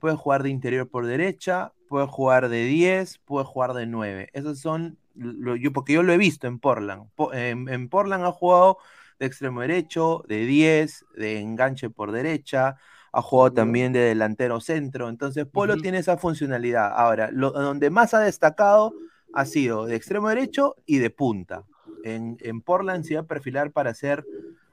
puede 0.00 0.16
jugar 0.16 0.42
de 0.42 0.50
interior 0.50 0.88
por 0.88 1.06
derecha, 1.06 1.72
puede 1.88 2.06
jugar 2.06 2.48
de 2.48 2.64
10, 2.64 3.18
puede 3.18 3.44
jugar 3.44 3.72
de 3.74 3.86
9. 3.86 4.28
Esos 4.32 4.58
son, 4.60 4.98
yo, 5.14 5.72
porque 5.72 5.92
yo 5.94 6.02
lo 6.02 6.12
he 6.12 6.18
visto 6.18 6.46
en 6.46 6.58
Portland. 6.58 7.08
Po- 7.14 7.32
en, 7.32 7.68
en 7.68 7.88
Portland 7.88 8.24
ha 8.24 8.32
jugado 8.32 8.78
de 9.18 9.26
extremo 9.26 9.60
derecho, 9.60 10.24
de 10.28 10.46
10, 10.46 11.06
de 11.16 11.40
enganche 11.40 11.90
por 11.90 12.12
derecha, 12.12 12.76
ha 13.12 13.22
jugado 13.22 13.52
también 13.52 13.92
de 13.92 14.00
delantero 14.00 14.60
centro. 14.60 15.08
Entonces, 15.08 15.46
Polo 15.46 15.76
tiene 15.78 15.98
esa 15.98 16.18
funcionalidad. 16.18 16.92
Ahora, 16.94 17.30
lo, 17.32 17.50
donde 17.50 17.90
más 17.90 18.12
ha 18.14 18.20
destacado 18.20 18.92
ha 19.32 19.44
sido 19.46 19.86
de 19.86 19.96
extremo 19.96 20.28
derecho 20.28 20.76
y 20.84 20.98
de 20.98 21.10
punta. 21.10 21.64
En, 22.04 22.36
en 22.40 22.60
Portland 22.60 23.04
se 23.04 23.14
iba 23.14 23.22
a 23.22 23.26
perfilar 23.26 23.72
para 23.72 23.94
ser, 23.94 24.24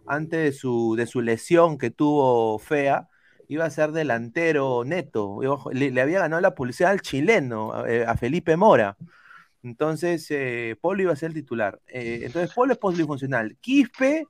antes 0.06 0.44
de 0.44 0.52
su, 0.52 0.96
de 0.96 1.06
su 1.06 1.22
lesión 1.22 1.78
que 1.78 1.90
tuvo 1.90 2.60
fea, 2.60 3.08
iba 3.48 3.66
a 3.66 3.70
ser 3.70 3.92
delantero 3.92 4.84
neto. 4.86 5.40
Le, 5.72 5.92
le 5.92 6.02
había 6.02 6.20
ganado 6.20 6.42
la 6.42 6.56
publicidad 6.56 6.92
al 6.92 7.02
chileno, 7.02 7.74
a, 7.74 7.90
eh, 7.90 8.06
a 8.06 8.18
Felipe 8.18 8.58
Mora. 8.58 8.98
Entonces, 9.64 10.28
eh, 10.30 10.78
Polo 10.82 11.02
iba 11.04 11.14
a 11.14 11.16
ser 11.16 11.30
el 11.30 11.36
titular. 11.36 11.82
Eh, 11.88 12.22
entonces, 12.24 12.54
Polo 12.54 12.74
es 12.74 12.80
polifuncional. 12.80 13.58
Quispe, 13.62 14.26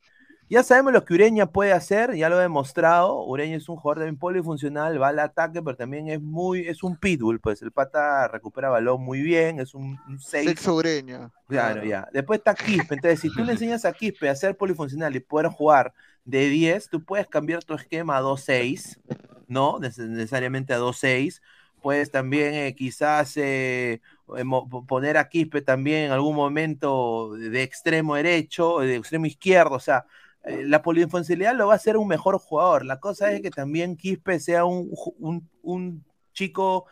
ya 0.50 0.62
sabemos 0.64 0.94
lo 0.94 1.04
que 1.06 1.16
Ureña 1.16 1.48
puede 1.52 1.72
hacer, 1.74 2.14
ya 2.16 2.30
lo 2.30 2.38
ha 2.38 2.42
demostrado. 2.42 3.24
Ureña 3.26 3.58
es 3.58 3.68
un 3.70 3.78
jugador 3.78 4.00
también 4.00 4.20
polifuncional, 4.20 5.02
va 5.02 5.08
al 5.10 5.20
ataque, 5.20 5.62
pero 5.64 5.76
también 5.78 6.10
es 6.10 6.22
muy, 6.22 6.68
es 6.68 6.84
un 6.84 6.98
pitbull, 6.98 7.40
pues 7.40 7.62
el 7.64 7.72
pata 7.72 8.28
recupera 8.28 8.70
balón 8.70 9.02
muy 9.04 9.22
bien, 9.22 9.60
es 9.60 9.74
un 9.74 9.98
6. 10.20 10.46
Sexo 10.50 10.76
Ureña. 10.76 11.32
Claro, 11.48 11.84
ya. 11.84 12.08
Después 12.14 12.40
está 12.40 12.54
Quispe. 12.56 12.96
Entonces, 12.96 13.20
si 13.20 13.34
tú 13.34 13.44
le 13.44 13.54
enseñas 13.54 13.86
a 13.86 13.94
Quispe 13.94 14.30
a 14.30 14.36
ser 14.36 14.56
polifuncional 14.58 15.16
y 15.16 15.20
poder 15.20 15.48
jugar 15.48 15.94
de 16.26 16.48
10, 16.50 16.90
tú 16.90 17.04
puedes 17.04 17.28
cambiar 17.28 17.64
tu 17.64 17.74
esquema 17.74 18.18
a 18.18 18.22
2-6, 18.22 19.00
¿no? 19.48 19.80
Neces- 19.80 20.08
necesariamente 20.10 20.74
a 20.74 20.78
2-6. 20.78 21.42
Puedes 21.84 22.10
también 22.10 22.54
eh, 22.56 22.74
quizás 22.76 23.38
eh, 23.38 24.02
eh, 24.38 24.44
poner 24.88 25.18
a 25.18 25.30
Quispe 25.30 25.62
también 25.62 26.06
en 26.06 26.12
algún 26.12 26.36
momento 26.36 27.34
de 27.36 27.62
extremo 27.62 28.16
derecho, 28.16 28.80
de 28.80 28.96
extremo 28.96 29.26
izquierdo. 29.28 29.76
O 29.76 29.80
sea, 29.80 30.06
eh, 30.46 30.64
la 30.66 30.82
polifuncionalidad 30.82 31.56
lo 31.56 31.68
va 31.68 31.74
a 31.74 31.76
hacer 31.76 31.98
un 31.98 32.08
mejor 32.08 32.40
jugador. 32.40 32.86
La 32.86 33.00
cosa 33.00 33.32
es 33.34 33.42
que 33.42 33.52
también 33.52 33.98
Quispe 33.98 34.40
sea 34.40 34.66
un, 34.66 34.90
un- 35.20 35.48
un 35.62 36.04
chico 36.34 36.86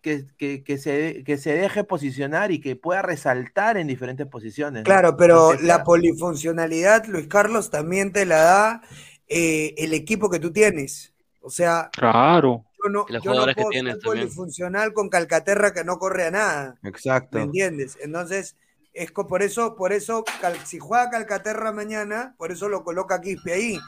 que, 0.00 0.24
que- 0.38 0.64
que 0.64 0.78
se, 0.78 1.22
que 1.24 1.36
se 1.36 1.52
deje 1.54 1.84
posicionar 1.84 2.50
y 2.50 2.60
que 2.62 2.74
pueda 2.76 3.02
resaltar 3.02 3.76
en 3.76 3.86
diferentes 3.86 4.26
posiciones. 4.26 4.80
¿no? 4.80 4.84
Claro, 4.84 5.16
pero 5.18 5.52
la 5.52 5.76
sea- 5.76 5.84
polifuncionalidad, 5.84 7.04
Luis 7.06 7.26
Carlos, 7.28 7.70
también 7.70 8.10
te 8.12 8.24
la 8.24 8.38
da 8.38 8.82
eh, 9.28 9.74
el 9.76 9.92
equipo 9.92 10.30
que 10.30 10.38
tú 10.40 10.52
tienes. 10.52 11.12
O 11.42 11.50
sea, 11.50 11.90
Claro. 11.92 12.64
Yo 12.82 12.90
no, 12.90 13.06
Y 13.08 13.12
los 13.12 13.22
yo 13.22 13.30
no 13.30 13.34
jugadores 13.34 13.56
que 13.56 13.62
puedo 13.62 13.72
también. 13.78 14.00
polifuncional 14.02 14.92
con 14.92 15.08
Calcaterra 15.08 15.72
que 15.72 15.84
no 15.84 15.98
corre 15.98 16.26
a 16.26 16.30
nada. 16.30 16.78
Exacto. 16.82 17.38
¿Me 17.38 17.44
entiendes? 17.44 17.98
Entonces, 18.00 18.56
es 18.92 19.12
por 19.12 19.42
eso, 19.42 19.76
por 19.76 19.92
eso, 19.92 20.24
Cal- 20.40 20.58
si 20.66 20.78
juega 20.78 21.10
Calcaterra 21.10 21.72
mañana, 21.72 22.34
por 22.38 22.50
eso 22.52 22.68
lo 22.68 22.82
coloca 22.84 23.20
Quispe 23.20 23.52
ahí, 23.52 23.78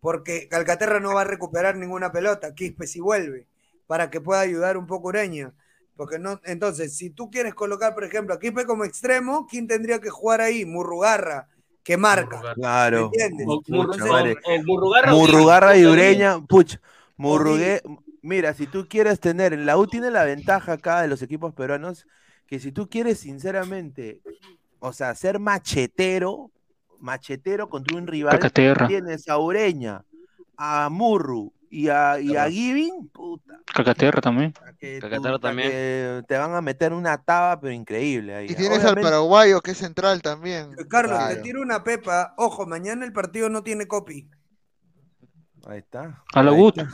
porque 0.00 0.48
Calcaterra 0.48 1.00
no 1.00 1.14
va 1.14 1.22
a 1.22 1.24
recuperar 1.24 1.76
ninguna 1.76 2.12
pelota, 2.12 2.54
Quispe 2.54 2.86
si 2.86 3.00
vuelve, 3.00 3.46
para 3.86 4.10
que 4.10 4.20
pueda 4.20 4.40
ayudar 4.40 4.76
un 4.76 4.86
poco 4.86 5.08
Ureña. 5.08 5.52
Porque 5.96 6.18
no, 6.18 6.40
entonces, 6.44 6.96
si 6.96 7.10
tú 7.10 7.30
quieres 7.30 7.54
colocar, 7.54 7.94
por 7.94 8.04
ejemplo, 8.04 8.34
a 8.34 8.38
Quispe 8.38 8.64
como 8.64 8.84
extremo, 8.84 9.46
¿quién 9.48 9.66
tendría 9.66 10.00
que 10.00 10.10
jugar 10.10 10.40
ahí? 10.40 10.64
Murrugarra, 10.64 11.48
que 11.84 11.96
marca. 11.96 12.40
Claro. 12.54 13.10
¿Me 13.16 13.22
entiendes? 13.24 13.46
O, 13.48 13.52
o- 13.52 13.60
o 13.60 14.62
Murrugarra 14.64 15.12
Murrugarra 15.12 15.76
y. 15.76 15.84
Ureña, 15.84 16.40
puch, 16.46 16.76
Murrugué, 17.16 17.82
mira, 18.22 18.54
si 18.54 18.66
tú 18.66 18.86
quieres 18.88 19.20
tener, 19.20 19.58
la 19.58 19.76
U 19.76 19.86
tiene 19.86 20.10
la 20.10 20.24
ventaja 20.24 20.72
acá 20.72 21.02
de 21.02 21.08
los 21.08 21.20
equipos 21.22 21.52
peruanos, 21.54 22.06
que 22.46 22.58
si 22.60 22.72
tú 22.72 22.88
quieres 22.88 23.18
sinceramente, 23.20 24.20
o 24.78 24.92
sea, 24.92 25.14
ser 25.14 25.38
machetero, 25.38 26.50
machetero 27.00 27.68
contra 27.68 27.96
un 27.96 28.06
rival, 28.06 28.32
Calcaterra. 28.32 28.86
tienes 28.86 29.28
a 29.28 29.38
Ureña, 29.38 30.04
a 30.56 30.88
Murru 30.90 31.52
y 31.70 31.88
a, 31.88 32.20
y 32.20 32.36
a 32.36 32.48
Giving, 32.50 33.08
puta, 33.08 33.58
Calcaterra 33.74 34.20
también. 34.20 34.52
que, 34.78 35.00
puta, 35.00 35.38
también. 35.38 35.70
que 35.70 36.22
te 36.28 36.36
van 36.36 36.54
a 36.54 36.60
meter 36.60 36.92
una 36.92 37.16
taba, 37.16 37.58
pero 37.58 37.72
increíble 37.72 38.34
ahí. 38.34 38.46
Y 38.50 38.54
tienes 38.54 38.84
al 38.84 38.94
paraguayo 39.00 39.60
que 39.62 39.70
es 39.70 39.78
central 39.78 40.20
también. 40.20 40.72
Carlos, 40.88 41.18
te 41.18 41.24
Claro. 41.26 41.42
tiro 41.42 41.62
una 41.62 41.82
pepa. 41.82 42.34
Ojo, 42.36 42.66
mañana 42.66 43.04
el 43.06 43.12
partido 43.12 43.48
no 43.48 43.62
tiene 43.62 43.86
copy. 43.88 44.28
Ahí 45.66 45.78
está. 45.78 46.22
A 46.34 46.42
la 46.42 46.52
está. 46.68 46.88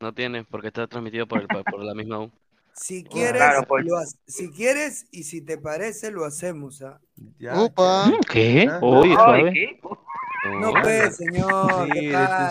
No 0.00 0.12
tiene, 0.12 0.44
porque 0.44 0.68
está 0.68 0.86
transmitido 0.86 1.26
por, 1.26 1.40
el, 1.40 1.46
por 1.48 1.82
la 1.82 1.94
misma 1.94 2.20
U. 2.20 2.30
Si 2.80 3.02
quieres, 3.02 3.42
Claro, 3.42 3.64
pues. 3.66 3.84
lo 3.84 3.96
ha- 3.96 4.04
si 4.28 4.50
quieres 4.52 5.08
y 5.10 5.24
si 5.24 5.40
te 5.44 5.58
parece, 5.58 6.12
lo 6.12 6.24
hacemos. 6.24 6.80
¿ah? 6.82 7.00
Ya, 7.40 7.60
Upa. 7.60 8.06
Mm, 8.06 8.20
¿Qué? 8.32 8.68
Ah. 8.70 8.78
Oye. 8.80 9.52
¿qué? 9.52 9.80
No 10.60 10.72
pues, 10.80 11.16
señor, 11.16 11.86
Sí, 11.86 11.90
¿qué 12.00 12.12
pasa? 12.12 12.50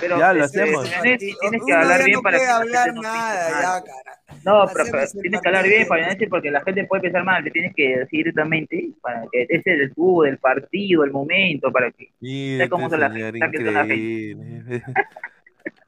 Pero 0.00 0.18
Ya 0.20 0.32
lo 0.32 0.44
hacemos. 0.44 0.88
tienes, 1.02 1.18
tienes 1.18 1.62
que 1.66 1.72
hablar 1.72 2.04
bien 2.04 2.12
no 2.12 2.22
para 2.22 2.36
puede 2.38 2.46
que 2.46 2.52
la 2.52 2.56
hablar 2.58 2.94
no 2.94 3.02
nada, 3.02 3.50
mal. 3.50 3.62
ya, 3.62 3.84
cara. 3.92 4.20
No, 4.44 4.62
Hacemos 4.62 4.88
pero 5.10 5.20
tienes 5.22 5.40
que 5.40 5.48
hablar 5.48 5.64
bien. 5.64 5.86
Fabián, 5.88 6.16
porque 6.30 6.50
la 6.52 6.60
gente 6.62 6.84
puede 6.84 7.02
pensar 7.02 7.24
mal, 7.24 7.42
te 7.42 7.50
tienes 7.50 7.74
que 7.74 7.88
decir 7.98 8.08
directamente 8.24 8.90
para 9.00 9.22
que 9.32 9.42
ese 9.48 9.56
es 9.56 9.80
el 9.80 9.94
fútbol, 9.94 10.28
el 10.28 10.38
partido, 10.38 11.02
el 11.02 11.10
momento, 11.10 11.72
para 11.72 11.90
que 11.90 12.12
Mira 12.20 12.64
sé 12.66 12.70
cómo 12.70 12.88
se 12.88 12.98
la 12.98 13.12
señor 13.12 13.34
está 13.34 13.50
que 13.50 13.64
son 13.64 13.74
la 13.74 13.84
gente. 13.86 14.82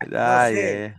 Ay, 0.01 0.55
sé. 0.55 0.85
eh. 0.87 0.95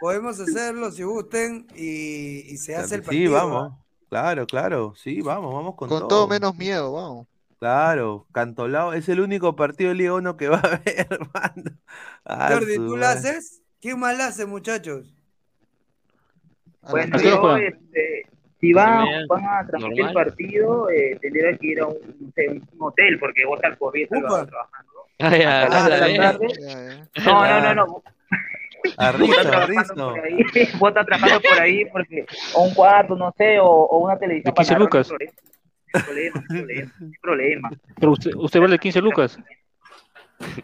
Podemos 0.00 0.40
hacerlo 0.40 0.90
si 0.90 1.02
gusten 1.04 1.66
y, 1.76 2.40
y 2.52 2.56
se 2.56 2.74
hace 2.76 2.96
el 2.96 3.00
Sí, 3.02 3.06
partido. 3.06 3.32
vamos. 3.32 3.72
Claro, 4.08 4.46
claro. 4.46 4.94
Sí, 4.96 5.20
vamos, 5.20 5.54
vamos 5.54 5.74
con, 5.76 5.88
Con 5.88 5.98
todo. 6.00 6.08
todo 6.08 6.28
menos 6.28 6.54
miedo, 6.56 6.92
vamos. 6.92 7.26
Claro, 7.58 8.26
Cantolao 8.32 8.92
es 8.92 9.08
el 9.08 9.20
único 9.20 9.56
partido 9.56 9.90
de 9.90 9.94
Liga 9.96 10.14
1 10.14 10.36
que 10.36 10.48
va 10.48 10.56
a 10.56 10.60
haber, 10.66 11.06
hermano. 11.10 11.78
Ah, 12.24 12.48
Jordi, 12.52 12.76
¿tú 12.76 12.96
la 12.96 13.12
haces? 13.12 13.62
¿Quién 13.80 13.98
más 13.98 14.16
la 14.18 14.26
hace, 14.26 14.44
muchachos? 14.46 15.14
Bueno, 16.90 17.16
¿A 17.16 17.18
qué 17.20 17.32
hora 17.32 17.60
yo, 17.60 17.66
este, 17.66 18.26
si 18.60 18.72
van, 18.72 19.08
a 19.30 19.66
transmitir 19.66 20.06
el 20.06 20.12
partido, 20.12 20.90
eh, 20.90 21.18
tendría 21.20 21.56
que 21.56 21.66
ir 21.68 21.80
a 21.80 21.86
un, 21.86 21.94
no 22.36 22.52
un 22.72 22.82
hotel, 22.82 23.18
porque 23.18 23.46
vos 23.46 23.56
estás 23.62 23.78
corriendo 23.78 24.18
Upa. 24.18 24.46
trabajando. 24.46 24.92
Ay, 25.18 25.42
a- 25.42 25.62
Hasta 25.62 25.68
las 25.74 25.84
a 25.84 25.88
la 25.88 25.98
seis 26.06 26.18
de 26.18 26.22
la 26.24 26.32
vez. 26.32 26.38
tarde. 26.38 26.48
Ya, 26.60 27.22
ya. 27.24 27.32
No, 27.32 27.46
no, 27.46 27.60
no, 27.60 27.74
no. 27.74 28.02
A 28.96 29.10
estás 29.10 29.46
a 29.46 29.50
trabajando 29.50 29.66
Rizo. 29.66 29.94
por 29.94 30.20
ahí, 30.24 30.36
vos 30.78 30.88
estás 30.90 31.06
trabajando 31.06 31.40
por 31.40 31.60
ahí 31.60 31.84
porque, 31.92 32.26
o 32.54 32.64
un 32.64 32.74
cuarto, 32.74 33.16
no 33.16 33.32
sé, 33.36 33.58
o, 33.60 33.66
o 33.66 33.98
una 33.98 34.18
televisión 34.18 34.52
De 34.54 34.54
15 34.54 34.74
para 34.74 34.78
narrar, 34.78 34.80
lucas. 34.80 35.10
no 35.10 35.16
hay 35.20 36.02
problema, 36.02 36.44
no 36.48 36.54
hay 36.54 36.58
problema, 36.58 36.92
no 36.98 37.06
hay 37.06 37.12
problema. 37.20 37.70
Pero 37.98 38.12
usted, 38.12 38.30
usted 38.34 38.60
vale 38.60 38.78
15 38.78 39.00
lucas. 39.00 39.38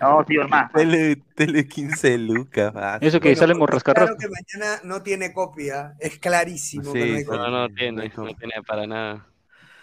No, 0.00 0.24
señor 0.26 0.48
más. 0.48 0.72
Tele, 0.72 1.16
tele 1.34 1.66
15 1.66 2.18
lucas. 2.18 2.72
ah, 2.74 2.98
Eso 3.00 3.20
que 3.20 3.28
Bueno, 3.28 3.38
sale 3.38 3.52
porque 3.54 3.58
morrascarrasco. 3.60 4.16
Claro 4.16 4.18
que 4.34 4.58
mañana 4.58 4.80
no 4.84 5.02
tiene 5.02 5.32
copia, 5.32 5.94
es 6.00 6.18
clarísimo 6.18 6.92
Sí, 6.92 6.98
que 6.98 6.98
no 7.06 7.14
hay 7.14 7.18
sí. 7.20 7.24
copia. 7.24 7.40
No, 7.40 7.50
no 7.50 7.68
tiene, 7.70 8.12
no 8.16 8.34
tiene 8.34 8.54
para 8.66 8.86
nada. 8.86 9.26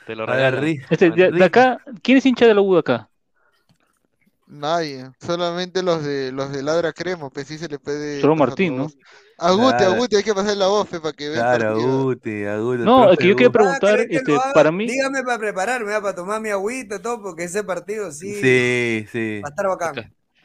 Te 0.05 0.15
lo 0.15 0.25
regalan. 0.25 0.65
Este, 0.89 1.09
de, 1.09 1.31
de 1.31 1.43
acá, 1.43 1.79
¿quién 2.03 2.17
es 2.17 2.25
hincha 2.25 2.45
de 2.45 2.53
la 2.53 2.61
U 2.61 2.73
de 2.73 2.79
acá? 2.81 3.09
Nadie, 4.49 5.11
solamente 5.19 5.83
los 5.83 6.03
de 6.03 6.31
los 6.31 6.51
de 6.53 6.63
Ladra 6.63 6.93
Cremo, 6.93 7.29
pues 7.29 7.47
sí 7.47 7.57
se 7.57 7.67
le 7.67 7.79
puede 7.79 8.21
Solo 8.21 8.35
Martín, 8.35 8.77
la 8.77 8.77
¿no? 8.77 8.83
voz. 8.83 8.97
A 9.39 9.51
Guti, 9.51 9.83
a 9.83 9.89
Claro. 9.89 9.95
Guti, 9.97 10.15
hay 10.15 10.23
que 10.23 10.33
pasar 10.33 10.55
la 10.57 10.67
voz 10.67 10.87
pe, 10.87 10.99
para 11.01 11.13
que 11.13 11.27
vea 11.29 11.39
el 11.39 11.43
Claro, 11.43 11.69
partido. 11.69 12.03
Guti, 12.03 12.45
Aguti. 12.45 12.83
No, 12.83 13.11
es 13.11 13.19
que 13.19 13.27
yo 13.27 13.33
Ah, 13.35 13.51
preguntar, 13.51 13.79
¿querés 13.97 14.07
que 14.09 14.15
este, 14.17 14.31
haga? 14.35 14.53
para 14.53 14.71
mí, 14.71 14.87
Dígame 14.87 15.23
para 15.23 15.37
prepararme, 15.37 15.93
ah, 15.93 16.01
para 16.01 16.15
tomar 16.15 16.41
mi 16.41 16.49
agüita, 16.49 17.01
todo, 17.01 17.21
porque 17.21 17.43
ese 17.43 17.63
partido 17.63 18.11
sí, 18.11 18.33
Sí, 18.41 19.05
sí. 19.11 19.41
va 19.43 19.47
a 19.47 19.49
estar 19.49 19.67
bacán. 19.67 19.95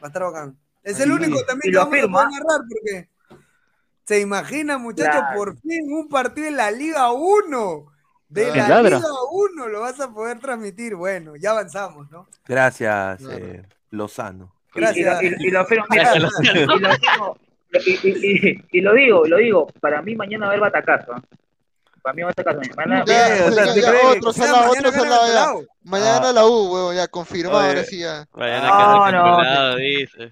Va 0.03 0.07
a 0.07 0.07
estar 0.07 0.23
bacán. 0.23 0.59
Es 0.83 0.97
Sí. 0.97 1.03
el 1.03 1.11
único 1.11 1.39
Y 1.39 1.45
también 1.45 1.71
que 1.71 1.77
vamos 1.77 1.93
a 1.93 1.97
afirma. 1.97 2.23
poder 2.25 2.29
narrar, 2.43 2.61
porque 2.69 3.09
se 4.05 4.19
imagina, 4.19 4.77
muchachos, 4.77 5.21
Claro. 5.21 5.37
por 5.37 5.57
fin 5.59 5.91
un 5.93 6.09
partido 6.09 6.47
en 6.47 6.57
la 6.57 6.71
Liga 6.71 7.11
1. 7.11 7.85
De 8.27 8.49
En 8.49 8.57
la. 8.57 8.81
Liga 8.81 9.07
1 9.31 9.67
lo 9.69 9.81
vas 9.81 9.99
a 9.99 10.11
poder 10.13 10.39
transmitir. 10.39 10.95
Bueno, 10.95 11.35
ya 11.35 11.51
avanzamos, 11.51 12.09
¿no? 12.11 12.27
Gracias, 12.47 13.21
eh, 13.29 13.63
Lozano. 13.93 14.53
Y, 14.75 14.79
Gracias. 14.79 15.21
lo- 15.21 15.29
y- 15.29 15.35
y 15.47 15.51
lo 15.51 15.59
afirmo, 15.61 15.85
mira, 15.89 16.15
y 16.15 16.19
lo 16.19 16.27
afirmo, 16.27 17.37
y, 18.71 18.81
lo 18.81 18.93
digo, 18.93 19.25
lo 19.27 19.37
digo, 19.37 19.67
para 19.79 20.01
mí 20.01 20.15
mañana 20.15 20.45
va 20.45 20.51
a 20.51 20.55
haber 20.55 20.61
batacazo. 20.71 21.11
¿eh? 21.15 21.21
Para 22.01 22.13
mí 22.15 22.21
va 22.23 22.29
a 22.29 22.33
batacazo. 22.35 22.59
Mañana, 22.75 23.05
mañana- 23.05 23.51
mañana. 24.69 25.53
Mañana 25.83 26.29
Ah. 26.29 26.33
la 26.33 26.45
U, 26.45 26.73
huevón, 26.73 26.95
ya 26.95 27.07
confirmado, 27.07 27.59
Oye. 27.59 27.67
ahora 27.69 27.83
sí 27.83 27.99
ya. 27.99 28.25
Vayan 28.33 28.63
a 28.65 29.11
No, 29.11 29.11
no. 29.71 29.75
Dice. 29.77 30.31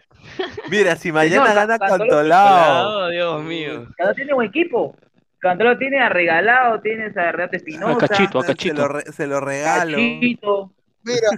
Mira, 0.70 0.96
si 0.96 1.12
mañana 1.12 1.48
Señor, 1.48 1.68
gana 1.68 1.78
Cantolao- 1.80 3.10
Dios 3.12 3.44
mío. 3.44 3.84
Cantolao 3.86 4.14
tiene 4.16 4.34
buen 4.34 4.50
equipo. 4.50 4.96
Cantolao 5.40 5.78
tiene 5.78 6.00
a 6.00 6.10
Regalado, 6.10 6.80
tiene 6.82 7.06
a 7.16 7.32
Reate 7.32 7.56
a 7.56 7.58
Espinosa, 7.58 8.08
Cachito, 8.08 8.40
a 8.40 8.44
Se 8.44 8.48
lo, 8.50 8.56
Cachito. 8.56 8.88
re- 8.88 9.12
se 9.12 9.28
lo 9.28 9.40
regalo. 9.40 9.98
Cachito. 9.98 10.72
Mira, 11.04 11.30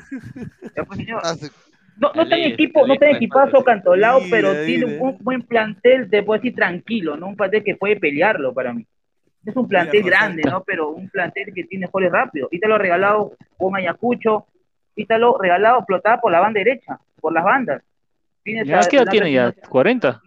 Pues, 1.99 2.01
No, 2.01 2.11
no 2.15 2.21
está 2.23 2.37
en 2.37 2.51
equipo, 2.51 2.87
no 2.87 2.93
está 2.93 3.09
en 3.09 3.15
equipazo. 3.17 3.63
Cantolao, 3.63 4.21
pero 4.29 4.51
tiene 4.65 4.85
un 4.99 5.17
buen 5.19 5.41
plantel, 5.43 6.09
te 6.09 6.23
puedo 6.23 6.39
decir 6.41 6.55
tranquilo, 6.55 7.15
¿no? 7.17 7.27
Un 7.27 7.35
plantel 7.35 7.63
que 7.63 7.75
puede 7.75 7.97
pelearlo 7.97 8.53
para 8.53 8.73
mí. 8.73 8.85
Es 9.45 9.55
un 9.55 9.67
plantel 9.67 10.03
Mira, 10.03 10.17
grande, 10.19 10.43
¿no? 10.49 10.63
Pero 10.63 10.89
un 10.89 11.09
plantel 11.09 11.53
que 11.53 11.65
tiene 11.65 11.87
jugadores 11.87 12.13
rápidos. 12.13 12.49
Ítalo 12.51 12.77
regalado 12.77 13.33
con 13.57 13.75
Ayacucho, 13.75 14.47
Ítalo 14.95 15.37
regalado 15.39 15.79
explotada 15.79 16.21
por 16.21 16.31
la 16.31 16.39
banda 16.39 16.59
derecha, 16.59 16.99
por 17.19 17.33
las 17.33 17.43
bandas. 17.43 17.81
Tienes 18.43 18.67
Ya, 18.67 18.81
a- 18.81 18.87
¿qué 18.87 18.97
edad 18.97 19.05
tiene 19.11 19.31
ya? 19.31 19.51
¿40? 19.53 20.21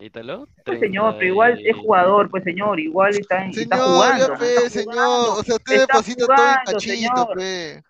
¿Ítalo? 0.00 0.48
Pues 0.64 0.78
señor, 0.80 1.16
pero 1.18 1.26
igual 1.32 1.60
es 1.64 1.76
jugador, 1.76 2.30
pues 2.30 2.44
señor, 2.44 2.78
igual 2.78 3.10
está, 3.18 3.44
en- 3.44 3.50
está 3.50 3.76
Señor, 3.76 3.88
jugando. 3.94 4.26
ya 4.26 4.32
¿no? 4.32 4.38
pe, 4.38 4.54
Está 4.54 4.70
señor. 4.70 4.94
O 5.38 5.42
sea, 5.42 5.54
usted 5.56 5.80
deposita 5.80 6.24
todo 6.26 6.36
en 6.36 6.54
cachito, 6.72 6.80
señor. 6.80 7.28
pe. 7.36 7.82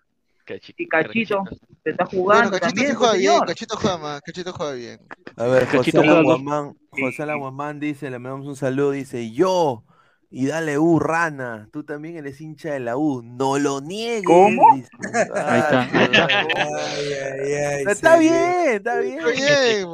Cachito. 0.53 0.83
Y 0.83 0.87
Cachito, 0.87 1.43
se 1.83 1.91
está 1.91 2.05
Bueno, 2.27 2.49
jugando 2.49 2.51
Cachito 2.51 2.59
también, 2.59 2.87
sí 2.87 2.95
juega 2.95 3.13
bien, 3.15 3.43
señor. 3.43 3.45
Cachito 3.45 3.77
juega 3.77 3.97
más, 3.97 4.21
Cachito 4.21 4.53
juega 4.53 4.73
bien. 4.73 4.99
A 5.37 5.45
ver, 5.47 5.67
José 5.67 5.93
Cachito 5.93 6.03
juega 6.03 6.23
dos. 6.23 6.41
Alaguamán, 6.41 6.77
José 6.89 7.23
Alaguamán 7.23 7.79
dice, 7.79 8.09
le 8.09 8.19
mandamos 8.19 8.47
un 8.47 8.55
saludo, 8.55 8.91
dice, 8.91 9.31
yo, 9.31 9.85
y 10.29 10.47
dale 10.47 10.77
U, 10.79 10.99
rana, 10.99 11.69
tú 11.71 11.83
también 11.83 12.17
eres 12.17 12.41
hincha 12.41 12.71
de 12.73 12.79
la 12.81 12.97
U, 12.97 13.21
no 13.23 13.57
lo 13.59 13.81
niegues. 13.81 14.23
¿Cómo? 14.25 14.61
dice. 14.75 14.89
Ahí 15.35 15.59
está, 15.61 15.81
ahí 15.93 16.03
está. 16.05 16.27
Ay, 16.55 17.13
ay, 17.13 17.53
ay, 17.53 17.83
Está 17.87 18.17
sí. 18.17 18.19
bien, 18.19 18.67
está 18.75 18.99
bien. 18.99 19.19
Está 19.19 19.31
bien. 19.31 19.87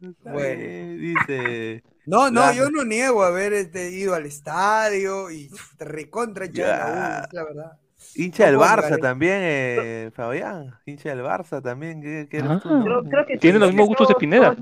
Está 0.00 0.32
Bueno. 0.32 0.60
bien, 0.60 1.00
Dice, 1.00 1.84
No, 2.06 2.30
no, 2.30 2.42
Claro. 2.42 2.54
yo 2.54 2.70
no 2.70 2.84
niego 2.84 3.22
haber 3.24 3.52
este, 3.52 3.90
ido 3.90 4.14
al 4.14 4.26
estadio 4.26 5.30
y 5.30 5.50
recontra 5.78 6.46
hincha 6.46 6.66
de 6.66 6.76
la 6.76 6.86
Ya. 6.86 7.20
U, 7.20 7.24
es 7.24 7.32
la 7.32 7.44
verdad. 7.44 7.72
Hincha 8.16 8.46
del 8.46 8.56
Barça 8.56 8.98
también, 9.00 9.38
eh, 9.42 10.10
Fabián, 10.14 10.74
hincha 10.86 11.10
del 11.10 11.20
Barça 11.24 11.62
también, 11.62 12.00
¿qué, 12.02 12.26
qué 12.30 12.38
eres 12.38 12.50
Ah. 12.50 12.60
Creo, 12.84 13.02
creo 13.04 13.26
que 13.26 13.36
Tiene 13.38 13.56
sí, 13.58 13.60
los 13.60 13.68
mismos 13.70 13.88
gustos 13.88 14.08
de 14.08 14.14
Pineda. 14.16 14.56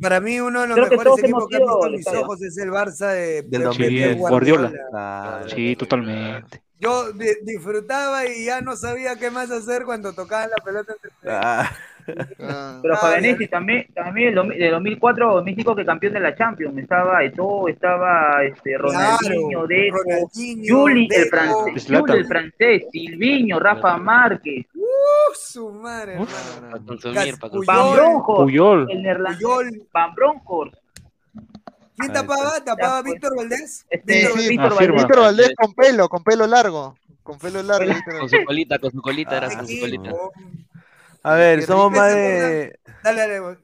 Para 0.00 0.20
mí 0.20 0.40
uno 0.40 0.62
de 0.62 0.68
los 0.68 0.76
Creo 0.76 0.88
mejores 0.90 1.18
equipos 1.24 1.48
que 1.48 1.56
han 1.56 1.62
ido 1.62 1.74
visto 1.76 1.90
mis 1.90 2.00
estadio. 2.00 2.20
ojos 2.22 2.42
es 2.42 2.56
el 2.58 2.70
Barça 2.70 3.08
de, 3.12 3.42
Del 3.42 3.50
de 3.50 3.58
Pep 3.58 3.64
2010. 3.66 4.16
Guardiola. 4.18 5.42
Sí, 5.54 5.76
totalmente. 5.76 6.62
Yo 6.80 7.12
di- 7.12 7.26
disfrutaba 7.44 8.26
y 8.26 8.46
ya 8.46 8.60
no 8.60 8.74
sabía 8.76 9.16
qué 9.16 9.30
más 9.30 9.50
hacer 9.50 9.84
cuando 9.84 10.12
tocaban 10.14 10.50
la 10.50 10.64
pelota 10.64 10.94
entre 10.94 11.10
Ah, 11.30 11.70
Ah. 12.40 12.78
Pero 12.82 12.94
Ah, 12.94 12.98
Fabianesi 12.98 13.48
también, 13.48 13.86
también 13.94 14.34
de 14.34 14.70
2004 14.70 15.34
2005 15.34 15.76
que 15.76 15.84
campeón 15.84 16.12
de 16.14 16.20
la 16.20 16.34
Champions, 16.34 16.76
estaba 16.78 17.22
Eto'o, 17.24 17.68
estaba 17.68 18.42
este 18.44 18.76
Ronaldinho, 18.78 19.66
Deco, 19.66 19.98
Ronaldinho, 19.98 20.76
Juli 20.76 21.02
el 21.04 21.08
Deco. 21.24 21.36
francés. 21.36 21.86
Juli 21.98 22.12
el 22.18 22.26
francés, 22.26 22.82
Silviño, 22.90 23.58
Rafa 23.60 23.96
Márquez, 23.98 24.66
Uh, 24.74 25.34
su 25.34 25.70
madre, 25.70 26.18
Uf. 26.20 26.30
hermano. 26.56 26.72
Para 26.72 26.84
consumir, 26.84 27.38
para 27.38 27.52
Puyol. 27.52 27.62
consumir. 27.66 28.16
Van 28.20 28.22
Puyol. 28.24 28.90
el 28.90 29.02
neerlandés. 29.02 29.42
Van 29.92 30.14
Bronckhorst, 30.14 30.74
¿Quién 31.96 32.10
Ahí 32.10 32.12
tapaba? 32.12 32.52
¿Tapaba 32.64 32.96
Ya, 32.98 33.02
pues. 33.02 33.12
Víctor 33.14 33.36
Valdés? 33.36 33.86
este, 33.90 34.12
Víctor 34.14 34.38
sí, 34.40 34.48
Víctor 34.48 34.66
Ah. 34.72 34.74
Valdés, 34.74 34.96
Víctor 34.96 35.20
Valdés 35.20 35.52
con 35.56 35.74
pelo, 35.74 36.08
con 36.08 36.24
pelo 36.24 36.46
largo. 36.46 36.96
Con 37.22 37.38
pelo 37.38 37.62
largo. 37.62 37.92
Con 38.18 38.28
su 38.28 38.44
colita, 38.44 38.78
con 38.78 38.90
su 38.90 39.00
colita, 39.00 39.36
era 39.36 39.46
Valdés. 39.48 39.58
con 39.58 39.68
su 39.68 39.80
colita. 39.80 40.10
A 41.22 41.34
ver, 41.34 41.62
Qué 41.62 41.64
somos 41.64 41.92
más 41.92 42.10
de, 42.12 42.78
Dale, 43.02 43.20
dale, 43.20 43.40
güey. 43.40 43.56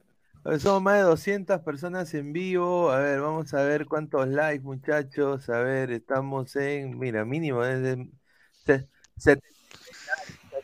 a 0.43 0.49
ver, 0.51 0.59
somos 0.59 0.81
más 0.81 0.95
de 0.97 1.01
200 1.03 1.61
personas 1.61 2.13
en 2.13 2.33
vivo. 2.33 2.91
A 2.91 2.99
ver, 2.99 3.21
vamos 3.21 3.53
a 3.53 3.63
ver 3.63 3.85
cuántos 3.85 4.27
likes, 4.27 4.63
muchachos. 4.63 5.49
A 5.49 5.59
ver, 5.61 5.91
estamos 5.91 6.55
en, 6.55 6.97
mira, 6.97 7.25
mínimo 7.25 7.61
desde 7.63 8.09
se, 8.65 8.87
se- 9.17 9.41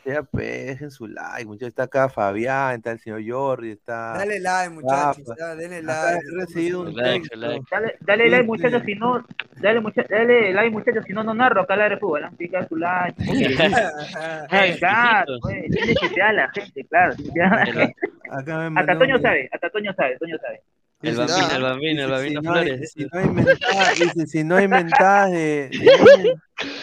ya 0.06 0.22
pues, 0.22 0.66
dejen 0.66 0.90
su 0.90 1.06
like, 1.06 1.44
muchachos. 1.44 1.68
Está 1.68 1.82
acá 1.84 2.08
Fabián, 2.08 2.76
está 2.76 2.92
el 2.92 3.00
señor 3.00 3.22
Jordi, 3.26 3.70
está. 3.72 4.14
Dale 4.18 4.40
like, 4.40 4.70
muchachos. 4.70 5.24
Denle 5.58 5.78
Acá 5.78 6.12
like. 6.12 6.26
he 6.26 6.40
recibido 6.40 6.80
un 6.82 6.94
Like, 6.96 7.20
texto. 7.28 7.36
like. 7.36 7.64
Dale, 7.70 7.96
dale 8.00 8.30
like 8.30 8.44
muchachos, 8.46 8.82
si 8.84 8.94
no, 8.94 9.26
dale, 9.60 9.80
mucha- 9.80 10.04
dale 10.08 10.52
like 10.52 10.70
muchachos, 10.70 11.04
si 11.06 11.12
no, 11.12 11.22
no 11.24 11.34
narro 11.34 11.62
acá 11.62 11.76
la 11.76 11.88
de 11.88 11.96
fútbol, 11.98 12.22
¿no? 12.22 12.30
Pica 12.36 12.66
su 12.68 12.76
like. 12.76 13.14
Claro, 14.78 15.38
pues, 15.42 15.64
tiene 15.70 15.94
que 15.94 16.22
a 16.22 16.32
la 16.32 16.50
gente, 16.50 16.84
claro. 16.86 17.14
Acá 18.30 18.70
me 18.70 18.80
Hasta 18.80 18.98
Toño 18.98 19.18
sabe, 19.20 19.48
hasta 19.52 19.70
Toño 19.70 19.92
sabe, 19.94 20.18
Toño 20.18 20.36
sabe. 20.38 20.62
El 21.08 21.16
Dice, 21.16 21.26
bambino, 21.26 21.48
ah, 21.50 21.56
el 21.56 21.62
bambino, 21.62 22.02
el 22.04 22.10
bambino 22.10 22.40
si 22.40 22.46
no 22.46 22.52
hay- 22.54 22.66
Flores. 22.66 22.92
si 22.92 23.04
no 23.04 23.18
hay 23.18 23.28
mentadas, 23.28 23.98
dice, 23.98 24.26
si 24.26 24.44
no 24.44 24.56
hay 24.56 24.68
mentadas 24.68 25.30
de, 25.30 25.70
si 25.72 25.84
no 25.84 25.90
hay, 26.16 26.32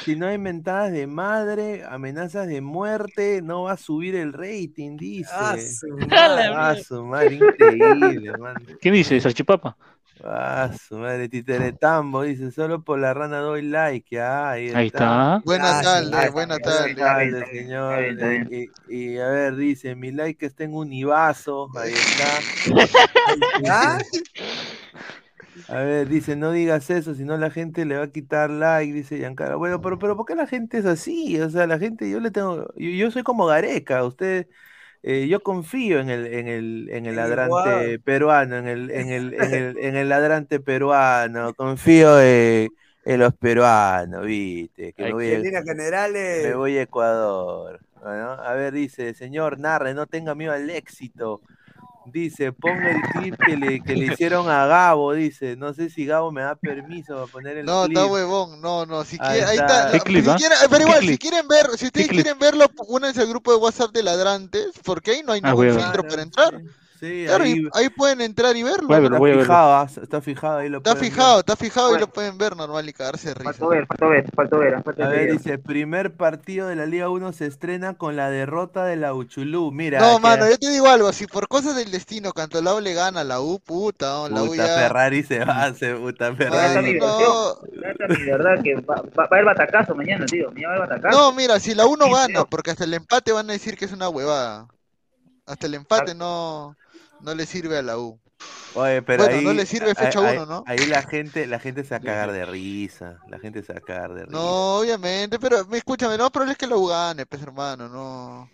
si 0.05 0.15
no 0.15 0.27
hay 0.27 0.37
mentadas 0.37 0.91
de 0.91 1.07
madre, 1.07 1.83
amenazas 1.89 2.47
de 2.47 2.61
muerte, 2.61 3.41
no 3.43 3.63
va 3.63 3.73
a 3.73 3.77
subir 3.77 4.15
el 4.15 4.33
rating, 4.33 4.97
dice. 4.97 5.29
Ah, 5.33 5.55
su 5.57 5.87
Ah, 6.11 6.75
su 6.75 7.03
madre, 7.05 7.35
increíble, 7.35 8.37
man. 8.37 8.55
¿Quién 8.81 8.93
dice? 8.93 9.19
¿Salchipapa? 9.19 9.75
Ah, 10.25 10.71
su 10.87 10.97
madre, 10.97 11.27
Titeretambo, 11.29 12.21
dice, 12.23 12.51
solo 12.51 12.83
por 12.83 12.99
la 12.99 13.13
rana 13.13 13.39
doy 13.39 13.61
like. 13.63 14.19
Ah, 14.19 14.51
ahí 14.51 14.69
Ahí 14.71 14.87
está. 14.87 15.41
Buena 15.43 15.73
Gracias, 15.81 15.83
tarde, 15.83 16.29
buena 16.29 16.55
Está 16.57 16.61
tarde. 16.61 16.83
bien, 16.83 16.97
está 16.97 17.13
bien, 17.15 17.29
Grande, 17.29 17.39
está 17.39 17.45
bien, 17.51 17.67
señor. 17.67 18.03
está 18.11 18.27
bien, 18.29 18.47
está 18.51 18.57
Y, 18.87 19.17
a 19.17 19.27
ver, 19.29 19.55
dice, 19.55 19.95
mi 19.95 20.11
like 20.11 20.45
está 20.45 20.63
en 20.63 20.73
Univaso, 20.75 21.69
ahí 21.77 21.93
está. 21.93 22.47
¿Ah? 23.67 23.97
A 25.67 25.75
ver, 25.81 26.07
dice, 26.09 26.35
no 26.35 26.51
digas 26.51 26.89
eso, 26.89 27.13
si 27.15 27.23
no 27.25 27.37
la 27.37 27.49
gente 27.51 27.85
le 27.85 27.97
va 27.97 28.03
a 28.05 28.11
quitar 28.11 28.49
like, 28.49 28.91
dice 28.93 29.17
Giancarlo. 29.17 29.57
Bueno, 29.59 29.81
pero, 29.81 29.99
pero 29.99 30.17
¿por 30.17 30.25
qué 30.25 30.35
la 30.35 30.47
gente 30.47 30.77
es 30.79 30.85
así? 30.85 31.39
O 31.41 31.49
sea, 31.49 31.67
la 31.67 31.79
gente, 31.79 32.09
yo 32.09 32.19
le 32.19 32.31
tengo, 32.31 32.67
yo, 32.75 32.89
yo 32.89 33.11
soy 33.11 33.23
como 33.23 33.45
Gareca, 33.45 34.03
usted, 34.03 34.47
eh, 35.03 35.27
yo 35.27 35.43
confío 35.43 35.99
en 35.99 36.09
el, 36.09 36.27
en 36.27 36.47
el, 36.47 36.89
en 36.89 37.05
el 37.05 37.15
ladrante 37.17 37.99
peruano, 37.99 38.57
en 38.57 38.67
el, 38.67 38.89
en 38.89 39.09
el, 39.09 39.33
en 39.33 39.41
el, 39.53 39.77
en 39.77 39.95
el 39.97 40.07
ladrante 40.07 40.61
peruano, 40.61 41.53
confío 41.53 42.21
en, 42.21 42.69
en 43.03 43.19
los 43.19 43.33
peruanos, 43.35 44.25
viste, 44.25 44.93
que 44.93 45.03
me 45.03 45.13
voy, 45.13 45.33
a, 45.33 45.61
generales. 45.61 46.47
me 46.47 46.55
voy 46.55 46.77
a 46.77 46.83
Ecuador. 46.83 47.81
Bueno, 48.01 48.31
a 48.31 48.53
ver, 48.53 48.73
dice, 48.73 49.13
señor, 49.13 49.59
narre, 49.59 49.93
no 49.93 50.07
tenga 50.07 50.35
miedo 50.35 50.53
al 50.53 50.69
éxito. 50.69 51.41
Dice, 52.05 52.51
ponga 52.51 52.91
el 52.91 53.01
clip 53.01 53.35
que 53.45 53.55
le, 53.55 53.81
que 53.81 53.95
le 53.95 54.07
hicieron 54.07 54.49
a 54.49 54.65
Gabo, 54.67 55.13
dice. 55.13 55.55
No 55.55 55.73
sé 55.73 55.89
si 55.89 56.05
Gabo 56.05 56.31
me 56.31 56.41
da 56.41 56.55
permiso 56.55 57.13
para 57.15 57.27
poner 57.27 57.57
el 57.57 57.65
No, 57.65 57.85
clip. 57.85 57.97
está 57.97 58.07
huevón, 58.07 58.61
no, 58.61 58.85
no, 58.85 59.05
si 59.05 59.17
Ahí 59.19 59.37
quiere, 59.39 59.45
ahí 59.45 59.57
está. 59.57 59.77
está, 59.77 59.91
¿Qué 59.91 59.97
no, 59.99 60.03
clip, 60.03 60.23
si 60.25 60.29
ah? 60.31 60.35
quieren- 60.37 60.57
pero 60.63 60.75
¿Qué 60.77 60.81
igual, 60.83 60.99
si 60.99 61.05
clip? 61.07 61.21
quieren 61.21 61.47
ver, 61.47 61.65
si 61.77 61.85
ustedes 61.85 62.07
clip? 62.07 62.23
quieren 62.23 62.39
verlo, 62.39 62.65
únanse 62.87 63.21
al 63.21 63.27
grupo 63.27 63.51
de 63.51 63.57
WhatsApp 63.57 63.91
de 63.93 64.03
ladrantes, 64.03 64.71
porque 64.83 65.11
ahí 65.11 65.23
no 65.25 65.31
hay 65.31 65.39
Ah, 65.43 65.49
ningún 65.51 65.69
filtro 65.81 66.03
para 66.07 66.21
entrar. 66.21 66.59
Sí, 66.59 66.67
Sí, 67.03 67.25
Claro, 67.27 67.43
ahí, 67.43 67.51
y 67.61 67.67
ahí 67.73 67.89
pueden 67.89 68.21
entrar 68.21 68.55
y 68.55 68.63
verlo. 68.63 68.87
Verlo, 68.87 69.17
está 69.17 69.39
fijado, 69.41 69.73
ah, 69.73 69.87
está 70.03 70.21
fijado 70.21 70.57
ahí 70.59 70.69
lo 70.69 70.77
Está 70.77 70.91
pueden 70.91 71.01
ver. 71.01 71.11
fijado, 71.11 71.39
está 71.39 71.55
fijado 71.57 71.87
y 71.87 71.91
Bueno. 71.91 72.05
lo 72.05 72.13
pueden 72.13 72.37
ver 72.37 72.55
normal 72.55 72.87
y 72.87 72.93
cagarse 72.93 73.27
de 73.29 73.33
risa. 73.33 73.51
Faltó 73.51 73.67
ver, 73.67 73.87
faltó 73.87 74.07
ver, 74.09 74.31
faltó 74.33 74.57
ver. 74.59 74.83
faltó 74.83 75.03
A 75.03 75.07
ver. 75.09 75.19
ver, 75.19 75.31
dice, 75.33 75.57
primer 75.57 76.15
partido 76.15 76.67
de 76.67 76.75
la 76.77 76.85
Liga 76.85 77.09
1 77.09 77.33
se 77.33 77.45
estrena 77.47 77.95
con 77.95 78.15
la 78.15 78.29
derrota 78.29 78.85
de 78.85 78.95
la 78.95 79.13
Uchulú. 79.13 79.71
Mira, 79.71 79.99
No, 79.99 80.19
mano, 80.19 80.49
yo 80.49 80.57
te 80.57 80.69
digo 80.69 80.87
algo, 80.87 81.11
si 81.11 81.27
por 81.27 81.49
cosas 81.49 81.75
del 81.75 81.91
destino 81.91 82.31
Cantolao 82.31 82.79
le 82.79 82.93
gana 82.93 83.19
a 83.19 83.23
la 83.25 83.41
U, 83.41 83.59
puta, 83.59 84.05
no, 84.05 84.29
la 84.29 84.43
U 84.43 84.47
puta 84.47 84.65
ya... 84.65 84.75
Ferrari 84.75 85.23
se 85.23 85.39
va, 85.43 85.73
se 85.73 85.93
puta 85.95 86.33
Ferrari. 86.33 86.99
no. 86.99 87.57
mi 88.09 88.23
verdad 88.25 88.63
que 88.63 88.75
va, 88.75 88.95
va, 88.95 89.01
va 89.17 89.23
a 89.23 89.27
haber 89.27 89.45
batacazo 89.45 89.93
mañana, 89.93 90.25
tío. 90.25 90.51
Mañana 90.51 90.67
va 90.69 90.73
a 90.73 90.77
haber 90.85 90.89
batacazo. 90.89 91.17
No, 91.19 91.33
mira, 91.33 91.59
si 91.59 91.75
la 91.75 91.85
U 91.85 91.97
no 91.97 92.05
Sí, 92.05 92.11
gana, 92.13 92.27
tío. 92.27 92.45
porque 92.49 92.71
hasta 92.71 92.85
el 92.85 92.93
empate 92.93 93.31
van 93.33 93.49
a 93.49 93.53
decir 93.53 93.77
que 93.77 93.85
es 93.85 93.91
una 93.91 94.07
huevada. 94.09 94.67
Hasta 95.45 95.67
el 95.67 95.73
empate 95.73 96.15
no, 96.15 96.73
no 97.23 97.33
le 97.35 97.45
sirve 97.45 97.77
a 97.77 97.81
la 97.81 97.97
U. 97.97 98.19
Oye, 98.75 99.01
pero 99.03 99.23
Bueno, 99.23 99.37
ahí, 99.39 99.45
no 99.45 99.53
le 99.53 99.65
sirve 99.65 99.93
fecha 99.93 100.19
ahí- 100.27 100.37
uno, 100.37 100.45
¿no? 100.47 100.63
Ahí 100.65 100.79
la 100.87 101.03
gente, 101.03 101.45
la 101.47 101.59
gente 101.59 101.83
se 101.83 101.91
va 101.91 101.97
a 101.97 101.99
cagar 102.01 102.31
de 102.31 102.45
risa. 102.45 103.19
La 103.29 103.37
gente 103.39 103.61
se 103.61 103.71
va 103.73 103.79
a 103.79 103.81
cagar 103.81 104.13
de 104.13 104.25
risa. 104.25 104.31
No, 104.37 104.77
obviamente, 104.79 105.37
pero 105.39 105.65
me- 105.67 105.77
escúchame, 105.77 106.17
lo 106.17 106.23
más 106.23 106.31
probable 106.31 106.53
es 106.53 106.57
que 106.57 106.67
la 106.67 106.75
U 106.75 106.87
gane, 106.87 107.25
pues 107.25 107.41
hermano, 107.43 107.87
no, 107.87 108.49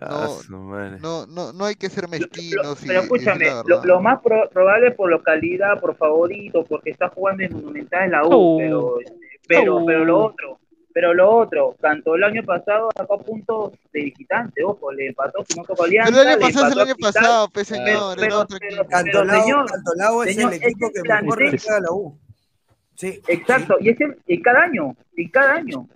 Ah, 0.00 0.28
no, 0.48 0.88
no, 0.98 1.26
no, 1.26 1.52
no 1.52 1.64
hay 1.64 1.74
que 1.74 1.90
ser 1.90 2.08
mezquinos 2.08 2.38
y, 2.82 2.86
Pero 2.86 3.02
decir 3.02 3.18
escúchame, 3.18 3.46
lo, 3.66 3.84
lo 3.84 4.00
más 4.00 4.20
pro- 4.22 4.48
probable 4.48 4.92
por 4.92 5.10
localidad, 5.10 5.80
por 5.80 5.96
favorito, 5.96 6.64
porque 6.64 6.90
está 6.90 7.08
jugando 7.08 7.42
en 7.42 7.52
Monumental 7.54 8.04
en 8.04 8.10
la 8.12 8.22
U, 8.24 8.28
Oh. 8.30 8.56
pero, 8.58 9.00
este, 9.00 9.14
pero, 9.48 9.76
Oh. 9.78 9.86
pero 9.86 10.04
lo 10.04 10.18
otro, 10.26 10.59
pero 10.92 11.14
lo 11.14 11.30
otro, 11.30 11.76
tanto 11.80 12.16
el 12.16 12.24
año 12.24 12.42
pasado 12.44 12.88
sacó 12.96 13.22
puntos 13.22 13.72
de 13.92 14.02
visitante, 14.04 14.62
ojo, 14.64 14.90
le 14.92 15.08
empató, 15.08 15.44
si 15.48 15.58
no 15.58 15.64
tocó 15.64 15.84
Alianza, 15.84 16.10
Pero 16.10 16.22
el 16.22 16.28
año 16.28 16.36
le 16.38 16.42
pasado 16.46 16.66
es 16.66 16.72
el 16.72 16.80
año 16.80 16.94
pasado, 17.00 17.48
pues 17.52 17.68
pero, 17.68 17.84
señor, 17.84 18.16
pero, 18.18 18.38
otro 18.40 18.58
pero, 18.60 18.86
Cantolao, 18.86 19.40
señor, 19.42 19.70
Cantolao 19.70 20.24
es 20.24 20.34
señor, 20.34 20.52
el 20.54 20.62
equipo 20.62 20.86
ese 20.86 20.94
que 20.94 21.08
mejor 21.08 21.38
plantel- 21.38 21.70
a 21.70 21.80
la 21.80 21.92
U. 21.92 22.18
Sí. 22.96 23.20
Exacto, 23.28 23.76
y 23.80 23.88
ese, 23.90 24.16
y 24.26 24.42
cada 24.42 24.62
año, 24.62 24.94
y 25.16 25.30
cada 25.30 25.54
año, 25.54 25.88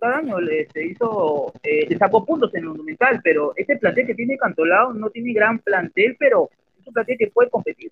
cada 0.00 0.18
año 0.18 0.40
le, 0.40 0.68
se 0.72 0.84
hizo, 0.86 1.52
eh, 1.62 1.86
le 1.88 1.98
sacó 1.98 2.24
puntos 2.24 2.54
en 2.54 2.60
el 2.60 2.68
Monumental, 2.68 3.20
pero 3.24 3.52
ese 3.56 3.76
plantel 3.76 4.06
que 4.06 4.14
tiene 4.14 4.38
Cantolao 4.38 4.92
no 4.92 5.10
tiene 5.10 5.32
gran 5.32 5.58
plantel, 5.58 6.16
pero 6.18 6.48
es 6.78 6.86
un 6.86 6.92
plantel 6.92 7.16
que 7.18 7.26
puede 7.28 7.50
competir. 7.50 7.90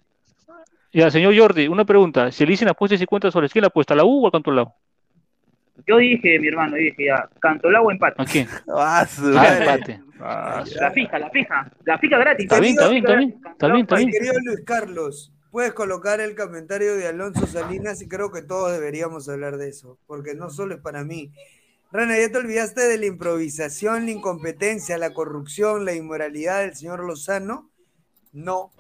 Ya, 0.92 1.10
señor 1.10 1.36
Jordi, 1.36 1.66
una 1.66 1.84
pregunta. 1.84 2.30
Si 2.30 2.44
le 2.44 2.52
dicen 2.52 2.68
apuestas 2.68 3.02
y 3.02 3.06
cuentas 3.06 3.32
soles, 3.32 3.52
¿quién 3.52 3.62
la 3.62 3.68
apuesta? 3.68 3.94
¿La 3.94 4.04
U 4.04 4.22
o 4.22 4.26
al 4.26 4.32
Cantolao? 4.32 4.74
Yo 5.86 5.98
dije, 5.98 6.38
mi 6.38 6.48
hermano, 6.48 6.76
dije 6.76 7.06
ya, 7.06 7.28
Cantolao 7.40 7.84
o 7.86 7.90
empate. 7.90 8.22
¿A 8.22 8.24
quién? 8.24 8.48
Ah, 8.68 9.06
su 9.06 9.36
Ah, 9.36 9.58
empate. 9.58 10.00
Ah, 10.20 10.64
La 10.80 10.90
fija, 10.92 11.18
la 11.18 11.30
fija, 11.30 11.70
la 11.84 11.98
fija 11.98 12.18
gratis. 12.18 12.44
Está 12.44 12.60
bien, 12.60 12.72
está 12.74 12.88
bien, 12.88 13.04
está 13.04 13.16
bien. 13.16 13.30
Está 13.52 13.66
bien, 13.68 13.80
está 13.82 13.96
bien. 13.96 14.10
querido 14.10 14.32
Luis 14.44 14.60
Carlos, 14.64 15.32
puedes 15.50 15.72
colocar 15.74 16.20
el 16.20 16.34
comentario 16.34 16.96
de 16.96 17.06
Alonso 17.06 17.46
Salinas 17.46 18.00
y 18.02 18.08
creo 18.08 18.30
que 18.30 18.42
todos 18.42 18.72
deberíamos 18.72 19.28
hablar 19.28 19.58
de 19.58 19.68
eso, 19.68 19.98
porque 20.06 20.34
no 20.34 20.48
solo 20.50 20.74
es 20.74 20.80
para 20.80 21.04
mí. 21.04 21.32
Rana, 21.92 22.18
¿ya 22.18 22.30
te 22.30 22.38
olvidaste 22.38 22.80
de 22.82 22.98
la 22.98 23.06
improvisación, 23.06 24.06
la 24.06 24.10
incompetencia, 24.10 24.98
la 24.98 25.12
corrupción, 25.14 25.84
la 25.84 25.94
inmoralidad 25.94 26.60
del 26.60 26.74
señor 26.74 27.04
Lozano? 27.04 27.70
No, 28.32 28.72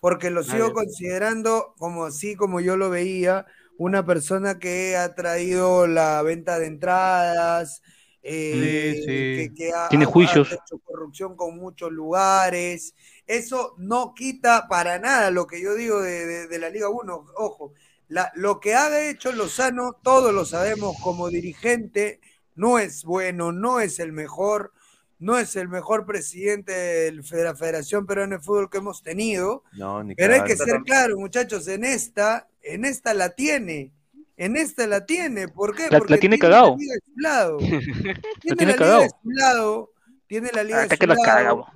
porque 0.00 0.30
lo 0.30 0.42
sigo 0.42 0.72
considerando 0.72 1.74
como 1.78 2.06
así 2.06 2.34
como 2.36 2.60
yo 2.60 2.76
lo 2.76 2.88
veía, 2.90 3.46
una 3.80 4.04
persona 4.04 4.58
que 4.58 4.94
ha 4.98 5.14
traído 5.14 5.86
la 5.86 6.20
venta 6.20 6.58
de 6.58 6.66
entradas, 6.66 7.80
eh, 8.22 8.92
Sí, 8.94 9.00
sí. 9.00 9.06
que, 9.06 9.52
que 9.56 9.72
ha, 9.72 9.88
Tiene 9.88 10.04
juicios. 10.04 10.52
ha 10.52 10.56
hecho 10.56 10.78
corrupción 10.84 11.34
con 11.34 11.56
muchos 11.56 11.90
lugares. 11.90 12.94
Eso 13.26 13.74
no 13.78 14.12
quita 14.14 14.68
para 14.68 14.98
nada 14.98 15.30
lo 15.30 15.46
que 15.46 15.62
yo 15.62 15.74
digo 15.74 16.02
de, 16.02 16.26
de- 16.26 16.46
de 16.46 16.58
la 16.58 16.68
Liga 16.68 16.90
1. 16.90 17.24
Ojo, 17.36 17.72
la- 18.08 18.30
lo 18.34 18.60
que 18.60 18.74
ha 18.74 19.08
hecho 19.08 19.32
Lozano, 19.32 19.94
todos 20.02 20.34
lo 20.34 20.44
sabemos 20.44 20.96
como 21.02 21.30
dirigente, 21.30 22.20
no 22.56 22.78
es 22.78 23.02
bueno, 23.04 23.50
no 23.50 23.80
es 23.80 23.98
el 23.98 24.12
mejor, 24.12 24.72
no 25.20 25.38
es 25.38 25.54
el 25.54 25.68
mejor 25.68 26.04
presidente 26.06 26.72
de 26.72 27.12
la 27.44 27.54
Federación 27.54 28.06
Peruana 28.06 28.38
de 28.38 28.42
Fútbol 28.42 28.68
que 28.68 28.78
hemos 28.78 29.02
tenido. 29.02 29.62
No, 29.72 30.02
ni 30.02 30.14
Pero 30.16 30.34
hay 30.34 30.42
que 30.44 30.56
ser 30.56 30.80
claros, 30.84 31.16
muchachos, 31.18 31.68
en 31.68 31.84
esta, 31.84 32.48
en 32.62 32.84
esta 32.84 33.14
la 33.14 33.30
tiene. 33.30 33.92
En 34.36 34.56
esta 34.56 34.86
la 34.86 35.04
tiene. 35.06 35.48
¿Por 35.48 35.76
qué? 35.76 35.82
La- 35.84 35.90
la 35.90 35.98
Porque 35.98 36.16
tiene 36.18 36.38
la 36.38 36.48
liga 36.74 36.94
de 36.94 37.00
su 37.04 37.20
lado. 37.20 37.58
Tiene 38.40 38.56
tiene 38.56 38.76
la 38.76 38.86
liga 38.86 38.98
de 39.00 39.08
su 39.10 39.30
lado. 39.30 39.92
Tiene 40.26 40.50
la 40.52 40.64
liga 40.64 40.82
Hasta 40.82 40.94
de 40.94 40.98
que 40.98 41.04
su 41.04 41.08
la 41.08 41.14
lado. 41.14 41.24
caga, 41.26 41.52
bo. 41.52 41.66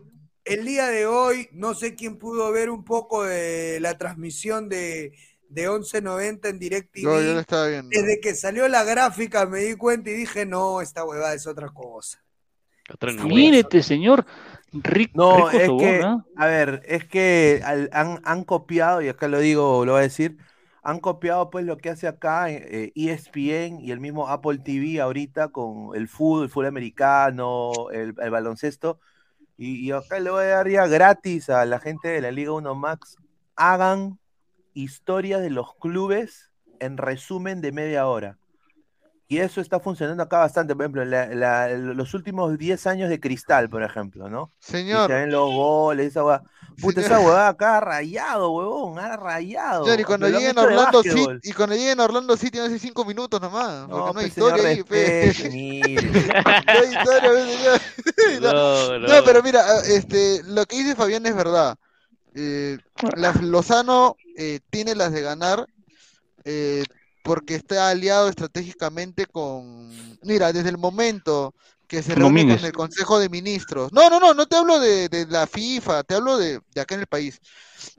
El 0.47 0.65
día 0.65 0.87
de 0.89 1.07
hoy, 1.07 1.49
no 1.53 1.75
sé 1.75 1.95
quién 1.95 2.17
pudo 2.19 2.51
ver 2.53 2.71
un 2.71 2.85
poco 2.85 3.25
de 3.25 3.79
la 3.81 3.97
transmisión 3.99 4.69
de, 4.71 5.13
de 5.51 5.69
1190 5.69 6.49
en 6.49 6.59
DirecTV. 6.59 7.03
Yo 7.03 7.21
lo 7.35 7.41
estaba 7.41 7.69
viendo. 7.69 7.91
Desde 7.91 8.21
que 8.21 8.35
salió 8.35 8.67
la 8.69 8.85
gráfica 8.85 9.45
me 9.47 9.61
di 9.61 9.75
cuenta 9.75 10.09
y 10.11 10.15
dije, 10.15 10.47
no, 10.47 10.81
esta 10.81 11.05
huevada 11.05 11.35
es 11.35 11.47
otra 11.47 11.69
cosa. 11.69 12.24
Mírete, 13.25 13.83
señor. 13.83 14.25
Rico, 14.73 15.13
No, 15.17 15.49
rico 15.49 15.59
es 15.59 15.71
que, 15.79 16.01
¿ah? 16.03 16.25
a 16.37 16.47
ver, 16.47 16.83
es 16.87 17.05
que 17.05 17.63
al- 17.65 17.89
han, 17.93 18.21
han 18.25 18.45
copiado, 18.45 19.03
y 19.03 19.09
acá 19.09 19.29
lo 19.29 19.39
digo, 19.39 19.85
lo 19.85 19.93
voy 19.93 20.01
a 20.01 20.03
decir, 20.03 20.37
han 20.83 20.99
copiado 21.01 21.49
pues 21.51 21.65
lo 21.65 21.77
que 21.79 21.91
hace 21.91 22.09
acá 22.09 22.51
eh, 22.51 22.93
ESPN 22.95 23.81
y 23.81 23.93
el 23.93 24.01
mismo 24.01 24.29
Apple 24.29 24.59
TV 24.59 25.01
ahorita 25.01 25.49
con 25.49 25.95
el 25.95 26.09
fútbol, 26.09 26.45
el 26.45 26.51
fútbol 26.51 26.67
americano, 26.67 27.89
el, 27.93 28.15
el 28.21 28.31
baloncesto, 28.31 29.01
y, 29.57 29.87
y 29.87 29.93
acá 29.93 30.21
le 30.21 30.31
voy 30.31 30.45
a 30.45 30.49
dar 30.49 30.69
ya 30.69 30.87
gratis 30.87 31.51
a 31.51 31.65
la 31.67 31.79
gente 31.81 32.09
de 32.09 32.21
la 32.21 32.33
Liga 32.33 32.53
1 32.53 32.75
Max, 32.75 33.17
hagan 33.57 34.19
historias 34.75 35.41
de 35.43 35.51
los 35.51 35.75
clubes 35.77 36.53
en 36.81 36.97
resumen 36.97 37.61
de 37.61 37.73
media 37.73 38.07
hora. 38.09 38.39
Y 39.27 39.39
eso 39.39 39.61
está 39.63 39.81
funcionando 39.81 40.23
acá 40.23 40.39
bastante. 40.39 40.75
Por 40.77 40.85
ejemplo, 40.85 41.05
la- 41.05 41.27
la- 41.29 41.69
los 41.71 42.13
últimos 42.13 42.59
10 42.59 42.87
años 42.87 43.09
de 43.09 43.19
Cristal, 43.21 43.71
por 43.71 43.83
ejemplo, 43.83 44.29
¿no? 44.29 44.53
Y 44.61 44.65
Señor, 44.73 45.09
se 45.09 45.15
ven 45.15 45.31
los 45.31 45.51
goles, 45.51 46.09
esa 46.09 46.25
hueá. 46.25 46.43
Puta, 46.81 47.01
esa 47.01 47.21
huevada 47.21 47.49
acá 47.49 47.77
ha 47.77 47.81
rayado, 47.81 48.51
huevón, 48.51 48.99
ha 48.99 49.17
rayado. 49.17 49.85
señor, 49.85 50.01
y 50.01 50.05
cuando 50.05 50.29
lleguen 50.29 50.59
a 50.59 50.63
Orlando 50.63 51.03
City, 51.03 51.27
y 51.43 51.53
cuando 51.53 51.77
lleguen 51.77 52.01
a 52.01 52.05
Orlando 52.05 52.37
City 52.37 52.59
ser 52.59 52.79
cinco 52.81 53.05
minutos 53.05 53.41
nomás, 53.41 53.87
porque 53.89 54.07
No, 54.07 54.13
no 54.13 54.19
hay 54.21 54.31
pues, 54.31 54.33
señor, 54.35 54.51
historia 54.59 54.69
ahí, 54.71 54.83
pe. 54.83 55.27
respete, 55.27 55.51
mire. 55.51 56.03
No 56.67 56.81
hay 56.81 56.95
historia, 56.95 57.57
señor. 57.57 57.81
No, 58.43 58.53
No, 58.53 58.99
No, 58.99 59.09
no. 59.21 59.25
pero 59.25 59.43
mira, 59.43 59.63
ah, 59.65 59.81
este, 59.87 60.43
lo 60.45 60.67
que 60.67 60.77
dice 60.77 60.97
Fabián 60.97 61.25
es 61.27 61.35
verdad. 61.37 61.77
Eh, 62.35 62.77
la- 63.17 63.33
Lozano 63.41 64.17
eh, 64.37 64.59
tiene 64.71 64.95
las 64.97 65.13
de 65.13 65.23
ganar 65.23 65.67
eh, 66.45 66.83
porque 67.25 67.55
está 67.55 67.89
aliado 67.89 68.29
estratégicamente 68.29 69.25
con... 69.25 69.89
Mira, 70.23 70.53
desde 70.53 70.69
el 70.69 70.77
momento 70.77 71.55
que 71.89 72.03
se 72.03 72.15
reúne 72.15 72.29
Domínguez. 72.43 72.59
con 72.59 72.67
el 72.67 72.73
Consejo 72.73 73.19
de 73.19 73.31
Ministros. 73.31 73.91
No, 73.93 74.11
no, 74.11 74.21
no, 74.21 74.35
no 74.35 74.47
te 74.47 74.57
hablo 74.57 74.79
de, 74.79 75.09
de 75.09 75.27
la 75.27 75.47
FIFA, 75.47 76.03
te 76.05 76.15
hablo 76.15 76.37
de, 76.37 76.61
de 76.75 76.81
acá 76.83 76.95
en 76.97 77.01
el 77.01 77.07
país. 77.07 77.41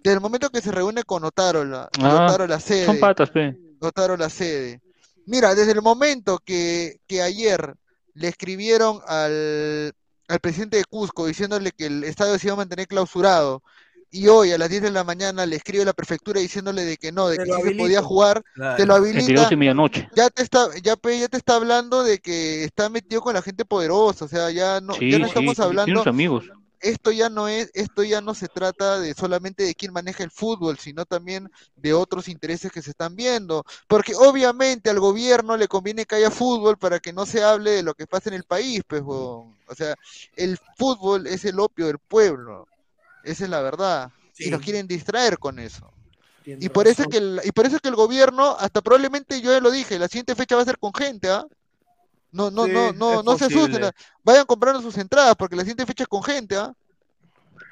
Desde 0.03 0.14
el 0.15 0.22
momento 0.22 0.52
que 0.52 0.61
se 0.61 0.72
reúne 0.72 1.03
con 1.03 1.23
Otárola, 1.23 1.89
Ah, 1.99 2.26
Otárola 2.26 2.60
sede, 2.60 2.85
Son 2.85 2.99
patas, 2.99 3.31
pe. 3.31 3.57
Otárola 3.80 4.26
la 4.26 4.30
sede. 4.30 4.80
Mira, 5.26 5.56
desde 5.56 5.72
el 5.72 5.81
momento 5.81 6.38
que, 6.45 6.99
que 7.07 7.23
ayer 7.23 7.73
le 8.14 8.27
escribieron 8.27 9.02
al, 9.07 9.91
al 10.27 10.39
presidente 10.39 10.77
de 10.77 10.85
Cusco 10.85 11.26
diciéndole 11.26 11.72
que 11.72 11.88
el 11.88 12.03
estadio 12.03 12.38
se 12.38 12.47
iba 12.47 12.53
a 12.53 12.57
mantener 12.57 12.88
clausurado, 12.88 13.64
y 14.17 14.27
hoy 14.27 14.51
a 14.51 14.57
las 14.57 14.69
10 14.69 14.81
de 14.81 14.91
la 14.91 15.03
mañana 15.03 15.45
le 15.45 15.55
escribe 15.57 15.85
la 15.85 15.93
prefectura 15.93 16.39
diciéndole 16.39 16.85
de 16.85 16.97
que 16.97 17.11
no, 17.11 17.27
de 17.27 17.37
Te 17.37 17.43
que 17.43 17.51
se 17.51 17.75
podía 17.75 18.01
jugar, 18.01 18.43
Claro. 18.53 18.75
te 18.77 18.85
lo 18.85 18.95
habilita, 18.95 19.41
12 19.41 19.53
y 19.53 19.57
medianoche. 19.57 20.09
ya 20.15 20.29
te 20.29 20.41
está, 20.43 20.67
ya, 20.83 20.95
pe- 20.95 21.19
ya 21.19 21.27
te 21.27 21.37
está 21.37 21.55
hablando 21.55 22.03
de 22.03 22.19
que 22.19 22.63
está 22.63 22.89
metido 22.89 23.21
con 23.21 23.33
la 23.33 23.41
gente 23.41 23.65
poderosa, 23.65 24.25
o 24.25 24.27
sea, 24.27 24.49
ya 24.51 24.79
no, 24.81 24.93
Sí, 24.93 25.11
ya 25.11 25.19
no 25.19 25.25
sí, 25.25 25.29
estamos 25.29 25.59
hablando 25.59 26.01
amigos. 26.07 26.45
esto 26.79 27.11
ya 27.11 27.29
no 27.29 27.47
es, 27.47 27.71
esto 27.73 28.03
ya 28.03 28.21
no 28.21 28.33
se 28.35 28.47
trata 28.47 28.99
de 28.99 29.13
solamente 29.15 29.63
de 29.63 29.73
quién 29.75 29.91
maneja 29.91 30.23
el 30.23 30.29
fútbol, 30.31 30.77
sino 30.77 31.05
también 31.05 31.49
de 31.75 31.93
otros 31.93 32.27
intereses 32.27 32.71
que 32.71 32.81
se 32.81 32.91
están 32.91 33.15
viendo. 33.15 33.63
Porque 33.87 34.13
obviamente 34.15 34.89
al 34.91 34.99
gobierno 34.99 35.57
le 35.57 35.67
conviene 35.67 36.05
que 36.05 36.15
haya 36.15 36.29
fútbol 36.31 36.77
para 36.77 36.99
que 36.99 37.11
no 37.13 37.25
se 37.25 37.43
hable 37.43 37.71
de 37.71 37.83
lo 37.83 37.95
que 37.95 38.05
pasa 38.07 38.29
en 38.29 38.35
el 38.35 38.43
país, 38.43 38.81
pues. 38.87 39.01
O 39.05 39.73
sea, 39.75 39.95
el 40.35 40.59
fútbol 40.77 41.25
es 41.27 41.43
el 41.45 41.59
opio 41.59 41.87
del 41.87 41.97
pueblo. 41.99 42.67
Esa 43.26 43.43
es 43.43 43.49
la 43.49 43.61
verdad. 43.61 44.11
Y 44.38 44.49
nos 44.49 44.61
quieren 44.61 44.88
distraer 44.88 45.38
con 45.39 45.60
eso. 45.60 45.91
Y 46.45 46.69
por 46.69 46.88
eso 46.88 47.02
es 47.03 47.07
que 47.07 47.18
el, 47.18 47.41
y 47.43 47.52
por 47.52 47.65
eso 47.65 47.77
es 47.77 47.81
que 47.81 47.89
el 47.89 47.95
gobierno, 47.95 48.56
hasta 48.60 48.81
probablemente 48.81 49.41
yo 49.41 49.52
ya 49.52 49.60
lo 49.60 49.72
dije, 49.72 49.97
la 49.97 50.07
siguiente 50.07 50.35
fecha 50.35 50.56
va 50.56 50.61
a 50.61 50.65
ser 50.65 50.77
con 50.77 50.93
gente, 50.93 51.27
¿ah? 51.30 51.43
No, 52.31 52.52
no, 52.52 52.65
Sí, 52.65 52.72
no, 52.72 52.91
no, 52.93 53.23
no 53.23 53.38
se 53.38 53.45
asusten. 53.45 53.89
Vayan 54.23 54.45
comprando 54.45 54.81
sus 54.81 54.97
entradas 54.97 55.35
porque 55.38 55.56
la 55.56 55.64
siguiente 55.64 55.85
fecha 55.85 56.03
es 56.03 56.07
con 56.10 56.22
gente, 56.22 56.56
¿ah? 56.57 56.72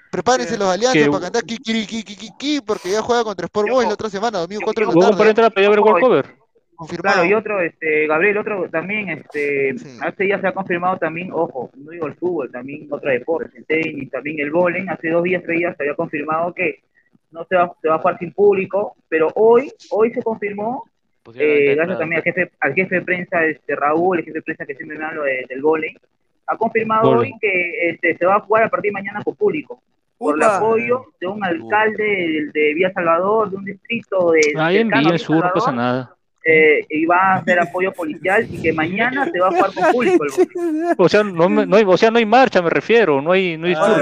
Prepárense 0.10 0.54
Sí. 0.54 0.60
los 0.60 0.70
alianzas 0.70 1.04
Que- 1.04 1.10
para 1.10 1.22
cantar 1.22 1.44
kikirikikiki 1.44 2.62
porque 2.62 2.92
ya 2.92 3.02
juega 3.02 3.24
contra 3.24 3.46
Sport 3.46 3.70
Boys 3.70 3.88
la 3.88 3.94
otra 3.96 4.10
semana, 4.10 4.40
domingo 4.40 4.62
4 4.64 4.86
de 4.90 4.96
la 4.96 5.02
tarde. 5.18 5.30
entrada 5.30 5.50
para 5.50 5.62
ir 5.62 5.68
a 5.68 5.70
ver 5.70 5.80
World 5.80 6.02
Cover. 6.02 6.38
Confirmado. 6.76 7.16
Claro, 7.16 7.30
y 7.30 7.34
otro, 7.34 7.60
este, 7.62 8.08
Gabriel, 8.08 8.38
otro 8.38 8.70
también, 8.70 9.10
este, 9.10 9.76
hace 10.02 10.24
días 10.24 10.42
se 10.42 10.48
ha 10.48 10.54
confirmado 10.54 10.98
también, 10.98 11.30
ojo, 11.32 11.70
no 11.76 11.92
digo 11.92 12.08
el 12.08 12.16
fútbol, 12.16 12.52
también 12.52 12.88
otro 12.90 13.10
deporte, 13.10 13.58
el 13.58 13.66
tenis, 13.66 14.10
también 14.12 14.40
el 14.40 14.52
bowling, 14.52 14.88
hace 14.90 15.10
dos 15.10 15.24
días, 15.24 15.44
tres 15.44 15.60
días 15.60 15.76
se 15.78 15.84
había 15.84 15.96
confirmado 15.96 16.54
que 16.54 16.80
no 17.32 17.46
se 17.46 17.56
va, 17.56 17.72
se 17.82 17.88
va 17.90 17.96
a 17.96 18.00
jugar 18.00 18.18
sin 18.20 18.32
público, 18.32 18.96
pero 19.10 19.30
hoy, 19.36 19.72
hoy 19.92 20.12
se 20.14 20.22
confirmó, 20.22 20.84
eh, 21.42 21.76
gracias 21.76 21.98
también 22.00 22.18
al 22.20 22.24
jefe, 22.24 22.52
al 22.60 22.74
jefe 22.74 22.96
de 22.96 23.02
prensa, 23.02 23.46
este, 23.46 23.76
Raúl, 23.76 24.20
el 24.20 24.26
jefe 24.26 24.38
de 24.40 24.44
prensa 24.44 24.66
que 24.66 24.76
siempre 24.76 24.98
me 24.98 25.06
habla 25.06 25.24
de- 25.24 25.46
del 25.50 25.62
bowling, 25.62 25.96
ha 26.48 26.58
confirmado 26.58 27.04
hoy 27.20 27.34
que 27.40 27.90
este, 27.90 28.18
se 28.18 28.26
va 28.26 28.36
a 28.36 28.40
jugar 28.42 28.64
a 28.66 28.70
partir 28.70 28.90
de 28.90 28.94
mañana 28.94 29.22
con 29.24 29.36
público, 29.36 29.82
por 30.18 30.36
el 30.36 30.40
apoyo 30.58 31.06
de 31.20 31.28
un 31.28 31.44
alcalde 31.44 32.04
de, 32.04 32.50
de 32.54 32.74
Villa 32.76 32.92
Salvador, 32.94 33.50
de 33.50 33.56
un 33.58 33.66
distrito 33.66 34.32
de... 34.32 34.40
Ahí 34.58 34.78
en 34.78 34.84
cercano 34.90 34.98
a 34.98 35.00
Villa 35.00 35.12
Villa 35.12 35.18
Sur 35.18 35.36
no 35.38 35.42
pasa 35.42 35.66
Salvador, 35.66 35.76
nada. 35.76 36.16
Eh, 36.46 36.86
y 36.90 37.06
va 37.06 37.16
a 37.18 37.36
hacer 37.36 37.60
apoyo 37.60 37.92
policial 37.94 38.46
y 38.52 38.62
que 38.62 38.74
mañana 38.74 39.30
se 39.32 39.40
va 39.40 39.48
a 39.48 39.52
jugar 39.52 39.74
con 39.74 39.92
público. 39.94 40.24
el. 40.26 40.96
O 40.98 41.08
sea, 41.10 41.24
no, 41.24 41.48
me- 41.48 41.66
no 41.66 41.78
hay, 41.78 41.84
o 41.88 41.98
sea, 41.98 42.12
no 42.12 42.18
hay 42.18 42.26
marcha, 42.26 42.62
me 42.62 42.70
refiero, 42.70 43.22
no 43.22 43.32
hay, 43.32 43.58
no 43.58 43.68
hay 43.68 43.74
Ah, 43.78 43.96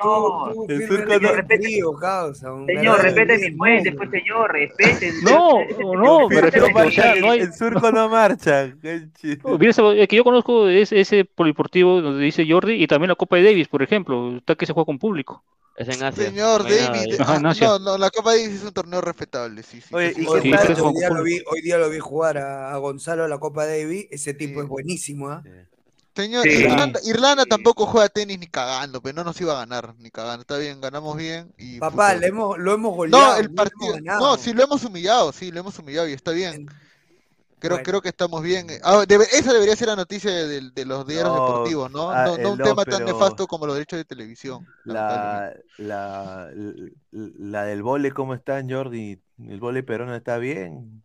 tú 0.00 0.66
El 0.68 0.86
surco 0.86 1.18
no- 1.18 1.28
frío, 1.48 1.92
causa, 1.94 2.52
un 2.52 2.66
Señor, 2.66 3.02
respete 3.02 3.38
mis 3.38 3.56
fuentes, 3.56 3.92
Mundo. 3.94 4.10
pues 4.10 4.22
señor, 4.22 4.52
respete. 4.52 5.10
No, 5.24 5.58
no, 5.96 6.28
me 6.28 6.40
refiero 6.40 6.66
que, 6.68 6.72
o 6.80 6.90
sea, 6.90 7.14
no 7.16 7.30
hay... 7.30 7.40
El 7.40 7.52
surco 7.52 7.90
no 7.90 8.08
marcha. 8.08 8.72
Mira, 8.82 10.06
que 10.06 10.16
yo 10.16 10.24
conozco 10.24 10.68
es 10.68 10.92
ese 10.92 11.24
polideportivo 11.24 12.00
donde 12.00 12.22
dice 12.24 12.46
Jordi 12.48 12.74
y 12.82 12.86
también 12.86 13.08
la 13.08 13.14
Copa 13.16 13.36
de 13.36 13.42
Davis, 13.44 13.68
por 13.68 13.82
ejemplo, 13.82 14.36
está 14.36 14.54
que 14.54 14.66
se 14.66 14.72
juega 14.72 14.86
con 14.86 14.98
público. 14.98 15.42
Es 15.80 15.88
en 15.96 16.02
Asia. 16.02 16.26
Señor 16.26 16.64
no 16.64 16.68
David, 16.68 16.88
ahí. 16.92 17.16
Ajá, 17.18 17.36
en 17.36 17.46
ah, 17.46 17.50
Asia. 17.50 17.66
no, 17.68 17.78
no, 17.78 17.98
la 17.98 18.10
Copa 18.10 18.32
Davis 18.32 18.48
es 18.50 18.62
un 18.64 18.72
torneo 18.72 19.00
respetable, 19.00 19.62
sí, 19.62 19.80
sí. 19.80 19.94
Oye, 19.94 20.12
sí, 20.12 20.22
¿y 20.22 20.26
qué 20.42 20.50
tal? 20.56 20.78
Hoy 20.78 20.94
día, 20.94 21.08
lo 21.08 21.22
vi, 21.22 21.42
hoy 21.50 21.62
día 21.62 21.78
lo 21.78 21.88
vi 21.88 21.98
jugar 21.98 22.36
a, 22.36 22.72
a 22.74 22.76
Gonzalo 22.76 23.24
a 23.24 23.28
la 23.28 23.38
Copa 23.38 23.64
Davis. 23.64 24.06
Ese 24.10 24.34
tipo 24.34 24.60
Sí. 24.60 24.64
es 24.64 24.68
buenísimo, 24.68 25.30
¿ah? 25.30 25.42
Señor, 26.14 26.42
Sí. 26.42 26.50
Irlanda, 26.50 27.00
Irlanda 27.04 27.46
tampoco 27.46 27.86
juega 27.86 28.10
tenis 28.10 28.38
ni 28.38 28.46
cagando, 28.46 29.00
pero 29.00 29.14
no 29.16 29.24
nos 29.24 29.40
iba 29.40 29.54
a 29.54 29.60
ganar, 29.60 29.94
ni 29.98 30.10
cagando. 30.10 30.42
Está 30.42 30.58
bien, 30.58 30.82
ganamos 30.82 31.16
bien 31.16 31.50
y 31.56 31.78
Papá, 31.78 32.14
le 32.14 32.26
hemos, 32.26 32.58
lo 32.58 32.74
hemos 32.74 32.94
goleado. 32.94 33.32
No, 33.32 33.36
el 33.38 33.54
partido. 33.54 34.00
No, 34.02 34.36
sí 34.36 34.52
lo 34.52 34.64
hemos 34.64 34.84
humillado, 34.84 35.32
sí, 35.32 35.50
lo 35.50 35.60
hemos 35.60 35.78
humillado 35.78 36.06
y 36.08 36.12
está 36.12 36.32
bien. 36.32 36.66
Creo, 37.60 37.72
Bueno. 37.72 37.84
creo 37.84 38.00
que 38.02 38.08
estamos 38.08 38.42
bien. 38.42 38.66
Ah, 38.82 39.04
debe- 39.06 39.26
esa 39.32 39.52
debería 39.52 39.76
ser 39.76 39.88
la 39.88 39.96
noticia 39.96 40.30
de, 40.30 40.70
de 40.70 40.84
los 40.84 41.06
diarios 41.06 41.32
No, 41.34 41.46
deportivos, 41.46 41.90
¿no? 41.90 42.10
ah, 42.10 42.24
No, 42.24 42.38
no 42.38 42.52
un 42.52 42.58
no, 42.58 42.64
tema 42.64 42.84
tan 42.84 43.04
nefasto 43.04 43.46
como 43.46 43.66
los 43.66 43.74
derechos 43.76 43.98
de 43.98 44.04
televisión. 44.04 44.66
La, 44.84 45.54
la, 45.78 46.50
la 47.12 47.64
del 47.64 47.82
vole, 47.82 48.10
¿cómo 48.12 48.34
está, 48.34 48.62
Jordi? 48.68 49.20
¿El 49.46 49.60
vole 49.60 49.82
peruano 49.82 50.14
está 50.14 50.38
bien? 50.38 51.02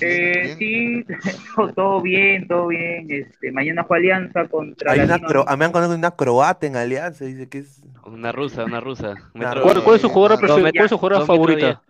Eh, 0.00 0.54
sí, 0.58 1.04
todo, 1.76 2.00
bien, 2.00 2.46
todo 2.48 2.68
bien. 2.68 3.06
Este, 3.10 3.52
mañana 3.52 3.84
fue 3.84 3.98
Alianza 3.98 4.46
contra 4.48 4.92
Hay 4.92 5.00
una 5.00 5.18
cro- 5.18 5.44
a 5.46 5.52
mí 5.52 5.58
me 5.58 5.64
han 5.66 5.72
conocido 5.72 5.96
una 5.96 6.10
croata 6.10 6.66
en 6.66 6.76
Alianza, 6.76 7.24
dice 7.24 7.48
que 7.48 7.58
es... 7.58 7.80
Una 8.04 8.32
rusa, 8.32 8.64
una 8.64 8.80
rusa. 8.80 9.14
Metro- 9.34 9.62
¿Cuál, 9.62 9.82
cuál 9.84 9.96
es 9.96 10.02
su 10.02 10.08
jugadora, 10.08 10.36
cuál 10.38 10.84
es 10.84 10.90
su 10.90 10.98
jugadora 10.98 11.16
dos 11.16 11.28
metros 11.28 11.36
favorita? 11.36 11.82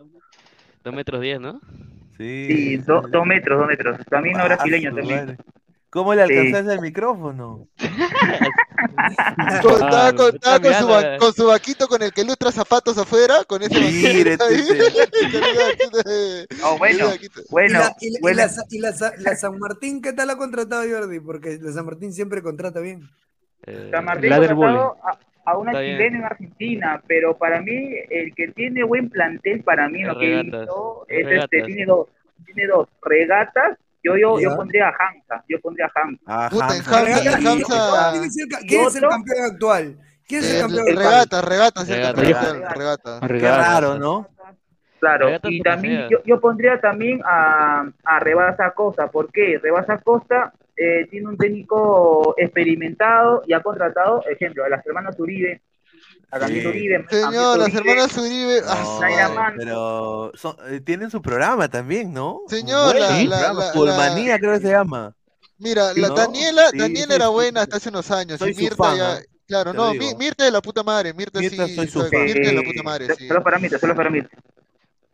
Dos 0.85 0.95
metros 0.95 1.21
diez, 1.21 1.41
¿no? 1.41 1.61
Sí. 2.17 2.47
Sí, 2.49 2.77
do- 2.79 3.03
dos 3.11 3.27
metros, 3.27 3.59
dos 3.59 3.67
metros. 3.69 3.99
También 4.09 4.37
no 4.37 4.45
Ah, 4.45 4.47
brasileño 4.47 4.95
también. 4.95 5.27
madre. 5.27 5.37
¿Cómo 5.91 6.15
le 6.15 6.27
Sí. 6.27 6.37
alcanzaste 6.37 6.73
el 6.75 6.81
micrófono? 6.81 7.69
Con- 9.63 9.73
estaba 9.75 10.13
con, 10.13 10.33
su, 10.75 10.89
va- 10.89 11.17
con 11.19 11.33
su 11.33 11.47
vaquito 11.47 11.87
con 11.89 12.03
el 12.03 12.13
que 12.13 12.25
lustra 12.25 12.51
zapatos 12.53 12.99
afuera, 12.99 13.45
con 13.47 13.63
ese 13.63 13.79
vaquito 13.79 14.45
Oh, 16.65 16.77
bueno, 16.79 17.05
ese 17.05 17.13
vaquito. 17.13 17.41
¿Y, 17.41 17.45
bueno, 17.51 17.79
la, 17.79 17.97
y 18.01 18.11
la- 18.11 18.19
y 18.31 18.35
la 18.35 18.51
y 18.71 18.79
la 18.81 18.95
la 19.19 19.37
San 19.37 19.59
Martín 19.59 20.03
qué 20.03 20.13
tal 20.13 20.31
ha 20.31 20.37
contratado 20.37 20.83
Jordi? 20.89 21.21
Porque 21.21 21.59
la 21.61 21.73
San 21.73 21.87
Martín 21.87 22.13
siempre 22.13 22.43
contrata 22.43 22.81
bien. 22.81 23.09
Eh, 23.67 23.89
San 23.93 24.05
Martín 24.05 24.31
La 24.31 24.41
del 24.41 24.51
contratado 24.55 24.97
a, 25.47 25.57
una 25.57 25.71
Está 25.73 25.81
bien. 25.81 25.97
chilena 25.99 26.19
en 26.19 26.25
Argentina, 26.25 27.03
pero 27.07 27.37
para 27.37 27.61
mí 27.61 27.95
el 28.11 28.35
que 28.35 28.49
tiene 28.49 28.83
buen 28.83 29.09
plantel 29.09 29.63
para 29.63 29.89
mí 29.89 30.03
lo 30.03 30.19
que 30.19 30.43
visto 30.43 31.07
es 31.09 31.27
es 31.27 31.43
este, 31.45 31.63
tiene 31.63 31.87
dos, 31.87 32.09
tiene 32.45 32.67
dos 32.67 32.89
regatas. 33.03 33.79
Yo 34.03 34.17
yo 34.17 34.39
Ya. 34.39 34.49
yo 34.51 34.57
pondría 34.57 34.89
a 34.89 34.95
Hamza, 34.99 35.43
yo 35.49 35.59
pondría 35.61 35.87
a 35.87 36.01
Hamza. 36.01 36.23
Ah, 36.27 36.47
Hamza. 36.51 36.67
Hamza- 36.67 37.31
Hamza- 37.39 38.13
¿Quién 38.13 38.25
es 38.25 38.37
el, 38.39 38.49
ca- 38.49 38.59
quién 38.67 38.81
es 38.83 38.95
el 38.97 39.05
¿Otro? 39.05 39.11
campeón 39.17 39.45
actual? 39.53 39.97
¿Quién 40.29 40.41
es 40.45 40.55
el 40.55 40.61
campeón 40.61 40.81
actual? 40.89 40.97
regata, 40.99 41.43
regata, 41.43 41.85
Regata. 41.85 42.13
regata, 42.21 42.53
Regata. 42.53 42.75
regata. 42.75 43.21
Qué 43.21 43.27
Regata. 43.29 43.57
raro, 43.63 43.99
¿no? 43.99 44.29
Claro, 45.01 45.29
y 45.45 45.61
también 45.63 46.09
yo, 46.09 46.19
yo 46.25 46.41
pondría 46.41 46.81
también 46.81 47.21
a, 47.25 47.87
a 48.05 48.19
Rebasa 48.21 48.71
Costa. 48.71 49.09
¿Por 49.09 49.31
qué? 49.31 49.59
Rebasa 49.63 49.99
Costa 49.99 50.53
eh, 50.77 51.07
tiene 51.11 51.29
un 51.29 51.37
técnico 51.39 52.35
experimentado 52.37 53.43
y 53.47 53.53
ha 53.53 53.63
contratado, 53.63 54.23
ejemplo, 54.31 54.65
a 54.65 54.69
las 54.69 54.85
hermanas 54.87 55.19
Uribe, 55.19 55.63
a 56.31 56.39
Camilo 56.39 56.63
Sí. 56.73 56.77
Uribe. 56.79 57.07
Señor, 57.09 57.59
las 57.59 57.69
Uribe, 57.69 57.79
hermanas 57.91 58.19
Uribe. 58.19 58.61
ah, 58.69 58.81
No, 58.85 58.99
Zaira 59.01 59.29
Manso. 59.31 59.59
pero 59.59 60.33
son- 60.35 60.57
eh, 60.69 60.81
tienen 60.81 61.11
su 61.11 61.23
programa 61.23 61.69
también, 61.69 62.13
¿no? 62.13 62.41
Señor, 62.49 62.93
Bueno, 62.93 63.01
la- 63.01 63.21
su 63.21 63.29
la- 63.29 63.53
la- 63.53 63.73
Pulmanía 63.73 64.39
creo 64.39 64.53
que 64.55 64.61
se 64.61 64.71
llama. 64.73 65.15
Mira, 65.59 65.95
la 65.95 66.09
¿no? 66.09 66.15
Daniela, 66.15 66.69
Sí, 66.71 66.79
Daniela 66.79 67.07
sí, 67.09 67.15
era 67.15 67.27
sí, 67.27 67.33
buena 67.33 67.61
sí. 67.61 67.63
hasta 67.65 67.77
hace 67.79 67.89
unos 67.89 68.11
años. 68.11 68.39
Soy 68.39 68.51
y 68.51 68.55
su 68.55 68.61
Mirta 68.61 68.77
fan, 68.77 68.97
ya. 68.99 69.13
¿ah? 69.15 69.21
Claro, 69.49 69.71
Te 69.71 69.77
no. 69.79 69.95
Mirta 69.95 70.45
de 70.45 70.51
la 70.51 70.61
puta 70.61 70.83
madre. 70.83 71.15
Mirta, 71.15 71.39
Mirta, 71.39 71.67
sí. 71.67 71.75
soy 71.77 71.87
su 71.87 72.01
fan. 72.01 72.25
Mirta 72.25 72.49
de 72.49 72.53
la 72.53 72.61
Eh, 72.61 72.65
puta 72.65 72.83
madre, 72.83 73.15
sí. 73.17 73.29
Solo 73.29 73.43
para 73.43 73.59
mí, 73.59 73.69
solo 73.71 73.95
para 73.95 74.11
mí. 74.11 74.21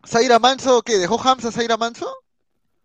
Zaira 0.05 0.39
Manso, 0.39 0.83
¿qué? 0.83 0.99
¿Dejó 0.99 1.21
Hamza 1.23 1.53
Zaira 1.53 1.77
Manso? 1.77 2.11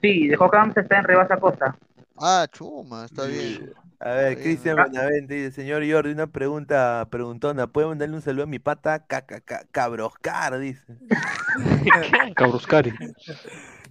Sí, 0.01 0.27
dejó 0.27 0.53
Hamza, 0.53 0.81
está 0.81 0.99
en 0.99 1.05
Rebasa 1.05 1.37
Costa. 1.37 1.75
Ah, 2.19 2.47
chuma, 2.51 3.05
está 3.05 3.25
bien. 3.25 3.73
A 3.99 4.11
ver, 4.11 4.41
Cristian. 4.41 4.75
Benavente 4.75 5.33
dice, 5.33 5.51
señor 5.51 5.83
Jordi, 5.89 6.11
una 6.11 6.27
pregunta, 6.27 7.07
preguntona, 7.09 7.67
¿puede 7.67 7.87
mandarle 7.87 8.15
un 8.15 8.21
saludo 8.21 8.43
a 8.43 8.47
mi 8.47 8.59
pata 8.59 9.05
Ca- 9.05 9.25
ca- 9.25 9.41
ca- 9.41 9.65
Cabroscar? 9.71 10.57
Dice. 10.59 10.97
Cabroscari. 12.35 12.93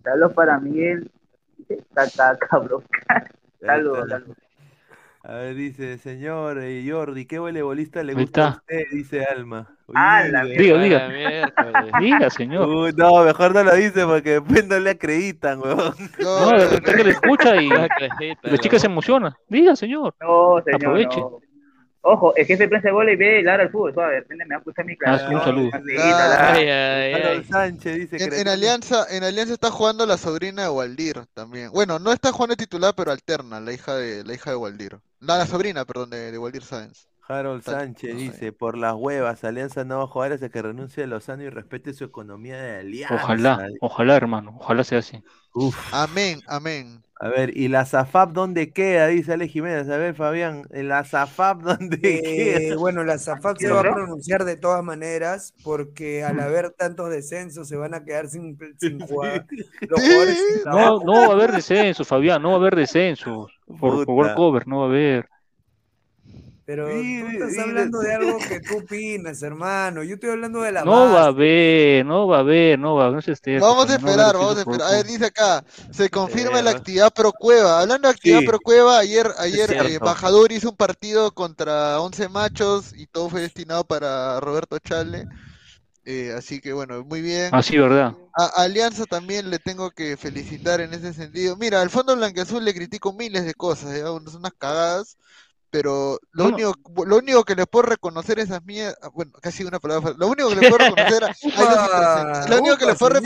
Saludos 0.05 0.32
para 0.35 0.59
Miguel. 0.61 1.11
Caca, 1.94 2.36
cabrón. 2.39 2.85
Saludos, 3.61 4.09
saludos. 4.09 4.36
A 5.28 5.32
ver, 5.39 5.57
dice, 5.57 5.98
señor 5.98 6.59
eh, 6.62 6.86
Jordi, 6.89 7.27
¿qué 7.27 7.40
voleibolista 7.40 8.05
le 8.05 8.15
gusta 8.15 8.44
a 8.47 8.48
está. 8.51 8.61
usted? 8.61 8.82
Dice 8.93 9.24
Alma. 9.24 9.69
Ah, 9.93 10.23
la 10.31 10.44
Uy, 10.44 10.57
Diga, 10.57 10.77
la 10.78 11.98
diga. 12.01 12.31
señor. 12.31 12.69
Uy, 12.69 12.93
no, 12.97 13.24
mejor 13.24 13.53
no 13.53 13.65
lo 13.65 13.74
dice 13.74 14.05
porque 14.07 14.39
después 14.40 14.66
no 14.69 14.78
le 14.78 14.90
acreditan, 14.90 15.59
weón. 15.61 15.94
No, 16.20 16.51
de 16.51 16.69
repente 16.69 17.05
le 17.05 17.11
escucha 17.11 17.57
y 17.61 17.69
La 17.69 17.89
la 18.43 18.59
chica 18.59 18.78
se 18.78 18.86
emociona. 18.86 19.36
Diga, 19.48 19.74
señor. 19.74 20.15
No, 20.20 20.62
señor, 20.65 20.77
Aproveche. 20.77 21.20
no. 21.20 21.40
Ojo, 22.09 22.36
el 22.36 22.47
jefe 22.47 22.62
de 22.62 22.69
prensa 22.69 22.86
de 22.86 22.93
bola 22.94 23.11
y 23.11 23.16
ve 23.16 23.43
Lara 23.43 23.65
el 23.65 23.70
fútbol. 23.70 23.93
suave, 23.93 24.12
de 24.15 24.20
repente 24.20 24.44
me 24.44 24.55
va 24.55 24.59
a 24.59 24.61
escuchar 24.61 24.85
mi 24.85 24.97
Ah, 25.05 25.19
sí, 25.28 25.35
un 25.35 25.40
saludo. 25.40 25.70
Ah, 25.74 26.53
Ay, 26.55 26.69
ay, 26.69 27.12
Carlos 27.20 27.39
ay. 27.39 27.44
Sánchez 27.51 27.97
dice 27.97 28.16
En, 28.24 28.31
que 28.31 28.40
en 28.43 28.47
Alianza, 28.47 29.07
en 29.11 29.24
Alianza 29.24 29.55
está 29.55 29.73
jugando 29.73 30.07
la 30.07 30.16
sobrina 30.16 30.62
de 30.62 30.69
Waldir 30.69 31.24
también. 31.35 31.73
Bueno, 31.73 31.98
no 31.98 32.12
está 32.12 32.31
jugando 32.31 32.55
titular, 32.55 32.94
pero 32.97 33.11
alterna, 33.11 33.59
la 33.59 33.73
hija 33.73 33.97
de 33.97 34.23
la 34.23 34.35
hija 34.35 34.51
de 34.51 34.57
Waldir. 34.57 34.98
La, 35.21 35.37
la 35.37 35.47
sobrina, 35.47 35.85
perdón, 35.85 36.09
de, 36.11 36.33
de 36.33 36.39
Waldir 36.39 36.63
Sáenz. 36.65 37.07
Harold 37.28 37.61
Está- 37.61 37.81
Sánchez 37.81 38.12
no 38.15 38.19
sé. 38.20 38.24
dice, 38.24 38.53
por 38.53 38.77
las 38.78 38.94
huevas, 38.94 39.43
Alianza 39.44 39.85
no 39.85 39.98
va 39.98 40.05
a 40.05 40.09
jugar 40.09 40.32
hasta 40.32 40.48
que 40.48 40.62
renuncie 40.62 41.05
a 41.05 41.07
Lozano 41.07 41.43
y 41.43 41.48
respete 41.51 41.93
su 41.93 42.05
economía 42.05 42.61
de 42.61 42.78
Alianza. 42.81 43.15
Ojalá, 43.16 43.69
ojalá, 43.81 44.16
hermano. 44.16 44.57
Ojalá 44.61 44.85
sea 44.85 44.98
así. 45.01 45.23
Uf. 45.55 45.77
Amén, 45.93 46.40
amén. 46.47 47.03
A 47.19 47.28
ver, 47.28 47.57
¿y 47.57 47.69
la 47.69 47.86
Zafap 47.86 48.32
dónde 48.32 48.73
queda? 48.74 49.07
Dice 49.07 49.32
Ale 49.32 49.48
Jiménez. 49.48 49.89
A 49.89 49.97
ver, 49.97 50.15
Fabián, 50.15 50.66
¿en 50.70 50.89
la 50.89 51.03
Zafap 51.03 51.62
dónde 51.62 51.97
Eh, 52.03 52.59
queda? 52.69 52.77
bueno, 52.77 53.05
la 53.05 53.16
SAFAP 53.16 53.57
se 53.57 53.70
va 53.70 53.81
a 53.81 53.82
pronunciar 53.82 54.44
de 54.44 54.57
todas 54.59 54.85
maneras 54.85 55.55
porque 55.65 56.23
al 56.24 56.39
haber 56.40 56.73
tantos 56.73 57.09
descensos 57.09 57.69
se 57.69 57.77
van 57.77 57.94
a 57.94 58.05
quedar 58.05 58.28
sin, 58.28 58.59
sin 58.78 59.01
jugar. 59.09 59.47
Los 59.81 59.98
jugadores 60.01 60.36
sin 60.53 60.57
No, 60.59 60.62
trabajo. 60.73 61.03
no 61.07 61.12
va 61.12 61.27
a 61.27 61.32
haber 61.32 61.53
descensos, 61.53 62.07
Fabián. 62.07 62.43
No 62.43 62.48
va 62.51 62.55
a 62.57 62.59
haber 62.59 62.77
descensos. 62.77 63.51
Por, 63.66 64.05
por 64.05 64.05
Puta. 64.05 64.35
cover, 64.35 64.69
no 64.69 64.81
va 64.81 64.85
a 64.85 64.89
haber. 64.89 65.28
Pero 66.67 67.03
Sí, 67.03 67.23
tú 67.23 67.29
estás 67.29 67.55
sí, 67.55 67.61
hablando 67.61 68.01
sí. 68.01 68.07
de 68.07 68.15
algo 68.15 68.45
que 68.47 68.61
tú 68.61 68.79
opinas, 68.79 69.43
hermano. 69.43 70.03
Yo 70.05 70.15
estoy 70.15 70.31
hablando 70.31 70.63
de 70.63 70.73
la 70.73 70.85
No 70.85 71.11
va 71.13 71.27
a 71.27 71.31
base. 71.31 71.31
haber, 71.31 72.07
no 72.07 72.27
va 72.29 72.39
a 72.39 72.41
haber, 72.41 72.79
no 72.79 72.95
va 72.97 73.05
a 73.05 73.07
haber. 73.07 73.17
No 73.17 73.23
se 73.23 73.33
esté, 73.33 73.59
Vamos 73.59 73.89
a 73.91 73.95
no 73.99 74.09
esperar, 74.09 74.35
vamos 74.37 74.57
a 74.59 74.61
esperar. 74.61 74.89
A 74.89 74.91
ver, 74.93 75.07
dice 75.07 75.27
acá, 75.27 75.65
se 75.91 76.11
confirma 76.11 76.61
Eh, 76.61 76.63
la 76.63 76.71
actividad 76.73 77.13
pro 77.13 77.33
cueva. 77.33 77.81
Hablando 77.81 78.09
de 78.09 78.15
actividad 78.15 78.43
Sí. 78.43 78.45
pro 78.45 78.61
cueva, 78.61 78.99
ayer, 78.99 79.33
ayer 79.39 79.73
eh, 79.73 79.99
Bajador 79.99 80.53
hizo 80.53 80.71
un 80.71 80.77
partido 80.77 81.33
contra 81.33 82.01
11 82.01 82.29
machos 82.29 82.93
y 82.95 83.07
todo 83.07 83.31
fue 83.31 83.41
destinado 83.43 83.85
para 83.85 84.39
Roberto 84.41 84.79
Chale. 84.79 85.27
Eh, 86.05 86.33
así 86.37 86.61
que 86.61 86.73
bueno, 86.73 87.05
muy 87.05 87.23
bien. 87.23 87.51
Ah, 87.51 87.63
sí, 87.63 87.77
¿verdad? 87.79 88.15
A 88.35 88.47
Alianza 88.63 89.07
también 89.07 89.51
le 89.51 89.59
tengo 89.59 89.91
que 89.91 90.17
felicitar 90.17 90.81
en 90.81 90.95
ese 90.95 91.13
sentido. 91.15 91.57
Mira, 91.57 91.81
al 91.83 91.91
Fondo 91.91 92.15
Blanqueazul 92.17 92.65
le 92.65 92.75
critico 92.75 93.13
miles 93.13 93.45
de 93.47 93.55
cosas, 93.55 93.99
unas 94.11 94.35
unas 94.35 94.53
cagadas, 94.59 95.17
pero 95.77 96.19
lo 96.32 96.44
No. 96.48 96.55
único, 96.57 97.05
lo 97.05 97.16
único 97.19 97.44
que 97.44 97.55
les 97.55 97.66
puedo 97.66 97.82
reconocer 97.86 98.39
a 98.39 98.43
esas 98.43 98.65
mierdas, 98.65 98.97
bueno, 99.12 99.32
casi 99.43 99.62
una 99.62 99.78
palabra, 99.78 100.15
lo 100.16 100.28
único 100.28 100.48
que 100.48 100.55
les 100.57 100.70
puedo 100.70 100.78
reconocer 100.78 101.24
a, 101.24 101.27
a 101.27 101.31
esos 101.31 102.51
lo 102.51 102.59
único 102.62 102.77
que 102.78 102.86
les 102.86 102.98
puedo 102.98 103.20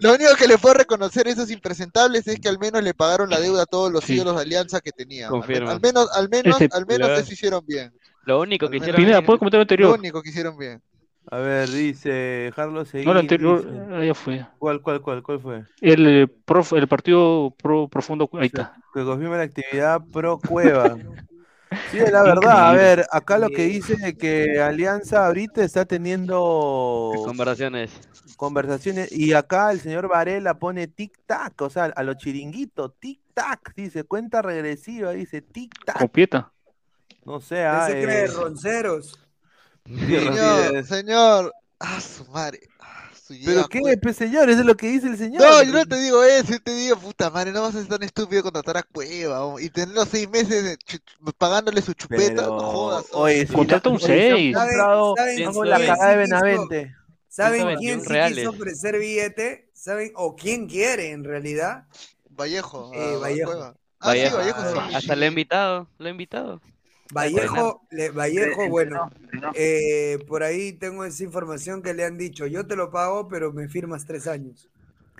lo 0.00 0.14
único 0.14 0.34
que 0.38 0.46
les 0.46 0.60
puedo 0.60 0.74
reconocer 0.74 1.26
a 1.26 1.30
esos 1.30 1.50
impresentables 1.50 2.28
es 2.28 2.38
que 2.38 2.48
al 2.48 2.60
menos 2.60 2.82
le 2.84 2.94
pagaron 2.94 3.30
la 3.30 3.40
deuda 3.40 3.62
a 3.64 3.66
todos 3.66 3.90
los 3.90 4.04
Sí. 4.04 4.14
ídolos 4.14 4.36
de 4.36 4.42
Alianza 4.42 4.80
que 4.80 4.92
tenían. 4.92 5.32
Al, 5.34 5.68
al 5.68 5.80
menos, 5.80 6.08
al 6.16 6.28
menos, 6.28 6.60
Este- 6.60 6.76
al 6.76 6.86
menos 6.86 7.08
eso 7.18 7.32
hicieron 7.32 7.64
bien. 7.66 7.92
Lo 8.24 8.40
único 8.40 8.68
que 8.70 8.76
hicieron 8.76 8.96
Pineda, 8.96 9.18
bien- 9.18 9.26
¿puedes 9.26 9.38
comentar 9.40 9.58
el 9.58 9.60
Lo 9.60 9.62
anterior? 9.64 9.98
único 9.98 10.22
que 10.22 10.28
hicieron 10.28 10.56
bien. 10.56 10.80
A 11.30 11.38
ver, 11.38 11.68
dice 11.70 12.52
Carlos 12.56 12.88
Seguín. 12.88 13.06
No, 13.06 13.12
el 13.12 13.18
anterior, 13.18 13.64
dice- 13.64 13.86
ah, 13.94 14.04
ya 14.04 14.14
fue. 14.14 14.46
¿Cuál, 14.58 14.82
cuál, 14.82 15.00
cuál, 15.00 15.22
cuál 15.22 15.40
fue? 15.40 15.64
El, 15.80 16.06
eh, 16.06 16.26
prof- 16.26 16.72
el 16.72 16.88
partido 16.88 17.54
pro, 17.62 17.86
profundo, 17.88 18.28
ahí 18.34 18.46
está. 18.46 18.74
Que 18.92 19.04
confirma 19.04 19.36
la 19.36 19.44
actividad 19.44 20.00
pro 20.12 20.38
Cueva. 20.38 20.96
Sí, 21.90 21.98
es 21.98 22.10
la 22.12 22.22
verdad. 22.22 22.70
A 22.70 22.72
ver, 22.72 23.06
acá 23.10 23.38
lo 23.38 23.48
que 23.48 23.64
dice 23.66 23.96
es 24.02 24.14
que 24.16 24.60
Alianza 24.60 25.26
ahorita 25.26 25.62
está 25.64 25.84
teniendo 25.84 27.12
Conversaciones. 27.24 27.90
conversaciones 28.36 29.12
y 29.12 29.32
acá 29.32 29.70
el 29.72 29.80
señor 29.80 30.08
Varela 30.08 30.54
pone 30.58 30.88
tic-tac, 30.88 31.60
o 31.62 31.70
sea, 31.70 31.84
a 31.84 32.02
los 32.02 32.16
chiringuitos, 32.16 32.92
tic-tac, 33.00 33.74
dice, 33.76 34.04
cuenta 34.04 34.42
regresiva, 34.42 35.12
dice 35.12 35.42
tic-tac. 35.42 35.98
Copieta. 35.98 36.52
No 37.24 37.40
sé, 37.40 37.64
ah, 37.64 37.86
Ese 37.88 38.02
cree 38.02 38.24
eh, 38.24 38.26
ronceros. 38.28 39.18
sí, 39.86 39.94
Señor, 40.06 40.84
señor, 40.84 41.52
ah, 41.78 42.00
su 42.00 42.24
madre. 42.26 42.60
¿Pero 43.44 43.68
qué, 43.68 43.80
pues. 43.80 43.98
pues, 44.02 44.16
señor? 44.16 44.50
Eso 44.50 44.60
es 44.60 44.66
lo 44.66 44.76
que 44.76 44.88
dice 44.88 45.06
el 45.06 45.16
señor. 45.16 45.40
No, 45.42 45.62
yo 45.62 45.72
no 45.72 45.86
te 45.86 45.96
digo 46.00 46.22
eso, 46.24 46.52
yo 46.52 46.60
te 46.62 46.74
digo, 46.74 46.96
puta 46.96 47.30
madre, 47.30 47.52
no 47.52 47.62
vas 47.62 47.74
a 47.74 47.78
ser 47.78 47.88
tan 47.88 48.02
estúpido 48.02 48.42
contratar 48.42 48.76
a 48.76 48.82
Cueva 48.82 49.44
oh, 49.44 49.58
y 49.60 49.70
tenerlo 49.70 50.04
seis 50.04 50.28
meses 50.28 50.76
pagándole 51.38 51.80
su 51.82 51.92
chupeta, 51.94 52.42
Pero, 52.42 52.46
no 52.56 52.60
jodas. 52.60 53.06
oh. 53.12 53.20
oye, 53.22 53.46
si 53.46 53.52
Contrata 53.52 53.88
un 53.88 54.00
seis. 54.00 54.54
¿Saben- 54.56 54.76
saben 54.76 55.70
la 55.70 55.76
quién 55.76 55.88
cagada 55.88 56.16
de 56.16 56.26
sí 56.26 56.32
quiso- 56.32 56.42
Benavente. 56.44 56.94
¿Saben 57.28 57.60
121 57.78 58.02
quién 58.04 58.28
sí 58.28 58.34
quiso 58.34 58.50
ofrecer 58.50 58.98
billete? 58.98 59.70
¿Saben? 59.72 60.12
¿O 60.16 60.36
quién 60.36 60.68
quiere 60.68 61.12
en 61.12 61.24
realidad? 61.24 61.84
Vallejo, 62.28 62.90
Eh, 62.92 63.16
Vallejo. 63.20 63.52
Ah, 63.52 63.72
sí, 63.72 64.06
Vallejo. 64.08 64.36
Vallejo 64.36 64.58
Ah, 64.58 64.86
sí. 64.90 64.94
Hasta 64.96 65.16
lo 65.16 65.24
he 65.24 65.28
invitado, 65.28 65.88
lo 65.98 66.08
he 66.08 66.10
invitado. 66.10 66.60
Vallejo, 67.12 67.82
le- 67.90 68.10
Vallejo, 68.10 68.68
bueno, 68.68 69.10
no, 69.32 69.40
no. 69.40 69.50
eh, 69.54 70.18
por 70.26 70.42
ahí 70.42 70.72
tengo 70.72 71.04
esa 71.04 71.22
información 71.24 71.82
que 71.82 71.92
le 71.94 72.04
han 72.04 72.16
dicho, 72.16 72.46
yo 72.46 72.66
te 72.66 72.74
lo 72.76 72.90
pago, 72.90 73.28
pero 73.28 73.52
me 73.52 73.68
firmas 73.68 74.06
tres 74.06 74.26
años. 74.26 74.68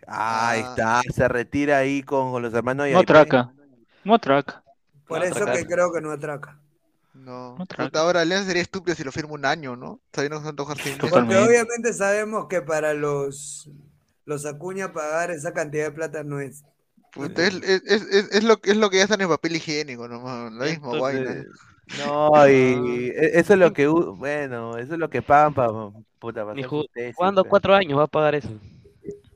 Ahí 0.06 0.62
Ah. 0.64 1.00
está, 1.02 1.12
se 1.12 1.28
retira 1.28 1.78
ahí 1.78 2.02
con, 2.02 2.32
con 2.32 2.42
los 2.42 2.52
hermanos 2.54 2.88
No 2.90 2.98
atraca. 2.98 3.52
No 4.04 4.14
atraca. 4.14 4.62
Por 5.06 5.18
No, 5.18 5.24
eso 5.24 5.34
atracar. 5.34 5.56
que 5.58 5.66
creo 5.66 5.92
que 5.92 6.00
no 6.00 6.10
atraca. 6.10 6.58
No, 7.14 7.56
No 7.58 7.66
puta, 7.66 8.00
ahora 8.00 8.22
Alianza 8.22 8.46
sería 8.48 8.62
estúpido 8.62 8.96
si 8.96 9.04
lo 9.04 9.12
firma 9.12 9.34
un 9.34 9.44
año, 9.44 9.76
¿no? 9.76 10.00
Se 10.14 10.26
antoja 10.26 10.74
meses. 10.74 10.96
Porque 10.98 11.36
obviamente 11.36 11.92
sabemos 11.92 12.46
que 12.48 12.62
para 12.62 12.94
los, 12.94 13.70
los 14.24 14.46
Acuña 14.46 14.92
pagar 14.94 15.30
esa 15.30 15.52
cantidad 15.52 15.84
de 15.84 15.90
plata 15.92 16.24
no 16.24 16.40
es. 16.40 16.64
Puta, 17.12 17.46
es, 17.46 17.54
es, 17.56 17.82
es, 17.84 18.02
es- 18.10 18.32
es 18.32 18.44
lo, 18.44 18.56
que- 18.56 18.70
es 18.70 18.76
lo 18.78 18.88
que 18.88 18.96
ya 18.96 19.02
está 19.02 19.16
en 19.16 19.20
el 19.20 19.28
papel 19.28 19.56
higiénico, 19.56 20.08
nomás, 20.08 20.50
la 20.52 20.64
misma 20.64 20.92
Entonces, 20.94 21.00
vaina. 21.00 21.44
No, 21.98 22.30
y 22.48 23.10
e- 23.10 23.38
eso 23.38 23.54
es 23.54 23.58
lo 23.58 23.72
que, 23.72 23.86
bueno, 23.86 24.76
eso 24.78 24.94
es 24.94 24.98
lo 24.98 25.10
que 25.10 25.22
pagan 25.22 25.54
para, 25.54 25.72
puta, 26.18 26.44
para 26.44 26.66
jugando 27.14 27.42
pe. 27.42 27.50
cuatro 27.50 27.74
años 27.74 27.98
va 27.98 28.04
a 28.04 28.06
pagar 28.06 28.34
eso. 28.34 28.48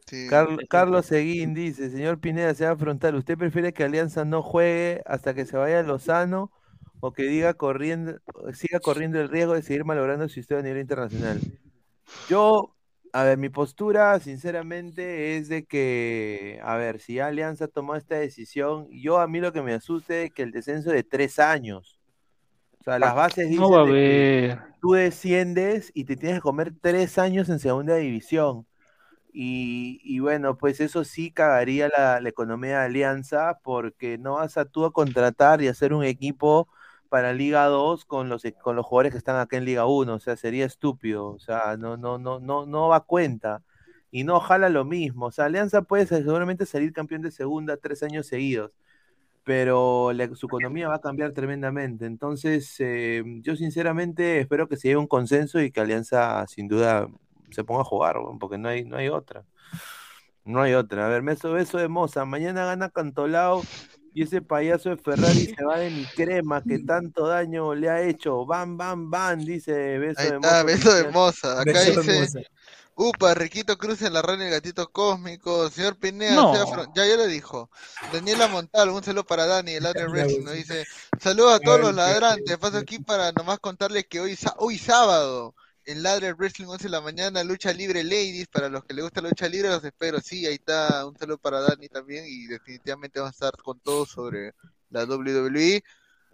Sí. 0.06 0.28
Carlos 0.68 1.06
Seguín 1.06 1.52
dice, 1.52 1.90
señor 1.90 2.20
Pineda, 2.20 2.54
sea 2.54 2.76
frontal, 2.76 3.16
¿usted 3.16 3.36
prefiere 3.36 3.72
que 3.72 3.82
Alianza 3.84 4.24
no 4.24 4.42
juegue 4.42 5.02
hasta 5.04 5.34
que 5.34 5.44
se 5.44 5.56
vaya 5.56 5.82
Lozano 5.82 6.52
o 7.00 7.12
que 7.12 7.24
diga 7.24 7.54
corriendo, 7.54 8.18
siga 8.54 8.78
corriendo 8.80 9.20
el 9.20 9.28
riesgo 9.28 9.54
de 9.54 9.62
seguir 9.62 9.84
malogrando 9.84 10.28
su 10.28 10.38
historia 10.40 10.60
a 10.60 10.62
nivel 10.62 10.80
internacional? 10.82 11.40
Yo, 12.28 12.76
a 13.12 13.24
ver, 13.24 13.38
mi 13.38 13.48
postura, 13.48 14.18
sinceramente, 14.20 15.36
es 15.36 15.48
de 15.48 15.64
que, 15.64 16.60
a 16.62 16.76
ver, 16.76 17.00
si 17.00 17.18
Alianza 17.20 17.68
tomó 17.68 17.96
esta 17.96 18.16
decisión, 18.16 18.88
yo 18.90 19.18
a 19.18 19.28
mí 19.28 19.40
lo 19.40 19.52
que 19.52 19.62
me 19.62 19.74
asusta 19.74 20.16
es 20.16 20.32
que 20.32 20.42
el 20.42 20.52
descenso 20.52 20.90
de 20.90 21.02
tres 21.02 21.38
años. 21.38 21.95
O 22.86 22.90
sea, 22.92 22.98
las 22.98 23.14
bases 23.14 23.48
No 23.60 23.70
va 23.72 23.80
a 23.80 23.84
dicen 23.84 23.92
que 23.92 24.22
tú 24.80 24.92
desciendes 24.92 25.90
y 25.94 26.04
te 26.04 26.16
tienes 26.16 26.38
que 26.38 26.42
comer 26.42 26.74
tres 26.80 27.18
años 27.18 27.48
en 27.48 27.58
segunda 27.58 27.96
división. 27.96 28.66
Y, 29.32 30.00
y 30.04 30.20
bueno, 30.20 30.56
pues 30.58 30.80
eso 30.80 31.04
sí 31.04 31.30
cagaría 31.32 31.88
la, 31.96 32.20
la 32.20 32.28
economía 32.28 32.80
de 32.80 32.86
Alianza 32.86 33.60
porque 33.62 34.18
no 34.18 34.34
vas 34.34 34.56
a 34.58 34.64
tú 34.66 34.84
a 34.86 34.92
contratar 34.92 35.62
y 35.62 35.68
hacer 35.68 35.92
un 35.94 36.04
equipo 36.04 36.68
para 37.10 37.32
Liga 37.34 37.66
2 37.66 38.04
con 38.06 38.28
los, 38.30 38.44
e- 38.46 38.54
con 38.54 38.76
los 38.76 38.86
jugadores 38.86 39.12
que 39.12 39.18
están 39.18 39.36
acá 39.38 39.56
en 39.58 39.64
Liga 39.66 39.86
1. 39.86 40.14
O 40.14 40.20
sea, 40.20 40.36
sería 40.36 40.66
estúpido. 40.66 41.28
O 41.28 41.38
sea, 41.38 41.76
no, 41.78 41.96
no, 41.98 42.18
no, 42.18 42.40
no, 42.40 42.66
no 42.66 42.88
va 42.88 42.96
a 42.98 43.00
cuenta. 43.00 43.62
Y 44.10 44.24
no 44.24 44.40
jala 44.40 44.68
lo 44.70 44.84
mismo. 44.84 45.26
O 45.26 45.30
sea, 45.32 45.46
Alianza 45.46 45.82
puede 45.82 46.06
seguramente 46.06 46.66
salir 46.66 46.92
campeón 46.92 47.22
de 47.22 47.30
segunda 47.30 47.76
tres 47.76 48.02
años 48.02 48.26
seguidos 48.26 48.72
pero 49.46 50.12
la- 50.12 50.34
su 50.34 50.46
economía 50.46 50.88
va 50.88 50.96
a 50.96 51.00
cambiar 51.00 51.30
tremendamente. 51.32 52.04
Entonces, 52.04 52.74
eh, 52.80 53.22
yo 53.42 53.54
sinceramente 53.54 54.40
espero 54.40 54.66
que 54.68 54.76
se 54.76 54.88
llegue 54.88 54.96
a 54.96 54.98
un 54.98 55.06
consenso 55.06 55.60
y 55.60 55.70
que 55.70 55.78
Alianza 55.80 56.44
sin 56.48 56.66
duda 56.66 57.06
se 57.52 57.62
ponga 57.62 57.82
a 57.82 57.84
jugar, 57.84 58.16
porque 58.40 58.58
no 58.58 58.68
hay, 58.68 58.84
no 58.84 58.96
hay 58.96 59.08
otra. 59.08 59.44
No 60.44 60.62
hay 60.62 60.74
otra. 60.74 61.06
A 61.06 61.08
ver, 61.08 61.22
beso, 61.22 61.52
beso 61.52 61.78
de 61.78 61.86
Moza. 61.86 62.24
Mañana 62.24 62.66
gana 62.66 62.90
Cantolao 62.90 63.62
y 64.12 64.22
ese 64.24 64.42
payaso 64.42 64.90
de 64.90 64.96
Ferrari 64.96 65.46
se 65.46 65.64
va 65.64 65.78
de 65.78 65.90
mi 65.90 66.04
crema 66.06 66.60
que 66.64 66.80
tanto 66.80 67.28
daño 67.28 67.72
le 67.76 67.88
ha 67.88 68.02
hecho. 68.02 68.46
Bam, 68.46 68.76
bam, 68.76 69.10
bam, 69.10 69.44
dice 69.44 69.98
beso 69.98 70.20
Ahí 70.20 70.30
de 70.30 70.34
está, 70.36 70.48
Moza. 70.50 70.64
beso 70.64 70.94
de 70.94 71.10
moza. 71.12 71.60
Acá 71.60 71.70
Beso 71.72 71.92
de 71.92 71.96
dice, 71.98 72.20
moza. 72.20 72.40
Upa, 72.98 73.34
Riquito 73.34 73.76
Cruz 73.78 74.00
en 74.02 74.14
la 74.14 74.22
rana 74.22 74.44
y 74.44 74.46
el 74.46 74.52
gatito 74.54 74.90
cósmico. 74.90 75.68
Señor 75.70 75.96
Pineda, 75.98 76.34
No. 76.34 76.52
fron- 76.66 76.90
ya, 76.94 77.06
ya 77.06 77.16
lo 77.16 77.26
dijo. 77.26 77.70
Daniela 78.12 78.48
Montal, 78.48 78.88
un 78.90 79.04
saludo 79.04 79.24
para 79.24 79.46
Dani, 79.46 79.72
el 79.74 79.84
Wrestling, 79.84 80.38
ya, 80.40 80.44
nos 80.44 80.54
dice, 80.54 80.84
saludos 81.20 81.54
a 81.54 81.60
todos 81.60 81.80
los 81.80 81.94
ladrantes. 81.94 82.56
Paso 82.58 82.78
aquí 82.78 82.98
para 82.98 83.30
nomás 83.32 83.58
contarles 83.60 84.06
que 84.06 84.20
hoy, 84.20 84.36
hoy 84.56 84.78
sábado, 84.78 85.54
en 85.84 86.02
Ladre 86.02 86.32
Wrestling 86.32 86.66
11 86.66 86.84
de 86.84 86.90
la 86.90 87.00
mañana, 87.00 87.44
lucha 87.44 87.72
libre 87.72 88.02
ladies, 88.02 88.48
para 88.48 88.68
los 88.68 88.82
que 88.84 88.92
les 88.94 89.04
gusta 89.04 89.20
la 89.20 89.28
lucha 89.28 89.48
libre, 89.48 89.68
los 89.68 89.84
espero. 89.84 90.18
Sí, 90.20 90.44
ahí 90.46 90.54
está, 90.54 91.06
un 91.06 91.16
saludo 91.16 91.38
para 91.38 91.60
Dani 91.60 91.88
también 91.88 92.24
y 92.26 92.46
definitivamente 92.46 93.20
vamos 93.20 93.34
a 93.34 93.36
estar 93.46 93.62
con 93.62 93.78
todo 93.78 94.04
sobre 94.04 94.52
la 94.90 95.04
WWE. 95.04 95.84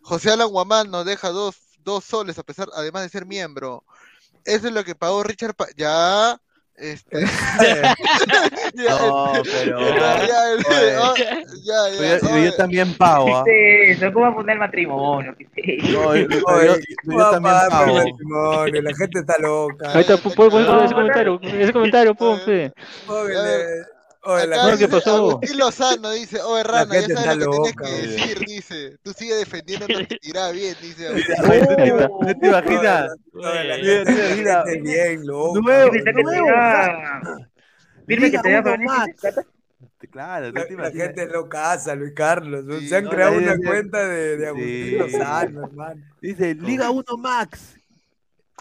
José 0.00 0.30
Alan 0.30 0.48
Guamán 0.48 0.90
nos 0.90 1.04
deja 1.04 1.28
dos, 1.30 1.56
dos 1.84 2.04
soles, 2.04 2.38
a 2.38 2.42
pesar, 2.44 2.68
además 2.74 3.02
de 3.02 3.08
ser 3.10 3.26
miembro. 3.26 3.84
Eso 4.44 4.68
es 4.68 4.72
lo 4.72 4.84
que 4.84 4.94
pagó 4.94 5.22
Richard. 5.22 5.54
Pa- 5.54 5.68
ya. 5.76 6.40
Este. 6.82 7.20
ya, 8.74 8.98
No, 8.98 9.32
pero- 9.44 9.78
ya, 9.80 10.26
ya, 10.26 11.10
Oye. 11.12 11.24
ya, 11.62 11.88
ya, 11.90 12.18
Pero 12.20 12.38
yo, 12.38 12.56
también 12.56 12.92
pago, 12.94 13.36
¿ah? 13.36 13.44
¿Qué 13.44 13.92
es 13.92 14.02
eso? 14.02 14.12
¿Cómo 14.12 14.34
poner 14.34 14.58
matrimonio? 14.58 15.32
La 18.82 18.94
gente 18.96 19.20
está 19.20 19.38
loca. 19.38 19.92
Ahí 19.92 20.00
está, 20.00 20.16
poner 20.16 20.84
ese 20.84 20.94
comentario. 20.94 21.40
Ese 21.40 21.72
comentario. 21.72 22.16
Oye, 24.24 24.34
oye, 24.34 24.46
la 24.46 24.56
Acá 24.56 24.70
No, 24.70 24.78
¿qué 24.78 24.86
dice 24.86 24.88
pasó? 24.88 25.16
Agustín 25.16 25.58
Lozano 25.58 26.10
dice, 26.12 26.40
oye 26.42 26.62
Rana, 26.62 27.00
ya 27.00 27.08
sabes 27.16 27.36
lo 27.38 27.50
que 27.50 27.58
tienes 27.58 27.76
que 27.76 28.08
decir, 28.08 28.38
dice. 28.46 28.96
Tú 29.02 29.12
sigue 29.12 29.34
defendiendo, 29.34 29.88
no 29.88 30.06
te 30.06 30.16
tirá 30.18 30.50
bien, 30.50 30.76
dice. 30.80 31.08
¿Tú 31.12 32.36
te, 32.40 32.46
imaginas? 32.46 33.12
bien 34.82 35.26
loca. 35.26 35.60
Nuevo, 35.60 35.90
Firme 35.92 36.04
que 36.04 36.12
te 36.12 36.22
nuevo, 36.22 36.46
firme 38.06 38.30
que 38.30 38.38
te 38.38 38.52
da. 39.32 39.44
Claro, 40.10 40.52
¿tú 40.52 40.58
La, 40.58 40.66
te 40.66 40.76
la 40.76 40.90
gente 40.90 41.22
es 41.22 41.30
locaza, 41.30 41.94
Luis 41.94 42.12
Carlos. 42.14 42.64
Sí, 42.80 42.88
Se 42.88 42.96
han 42.96 43.04
no, 43.04 43.10
creado 43.10 43.38
una 43.38 43.56
cuenta 43.56 44.06
de, 44.06 44.36
de 44.36 44.46
Agustín 44.48 44.84
Sí. 44.88 44.96
Lozano, 44.98 45.64
hermano. 45.64 46.02
Dice 46.20 46.54
Liga 46.54 46.90
1 46.90 47.04
Max 47.18 47.76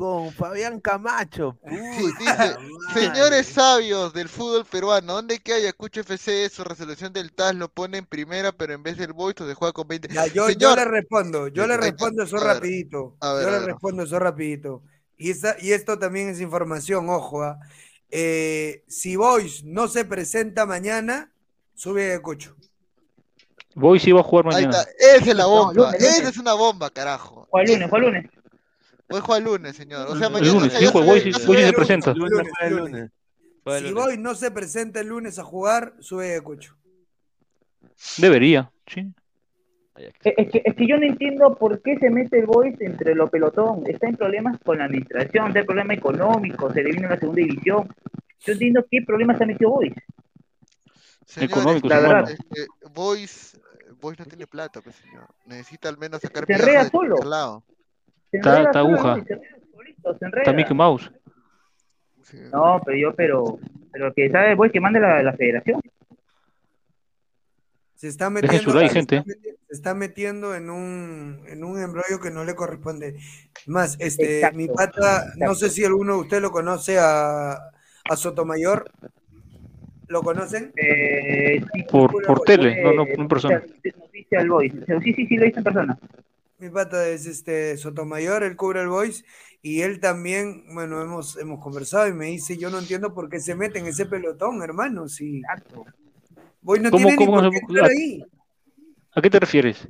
con 0.01 0.31
Fabián 0.33 0.79
Camacho. 0.79 1.59
Sí, 1.69 2.05
dice, 2.19 2.55
señores 2.91 3.45
sabios 3.45 4.11
del 4.13 4.29
fútbol 4.29 4.65
peruano, 4.65 5.13
¿dónde 5.13 5.37
que 5.37 5.53
Ayacucho 5.53 5.99
FC 5.99 6.49
su 6.49 6.63
resolución 6.63 7.13
del 7.13 7.31
TAS 7.33 7.53
lo 7.53 7.69
pone 7.69 7.99
en 7.99 8.07
primera, 8.07 8.51
pero 8.51 8.73
en 8.73 8.81
vez 8.81 8.97
del 8.97 9.13
Boys 9.13 9.35
se 9.37 9.53
juega 9.53 9.71
con 9.73 9.87
20? 9.87 10.07
Ya, 10.11 10.25
yo, 10.25 10.47
le 10.75 10.85
respondo, 10.85 11.49
yo 11.49 11.67
le 11.67 11.77
respondo 11.77 12.23
eso 12.23 12.37
A 12.37 12.39
ver, 12.45 12.47
rapidito. 12.55 13.15
a 13.19 13.33
ver, 13.33 13.43
yo 13.43 13.47
a 13.49 13.51
le 13.51 13.59
ver. 13.59 13.67
respondo 13.67 14.01
eso 14.01 14.17
rapidito. 14.17 14.81
Y, 15.19 15.29
esta- 15.29 15.55
y 15.61 15.71
esto 15.71 15.99
también 15.99 16.29
es 16.29 16.41
información, 16.41 17.07
ojo. 17.09 17.43
ah. 17.43 17.59
Eh, 18.09 18.83
si 18.87 19.15
Boys 19.17 19.63
no 19.65 19.87
se 19.87 20.03
presenta 20.03 20.65
mañana, 20.65 21.31
sube 21.75 22.05
Ayacucho. 22.07 22.55
Voy 23.75 23.99
sí 23.99 24.11
va 24.11 24.21
a 24.21 24.23
jugar 24.23 24.47
ahí 24.47 24.65
mañana. 24.65 24.79
está, 24.81 24.91
esa 24.99 25.29
es 25.29 25.35
la 25.37 25.43
No, 25.43 25.49
bomba, 25.49 25.73
lunes, 25.73 26.01
lunes. 26.01 26.17
esa 26.17 26.29
es 26.29 26.37
una 26.39 26.53
bomba, 26.53 26.89
carajo. 26.89 27.45
¿Cuál 27.51 27.67
lunes? 27.67 27.87
¿Cuál 27.89 28.01
lunes? 28.01 28.25
Hoy 29.11 29.21
juega 29.21 29.37
el 29.39 29.43
lunes, 29.43 29.75
señor. 29.75 30.07
O 30.09 30.15
sea, 30.17 30.27
El 30.27 30.33
mañana 30.33 30.53
lunes, 30.53 30.73
sí, 30.73 30.79
se 30.79 30.91
sí- 31.67 31.73
presenta. 31.73 32.13
Lunes, 32.13 33.11
Si. 33.87 33.93
Boys 33.93 34.17
no 34.19 34.33
se 34.35 34.51
presenta 34.51 34.99
el 35.01 35.07
lunes 35.07 35.37
a 35.39 35.43
jugar, 35.43 35.93
sube 35.99 36.31
Ayacucho. 36.31 36.75
Debería, 38.17 38.71
sí. 38.87 39.13
Es 39.95 40.13
es 40.23 40.51
que, 40.51 40.61
es 40.65 40.73
que 40.75 40.87
yo 40.87 40.97
no 40.97 41.05
entiendo 41.05 41.55
por 41.55 41.79
qué 41.81 41.97
se 41.99 42.09
mete 42.09 42.39
el 42.39 42.45
Boys 42.47 42.79
entre 42.81 43.13
los 43.13 43.29
pelotón. 43.29 43.83
Está 43.85 44.07
en 44.07 44.15
problemas 44.15 44.57
con 44.65 44.79
la 44.79 44.85
administración, 44.85 45.47
está 45.47 45.59
en 45.59 45.65
problemas 45.65 45.97
económicos, 45.97 46.73
se 46.73 46.81
le 46.81 46.91
vino 46.91 47.07
a 47.07 47.11
la 47.11 47.19
segunda 47.19 47.41
división. 47.41 47.87
Yo 48.39 48.53
entiendo 48.53 48.85
qué 48.89 49.01
problemas 49.05 49.37
se 49.37 49.43
ha 49.43 49.47
metido 49.47 49.69
Boys. 49.71 49.93
Señor, 51.25 51.49
Económico, 51.51 51.87
este, 51.87 51.89
la 51.89 51.99
verdad. 51.99 52.31
este, 52.31 52.67
Boys, 52.93 53.59
Boys 54.01 54.17
no 54.17 54.25
tiene 54.25 54.47
plata, 54.47 54.81
pues, 54.81 54.95
señor. 54.95 55.27
Necesita 55.45 55.89
al 55.89 55.97
menos 55.97 56.21
sacar 56.21 56.45
Se 56.47 56.53
de 56.53 56.89
solo. 56.89 57.17
lado. 57.23 57.63
Está- 58.31 58.63
está 58.63 58.79
aguja. 58.79 59.17
Está 60.37 60.53
Mickey 60.53 60.75
Mouse. 60.75 61.11
No, 62.51 62.81
pero 62.85 62.97
yo, 62.97 63.13
pero, 63.15 63.59
pero 63.91 64.13
que 64.13 64.29
sabe 64.29 64.55
Boys 64.55 64.71
que 64.71 64.79
mande 64.79 64.99
la, 64.99 65.21
la 65.21 65.33
federación. 65.33 65.81
Se 67.95 68.07
está 68.07 68.29
metiendo, 68.29 68.59
su 68.63 68.73
like, 68.73 68.89
se 68.89 68.95
gente. 68.95 69.17
está 69.17 69.31
se 69.67 69.73
está 69.75 69.93
metiendo 69.93 70.55
en 70.55 70.69
un, 70.69 71.43
en 71.47 71.63
un 71.63 71.79
embrollo 71.81 72.19
que 72.19 72.31
no 72.31 72.43
le 72.43 72.55
corresponde. 72.55 73.15
Más, 73.67 73.95
este, 73.99 74.37
Exacto, 74.37 74.57
mi 74.57 74.67
pata, 74.67 75.25
no 75.37 75.53
sé 75.55 75.69
si 75.69 75.83
alguno 75.85 76.15
de 76.15 76.19
ustedes 76.21 76.41
lo 76.41 76.51
conoce 76.51 76.97
a, 76.99 77.51
a 77.53 78.15
Sotomayor. 78.15 78.89
¿Lo 80.07 80.21
conocen? 80.23 80.73
Eh, 80.75 81.63
sí, 81.73 81.83
Por, 81.83 82.11
por 82.25 82.41
tele, 82.41 82.83
no, 82.83 82.91
no, 82.91 83.05
fue 83.05 83.13
en 83.15 83.27
persona. 83.29 83.59
noticia- 83.59 83.93
noticia 83.97 84.39
al 84.41 84.49
Boys. 84.49 84.73
Sí, 85.03 85.13
sí, 85.13 85.25
sí, 85.27 85.37
lo 85.37 85.45
hice 85.45 85.59
en 85.59 85.63
persona. 85.63 85.97
Mi 86.61 86.69
pata 86.69 87.07
es 87.09 87.25
este 87.25 87.75
Sotomayor, 87.75 88.43
él 88.43 88.55
cubre 88.55 88.81
el 88.81 88.87
voice 88.87 89.25
y 89.63 89.81
él 89.81 89.99
también, 89.99 90.63
bueno, 90.75 91.01
hemos, 91.01 91.35
hemos 91.37 91.59
conversado 91.59 92.07
y 92.07 92.13
me 92.13 92.27
dice, 92.27 92.55
yo 92.55 92.69
no 92.69 92.77
entiendo 92.77 93.15
por 93.15 93.29
qué 93.29 93.39
se 93.39 93.55
mete 93.55 93.79
en 93.79 93.87
ese 93.87 94.05
pelotón, 94.05 94.61
hermano, 94.61 95.07
si 95.09 95.39
Exacto. 95.39 95.85
Boy 96.61 96.79
no 96.79 96.91
¿Cómo- 96.91 97.07
tiene 97.07 97.17
ni 97.17 97.25
cómo 97.25 97.37
por 97.41 97.45
se- 97.45 97.49
qué 97.49 97.57
entrar 97.67 97.89
ahí. 97.89 98.23
¿A 99.15 99.21
qué 99.23 99.29
te 99.31 99.39
refieres? 99.39 99.87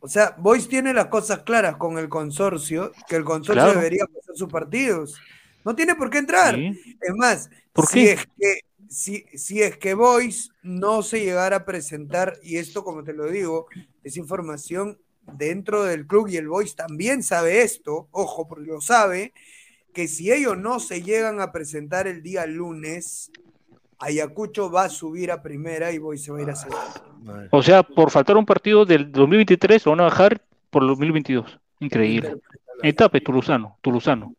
O 0.00 0.06
sea, 0.06 0.34
Boys 0.36 0.68
tiene 0.68 0.92
las 0.92 1.06
cosas 1.06 1.38
claras 1.44 1.76
con 1.78 1.96
el 1.96 2.10
consorcio, 2.10 2.92
que 3.08 3.16
el 3.16 3.24
consorcio 3.24 3.62
Claro. 3.64 3.78
debería 3.78 4.04
pasar 4.04 4.36
sus 4.36 4.52
partidos. 4.52 5.18
No 5.64 5.74
tiene 5.74 5.94
por 5.94 6.10
qué 6.10 6.18
entrar. 6.18 6.54
Sí. 6.56 6.98
Es 7.00 7.14
más, 7.16 7.48
¿Por 7.72 7.86
si 7.86 8.04
qué? 8.04 8.12
es 8.12 8.26
que 8.38 8.60
si, 8.86 9.24
si 9.34 9.62
es 9.62 9.78
que 9.78 9.94
Boys 9.94 10.50
no 10.62 11.02
se 11.02 11.24
llegara 11.24 11.56
a 11.56 11.64
presentar, 11.64 12.34
y 12.42 12.58
esto 12.58 12.84
como 12.84 13.02
te 13.02 13.14
lo 13.14 13.24
digo, 13.30 13.66
es 14.02 14.18
información 14.18 14.98
dentro 15.32 15.84
del 15.84 16.06
club 16.06 16.28
y 16.28 16.36
el 16.36 16.48
Boys 16.48 16.76
también 16.76 17.22
sabe 17.22 17.62
esto, 17.62 18.08
ojo, 18.12 18.46
porque 18.46 18.66
lo 18.66 18.80
sabe, 18.80 19.32
que 19.92 20.08
si 20.08 20.32
ellos 20.32 20.56
no 20.58 20.80
se 20.80 21.02
llegan 21.02 21.40
a 21.40 21.52
presentar 21.52 22.06
el 22.06 22.22
día 22.22 22.46
lunes, 22.46 23.30
Ayacucho 23.98 24.70
va 24.70 24.84
a 24.84 24.88
subir 24.88 25.30
a 25.30 25.40
primera 25.42 25.92
y 25.92 25.98
Boys 25.98 26.22
se 26.24 26.32
va 26.32 26.38
a 26.38 26.42
ir 26.42 26.50
a 26.50 26.56
segunda. 26.56 27.48
O 27.50 27.62
sea, 27.62 27.82
por 27.82 28.10
faltar 28.10 28.36
un 28.36 28.44
partido 28.44 28.84
del 28.84 29.10
2023 29.12 29.84
lo 29.86 29.92
van 29.92 30.00
a 30.00 30.04
bajar 30.04 30.42
por 30.70 30.82
el 30.82 30.88
2022. 30.88 31.58
Increíble. 31.80 32.36
Etape 32.82 33.20
Tuluzano, 33.20 33.78
Tuluzano. 33.80 34.34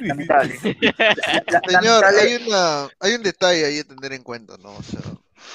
Lamentable. 0.00 0.54
La- 0.82 1.60
Señor, 1.80 2.02
lamentable- 2.04 2.20
hay, 2.20 2.46
una, 2.46 2.88
hay 3.00 3.14
un 3.14 3.22
detalle 3.22 3.64
ahí 3.64 3.78
a 3.78 3.84
tener 3.84 4.12
en 4.12 4.22
cuenta, 4.22 4.56
¿no? 4.58 4.72
O 4.76 4.82
sea, 4.82 5.00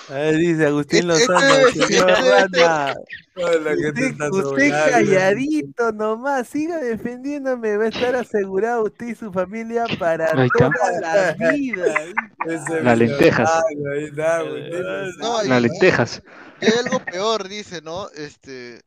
A 0.09 0.13
ver, 0.13 0.37
dice 0.37 0.65
Agustín 0.67 1.09
Este- 1.09 1.27
Lozano, 1.33 1.67
este- 1.67 1.87
señor 1.87 2.09
este- 2.11 2.29
Rana. 2.31 2.93
Hola, 3.35 3.71
¿qué 3.75 3.91
te 3.93 4.29
Usted, 4.29 4.69
calladito 4.91 5.91
nomás, 5.93 6.47
siga 6.47 6.77
defendiéndome, 6.77 7.77
va 7.77 7.85
a 7.85 7.87
estar 7.87 8.15
asegurado 8.15 8.83
usted 8.83 9.07
y 9.07 9.15
su 9.15 9.31
familia 9.31 9.85
para 9.97 10.25
Ahí 10.39 10.49
toda 10.57 10.71
la 11.01 11.33
vida. 11.51 11.95
Las 12.83 12.97
lentejas. 12.97 13.49
Ahí 13.93 14.11
Las 15.47 15.61
lentejas. 15.61 16.21
hay 16.59 16.69
algo 16.85 16.99
peor, 17.05 17.47
dice, 17.47 17.81
¿no? 17.81 18.09
Este. 18.09 18.81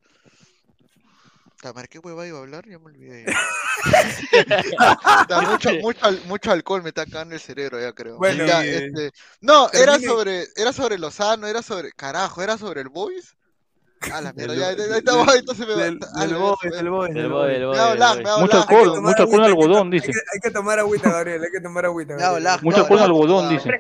Tamar, 1.65 1.89
¿qué 1.89 1.99
hueva 1.99 2.27
iba 2.27 2.37
a 2.37 2.43
hablar? 2.43 2.69
Ya 2.69 2.79
me 2.79 2.85
olvidé. 2.85 3.25
Da 5.29 5.41
mucho, 5.41 5.71
mucho, 5.81 6.01
mucho 6.27 6.53
alcohol 6.53 6.83
me 6.83 6.91
está 6.91 7.07
cagando 7.07 7.35
el 7.35 7.41
cerebro, 7.41 7.81
ya 7.81 7.95
creo. 7.95 8.19
Bueno, 8.19 8.45
Ya, 8.45 8.63
este, 8.63 9.13
no, 9.41 9.71
era 9.73 9.99
sobre, 9.99 10.47
era 10.57 10.75
sobre 10.75 10.99
Lozano, 10.99 11.47
era 11.47 11.63
sobre, 11.63 11.93
carajo, 11.93 12.43
era 12.43 12.59
sobre 12.59 12.83
el 12.83 12.91
Boys. 12.91 13.35
A 14.13 14.21
la 14.21 14.33
mierda, 14.37 14.53
Del- 14.55 14.61
ya, 14.61 14.71
ya, 14.71 14.77
del- 14.77 14.91
ya 14.91 14.97
estaba, 14.99 15.25
del- 15.27 15.39
entonces 15.41 15.67
me 15.69 15.75
va- 15.75 15.83
Del, 15.83 15.99
a 16.15 16.21
del 16.21 16.31
la 16.33 16.39
boy, 16.39 16.55
mierda, 16.63 16.77
del 16.77 16.91
boy, 16.91 17.09
El 17.09 17.15
del 17.15 17.29
boy, 17.29 17.41
boy. 17.41 17.55
el 17.55 17.67
boy, 17.67 17.75
Me 17.75 17.79
va 17.79 17.85
a 17.85 17.93
el 17.93 17.93
hablar, 18.03 18.15
boy. 18.15 18.25
me 18.25 18.31
va 18.31 18.35
a 18.37 18.41
Mucho 18.41 18.67
tomar 18.67 19.01
mucho 19.01 19.45
algodón, 19.45 19.91
dice. 19.91 20.07
Hay 20.07 20.13
que, 20.13 20.19
hay 20.35 20.41
que 20.43 20.51
tomar 20.51 20.79
agüita, 20.79 21.11
Gabriel, 21.13 21.43
hay 21.45 21.51
que 21.51 21.61
tomar 21.61 21.85
agüita. 21.87 22.15
Mucho 22.15 22.27
hablar, 22.87 23.03
algodón, 23.03 23.49
dice. 23.49 23.71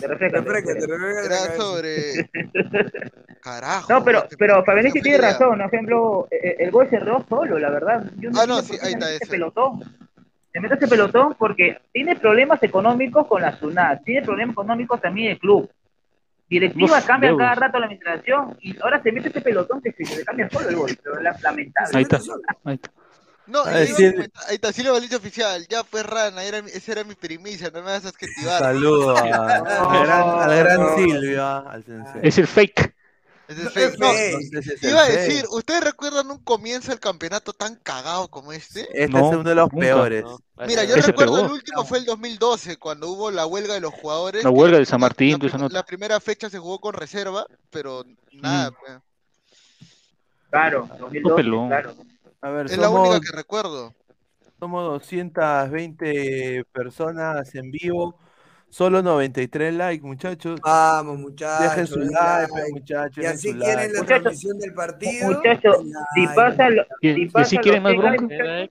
Era 0.00 1.56
sobre. 1.56 2.30
Carajo. 3.40 3.92
No, 3.92 4.04
pero, 4.04 4.22
este, 4.22 4.36
pero 4.38 4.64
me 4.66 4.90
tiene 4.90 5.18
razón, 5.18 5.58
por 5.58 5.66
ejemplo, 5.66 6.28
eh, 6.30 6.56
el 6.60 6.70
gol 6.70 6.88
se 6.88 6.98
cerró 6.98 7.24
solo, 7.28 7.58
la 7.58 7.70
verdad. 7.70 8.04
Yo 8.16 8.30
Ah, 8.36 8.46
no, 8.46 8.62
sí, 8.62 8.76
ahí 8.82 8.92
está 8.94 9.10
eso. 9.12 9.30
pelotón. 9.30 9.82
Se 10.52 10.60
mete 10.60 10.74
ese 10.76 10.86
pelotón 10.88 11.34
porque 11.38 11.78
tiene 11.92 12.16
problemas 12.16 12.62
económicos 12.62 13.26
con 13.26 13.42
la 13.42 13.58
SUNAT, 13.58 14.02
tiene 14.04 14.22
problemas 14.22 14.52
económicos 14.54 15.00
también 15.00 15.32
el 15.32 15.38
club. 15.38 15.68
Directiva 16.60 16.98
Uf, 16.98 17.06
cambia 17.06 17.36
cada 17.36 17.54
rato 17.54 17.78
la 17.78 17.86
administración 17.86 18.56
y 18.60 18.76
ahora 18.80 19.02
se 19.02 19.10
mete 19.12 19.28
ese 19.28 19.40
pelotón 19.40 19.80
que 19.82 19.90
se, 19.92 19.98
que 19.98 20.06
se 20.06 20.24
cambia 20.24 20.48
solo 20.50 20.68
el 20.68 20.76
gol, 20.76 20.98
pero 21.02 21.20
la- 21.20 21.36
lamentable. 21.42 21.96
Ahí 21.96 22.02
está. 22.02 22.20
Ahí 22.64 22.74
está. 22.74 22.90
No, 23.46 23.58
A 23.58 23.62
a 23.62 23.72
comentar- 23.86 24.30
ahí 24.48 24.54
está, 24.54 24.72
Silvia 24.72 24.92
Valencia 24.92 25.18
Oficial, 25.18 25.66
ya 25.68 25.82
pues 25.84 26.06
rana, 26.06 26.42
era, 26.44 26.62
mi- 26.62 26.70
esa 26.70 26.92
era 26.92 27.04
mi 27.04 27.14
primicia, 27.14 27.68
no 27.70 27.80
me 27.80 27.86
vas 27.90 28.04
a 28.06 28.08
adjetivar. 28.08 28.58
Saludo 28.58 29.16
a- 29.16 29.20
al 29.20 30.06
gran, 30.06 30.50
al 30.50 30.58
gran 30.58 30.80
No. 30.80 30.96
Silvia, 30.96 31.58
al. 31.58 31.84
Es 32.22 32.38
el 32.38 32.46
fake. 32.46 32.94
Ese 33.48 33.62
es 33.62 33.72
fake. 33.72 33.98
No. 33.98 34.06
No 34.08 34.62
sé 34.62 34.78
si 34.78 34.86
iba 34.88 35.02
a 35.02 35.06
fake. 35.06 35.18
decir, 35.18 35.44
¿ustedes 35.50 35.84
recuerdan 35.84 36.30
un 36.30 36.38
comienzo 36.42 36.90
del 36.90 37.00
campeonato 37.00 37.52
tan 37.52 37.76
cagado 37.76 38.28
como 38.28 38.52
este? 38.52 38.80
Este 38.92 39.08
No, 39.08 39.18
es 39.30 39.36
uno 39.36 39.42
de 39.48 39.54
los 39.54 39.70
nunca. 39.72 39.84
peores. 39.86 40.24
No, 40.24 40.38
Mira, 40.66 40.84
yo 40.84 40.94
Ese 40.96 41.08
recuerdo 41.08 41.34
pegó. 41.34 41.46
el 41.46 41.52
último 41.52 41.84
fue 41.84 41.98
el 41.98 42.04
2012, 42.06 42.76
cuando 42.78 43.08
hubo 43.08 43.30
la 43.30 43.44
huelga 43.46 43.74
de 43.74 43.80
los 43.80 43.92
jugadores. 43.94 44.44
La 44.44 44.50
huelga 44.50 44.78
de 44.78 44.86
San 44.86 45.00
la- 45.00 45.06
Martín, 45.08 45.38
la, 45.40 45.58
nota. 45.58 45.74
la 45.74 45.82
primera 45.82 46.20
fecha 46.20 46.48
se 46.48 46.58
jugó 46.58 46.78
con 46.80 46.94
reserva, 46.94 47.46
pero 47.70 48.04
nada. 48.32 48.70
Mm. 48.70 48.74
pues. 48.80 48.98
Claro, 50.50 50.88
2012, 51.00 51.36
pelón. 51.36 51.68
claro. 51.68 51.94
A 52.40 52.50
ver, 52.50 52.66
Es 52.66 52.78
la 52.78 52.88
única 52.90 53.20
que 53.20 53.32
recuerdo. 53.36 53.92
somos 54.60 54.84
220 54.84 56.64
personas 56.72 57.54
en 57.54 57.70
vivo, 57.70 58.18
solo 58.74 59.02
93 59.02 59.72
likes, 59.74 60.04
muchachos. 60.04 60.60
Vamos, 60.60 61.18
muchachos. 61.18 61.60
Dejen 61.70 61.86
su 61.86 61.98
like, 62.00 62.52
like. 62.52 62.72
muchachos. 62.72 63.16
Y 63.18 63.20
dejen 63.20 63.34
así 63.36 63.52
su 63.52 63.58
quieren 63.58 63.76
like. 63.76 63.92
la 63.94 64.00
Muchachos, 64.00 64.22
transmisión 64.22 64.58
del 64.58 64.74
partido. 64.74 65.26
Muchachos, 65.32 65.76
si 66.14 66.26
pasa, 66.28 66.70
lo- 66.70 66.86
Y, 67.00 67.14
si 67.14 67.26
pasa 67.26 67.44
si 67.50 67.56
los 67.56 67.62
quieren 67.62 67.82
más 67.84 67.92
100 67.92 68.02
likes, 68.04 68.16
bronca, 68.26 68.34
muchachos, 68.44 68.70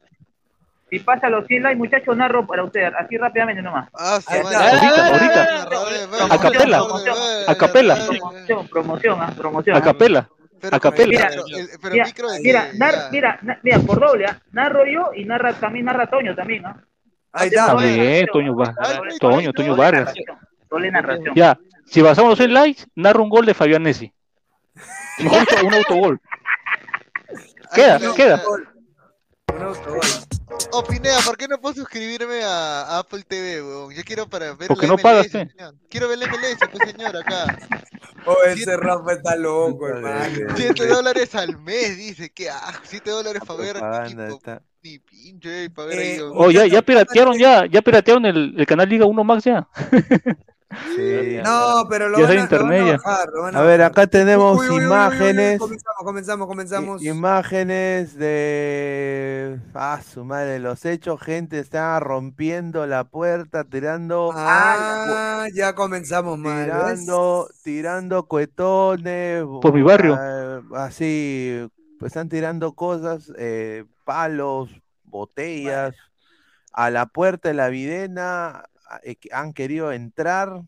si 0.89 0.99
pasa 0.99 1.29
los 1.29 1.47
100 1.47 1.63
likes, 1.63 1.77
muchachos, 1.77 2.17
narro 2.17 2.45
para 2.45 2.63
ustedes, 2.65 2.93
así 2.99 3.17
rápidamente 3.17 3.61
nomás. 3.61 3.89
Ah, 3.93 4.17
está. 4.19 4.33
Ahorita, 4.41 5.07
ahorita. 5.07 5.65
Promoción, 5.69 6.31
A 6.31 6.37
capela. 6.39 6.77
promoción, 6.83 7.15
A 7.47 7.55
capela. 7.55 7.95
Promoción, 7.95 8.67
promoción, 8.67 9.17
ah, 9.21 9.33
promoción. 9.37 9.77
a 9.77 9.81
capela. 9.81 10.29
Pero, 10.59 10.75
A 10.75 10.79
capela. 10.79 11.27
pero, 11.29 11.43
el- 11.57 11.69
pero 11.81 11.93
Mira, 11.93 12.05
micro 12.05 12.31
de 12.31 12.39
mira, 12.41 12.71
que 12.71 12.77
nar- 12.77 12.93
ya- 12.93 13.09
mira, 13.11 13.39
mira, 13.63 13.79
por 13.79 13.99
doble, 13.99 14.25
¿ah? 14.27 14.39
narro 14.51 14.85
yo 14.85 15.11
y 15.15 15.25
narra 15.25 15.53
también 15.53 15.85
narra 15.85 16.07
Toño 16.07 16.35
también, 16.35 16.63
¿no? 16.63 16.75
Ahí 17.33 17.49
está. 17.49 17.73
Bien, 17.75 18.27
Toño, 18.31 18.55
Va- 18.55 18.73
Ay, 18.77 19.17
Toño, 19.19 19.51
Toño 19.53 19.75
Vargas. 19.75 20.13
Ya, 21.35 21.57
si 21.85 22.01
basamos 22.01 22.39
en 22.39 22.53
likes, 22.53 22.83
narro 22.95 23.23
un 23.23 23.29
gol 23.29 23.45
de 23.45 23.53
Fabián 23.53 23.83
Nessi. 23.83 24.13
Mejor 25.19 25.39
dicho, 25.47 25.65
un 25.65 25.73
autogol. 25.73 26.21
Queda, 27.73 27.95
Ay, 27.95 28.07
queda. 28.15 28.43
Un 29.53 29.61
autogol. 29.63 30.01
Pineda, 30.87 31.19
¿por 31.25 31.37
qué 31.37 31.47
no 31.47 31.59
puedo 31.59 31.73
suscribirme 31.75 32.43
a 32.43 32.99
Apple 32.99 33.23
TV, 33.23 33.61
weón? 33.63 33.93
Yo 33.93 34.03
quiero 34.03 34.27
para 34.27 34.53
ver 34.53 34.67
Porque 34.67 34.85
la 34.87 34.93
no 34.93 34.97
pagas, 34.97 35.27
MLS, 35.27 35.31
señor. 35.31 35.75
Quiero 35.89 36.07
ver 36.07 36.17
la 36.19 36.25
MLS, 36.27 36.57
pues, 36.71 36.91
señor, 36.91 37.17
acá. 37.17 37.57
Oh, 38.25 38.37
ese 38.45 38.77
Rafa 38.77 39.13
está 39.13 39.35
loco, 39.35 39.87
hermano. 39.87 40.53
7 40.55 40.87
dólares 40.87 41.33
al 41.35 41.57
mes, 41.59 41.97
dice. 41.97 42.29
¿Qué 42.31 42.49
ah, 42.49 42.73
7 42.83 43.09
dólares 43.09 43.41
para 43.45 43.59
ver 43.59 43.73
Propaganda 43.73 44.27
está. 44.29 44.61
ni 44.81 44.99
pinche, 44.99 45.69
para 45.69 45.87
ver 45.89 45.99
Eh, 45.99 46.13
ahí. 46.13 46.19
Oh, 46.33 46.51
ya, 46.51 46.65
ya 46.65 46.81
piratearon 46.81 47.37
ya, 47.37 47.65
ya 47.65 47.81
piratearon 47.81 48.25
el, 48.25 48.53
el 48.57 48.65
canal 48.65 48.87
Liga 48.89 49.05
1 49.05 49.23
Max 49.23 49.43
ya. 49.43 49.67
Sí. 50.95 51.39
No, 51.43 51.85
pero 51.89 52.09
lo 52.09 52.21
van, 52.21 52.37
a, 52.37 52.43
lo 52.45 52.49
van 52.59 52.71
a 52.71 52.73
internet 52.73 52.85
ya. 52.85 52.97
bajar. 52.97 53.29
lo 53.33 53.41
van 53.43 53.55
A 53.55 53.61
ver, 53.61 53.79
bajar. 53.79 53.91
acá 53.91 54.07
tenemos 54.07 54.59
Uy, 54.59 54.69
uy, 54.69 54.69
uy, 54.69 54.75
uy, 54.75 54.79
uy, 54.79 54.85
imágenes. 54.85 55.59
Comenzamos, 55.97 56.47
comenzamos, 56.47 57.03
Imágenes 57.03 58.15
de. 58.17 59.59
Ah, 59.73 60.01
su 60.03 60.23
madre, 60.25 60.59
los 60.59 60.83
hechos, 60.85 61.21
gente 61.21 61.59
está 61.59 61.99
rompiendo 61.99 62.85
la 62.87 63.03
puerta, 63.05 63.63
tirando. 63.63 64.31
Ah, 64.33 65.47
ya 65.53 65.73
comenzamos 65.75 66.39
tirando, 66.41 67.47
tirando 67.63 68.23
cuetones. 68.27 69.43
Por 69.61 69.73
mi 69.73 69.81
barrio. 69.81 70.15
ah, 70.19 70.61
así, 70.75 71.67
pues 71.99 72.11
están 72.11 72.29
tirando 72.29 72.73
cosas, 72.73 73.31
eh, 73.37 73.85
palos, 74.03 74.69
botellas, 75.03 75.95
a 76.73 76.89
la 76.89 77.05
puerta 77.05 77.49
de 77.49 77.53
la 77.55 77.69
videna. 77.69 78.65
Eh, 79.03 79.15
que 79.15 79.29
han 79.33 79.53
querido 79.53 79.91
entrar. 79.91 80.61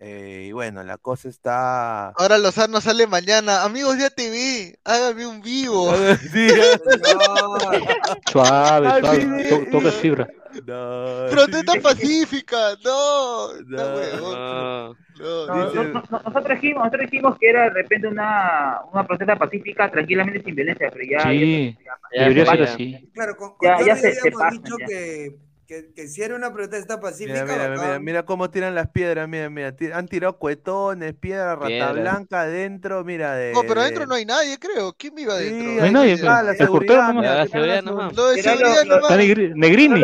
Eh, 0.00 0.46
y 0.48 0.52
bueno, 0.52 0.84
la 0.84 0.96
cosa 0.96 1.28
está. 1.28 2.10
Ahora 2.10 2.38
Lozano 2.38 2.80
sale 2.80 3.08
mañana. 3.08 3.64
Amigos 3.64 3.98
de 3.98 4.04
ATV, 4.06 4.78
hágame 4.84 5.26
un 5.26 5.40
vivo. 5.42 5.92
Sí. 6.32 6.48
Suave, 8.30 8.88
suave. 9.00 9.26
mire, 9.26 9.48
to- 9.48 9.70
Tocas 9.70 9.94
fibra. 9.94 10.28
No, 10.66 11.26
Protesta 11.30 11.72
pacífica, 11.82 12.56
no. 12.84 13.52
no. 13.66 13.76
Está 13.76 13.94
huevón. 13.94 14.32
No. 14.32 14.88
No, 15.18 15.46
No, 15.46 15.66
Dice- 15.70 15.76
no, 15.76 15.84
no, 16.10 16.20
nosotros 16.24 16.48
dijimos, 16.60 16.84
nosotros 16.84 17.10
dijimos 17.10 17.38
que 17.38 17.50
era 17.50 17.62
de 17.64 17.70
repente 17.70 18.06
una, 18.08 18.78
una 18.92 19.04
protesta 19.06 19.36
pacífica 19.36 19.90
tranquilamente 19.90 20.42
sin 20.44 20.54
violencia, 20.54 20.90
pero 20.92 21.04
ya, 21.10 21.22
Sí, 21.28 21.76
Ya, 22.14 22.22
debería 22.22 22.44
ya, 22.44 22.50
ser 22.52 22.64
ya. 22.66 22.72
así. 22.72 23.10
Claro, 23.14 23.36
con, 23.36 23.52
Ya- 23.60 23.84
ya 23.84 23.96
se- 23.96 24.12
se 24.14 24.20
habíamos 24.20 24.40
pasan, 24.40 24.62
dicho 24.62 24.76
ya. 24.78 24.86
que, 24.86 25.36
que, 25.68 25.92
que 25.94 26.08
si 26.08 26.22
era 26.22 26.34
una 26.34 26.50
protesta 26.50 26.98
pacífica, 26.98 27.44
Mira, 27.44 27.44
mira, 27.44 27.68
mira, 27.68 27.82
bacán. 27.82 28.04
mira 28.04 28.22
cómo 28.24 28.48
tiran 28.50 28.74
las 28.74 28.88
piedras, 28.88 29.28
mira, 29.28 29.50
mira, 29.50 29.76
han 29.92 30.08
tirado 30.08 30.38
cuetones, 30.38 31.12
piedra, 31.14 31.56
rata 31.56 31.92
blanca 31.92 32.40
adentro, 32.40 33.04
mira 33.04 33.34
de. 33.34 33.52
No, 33.52 33.60
pero 33.60 33.74
de- 33.74 33.80
adentro 33.82 34.06
no 34.06 34.14
hay 34.14 34.24
nadie, 34.24 34.58
creo. 34.58 34.94
¿Quién 34.94 35.12
Sí, 35.14 35.24
adentro? 35.24 35.72
No 35.74 35.82
hay 35.82 35.92
nadie, 35.92 36.12
pues. 36.16 36.22
la 36.22 36.54
seguridad, 36.54 37.08
nomás. 37.12 37.24
La 37.36 37.46
seguridad 37.46 37.82
nomás. 37.82 38.16
Lo 38.16 38.28
de 38.28 38.42
seguridad 38.42 38.84
lo- 38.86 38.94
Está 38.96 39.16
nomás. 39.16 39.54
Negrini. 39.56 40.02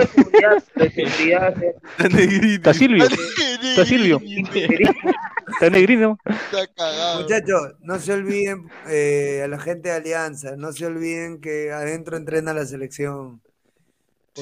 Está 2.55 2.75
Silvio. 2.75 3.05
Está 3.05 3.85
Silvio. 3.87 4.21
Está 4.21 5.71
Negrini. 5.71 6.15
Está 6.27 6.67
cagado. 6.77 7.23
Muchachos, 7.23 7.75
no 7.81 7.99
se 7.99 8.13
olviden 8.13 8.69
eh, 8.89 9.41
a 9.45 9.49
la 9.49 9.59
gente 9.59 9.89
de 9.89 9.95
Alianza, 9.95 10.57
no 10.57 10.73
se 10.73 10.85
olviden 10.87 11.41
que 11.41 11.73
adentro 11.73 12.17
entrena 12.19 12.53
la 12.53 12.67
selección. 12.67 13.41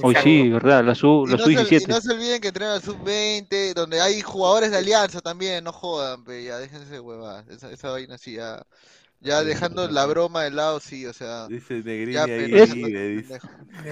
Hoy 0.01 0.14
sí, 0.16 0.48
¿verdad? 0.51 0.85
La 0.85 0.94
su, 0.94 1.27
Y 1.27 1.31
la 1.31 1.36
no, 1.36 1.48
se, 1.48 1.52
y 1.52 1.56
sub-17. 1.56 1.86
no 1.86 2.01
se 2.01 2.12
olviden 2.12 2.40
que 2.40 2.48
entrenan 2.48 2.74
al 2.74 2.82
sub-20, 2.82 3.74
donde 3.74 4.01
hay 4.01 4.20
jugadores 4.23 4.70
de 4.70 4.78
alianza 4.78 5.20
también, 5.20 5.64
no 5.64 5.73
jodan, 5.73 6.24
pe, 6.24 6.44
ya 6.44 6.59
déjense 6.59 6.90
de 6.90 7.01
huevadas, 7.01 7.47
esa, 7.48 7.70
esa 7.70 7.90
vaina 7.90 8.16
sí, 8.16 8.35
ya, 8.35 8.64
ya 9.23 9.43
dejando 9.44 9.89
la 9.89 10.05
broma 10.07 10.44
de 10.44 10.51
lado, 10.51 10.81
sí, 10.81 11.07
o 11.07 11.12
sea, 11.12 11.47
Dice 11.49 11.74
Negrini 11.82 12.12
ya, 12.15 12.24
ahí 12.24 12.51
pero- 12.53 12.74
vive, 12.74 13.09
dice. 13.09 13.39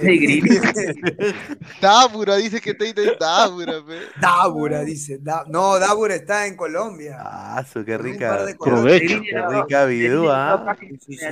Negrini. 0.02 0.40
Dábura, 1.80 2.36
dice 2.36 2.60
que 2.60 2.74
te 2.74 2.86
dice 2.92 3.16
Dábura, 3.18 3.74
pe. 3.86 3.98
Dábura, 4.20 4.82
dice. 4.82 5.18
Da- 5.20 5.44
no, 5.48 5.78
Dábura 5.78 6.14
está 6.16 6.46
en 6.46 6.56
Colombia. 6.56 7.16
Ah, 7.20 7.64
su, 7.70 7.84
qué 7.84 7.96
rica. 7.96 8.46
Provecho. 8.58 9.20
Qué 9.22 9.42
rica 9.48 9.84
vidúa, 9.86 10.52
¿ah? 10.52 10.76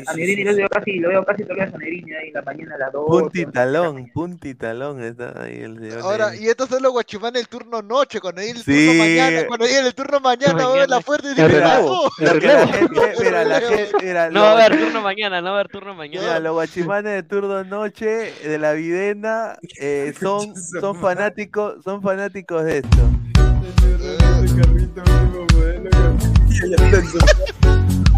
A 0.06 0.14
Negrini 0.14 0.44
lo 0.44 0.54
veo 0.56 0.68
casi, 0.68 0.92
lo 0.98 1.08
veo 1.08 1.24
casi 1.24 1.42
días 1.44 1.74
a 1.74 1.78
Negrini 1.78 2.12
ahí 2.12 2.28
en 2.28 2.34
la 2.34 2.42
mañana 2.42 2.74
a 2.74 2.78
las 2.78 2.92
2. 2.92 3.04
Punti 3.06 3.46
talón, 3.46 4.10
punti 4.14 4.54
talón 4.54 5.02
está 5.02 5.42
ahí 5.42 5.58
el 5.60 5.78
señor 5.78 5.98
Ahora, 6.00 6.34
y 6.36 6.46
estos 6.48 6.68
son 6.68 6.82
los 6.82 6.92
guachimanes 6.92 7.34
del 7.42 7.48
turno 7.48 7.82
noche, 7.82 8.20
cuando 8.20 8.40
llegue 8.40 8.52
el 8.58 8.64
Sí. 8.64 8.86
turno 8.86 8.94
mañana, 8.98 9.46
cuando 9.46 9.66
llegue 9.66 9.86
el 9.88 9.94
turno 9.94 10.20
mañana, 10.20 10.86
la 10.86 11.00
puerta 11.00 11.26
y 11.26 11.30
dice, 11.34 11.60
la 11.60 12.66
gente, 12.66 13.14
mira, 13.22 13.44
la 13.44 13.60
gente, 13.60 13.87
mira, 14.02 14.30
No 14.30 14.40
va 14.42 14.50
a 14.50 14.52
haber 14.66 14.78
turno 14.78 15.00
mañana, 15.02 15.40
no 15.40 15.50
va 15.50 15.56
a 15.56 15.60
haber 15.60 15.68
turno 15.68 15.94
Mira, 15.94 15.96
mañana. 16.20 16.38
los 16.40 16.52
guachimanes 16.52 17.12
de 17.12 17.22
turno 17.22 17.64
noche 17.64 18.32
de 18.44 18.58
la 18.58 18.72
videna 18.72 19.56
eh, 19.80 20.12
son, 20.20 20.54
son 20.56 20.96
fanáticos, 21.00 21.82
son 21.84 22.02
fanáticos 22.02 22.64
de 22.64 22.78
esto. 22.78 22.98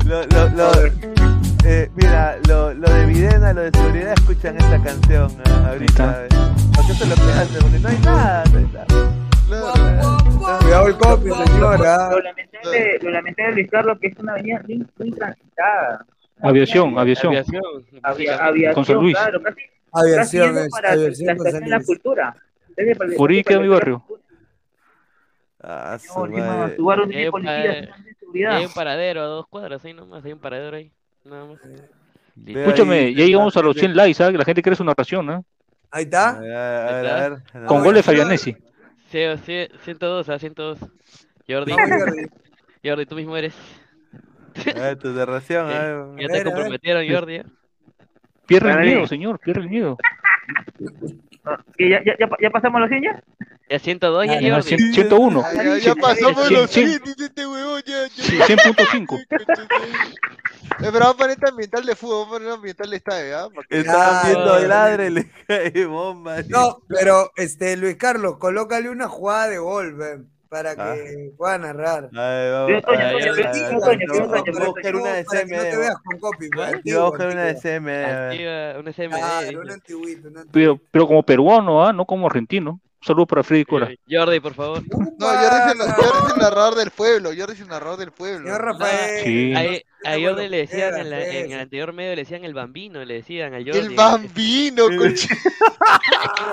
Lo- 0.07 0.27
lo- 0.27 0.49
lo- 0.57 0.73
eh, 1.65 1.91
mira, 1.95 2.37
lo, 2.49 2.73
lo 2.75 2.91
de 2.91 3.07
Videna, 3.07 3.53
lo 3.53 3.63
de 3.63 3.71
seguridad, 3.71 4.15
escuchan 4.15 4.57
esta 4.57 4.83
canción 4.83 5.31
ah, 5.47 5.69
ahorita. 5.71 6.25
eh. 6.25 6.29
Porque 6.75 6.93
eso 6.93 7.05
es 7.05 7.11
lo 7.11 7.15
que 7.17 7.33
hace, 7.33 7.61
porque 7.61 7.79
no 7.79 7.89
hay 7.89 7.99
nada. 7.99 8.45
No 8.53 8.59
hay 8.59 8.67
nada. 8.73 10.20
Cuidado 10.71 10.87
el 10.87 10.99
copio, 10.99 11.35
señora. 11.47 12.11
Lo 12.13 12.21
lamentable, 12.21 12.99
lo 13.03 13.11
lamentable, 13.11 13.53
Luis 13.55 13.69
Carlos, 13.73 13.99
que 14.01 14.07
es 14.07 14.17
una 14.21 14.33
avenida 14.35 14.63
muy, 14.69 15.11
transitada. 15.11 16.07
Aviación, 16.41 16.97
aviación. 16.97 17.33
Aviación. 17.35 17.63
Avia- 18.05 18.73
Con 18.73 18.85
San 18.85 18.99
aviación, 18.99 19.03
Luis. 19.03 19.17
claro, 19.17 19.43
casi, 19.43 19.61
Aviación 19.93 20.59
es, 20.59 20.69
para 20.71 20.93
aviación 20.93 21.27
la 21.27 21.37
con 21.37 21.47
estación 21.49 21.65
de 21.65 21.71
la 21.77 21.83
cultura. 21.85 22.37
Por 23.17 23.31
ahí 23.31 23.43
queda 23.43 23.59
mi 23.59 23.67
barrio. 23.67 24.05
Ah, 25.61 25.99
No, 26.17 26.27
encima, 26.27 26.47
madre. 26.57 26.77
tu 26.77 26.85
barrio 26.85 27.07
tiene 27.09 27.25
Eh, 27.27 27.31
policías, 27.33 27.65
eh, 27.65 27.89
no 27.89 27.95
tiene 27.97 28.15
seguridad. 28.21 28.57
Hay 28.59 28.65
un 28.67 28.73
paradero 28.73 29.21
a 29.23 29.25
dos 29.25 29.47
cuadras 29.49 29.85
ahí 29.85 29.93
nomás, 29.93 30.25
hay 30.25 30.33
un 30.35 30.39
paradero 30.39 30.77
ahí. 30.77 30.93
Nada 31.25 31.47
más. 31.47 31.59
Ve 32.37 32.63
Escúchame, 32.65 32.95
ahí, 32.97 33.15
ya 33.17 33.25
llegamos 33.25 33.57
a 33.57 33.61
los 33.61 33.75
gente- 33.75 33.81
100 33.89 33.97
likes, 33.97 34.15
¿sabes? 34.15 34.31
Que 34.33 34.39
la 34.39 34.45
gente 34.45 34.63
quiere 34.63 34.77
su 34.77 34.85
narración, 34.85 35.27
¿no? 35.27 35.45
Ahí 35.91 36.03
A 36.03 36.05
está. 36.05 36.39
ver, 36.39 36.55
a 36.57 36.93
ver, 37.03 37.07
a 37.11 37.29
ver. 37.29 37.39
Con 37.67 37.79
No, 37.79 37.85
gol 37.85 37.95
de 37.97 38.03
Fabianesi. 38.05 38.57
Sí, 39.11 39.19
sí, 39.45 39.69
102, 39.85 40.28
a 40.28 40.39
102. 40.39 40.78
Jordi, 41.49 41.73
Jordi. 41.73 42.27
Jordi, 42.85 43.07
tú 43.07 43.15
mismo 43.16 43.37
eres. 43.37 43.55
a 44.77 44.81
ver, 44.81 44.99
tu 44.99 45.09
narración, 45.11 45.66
a 45.66 45.73
Ya 45.73 45.95
ver. 46.05 46.20
ya 46.20 46.28
te 46.28 46.45
comprometieron, 46.45 47.09
Jordi. 47.09 47.35
¿eh? 47.37 47.45
Pierde 48.47 48.70
el 48.73 48.81
miedo, 48.81 49.07
señor, 49.07 49.39
pierde 49.39 49.62
el 49.62 49.69
miedo. 49.69 49.97
¿Que 51.77 51.89
ya, 51.89 52.03
ya, 52.05 52.15
ya, 52.19 52.29
ya 52.41 52.51
pasamos 52.51 52.81
los 52.81 52.91
100 52.91 53.03
ya? 53.03 53.23
Ya 53.69 53.79
102, 53.79 54.27
ya, 54.27 54.33
Ah, 54.33 54.41
Ya, 54.41 54.59
cien- 54.62 54.93
101. 54.93 55.43
Ya, 55.55 55.62
ya, 55.65 55.79
ya 55.79 55.95
pasamos 55.95 56.51
los 56.51 56.71
cien- 56.71 56.89
100, 56.89 57.03
dice 57.05 57.25
este 57.27 57.47
huevón, 57.47 57.83
ya, 57.87 58.03
ya. 58.09 58.09
Sí, 58.25 58.37
100.5. 58.39 59.19
Eh, 60.83 60.89
Pero 60.93 61.01
vamos 61.01 61.15
a 61.15 61.19
poner 61.19 61.31
este 61.33 61.49
ambiental 61.51 61.85
de 61.85 61.95
fútbol, 61.97 62.17
vamos 62.21 62.29
a 62.29 62.39
poner 62.39 62.53
ambiental 62.55 62.91
de 62.91 62.97
estadio, 62.97 63.39
¿ah? 63.39 63.49
Ya, 63.71 64.23
viendo 64.25 64.61
ya. 64.61 64.67
ladre 64.69 65.11
le 65.11 65.31
cae 65.47 65.85
bomba. 65.87 66.37
No, 66.49 66.83
pero 66.89 67.33
este 67.37 67.77
Luis 67.77 67.97
Carlos, 67.97 68.39
colócale 68.39 68.89
una 68.89 69.09
jugada 69.09 69.49
de 69.49 69.59
gol, 69.59 69.95
ven, 69.97 70.31
para 70.51 70.74
que 70.74 70.82
Ah. 70.82 71.35
pueda 71.39 71.59
narrar. 71.59 72.10
A 72.14 72.51
vamos. 72.52 72.82
Toño, 72.82 72.98
a 73.01 73.02
a 73.02 73.06
a 73.06 73.12
a 73.14 74.64
a 74.64 74.66
buscar 74.66 74.97
una 74.97 75.12
de 75.14 75.24
que 75.24 75.36
no 75.47 75.62
te 75.62 75.70
CMD. 75.70 75.78
veas 75.78 75.94
con 76.05 76.18
copy, 76.18 76.48
pues, 76.51 76.51
Yo 76.51 76.56
voy 76.59 76.64
a 76.64 76.77
antiguo, 76.77 77.06
buscar 77.09 77.28
una 77.28 77.44
de. 77.44 77.55
CMD. 77.55 78.48
a 78.77 78.78
una 78.81 78.93
CMD. 78.93 79.16
Claro, 79.16 79.60
un 79.62 79.70
antiguito, 79.70 80.28
pero 80.90 81.06
como 81.06 81.22
peruano, 81.22 81.86
¿ah? 81.86 81.93
No 81.93 82.05
como 82.05 82.27
argentino. 82.27 82.81
Un 83.02 83.06
saludo 83.06 83.27
para 83.27 83.43
Freddy 83.43 83.64
Cora. 83.64 83.86
Eh, 83.90 83.97
Jordi, 84.10 84.40
por 84.40 84.52
favor. 84.52 84.82
No, 84.90 85.27
Jordi 85.27 85.47
es, 85.47 85.72
el, 85.72 85.93
Jordi 85.93 86.27
es 86.27 86.32
el 86.35 86.43
narrador 86.43 86.74
del 86.74 86.90
pueblo, 86.90 87.31
Jordi 87.35 87.55
es 87.55 87.60
el 87.62 87.68
narrador 87.68 87.98
del 87.98 88.12
pueblo. 88.12 88.44
Señor 88.47 88.62
Rafael. 88.62 89.24
Sí. 89.24 89.55
A, 90.05 90.10
a 90.10 90.20
Jordi 90.20 90.48
le 90.48 90.56
decían 90.59 90.97
en, 90.98 91.09
la- 91.10 91.27
en 91.27 91.51
el 91.52 91.60
anterior 91.60 91.93
medio, 91.94 92.10
le 92.14 92.22
decían 92.22 92.44
el 92.44 92.52
bambino, 92.52 93.02
le 93.02 93.14
decían 93.14 93.55
al 93.55 93.64
Jordi. 93.64 93.78
El 93.86 93.94
bambino, 93.94 94.85
concha. 94.98 95.35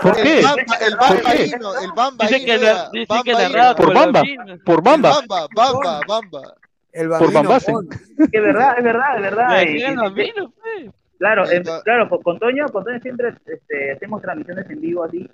¿Por 0.01 0.15
qué? 0.15 0.39
el 0.39 0.45
¿Por 0.97 1.35
hino, 1.45 1.79
el 1.79 1.91
bamba 1.93 2.25
Dice 2.27 2.37
hino 2.37 2.45
que, 2.45 2.53
era, 2.53 2.73
na- 2.73 2.89
dice 2.93 3.05
bamba 3.09 3.23
que 3.23 3.29
hino. 3.31 3.39
narraba 3.39 3.75
Por 3.75 3.93
Bamba. 3.93 4.19
bambino. 4.21 4.57
Por 4.65 4.81
Bamba. 4.83 5.09
Bamba, 5.11 5.47
bamba, 5.53 5.99
bamba. 6.07 6.53
El 6.93 7.09
Por 7.09 7.19
bambino 7.19 7.33
Bambace. 7.41 7.71
Pons. 7.73 7.87
Es 8.31 8.41
verdad, 8.41 8.73
es 8.77 8.83
verdad, 8.85 9.15
es 9.17 9.21
verdad. 9.21 9.49
Le 9.49 9.63
Y- 9.63 9.73
decían 9.73 9.91
el 9.93 9.99
bambino, 9.99 10.53
pues. 10.61 10.91
Claro, 11.19 11.49
eh, 11.49 11.63
claro, 11.83 12.07
con, 12.09 12.21
con 12.21 12.39
Toño, 12.39 12.67
con 12.67 12.83
Toño 12.85 12.99
siempre 13.01 13.33
este, 13.47 13.91
hacemos 13.91 14.21
transmisiones 14.21 14.69
en 14.69 14.79
vivo 14.79 15.03
así, 15.03 15.27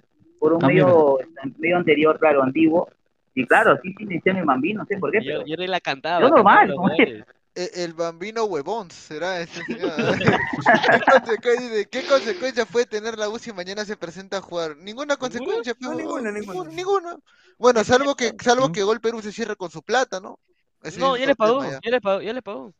por 0.43 0.53
un 0.53 0.65
medio, 0.65 1.19
medio 1.57 1.77
anterior, 1.77 2.19
claro, 2.19 2.43
antiguo. 2.43 2.89
Y 3.33 3.45
claro, 3.47 3.79
sí, 3.81 3.95
sí, 3.97 4.05
me 4.05 4.21
el 4.25 4.45
bambino, 4.45 4.81
no 4.81 4.85
sé 4.85 4.97
por 4.97 5.09
qué, 5.09 5.19
pero 5.21 5.37
Jordi 5.39 5.51
Jordi 5.51 5.67
la 5.67 5.79
cantaba. 5.79 6.21
Yo 6.21 6.29
normal, 6.29 6.67
los 6.67 6.75
¿cómo 6.75 6.89
es? 6.89 6.97
goles. 6.97 7.25
E- 7.55 7.71
El 7.83 7.93
bambino 7.93 8.43
huevón 8.43 8.91
será 8.91 9.39
ese 9.41 9.63
señor. 9.63 10.17
¿Qué, 10.91 10.99
consecuencia, 10.99 11.85
¿Qué 11.85 12.01
consecuencia 12.07 12.65
puede 12.65 12.85
tener 12.85 13.17
la 13.17 13.29
U 13.29 13.39
si 13.39 13.53
mañana 13.53 13.85
se 13.85 13.95
presenta 13.95 14.37
a 14.37 14.41
jugar? 14.41 14.75
Ninguna 14.77 15.15
consecuencia, 15.15 15.73
No, 15.79 15.95
ninguna, 15.95 16.31
ninguna. 16.31 16.69
ninguna. 16.69 17.15
Bueno, 17.57 17.83
salvo 17.85 18.15
que 18.15 18.33
salvo 18.41 18.71
que 18.71 18.83
Gol 18.83 18.99
Perú 18.99 19.21
se 19.21 19.31
cierre 19.31 19.55
con 19.55 19.71
su 19.71 19.81
plata, 19.81 20.19
¿no? 20.19 20.39
Ese 20.83 20.99
No, 20.99 21.15
ya 21.15 21.25
le 21.25 21.35
pagó, 21.35 21.63
ya. 21.63 21.79
ya 21.81 21.91
le 21.91 22.01
pagó, 22.01 22.21
ya 22.21 22.33
le 22.33 22.41
pagó. 22.41 22.73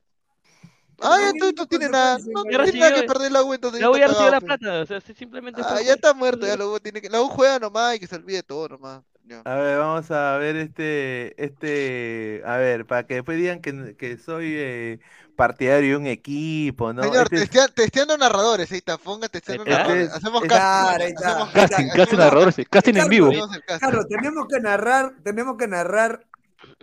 Ah, 1.04 1.18
ya 1.20 1.24
No, 1.26 1.30
entonces 1.30 1.56
no 1.58 1.64
ninguna 1.64 1.68
tiene 1.68 1.90
nada, 1.90 2.18
no 2.18 2.42
tiene 2.44 2.58
recibió, 2.58 2.80
nada 2.90 3.02
que 3.02 3.08
perder 3.08 3.32
la 3.32 3.44
U, 3.44 3.54
entonces 3.54 3.82
La 3.82 3.88
ya 3.88 3.92
U 3.92 3.98
ya 3.98 4.08
recibió 4.08 4.32
la 4.32 4.42
plata, 4.42 4.82
o 4.82 4.86
sea, 4.86 5.02
simplemente 5.02 5.62
Ah, 5.64 5.80
ya 5.86 5.94
está 5.94 6.14
muerto, 6.14 6.46
ya 6.48 6.56
la 6.58 6.66
U 6.68 6.80
tiene 6.80 7.02
que, 7.02 7.10
la 7.10 7.22
U 7.22 7.28
juega 7.30 7.60
nomás 7.60 7.96
y 7.96 8.00
que 8.00 8.08
se 8.08 8.16
olvide 8.16 8.44
todo 8.44 8.70
nomás. 8.70 9.02
Ya. 9.26 9.42
A 9.46 9.56
ver, 9.56 9.78
vamos 9.80 10.12
a 10.12 10.36
ver 10.38 10.58
este, 10.58 11.34
este, 11.42 12.42
a 12.46 12.58
ver, 12.58 12.86
para 12.86 13.08
que 13.08 13.14
después 13.16 13.38
digan 13.38 13.62
que, 13.62 13.96
que 13.98 14.18
soy 14.18 14.52
eh, 14.54 15.00
partidario 15.38 15.92
de 15.92 15.96
un 15.96 16.08
equipo, 16.08 16.92
¿no? 16.92 17.04
Señor, 17.04 17.24
Este 17.32 17.38
es- 17.38 17.50
testea- 17.50 17.74
testeando 17.74 18.18
narradores, 18.18 18.70
ahí 18.74 18.80
está, 18.80 18.98
ponga 18.98 19.30
testeando 19.30 19.64
está. 19.64 19.78
narradores. 19.78 20.04
Este 20.08 20.18
es- 20.18 20.24
Hacemos 20.24 20.42
casting, 20.44 21.16
hacemos 21.16 21.50
Casting, 21.54 21.88
casting, 21.96 22.18
narradores, 22.18 22.56
casting 22.70 22.96
en 22.98 23.08
vivo. 23.08 23.32
Claro, 23.80 24.06
tenemos 24.08 24.46
que 24.48 24.60
narrar, 24.60 25.14
tenemos 25.24 25.56
que 25.58 25.68
narrar 25.70 26.26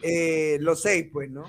eh, 0.03 0.57
los 0.61 0.81
seis, 0.81 1.09
pues, 1.13 1.31
¿no? 1.31 1.45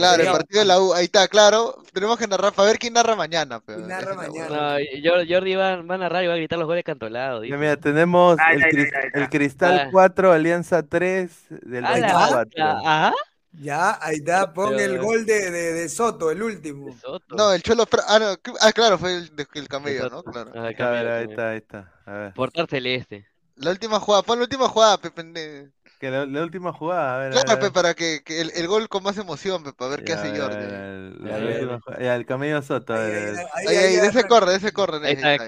Claro, 0.00 0.22
el 0.22 0.28
partido 0.32 0.60
de 0.60 0.66
la 0.66 0.80
U, 0.80 0.92
ahí 0.94 1.04
está, 1.04 1.28
claro. 1.28 1.82
Tenemos 1.92 2.18
que 2.18 2.26
narrar, 2.26 2.52
para 2.52 2.68
ver 2.68 2.78
quién 2.78 2.92
narra 2.94 3.14
mañana. 3.16 3.60
Pero, 3.64 3.78
¿Quién 3.78 3.88
narra 3.88 4.14
mañana? 4.14 4.78
No, 4.78 5.12
Jordi, 5.28 5.54
va, 5.54 5.82
va 5.82 5.94
a 5.94 5.98
narrar 5.98 6.24
y 6.24 6.26
va 6.26 6.34
a 6.34 6.36
gritar 6.36 6.58
los 6.58 6.66
goles 6.66 6.84
cantolados. 6.84 7.42
Mira, 7.42 7.76
tenemos 7.76 8.36
Ah, 8.40 8.52
el, 8.54 9.28
Cristal 9.28 9.78
Ah. 9.86 9.88
4, 9.90 10.32
Alianza 10.32 10.82
3 10.82 11.30
del 11.48 11.84
Ah, 11.84 11.98
la- 11.98 12.06
24. 12.08 12.50
ah, 12.64 13.06
Ajá. 13.06 13.14
Ya, 13.52 13.98
ahí 14.00 14.16
está, 14.18 14.52
pon 14.52 14.76
Pero- 14.76 14.92
el 14.94 14.98
gol 15.00 15.26
de, 15.26 15.50
de, 15.50 15.72
de 15.72 15.88
Soto, 15.88 16.30
el 16.30 16.40
último. 16.40 16.86
De 16.86 16.92
Soto. 17.00 17.34
No, 17.34 17.52
el 17.52 17.60
Cholo. 17.62 17.84
Fra- 17.84 18.04
Ah, 18.06 18.18
no, 18.20 18.26
ah, 18.60 18.72
claro, 18.72 18.96
fue 18.96 19.16
el, 19.16 19.30
el 19.54 19.68
camello, 19.68 20.08
¿no? 20.08 20.22
Claro. 20.22 20.50
Ajá, 20.54 20.68
A 20.86 20.90
ver, 20.90 21.08
ahí 21.08 21.26
está, 21.28 21.50
ahí 21.50 21.56
está. 21.58 21.92
A 22.06 22.12
ver. 22.12 22.34
Portar 22.34 22.68
celeste. 22.68 23.26
La 23.56 23.72
última 23.72 23.98
jugada, 23.98 24.22
pon 24.22 24.38
la 24.38 24.44
última 24.44 24.68
jugada, 24.68 24.98
Pepe. 24.98 25.68
Que 26.00 26.10
la, 26.10 26.24
la 26.24 26.42
última 26.42 26.72
jugada, 26.72 27.14
a 27.16 27.18
ver. 27.18 27.28
a 27.28 27.42
Claro, 27.42 27.60
ver, 27.60 27.68
pe, 27.68 27.74
para 27.74 27.92
que, 27.92 28.22
que 28.24 28.40
el, 28.40 28.50
el 28.56 28.66
gol 28.66 28.88
con 28.88 29.02
más 29.02 29.18
emoción, 29.18 29.62
pe, 29.62 29.74
para 29.74 29.90
ver 29.90 30.02
qué 30.02 30.14
hace 30.14 30.30
Jordi. 30.30 30.54
a 30.54 30.58
ver, 30.58 31.12
la 31.20 31.30
Ya, 31.30 31.38
ya, 31.38 31.44
última 31.52 31.72
ya. 31.72 31.80
jugada. 31.84 32.02
Ya, 32.02 32.14
el 32.16 32.24
camello 32.24 32.62
Soto. 32.62 32.94
a 32.94 32.98
ver, 33.00 33.28
a 33.28 33.32
ver. 33.32 33.36
Ahí, 33.68 33.76
ahí, 33.76 33.96
de 33.96 34.06
ese 34.06 34.24
corre, 34.24 34.50
de 34.52 34.56
ese 34.56 34.72
corre. 34.72 35.06
Ahí 35.06 35.16
ahí, 35.22 35.38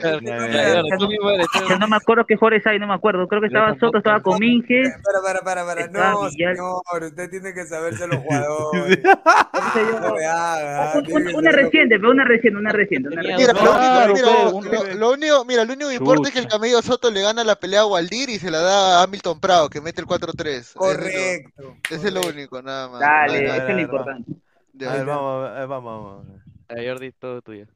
no 1.81 1.89
me 1.89 1.97
acuerdo 1.97 2.27
qué 2.27 2.37
jugadores 2.37 2.67
hay, 2.67 2.79
no 2.79 2.87
me 2.87 2.93
acuerdo. 2.93 3.27
Creo 3.29 3.41
que 3.41 3.47
estaba. 3.47 3.75
Soto, 3.79 3.97
estaba 3.97 4.21
Cominge. 4.21 4.83
Para, 5.03 5.23
para, 5.23 5.65
para, 5.65 5.65
para. 5.65 6.13
No, 6.13 6.29
señor, 6.31 6.83
usted 7.03 7.31
tiene 7.31 7.55
que 7.55 7.65
saberse 7.65 8.07
los 8.07 8.17
jugadores. 8.23 8.99
Una 11.35 11.51
reciente, 11.53 11.99
pero 11.99 12.11
una 12.11 12.25
reciente, 12.25 12.59
una 12.59 12.73
reciente. 12.73 13.09
Lo 14.97 15.13
único, 15.13 15.45
mira, 15.47 15.65
lo, 15.65 15.73
único, 15.73 15.89
que 15.89 15.95
importa 15.95 16.29
es 16.29 16.35
que 16.35 16.41
el 16.41 16.49
camello 16.49 16.83
Soto 16.83 17.11
le 17.11 17.23
gana 17.23 17.43
la 17.45 17.57
pelea 17.57 17.81
a 17.81 17.87
Waldir 17.87 18.29
y 18.31 18.39
se 18.39 18.51
la 18.51 18.59
da 18.61 19.01
a 19.01 19.03
Hamilton 19.05 19.41
Prado, 19.41 19.71
que 19.71 19.81
mete 19.81 20.01
el 20.01 20.07
4-3. 20.07 20.42
Correcto. 20.75 21.77
Ese 21.91 22.09
es 22.09 22.13
lo 22.13 22.21
único, 22.21 22.63
nada 22.63 22.89
más. 22.89 23.01
Dale, 23.01 23.45
eso 23.45 23.69
es 23.69 23.75
lo 23.75 23.81
importante. 23.81 24.33
A 24.87 24.93
ver, 24.95 25.05
vamos, 25.05 25.49
a 25.49 25.53
ver, 25.53 25.69
vamos, 25.69 26.05
vamos. 26.05 26.43
A 26.69 26.75
Jordi, 26.75 27.13
todo 27.13 27.43
tuyo. 27.43 27.67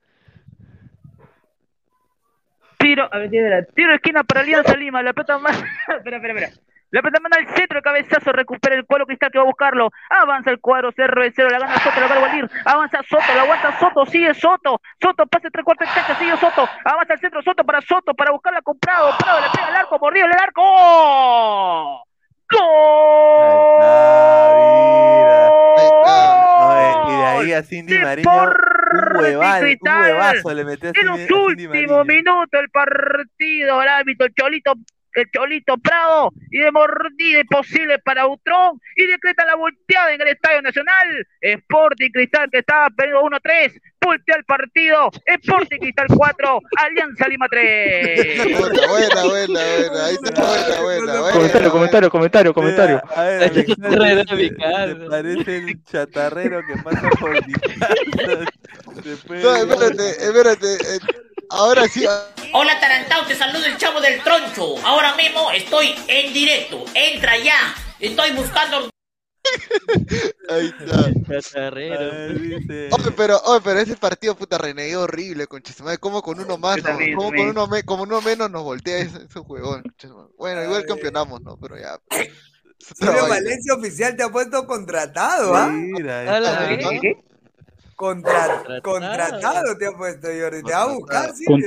Tiro, 2.78 3.08
a 3.12 3.18
ver, 3.18 3.30
tiro, 3.30 3.48
tiro 3.74 3.90
de 3.90 3.96
esquina 3.96 4.24
para 4.24 4.40
Alianza 4.40 4.76
Lima, 4.76 5.02
la 5.02 5.12
pelota 5.12 5.38
más. 5.38 5.56
espera, 5.88 6.16
espera, 6.16 6.34
espera. 6.34 6.66
La 6.90 7.02
pelota 7.02 7.20
manda 7.20 7.38
al 7.38 7.54
centro, 7.56 7.82
cabezazo, 7.82 8.32
recupera 8.32 8.76
el 8.76 8.86
cuadro 8.86 9.06
cristal 9.06 9.30
que 9.30 9.38
va 9.38 9.44
a 9.44 9.46
buscarlo. 9.46 9.90
Avanza 10.08 10.50
el 10.50 10.60
cuadro, 10.60 10.90
0 10.94 11.12
la 11.50 11.58
gana 11.58 11.78
Soto, 11.80 12.00
la 12.00 12.06
va 12.06 12.14
a 12.14 12.20
Waldir. 12.20 12.50
Avanza 12.64 13.02
Soto, 13.02 13.34
la 13.34 13.42
aguanta 13.42 13.78
Soto, 13.80 14.06
sigue 14.06 14.32
Soto. 14.34 14.80
Soto 15.02 15.26
pasa 15.26 15.50
tres 15.50 15.64
cuartos 15.64 15.88
de 15.88 15.94
cancha, 15.94 16.14
sigue 16.16 16.36
Soto. 16.36 16.68
Avanza 16.84 17.14
al 17.14 17.20
centro, 17.20 17.42
Soto 17.42 17.64
para 17.64 17.80
Soto, 17.82 18.14
para 18.14 18.30
buscarla 18.30 18.62
con 18.62 18.78
Prado. 18.78 19.10
Prado 19.18 19.40
le 19.40 19.46
pega 19.52 19.66
al 19.66 19.76
arco, 19.76 19.98
mordido 19.98 20.26
el 20.26 20.32
arco. 20.32 22.05
Oye, 26.58 27.12
y 27.12 27.16
de 27.16 27.24
ahí 27.24 27.52
a 27.52 27.62
Cindy 27.62 27.98
Mariño, 27.98 28.30
un 28.30 29.16
hueval, 29.16 29.78
un 29.80 29.88
huevazo 29.88 30.54
le 30.54 30.64
metió 30.64 30.88
a 30.88 30.92
En 30.92 30.94
Cindy, 30.94 31.06
los 31.06 31.18
a 31.18 31.26
Cindy 31.26 31.66
últimos 31.66 32.06
minutos 32.06 32.48
del 32.52 32.70
partido, 32.70 33.82
el 33.82 33.88
árbitro, 33.88 34.26
el 34.26 34.34
Cholito, 34.34 34.74
el 35.16 35.30
Cholito 35.32 35.76
Prado, 35.78 36.30
y 36.50 36.58
de 36.58 36.70
mordida 36.70 37.40
imposible 37.40 37.98
para 38.00 38.26
Utrón, 38.26 38.80
y 38.96 39.06
decreta 39.06 39.44
la 39.44 39.56
volteada 39.56 40.12
en 40.12 40.20
el 40.20 40.28
Estadio 40.28 40.62
Nacional. 40.62 41.26
Sporting 41.40 42.10
Cristal 42.10 42.48
que 42.50 42.58
estaba 42.58 42.88
perdiendo 42.90 43.22
1-3, 43.22 43.80
voltea 44.00 44.36
el 44.36 44.44
partido. 44.44 45.10
Sporting 45.24 45.78
Cristal 45.78 46.06
4, 46.16 46.60
Alianza 46.76 47.28
Lima 47.28 47.46
3. 47.48 48.36
Buena, 48.58 48.86
buena, 48.88 49.24
buena, 49.24 49.60
buena. 49.60 50.04
Ahí 50.06 50.16
está, 50.22 50.42
buena, 50.44 50.80
buena, 50.82 51.20
buena. 51.20 51.32
Comentario, 51.32 51.70
comentario, 51.70 52.10
comentario, 52.10 52.54
comentario. 52.54 53.02
A 53.14 53.22
ver, 53.24 53.52
parece 55.08 55.56
el 55.56 55.82
chatarrero 55.84 56.60
que 56.66 56.74
pasa 56.82 57.08
por 57.18 57.46
mi 57.46 57.52
casa. 57.54 57.88
Después- 59.02 59.42
No, 59.42 59.54
espérate, 59.56 60.08
espérate. 60.10 60.66
Eh, 61.46 61.48
Ahora 61.50 61.88
sí. 61.88 62.04
ah, 62.08 62.26
Hola 62.52 62.78
Tarantao, 62.80 63.26
te 63.26 63.34
saludo 63.34 63.64
el 63.66 63.76
chavo 63.76 64.00
del 64.00 64.22
troncho. 64.22 64.76
Ahora 64.86 65.14
mismo 65.16 65.50
estoy 65.52 65.94
en 66.08 66.32
directo. 66.32 66.84
Entra 66.94 67.36
ya. 67.38 67.74
Estoy 68.00 68.32
buscando 68.32 68.88
Ahí 70.48 70.72
está. 70.80 71.06
Oye, 72.90 73.12
pero, 73.16 73.38
oye, 73.44 73.60
pero 73.62 73.78
ese 73.80 73.96
partido 73.96 74.34
puta 74.36 74.58
renegué 74.58 74.96
horrible, 74.96 75.46
concha 75.46 75.72
su 75.72 75.84
madre. 75.84 75.98
Como 75.98 76.20
con 76.22 76.40
uno 76.40 76.58
más, 76.58 76.76
Yo 76.76 76.82
no, 76.82 76.88
también, 76.90 77.14
como 77.14 77.28
con 77.28 77.36
también. 77.36 77.50
uno, 77.50 77.66
me- 77.68 77.82
como 77.84 78.02
uno 78.02 78.20
menos 78.22 78.50
nos 78.50 78.62
voltea 78.64 78.98
ese, 78.98 79.18
ese 79.18 79.38
juegón. 79.40 79.84
Bueno, 80.38 80.64
igual 80.64 80.84
campeonamos, 80.86 81.40
¿no? 81.42 81.56
Pero 81.60 81.78
ya. 81.78 81.98
vaina. 83.00 83.22
Valencia 83.28 83.74
oficial 83.74 84.16
te 84.16 84.22
ha 84.22 84.28
puesto 84.30 84.66
contratado, 84.66 85.54
¿ah? 85.54 85.68
Mira, 85.68 86.36
A 86.36 86.40
la 86.40 86.60
vez. 86.68 86.84
¿no? 86.84 86.90
¿Qué? 87.00 87.14
Contra- 87.96 88.62
Contratado. 88.82 88.82
contratado 88.82 89.78
te 89.78 89.86
ha 89.86 89.92
puesto 89.92 90.28
Jordi. 90.28 90.62
Te 90.62 90.72
va 90.72 90.82
a 90.82 90.86
buscar, 90.92 91.32
sí. 91.34 91.44
Con-. 91.46 91.60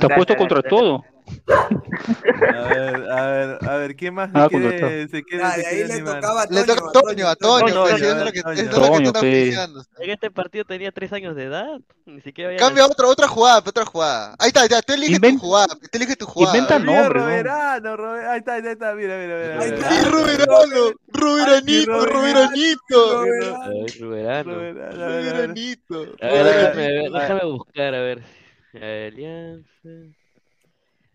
Te 0.00 0.06
ha 0.06 0.14
puesto 0.14 0.36
contra 0.36 0.62
todo. 0.62 1.04
A 1.26 2.68
ver, 2.68 3.10
a 3.10 3.26
ver, 3.30 3.58
a 3.68 3.76
ver, 3.76 3.96
¿quién 3.96 4.14
más 4.14 4.30
se 4.30 4.38
Ah, 4.38 4.48
quiere, 4.48 4.64
contratado. 4.64 5.08
se 5.08 5.22
quiere, 5.24 5.42
Ya, 5.44 5.50
se 5.52 5.60
de 5.60 5.66
ahí 5.66 5.74
quiere 5.74 5.88
le 5.88 5.94
animar? 5.94 6.14
tocaba 6.20 6.42
a 6.42 6.46
Le 6.46 6.48
Toño. 6.64 6.66
toca 6.66 6.88
a 6.88 6.92
Toño, 6.92 7.28
a 7.28 7.36
Toño, 7.36 7.58
Toño, 7.66 7.82
pues, 7.82 7.92
Toño, 7.94 8.06
es 8.06 8.24
lo 8.24 8.32
que, 8.32 8.42
Toño. 8.42 8.52
es 8.54 8.64
lo 8.66 8.72
que 8.72 8.76
Toño, 8.88 9.06
están 9.06 9.16
auspiciando. 9.24 9.84
En 9.98 10.10
este 10.10 10.30
partido 10.30 10.64
tenía 10.64 10.92
tres 10.92 11.12
años 11.12 11.34
de 11.36 11.44
edad. 11.44 11.80
Ni 12.04 12.20
siquiera 12.20 12.48
había 12.50 12.58
Cambia 12.60 12.86
otra, 12.86 13.06
otra 13.08 13.28
jugada, 13.28 13.58
otra 13.58 13.84
jugada. 13.84 14.34
Ahí 14.38 14.48
está, 14.48 14.66
ya, 14.66 14.80
tú 14.82 14.92
eliges 14.92 15.18
Inven- 15.20 15.34
tu 15.34 15.38
jugada, 15.40 15.66
tú 15.68 15.88
eliges 15.92 16.18
tu 16.18 16.26
jugada. 16.26 16.56
Inventa 16.56 16.78
Mira, 16.78 16.92
nombres, 17.02 17.22
¿no? 17.22 17.28
Roberano, 17.28 17.96
Rober- 17.96 18.26
ahí 18.28 18.38
está, 18.38 18.54
ahí 18.54 18.62
está, 18.66 18.94
mira, 18.94 19.18
mira, 19.18 19.36
mira. 19.38 19.58
Ahí 19.60 19.70
mira. 19.72 19.76
está. 19.76 19.90
¡Ay, 19.90 20.04
Ruberano! 20.04 20.92
¡Ruberanito, 21.08 22.06
Ruberanito! 22.06 23.24
Roberano. 23.24 23.86
Ruberano. 24.00 24.54
Roberano. 24.54 25.06
¡Ruberanito! 25.06 26.06
A 26.22 26.26
ver, 26.26 26.44
déjame, 26.44 26.82
Ay, 26.86 26.92
ver, 27.02 27.10
déjame 27.12 27.44
buscar, 27.46 27.94
a 27.94 28.00
ver. 28.00 28.22
Alianza. 28.74 30.15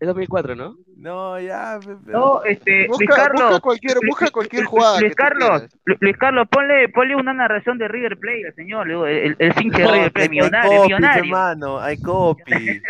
Es 0.02 0.08
2004, 0.08 0.56
¿no? 0.56 0.76
No, 0.96 1.38
ya. 1.38 1.78
No, 2.06 2.42
este, 2.42 2.88
Luis 2.88 2.88
Busca, 2.88 3.14
Carlos. 3.14 3.42
busca 3.42 3.60
cualquier, 3.60 3.94
Luis- 3.98 4.08
busca 4.08 4.30
cualquier 4.32 4.62
Luis- 4.62 4.70
jugada. 4.70 5.00
Luis 5.00 5.14
Carlos, 5.14 5.62
Luis 6.00 6.16
Carlos, 6.16 6.48
ponle, 6.50 6.88
ponle 6.88 7.14
una 7.14 7.32
narración 7.32 7.78
de 7.78 7.86
River 7.86 8.18
Plate 8.18 8.46
al 8.48 8.54
señor, 8.56 8.90
el, 8.90 9.36
el 9.38 9.52
hincha 9.60 9.78
de 9.78 9.84
No, 9.84 9.92
River 9.92 10.12
Plate, 10.12 10.22
hay 10.22 10.28
millonario, 10.28 10.96
hermano, 11.22 11.78
hay 11.78 12.00
copy. 12.00 12.82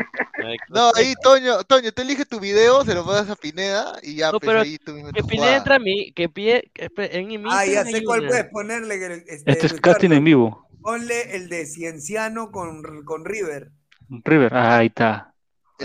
No, 0.70 0.90
ahí, 0.96 1.12
Toño, 1.22 1.62
Toño, 1.64 1.92
tú 1.92 2.00
eliges 2.02 2.26
tu 2.26 2.40
video, 2.40 2.82
se 2.82 2.94
lo 2.94 3.04
pasas 3.04 3.28
a 3.28 3.36
Pineda 3.36 3.92
y 4.02 4.16
ya, 4.16 4.32
No, 4.32 4.40
pues 4.40 4.48
pero 4.50 4.60
ahí 4.62 4.78
tú 4.78 4.92
mismo 4.92 5.10
Que 5.12 5.22
Pineda 5.22 5.36
jugada. 5.42 5.56
entra 5.58 5.74
a 5.76 5.78
mí, 5.78 6.12
que 6.14 6.30
espe- 6.30 7.08
en 7.12 7.26
mi 7.28 7.36
Ah, 7.50 7.66
ya 7.66 7.84
sé 7.84 8.02
cuál 8.04 8.26
puedes 8.26 8.44
ponerle. 8.46 8.98
que- 8.98 9.12
Este, 9.34 9.50
Este 9.52 9.66
es 9.66 9.72
Luis 9.72 9.80
casting 9.82 10.12
en 10.12 10.24
vivo. 10.24 10.66
Ponle 10.80 11.36
el 11.36 11.50
de 11.50 11.66
Cienciano 11.66 12.50
con, 12.50 13.04
con 13.04 13.24
River. 13.26 13.68
River, 14.08 14.54
ah, 14.54 14.78
ahí 14.78 14.86
está. 14.86 15.31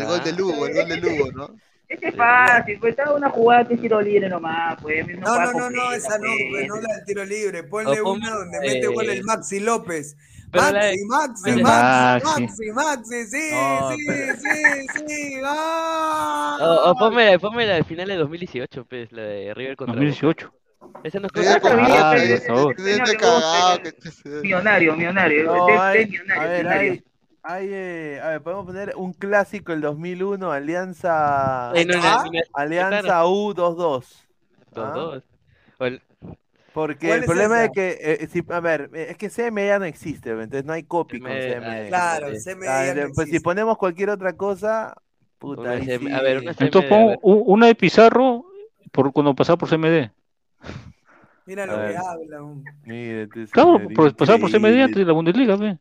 El 0.01 0.05
gol 0.07 0.23
de 0.23 0.33
Lugo, 0.33 0.67
el 0.67 0.73
gol 0.75 0.87
de 0.89 0.97
Lugo, 0.97 1.31
¿no? 1.33 1.55
Este 1.89 2.07
es 2.09 2.15
fácil, 2.15 2.79
pues 2.79 2.91
estaba 2.91 3.15
una 3.15 3.29
jugada 3.29 3.67
es 3.69 3.79
tiro 3.81 4.01
libre 4.01 4.29
nomás, 4.29 4.77
pues. 4.81 5.07
No, 5.07 5.35
no, 5.35 5.51
no, 5.53 5.69
no, 5.69 5.91
esa 5.93 6.17
no, 6.17 6.27
pues, 6.51 6.67
no 6.67 6.75
la 6.81 6.95
del 6.95 7.05
tiro 7.05 7.25
libre. 7.25 7.63
Ponle 7.63 8.01
O 8.01 8.13
una 8.13 8.31
donde 8.31 8.57
eh, 8.57 8.61
mete 8.73 8.87
gol 8.87 9.09
el 9.09 9.23
Maxi 9.23 9.59
López. 9.59 10.15
Maxi, 10.53 10.73
de- 10.73 11.05
Maxi, 11.07 11.61
Maxi, 11.61 11.61
Maxi. 11.61 12.25
Maxi, 12.25 12.71
Maxi, 12.71 13.25
sí, 13.27 13.49
No, 13.51 13.91
sí, 13.91 14.05
pero- 14.07 14.35
sí, 14.37 14.87
sí, 15.07 15.41
¡ah! 15.43 16.57
O, 16.61 16.91
o 16.91 16.95
ponme, 16.95 17.37
ponme 17.39 17.65
la 17.65 17.73
del 17.75 17.85
final 17.85 18.07
de 18.07 18.15
2018, 18.15 18.85
pues, 18.85 19.11
la 19.11 19.23
de 19.23 19.53
River 19.53 19.75
contra 19.75 19.95
2018. 19.95 20.47
Boca. 20.47 20.99
Esa 21.03 21.19
no 21.19 21.27
es 21.27 21.41
Sí, 21.41 21.47
ah, 21.47 22.11
sí, 22.17 23.89
sí, 23.91 24.01
sí, 24.01 24.11
sí. 24.23 24.29
Millonario, 24.41 24.95
millonario. 24.95 25.43
No, 25.43 25.67
este- 25.67 25.73
este 25.73 25.79
hay, 25.83 26.01
es 26.03 26.09
millonario, 26.09 26.41
a 26.41 26.47
ver, 26.47 26.57
millonario. 26.63 27.03
Hay, 27.47 27.67
eh, 27.71 28.19
a 28.21 28.27
ver, 28.29 28.41
podemos 28.41 28.65
poner 28.65 28.93
un 28.97 29.13
clásico 29.13 29.71
el 29.71 29.81
2001, 29.81 30.51
Alianza, 30.51 31.71
Eh, 31.73 31.85
no, 31.85 31.93
¿Ah? 32.03 32.25
Alianza 32.53 33.01
claro. 33.01 33.29
U22. 33.29 34.27
Dos, 34.73 35.23
¿ah? 35.79 35.89
Porque 36.73 37.07
¿Cuál 37.07 37.19
el 37.19 37.25
problema 37.25 37.63
es 37.63 37.71
que, 37.71 37.97
eh, 37.99 38.27
si- 38.27 38.43
a 38.49 38.59
ver, 38.59 38.91
es 38.93 39.17
que 39.17 39.29
CM 39.29 39.65
ya 39.65 39.79
no 39.79 39.85
existe, 39.85 40.29
entonces 40.29 40.65
no 40.65 40.73
hay 40.73 40.83
copy 40.83 41.19
con 41.19 41.31
CM, 41.31 41.65
CM. 41.65 41.87
Claro, 41.87 42.29
Sí. 42.35 42.41
CM 42.41 42.67
Ah, 42.67 42.85
ya 42.85 42.93
no 43.07 43.13
pues 43.15 43.29
si 43.29 43.39
ponemos 43.39 43.77
cualquier 43.77 44.11
otra 44.11 44.33
cosa, 44.33 44.93
puta, 45.39 45.61
Una 45.61 45.81
sí. 45.83 45.91
a 46.11 46.21
ver, 46.21 46.37
una 46.39 46.51
Entonces 46.51 47.17
u- 47.23 47.43
una 47.53 47.65
de 47.67 47.75
Pizarro 47.75 48.45
por 48.91 49.11
cuando 49.11 49.33
pasaba 49.33 49.57
por 49.57 49.69
CMD. 49.69 50.11
Mira 51.47 51.65
lo 51.65 51.73
que 51.73 51.79
ver. 51.79 51.97
habla. 51.97 52.43
un- 52.43 52.63
Mire, 52.83 53.23
este 53.23 53.47
Claro, 53.47 53.79
pasaba 54.15 54.37
por 54.37 54.51
CMD 54.51 54.81
antes 54.83 54.97
de 54.97 55.05
la 55.05 55.13
Bundesliga, 55.13 55.55
ve. 55.55 55.79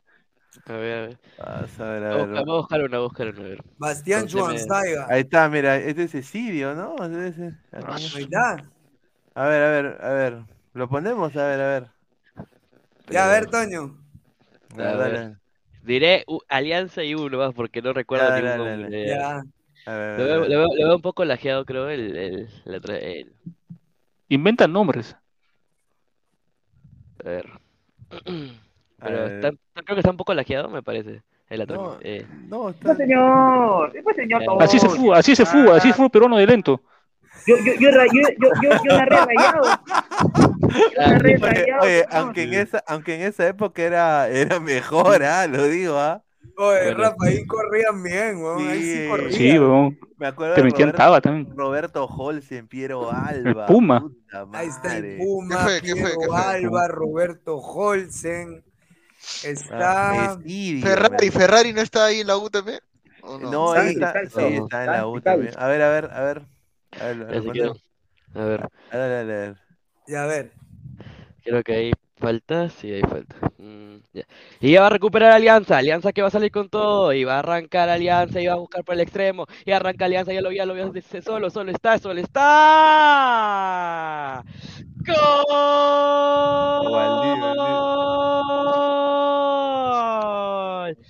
A 0.66 0.72
ver, 0.72 0.94
a 0.98 1.06
ver. 1.08 1.18
Vas 1.38 1.80
a 1.80 1.90
ver, 1.90 2.04
a 2.04 2.08
Vamos 2.16 2.22
a 2.22 2.26
ver. 2.26 2.28
buscar- 2.28 2.46
vamos 2.46 2.48
a 2.48 2.56
buscar 2.60 2.80
una, 2.82 2.98
vamos 2.98 3.04
a 3.04 3.08
buscar 3.08 3.28
una, 3.28 3.40
a 3.40 3.48
ver. 3.50 3.62
Bastián. 3.78 4.28
Schweinsteiger. 4.28 4.98
Ahí 5.08 5.20
está, 5.20 5.48
mira, 5.48 5.76
este 5.76 6.04
es 6.04 6.10
Cecidio, 6.12 6.74
¿no? 6.74 6.96
Ese 7.04 7.28
es- 7.48 7.54
Ahí 7.72 8.22
está. 8.22 8.70
A 9.34 9.44
ver, 9.46 9.62
a 9.62 9.70
ver, 9.70 9.98
a 10.04 10.08
ver. 10.12 10.38
Lo 10.72 10.88
ponemos, 10.88 11.36
a 11.36 11.46
ver, 11.46 11.60
a 11.60 11.68
ver. 11.68 11.86
Ya, 13.10 13.26
a 13.26 13.28
ver, 13.28 13.46
Toño. 13.46 13.98
A 14.72 14.76
ver, 14.76 14.86
A 14.86 14.96
ver. 14.96 15.12
dale. 15.12 15.36
Diré 15.82 16.24
Alianza 16.48 17.04
y 17.04 17.14
uno 17.14 17.38
más 17.38 17.54
porque 17.54 17.80
no 17.80 17.92
recuerdo 17.92 18.28
Ya, 18.28 18.40
ningún 18.40 18.56
nombre. 18.80 19.08
Ya. 19.08 19.44
A 19.86 19.92
ver, 19.94 20.18
Lo 20.18 20.24
a 20.24 20.26
veo, 20.26 20.40
ver. 20.40 20.50
lo 20.50 20.58
veo- 20.58 20.68
lo 20.76 20.86
veo 20.88 20.96
un 20.96 21.02
poco 21.02 21.24
lajeado, 21.24 21.64
creo, 21.64 21.88
el, 21.88 22.16
el, 22.16 22.48
el- 22.66 23.32
Inventan 24.28 24.72
nombres. 24.72 25.16
a 27.24 27.28
ver. 27.28 27.46
Pero 28.98 29.26
está, 29.26 29.50
creo 29.84 29.94
que 29.94 30.00
está 30.00 30.10
un 30.10 30.16
poco 30.16 30.34
lajeado, 30.34 30.68
me 30.68 30.82
parece. 30.82 31.22
El. 31.48 31.66
No, 31.66 31.98
eh. 32.00 32.26
no, 32.48 32.70
está. 32.70 32.88
No, 32.88 32.96
señor. 32.96 33.92
Después, 33.92 34.16
señor. 34.16 34.42
Eh, 34.42 34.46
Así 34.60 34.78
se 34.78 34.88
fue, 34.88 35.16
así 35.16 35.36
se 35.36 35.46
fue, 35.46 35.76
así 35.76 35.92
fue 35.92 36.10
peruano 36.10 36.36
de 36.36 36.46
lento. 36.46 36.80
Yo, 37.46 37.56
yo, 37.58 37.72
yo, 37.78 37.90
yo, 37.90 38.28
yo, 38.38 38.48
yo, 38.62 38.70
yo 38.84 38.96
narré 38.96 39.16
rayado. 39.16 39.62
Narré 40.98 41.36
rayado. 41.36 41.82
oye, 41.82 41.98
señor. 42.00 42.06
aunque 42.10 42.42
en 42.42 42.54
esa, 42.54 42.82
aunque 42.88 43.14
en 43.14 43.22
esa 43.22 43.46
época 43.46 43.82
era, 43.82 44.28
era 44.28 44.58
mejor, 44.58 45.22
ah, 45.22 45.46
lo 45.46 45.64
digo, 45.68 45.96
ah. 45.96 46.22
Oye, 46.58 46.78
Bueno. 46.86 46.98
Rafa, 46.98 47.16
ahí 47.26 47.46
corrían 47.46 48.02
bien, 48.02 48.42
weón. 48.42 48.68
Ahí 48.68 48.82
sí 48.82 49.08
corrían. 49.08 49.32
Sí, 49.32 49.58
weón. 49.58 49.98
Me 50.16 50.26
acuerdo 50.26 50.54
Te 50.54 50.62
de 50.62 50.70
Roberto, 50.70 51.20
también. 51.20 51.56
Roberto 51.56 52.06
Holsen, 52.06 52.66
Piero 52.66 53.12
Alba. 53.12 53.66
Puma. 53.66 54.00
puta 54.00 54.46
Ahí 54.52 54.68
está 54.68 54.96
el. 54.96 55.18
Puma, 55.18 55.56
¿Qué 55.56 55.62
fue? 55.62 55.80
¿Qué 55.82 55.90
fue? 55.90 56.10
Piero 56.10 56.20
¿Qué 56.20 56.26
fue? 56.26 56.36
Alba, 56.36 56.88
Roberto 56.88 57.58
Holsen. 57.58 58.64
Ah, 59.26 59.48
Está. 59.48 60.38
Presidio, 60.42 60.86
Ferrari, 60.86 61.30
Ferrari 61.30 61.72
no 61.72 61.80
está 61.80 62.06
ahí 62.06 62.20
en 62.20 62.26
la 62.28 62.36
U 62.36 62.48
también. 62.50 62.80
¿O 63.22 63.38
no? 63.38 63.50
No, 63.50 63.72
ahí 63.72 63.90
está, 63.94 64.12
sí, 64.28 64.54
está 64.62 64.84
en 64.84 64.90
la 64.92 65.06
U 65.06 65.20
también. 65.20 65.52
A 65.58 65.66
ver, 65.66 65.82
a 65.82 65.90
ver, 65.90 66.10
a 66.12 66.20
ver. 66.22 66.42
A 67.00 67.04
ver. 67.06 67.22
A 67.22 67.40
ver, 67.40 67.72
A 68.34 68.44
ver, 68.44 68.60
a 68.90 68.96
ver, 68.96 69.12
a 69.12 69.24
ver. 69.24 69.56
Ya, 70.06 70.22
a 70.22 70.26
ver. 70.26 70.52
creo 71.42 71.62
que 71.64 71.72
hay 71.74 71.92
falta. 72.16 72.68
Sí, 72.70 72.92
hay 72.92 73.02
falta. 73.02 73.34
Mm. 73.58 73.96
Y 74.60 74.72
ya 74.72 74.80
va 74.82 74.86
a 74.86 74.90
recuperar 74.90 75.32
Alianza. 75.32 75.76
Alianza 75.78 76.12
que 76.12 76.22
va 76.22 76.28
a 76.28 76.30
salir 76.30 76.50
con 76.52 76.68
todo. 76.68 77.12
Y 77.12 77.24
va 77.24 77.34
a 77.36 77.38
arrancar 77.40 77.88
Alianza. 77.88 78.40
Y 78.40 78.46
va 78.46 78.52
a 78.54 78.56
buscar 78.56 78.84
por 78.84 78.94
el 78.94 79.00
extremo. 79.00 79.46
Y 79.64 79.72
arranca 79.72 80.04
Alianza. 80.06 80.32
Ya 80.32 80.40
lo 80.40 80.50
vi, 80.50 80.56
ya 80.56 80.66
lo 80.66 80.74
vi. 80.74 80.82
dice, 80.92 81.20
Solo, 81.22 81.50
solo 81.50 81.72
está, 81.72 81.98
solo 81.98 82.20
está. 82.20 82.44
¡Gol! 85.06 85.16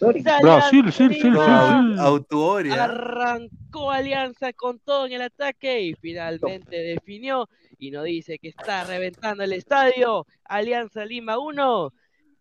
Brasil, 0.01 0.93
sí, 0.93 1.09
sí, 1.09 1.15
sí, 1.15 1.21
sí. 1.23 1.97
Autuoria. 1.99 2.85
Arrancó 2.85 3.91
Alianza 3.91 4.53
con 4.53 4.79
todo 4.79 5.07
en 5.07 5.13
el 5.13 5.23
ataque 5.23 5.81
y 5.83 5.95
finalmente 5.95 6.77
definió 6.77 7.49
y 7.79 7.91
nos 7.91 8.05
dice 8.05 8.39
que 8.39 8.49
está 8.49 8.85
reventando 8.85 9.43
el 9.45 9.53
estadio. 9.53 10.27
Alianza 10.45 11.05
Lima 11.05 11.39
1, 11.39 11.93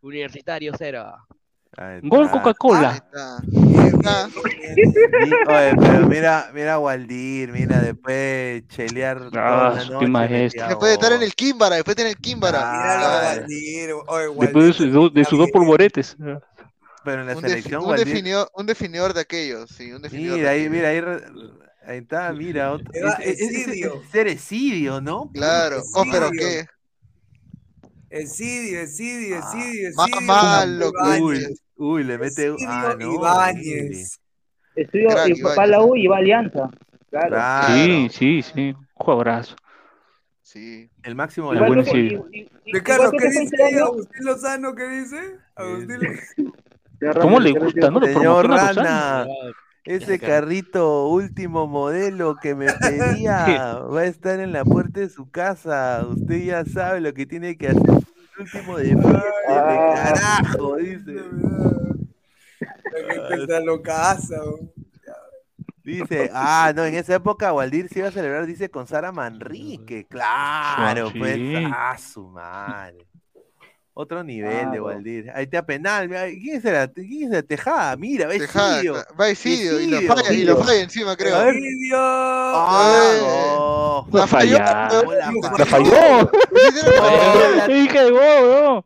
Universitario 0.02 0.74
0. 0.78 1.14
Ahí 1.78 2.00
Gol 2.04 2.30
Coca-Cola. 2.32 3.04
Oye, 5.48 5.74
pero 5.78 6.08
mira, 6.08 6.50
mira 6.54 6.74
a 6.76 6.80
Waldir, 6.80 7.52
mira, 7.52 7.82
después 7.82 8.16
de 8.16 8.64
chelear 8.70 9.30
Ah, 9.36 9.78
qué 10.00 10.08
maestro. 10.08 10.68
Después 10.68 10.90
de 10.90 10.94
estar 10.94 11.12
en 11.14 11.22
el 11.24 11.34
Kimbara, 11.34 11.76
después 11.76 11.96
de 11.96 12.04
tener 12.04 12.16
el 12.18 12.22
Kimbara. 12.22 12.60
Ah. 12.64 13.34
Waldir. 13.40 13.92
Oye, 14.08 14.26
Después 14.28 14.52
de, 14.54 14.60
Waldir, 14.60 14.74
sus 14.74 14.94
dos- 14.94 15.14
de 15.14 15.22
bien. 15.38 15.52
polvoretes. 15.52 16.16
Pero 17.06 17.22
en 17.22 17.28
la 17.28 17.36
Un, 17.38 17.44
defi- 17.44 17.48
selección, 17.50 17.84
un 17.84 17.90
Waldir. 17.90 18.08
definidor, 18.08 18.50
un 18.56 18.66
definidor 18.66 19.14
de 19.14 19.22
aquellos, 19.22 19.70
sí, 19.70 19.92
un 19.94 20.02
definidor 20.02 20.38
Mira, 20.40 20.50
de 20.52 20.56
ahí, 20.58 20.70
mira, 20.70 20.90
ahí, 20.90 21.02
ahí 21.86 21.98
está, 22.00 22.34
mira. 22.34 22.74
otro- 22.74 22.92
es- 22.94 23.04
es- 23.20 23.40
es- 23.42 23.48
Esidio. 24.26 25.00
¿no? 25.02 25.30
Claro. 25.34 25.82
Oh, 25.94 26.04
pero 26.12 26.26
Esidio. 26.28 26.42
qué. 26.48 26.66
Esidio, 28.10 28.80
Esidio, 28.82 29.40
Ah, 29.42 29.50
Esidio, 29.54 29.90
más 29.96 30.08
Esidio. 30.10 30.26
malo, 30.28 30.90
Ibáñez. 30.90 31.22
Uy, 31.22 31.88
uy, 31.88 32.04
le 32.04 32.18
mete. 32.18 32.48
Esidio 32.48 32.56
Ah, 32.70 32.96
no. 32.98 33.14
Ibáñez. 33.14 34.20
Estudió 34.76 35.10
Crack, 35.10 35.30
y 35.30 35.60
a 35.60 35.66
la 35.68 35.82
U 35.84 35.96
y 35.96 36.08
va 36.08 36.16
a 36.18 36.20
Alianza. 36.20 36.70
Claro. 37.10 37.30
Claro. 37.30 37.74
Sí, 37.76 38.08
sí, 38.12 38.42
sí. 38.42 38.76
Jugadorazo. 38.94 39.56
Sí. 40.42 40.90
El 41.04 41.16
máximo 41.16 41.54
de 41.54 41.60
la 41.60 41.82
Esidio. 41.82 42.28
Ricardo, 42.66 43.12
¿qué 43.12 43.30
dice 43.30 43.56
Agustín 43.82 44.26
Lozano? 44.26 44.76
¿Qué 44.76 44.88
dice? 44.90 45.38
Agustín 45.56 45.98
Lozano. 46.00 46.54
¿Cómo 47.14 47.40
le 47.40 47.52
gusta, 47.52 47.90
no? 47.92 48.00
Lo 48.00 48.08
Señor. 48.08 48.50
Rana, 48.50 49.26
ese 49.84 50.20
carrito 50.20 51.08
último 51.08 51.68
modelo 51.68 52.36
que 52.42 52.56
me 52.56 52.68
pedía 52.74 53.80
va 53.80 54.02
a 54.02 54.06
estar 54.06 54.40
en 54.40 54.52
la 54.52 54.64
puerta 54.66 55.00
de 55.00 55.10
su 55.10 55.30
casa. 55.30 56.06
Usted 56.10 56.44
ya 56.44 56.66
sabe 56.66 57.02
lo 57.02 57.14
que 57.14 57.26
tiene 57.26 57.58
que 57.58 57.70
hacer. 57.70 57.84
El 58.38 58.42
último 58.44 58.78
de 58.78 58.86
fiesta, 58.86 59.22
de 59.48 59.94
carajo, 59.96 60.76
dice. 60.78 61.14
La 63.08 63.28
gente 63.28 63.44
está 63.44 63.60
weón. 63.62 64.72
Dice, 65.84 66.32
ah, 66.34 66.74
no, 66.76 66.84
en 66.84 66.96
esa 66.96 67.14
época 67.16 67.54
Waldir 67.54 67.90
se 67.90 68.00
iba 68.00 68.08
a 68.08 68.12
celebrar, 68.12 68.48
dice, 68.48 68.70
con 68.70 68.88
Sara 68.88 69.12
Manrique. 69.12 70.08
Claro, 70.08 71.12
Sí. 71.12 71.20
pues, 71.20 71.40
ah, 71.72 71.96
su 72.00 72.28
madre. 72.28 73.06
Otro 73.98 74.26
nivel 74.26 74.72
de. 74.72 74.82
Waldir. 74.82 75.32
Ahí 75.34 75.46
está 75.46 75.66
penal. 75.66 76.10
¿Quién 76.10 76.58
es 76.58 76.64
la, 76.66 76.88
quién 76.90 77.24
es 77.24 77.30
la 77.30 77.44
Tejada? 77.44 77.96
Mira, 77.96 78.28
va 78.28 78.34
Tejada, 78.34 78.82
va 79.18 79.30
Esidio 79.30 79.80
y 79.80 79.88
lo 79.88 80.02
falla, 80.02 80.34
y 80.34 80.44
lo 80.44 80.58
falla 80.58 80.82
encima, 80.82 81.16
creo. 81.16 81.34
A 81.38 81.46
ver. 81.46 81.56
Esidio. 81.56 81.96
Ah, 81.98 83.14
no. 83.22 84.08
La 84.12 84.20
La 84.20 84.28
falló, 84.28 84.58
falla. 84.58 85.02
weón. 85.08 85.18
La 85.18 85.58
La 85.58 85.66
falló. 85.66 85.86
falló. 85.92 86.32
Sí, 86.54 86.80
sí, 86.80 86.86
la 86.86 87.02
falló. 87.02 87.74
Dije 87.74 88.04
de 88.04 88.12
gol, 88.12 88.22
weón. 88.22 88.84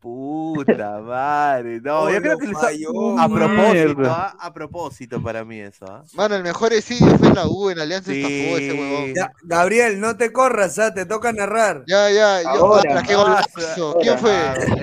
Puta 0.00 1.00
madre. 1.00 1.80
No, 1.80 2.02
Oh, 2.02 2.10
yo 2.10 2.20
creo 2.22 2.38
que 2.38 2.46
le 2.46 2.54
falló. 2.54 3.18
a 3.18 3.28
propósito. 3.28 4.02
¿ah? 4.10 4.36
a 4.38 4.52
propósito 4.52 5.22
para 5.22 5.44
mí 5.44 5.58
eso, 5.60 5.86
¿ah? 5.88 6.04
Mano, 6.14 6.36
el 6.36 6.42
mejor 6.42 6.72
Esidio 6.72 7.18
fue 7.18 7.28
en 7.28 7.34
la 7.34 7.46
U, 7.48 7.70
en 7.70 7.78
Alianza 7.80 8.12
Sí. 8.12 8.22
estafó 8.22 8.58
ese 8.58 8.72
huevón. 8.72 9.14
Ya, 9.14 9.32
Gabriel, 9.42 10.00
no 10.00 10.16
te 10.16 10.32
corras, 10.32 10.78
¿ah? 10.78 10.94
te 10.94 11.04
toca 11.06 11.32
narrar. 11.32 11.82
Ya, 11.86 12.10
ya, 12.10 12.42
yo, 12.42 12.80
qué 13.06 13.14
golazo. 13.16 13.96
¿Quién 14.00 14.18
fue? 14.18 14.34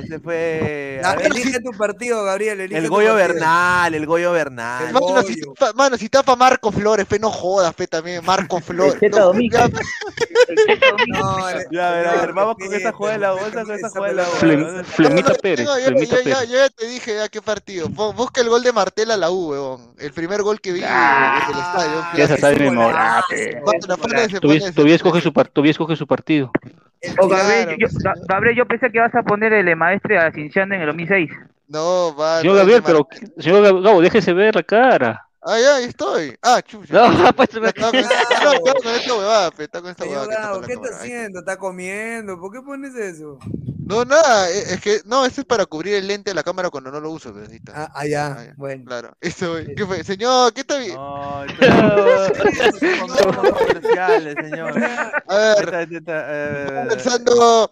Ese 0.04 0.20
fue 0.20 1.02
a 1.04 1.16
ver, 1.16 1.28
elige 1.28 1.60
tu 1.62 1.72
partido, 1.72 2.24
Gabriel. 2.24 2.60
elige 2.62 2.80
el 2.80 2.90
Goyo. 2.90 3.16
Bernal, 3.16 3.94
el 3.96 4.06
Goyo 4.06 4.32
Bernal. 4.32 4.88
El 4.88 4.94
Mano, 4.94 5.22
si 5.24 5.40
tapa, 5.40 5.74
mano, 5.74 5.98
si 5.98 6.10
tapa 6.10 6.36
Marco 6.36 6.72
Flores, 6.72 7.08
fe, 7.08 7.20
no 7.20 7.30
jodas, 7.32 7.74
fe, 7.76 7.88
también, 7.88 8.24
Marco 8.26 8.60
Flores. 8.60 9.00
Cheta 9.00 9.20
No, 9.20 9.34
ya, 9.34 9.66
el. 9.66 9.74
No, 11.08 11.38
Ya, 11.72 11.88
a 11.90 11.92
ver, 11.92 12.08
a 12.08 12.12
ver, 12.12 12.20
señor, 12.20 12.34
vamos 12.34 12.56
con 12.58 12.74
esa 12.74 12.92
jugada 12.92 13.14
de 13.16 13.20
la 13.20 13.32
bolsa, 13.32 13.64
con 13.64 13.76
esa 13.76 13.90
jugada 13.90 14.08
de 14.08 14.16
la 14.16 14.24
bolsa. 14.28 14.84
Flemita 15.08 15.30
no, 15.34 15.36
Pérez, 15.42 15.66
yo, 15.66 15.74
Flemita 15.86 16.16
yo- 16.16 16.18
yo- 16.18 16.24
Pérez. 16.24 16.50
yo 16.50 16.56
ya 16.58 16.70
te 16.70 16.88
dije 16.88 17.16
ya 17.16 17.30
qué 17.30 17.42
partido. 17.42 17.88
Bu- 17.90 18.14
Busca 18.16 18.42
el 18.42 18.50
gol 18.50 18.64
de 18.64 18.72
Martel 18.74 19.12
a 19.12 19.18
la 19.18 19.32
U, 19.32 19.52
weón. 19.52 19.94
El 20.00 20.12
primer 20.14 20.42
gol 20.44 20.60
que 20.62 20.72
vi 20.74 20.82
Ah, 20.86 21.40
en 21.48 21.54
el 21.54 21.60
estadio. 21.62 22.06
Ya 22.18 22.28
se 22.28 22.36
todavía 25.52 25.72
escoge 25.72 25.96
su 25.96 26.08
partido. 26.08 26.52
Oh, 27.20 27.28
Gabriel, 27.28 27.64
Claro, 27.66 27.78
yo, 27.80 27.88
pues, 27.92 28.04
Ga- 28.04 28.26
Gabriel, 28.28 28.56
yo 28.58 28.66
pensé 28.66 28.92
que 28.92 29.00
vas 29.00 29.14
a 29.14 29.24
poner 29.24 29.54
el 29.54 29.76
maestre 29.76 30.18
a 30.18 30.32
Cinciano 30.32 30.74
en 30.76 30.82
el 30.82 30.88
2006. 30.88 31.30
No, 31.68 32.16
va. 32.16 32.42
Señor 32.42 32.58
Gabriel, 32.58 32.82
pero 32.86 33.08
señor 33.38 33.64
Gab- 33.64 33.82
Gabo, 33.84 34.02
déjese 34.02 34.34
ver 34.34 34.56
la 34.56 34.64
cara. 34.64 35.28
Ah, 35.48 35.60
ya, 35.60 35.76
ahí 35.76 35.86
estoy. 35.86 36.36
Ah, 36.42 36.60
chucha. 36.64 36.92
No, 36.94 37.32
pues 37.36 37.50
Ya 37.52 37.68
estaba 37.68 37.92
con, 37.92 38.02
no, 38.02 38.08
estaba 38.10 38.60
con 38.82 38.94
esta 38.96 39.14
huevada, 39.14 39.52
pe, 39.52 39.64
está 39.66 39.80
con 39.82 39.92
esta 39.92 40.04
huevada. 40.06 40.34
está 40.34 40.68
¿qué 40.68 40.74
está 40.74 40.86
está. 40.86 40.98
haciendo? 40.98 41.40
¿Está 41.40 41.58
comiendo? 41.58 42.40
¿Por 42.40 42.52
qué 42.52 42.62
pones 42.64 42.96
eso? 42.96 43.38
No, 43.86 44.04
nada, 44.04 44.50
e- 44.50 44.74
es 44.74 44.82
que, 44.82 45.02
no, 45.06 45.24
esto 45.24 45.42
es 45.42 45.46
para 45.46 45.68
cubrir 45.68 45.94
el 45.94 46.08
lente 46.08 46.32
de 46.32 46.34
la 46.36 46.42
cámara 46.42 46.72
cuando 46.72 46.90
no 46.90 47.00
lo 47.00 47.12
uso, 47.12 47.32
pero 47.32 47.46
está. 47.46 47.74
Ah, 47.76 47.92
ah, 47.94 48.08
ya, 48.08 48.28
Ah, 48.28 48.44
ya. 48.46 48.54
bueno. 48.58 48.86
Claro, 48.88 49.16
eso, 49.22 49.52
güey. 49.52 49.76
¿qué 49.76 49.86
fue? 49.86 50.04
Señor, 50.04 50.52
¿qué 50.54 50.62
está 50.62 50.80
bien? 50.80 50.96
No, 50.96 51.44
señor. 54.42 54.84
A 55.28 55.36
ver, 55.38 55.60
está, 55.64 55.78
ahí 55.78 55.88
está, 55.92 56.26
eh, 56.28 56.88
Pensando. 56.90 57.72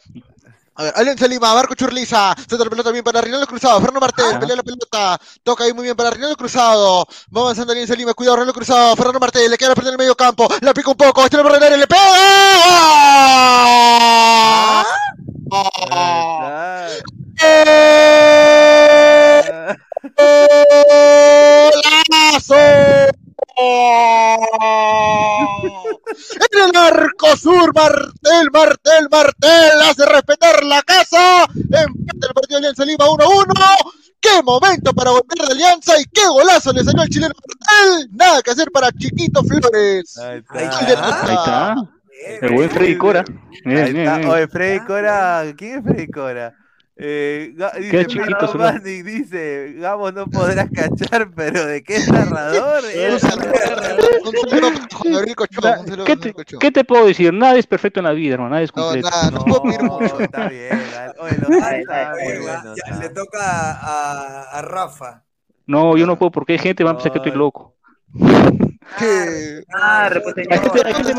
A 0.76 0.84
ver, 0.84 0.94
Alianza 0.96 1.28
Lima, 1.28 1.54
Marco 1.54 1.76
Churliza, 1.76 2.34
centro 2.50 2.68
pelota 2.70 2.90
bien 2.90 3.04
para 3.04 3.22
Rinaldo 3.22 3.46
Cruzado, 3.46 3.80
Fernando 3.80 4.00
Martel, 4.00 4.26
Ajá. 4.26 4.40
pelea 4.40 4.56
la 4.56 4.64
pelota, 4.64 5.20
toca 5.44 5.66
ahí 5.66 5.74
muy 5.74 5.84
bien 5.84 5.96
para 5.96 6.10
Rinaldo 6.10 6.36
Cruzado, 6.36 7.06
va 7.36 7.42
avanzando 7.42 7.74
Alianza 7.74 7.94
Lima, 7.94 8.16
cuidado 8.16 8.38
Rinaldo 8.38 8.54
Cruzado, 8.54 8.96
Fernando 8.96 9.20
Martel, 9.20 9.52
le 9.52 9.58
queda 9.58 9.70
la 9.70 9.76
pelota 9.76 9.90
en 9.90 9.94
el 9.94 10.00
medio 10.00 10.16
campo, 10.16 10.48
la 10.62 10.74
pica 10.74 10.90
un 10.90 10.98
poco, 10.98 11.24
este 11.24 11.38
por 11.38 11.56
el 11.56 11.62
área, 11.64 11.78
le 11.78 11.86
pega. 11.86 12.02
ahí 15.52 15.74
¡Golazo! 22.42 23.23
En 26.52 26.70
el 26.70 26.76
arco 26.76 27.36
sur, 27.38 27.74
Martel, 27.74 28.50
Martel, 28.52 29.08
Martel 29.10 29.82
hace 29.90 30.06
respetar 30.06 30.64
la 30.64 30.82
casa. 30.84 31.44
Empate 31.46 32.28
el 32.28 32.34
partido 32.34 32.60
de 32.60 32.68
Alianza 32.68 32.86
Lima 32.86 33.06
1-1. 33.06 33.54
¡Qué 34.20 34.42
momento 34.44 34.94
para 34.94 35.12
volver 35.12 35.48
de 35.48 35.54
Alianza! 35.54 36.00
¡Y 36.00 36.06
qué 36.06 36.26
golazo 36.28 36.72
le 36.72 36.84
salió 36.84 37.02
al 37.02 37.10
chileno 37.10 37.34
Martel! 37.36 38.10
Nada 38.14 38.42
que 38.42 38.52
hacer 38.52 38.72
para 38.72 38.92
Chiquito 38.92 39.44
Flores. 39.44 40.18
Ahí 40.18 40.40
está. 40.40 40.60
Ahí 40.60 41.36
está. 41.36 41.76
El 42.42 42.54
buen 42.54 42.70
Freddy 42.70 42.98
Cora. 42.98 43.26
Bien, 43.66 43.84
Ahí 43.84 43.94
bien, 43.94 44.06
está. 44.08 44.18
bien. 44.20 44.30
Oye, 44.30 44.48
Freddy 44.48 44.80
Cora, 44.86 45.44
¿quién 45.58 45.80
es 45.80 45.84
Freddy 45.84 46.08
Cora? 46.08 46.56
Eh, 46.96 47.54
dice, 47.56 47.90
Qué 47.90 48.06
chiquito 48.06 48.54
Manning 48.56 49.04
dice, 49.04 49.74
Gabo 49.78 50.12
no 50.12 50.28
podrás 50.28 50.70
cachar, 50.70 51.28
pero 51.36 51.66
¿de 51.66 51.82
qué 51.84 51.96
es 51.96 52.12
narrador? 52.12 52.84
¿Qué 56.06 56.18
te, 56.18 56.34
Cochón. 56.34 56.60
qué 56.60 56.72
te 56.72 56.84
puedo 56.84 57.06
decir? 57.08 57.34
Nada 57.34 57.56
es 57.58 57.66
perfecto 57.68 58.00
en 58.00 58.06
la 58.06 58.12
vida, 58.12 58.36
hermano. 58.36 58.52
Nada 58.52 58.62
es 58.64 58.76
No, 58.76 58.84
completo. 58.84 59.10
nada, 59.10 59.32
no 59.32 59.44
puedo 59.46 59.64
pedir 59.64 59.84
mucho. 59.84 60.20
está 60.20 60.50
bien. 60.50 60.82
Oye, 61.20 61.38
los 61.38 61.64
Ay, 61.64 61.84
bueno, 61.86 62.76
ya, 62.76 62.96
le 63.00 63.10
toca 63.10 63.72
a, 63.72 64.44
a 64.60 64.62
Rafa. 64.62 65.24
No, 65.66 65.98
yo 65.98 66.06
no 66.06 66.18
puedo 66.18 66.32
porque 66.32 66.54
hay 66.54 66.60
gente 66.60 66.76
que 66.78 66.84
va 66.84 66.92
a 66.92 66.96
pensar 66.96 67.12
que 67.12 67.20
estoy 67.20 67.32
loco. 67.32 67.76
¿Qué? 69.00 69.64
Ah, 69.74 70.10
pues, 70.12 70.36
Hay 70.38 70.44
señor. 70.46 70.62
gente, 70.62 70.88
hay 70.88 70.94
gente 70.94 71.14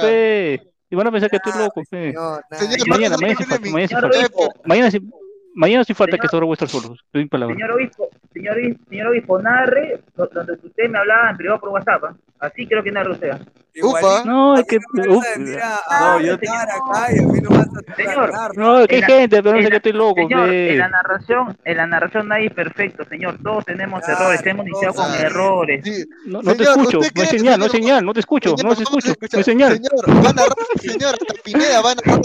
pe. 0.00 0.62
Y 0.90 0.96
van 0.96 1.06
a 1.06 1.12
pensar 1.12 1.30
que 1.30 1.36
estoy 1.36 1.52
loco, 1.62 1.82
pe. 1.88 2.12
No, 2.12 2.30
nada. 2.32 2.46
Señor, 2.58 2.88
Mañana, 2.88 3.16
no 3.20 3.26
mañana 5.54 5.84
sí 5.84 5.94
falta, 5.94 6.12
Señor 6.12 6.22
que 6.22 6.28
sobre 6.28 6.46
vuestro 6.46 6.68
solo. 6.68 6.94
Doy 7.12 7.26
palabra. 7.26 7.54
Señor 7.54 7.72
obispo, 7.72 8.08
señor, 8.32 8.56
obis- 8.56 8.78
señor 8.88 9.06
obispo, 9.08 9.42
narre 9.42 10.00
do- 10.16 10.26
donde 10.32 10.52
usted 10.54 10.88
me 10.88 10.98
hablaba 10.98 11.30
en 11.30 11.36
privado 11.36 11.60
por 11.60 11.68
WhatsApp. 11.70 12.04
¿ah? 12.04 12.16
Así 12.40 12.66
creo 12.66 12.82
que 12.82 12.90
narre 12.90 13.12
usted. 13.12 13.32
Ufa. 13.82 14.24
No, 14.24 14.56
es 14.56 14.64
que. 14.66 14.78
uf, 15.08 15.24
No, 15.36 16.20
yo 16.20 16.34
acá 16.34 17.08
y 17.14 17.18
a 17.18 17.22
mí 17.22 17.40
no 17.40 17.50
vas 17.50 17.66
a 17.68 17.94
Señor, 17.96 18.56
no, 18.56 18.80
es 18.80 18.88
que 18.88 18.96
hay 18.96 19.02
en 19.02 19.08
la- 19.08 19.14
gente, 19.14 19.42
pero 19.42 19.56
no 19.56 19.62
sé 19.62 19.70
que 19.70 19.76
estoy 19.76 19.92
loco. 19.92 20.14
Señor, 20.16 20.48
en 20.52 20.78
la 20.78 20.88
narración, 20.88 21.58
en 21.64 21.76
la 21.76 21.86
narración 21.86 22.28
nadie 22.28 22.46
es 22.46 22.52
perfecto, 22.54 23.04
señor. 23.04 23.38
Todos 23.42 23.64
tenemos 23.66 24.00
Claro, 24.04 24.20
errores, 24.24 24.40
hemos 24.46 24.66
iniciado 24.66 24.94
con 24.94 25.14
errores. 25.14 25.80
Sí. 25.84 26.04
No, 26.26 26.42
no 26.42 26.54
te 26.54 26.62
escucho, 26.64 26.98
¿usted 26.98 27.12
no 27.14 27.22
hay 27.22 27.28
cree, 27.28 27.38
señal, 27.38 27.58
no 27.58 27.64
hay 27.66 27.70
señor? 27.70 27.86
señal, 27.88 28.04
no 28.06 28.12
te 28.14 28.20
escucho, 28.20 28.50
Señor, 28.56 28.64
no 28.64 28.70
a 28.70 28.82
escucho, 28.82 29.08
no 29.32 29.38
hay 29.38 29.44
señal. 29.44 29.72
Señor, 29.74 30.08
va 30.26 30.30
a 30.30 30.32
narrar, 30.32 30.56
señor, 30.80 31.14
hasta 31.14 31.34
Pineda 31.44 31.80
va 31.82 31.90
a 31.92 31.94
narrar, 31.94 32.20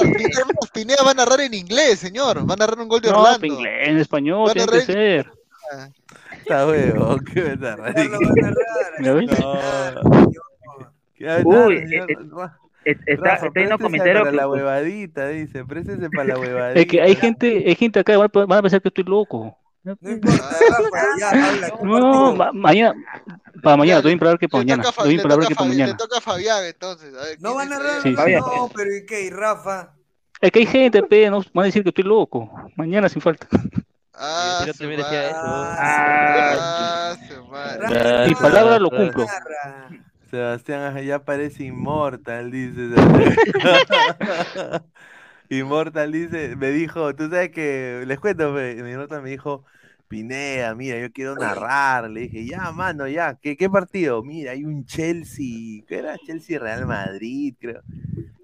Pineda, 0.73 1.03
va 1.05 1.11
a 1.11 1.13
narrar 1.13 1.41
en 1.41 1.53
inglés, 1.53 1.99
señor. 1.99 2.49
Va 2.49 2.53
a 2.53 2.57
narrar 2.57 2.79
un 2.79 2.87
gol 2.87 3.01
de 3.01 3.11
No, 3.11 3.19
Orlando. 3.21 3.45
en 3.45 3.53
inglés, 3.53 3.87
en 3.89 3.97
español, 3.97 4.51
tiene 4.53 4.71
que 4.71 4.81
ser. 4.81 5.31
Está 6.37 6.67
huevo, 6.67 7.17
qué 7.33 7.41
verdad. 7.41 7.77
No. 8.99 9.19
¿Qué 11.15 11.25
Uy, 11.25 11.29
hablar, 11.29 11.71
eh, 11.71 12.05
eh, 12.85 12.95
Está, 13.07 13.31
Rafa, 13.31 13.47
está 13.47 13.59
en 13.61 13.69
los 13.69 13.79
préstese 13.79 13.83
comentarios 13.83 14.19
para 14.19 14.31
que- 14.31 14.37
la 14.37 14.47
huevadita, 14.49 15.27
dice, 15.29 15.65
préstese 15.65 16.09
para 16.09 16.23
la 16.25 16.39
huevadita. 16.39 16.79
Es 16.81 16.85
que 16.87 17.01
hay 17.01 17.15
gente, 17.15 17.63
hay 17.65 17.75
gente 17.75 17.99
acá, 17.99 18.13
a 18.13 18.27
van 18.27 18.51
a 18.53 18.61
pensar 18.61 18.81
que 18.81 18.89
estoy 18.89 19.03
loco. 19.05 19.57
No 19.83 19.95
importa, 20.03 20.49
Rafa, 20.69 21.05
ya 21.19 21.29
habla. 21.29 21.69
¿qué 21.79 21.83
No, 21.85 22.35
ma- 22.35 22.51
mañana, 22.51 22.93
para 23.63 23.77
mañana, 23.77 24.01
doy 24.01 24.15
palabra 24.17 24.37
que 24.39 24.47
para 24.49 24.63
mañana, 24.63 24.83
toca, 24.83 25.03
doy 25.03 25.17
palabra 25.17 25.35
toca 25.43 25.47
que 25.47 25.55
para 25.55 25.69
mañana. 25.69 25.97
toca 25.97 26.17
a 26.17 26.21
Fabián 26.21 26.63
entonces. 26.65 27.13
A 27.15 27.23
ver, 27.23 27.37
No 27.41 27.55
¿quién 27.55 27.55
van 27.55 27.73
a 27.73 27.77
narrar, 27.79 28.01
Sí. 28.01 28.13
Fabián. 28.15 28.41
no, 28.41 28.69
pero 28.75 28.95
¿y 28.95 29.05
qué? 29.05 29.25
¿Y 29.25 29.29
Rafa? 29.29 29.93
Es 30.41 30.51
que 30.51 30.59
hay 30.59 30.65
gente, 30.65 31.01
pe, 31.03 31.29
no, 31.29 31.41
van 31.53 31.63
a 31.63 31.65
decir 31.67 31.81
que 31.83 31.89
estoy 31.89 32.03
loco. 32.03 32.49
Mañana 32.75 33.09
sin 33.09 33.21
falta. 33.21 33.47
Ah, 34.17 34.63
Yo 34.65 34.73
su 34.73 34.79
también 34.79 35.01
decía 35.01 35.29
eso. 35.29 35.41
Ah. 35.43 37.15
Rafa, 37.79 38.25
Mi 38.25 38.31
no 38.31 38.39
palabra 38.39 38.79
lo 38.79 38.89
cumplo. 38.89 39.25
Sebastián 40.31 40.97
ya 41.03 41.23
parece 41.23 41.63
inmortal, 41.63 42.51
dice. 42.51 42.89
Sebastián. 42.89 44.83
inmortal 45.49 46.11
dice, 46.11 46.55
me 46.55 46.69
dijo, 46.69 47.13
tú 47.15 47.29
sabes 47.29 47.51
que, 47.51 48.03
les 48.05 48.19
cuento, 48.19 48.53
pe, 48.53 48.75
mi 48.83 48.93
nota 48.93 49.21
me 49.21 49.29
dijo, 49.29 49.63
Pineda, 50.07 50.75
mira, 50.75 50.99
yo 50.99 51.11
quiero 51.11 51.35
narrar. 51.35 52.09
Le 52.09 52.21
dije, 52.21 52.45
ya, 52.45 52.71
mano, 52.71 53.07
ya, 53.07 53.37
¿qué, 53.41 53.57
qué 53.57 53.69
partido? 53.69 54.23
Mira, 54.23 54.51
hay 54.51 54.63
un 54.63 54.85
Chelsea, 54.85 55.83
¿qué 55.87 55.97
era? 55.97 56.17
Chelsea 56.25 56.59
Real 56.59 56.85
Madrid, 56.85 57.55
creo. 57.59 57.81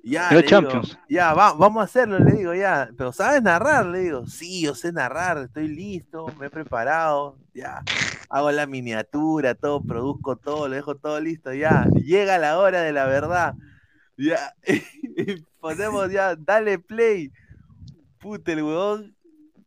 Ya, 0.03 0.29
digo, 0.29 0.41
Champions. 0.41 0.97
ya, 1.07 1.33
va, 1.33 1.53
vamos 1.53 1.81
a 1.81 1.85
hacerlo, 1.85 2.17
le 2.17 2.31
digo, 2.31 2.53
ya. 2.55 2.89
Pero 2.97 3.13
¿sabes 3.13 3.43
narrar? 3.43 3.85
Le 3.85 3.99
digo, 3.99 4.25
sí, 4.25 4.61
yo 4.61 4.73
sé 4.73 4.91
narrar, 4.91 5.37
estoy 5.37 5.67
listo, 5.67 6.25
me 6.39 6.47
he 6.47 6.49
preparado, 6.49 7.37
ya. 7.53 7.83
Hago 8.29 8.51
la 8.51 8.65
miniatura, 8.65 9.53
todo, 9.53 9.83
produzco 9.83 10.37
todo, 10.37 10.67
lo 10.67 10.75
dejo 10.75 10.95
todo 10.95 11.19
listo, 11.19 11.53
ya. 11.53 11.87
Llega 11.93 12.39
la 12.39 12.57
hora 12.57 12.81
de 12.81 12.91
la 12.93 13.05
verdad. 13.05 13.55
Ya. 14.17 14.53
Y 15.13 15.41
ponemos 15.59 16.09
ya, 16.09 16.35
dale 16.35 16.79
play. 16.79 17.31
Puta, 18.17 18.53
el 18.53 18.63
huevón 18.63 19.15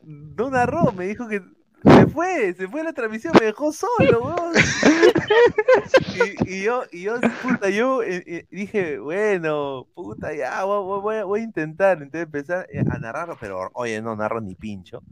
no 0.02 0.50
narró, 0.50 0.90
me 0.92 1.06
dijo 1.06 1.28
que 1.28 1.42
fue, 2.14 2.54
se 2.54 2.68
fue 2.68 2.82
la 2.84 2.92
transmisión, 2.92 3.34
me 3.38 3.46
dejó 3.46 3.72
solo, 3.72 4.22
huevón. 4.24 4.52
Y, 6.46 6.54
y 6.58 6.62
yo, 6.64 6.82
y 6.92 7.02
yo, 7.02 7.16
puta, 7.42 7.70
yo 7.70 8.02
eh, 8.02 8.22
eh, 8.26 8.46
dije, 8.50 8.98
bueno, 8.98 9.86
puta, 9.94 10.34
ya, 10.34 10.64
voy, 10.64 11.00
voy- 11.00 11.22
voy 11.24 11.40
a- 11.40 11.42
intentar. 11.44 11.98
Entonces 12.02 12.22
empezar 12.26 12.66
eh, 12.72 12.84
a 12.88 12.98
narrarlo, 12.98 13.36
pero 13.40 13.70
oye, 13.74 14.00
no 14.00 14.14
narro 14.16 14.40
ni 14.40 14.54
pincho. 14.54 15.02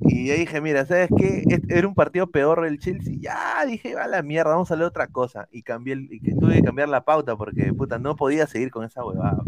Y 0.00 0.28
yo 0.28 0.34
dije, 0.34 0.60
mira, 0.60 0.84
¿sabes 0.86 1.10
qué? 1.16 1.44
Era 1.68 1.86
un 1.88 1.94
partido 1.94 2.26
peor 2.28 2.66
el 2.66 2.78
Chelsea. 2.78 3.14
Ya, 3.20 3.64
dije, 3.66 3.94
va 3.94 4.04
a 4.04 4.08
la 4.08 4.22
mierda, 4.22 4.52
vamos 4.52 4.70
a 4.72 4.76
leer 4.76 4.88
otra 4.88 5.06
cosa. 5.08 5.48
Y 5.52 5.62
cambié, 5.62 5.94
el- 5.94 6.12
y 6.12 6.20
que 6.20 6.32
tuve 6.34 6.54
que 6.56 6.62
cambiar 6.62 6.88
la 6.88 7.04
pauta 7.04 7.36
porque, 7.36 7.72
puta, 7.74 7.98
no 7.98 8.16
podía 8.16 8.46
seguir 8.46 8.70
con 8.70 8.84
esa 8.84 9.04
huevada. 9.04 9.42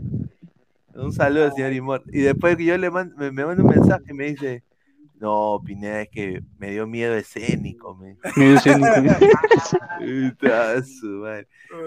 Un 0.95 1.13
saludo, 1.13 1.51
señor 1.51 1.73
Imor. 1.73 2.03
Y 2.13 2.21
después 2.21 2.57
que 2.57 2.65
yo 2.67 2.79
le 2.79 2.91
mando, 2.91 3.17
me, 3.17 3.31
me 3.33 3.45
manda 3.45 3.63
un 3.63 3.71
mensaje 3.71 4.05
y 4.11 4.15
me 4.15 4.27
dice, 4.27 4.63
no, 5.21 5.61
Pineda, 5.65 6.03
es 6.03 6.09
que 6.11 6.43
me 6.59 6.71
dio 6.71 6.87
miedo 6.87 7.15
escénico. 7.15 7.95
Me... 7.97 8.17
Miedo 8.37 8.57
escénico. 8.57 8.87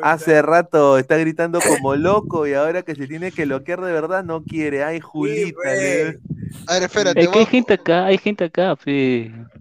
Hace 0.02 0.42
rato 0.42 0.98
está 0.98 1.18
gritando 1.18 1.60
como 1.62 1.96
loco 1.96 2.48
y 2.48 2.54
ahora 2.54 2.82
que 2.84 2.96
se 2.96 3.08
tiene 3.08 3.32
que 3.32 3.46
loquear 3.46 3.82
de 3.82 3.92
verdad 3.92 4.24
no 4.24 4.44
quiere. 4.44 4.84
Ay, 4.84 5.00
Julita. 5.00 5.60
le- 5.66 6.20
A 6.68 6.74
ver, 6.74 6.84
espérate. 6.84 7.22
Es 7.22 7.28
que 7.30 7.40
hay 7.40 7.46
gente 7.46 7.74
acá, 7.74 8.06
hay 8.06 8.18
gente 8.18 8.44
acá. 8.46 8.76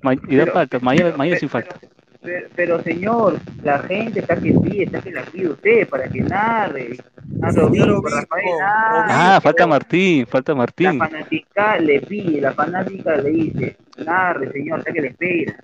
Ma- 0.03 0.15
y 0.15 0.37
da 0.37 0.47
falta, 0.47 0.79
mañana, 0.81 1.17
mañana 1.17 1.39
sin 1.39 1.49
falta. 1.49 1.79
Pero, 2.27 2.49
pero, 2.57 2.83
señor, 2.83 3.39
la 3.63 3.79
gente 3.79 4.19
está 4.21 4.35
que 4.37 4.53
pide, 4.53 4.83
está 4.85 5.01
que 5.01 5.13
la 5.13 5.23
pide 5.23 5.49
usted 5.51 5.89
para 5.89 6.09
que 6.09 6.21
narre. 6.23 6.97
Narre 7.39 7.53
Señor 7.53 7.69
obispo, 7.69 7.93
obispo, 7.99 8.09
Rafael 8.09 8.59
narre. 8.59 9.13
Ah, 9.13 9.41
falta 9.41 9.67
Martín, 9.67 10.27
falta 10.27 10.53
La 10.53 10.59
Martín. 10.59 10.99
fanática 10.99 11.79
le 11.79 12.01
pide, 12.01 12.41
la 12.41 12.53
fanática 12.53 13.17
le 13.17 13.31
dice, 13.31 13.77
narre, 14.05 14.51
señor, 14.51 14.81
está 14.81 14.93
que 14.93 15.01
le 15.03 15.09
espera. 15.09 15.55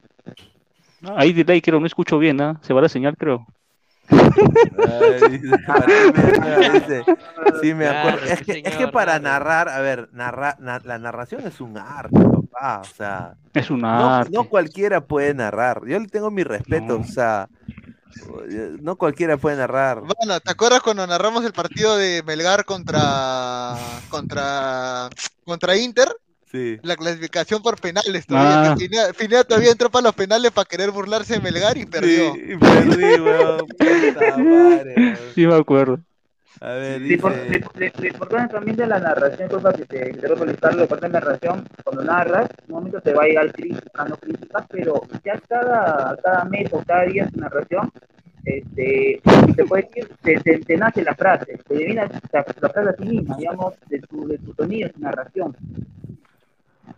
Ahí 1.17 1.33
delay, 1.33 1.61
creo, 1.61 1.81
no 1.81 1.87
escucho 1.87 2.17
bien, 2.19 2.41
¿ah? 2.41 2.61
Se 2.63 2.73
va 2.73 2.81
la 2.81 2.89
señal, 2.89 3.17
creo. 3.17 3.45
Ay, 4.09 5.41
sí, 7.61 7.75
me 7.75 7.89
acuerdo. 7.89 8.25
Es 8.27 8.43
que, 8.43 8.63
es 8.65 8.77
que 8.77 8.89
para 8.89 9.19
narrar, 9.19 9.69
a 9.69 9.81
ver, 9.81 10.09
narrar, 10.13 10.61
na- 10.61 10.81
la 10.85 10.99
narración 10.99 11.43
es 11.47 11.61
un 11.61 11.77
arte, 11.79 12.21
papá. 12.53 12.81
O 12.81 12.95
sea, 12.97 13.35
Es 13.55 13.71
un 13.71 13.81
no, 13.81 13.89
arte. 13.89 14.31
no 14.33 14.49
cualquiera 14.49 15.01
puede 15.05 15.35
narrar. 15.35 15.83
Yo 15.87 15.99
le 15.99 16.07
tengo 16.09 16.31
mi 16.31 16.45
respeto, 16.45 16.99
No. 16.99 17.01
o 17.01 17.05
sea, 17.05 17.49
no 18.81 18.97
cualquiera 18.97 19.37
puede 19.37 19.57
narrar. 19.57 20.01
Bueno, 20.01 20.39
¿te 20.41 20.51
acuerdas 20.51 20.81
cuando 20.81 21.07
narramos 21.07 21.45
el 21.45 21.53
partido 21.53 21.97
de 21.97 22.23
Melgar 22.25 22.65
contra 22.65 23.75
contra 24.11 25.09
contra 25.45 25.77
Inter? 25.77 26.09
Sí. 26.51 26.79
La 26.83 26.97
clasificación 26.97 27.63
por 27.63 27.81
penales 27.81 28.27
todavía. 28.27 28.73
Ah. 28.73 29.13
Pineda 29.19 29.43
todavía 29.45 29.71
entró 29.73 29.91
para 29.91 30.05
los 30.05 30.15
penales 30.15 30.51
para 30.51 30.67
querer 30.67 30.91
burlarse 30.91 31.35
de 31.35 31.41
Melgar 31.41 31.79
y 31.79 31.87
perdió. 31.87 32.35
Sí, 32.35 32.43
y 32.51 32.57
perdí, 32.59 33.21
weón. 33.21 33.67
Puta 33.67 34.37
madre, 34.39 34.95
weón. 34.97 35.19
Sí, 35.35 35.47
me 35.47 35.55
acuerdo. 35.55 35.99
A 36.61 36.75
ver, 36.75 37.01
dice. 37.01 37.23
lo 37.99 38.07
importante 38.07 38.55
también 38.55 38.77
de 38.77 38.87
la 38.87 39.01
narración, 39.01 39.49
cosa 39.49 39.73
que 39.73 39.85
te 39.85 40.11
quiero 40.13 40.37
solicitar, 40.37 40.75
lo 40.75 40.83
importante 40.83 41.19
de 41.19 41.21
la 41.21 41.27
narración, 41.27 41.69
cuando 41.83 42.05
narras, 42.05 42.49
un 42.69 42.75
momento 42.75 43.01
te 43.01 43.13
va 43.13 43.25
a 43.25 43.27
llegar 43.27 43.53
crítica, 43.53 44.05
no 44.05 44.17
críticas, 44.17 44.67
pero 44.71 45.03
ya 45.25 45.41
cada, 45.49 46.17
cada 46.23 46.45
mes 46.45 46.73
o 46.73 46.83
cada 46.85 47.05
día 47.05 47.29
tu 47.29 47.41
narración, 47.41 47.91
este, 48.45 49.21
te 49.57 49.65
puede 49.65 49.83
decir, 49.85 50.09
te, 50.23 50.35
te, 50.41 50.59
te 50.59 50.77
nace 50.77 51.03
la 51.03 51.15
frase, 51.15 51.59
te 51.67 51.75
divina 51.75 52.09
la, 52.33 52.45
la 52.61 52.69
frase 52.69 52.89
a 52.89 52.93
ti 52.93 53.05
misma, 53.05 53.37
digamos, 53.37 53.75
de 53.89 54.01
tu, 54.01 54.27
de 54.29 54.39
tu 54.39 54.53
sonido, 54.55 54.91
tu 54.91 55.01
narración. 55.01 55.57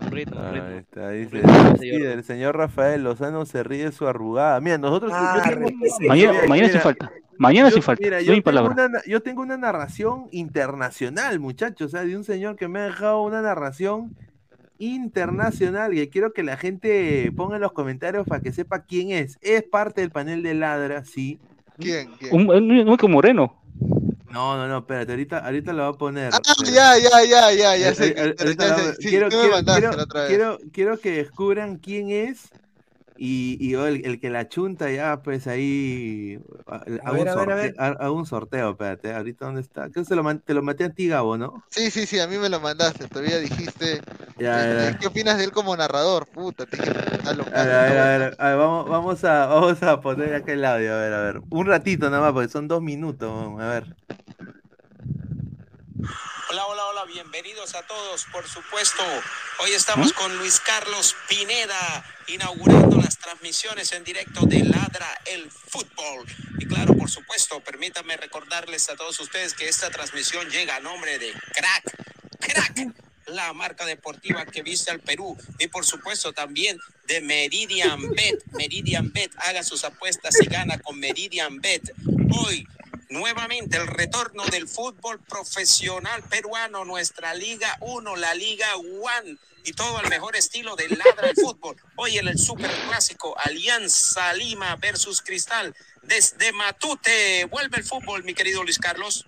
Un 0.01 0.11
ritmo, 0.11 0.40
un 0.40 0.47
Ahí 0.47 0.52
ritmo. 0.55 0.69
está, 0.70 1.11
dice. 1.11 1.36
Ritmo, 1.36 1.77
sí, 1.78 1.90
señor. 1.90 2.06
el 2.06 2.24
señor 2.24 2.56
Rafael 2.56 3.05
Lozano 3.05 3.44
se 3.47 3.62
ríe 3.62 3.85
de 3.86 3.93
su 3.93 4.06
arrugada. 4.09 4.61
Mira, 4.61 4.78
nosotros. 4.78 5.11
yo 5.12 5.16
Ah, 5.19 5.43
tengo-. 5.44 5.69
Mañana, 6.09 6.32
mira, 6.32 6.48
mañana 6.48 6.81
falta. 6.81 7.12
Mañana 7.36 7.69
yo- 7.69 7.74
sin 7.74 7.82
falta. 7.82 8.02
mira, 8.02 8.20
yo 8.20 8.32
tengo, 8.32 8.44
palabra. 8.44 8.73
una, 8.73 8.89
na- 8.89 9.02
yo 9.06 9.20
tengo 9.23 9.43
una 9.43 9.56
narración 9.56 10.27
internacional, 10.31 11.39
muchachos, 11.40 11.89
o 11.89 11.90
sea, 11.90 12.05
de 12.05 12.16
un 12.16 12.24
señor 12.24 12.56
que 12.56 12.69
me 12.69 12.78
ha 12.78 12.85
dejado 12.85 13.23
una 13.23 13.43
narración 13.43 14.15
internacional 14.78 15.97
y 15.97 16.06
quiero 16.09 16.32
que 16.32 16.43
la 16.43 16.56
gente 16.56 17.31
ponga 17.36 17.56
en 17.56 17.62
los 17.62 17.73
comentarios 17.73 18.27
para 18.27 18.40
que 18.40 18.52
sepa 18.52 18.85
quién 18.85 19.11
es. 19.11 19.39
Es 19.40 19.62
parte 19.65 20.01
del 20.01 20.11
panel 20.11 20.43
de 20.43 20.55
Ladra, 20.55 21.05
sí. 21.05 21.39
¿Quién? 21.78 22.11
¿Quién? 22.19 22.35
Un, 22.35 22.48
un 22.51 22.70
único 22.89 23.09
moreno. 23.09 23.61
No, 24.35 24.56
no, 24.56 24.66
no, 24.66 24.78
espérate, 24.78 25.12
ahorita, 25.12 25.39
ahorita 25.39 25.73
lo 25.73 25.85
voy 25.85 25.94
a 25.94 25.97
poner. 25.97 26.35
Ah, 26.35 26.43
ya, 26.65 26.98
ya, 26.98 27.24
ya, 27.24 27.52
ya, 27.52 27.77
ya 27.77 27.94
sé. 27.94 28.15
quiero, 28.15 29.28
quiero- 29.28 29.28
quiero- 29.31 29.93
la 29.97 30.02
otra 30.02 30.20
vez. 30.23 30.28
quiero- 30.28 30.59
quiero 30.73 30.98
que 30.98 31.11
descubran 31.12 31.77
quién 31.77 32.11
es 32.11 32.51
y, 33.16 33.56
y 33.61 33.70
yo, 33.70 33.86
el, 33.86 34.05
el 34.05 34.19
que 34.19 34.31
la 34.31 34.48
chunta 34.48 34.90
ya, 34.90 35.23
pues 35.23 35.47
ahí 35.47 36.40
a- 36.66 36.82
hago, 37.05 37.12
ver, 37.15 37.23
un, 37.23 37.28
a 37.28 37.44
ver, 37.44 37.74
a 37.78 37.90
ver. 37.90 37.97
hago 38.01 38.16
un 38.16 38.27
sorteo, 38.27 38.70
espérate, 38.73 39.15
ahorita 39.15 39.44
dónde 39.47 39.61
está. 39.61 39.82
Creo 39.82 40.02
que 40.02 40.09
se 40.09 40.16
lo 40.16 40.24
man- 40.24 40.43
te 40.44 40.52
lo 40.52 40.62
maté 40.65 40.82
a 40.82 40.90
ti, 40.90 41.06
Gabo, 41.06 41.39
¿no? 41.39 41.62
Sí, 41.70 41.93
sí, 41.93 42.05
sí, 42.05 42.19
a 42.19 42.27
mí 42.27 42.36
me 42.36 42.48
lo 42.48 42.59
mandaste. 42.59 43.06
Todavía 43.06 43.39
dijiste. 43.39 44.01
Ya, 44.36 44.69
este, 44.69 44.93
ya. 44.94 44.98
¿Qué 44.98 45.06
opinas 45.06 45.39
de 45.39 45.44
él 45.44 45.52
como 45.52 45.77
narrador? 45.77 46.27
Puta, 46.27 46.66
te. 46.66 46.77
A 46.77 47.32
ver, 47.32 47.40
a 47.55 47.62
ver, 47.62 47.98
a 47.98 48.19
ver, 48.19 48.36
a 48.36 48.48
ver, 48.48 48.59
vamos, 48.59 48.89
vamos, 48.89 49.24
a, 49.24 49.47
vamos 49.47 49.81
a 49.85 50.01
poner 50.01 50.35
acá 50.35 50.52
el 50.52 50.65
audio, 50.65 50.93
a 50.93 50.98
ver, 50.98 51.12
a 51.12 51.20
ver. 51.23 51.40
Un 51.51 51.66
ratito 51.66 52.11
nada 52.11 52.20
más, 52.20 52.32
porque 52.32 52.48
son 52.48 52.66
dos 52.66 52.82
minutos, 52.82 53.31
a 53.61 53.69
ver. 53.69 53.94
Hola, 56.51 56.66
hola, 56.66 56.86
hola, 56.86 57.05
bienvenidos 57.05 57.74
a 57.74 57.82
todos, 57.82 58.26
por 58.31 58.47
supuesto. 58.48 59.02
Hoy 59.60 59.72
estamos 59.72 60.12
con 60.12 60.36
Luis 60.36 60.60
Carlos 60.60 61.16
Pineda, 61.28 62.05
inaugurando 62.26 62.97
las 62.98 63.18
transmisiones 63.18 63.93
en 63.93 64.05
directo 64.05 64.44
de 64.47 64.62
Ladra 64.64 65.09
el 65.26 65.51
Fútbol. 65.51 66.26
Y 66.59 66.66
claro, 66.66 66.94
por 66.94 67.10
supuesto, 67.10 67.60
permítanme 67.60 68.16
recordarles 68.16 68.89
a 68.90 68.97
todos 68.97 69.18
ustedes 69.20 69.55
que 69.55 69.68
esta 69.68 69.90
transmisión 69.90 70.48
llega 70.51 70.76
a 70.76 70.81
nombre 70.81 71.18
de 71.18 71.32
Crack, 71.32 71.97
Crack, 72.40 72.94
la 73.26 73.52
marca 73.52 73.86
deportiva 73.86 74.44
que 74.44 74.62
viste 74.62 74.90
al 74.90 75.01
Perú. 75.01 75.36
Y 75.59 75.68
por 75.68 75.86
supuesto 75.86 76.32
también 76.32 76.78
de 77.06 77.20
Meridian 77.20 78.10
Bet. 78.10 78.44
Meridian 78.52 79.12
Bet, 79.12 79.32
haga 79.39 79.62
sus 79.62 79.85
apuestas 79.85 80.35
y 80.40 80.47
gana 80.47 80.78
con 80.78 80.98
Meridian 80.98 81.60
Bet. 81.60 81.90
Hoy, 82.31 82.66
nuevamente, 83.10 83.76
el 83.76 83.86
retorno 83.86 84.44
del 84.47 84.68
fútbol 84.68 85.20
profesional 85.20 86.22
peruano, 86.24 86.85
nuestra 86.85 87.35
Liga 87.35 87.76
1, 87.81 88.16
la 88.16 88.35
Liga 88.35 88.66
One 88.76 89.36
y 89.64 89.72
todo 89.72 89.98
al 89.98 90.09
mejor 90.09 90.36
estilo 90.36 90.76
de 90.76 90.89
ladra 90.90 91.31
el 91.31 91.36
fútbol. 91.36 91.76
Hoy 91.97 92.18
en 92.18 92.28
el 92.28 92.39
Super 92.39 92.70
Clásico, 92.89 93.35
Alianza 93.39 94.32
Lima 94.35 94.76
versus 94.76 95.22
Cristal. 95.22 95.74
Desde 96.02 96.52
Matute, 96.52 97.47
vuelve 97.47 97.78
el 97.78 97.85
fútbol, 97.85 98.24
mi 98.24 98.35
querido 98.35 98.62
Luis 98.62 98.78
Carlos. 98.78 99.26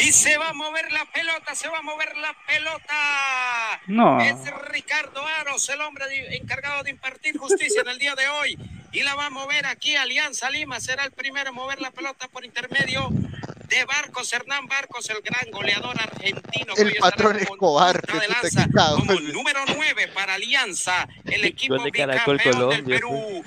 Y 0.00 0.12
se 0.12 0.36
va 0.38 0.48
a 0.50 0.52
mover 0.52 0.90
la 0.92 1.04
pelota, 1.06 1.54
se 1.54 1.68
va 1.68 1.78
a 1.78 1.82
mover 1.82 2.16
la 2.16 2.34
pelota. 2.46 3.80
No. 3.86 4.20
Es 4.20 4.36
Ricardo 4.70 5.24
Aros, 5.40 5.68
el 5.68 5.80
hombre 5.80 6.06
de- 6.08 6.36
encargado 6.36 6.82
de 6.82 6.90
impartir 6.90 7.38
justicia 7.38 7.80
en 7.82 7.88
el 7.88 7.98
día 7.98 8.14
de 8.14 8.28
hoy. 8.28 8.58
Y 8.92 9.02
la 9.02 9.14
va 9.14 9.26
a 9.26 9.30
mover 9.30 9.66
aquí 9.66 9.96
Alianza 9.96 10.50
Lima. 10.50 10.80
Será 10.80 11.04
el 11.04 11.12
primero 11.12 11.50
en 11.50 11.54
mover 11.54 11.80
la 11.80 11.90
pelota 11.90 12.28
por 12.28 12.44
intermedio 12.44 13.08
de 13.10 13.84
Barcos, 13.86 14.32
Hernán 14.32 14.66
Barcos, 14.66 15.08
el 15.10 15.20
gran 15.22 15.50
goleador 15.50 15.96
argentino. 16.00 16.74
El 16.76 16.94
patrón 16.96 17.38
Escobar. 17.38 18.00
de 18.00 18.06
que 18.12 18.18
puta, 18.18 18.40
lanza, 18.42 18.94
como 18.96 19.14
número 19.20 19.60
9 19.74 20.08
para 20.08 20.34
Alianza, 20.34 21.08
el 21.24 21.44
equipo 21.44 21.76
de 21.78 21.90
bicampeón 21.90 22.36
del 22.36 22.52
Colombia. 22.52 22.84
Perú. 22.96 23.44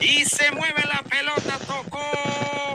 Y 0.00 0.24
se 0.24 0.50
mueve 0.52 0.82
la 0.86 1.02
pelota, 1.08 1.58
tocó 1.66 2.00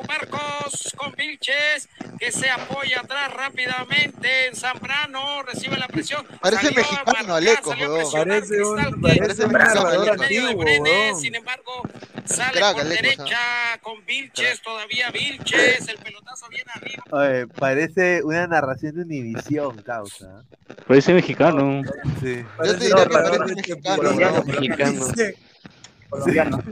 Marcos 0.07 0.93
con 0.97 1.11
Vilches, 1.13 1.89
que 2.19 2.31
se 2.31 2.49
apoya 2.49 3.01
atrás 3.01 3.33
rápidamente 3.33 4.47
en 4.47 4.55
Zambrano, 4.55 5.43
recibe 5.43 5.77
la 5.77 5.87
presión. 5.87 6.25
Parece 6.41 6.63
salió 6.67 6.77
mexicano, 6.81 7.03
marcar, 7.05 7.31
Aleco, 7.31 7.69
Parece 7.69 8.61
un- 8.61 9.01
parece 9.01 9.37
un 9.43 10.09
antiguo, 10.09 11.19
sin 11.19 11.35
embargo, 11.35 11.83
sale 12.25 12.53
Crack, 12.59 12.73
por 12.73 12.81
Aleco, 12.81 13.01
derecha 13.03 13.37
con 13.81 14.05
Vilches, 14.05 14.61
todavía 14.61 15.09
Vilches, 15.11 15.87
el 15.87 15.97
pelotazo 15.97 16.47
viene 16.49 16.71
arriba. 16.75 17.03
Oye, 17.11 17.47
parece 17.47 18.23
una 18.23 18.47
narración 18.47 18.95
de 18.95 19.01
Univisión, 19.01 19.81
causa. 19.83 20.43
Parece 20.87 21.13
mexicano. 21.13 21.81
Sí. 22.21 22.35
Yo 22.35 22.43
te 22.43 22.43
Parece 22.57 22.77
diría 22.79 23.03
que 23.03 23.09
parece 23.09 23.55
mexicano. 23.55 23.95
colombiano, 23.97 24.37
¿no? 24.37 24.43
Mexicano. 24.45 25.07
Dice, 25.07 25.37
colombiano. 26.09 26.63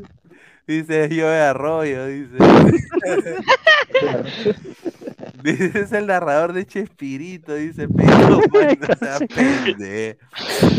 Dice 0.68 1.08
yo 1.16 1.30
de 1.30 1.40
arroyo, 1.40 2.06
dice. 2.08 2.36
Dice, 5.44 5.80
es 5.80 5.92
el 5.92 6.08
narrador 6.08 6.52
de 6.54 6.66
Chespirito, 6.66 7.54
dice, 7.56 7.88
pero 7.88 8.40
pues, 8.52 8.78
no 8.80 8.88
sea 9.00 9.20
pende. 9.20 10.18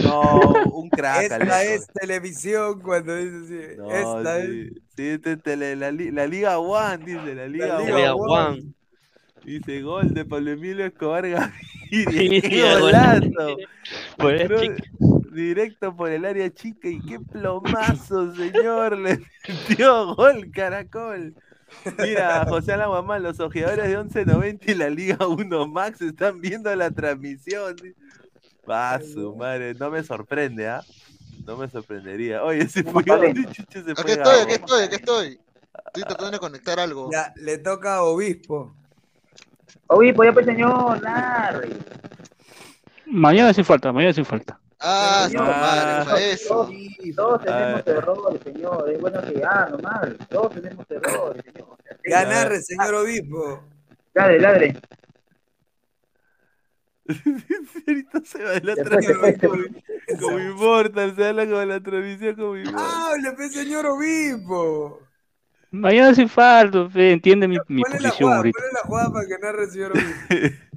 No, 0.05 0.31
un 0.73 0.91
crack, 0.91 1.23
Esta 1.23 1.63
es 1.65 1.87
televisión 1.89 2.81
cuando 2.81 3.17
dice 3.17 3.37
así. 3.45 3.77
No, 3.79 3.91
Esta 3.91 4.39
es. 4.41 4.47
sí, 4.49 4.71
sí, 4.97 5.07
este 5.09 5.37
tele- 5.37 5.77
la, 5.77 5.91
la 5.93 6.27
Liga 6.27 6.59
One, 6.59 6.99
dice, 7.05 7.35
la 7.35 7.47
Liga, 7.47 7.67
La 7.69 7.79
One. 7.79 7.87
Liga 7.97 8.15
One. 8.15 8.49
One. 8.49 8.63
Dice, 9.45 9.81
gol 9.83 10.13
de 10.13 10.25
Pablo 10.25 10.51
Emilio 10.51 10.85
Escobar 10.85 11.29
Gaviria. 11.29 11.55
Sí, 11.91 12.43
¡Qué 12.43 12.71
gol. 12.73 12.81
golazo! 12.83 13.57
Por 14.19 14.61
chico. 14.61 15.18
Directo 15.33 15.95
por 15.95 16.11
el 16.11 16.25
área 16.25 16.53
chica 16.53 16.89
y 16.89 17.01
qué 17.01 17.21
plomazo, 17.21 18.35
señor. 18.37 18.99
Le 18.99 19.21
metió 19.47 20.15
gol, 20.15 20.51
caracol. 20.53 21.35
Mira, 21.99 22.47
José 22.49 22.73
Alaguamán, 22.73 23.23
los 23.23 23.41
ojeadores 23.41 23.89
de 23.89 23.99
11.90 23.99 24.71
y 24.71 24.75
la 24.75 24.89
Liga 24.89 25.27
1 25.27 25.69
Max 25.69 26.01
están 26.01 26.41
viendo 26.41 26.75
la 26.75 26.91
transmisión. 26.91 27.77
Va, 28.69 29.01
su 29.01 29.37
madre, 29.37 29.75
no 29.75 29.91
me 29.91 30.03
sorprende, 30.03 30.69
¿ah? 30.69 30.83
No 31.45 31.57
me 31.57 31.69
sorprendería. 31.69 32.43
Oye, 32.43 32.63
ese 32.63 32.85
fue 32.85 33.05
talento. 33.05 33.51
chucho 33.53 33.83
se 33.85 33.93
Aquí 33.93 34.03
fue 34.03 34.13
estoy, 34.13 34.17
Gabo. 34.17 34.43
aquí 34.43 34.53
estoy, 34.53 34.85
aquí 34.85 34.95
estoy. 34.97 35.41
Estoy 35.87 36.03
tratando 36.03 36.31
de 36.33 36.39
conectar 36.39 36.79
algo. 36.81 37.11
Ya, 37.13 37.33
le 37.37 37.59
toca 37.59 37.97
a 37.97 38.03
Obispo. 38.03 38.75
Pues 39.87 40.15
ya 40.17 40.33
pues 40.33 40.47
señor, 40.47 41.01
Larry. 41.03 41.75
Mañana 43.07 43.55
sin 43.55 43.65
falta, 43.65 43.93
mañana 43.93 44.13
sin 44.13 44.25
falta. 44.25 44.61
Ah, 44.81 45.27
Señor, 45.29 45.47
madre, 45.47 46.05
para 46.05 46.21
eso. 46.21 46.49
Todos, 46.49 46.71
todos 47.17 47.45
tenemos 47.45 47.81
Ah. 47.87 47.91
errores, 47.91 48.41
señor. 48.45 48.91
Es 48.91 49.01
bueno 49.01 49.21
que 49.23 49.43
ah, 49.45 49.69
normal. 49.71 50.19
Todos 50.29 50.55
tenemos 50.55 50.87
errores, 50.91 51.43
señor. 51.45 51.77
Ya 52.09 52.25
narre, 52.25 52.61
señor 52.63 52.95
Obispo. 52.95 53.65
Ladre, 54.15 54.41
ladre. 54.41 54.77
Ahorita 57.87 58.21
se 58.25 58.43
va 58.45 58.51
de 58.53 58.61
la 58.61 58.75
transmisión 58.77 59.75
como 60.21 60.39
Immortal, 60.39 61.17
se 61.17 61.27
habla 61.27 61.47
como 61.47 61.65
la 61.65 61.81
transmisión 61.81 62.35
como 62.37 62.57
Immortal. 62.57 62.85
¡Hable, 63.27 63.49
señor 63.49 63.87
Obispo! 63.87 65.01
Mañana 65.71 66.15
sin 66.15 66.29
falta, 66.29 66.89
fe, 66.89 67.13
entiende 67.13 67.47
mi, 67.49 67.57
mi 67.69 67.83
Ponle 67.83 68.01
la 68.01 68.09
posición 68.09 68.15
jugada, 68.29 68.37
ahorita. 68.39 68.59
ponle 68.59 68.73
la 68.73 68.81
jugada 68.89 69.13
para 69.13 69.27
que 69.27 69.39
narre 69.39 69.65
el 69.65 69.71
señor 69.71 69.93
Obispo. 69.93 70.09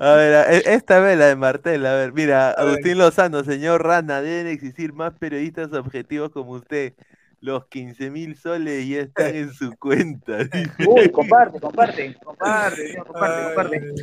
A 0.00 0.12
ver, 0.14 0.52
e- 0.54 0.74
esta 0.74 1.00
vez 1.00 1.18
la 1.18 1.26
de 1.26 1.36
Martel, 1.36 1.84
a 1.86 1.94
ver, 1.94 2.12
mira, 2.12 2.50
A 2.50 2.64
ver. 2.64 2.74
Agustín 2.74 2.98
Lozano, 2.98 3.44
señor 3.44 3.84
Rana, 3.84 4.20
deben 4.22 4.46
existir 4.46 4.92
más 4.92 5.12
periodistas 5.18 5.72
objetivos 5.72 6.30
como 6.30 6.52
usted. 6.52 6.94
Los 7.40 7.66
15 7.66 8.10
mil 8.10 8.36
soles 8.36 8.86
ya 8.88 9.00
están 9.00 9.34
en 9.34 9.52
su 9.52 9.76
cuenta. 9.76 10.38
dice. 10.44 10.86
Uy, 10.86 11.10
comparte, 11.10 11.60
comparte. 11.60 12.14
Comparte, 12.24 12.96
comparte, 13.04 13.44
comparte. 13.46 13.94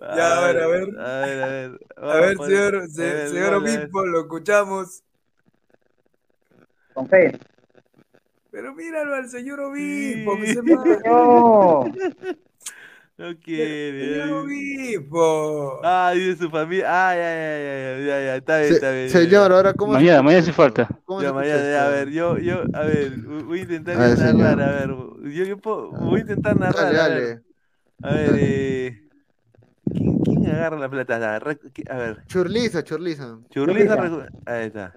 Ya, 0.00 0.38
a 0.38 0.46
ver, 0.46 0.62
a 0.62 0.66
ver. 0.68 0.88
A 0.98 1.18
ver, 1.26 1.42
a 1.42 1.46
ver. 1.46 1.80
A 1.96 2.14
ver, 2.16 2.36
señor, 2.38 2.76
a 2.76 2.86
se- 2.88 3.02
ver, 3.02 3.28
señor. 3.28 3.54
Obispo, 3.54 4.06
lo 4.06 4.20
escuchamos. 4.20 5.02
Con 6.94 7.08
fe. 7.08 7.38
Pero 8.52 8.74
míralo 8.74 9.14
al 9.14 9.28
señor 9.28 9.60
Obispo, 9.60 10.34
Sí. 10.36 10.40
que 10.42 10.54
se 10.54 10.62
mueve. 10.62 10.98
No 13.20 13.38
quiere. 13.38 14.14
Señor 14.22 14.26
ay. 14.26 14.32
Obispo. 14.96 15.80
Ah, 15.84 16.12
dice 16.14 16.38
su 16.38 16.48
familia. 16.50 16.86
Ah, 16.88 17.14
ya, 17.14 17.20
ya, 17.20 17.58
ya, 17.58 17.98
ya, 17.98 18.06
ya, 18.06 18.24
ya, 18.24 18.36
está 18.36 18.56
bien, 18.58 18.68
Se- 18.68 18.74
está 18.76 18.92
bien. 18.92 19.10
señor, 19.10 19.52
ahora 19.52 19.74
cómo 19.74 19.92
Mañana, 19.92 20.22
mañana 20.22 20.40
sin 20.42 20.50
esto? 20.52 20.62
falta. 20.62 20.88
¿Cómo 21.04 21.20
Ya, 21.20 21.28
se 21.28 21.34
escucha 21.34 21.52
mañana, 21.54 21.70
ya, 21.70 21.86
a 21.86 21.88
ver, 21.90 22.08
yo, 22.08 22.38
yo, 22.38 22.62
a 22.72 22.80
ver, 22.84 23.10
voy 23.18 23.58
a 23.58 23.62
intentar 23.62 23.96
A 23.96 24.00
ver, 24.00 24.18
narrar, 24.18 24.30
señor. 24.30 24.62
a 24.62 24.70
ver, 24.70 24.88
yo, 25.34 25.44
yo 25.44 25.58
puedo- 25.58 25.90
voy 25.90 26.18
a 26.18 26.22
intentar 26.22 26.58
narrar, 26.58 26.94
Dale, 26.94 26.98
a 26.98 27.08
ver, 27.18 27.42
a 28.02 28.14
ver, 28.14 28.30
eh, 28.38 29.02
¿quién, 29.92 30.18
quién 30.20 30.46
agarra 30.46 30.78
la 30.78 30.88
plata? 30.88 31.36
A 31.36 31.38
ver, 31.98 32.24
Churliza, 32.26 32.82
churliza. 32.84 33.38
Churliza, 33.50 34.28
ahí 34.46 34.66
está, 34.68 34.94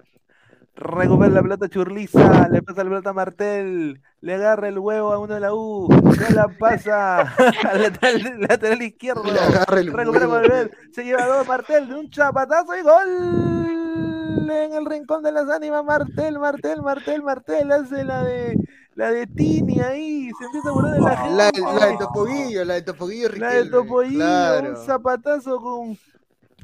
recupera 0.76 1.32
la 1.32 1.42
pelota 1.42 1.70
Churliza, 1.70 2.48
le 2.50 2.62
pasa 2.64 2.84
la 2.84 2.90
pelota 2.90 3.10
a 3.12 3.14
Martel, 3.14 4.02
le 4.22 4.34
agarra 4.34 4.68
el 4.70 4.80
huevo 4.80 5.14
a 5.14 5.20
uno 5.20 5.34
de 5.36 5.40
la 5.40 5.54
U, 5.54 5.88
se 6.18 6.34
la 6.34 6.48
pasa 6.58 7.22
al 7.70 7.82
lateral, 7.82 8.40
lateral 8.42 8.82
izquierdo, 8.82 9.24
Le 9.24 9.40
agarra 9.40 9.80
el 9.80 9.94
recupera 9.94 10.28
huevo. 10.28 10.28
Martel, 10.28 10.72
se 10.92 11.04
lleva 11.04 11.26
dos 11.28 11.48
Martel 11.48 11.88
de 11.88 11.96
un 11.96 12.10
chapatazo 12.10 12.76
y 12.78 12.82
gol 12.82 14.50
en 14.52 14.74
el 14.74 14.86
rincón 14.86 15.24
de 15.24 15.32
las 15.32 15.50
ánimas, 15.50 15.84
Martel, 15.86 16.40
Martel, 16.40 16.82
Martel, 16.82 17.22
Martel, 17.24 17.72
hace 17.72 18.04
la 18.04 18.24
de 18.24 18.58
la 18.96 19.10
de 19.12 19.26
Tini 19.26 19.80
ahí, 19.80 20.30
se 20.38 20.46
empieza 20.46 20.70
a 20.70 20.72
burlar 20.72 20.94
de 20.94 21.02
la 21.02 21.18
gente. 21.18 21.36
La, 21.36 21.52
la 21.80 21.86
de 21.88 21.98
Topoguillo, 21.98 22.64
la 22.66 22.74
de 22.76 22.82
Topoguillo 22.84 23.30
La 23.36 23.50
de 23.54 23.64
Riquelme. 23.64 23.72
Topollillo, 23.72 24.16
Claro. 24.16 24.70
un 24.70 24.78
zapatazo 24.78 25.60
con, 25.62 25.98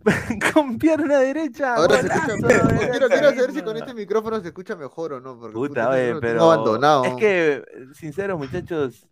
con 0.54 0.78
pierna 0.78 1.20
derecha. 1.20 1.76
Ahora 1.76 2.02
se 2.02 2.08
escucha 2.08 2.36
mejor. 2.38 2.78
Quiero, 2.90 3.08
quiero 3.10 3.30
saber 3.30 3.52
si 3.52 3.62
con 3.62 3.78
este 3.78 3.94
micrófono 3.94 4.40
se 4.42 4.48
escucha 4.48 4.76
mejor 4.76 5.14
o 5.14 5.20
no. 5.20 5.38
Porque 5.40 5.54
Puta, 5.54 5.70
puta, 5.86 5.90
oye, 5.90 6.14
lo 6.14 6.20
tengo 6.20 6.22
pero 6.22 6.44
abandonado. 6.52 7.06
es 7.06 7.16
que, 7.16 7.64
sincero, 7.94 8.38
muchachos, 8.38 9.08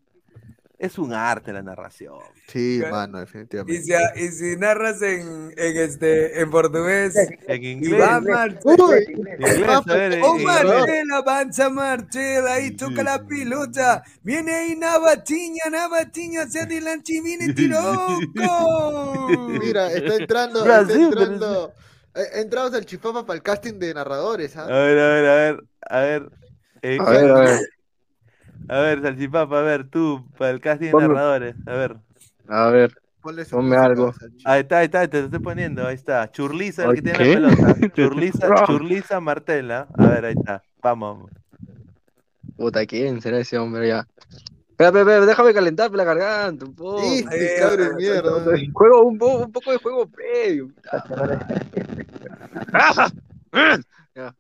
es 0.78 0.98
un 0.98 1.14
arte 1.14 1.54
la 1.54 1.62
narración. 1.64 2.20
Sí, 2.48 2.78
Claro. 2.80 2.96
mano, 2.96 3.18
Y 3.18 3.22
definitivamente. 3.26 3.84
si, 3.84 3.94
y 4.24 4.28
si 4.30 4.58
narras 4.58 5.02
en, 5.02 5.52
en, 5.58 5.78
este, 5.78 6.40
en 6.42 6.50
portugués, 6.50 7.16
En 7.48 7.64
y 7.64 7.68
inglés. 7.70 8.00
va 8.00 8.18
Inglés. 8.18 8.36
Martel. 8.36 8.62
Uy, 8.80 9.06
Inglés, 9.38 9.82
a 9.88 9.94
ver, 9.96 10.14
en- 10.14 10.24
Oh, 10.24 10.38
Martel, 10.40 11.12
avanza 11.14 11.70
Martel, 11.70 12.48
ahí 12.48 12.72
toca 12.76 13.04
la 13.04 13.26
pelota. 13.26 14.04
Viene 14.24 14.54
ahí 14.54 14.76
Navatiña, 14.76 15.64
Navatiña 15.72 16.44
hacia 16.44 16.64
adelante 16.64 17.14
y 17.14 17.22
viene 17.22 17.50
Tiroco. 17.54 18.32
Mira, 19.60 19.92
está 19.94 20.16
entrando, 20.16 20.64
Brasil, 20.64 21.02
está 21.10 21.24
entrando. 21.24 21.74
Eh, 22.16 22.42
entramos 22.42 22.74
al 22.74 22.86
chifafa 22.86 23.26
para 23.26 23.38
el 23.38 23.44
casting 23.44 23.74
de 23.80 23.94
narradores, 23.94 24.56
A 24.58 24.64
¿ah? 24.64 24.68
ver, 24.68 25.00
a 25.00 25.08
ver, 25.10 25.26
a 25.26 25.36
ver, 25.36 25.60
a 25.82 26.00
ver. 26.02 26.30
eh, 26.82 26.98
A 27.00 27.10
ver, 27.12 27.32
a 27.32 27.40
ver, 27.42 27.60
A 28.70 28.80
ver, 28.80 29.02
Salchipapa, 29.02 29.60
a 29.60 29.62
ver, 29.62 29.90
tú, 29.90 30.26
para 30.38 30.52
el 30.52 30.60
casting 30.60 30.88
de 30.92 30.94
narradores, 30.94 31.56
a 31.66 31.74
ver. 31.74 31.98
a 32.48 32.68
ver. 32.70 32.94
Ponme 33.50 33.76
algo. 33.76 34.14
Ahí 34.46 34.62
está, 34.62 34.80
ahí 34.80 34.86
está, 34.86 35.08
te 35.08 35.20
lo 35.20 35.26
estoy 35.26 35.40
poniendo, 35.40 35.86
ahí 35.86 35.96
está. 35.96 36.32
Churliza, 36.32 36.86
el 36.86 36.96
que 36.96 37.02
tiene 37.02 37.18
¿Qué? 37.18 37.40
la 37.40 37.50
pelota. 37.50 37.90
Churliza, 37.96 38.66
Churliza 38.66 39.20
Martela. 39.20 39.88
A 39.98 40.08
ver, 40.08 40.26
ahí 40.26 40.36
está. 40.38 40.64
Vamos. 40.82 41.30
Puta, 42.56 42.86
¿quién 42.86 43.22
será 43.22 43.40
ese 43.40 43.58
hombre 43.58 43.90
ya? 43.90 44.08
Espera, 44.70 44.90
espera, 44.90 45.02
espera, 45.02 45.26
déjame 45.26 45.54
calentar 45.54 45.92
la 45.92 46.04
garganta 46.06 46.66
un 46.66 46.76
poco. 46.76 47.02
Este 47.04 47.56
cabrón 47.60 47.96
mierda. 47.98 48.32
Juego 48.74 49.02
un, 49.04 49.18
po- 49.18 49.38
un 49.40 49.52
poco 49.52 49.72
de 49.72 49.78
juego 49.78 50.08
previo. 50.08 50.70
Ya. 54.16 54.34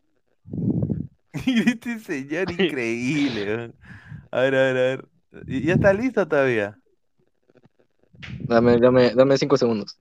este 1.33 1.99
señor 1.99 2.51
increíble. 2.51 3.71
A 4.31 4.41
ver, 4.41 4.55
a 4.55 4.57
ver, 4.57 4.77
a 4.77 4.81
ver. 4.81 5.05
¿Y- 5.47 5.65
¿Ya 5.65 5.73
está 5.73 5.93
listo 5.93 6.27
todavía? 6.27 6.77
Dame, 8.47 8.77
dame, 8.79 9.13
dame 9.13 9.37
cinco 9.37 9.57
segundos. 9.57 9.97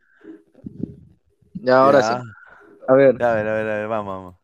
Ya, 1.54 1.78
ahora 1.78 2.00
Ya. 2.00 2.06
sí. 2.08 2.28
A 2.88 2.94
ver. 2.94 3.22
A 3.22 3.34
ver, 3.34 3.48
a 3.48 3.52
ver, 3.54 3.68
a 3.70 3.76
ver, 3.78 3.88
vamos, 3.88 4.14
vamos. 4.16 4.36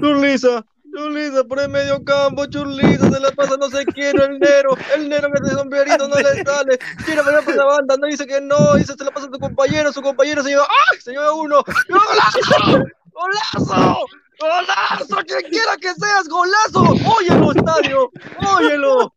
Churliza, 0.00 0.64
Churliza 0.94 1.44
por 1.44 1.58
el 1.60 1.68
medio 1.68 2.02
campo, 2.04 2.46
Churliza 2.46 3.10
se 3.10 3.20
la 3.20 3.30
pasa 3.32 3.56
no 3.58 3.68
sé 3.68 3.84
quién, 3.86 4.16
el 4.18 4.38
Nero, 4.38 4.76
el 4.94 5.08
Nero 5.08 5.28
que 5.32 5.44
ese 5.44 5.56
sombrerito 5.56 6.06
no 6.08 6.16
le 6.16 6.22
sale, 6.44 6.78
tira 7.04 7.22
para 7.24 7.42
por 7.42 7.56
la 7.56 7.64
banda, 7.64 7.96
no 7.96 8.06
dice 8.06 8.24
que 8.26 8.40
no, 8.40 8.76
dice 8.76 8.94
se 8.96 9.04
la 9.04 9.10
pasa 9.10 9.26
a 9.26 9.30
su 9.30 9.38
compañero, 9.40 9.92
su 9.92 10.00
compañero 10.00 10.42
se 10.42 10.50
lleva, 10.50 10.62
¡ay! 10.92 11.00
Se 11.00 11.10
lleva 11.10 11.32
uno, 11.34 11.62
¡golazo! 11.88 12.84
¡Golazo! 13.12 14.06
¡Golazo! 14.40 15.16
¡Quien 15.26 15.42
quiera 15.50 15.76
que 15.80 15.92
seas, 15.94 16.28
golazo! 16.28 16.94
¡Óyelo, 17.16 17.52
estadio! 17.52 18.10
¡Óyelo! 18.56 19.12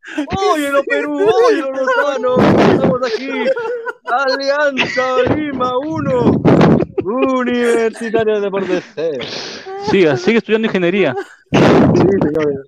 ¡Óyelo, 0.53 0.83
Perú! 0.83 1.19
¡Óyelo, 1.47 1.71
Lozano! 1.71 2.35
Estamos 2.71 2.99
aquí. 3.05 3.29
Alianza 4.05 5.23
Lima 5.35 5.77
1. 5.77 6.41
Universitario 7.03 8.35
de 8.35 8.41
Deportes 8.41 8.83
0. 8.95 9.23
Siga, 9.89 10.17
sigue 10.17 10.37
estudiando 10.39 10.67
ingeniería. 10.67 11.15
Sí, 11.51 11.59
señores. 11.59 12.59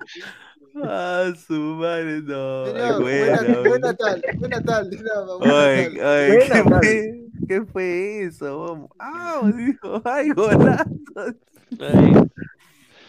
Ah, 0.84 1.32
su 1.48 1.54
madre, 1.54 2.22
no. 2.24 2.66
Señor, 2.66 3.02
buena, 3.02 3.42
buena, 3.42 3.70
buena 3.70 3.94
tal, 3.94 4.22
buena 4.38 4.62
tal, 4.64 4.90
buena 4.90 5.56
Oye, 5.56 5.92
tal. 5.98 6.06
oye, 6.08 6.38
Buena 6.38 6.56
¿qué 6.56 6.64
tal. 6.70 6.80
fue, 6.80 7.22
¿qué 7.48 7.62
fue 7.72 8.24
eso? 8.24 8.60
vamos? 8.60 8.90
Ah, 9.00 9.42
dijo, 9.56 10.02
ay, 10.04 10.30
golazo. 10.32 10.84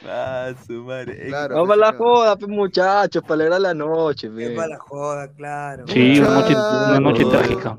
Ah, 0.07 0.53
su 0.67 0.85
madre. 0.85 1.31
Vamos 1.31 1.71
a 1.71 1.77
la 1.77 1.93
joda, 1.95 2.37
pues, 2.37 2.51
muchachos, 2.51 3.23
para 3.23 3.35
alegrar 3.35 3.61
la 3.61 3.75
noche. 3.75 4.31
Es 4.39 4.51
para 4.51 4.69
la 4.69 4.79
joda, 4.79 5.33
claro. 5.33 5.85
Sí, 5.89 6.21
una 6.21 6.31
noche, 6.31 6.55
una 6.55 7.01
noche 7.01 7.25
trágica. 7.25 7.79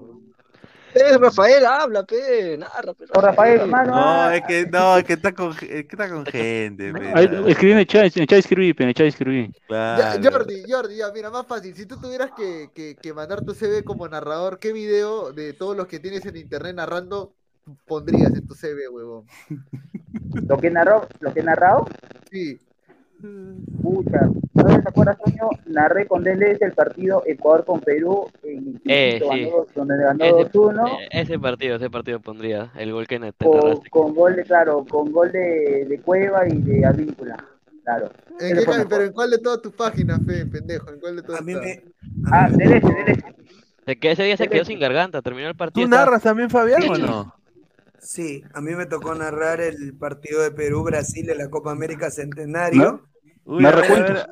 Eh, 0.95 1.18
Rafael, 1.18 1.66
habla, 1.66 2.03
pe, 2.03 2.57
narra, 2.57 2.94
pe. 2.94 3.03
Rafael, 3.14 3.70
No, 3.70 4.32
es 4.32 4.41
que, 4.44 4.66
no, 4.66 4.98
es 4.98 5.03
que 5.03 5.14
está 5.14 5.34
con, 5.34 5.52
es 5.52 5.57
que 5.60 5.88
está 5.91 6.10
con 6.10 6.26
gente. 6.26 6.94
pe. 6.94 7.52
Escribí 7.52 7.74
en 7.74 7.80
el 7.80 7.86
chat, 7.86 8.16
en 8.16 8.22
el 8.22 8.28
chat 8.28 8.40
escribí, 8.40 8.74
pe, 8.74 8.84
en 8.84 8.90
el 8.90 8.95
chat 8.95 9.07
escribí. 9.07 9.52
Ya. 9.70 10.18
Jordi, 10.24 10.64
Jordi, 10.68 10.95
ya, 10.95 11.12
mira, 11.14 11.30
más 11.30 11.45
fácil. 11.45 11.76
Si 11.76 11.86
tú 11.86 11.99
tuvieras 11.99 12.32
que, 12.32 12.70
que, 12.74 12.95
que 12.95 13.14
mandar 13.14 13.44
tu 13.44 13.53
CV 13.53 13.84
como 13.84 14.07
narrador, 14.07 14.57
¿qué 14.57 14.72
video 14.72 15.34
de 15.34 15.52
todos 15.52 15.76
los 15.76 15.88
que 15.88 15.99
tienes 15.99 16.26
en 16.26 16.38
internet 16.38 16.76
narrando 16.76 17.34
pondrías 17.86 18.34
en 18.34 18.46
tu 18.48 18.54
CV, 18.54 18.88
huevón? 18.90 19.26
Lo 20.48 20.58
que 20.58 20.70
narró, 20.70 21.08
lo 21.20 21.34
que 21.34 21.40
he 21.40 21.44
narrado, 21.44 21.86
Sí. 22.32 22.60
pucha, 23.82 24.22
¿no 24.54 24.64
te 24.82 24.90
acuerdas, 24.90 25.18
Toño? 25.24 25.50
Narré 25.66 26.06
con 26.08 26.24
DLS 26.24 26.62
el 26.62 26.74
partido 26.74 27.24
Ecuador 27.26 27.66
con 27.66 27.80
Perú, 27.82 28.30
en 28.44 28.80
Eh, 28.86 29.20
sí. 29.20 29.50
donde 29.74 29.98
ganó 29.98 30.24
Ese, 30.26 30.52
2-1, 30.52 31.00
eh, 31.00 31.08
ese 31.12 31.40
partido, 31.40 31.76
ese 31.78 31.90
partido 31.90 32.20
pondría 32.20 32.72
el 32.78 32.92
gol 32.92 33.08
que 33.08 33.20
te 33.20 33.34
con, 33.34 33.80
con 33.90 34.14
gol 34.16 34.36
de, 34.36 34.44
claro, 34.44 34.86
con 34.86 35.12
gol 35.12 35.32
de, 35.32 35.86
de 35.88 36.00
Cueva 36.02 36.48
y 36.48 36.58
de 36.62 36.86
Advíncula, 36.86 37.38
claro. 37.84 38.12
¿En 38.40 38.58
qué, 38.58 38.86
pero 38.90 39.04
en 39.04 39.14
cuál 39.14 39.32
de 39.32 39.38
todas 39.40 39.62
tus 39.62 39.74
páginas, 39.74 40.20
fe, 40.26 40.46
pendejo? 40.46 40.92
¿En 40.92 41.00
cuál 41.00 41.16
de 41.16 41.22
todas? 41.24 41.48
está? 41.48 41.62
Ah, 42.32 42.50
DLS, 42.50 42.82
DLS. 42.82 43.24
De 43.86 44.00
que 44.00 44.12
ese 44.12 44.24
día 44.24 44.36
se 44.36 44.48
quedó 44.48 44.66
sin 44.66 44.80
garganta, 44.80 45.22
terminó 45.22 45.48
el 45.48 45.56
partido. 45.56 45.86
¿Tú 45.86 45.90
narras 45.90 46.24
también, 46.24 46.50
Fabián, 46.50 46.82
o 46.90 46.98
no? 46.98 47.34
Sí, 48.06 48.44
a 48.53 48.61
mí 48.61 48.76
me 48.76 48.86
tocó 48.86 49.15
narrar 49.15 49.61
el 49.61 49.98
partido 49.98 50.44
de 50.44 50.52
Perú-Brasil 50.52 51.27
en 51.27 51.40
la 51.40 51.49
Copa 51.49 51.72
América 51.72 52.11
Centenario. 52.11 53.02
Uy, 53.45 53.64
cuentos. 53.64 53.98
ver. 53.98 54.27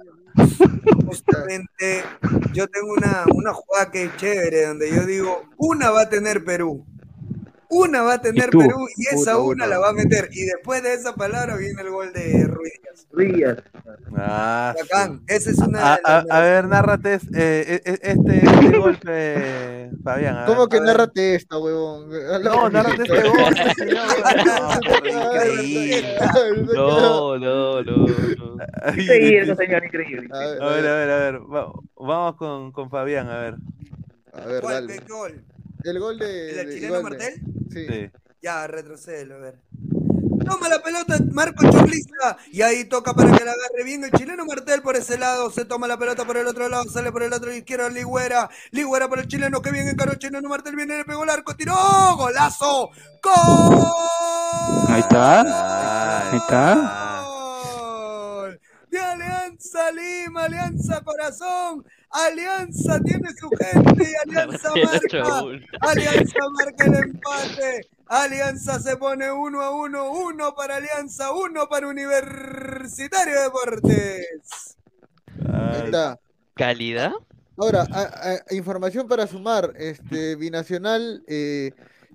Justamente, 1.08 2.04
yo 2.54 2.68
tengo 2.68 2.94
una, 2.94 3.26
una 3.34 3.52
jugada 3.52 3.90
que 3.90 4.04
es 4.04 4.16
chévere, 4.18 4.68
donde 4.68 4.92
yo 4.92 5.06
digo, 5.08 5.42
una 5.58 5.90
va 5.90 6.02
a 6.02 6.10
tener 6.10 6.44
Perú. 6.44 6.86
Una 7.74 8.02
va 8.04 8.14
a 8.16 8.22
tener 8.22 8.50
tú? 8.50 8.60
Perú 8.60 8.88
y 8.98 9.08
esa 9.08 9.18
Puta, 9.34 9.38
una 9.40 9.66
puta. 9.66 9.68
la 9.68 9.80
va 9.80 9.90
a 9.90 9.94
meter. 9.94 10.30
Y 10.32 10.46
después 10.46 10.84
de 10.84 10.94
esa 10.94 11.16
palabra 11.16 11.56
viene 11.58 11.82
el 11.82 11.90
gol 11.90 12.12
de 12.14 12.46
Ruiz 12.48 12.74
Díaz. 12.84 13.08
Ruiz. 13.12 13.46
Ah, 14.18 14.74
sí. 14.76 14.88
Bacán. 14.92 15.22
Esa 15.28 15.50
es 15.52 15.58
una 15.60 15.94
A, 15.94 15.96
de 15.98 16.02
a- 16.04 16.24
las 16.24 16.32
a 16.32 16.40
ver, 16.42 16.68
nárrate 16.68 17.14
es- 17.16 17.24
eh, 17.34 17.82
eh, 17.86 18.00
este, 18.02 18.38
este 18.38 18.78
golpe, 18.80 19.90
Fabián. 20.04 20.38
a 20.38 20.46
¿Cómo 20.46 20.68
que 20.68 20.80
nárrate 20.82 21.36
esta, 21.36 21.58
huevón? 21.58 22.10
No, 22.44 22.70
nárrate 22.70 23.04
este 23.04 23.22
golpe, 23.30 23.74
señor. 23.78 24.08
No. 26.74 27.38
No, 27.38 27.38
no, 27.40 27.84
no, 27.84 27.96
no. 28.08 28.58
Ay, 28.84 29.02
Increíble, 29.02 29.56
señor, 29.56 29.86
increíble. 29.86 30.30
A 30.32 30.38
ver, 30.40 30.62
A 30.62 30.68
ver, 30.70 30.88
a 30.88 30.96
ver, 30.96 31.10
a 31.10 31.18
ver. 31.18 31.36
va- 31.42 31.74
vamos 31.98 32.36
con, 32.36 32.72
con 32.72 32.90
Fabián, 32.90 33.30
a 33.30 33.38
ver. 33.40 33.56
a 34.34 34.46
ver, 34.46 34.62
¿Cuál? 34.62 34.88
dale. 34.88 35.00
¿Qué 35.00 35.12
gol? 35.12 35.44
El 35.84 36.00
gol 36.00 36.18
de. 36.18 36.50
¿El 36.52 36.68
de 36.68 36.76
chileno. 36.76 37.02
Martel? 37.02 37.42
Sí. 37.72 37.88
Sí. 37.88 38.12
Ya, 38.42 38.68
retrocédelo, 38.68 39.36
a 39.36 39.40
ver. 39.40 39.60
Toma 40.46 40.68
la 40.68 40.84
pelota, 40.84 41.18
Marco 41.32 41.64
Churliza. 41.70 42.38
Y 42.52 42.62
ahí 42.62 42.86
toca 42.86 43.14
para 43.14 43.32
que 43.32 43.46
la 43.46 43.52
agarre 43.52 43.84
bien 43.86 44.04
el 44.04 44.12
chileno 44.12 44.46
Martel 44.46 44.82
por 44.82 44.96
ese 44.96 45.18
lado. 45.18 45.50
Se 45.52 45.64
toma 45.66 45.88
la 45.88 45.98
pelota 45.98 46.26
por 46.26 46.36
el 46.38 46.48
otro 46.48 46.68
lado, 46.68 46.84
sale 46.86 47.12
por 47.12 47.24
el 47.24 47.32
otro 47.32 47.54
izquierdo 47.54 47.90
Ligüera. 47.90 48.50
Ligüera 48.72 49.08
para 49.08 49.22
el 49.22 49.28
chileno, 49.28 49.62
que 49.62 49.72
bien 49.72 49.88
encaró 49.88 50.12
el 50.12 50.20
chileno 50.20 50.50
Martel. 50.50 50.76
Viene, 50.76 50.98
le 50.98 51.06
pegó 51.06 51.24
el 51.24 51.30
arco, 51.30 51.56
tiró. 51.56 51.76
¡Golazo! 52.18 52.90
¡Gol! 53.22 54.86
Ahí 54.90 55.00
está. 55.00 56.32
Ahí 56.32 56.38
está. 56.38 57.13
Alianza 59.54 59.92
Lima, 59.92 60.44
Alianza 60.46 61.02
Corazón. 61.04 61.86
Alianza 62.10 63.00
tiene 63.02 63.30
su 63.40 63.50
gente 63.50 64.04
y 64.12 64.16
Alianza 64.30 64.70
marca. 64.76 65.40
Alianza 65.82 66.40
marca 66.52 66.86
el 66.86 66.96
empate. 66.96 67.88
Alianza 68.08 68.80
se 68.80 68.98
pone 68.98 69.32
uno 69.32 69.62
a 69.62 69.72
uno, 69.72 70.12
uno 70.12 70.54
para 70.56 70.78
Alianza, 70.78 71.32
uno 71.32 71.68
para 71.70 71.88
Universitario 71.88 73.34
de 73.36 73.44
Deportes. 73.44 74.78
¿Calidad? 76.56 77.12
Ahora, 77.58 77.86
a- 77.92 78.32
a- 78.50 78.54
información 78.56 79.08
para 79.08 79.28
sumar, 79.28 79.74
este 79.78 80.36
Binacional 80.36 81.24
eh, 81.28 81.72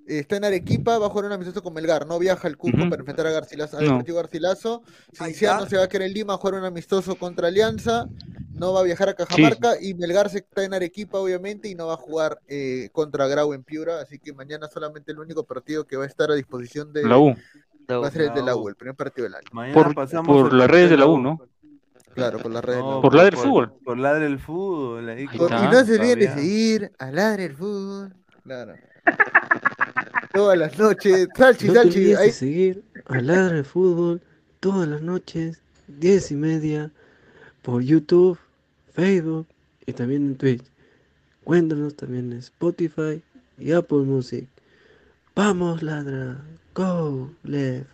está 0.08 0.36
en 0.36 0.44
Arequipa, 0.44 0.98
va 0.98 1.06
a 1.06 1.10
jugar 1.10 1.26
un 1.26 1.32
amistoso 1.32 1.62
con 1.62 1.74
Melgar, 1.74 2.06
no 2.06 2.18
viaja 2.18 2.48
al 2.48 2.56
Cusco 2.56 2.88
para 2.88 3.00
enfrentar 3.00 3.26
a 3.26 3.30
Garcilaso, 3.30 3.76
al 3.78 3.84
No. 3.84 3.90
Deportivo 3.92 4.16
Garcilaso. 4.18 4.82
Está. 5.12 5.66
se 5.68 5.76
va 5.76 5.84
a 5.84 5.88
quedar 5.88 6.06
en 6.06 6.14
Lima 6.14 6.34
a 6.34 6.36
jugar 6.38 6.54
un 6.60 6.64
amistoso 6.64 7.16
contra 7.16 7.48
Alianza, 7.48 8.08
no 8.54 8.72
va 8.72 8.80
a 8.80 8.82
viajar 8.82 9.10
a 9.10 9.14
Cajamarca 9.14 9.80
y 9.80 9.94
Melgar 9.94 10.30
se 10.30 10.38
está 10.38 10.64
en 10.64 10.74
Arequipa 10.74 11.18
obviamente 11.18 11.68
y 11.68 11.74
no 11.74 11.86
va 11.86 11.94
a 11.94 11.98
jugar 11.98 12.40
eh, 12.48 12.88
contra 12.92 13.26
Grau 13.28 13.52
en 13.52 13.62
Piura, 13.62 14.00
así 14.00 14.18
que 14.18 14.32
mañana 14.32 14.68
solamente 14.68 15.12
el 15.12 15.18
único 15.18 15.44
partido 15.44 15.86
que 15.86 15.96
va 15.96 16.04
a 16.04 16.06
estar 16.06 16.30
a 16.30 16.34
disposición 16.34 16.92
de 16.92 17.04
La 17.04 17.18
U. 17.18 17.36
va 17.90 18.06
a 18.06 18.10
ser 18.10 18.22
el 18.22 18.34
de 18.34 18.42
la 18.42 18.56
U, 18.56 18.68
el 18.68 18.74
primer 18.74 18.94
partido 18.94 19.24
del 19.24 19.34
año. 19.34 19.46
Mañana 19.52 19.74
Por, 19.74 19.94
pasamos 19.94 20.26
por 20.26 20.52
las 20.52 20.68
redes 20.68 20.90
de 20.90 20.96
la 20.96 21.06
U, 21.06 21.18
¿no? 21.18 21.40
Claro, 22.14 22.38
por 22.40 22.50
las 22.50 22.64
redes. 22.64 22.80
No, 22.80 22.90
¿no? 22.96 23.00
Por 23.00 23.14
Ladre 23.14 23.36
el 23.36 23.36
Fútbol. 23.36 23.72
Por 23.84 23.98
Ladre 23.98 24.26
el 24.26 24.38
Fútbol. 24.40 25.08
ahí 25.08 25.26
y 25.32 25.38
no 25.38 25.84
se 25.84 25.98
olviden 25.98 26.18
de 26.18 26.34
seguir 26.34 26.92
a 26.98 27.12
Ladre 27.12 27.44
el 27.44 27.54
Fútbol. 27.54 28.14
Claro. 28.42 28.74
Todas 30.32 30.58
las 30.58 30.78
noches. 30.78 31.28
Salchi, 31.36 31.66
No 31.68 31.74
Salchi. 31.74 32.14
ahí- 32.14 32.26
de 32.26 32.32
seguir 32.32 32.82
a 33.06 33.20
Ladra 33.20 33.58
el 33.58 33.64
Fútbol 33.64 34.20
todas 34.60 34.88
las 34.88 35.02
noches, 35.02 35.60
10 35.88 36.30
y 36.32 36.34
media, 36.36 36.90
por 37.62 37.82
YouTube, 37.82 38.38
Facebook 38.92 39.46
y 39.86 39.92
también 39.92 40.26
en 40.26 40.36
Twitch. 40.36 40.64
Cuéntanos 41.44 41.94
también 41.96 42.32
en 42.32 42.38
Spotify 42.38 43.22
y 43.58 43.72
Apple 43.72 43.98
Music. 43.98 44.46
Vamos, 45.34 45.82
Ladra. 45.82 46.36
Go, 46.74 47.30
Left. 47.44 47.86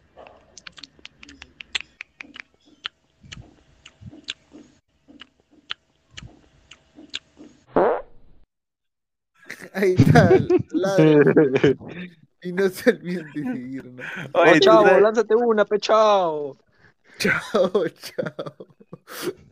Ahí 9.73 9.95
está. 9.99 10.31
Y 12.43 12.53
no 12.53 12.69
se 12.69 12.91
olviden 12.91 13.25
de 13.35 13.43
seguirnos. 13.43 14.07
Oye, 14.35 14.51
Oh, 14.51 14.53
tú 14.53 14.59
chavo, 14.61 14.83
sabes- 14.87 15.03
lánzate 15.03 15.35
una, 15.35 15.65
pechao. 15.65 16.59
Chao, 17.19 17.89
chao. 17.89 18.67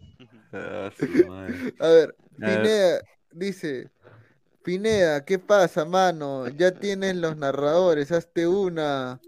Ah. 0.55 0.91
A 1.01 1.01
ver, 1.09 1.75
A 1.81 1.89
ver. 1.89 2.15
Pineda 2.37 3.01
dice. 3.33 3.89
Pineda, 4.63 5.25
¿qué 5.25 5.39
pasa, 5.39 5.87
mano? 5.87 6.47
Ya 6.49 6.73
tienes 6.73 7.17
los 7.17 7.39
narradores, 7.39 8.13
hazte 8.13 8.47
una. 8.47 9.19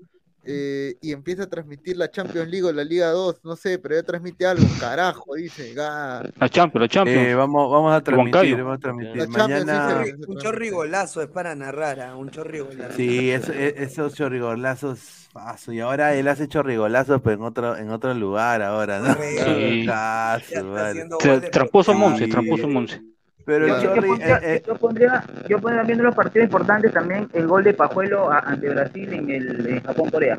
Eh, 0.47 0.97
y 1.00 1.12
empieza 1.12 1.44
a 1.44 1.47
transmitir 1.48 1.97
la 1.97 2.10
Champions 2.10 2.48
League 2.48 2.64
o 2.66 2.73
la 2.73 2.84
Liga 2.84 3.10
2, 3.10 3.40
no 3.44 3.56
sé, 3.56 3.78
pero 3.78 3.94
ya 3.97 4.02
transmite 4.02 4.47
algo, 4.47 4.64
carajo, 4.81 5.34
dice. 5.34 5.74
ga- 5.74 6.31
La 6.39 6.48
Champions, 6.48 6.82
la 6.82 6.89
Champions. 6.89 7.28
Eh, 7.28 7.34
vamos, 7.34 7.70
vamos 7.70 7.92
a 7.94 8.00
transmitir, 8.02 8.56
vamos 8.58 8.76
a 8.76 8.78
transmitir. 8.81 9.16
La 9.16 9.24
Champions, 9.26 9.64
Mañana, 9.66 10.05
sí, 10.05 10.10
se- 10.10 10.31
Un 10.31 10.36
chorrigolazo 10.39 11.23
es 11.23 11.28
para 11.28 11.55
narrar, 11.55 12.00
¿ah? 12.00 12.16
un 12.16 12.31
chorrigolazo. 12.31 12.97
sí, 12.97 13.31
eso- 13.31 13.52
e- 13.52 13.74
esos 13.78 14.14
chorrigolazos, 14.14 15.28
paso, 15.32 15.73
y 15.73 15.81
ahora 15.81 16.14
él 16.14 16.28
hace 16.28 16.47
chorrigolazos, 16.48 17.20
pero 17.23 17.36
en 17.36 17.42
otro, 17.42 17.76
en 17.76 17.90
otro 17.90 18.14
lugar 18.14 18.62
ahora, 18.62 19.00
¿no? 19.00 19.14
Sí. 19.14 19.84
Caso, 19.86 20.70
vale. 20.70 21.06
Tra- 21.08 21.50
Tramposo 21.50 21.94
Monse, 21.94 22.24
Sí. 22.26 22.31
tramposo 22.31 22.68
Monse. 22.68 23.02
Pero 23.44 23.66
Yo, 23.68 23.76
el 23.76 23.82
yo 23.82 24.06
pondría, 24.06 24.36
eh, 24.39 24.40
eh, 24.56 24.62
yo 24.66 24.74
pondría, 24.76 25.24
yo 25.48 25.60
pondría 25.60 25.82
viendo 25.82 26.05
los 26.05 26.14
partidos 26.14 26.44
importantes 26.47 26.92
también 26.92 27.28
el 27.34 27.47
gol 27.47 27.62
de 27.62 27.74
Pajuelo 27.74 28.31
a- 28.31 28.39
ante 28.39 28.70
Brasil 28.70 29.12
en 29.12 29.31
el 29.31 29.66
en 29.66 29.82
Japón-Corea. 29.82 30.39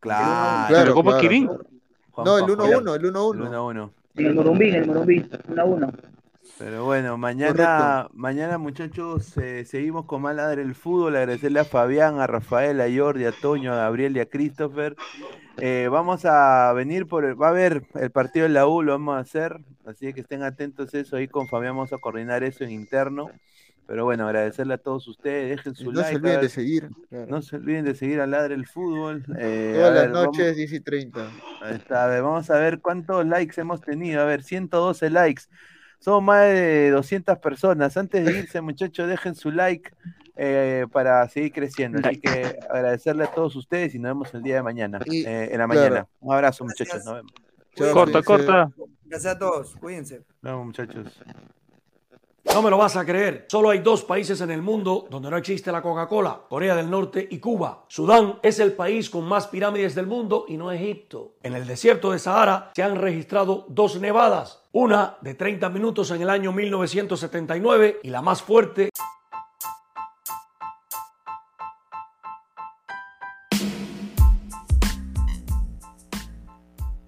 claro. 0.00 0.68
Claro, 0.68 0.94
Copa 0.94 1.10
claro. 1.10 1.20
Kirin. 1.22 1.46
Juan 2.12 2.24
No, 2.26 2.38
el 2.38 2.44
Pajuelo. 2.56 2.80
1-1, 2.80 2.94
el 2.96 3.04
El 3.04 3.12
1-1. 3.12 3.48
1-1. 3.48 3.90
En 4.16 4.26
el 4.26 4.34
Morumbí, 4.34 4.68
en 4.70 4.74
el 4.74 4.86
Morumbí, 4.86 5.30
1 5.48 5.62
a 5.62 5.64
1. 5.64 5.92
Pero 6.60 6.84
bueno, 6.84 7.16
mañana, 7.16 8.08
mañana 8.12 8.58
muchachos, 8.58 9.34
eh, 9.38 9.64
seguimos 9.64 10.04
con 10.04 10.20
más 10.20 10.36
ladre 10.36 10.60
el 10.60 10.74
fútbol. 10.74 11.16
Agradecerle 11.16 11.60
a 11.60 11.64
Fabián, 11.64 12.20
a 12.20 12.26
Rafael, 12.26 12.78
a 12.82 12.86
Jordi, 12.94 13.24
a 13.24 13.32
Toño, 13.32 13.72
a 13.72 13.76
Gabriel 13.76 14.14
y 14.16 14.20
a 14.20 14.26
Christopher. 14.26 14.94
Eh, 15.56 15.88
vamos 15.90 16.26
a 16.26 16.70
venir 16.74 17.06
por 17.06 17.24
el, 17.24 17.40
va 17.40 17.46
a 17.46 17.50
haber 17.50 17.84
el 17.94 18.10
partido 18.10 18.42
de 18.46 18.50
la 18.52 18.66
U, 18.66 18.82
lo 18.82 18.92
vamos 18.92 19.16
a 19.16 19.20
hacer, 19.20 19.58
así 19.86 20.12
que 20.12 20.20
estén 20.20 20.42
atentos 20.42 20.92
a 20.94 20.98
eso. 20.98 21.16
Ahí 21.16 21.28
con 21.28 21.48
Fabián 21.48 21.76
vamos 21.76 21.94
a 21.94 21.98
coordinar 21.98 22.44
eso 22.44 22.62
en 22.64 22.72
interno. 22.72 23.30
Pero 23.86 24.04
bueno, 24.04 24.26
agradecerle 24.26 24.74
a 24.74 24.78
todos 24.78 25.08
ustedes, 25.08 25.56
dejen 25.56 25.72
Y 25.72 25.82
su 25.82 25.92
no 25.92 26.00
like. 26.02 26.10
se 26.10 26.14
a 26.14 26.18
olviden 26.18 26.34
ver- 26.36 26.42
de 26.42 26.48
seguir. 26.50 26.88
claro. 27.08 27.26
no 27.26 27.42
se 27.42 27.56
olviden 27.56 27.84
de 27.86 27.94
seguir 27.96 28.20
a 28.20 28.26
Ladre 28.26 28.54
el 28.54 28.66
Fútbol. 28.66 29.24
eh, 29.36 29.72
Todas 29.76 29.94
las 29.94 30.02
ver, 30.04 30.10
vamos- 30.12 30.26
noches, 30.38 30.56
10 30.56 30.72
y 30.74 30.80
30. 30.80 31.26
Ahí 31.62 31.74
está, 31.74 32.04
a 32.04 32.06
ver, 32.06 32.22
vamos 32.22 32.48
a 32.50 32.58
ver 32.58 32.80
cuántos 32.80 33.26
likes 33.26 33.58
hemos 33.60 33.80
tenido. 33.80 34.20
A 34.20 34.26
ver, 34.26 34.42
112 34.44 35.08
likes. 35.10 35.44
Somos 36.00 36.22
más 36.22 36.46
de 36.46 36.90
200 36.90 37.38
personas. 37.38 37.96
Antes 37.96 38.24
de 38.24 38.32
irse, 38.38 38.60
muchachos, 38.60 39.06
dejen 39.08 39.34
su 39.34 39.50
like 39.52 39.92
eh, 40.36 40.86
para 40.90 41.28
seguir 41.28 41.52
creciendo. 41.52 42.00
Así 42.02 42.18
que 42.20 42.58
agradecerle 42.68 43.24
a 43.24 43.30
todos 43.32 43.54
ustedes 43.56 43.94
y 43.94 43.98
nos 43.98 44.10
vemos 44.10 44.34
el 44.34 44.42
día 44.42 44.56
de 44.56 44.62
mañana, 44.62 44.98
Y- 45.04 45.24
eh, 45.26 45.52
en 45.52 45.58
la 45.58 45.66
claro. 45.66 45.80
mañana. 45.80 46.06
Un 46.20 46.34
abrazo, 46.34 46.64
muchachos. 46.64 47.04
Nos 47.04 47.14
vemos. 47.14 47.32
Corta, 47.92 48.22
cuídense. 48.22 48.24
corta. 48.24 48.70
Gracias 49.04 49.34
a 49.34 49.38
todos, 49.38 49.76
cuídense. 49.76 50.16
Nos 50.42 50.52
vemos, 50.52 50.66
muchachos. 50.66 51.20
No 52.54 52.62
me 52.62 52.70
lo 52.70 52.78
vas 52.78 52.96
a 52.96 53.04
creer. 53.04 53.44
Solo 53.48 53.70
hay 53.70 53.78
dos 53.80 54.02
países 54.02 54.40
en 54.40 54.50
el 54.50 54.62
mundo 54.62 55.06
donde 55.10 55.30
no 55.30 55.36
existe 55.36 55.70
la 55.70 55.82
Coca-Cola, 55.82 56.40
Corea 56.48 56.74
del 56.74 56.90
Norte 56.90 57.28
y 57.30 57.38
Cuba. 57.38 57.84
Sudán 57.86 58.38
es 58.42 58.58
el 58.58 58.72
país 58.72 59.08
con 59.10 59.24
más 59.24 59.46
pirámides 59.46 59.94
del 59.94 60.06
mundo 60.06 60.46
y 60.48 60.56
no 60.56 60.72
Egipto. 60.72 61.34
En 61.42 61.54
el 61.54 61.66
desierto 61.66 62.10
de 62.10 62.18
Sahara 62.18 62.70
se 62.74 62.82
han 62.82 62.96
registrado 62.96 63.66
dos 63.68 64.00
nevadas, 64.00 64.59
una 64.72 65.16
de 65.20 65.34
30 65.34 65.68
minutos 65.70 66.10
en 66.12 66.22
el 66.22 66.30
año 66.30 66.52
1979 66.52 68.00
y 68.02 68.10
la 68.10 68.22
más 68.22 68.42
fuerte 68.42 68.90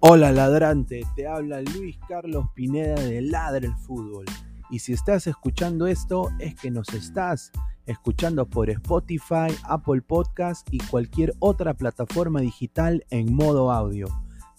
Hola 0.05 0.33
ladrante, 0.33 1.07
te 1.15 1.27
habla 1.27 1.61
Luis 1.61 1.97
Carlos 2.09 2.47
Pineda 2.53 2.95
de 2.95 3.21
Ladre 3.21 3.67
el 3.67 3.75
Fútbol. 3.77 4.25
Y 4.69 4.79
si 4.79 4.91
estás 4.91 5.27
escuchando 5.27 5.87
esto 5.87 6.29
es 6.39 6.55
que 6.55 6.69
nos 6.71 6.89
estás 6.89 7.53
escuchando 7.85 8.45
por 8.45 8.69
Spotify, 8.69 9.47
Apple 9.63 10.01
Podcast 10.01 10.67
y 10.71 10.79
cualquier 10.79 11.33
otra 11.39 11.73
plataforma 11.75 12.41
digital 12.41 13.05
en 13.11 13.33
modo 13.33 13.71
audio. 13.71 14.22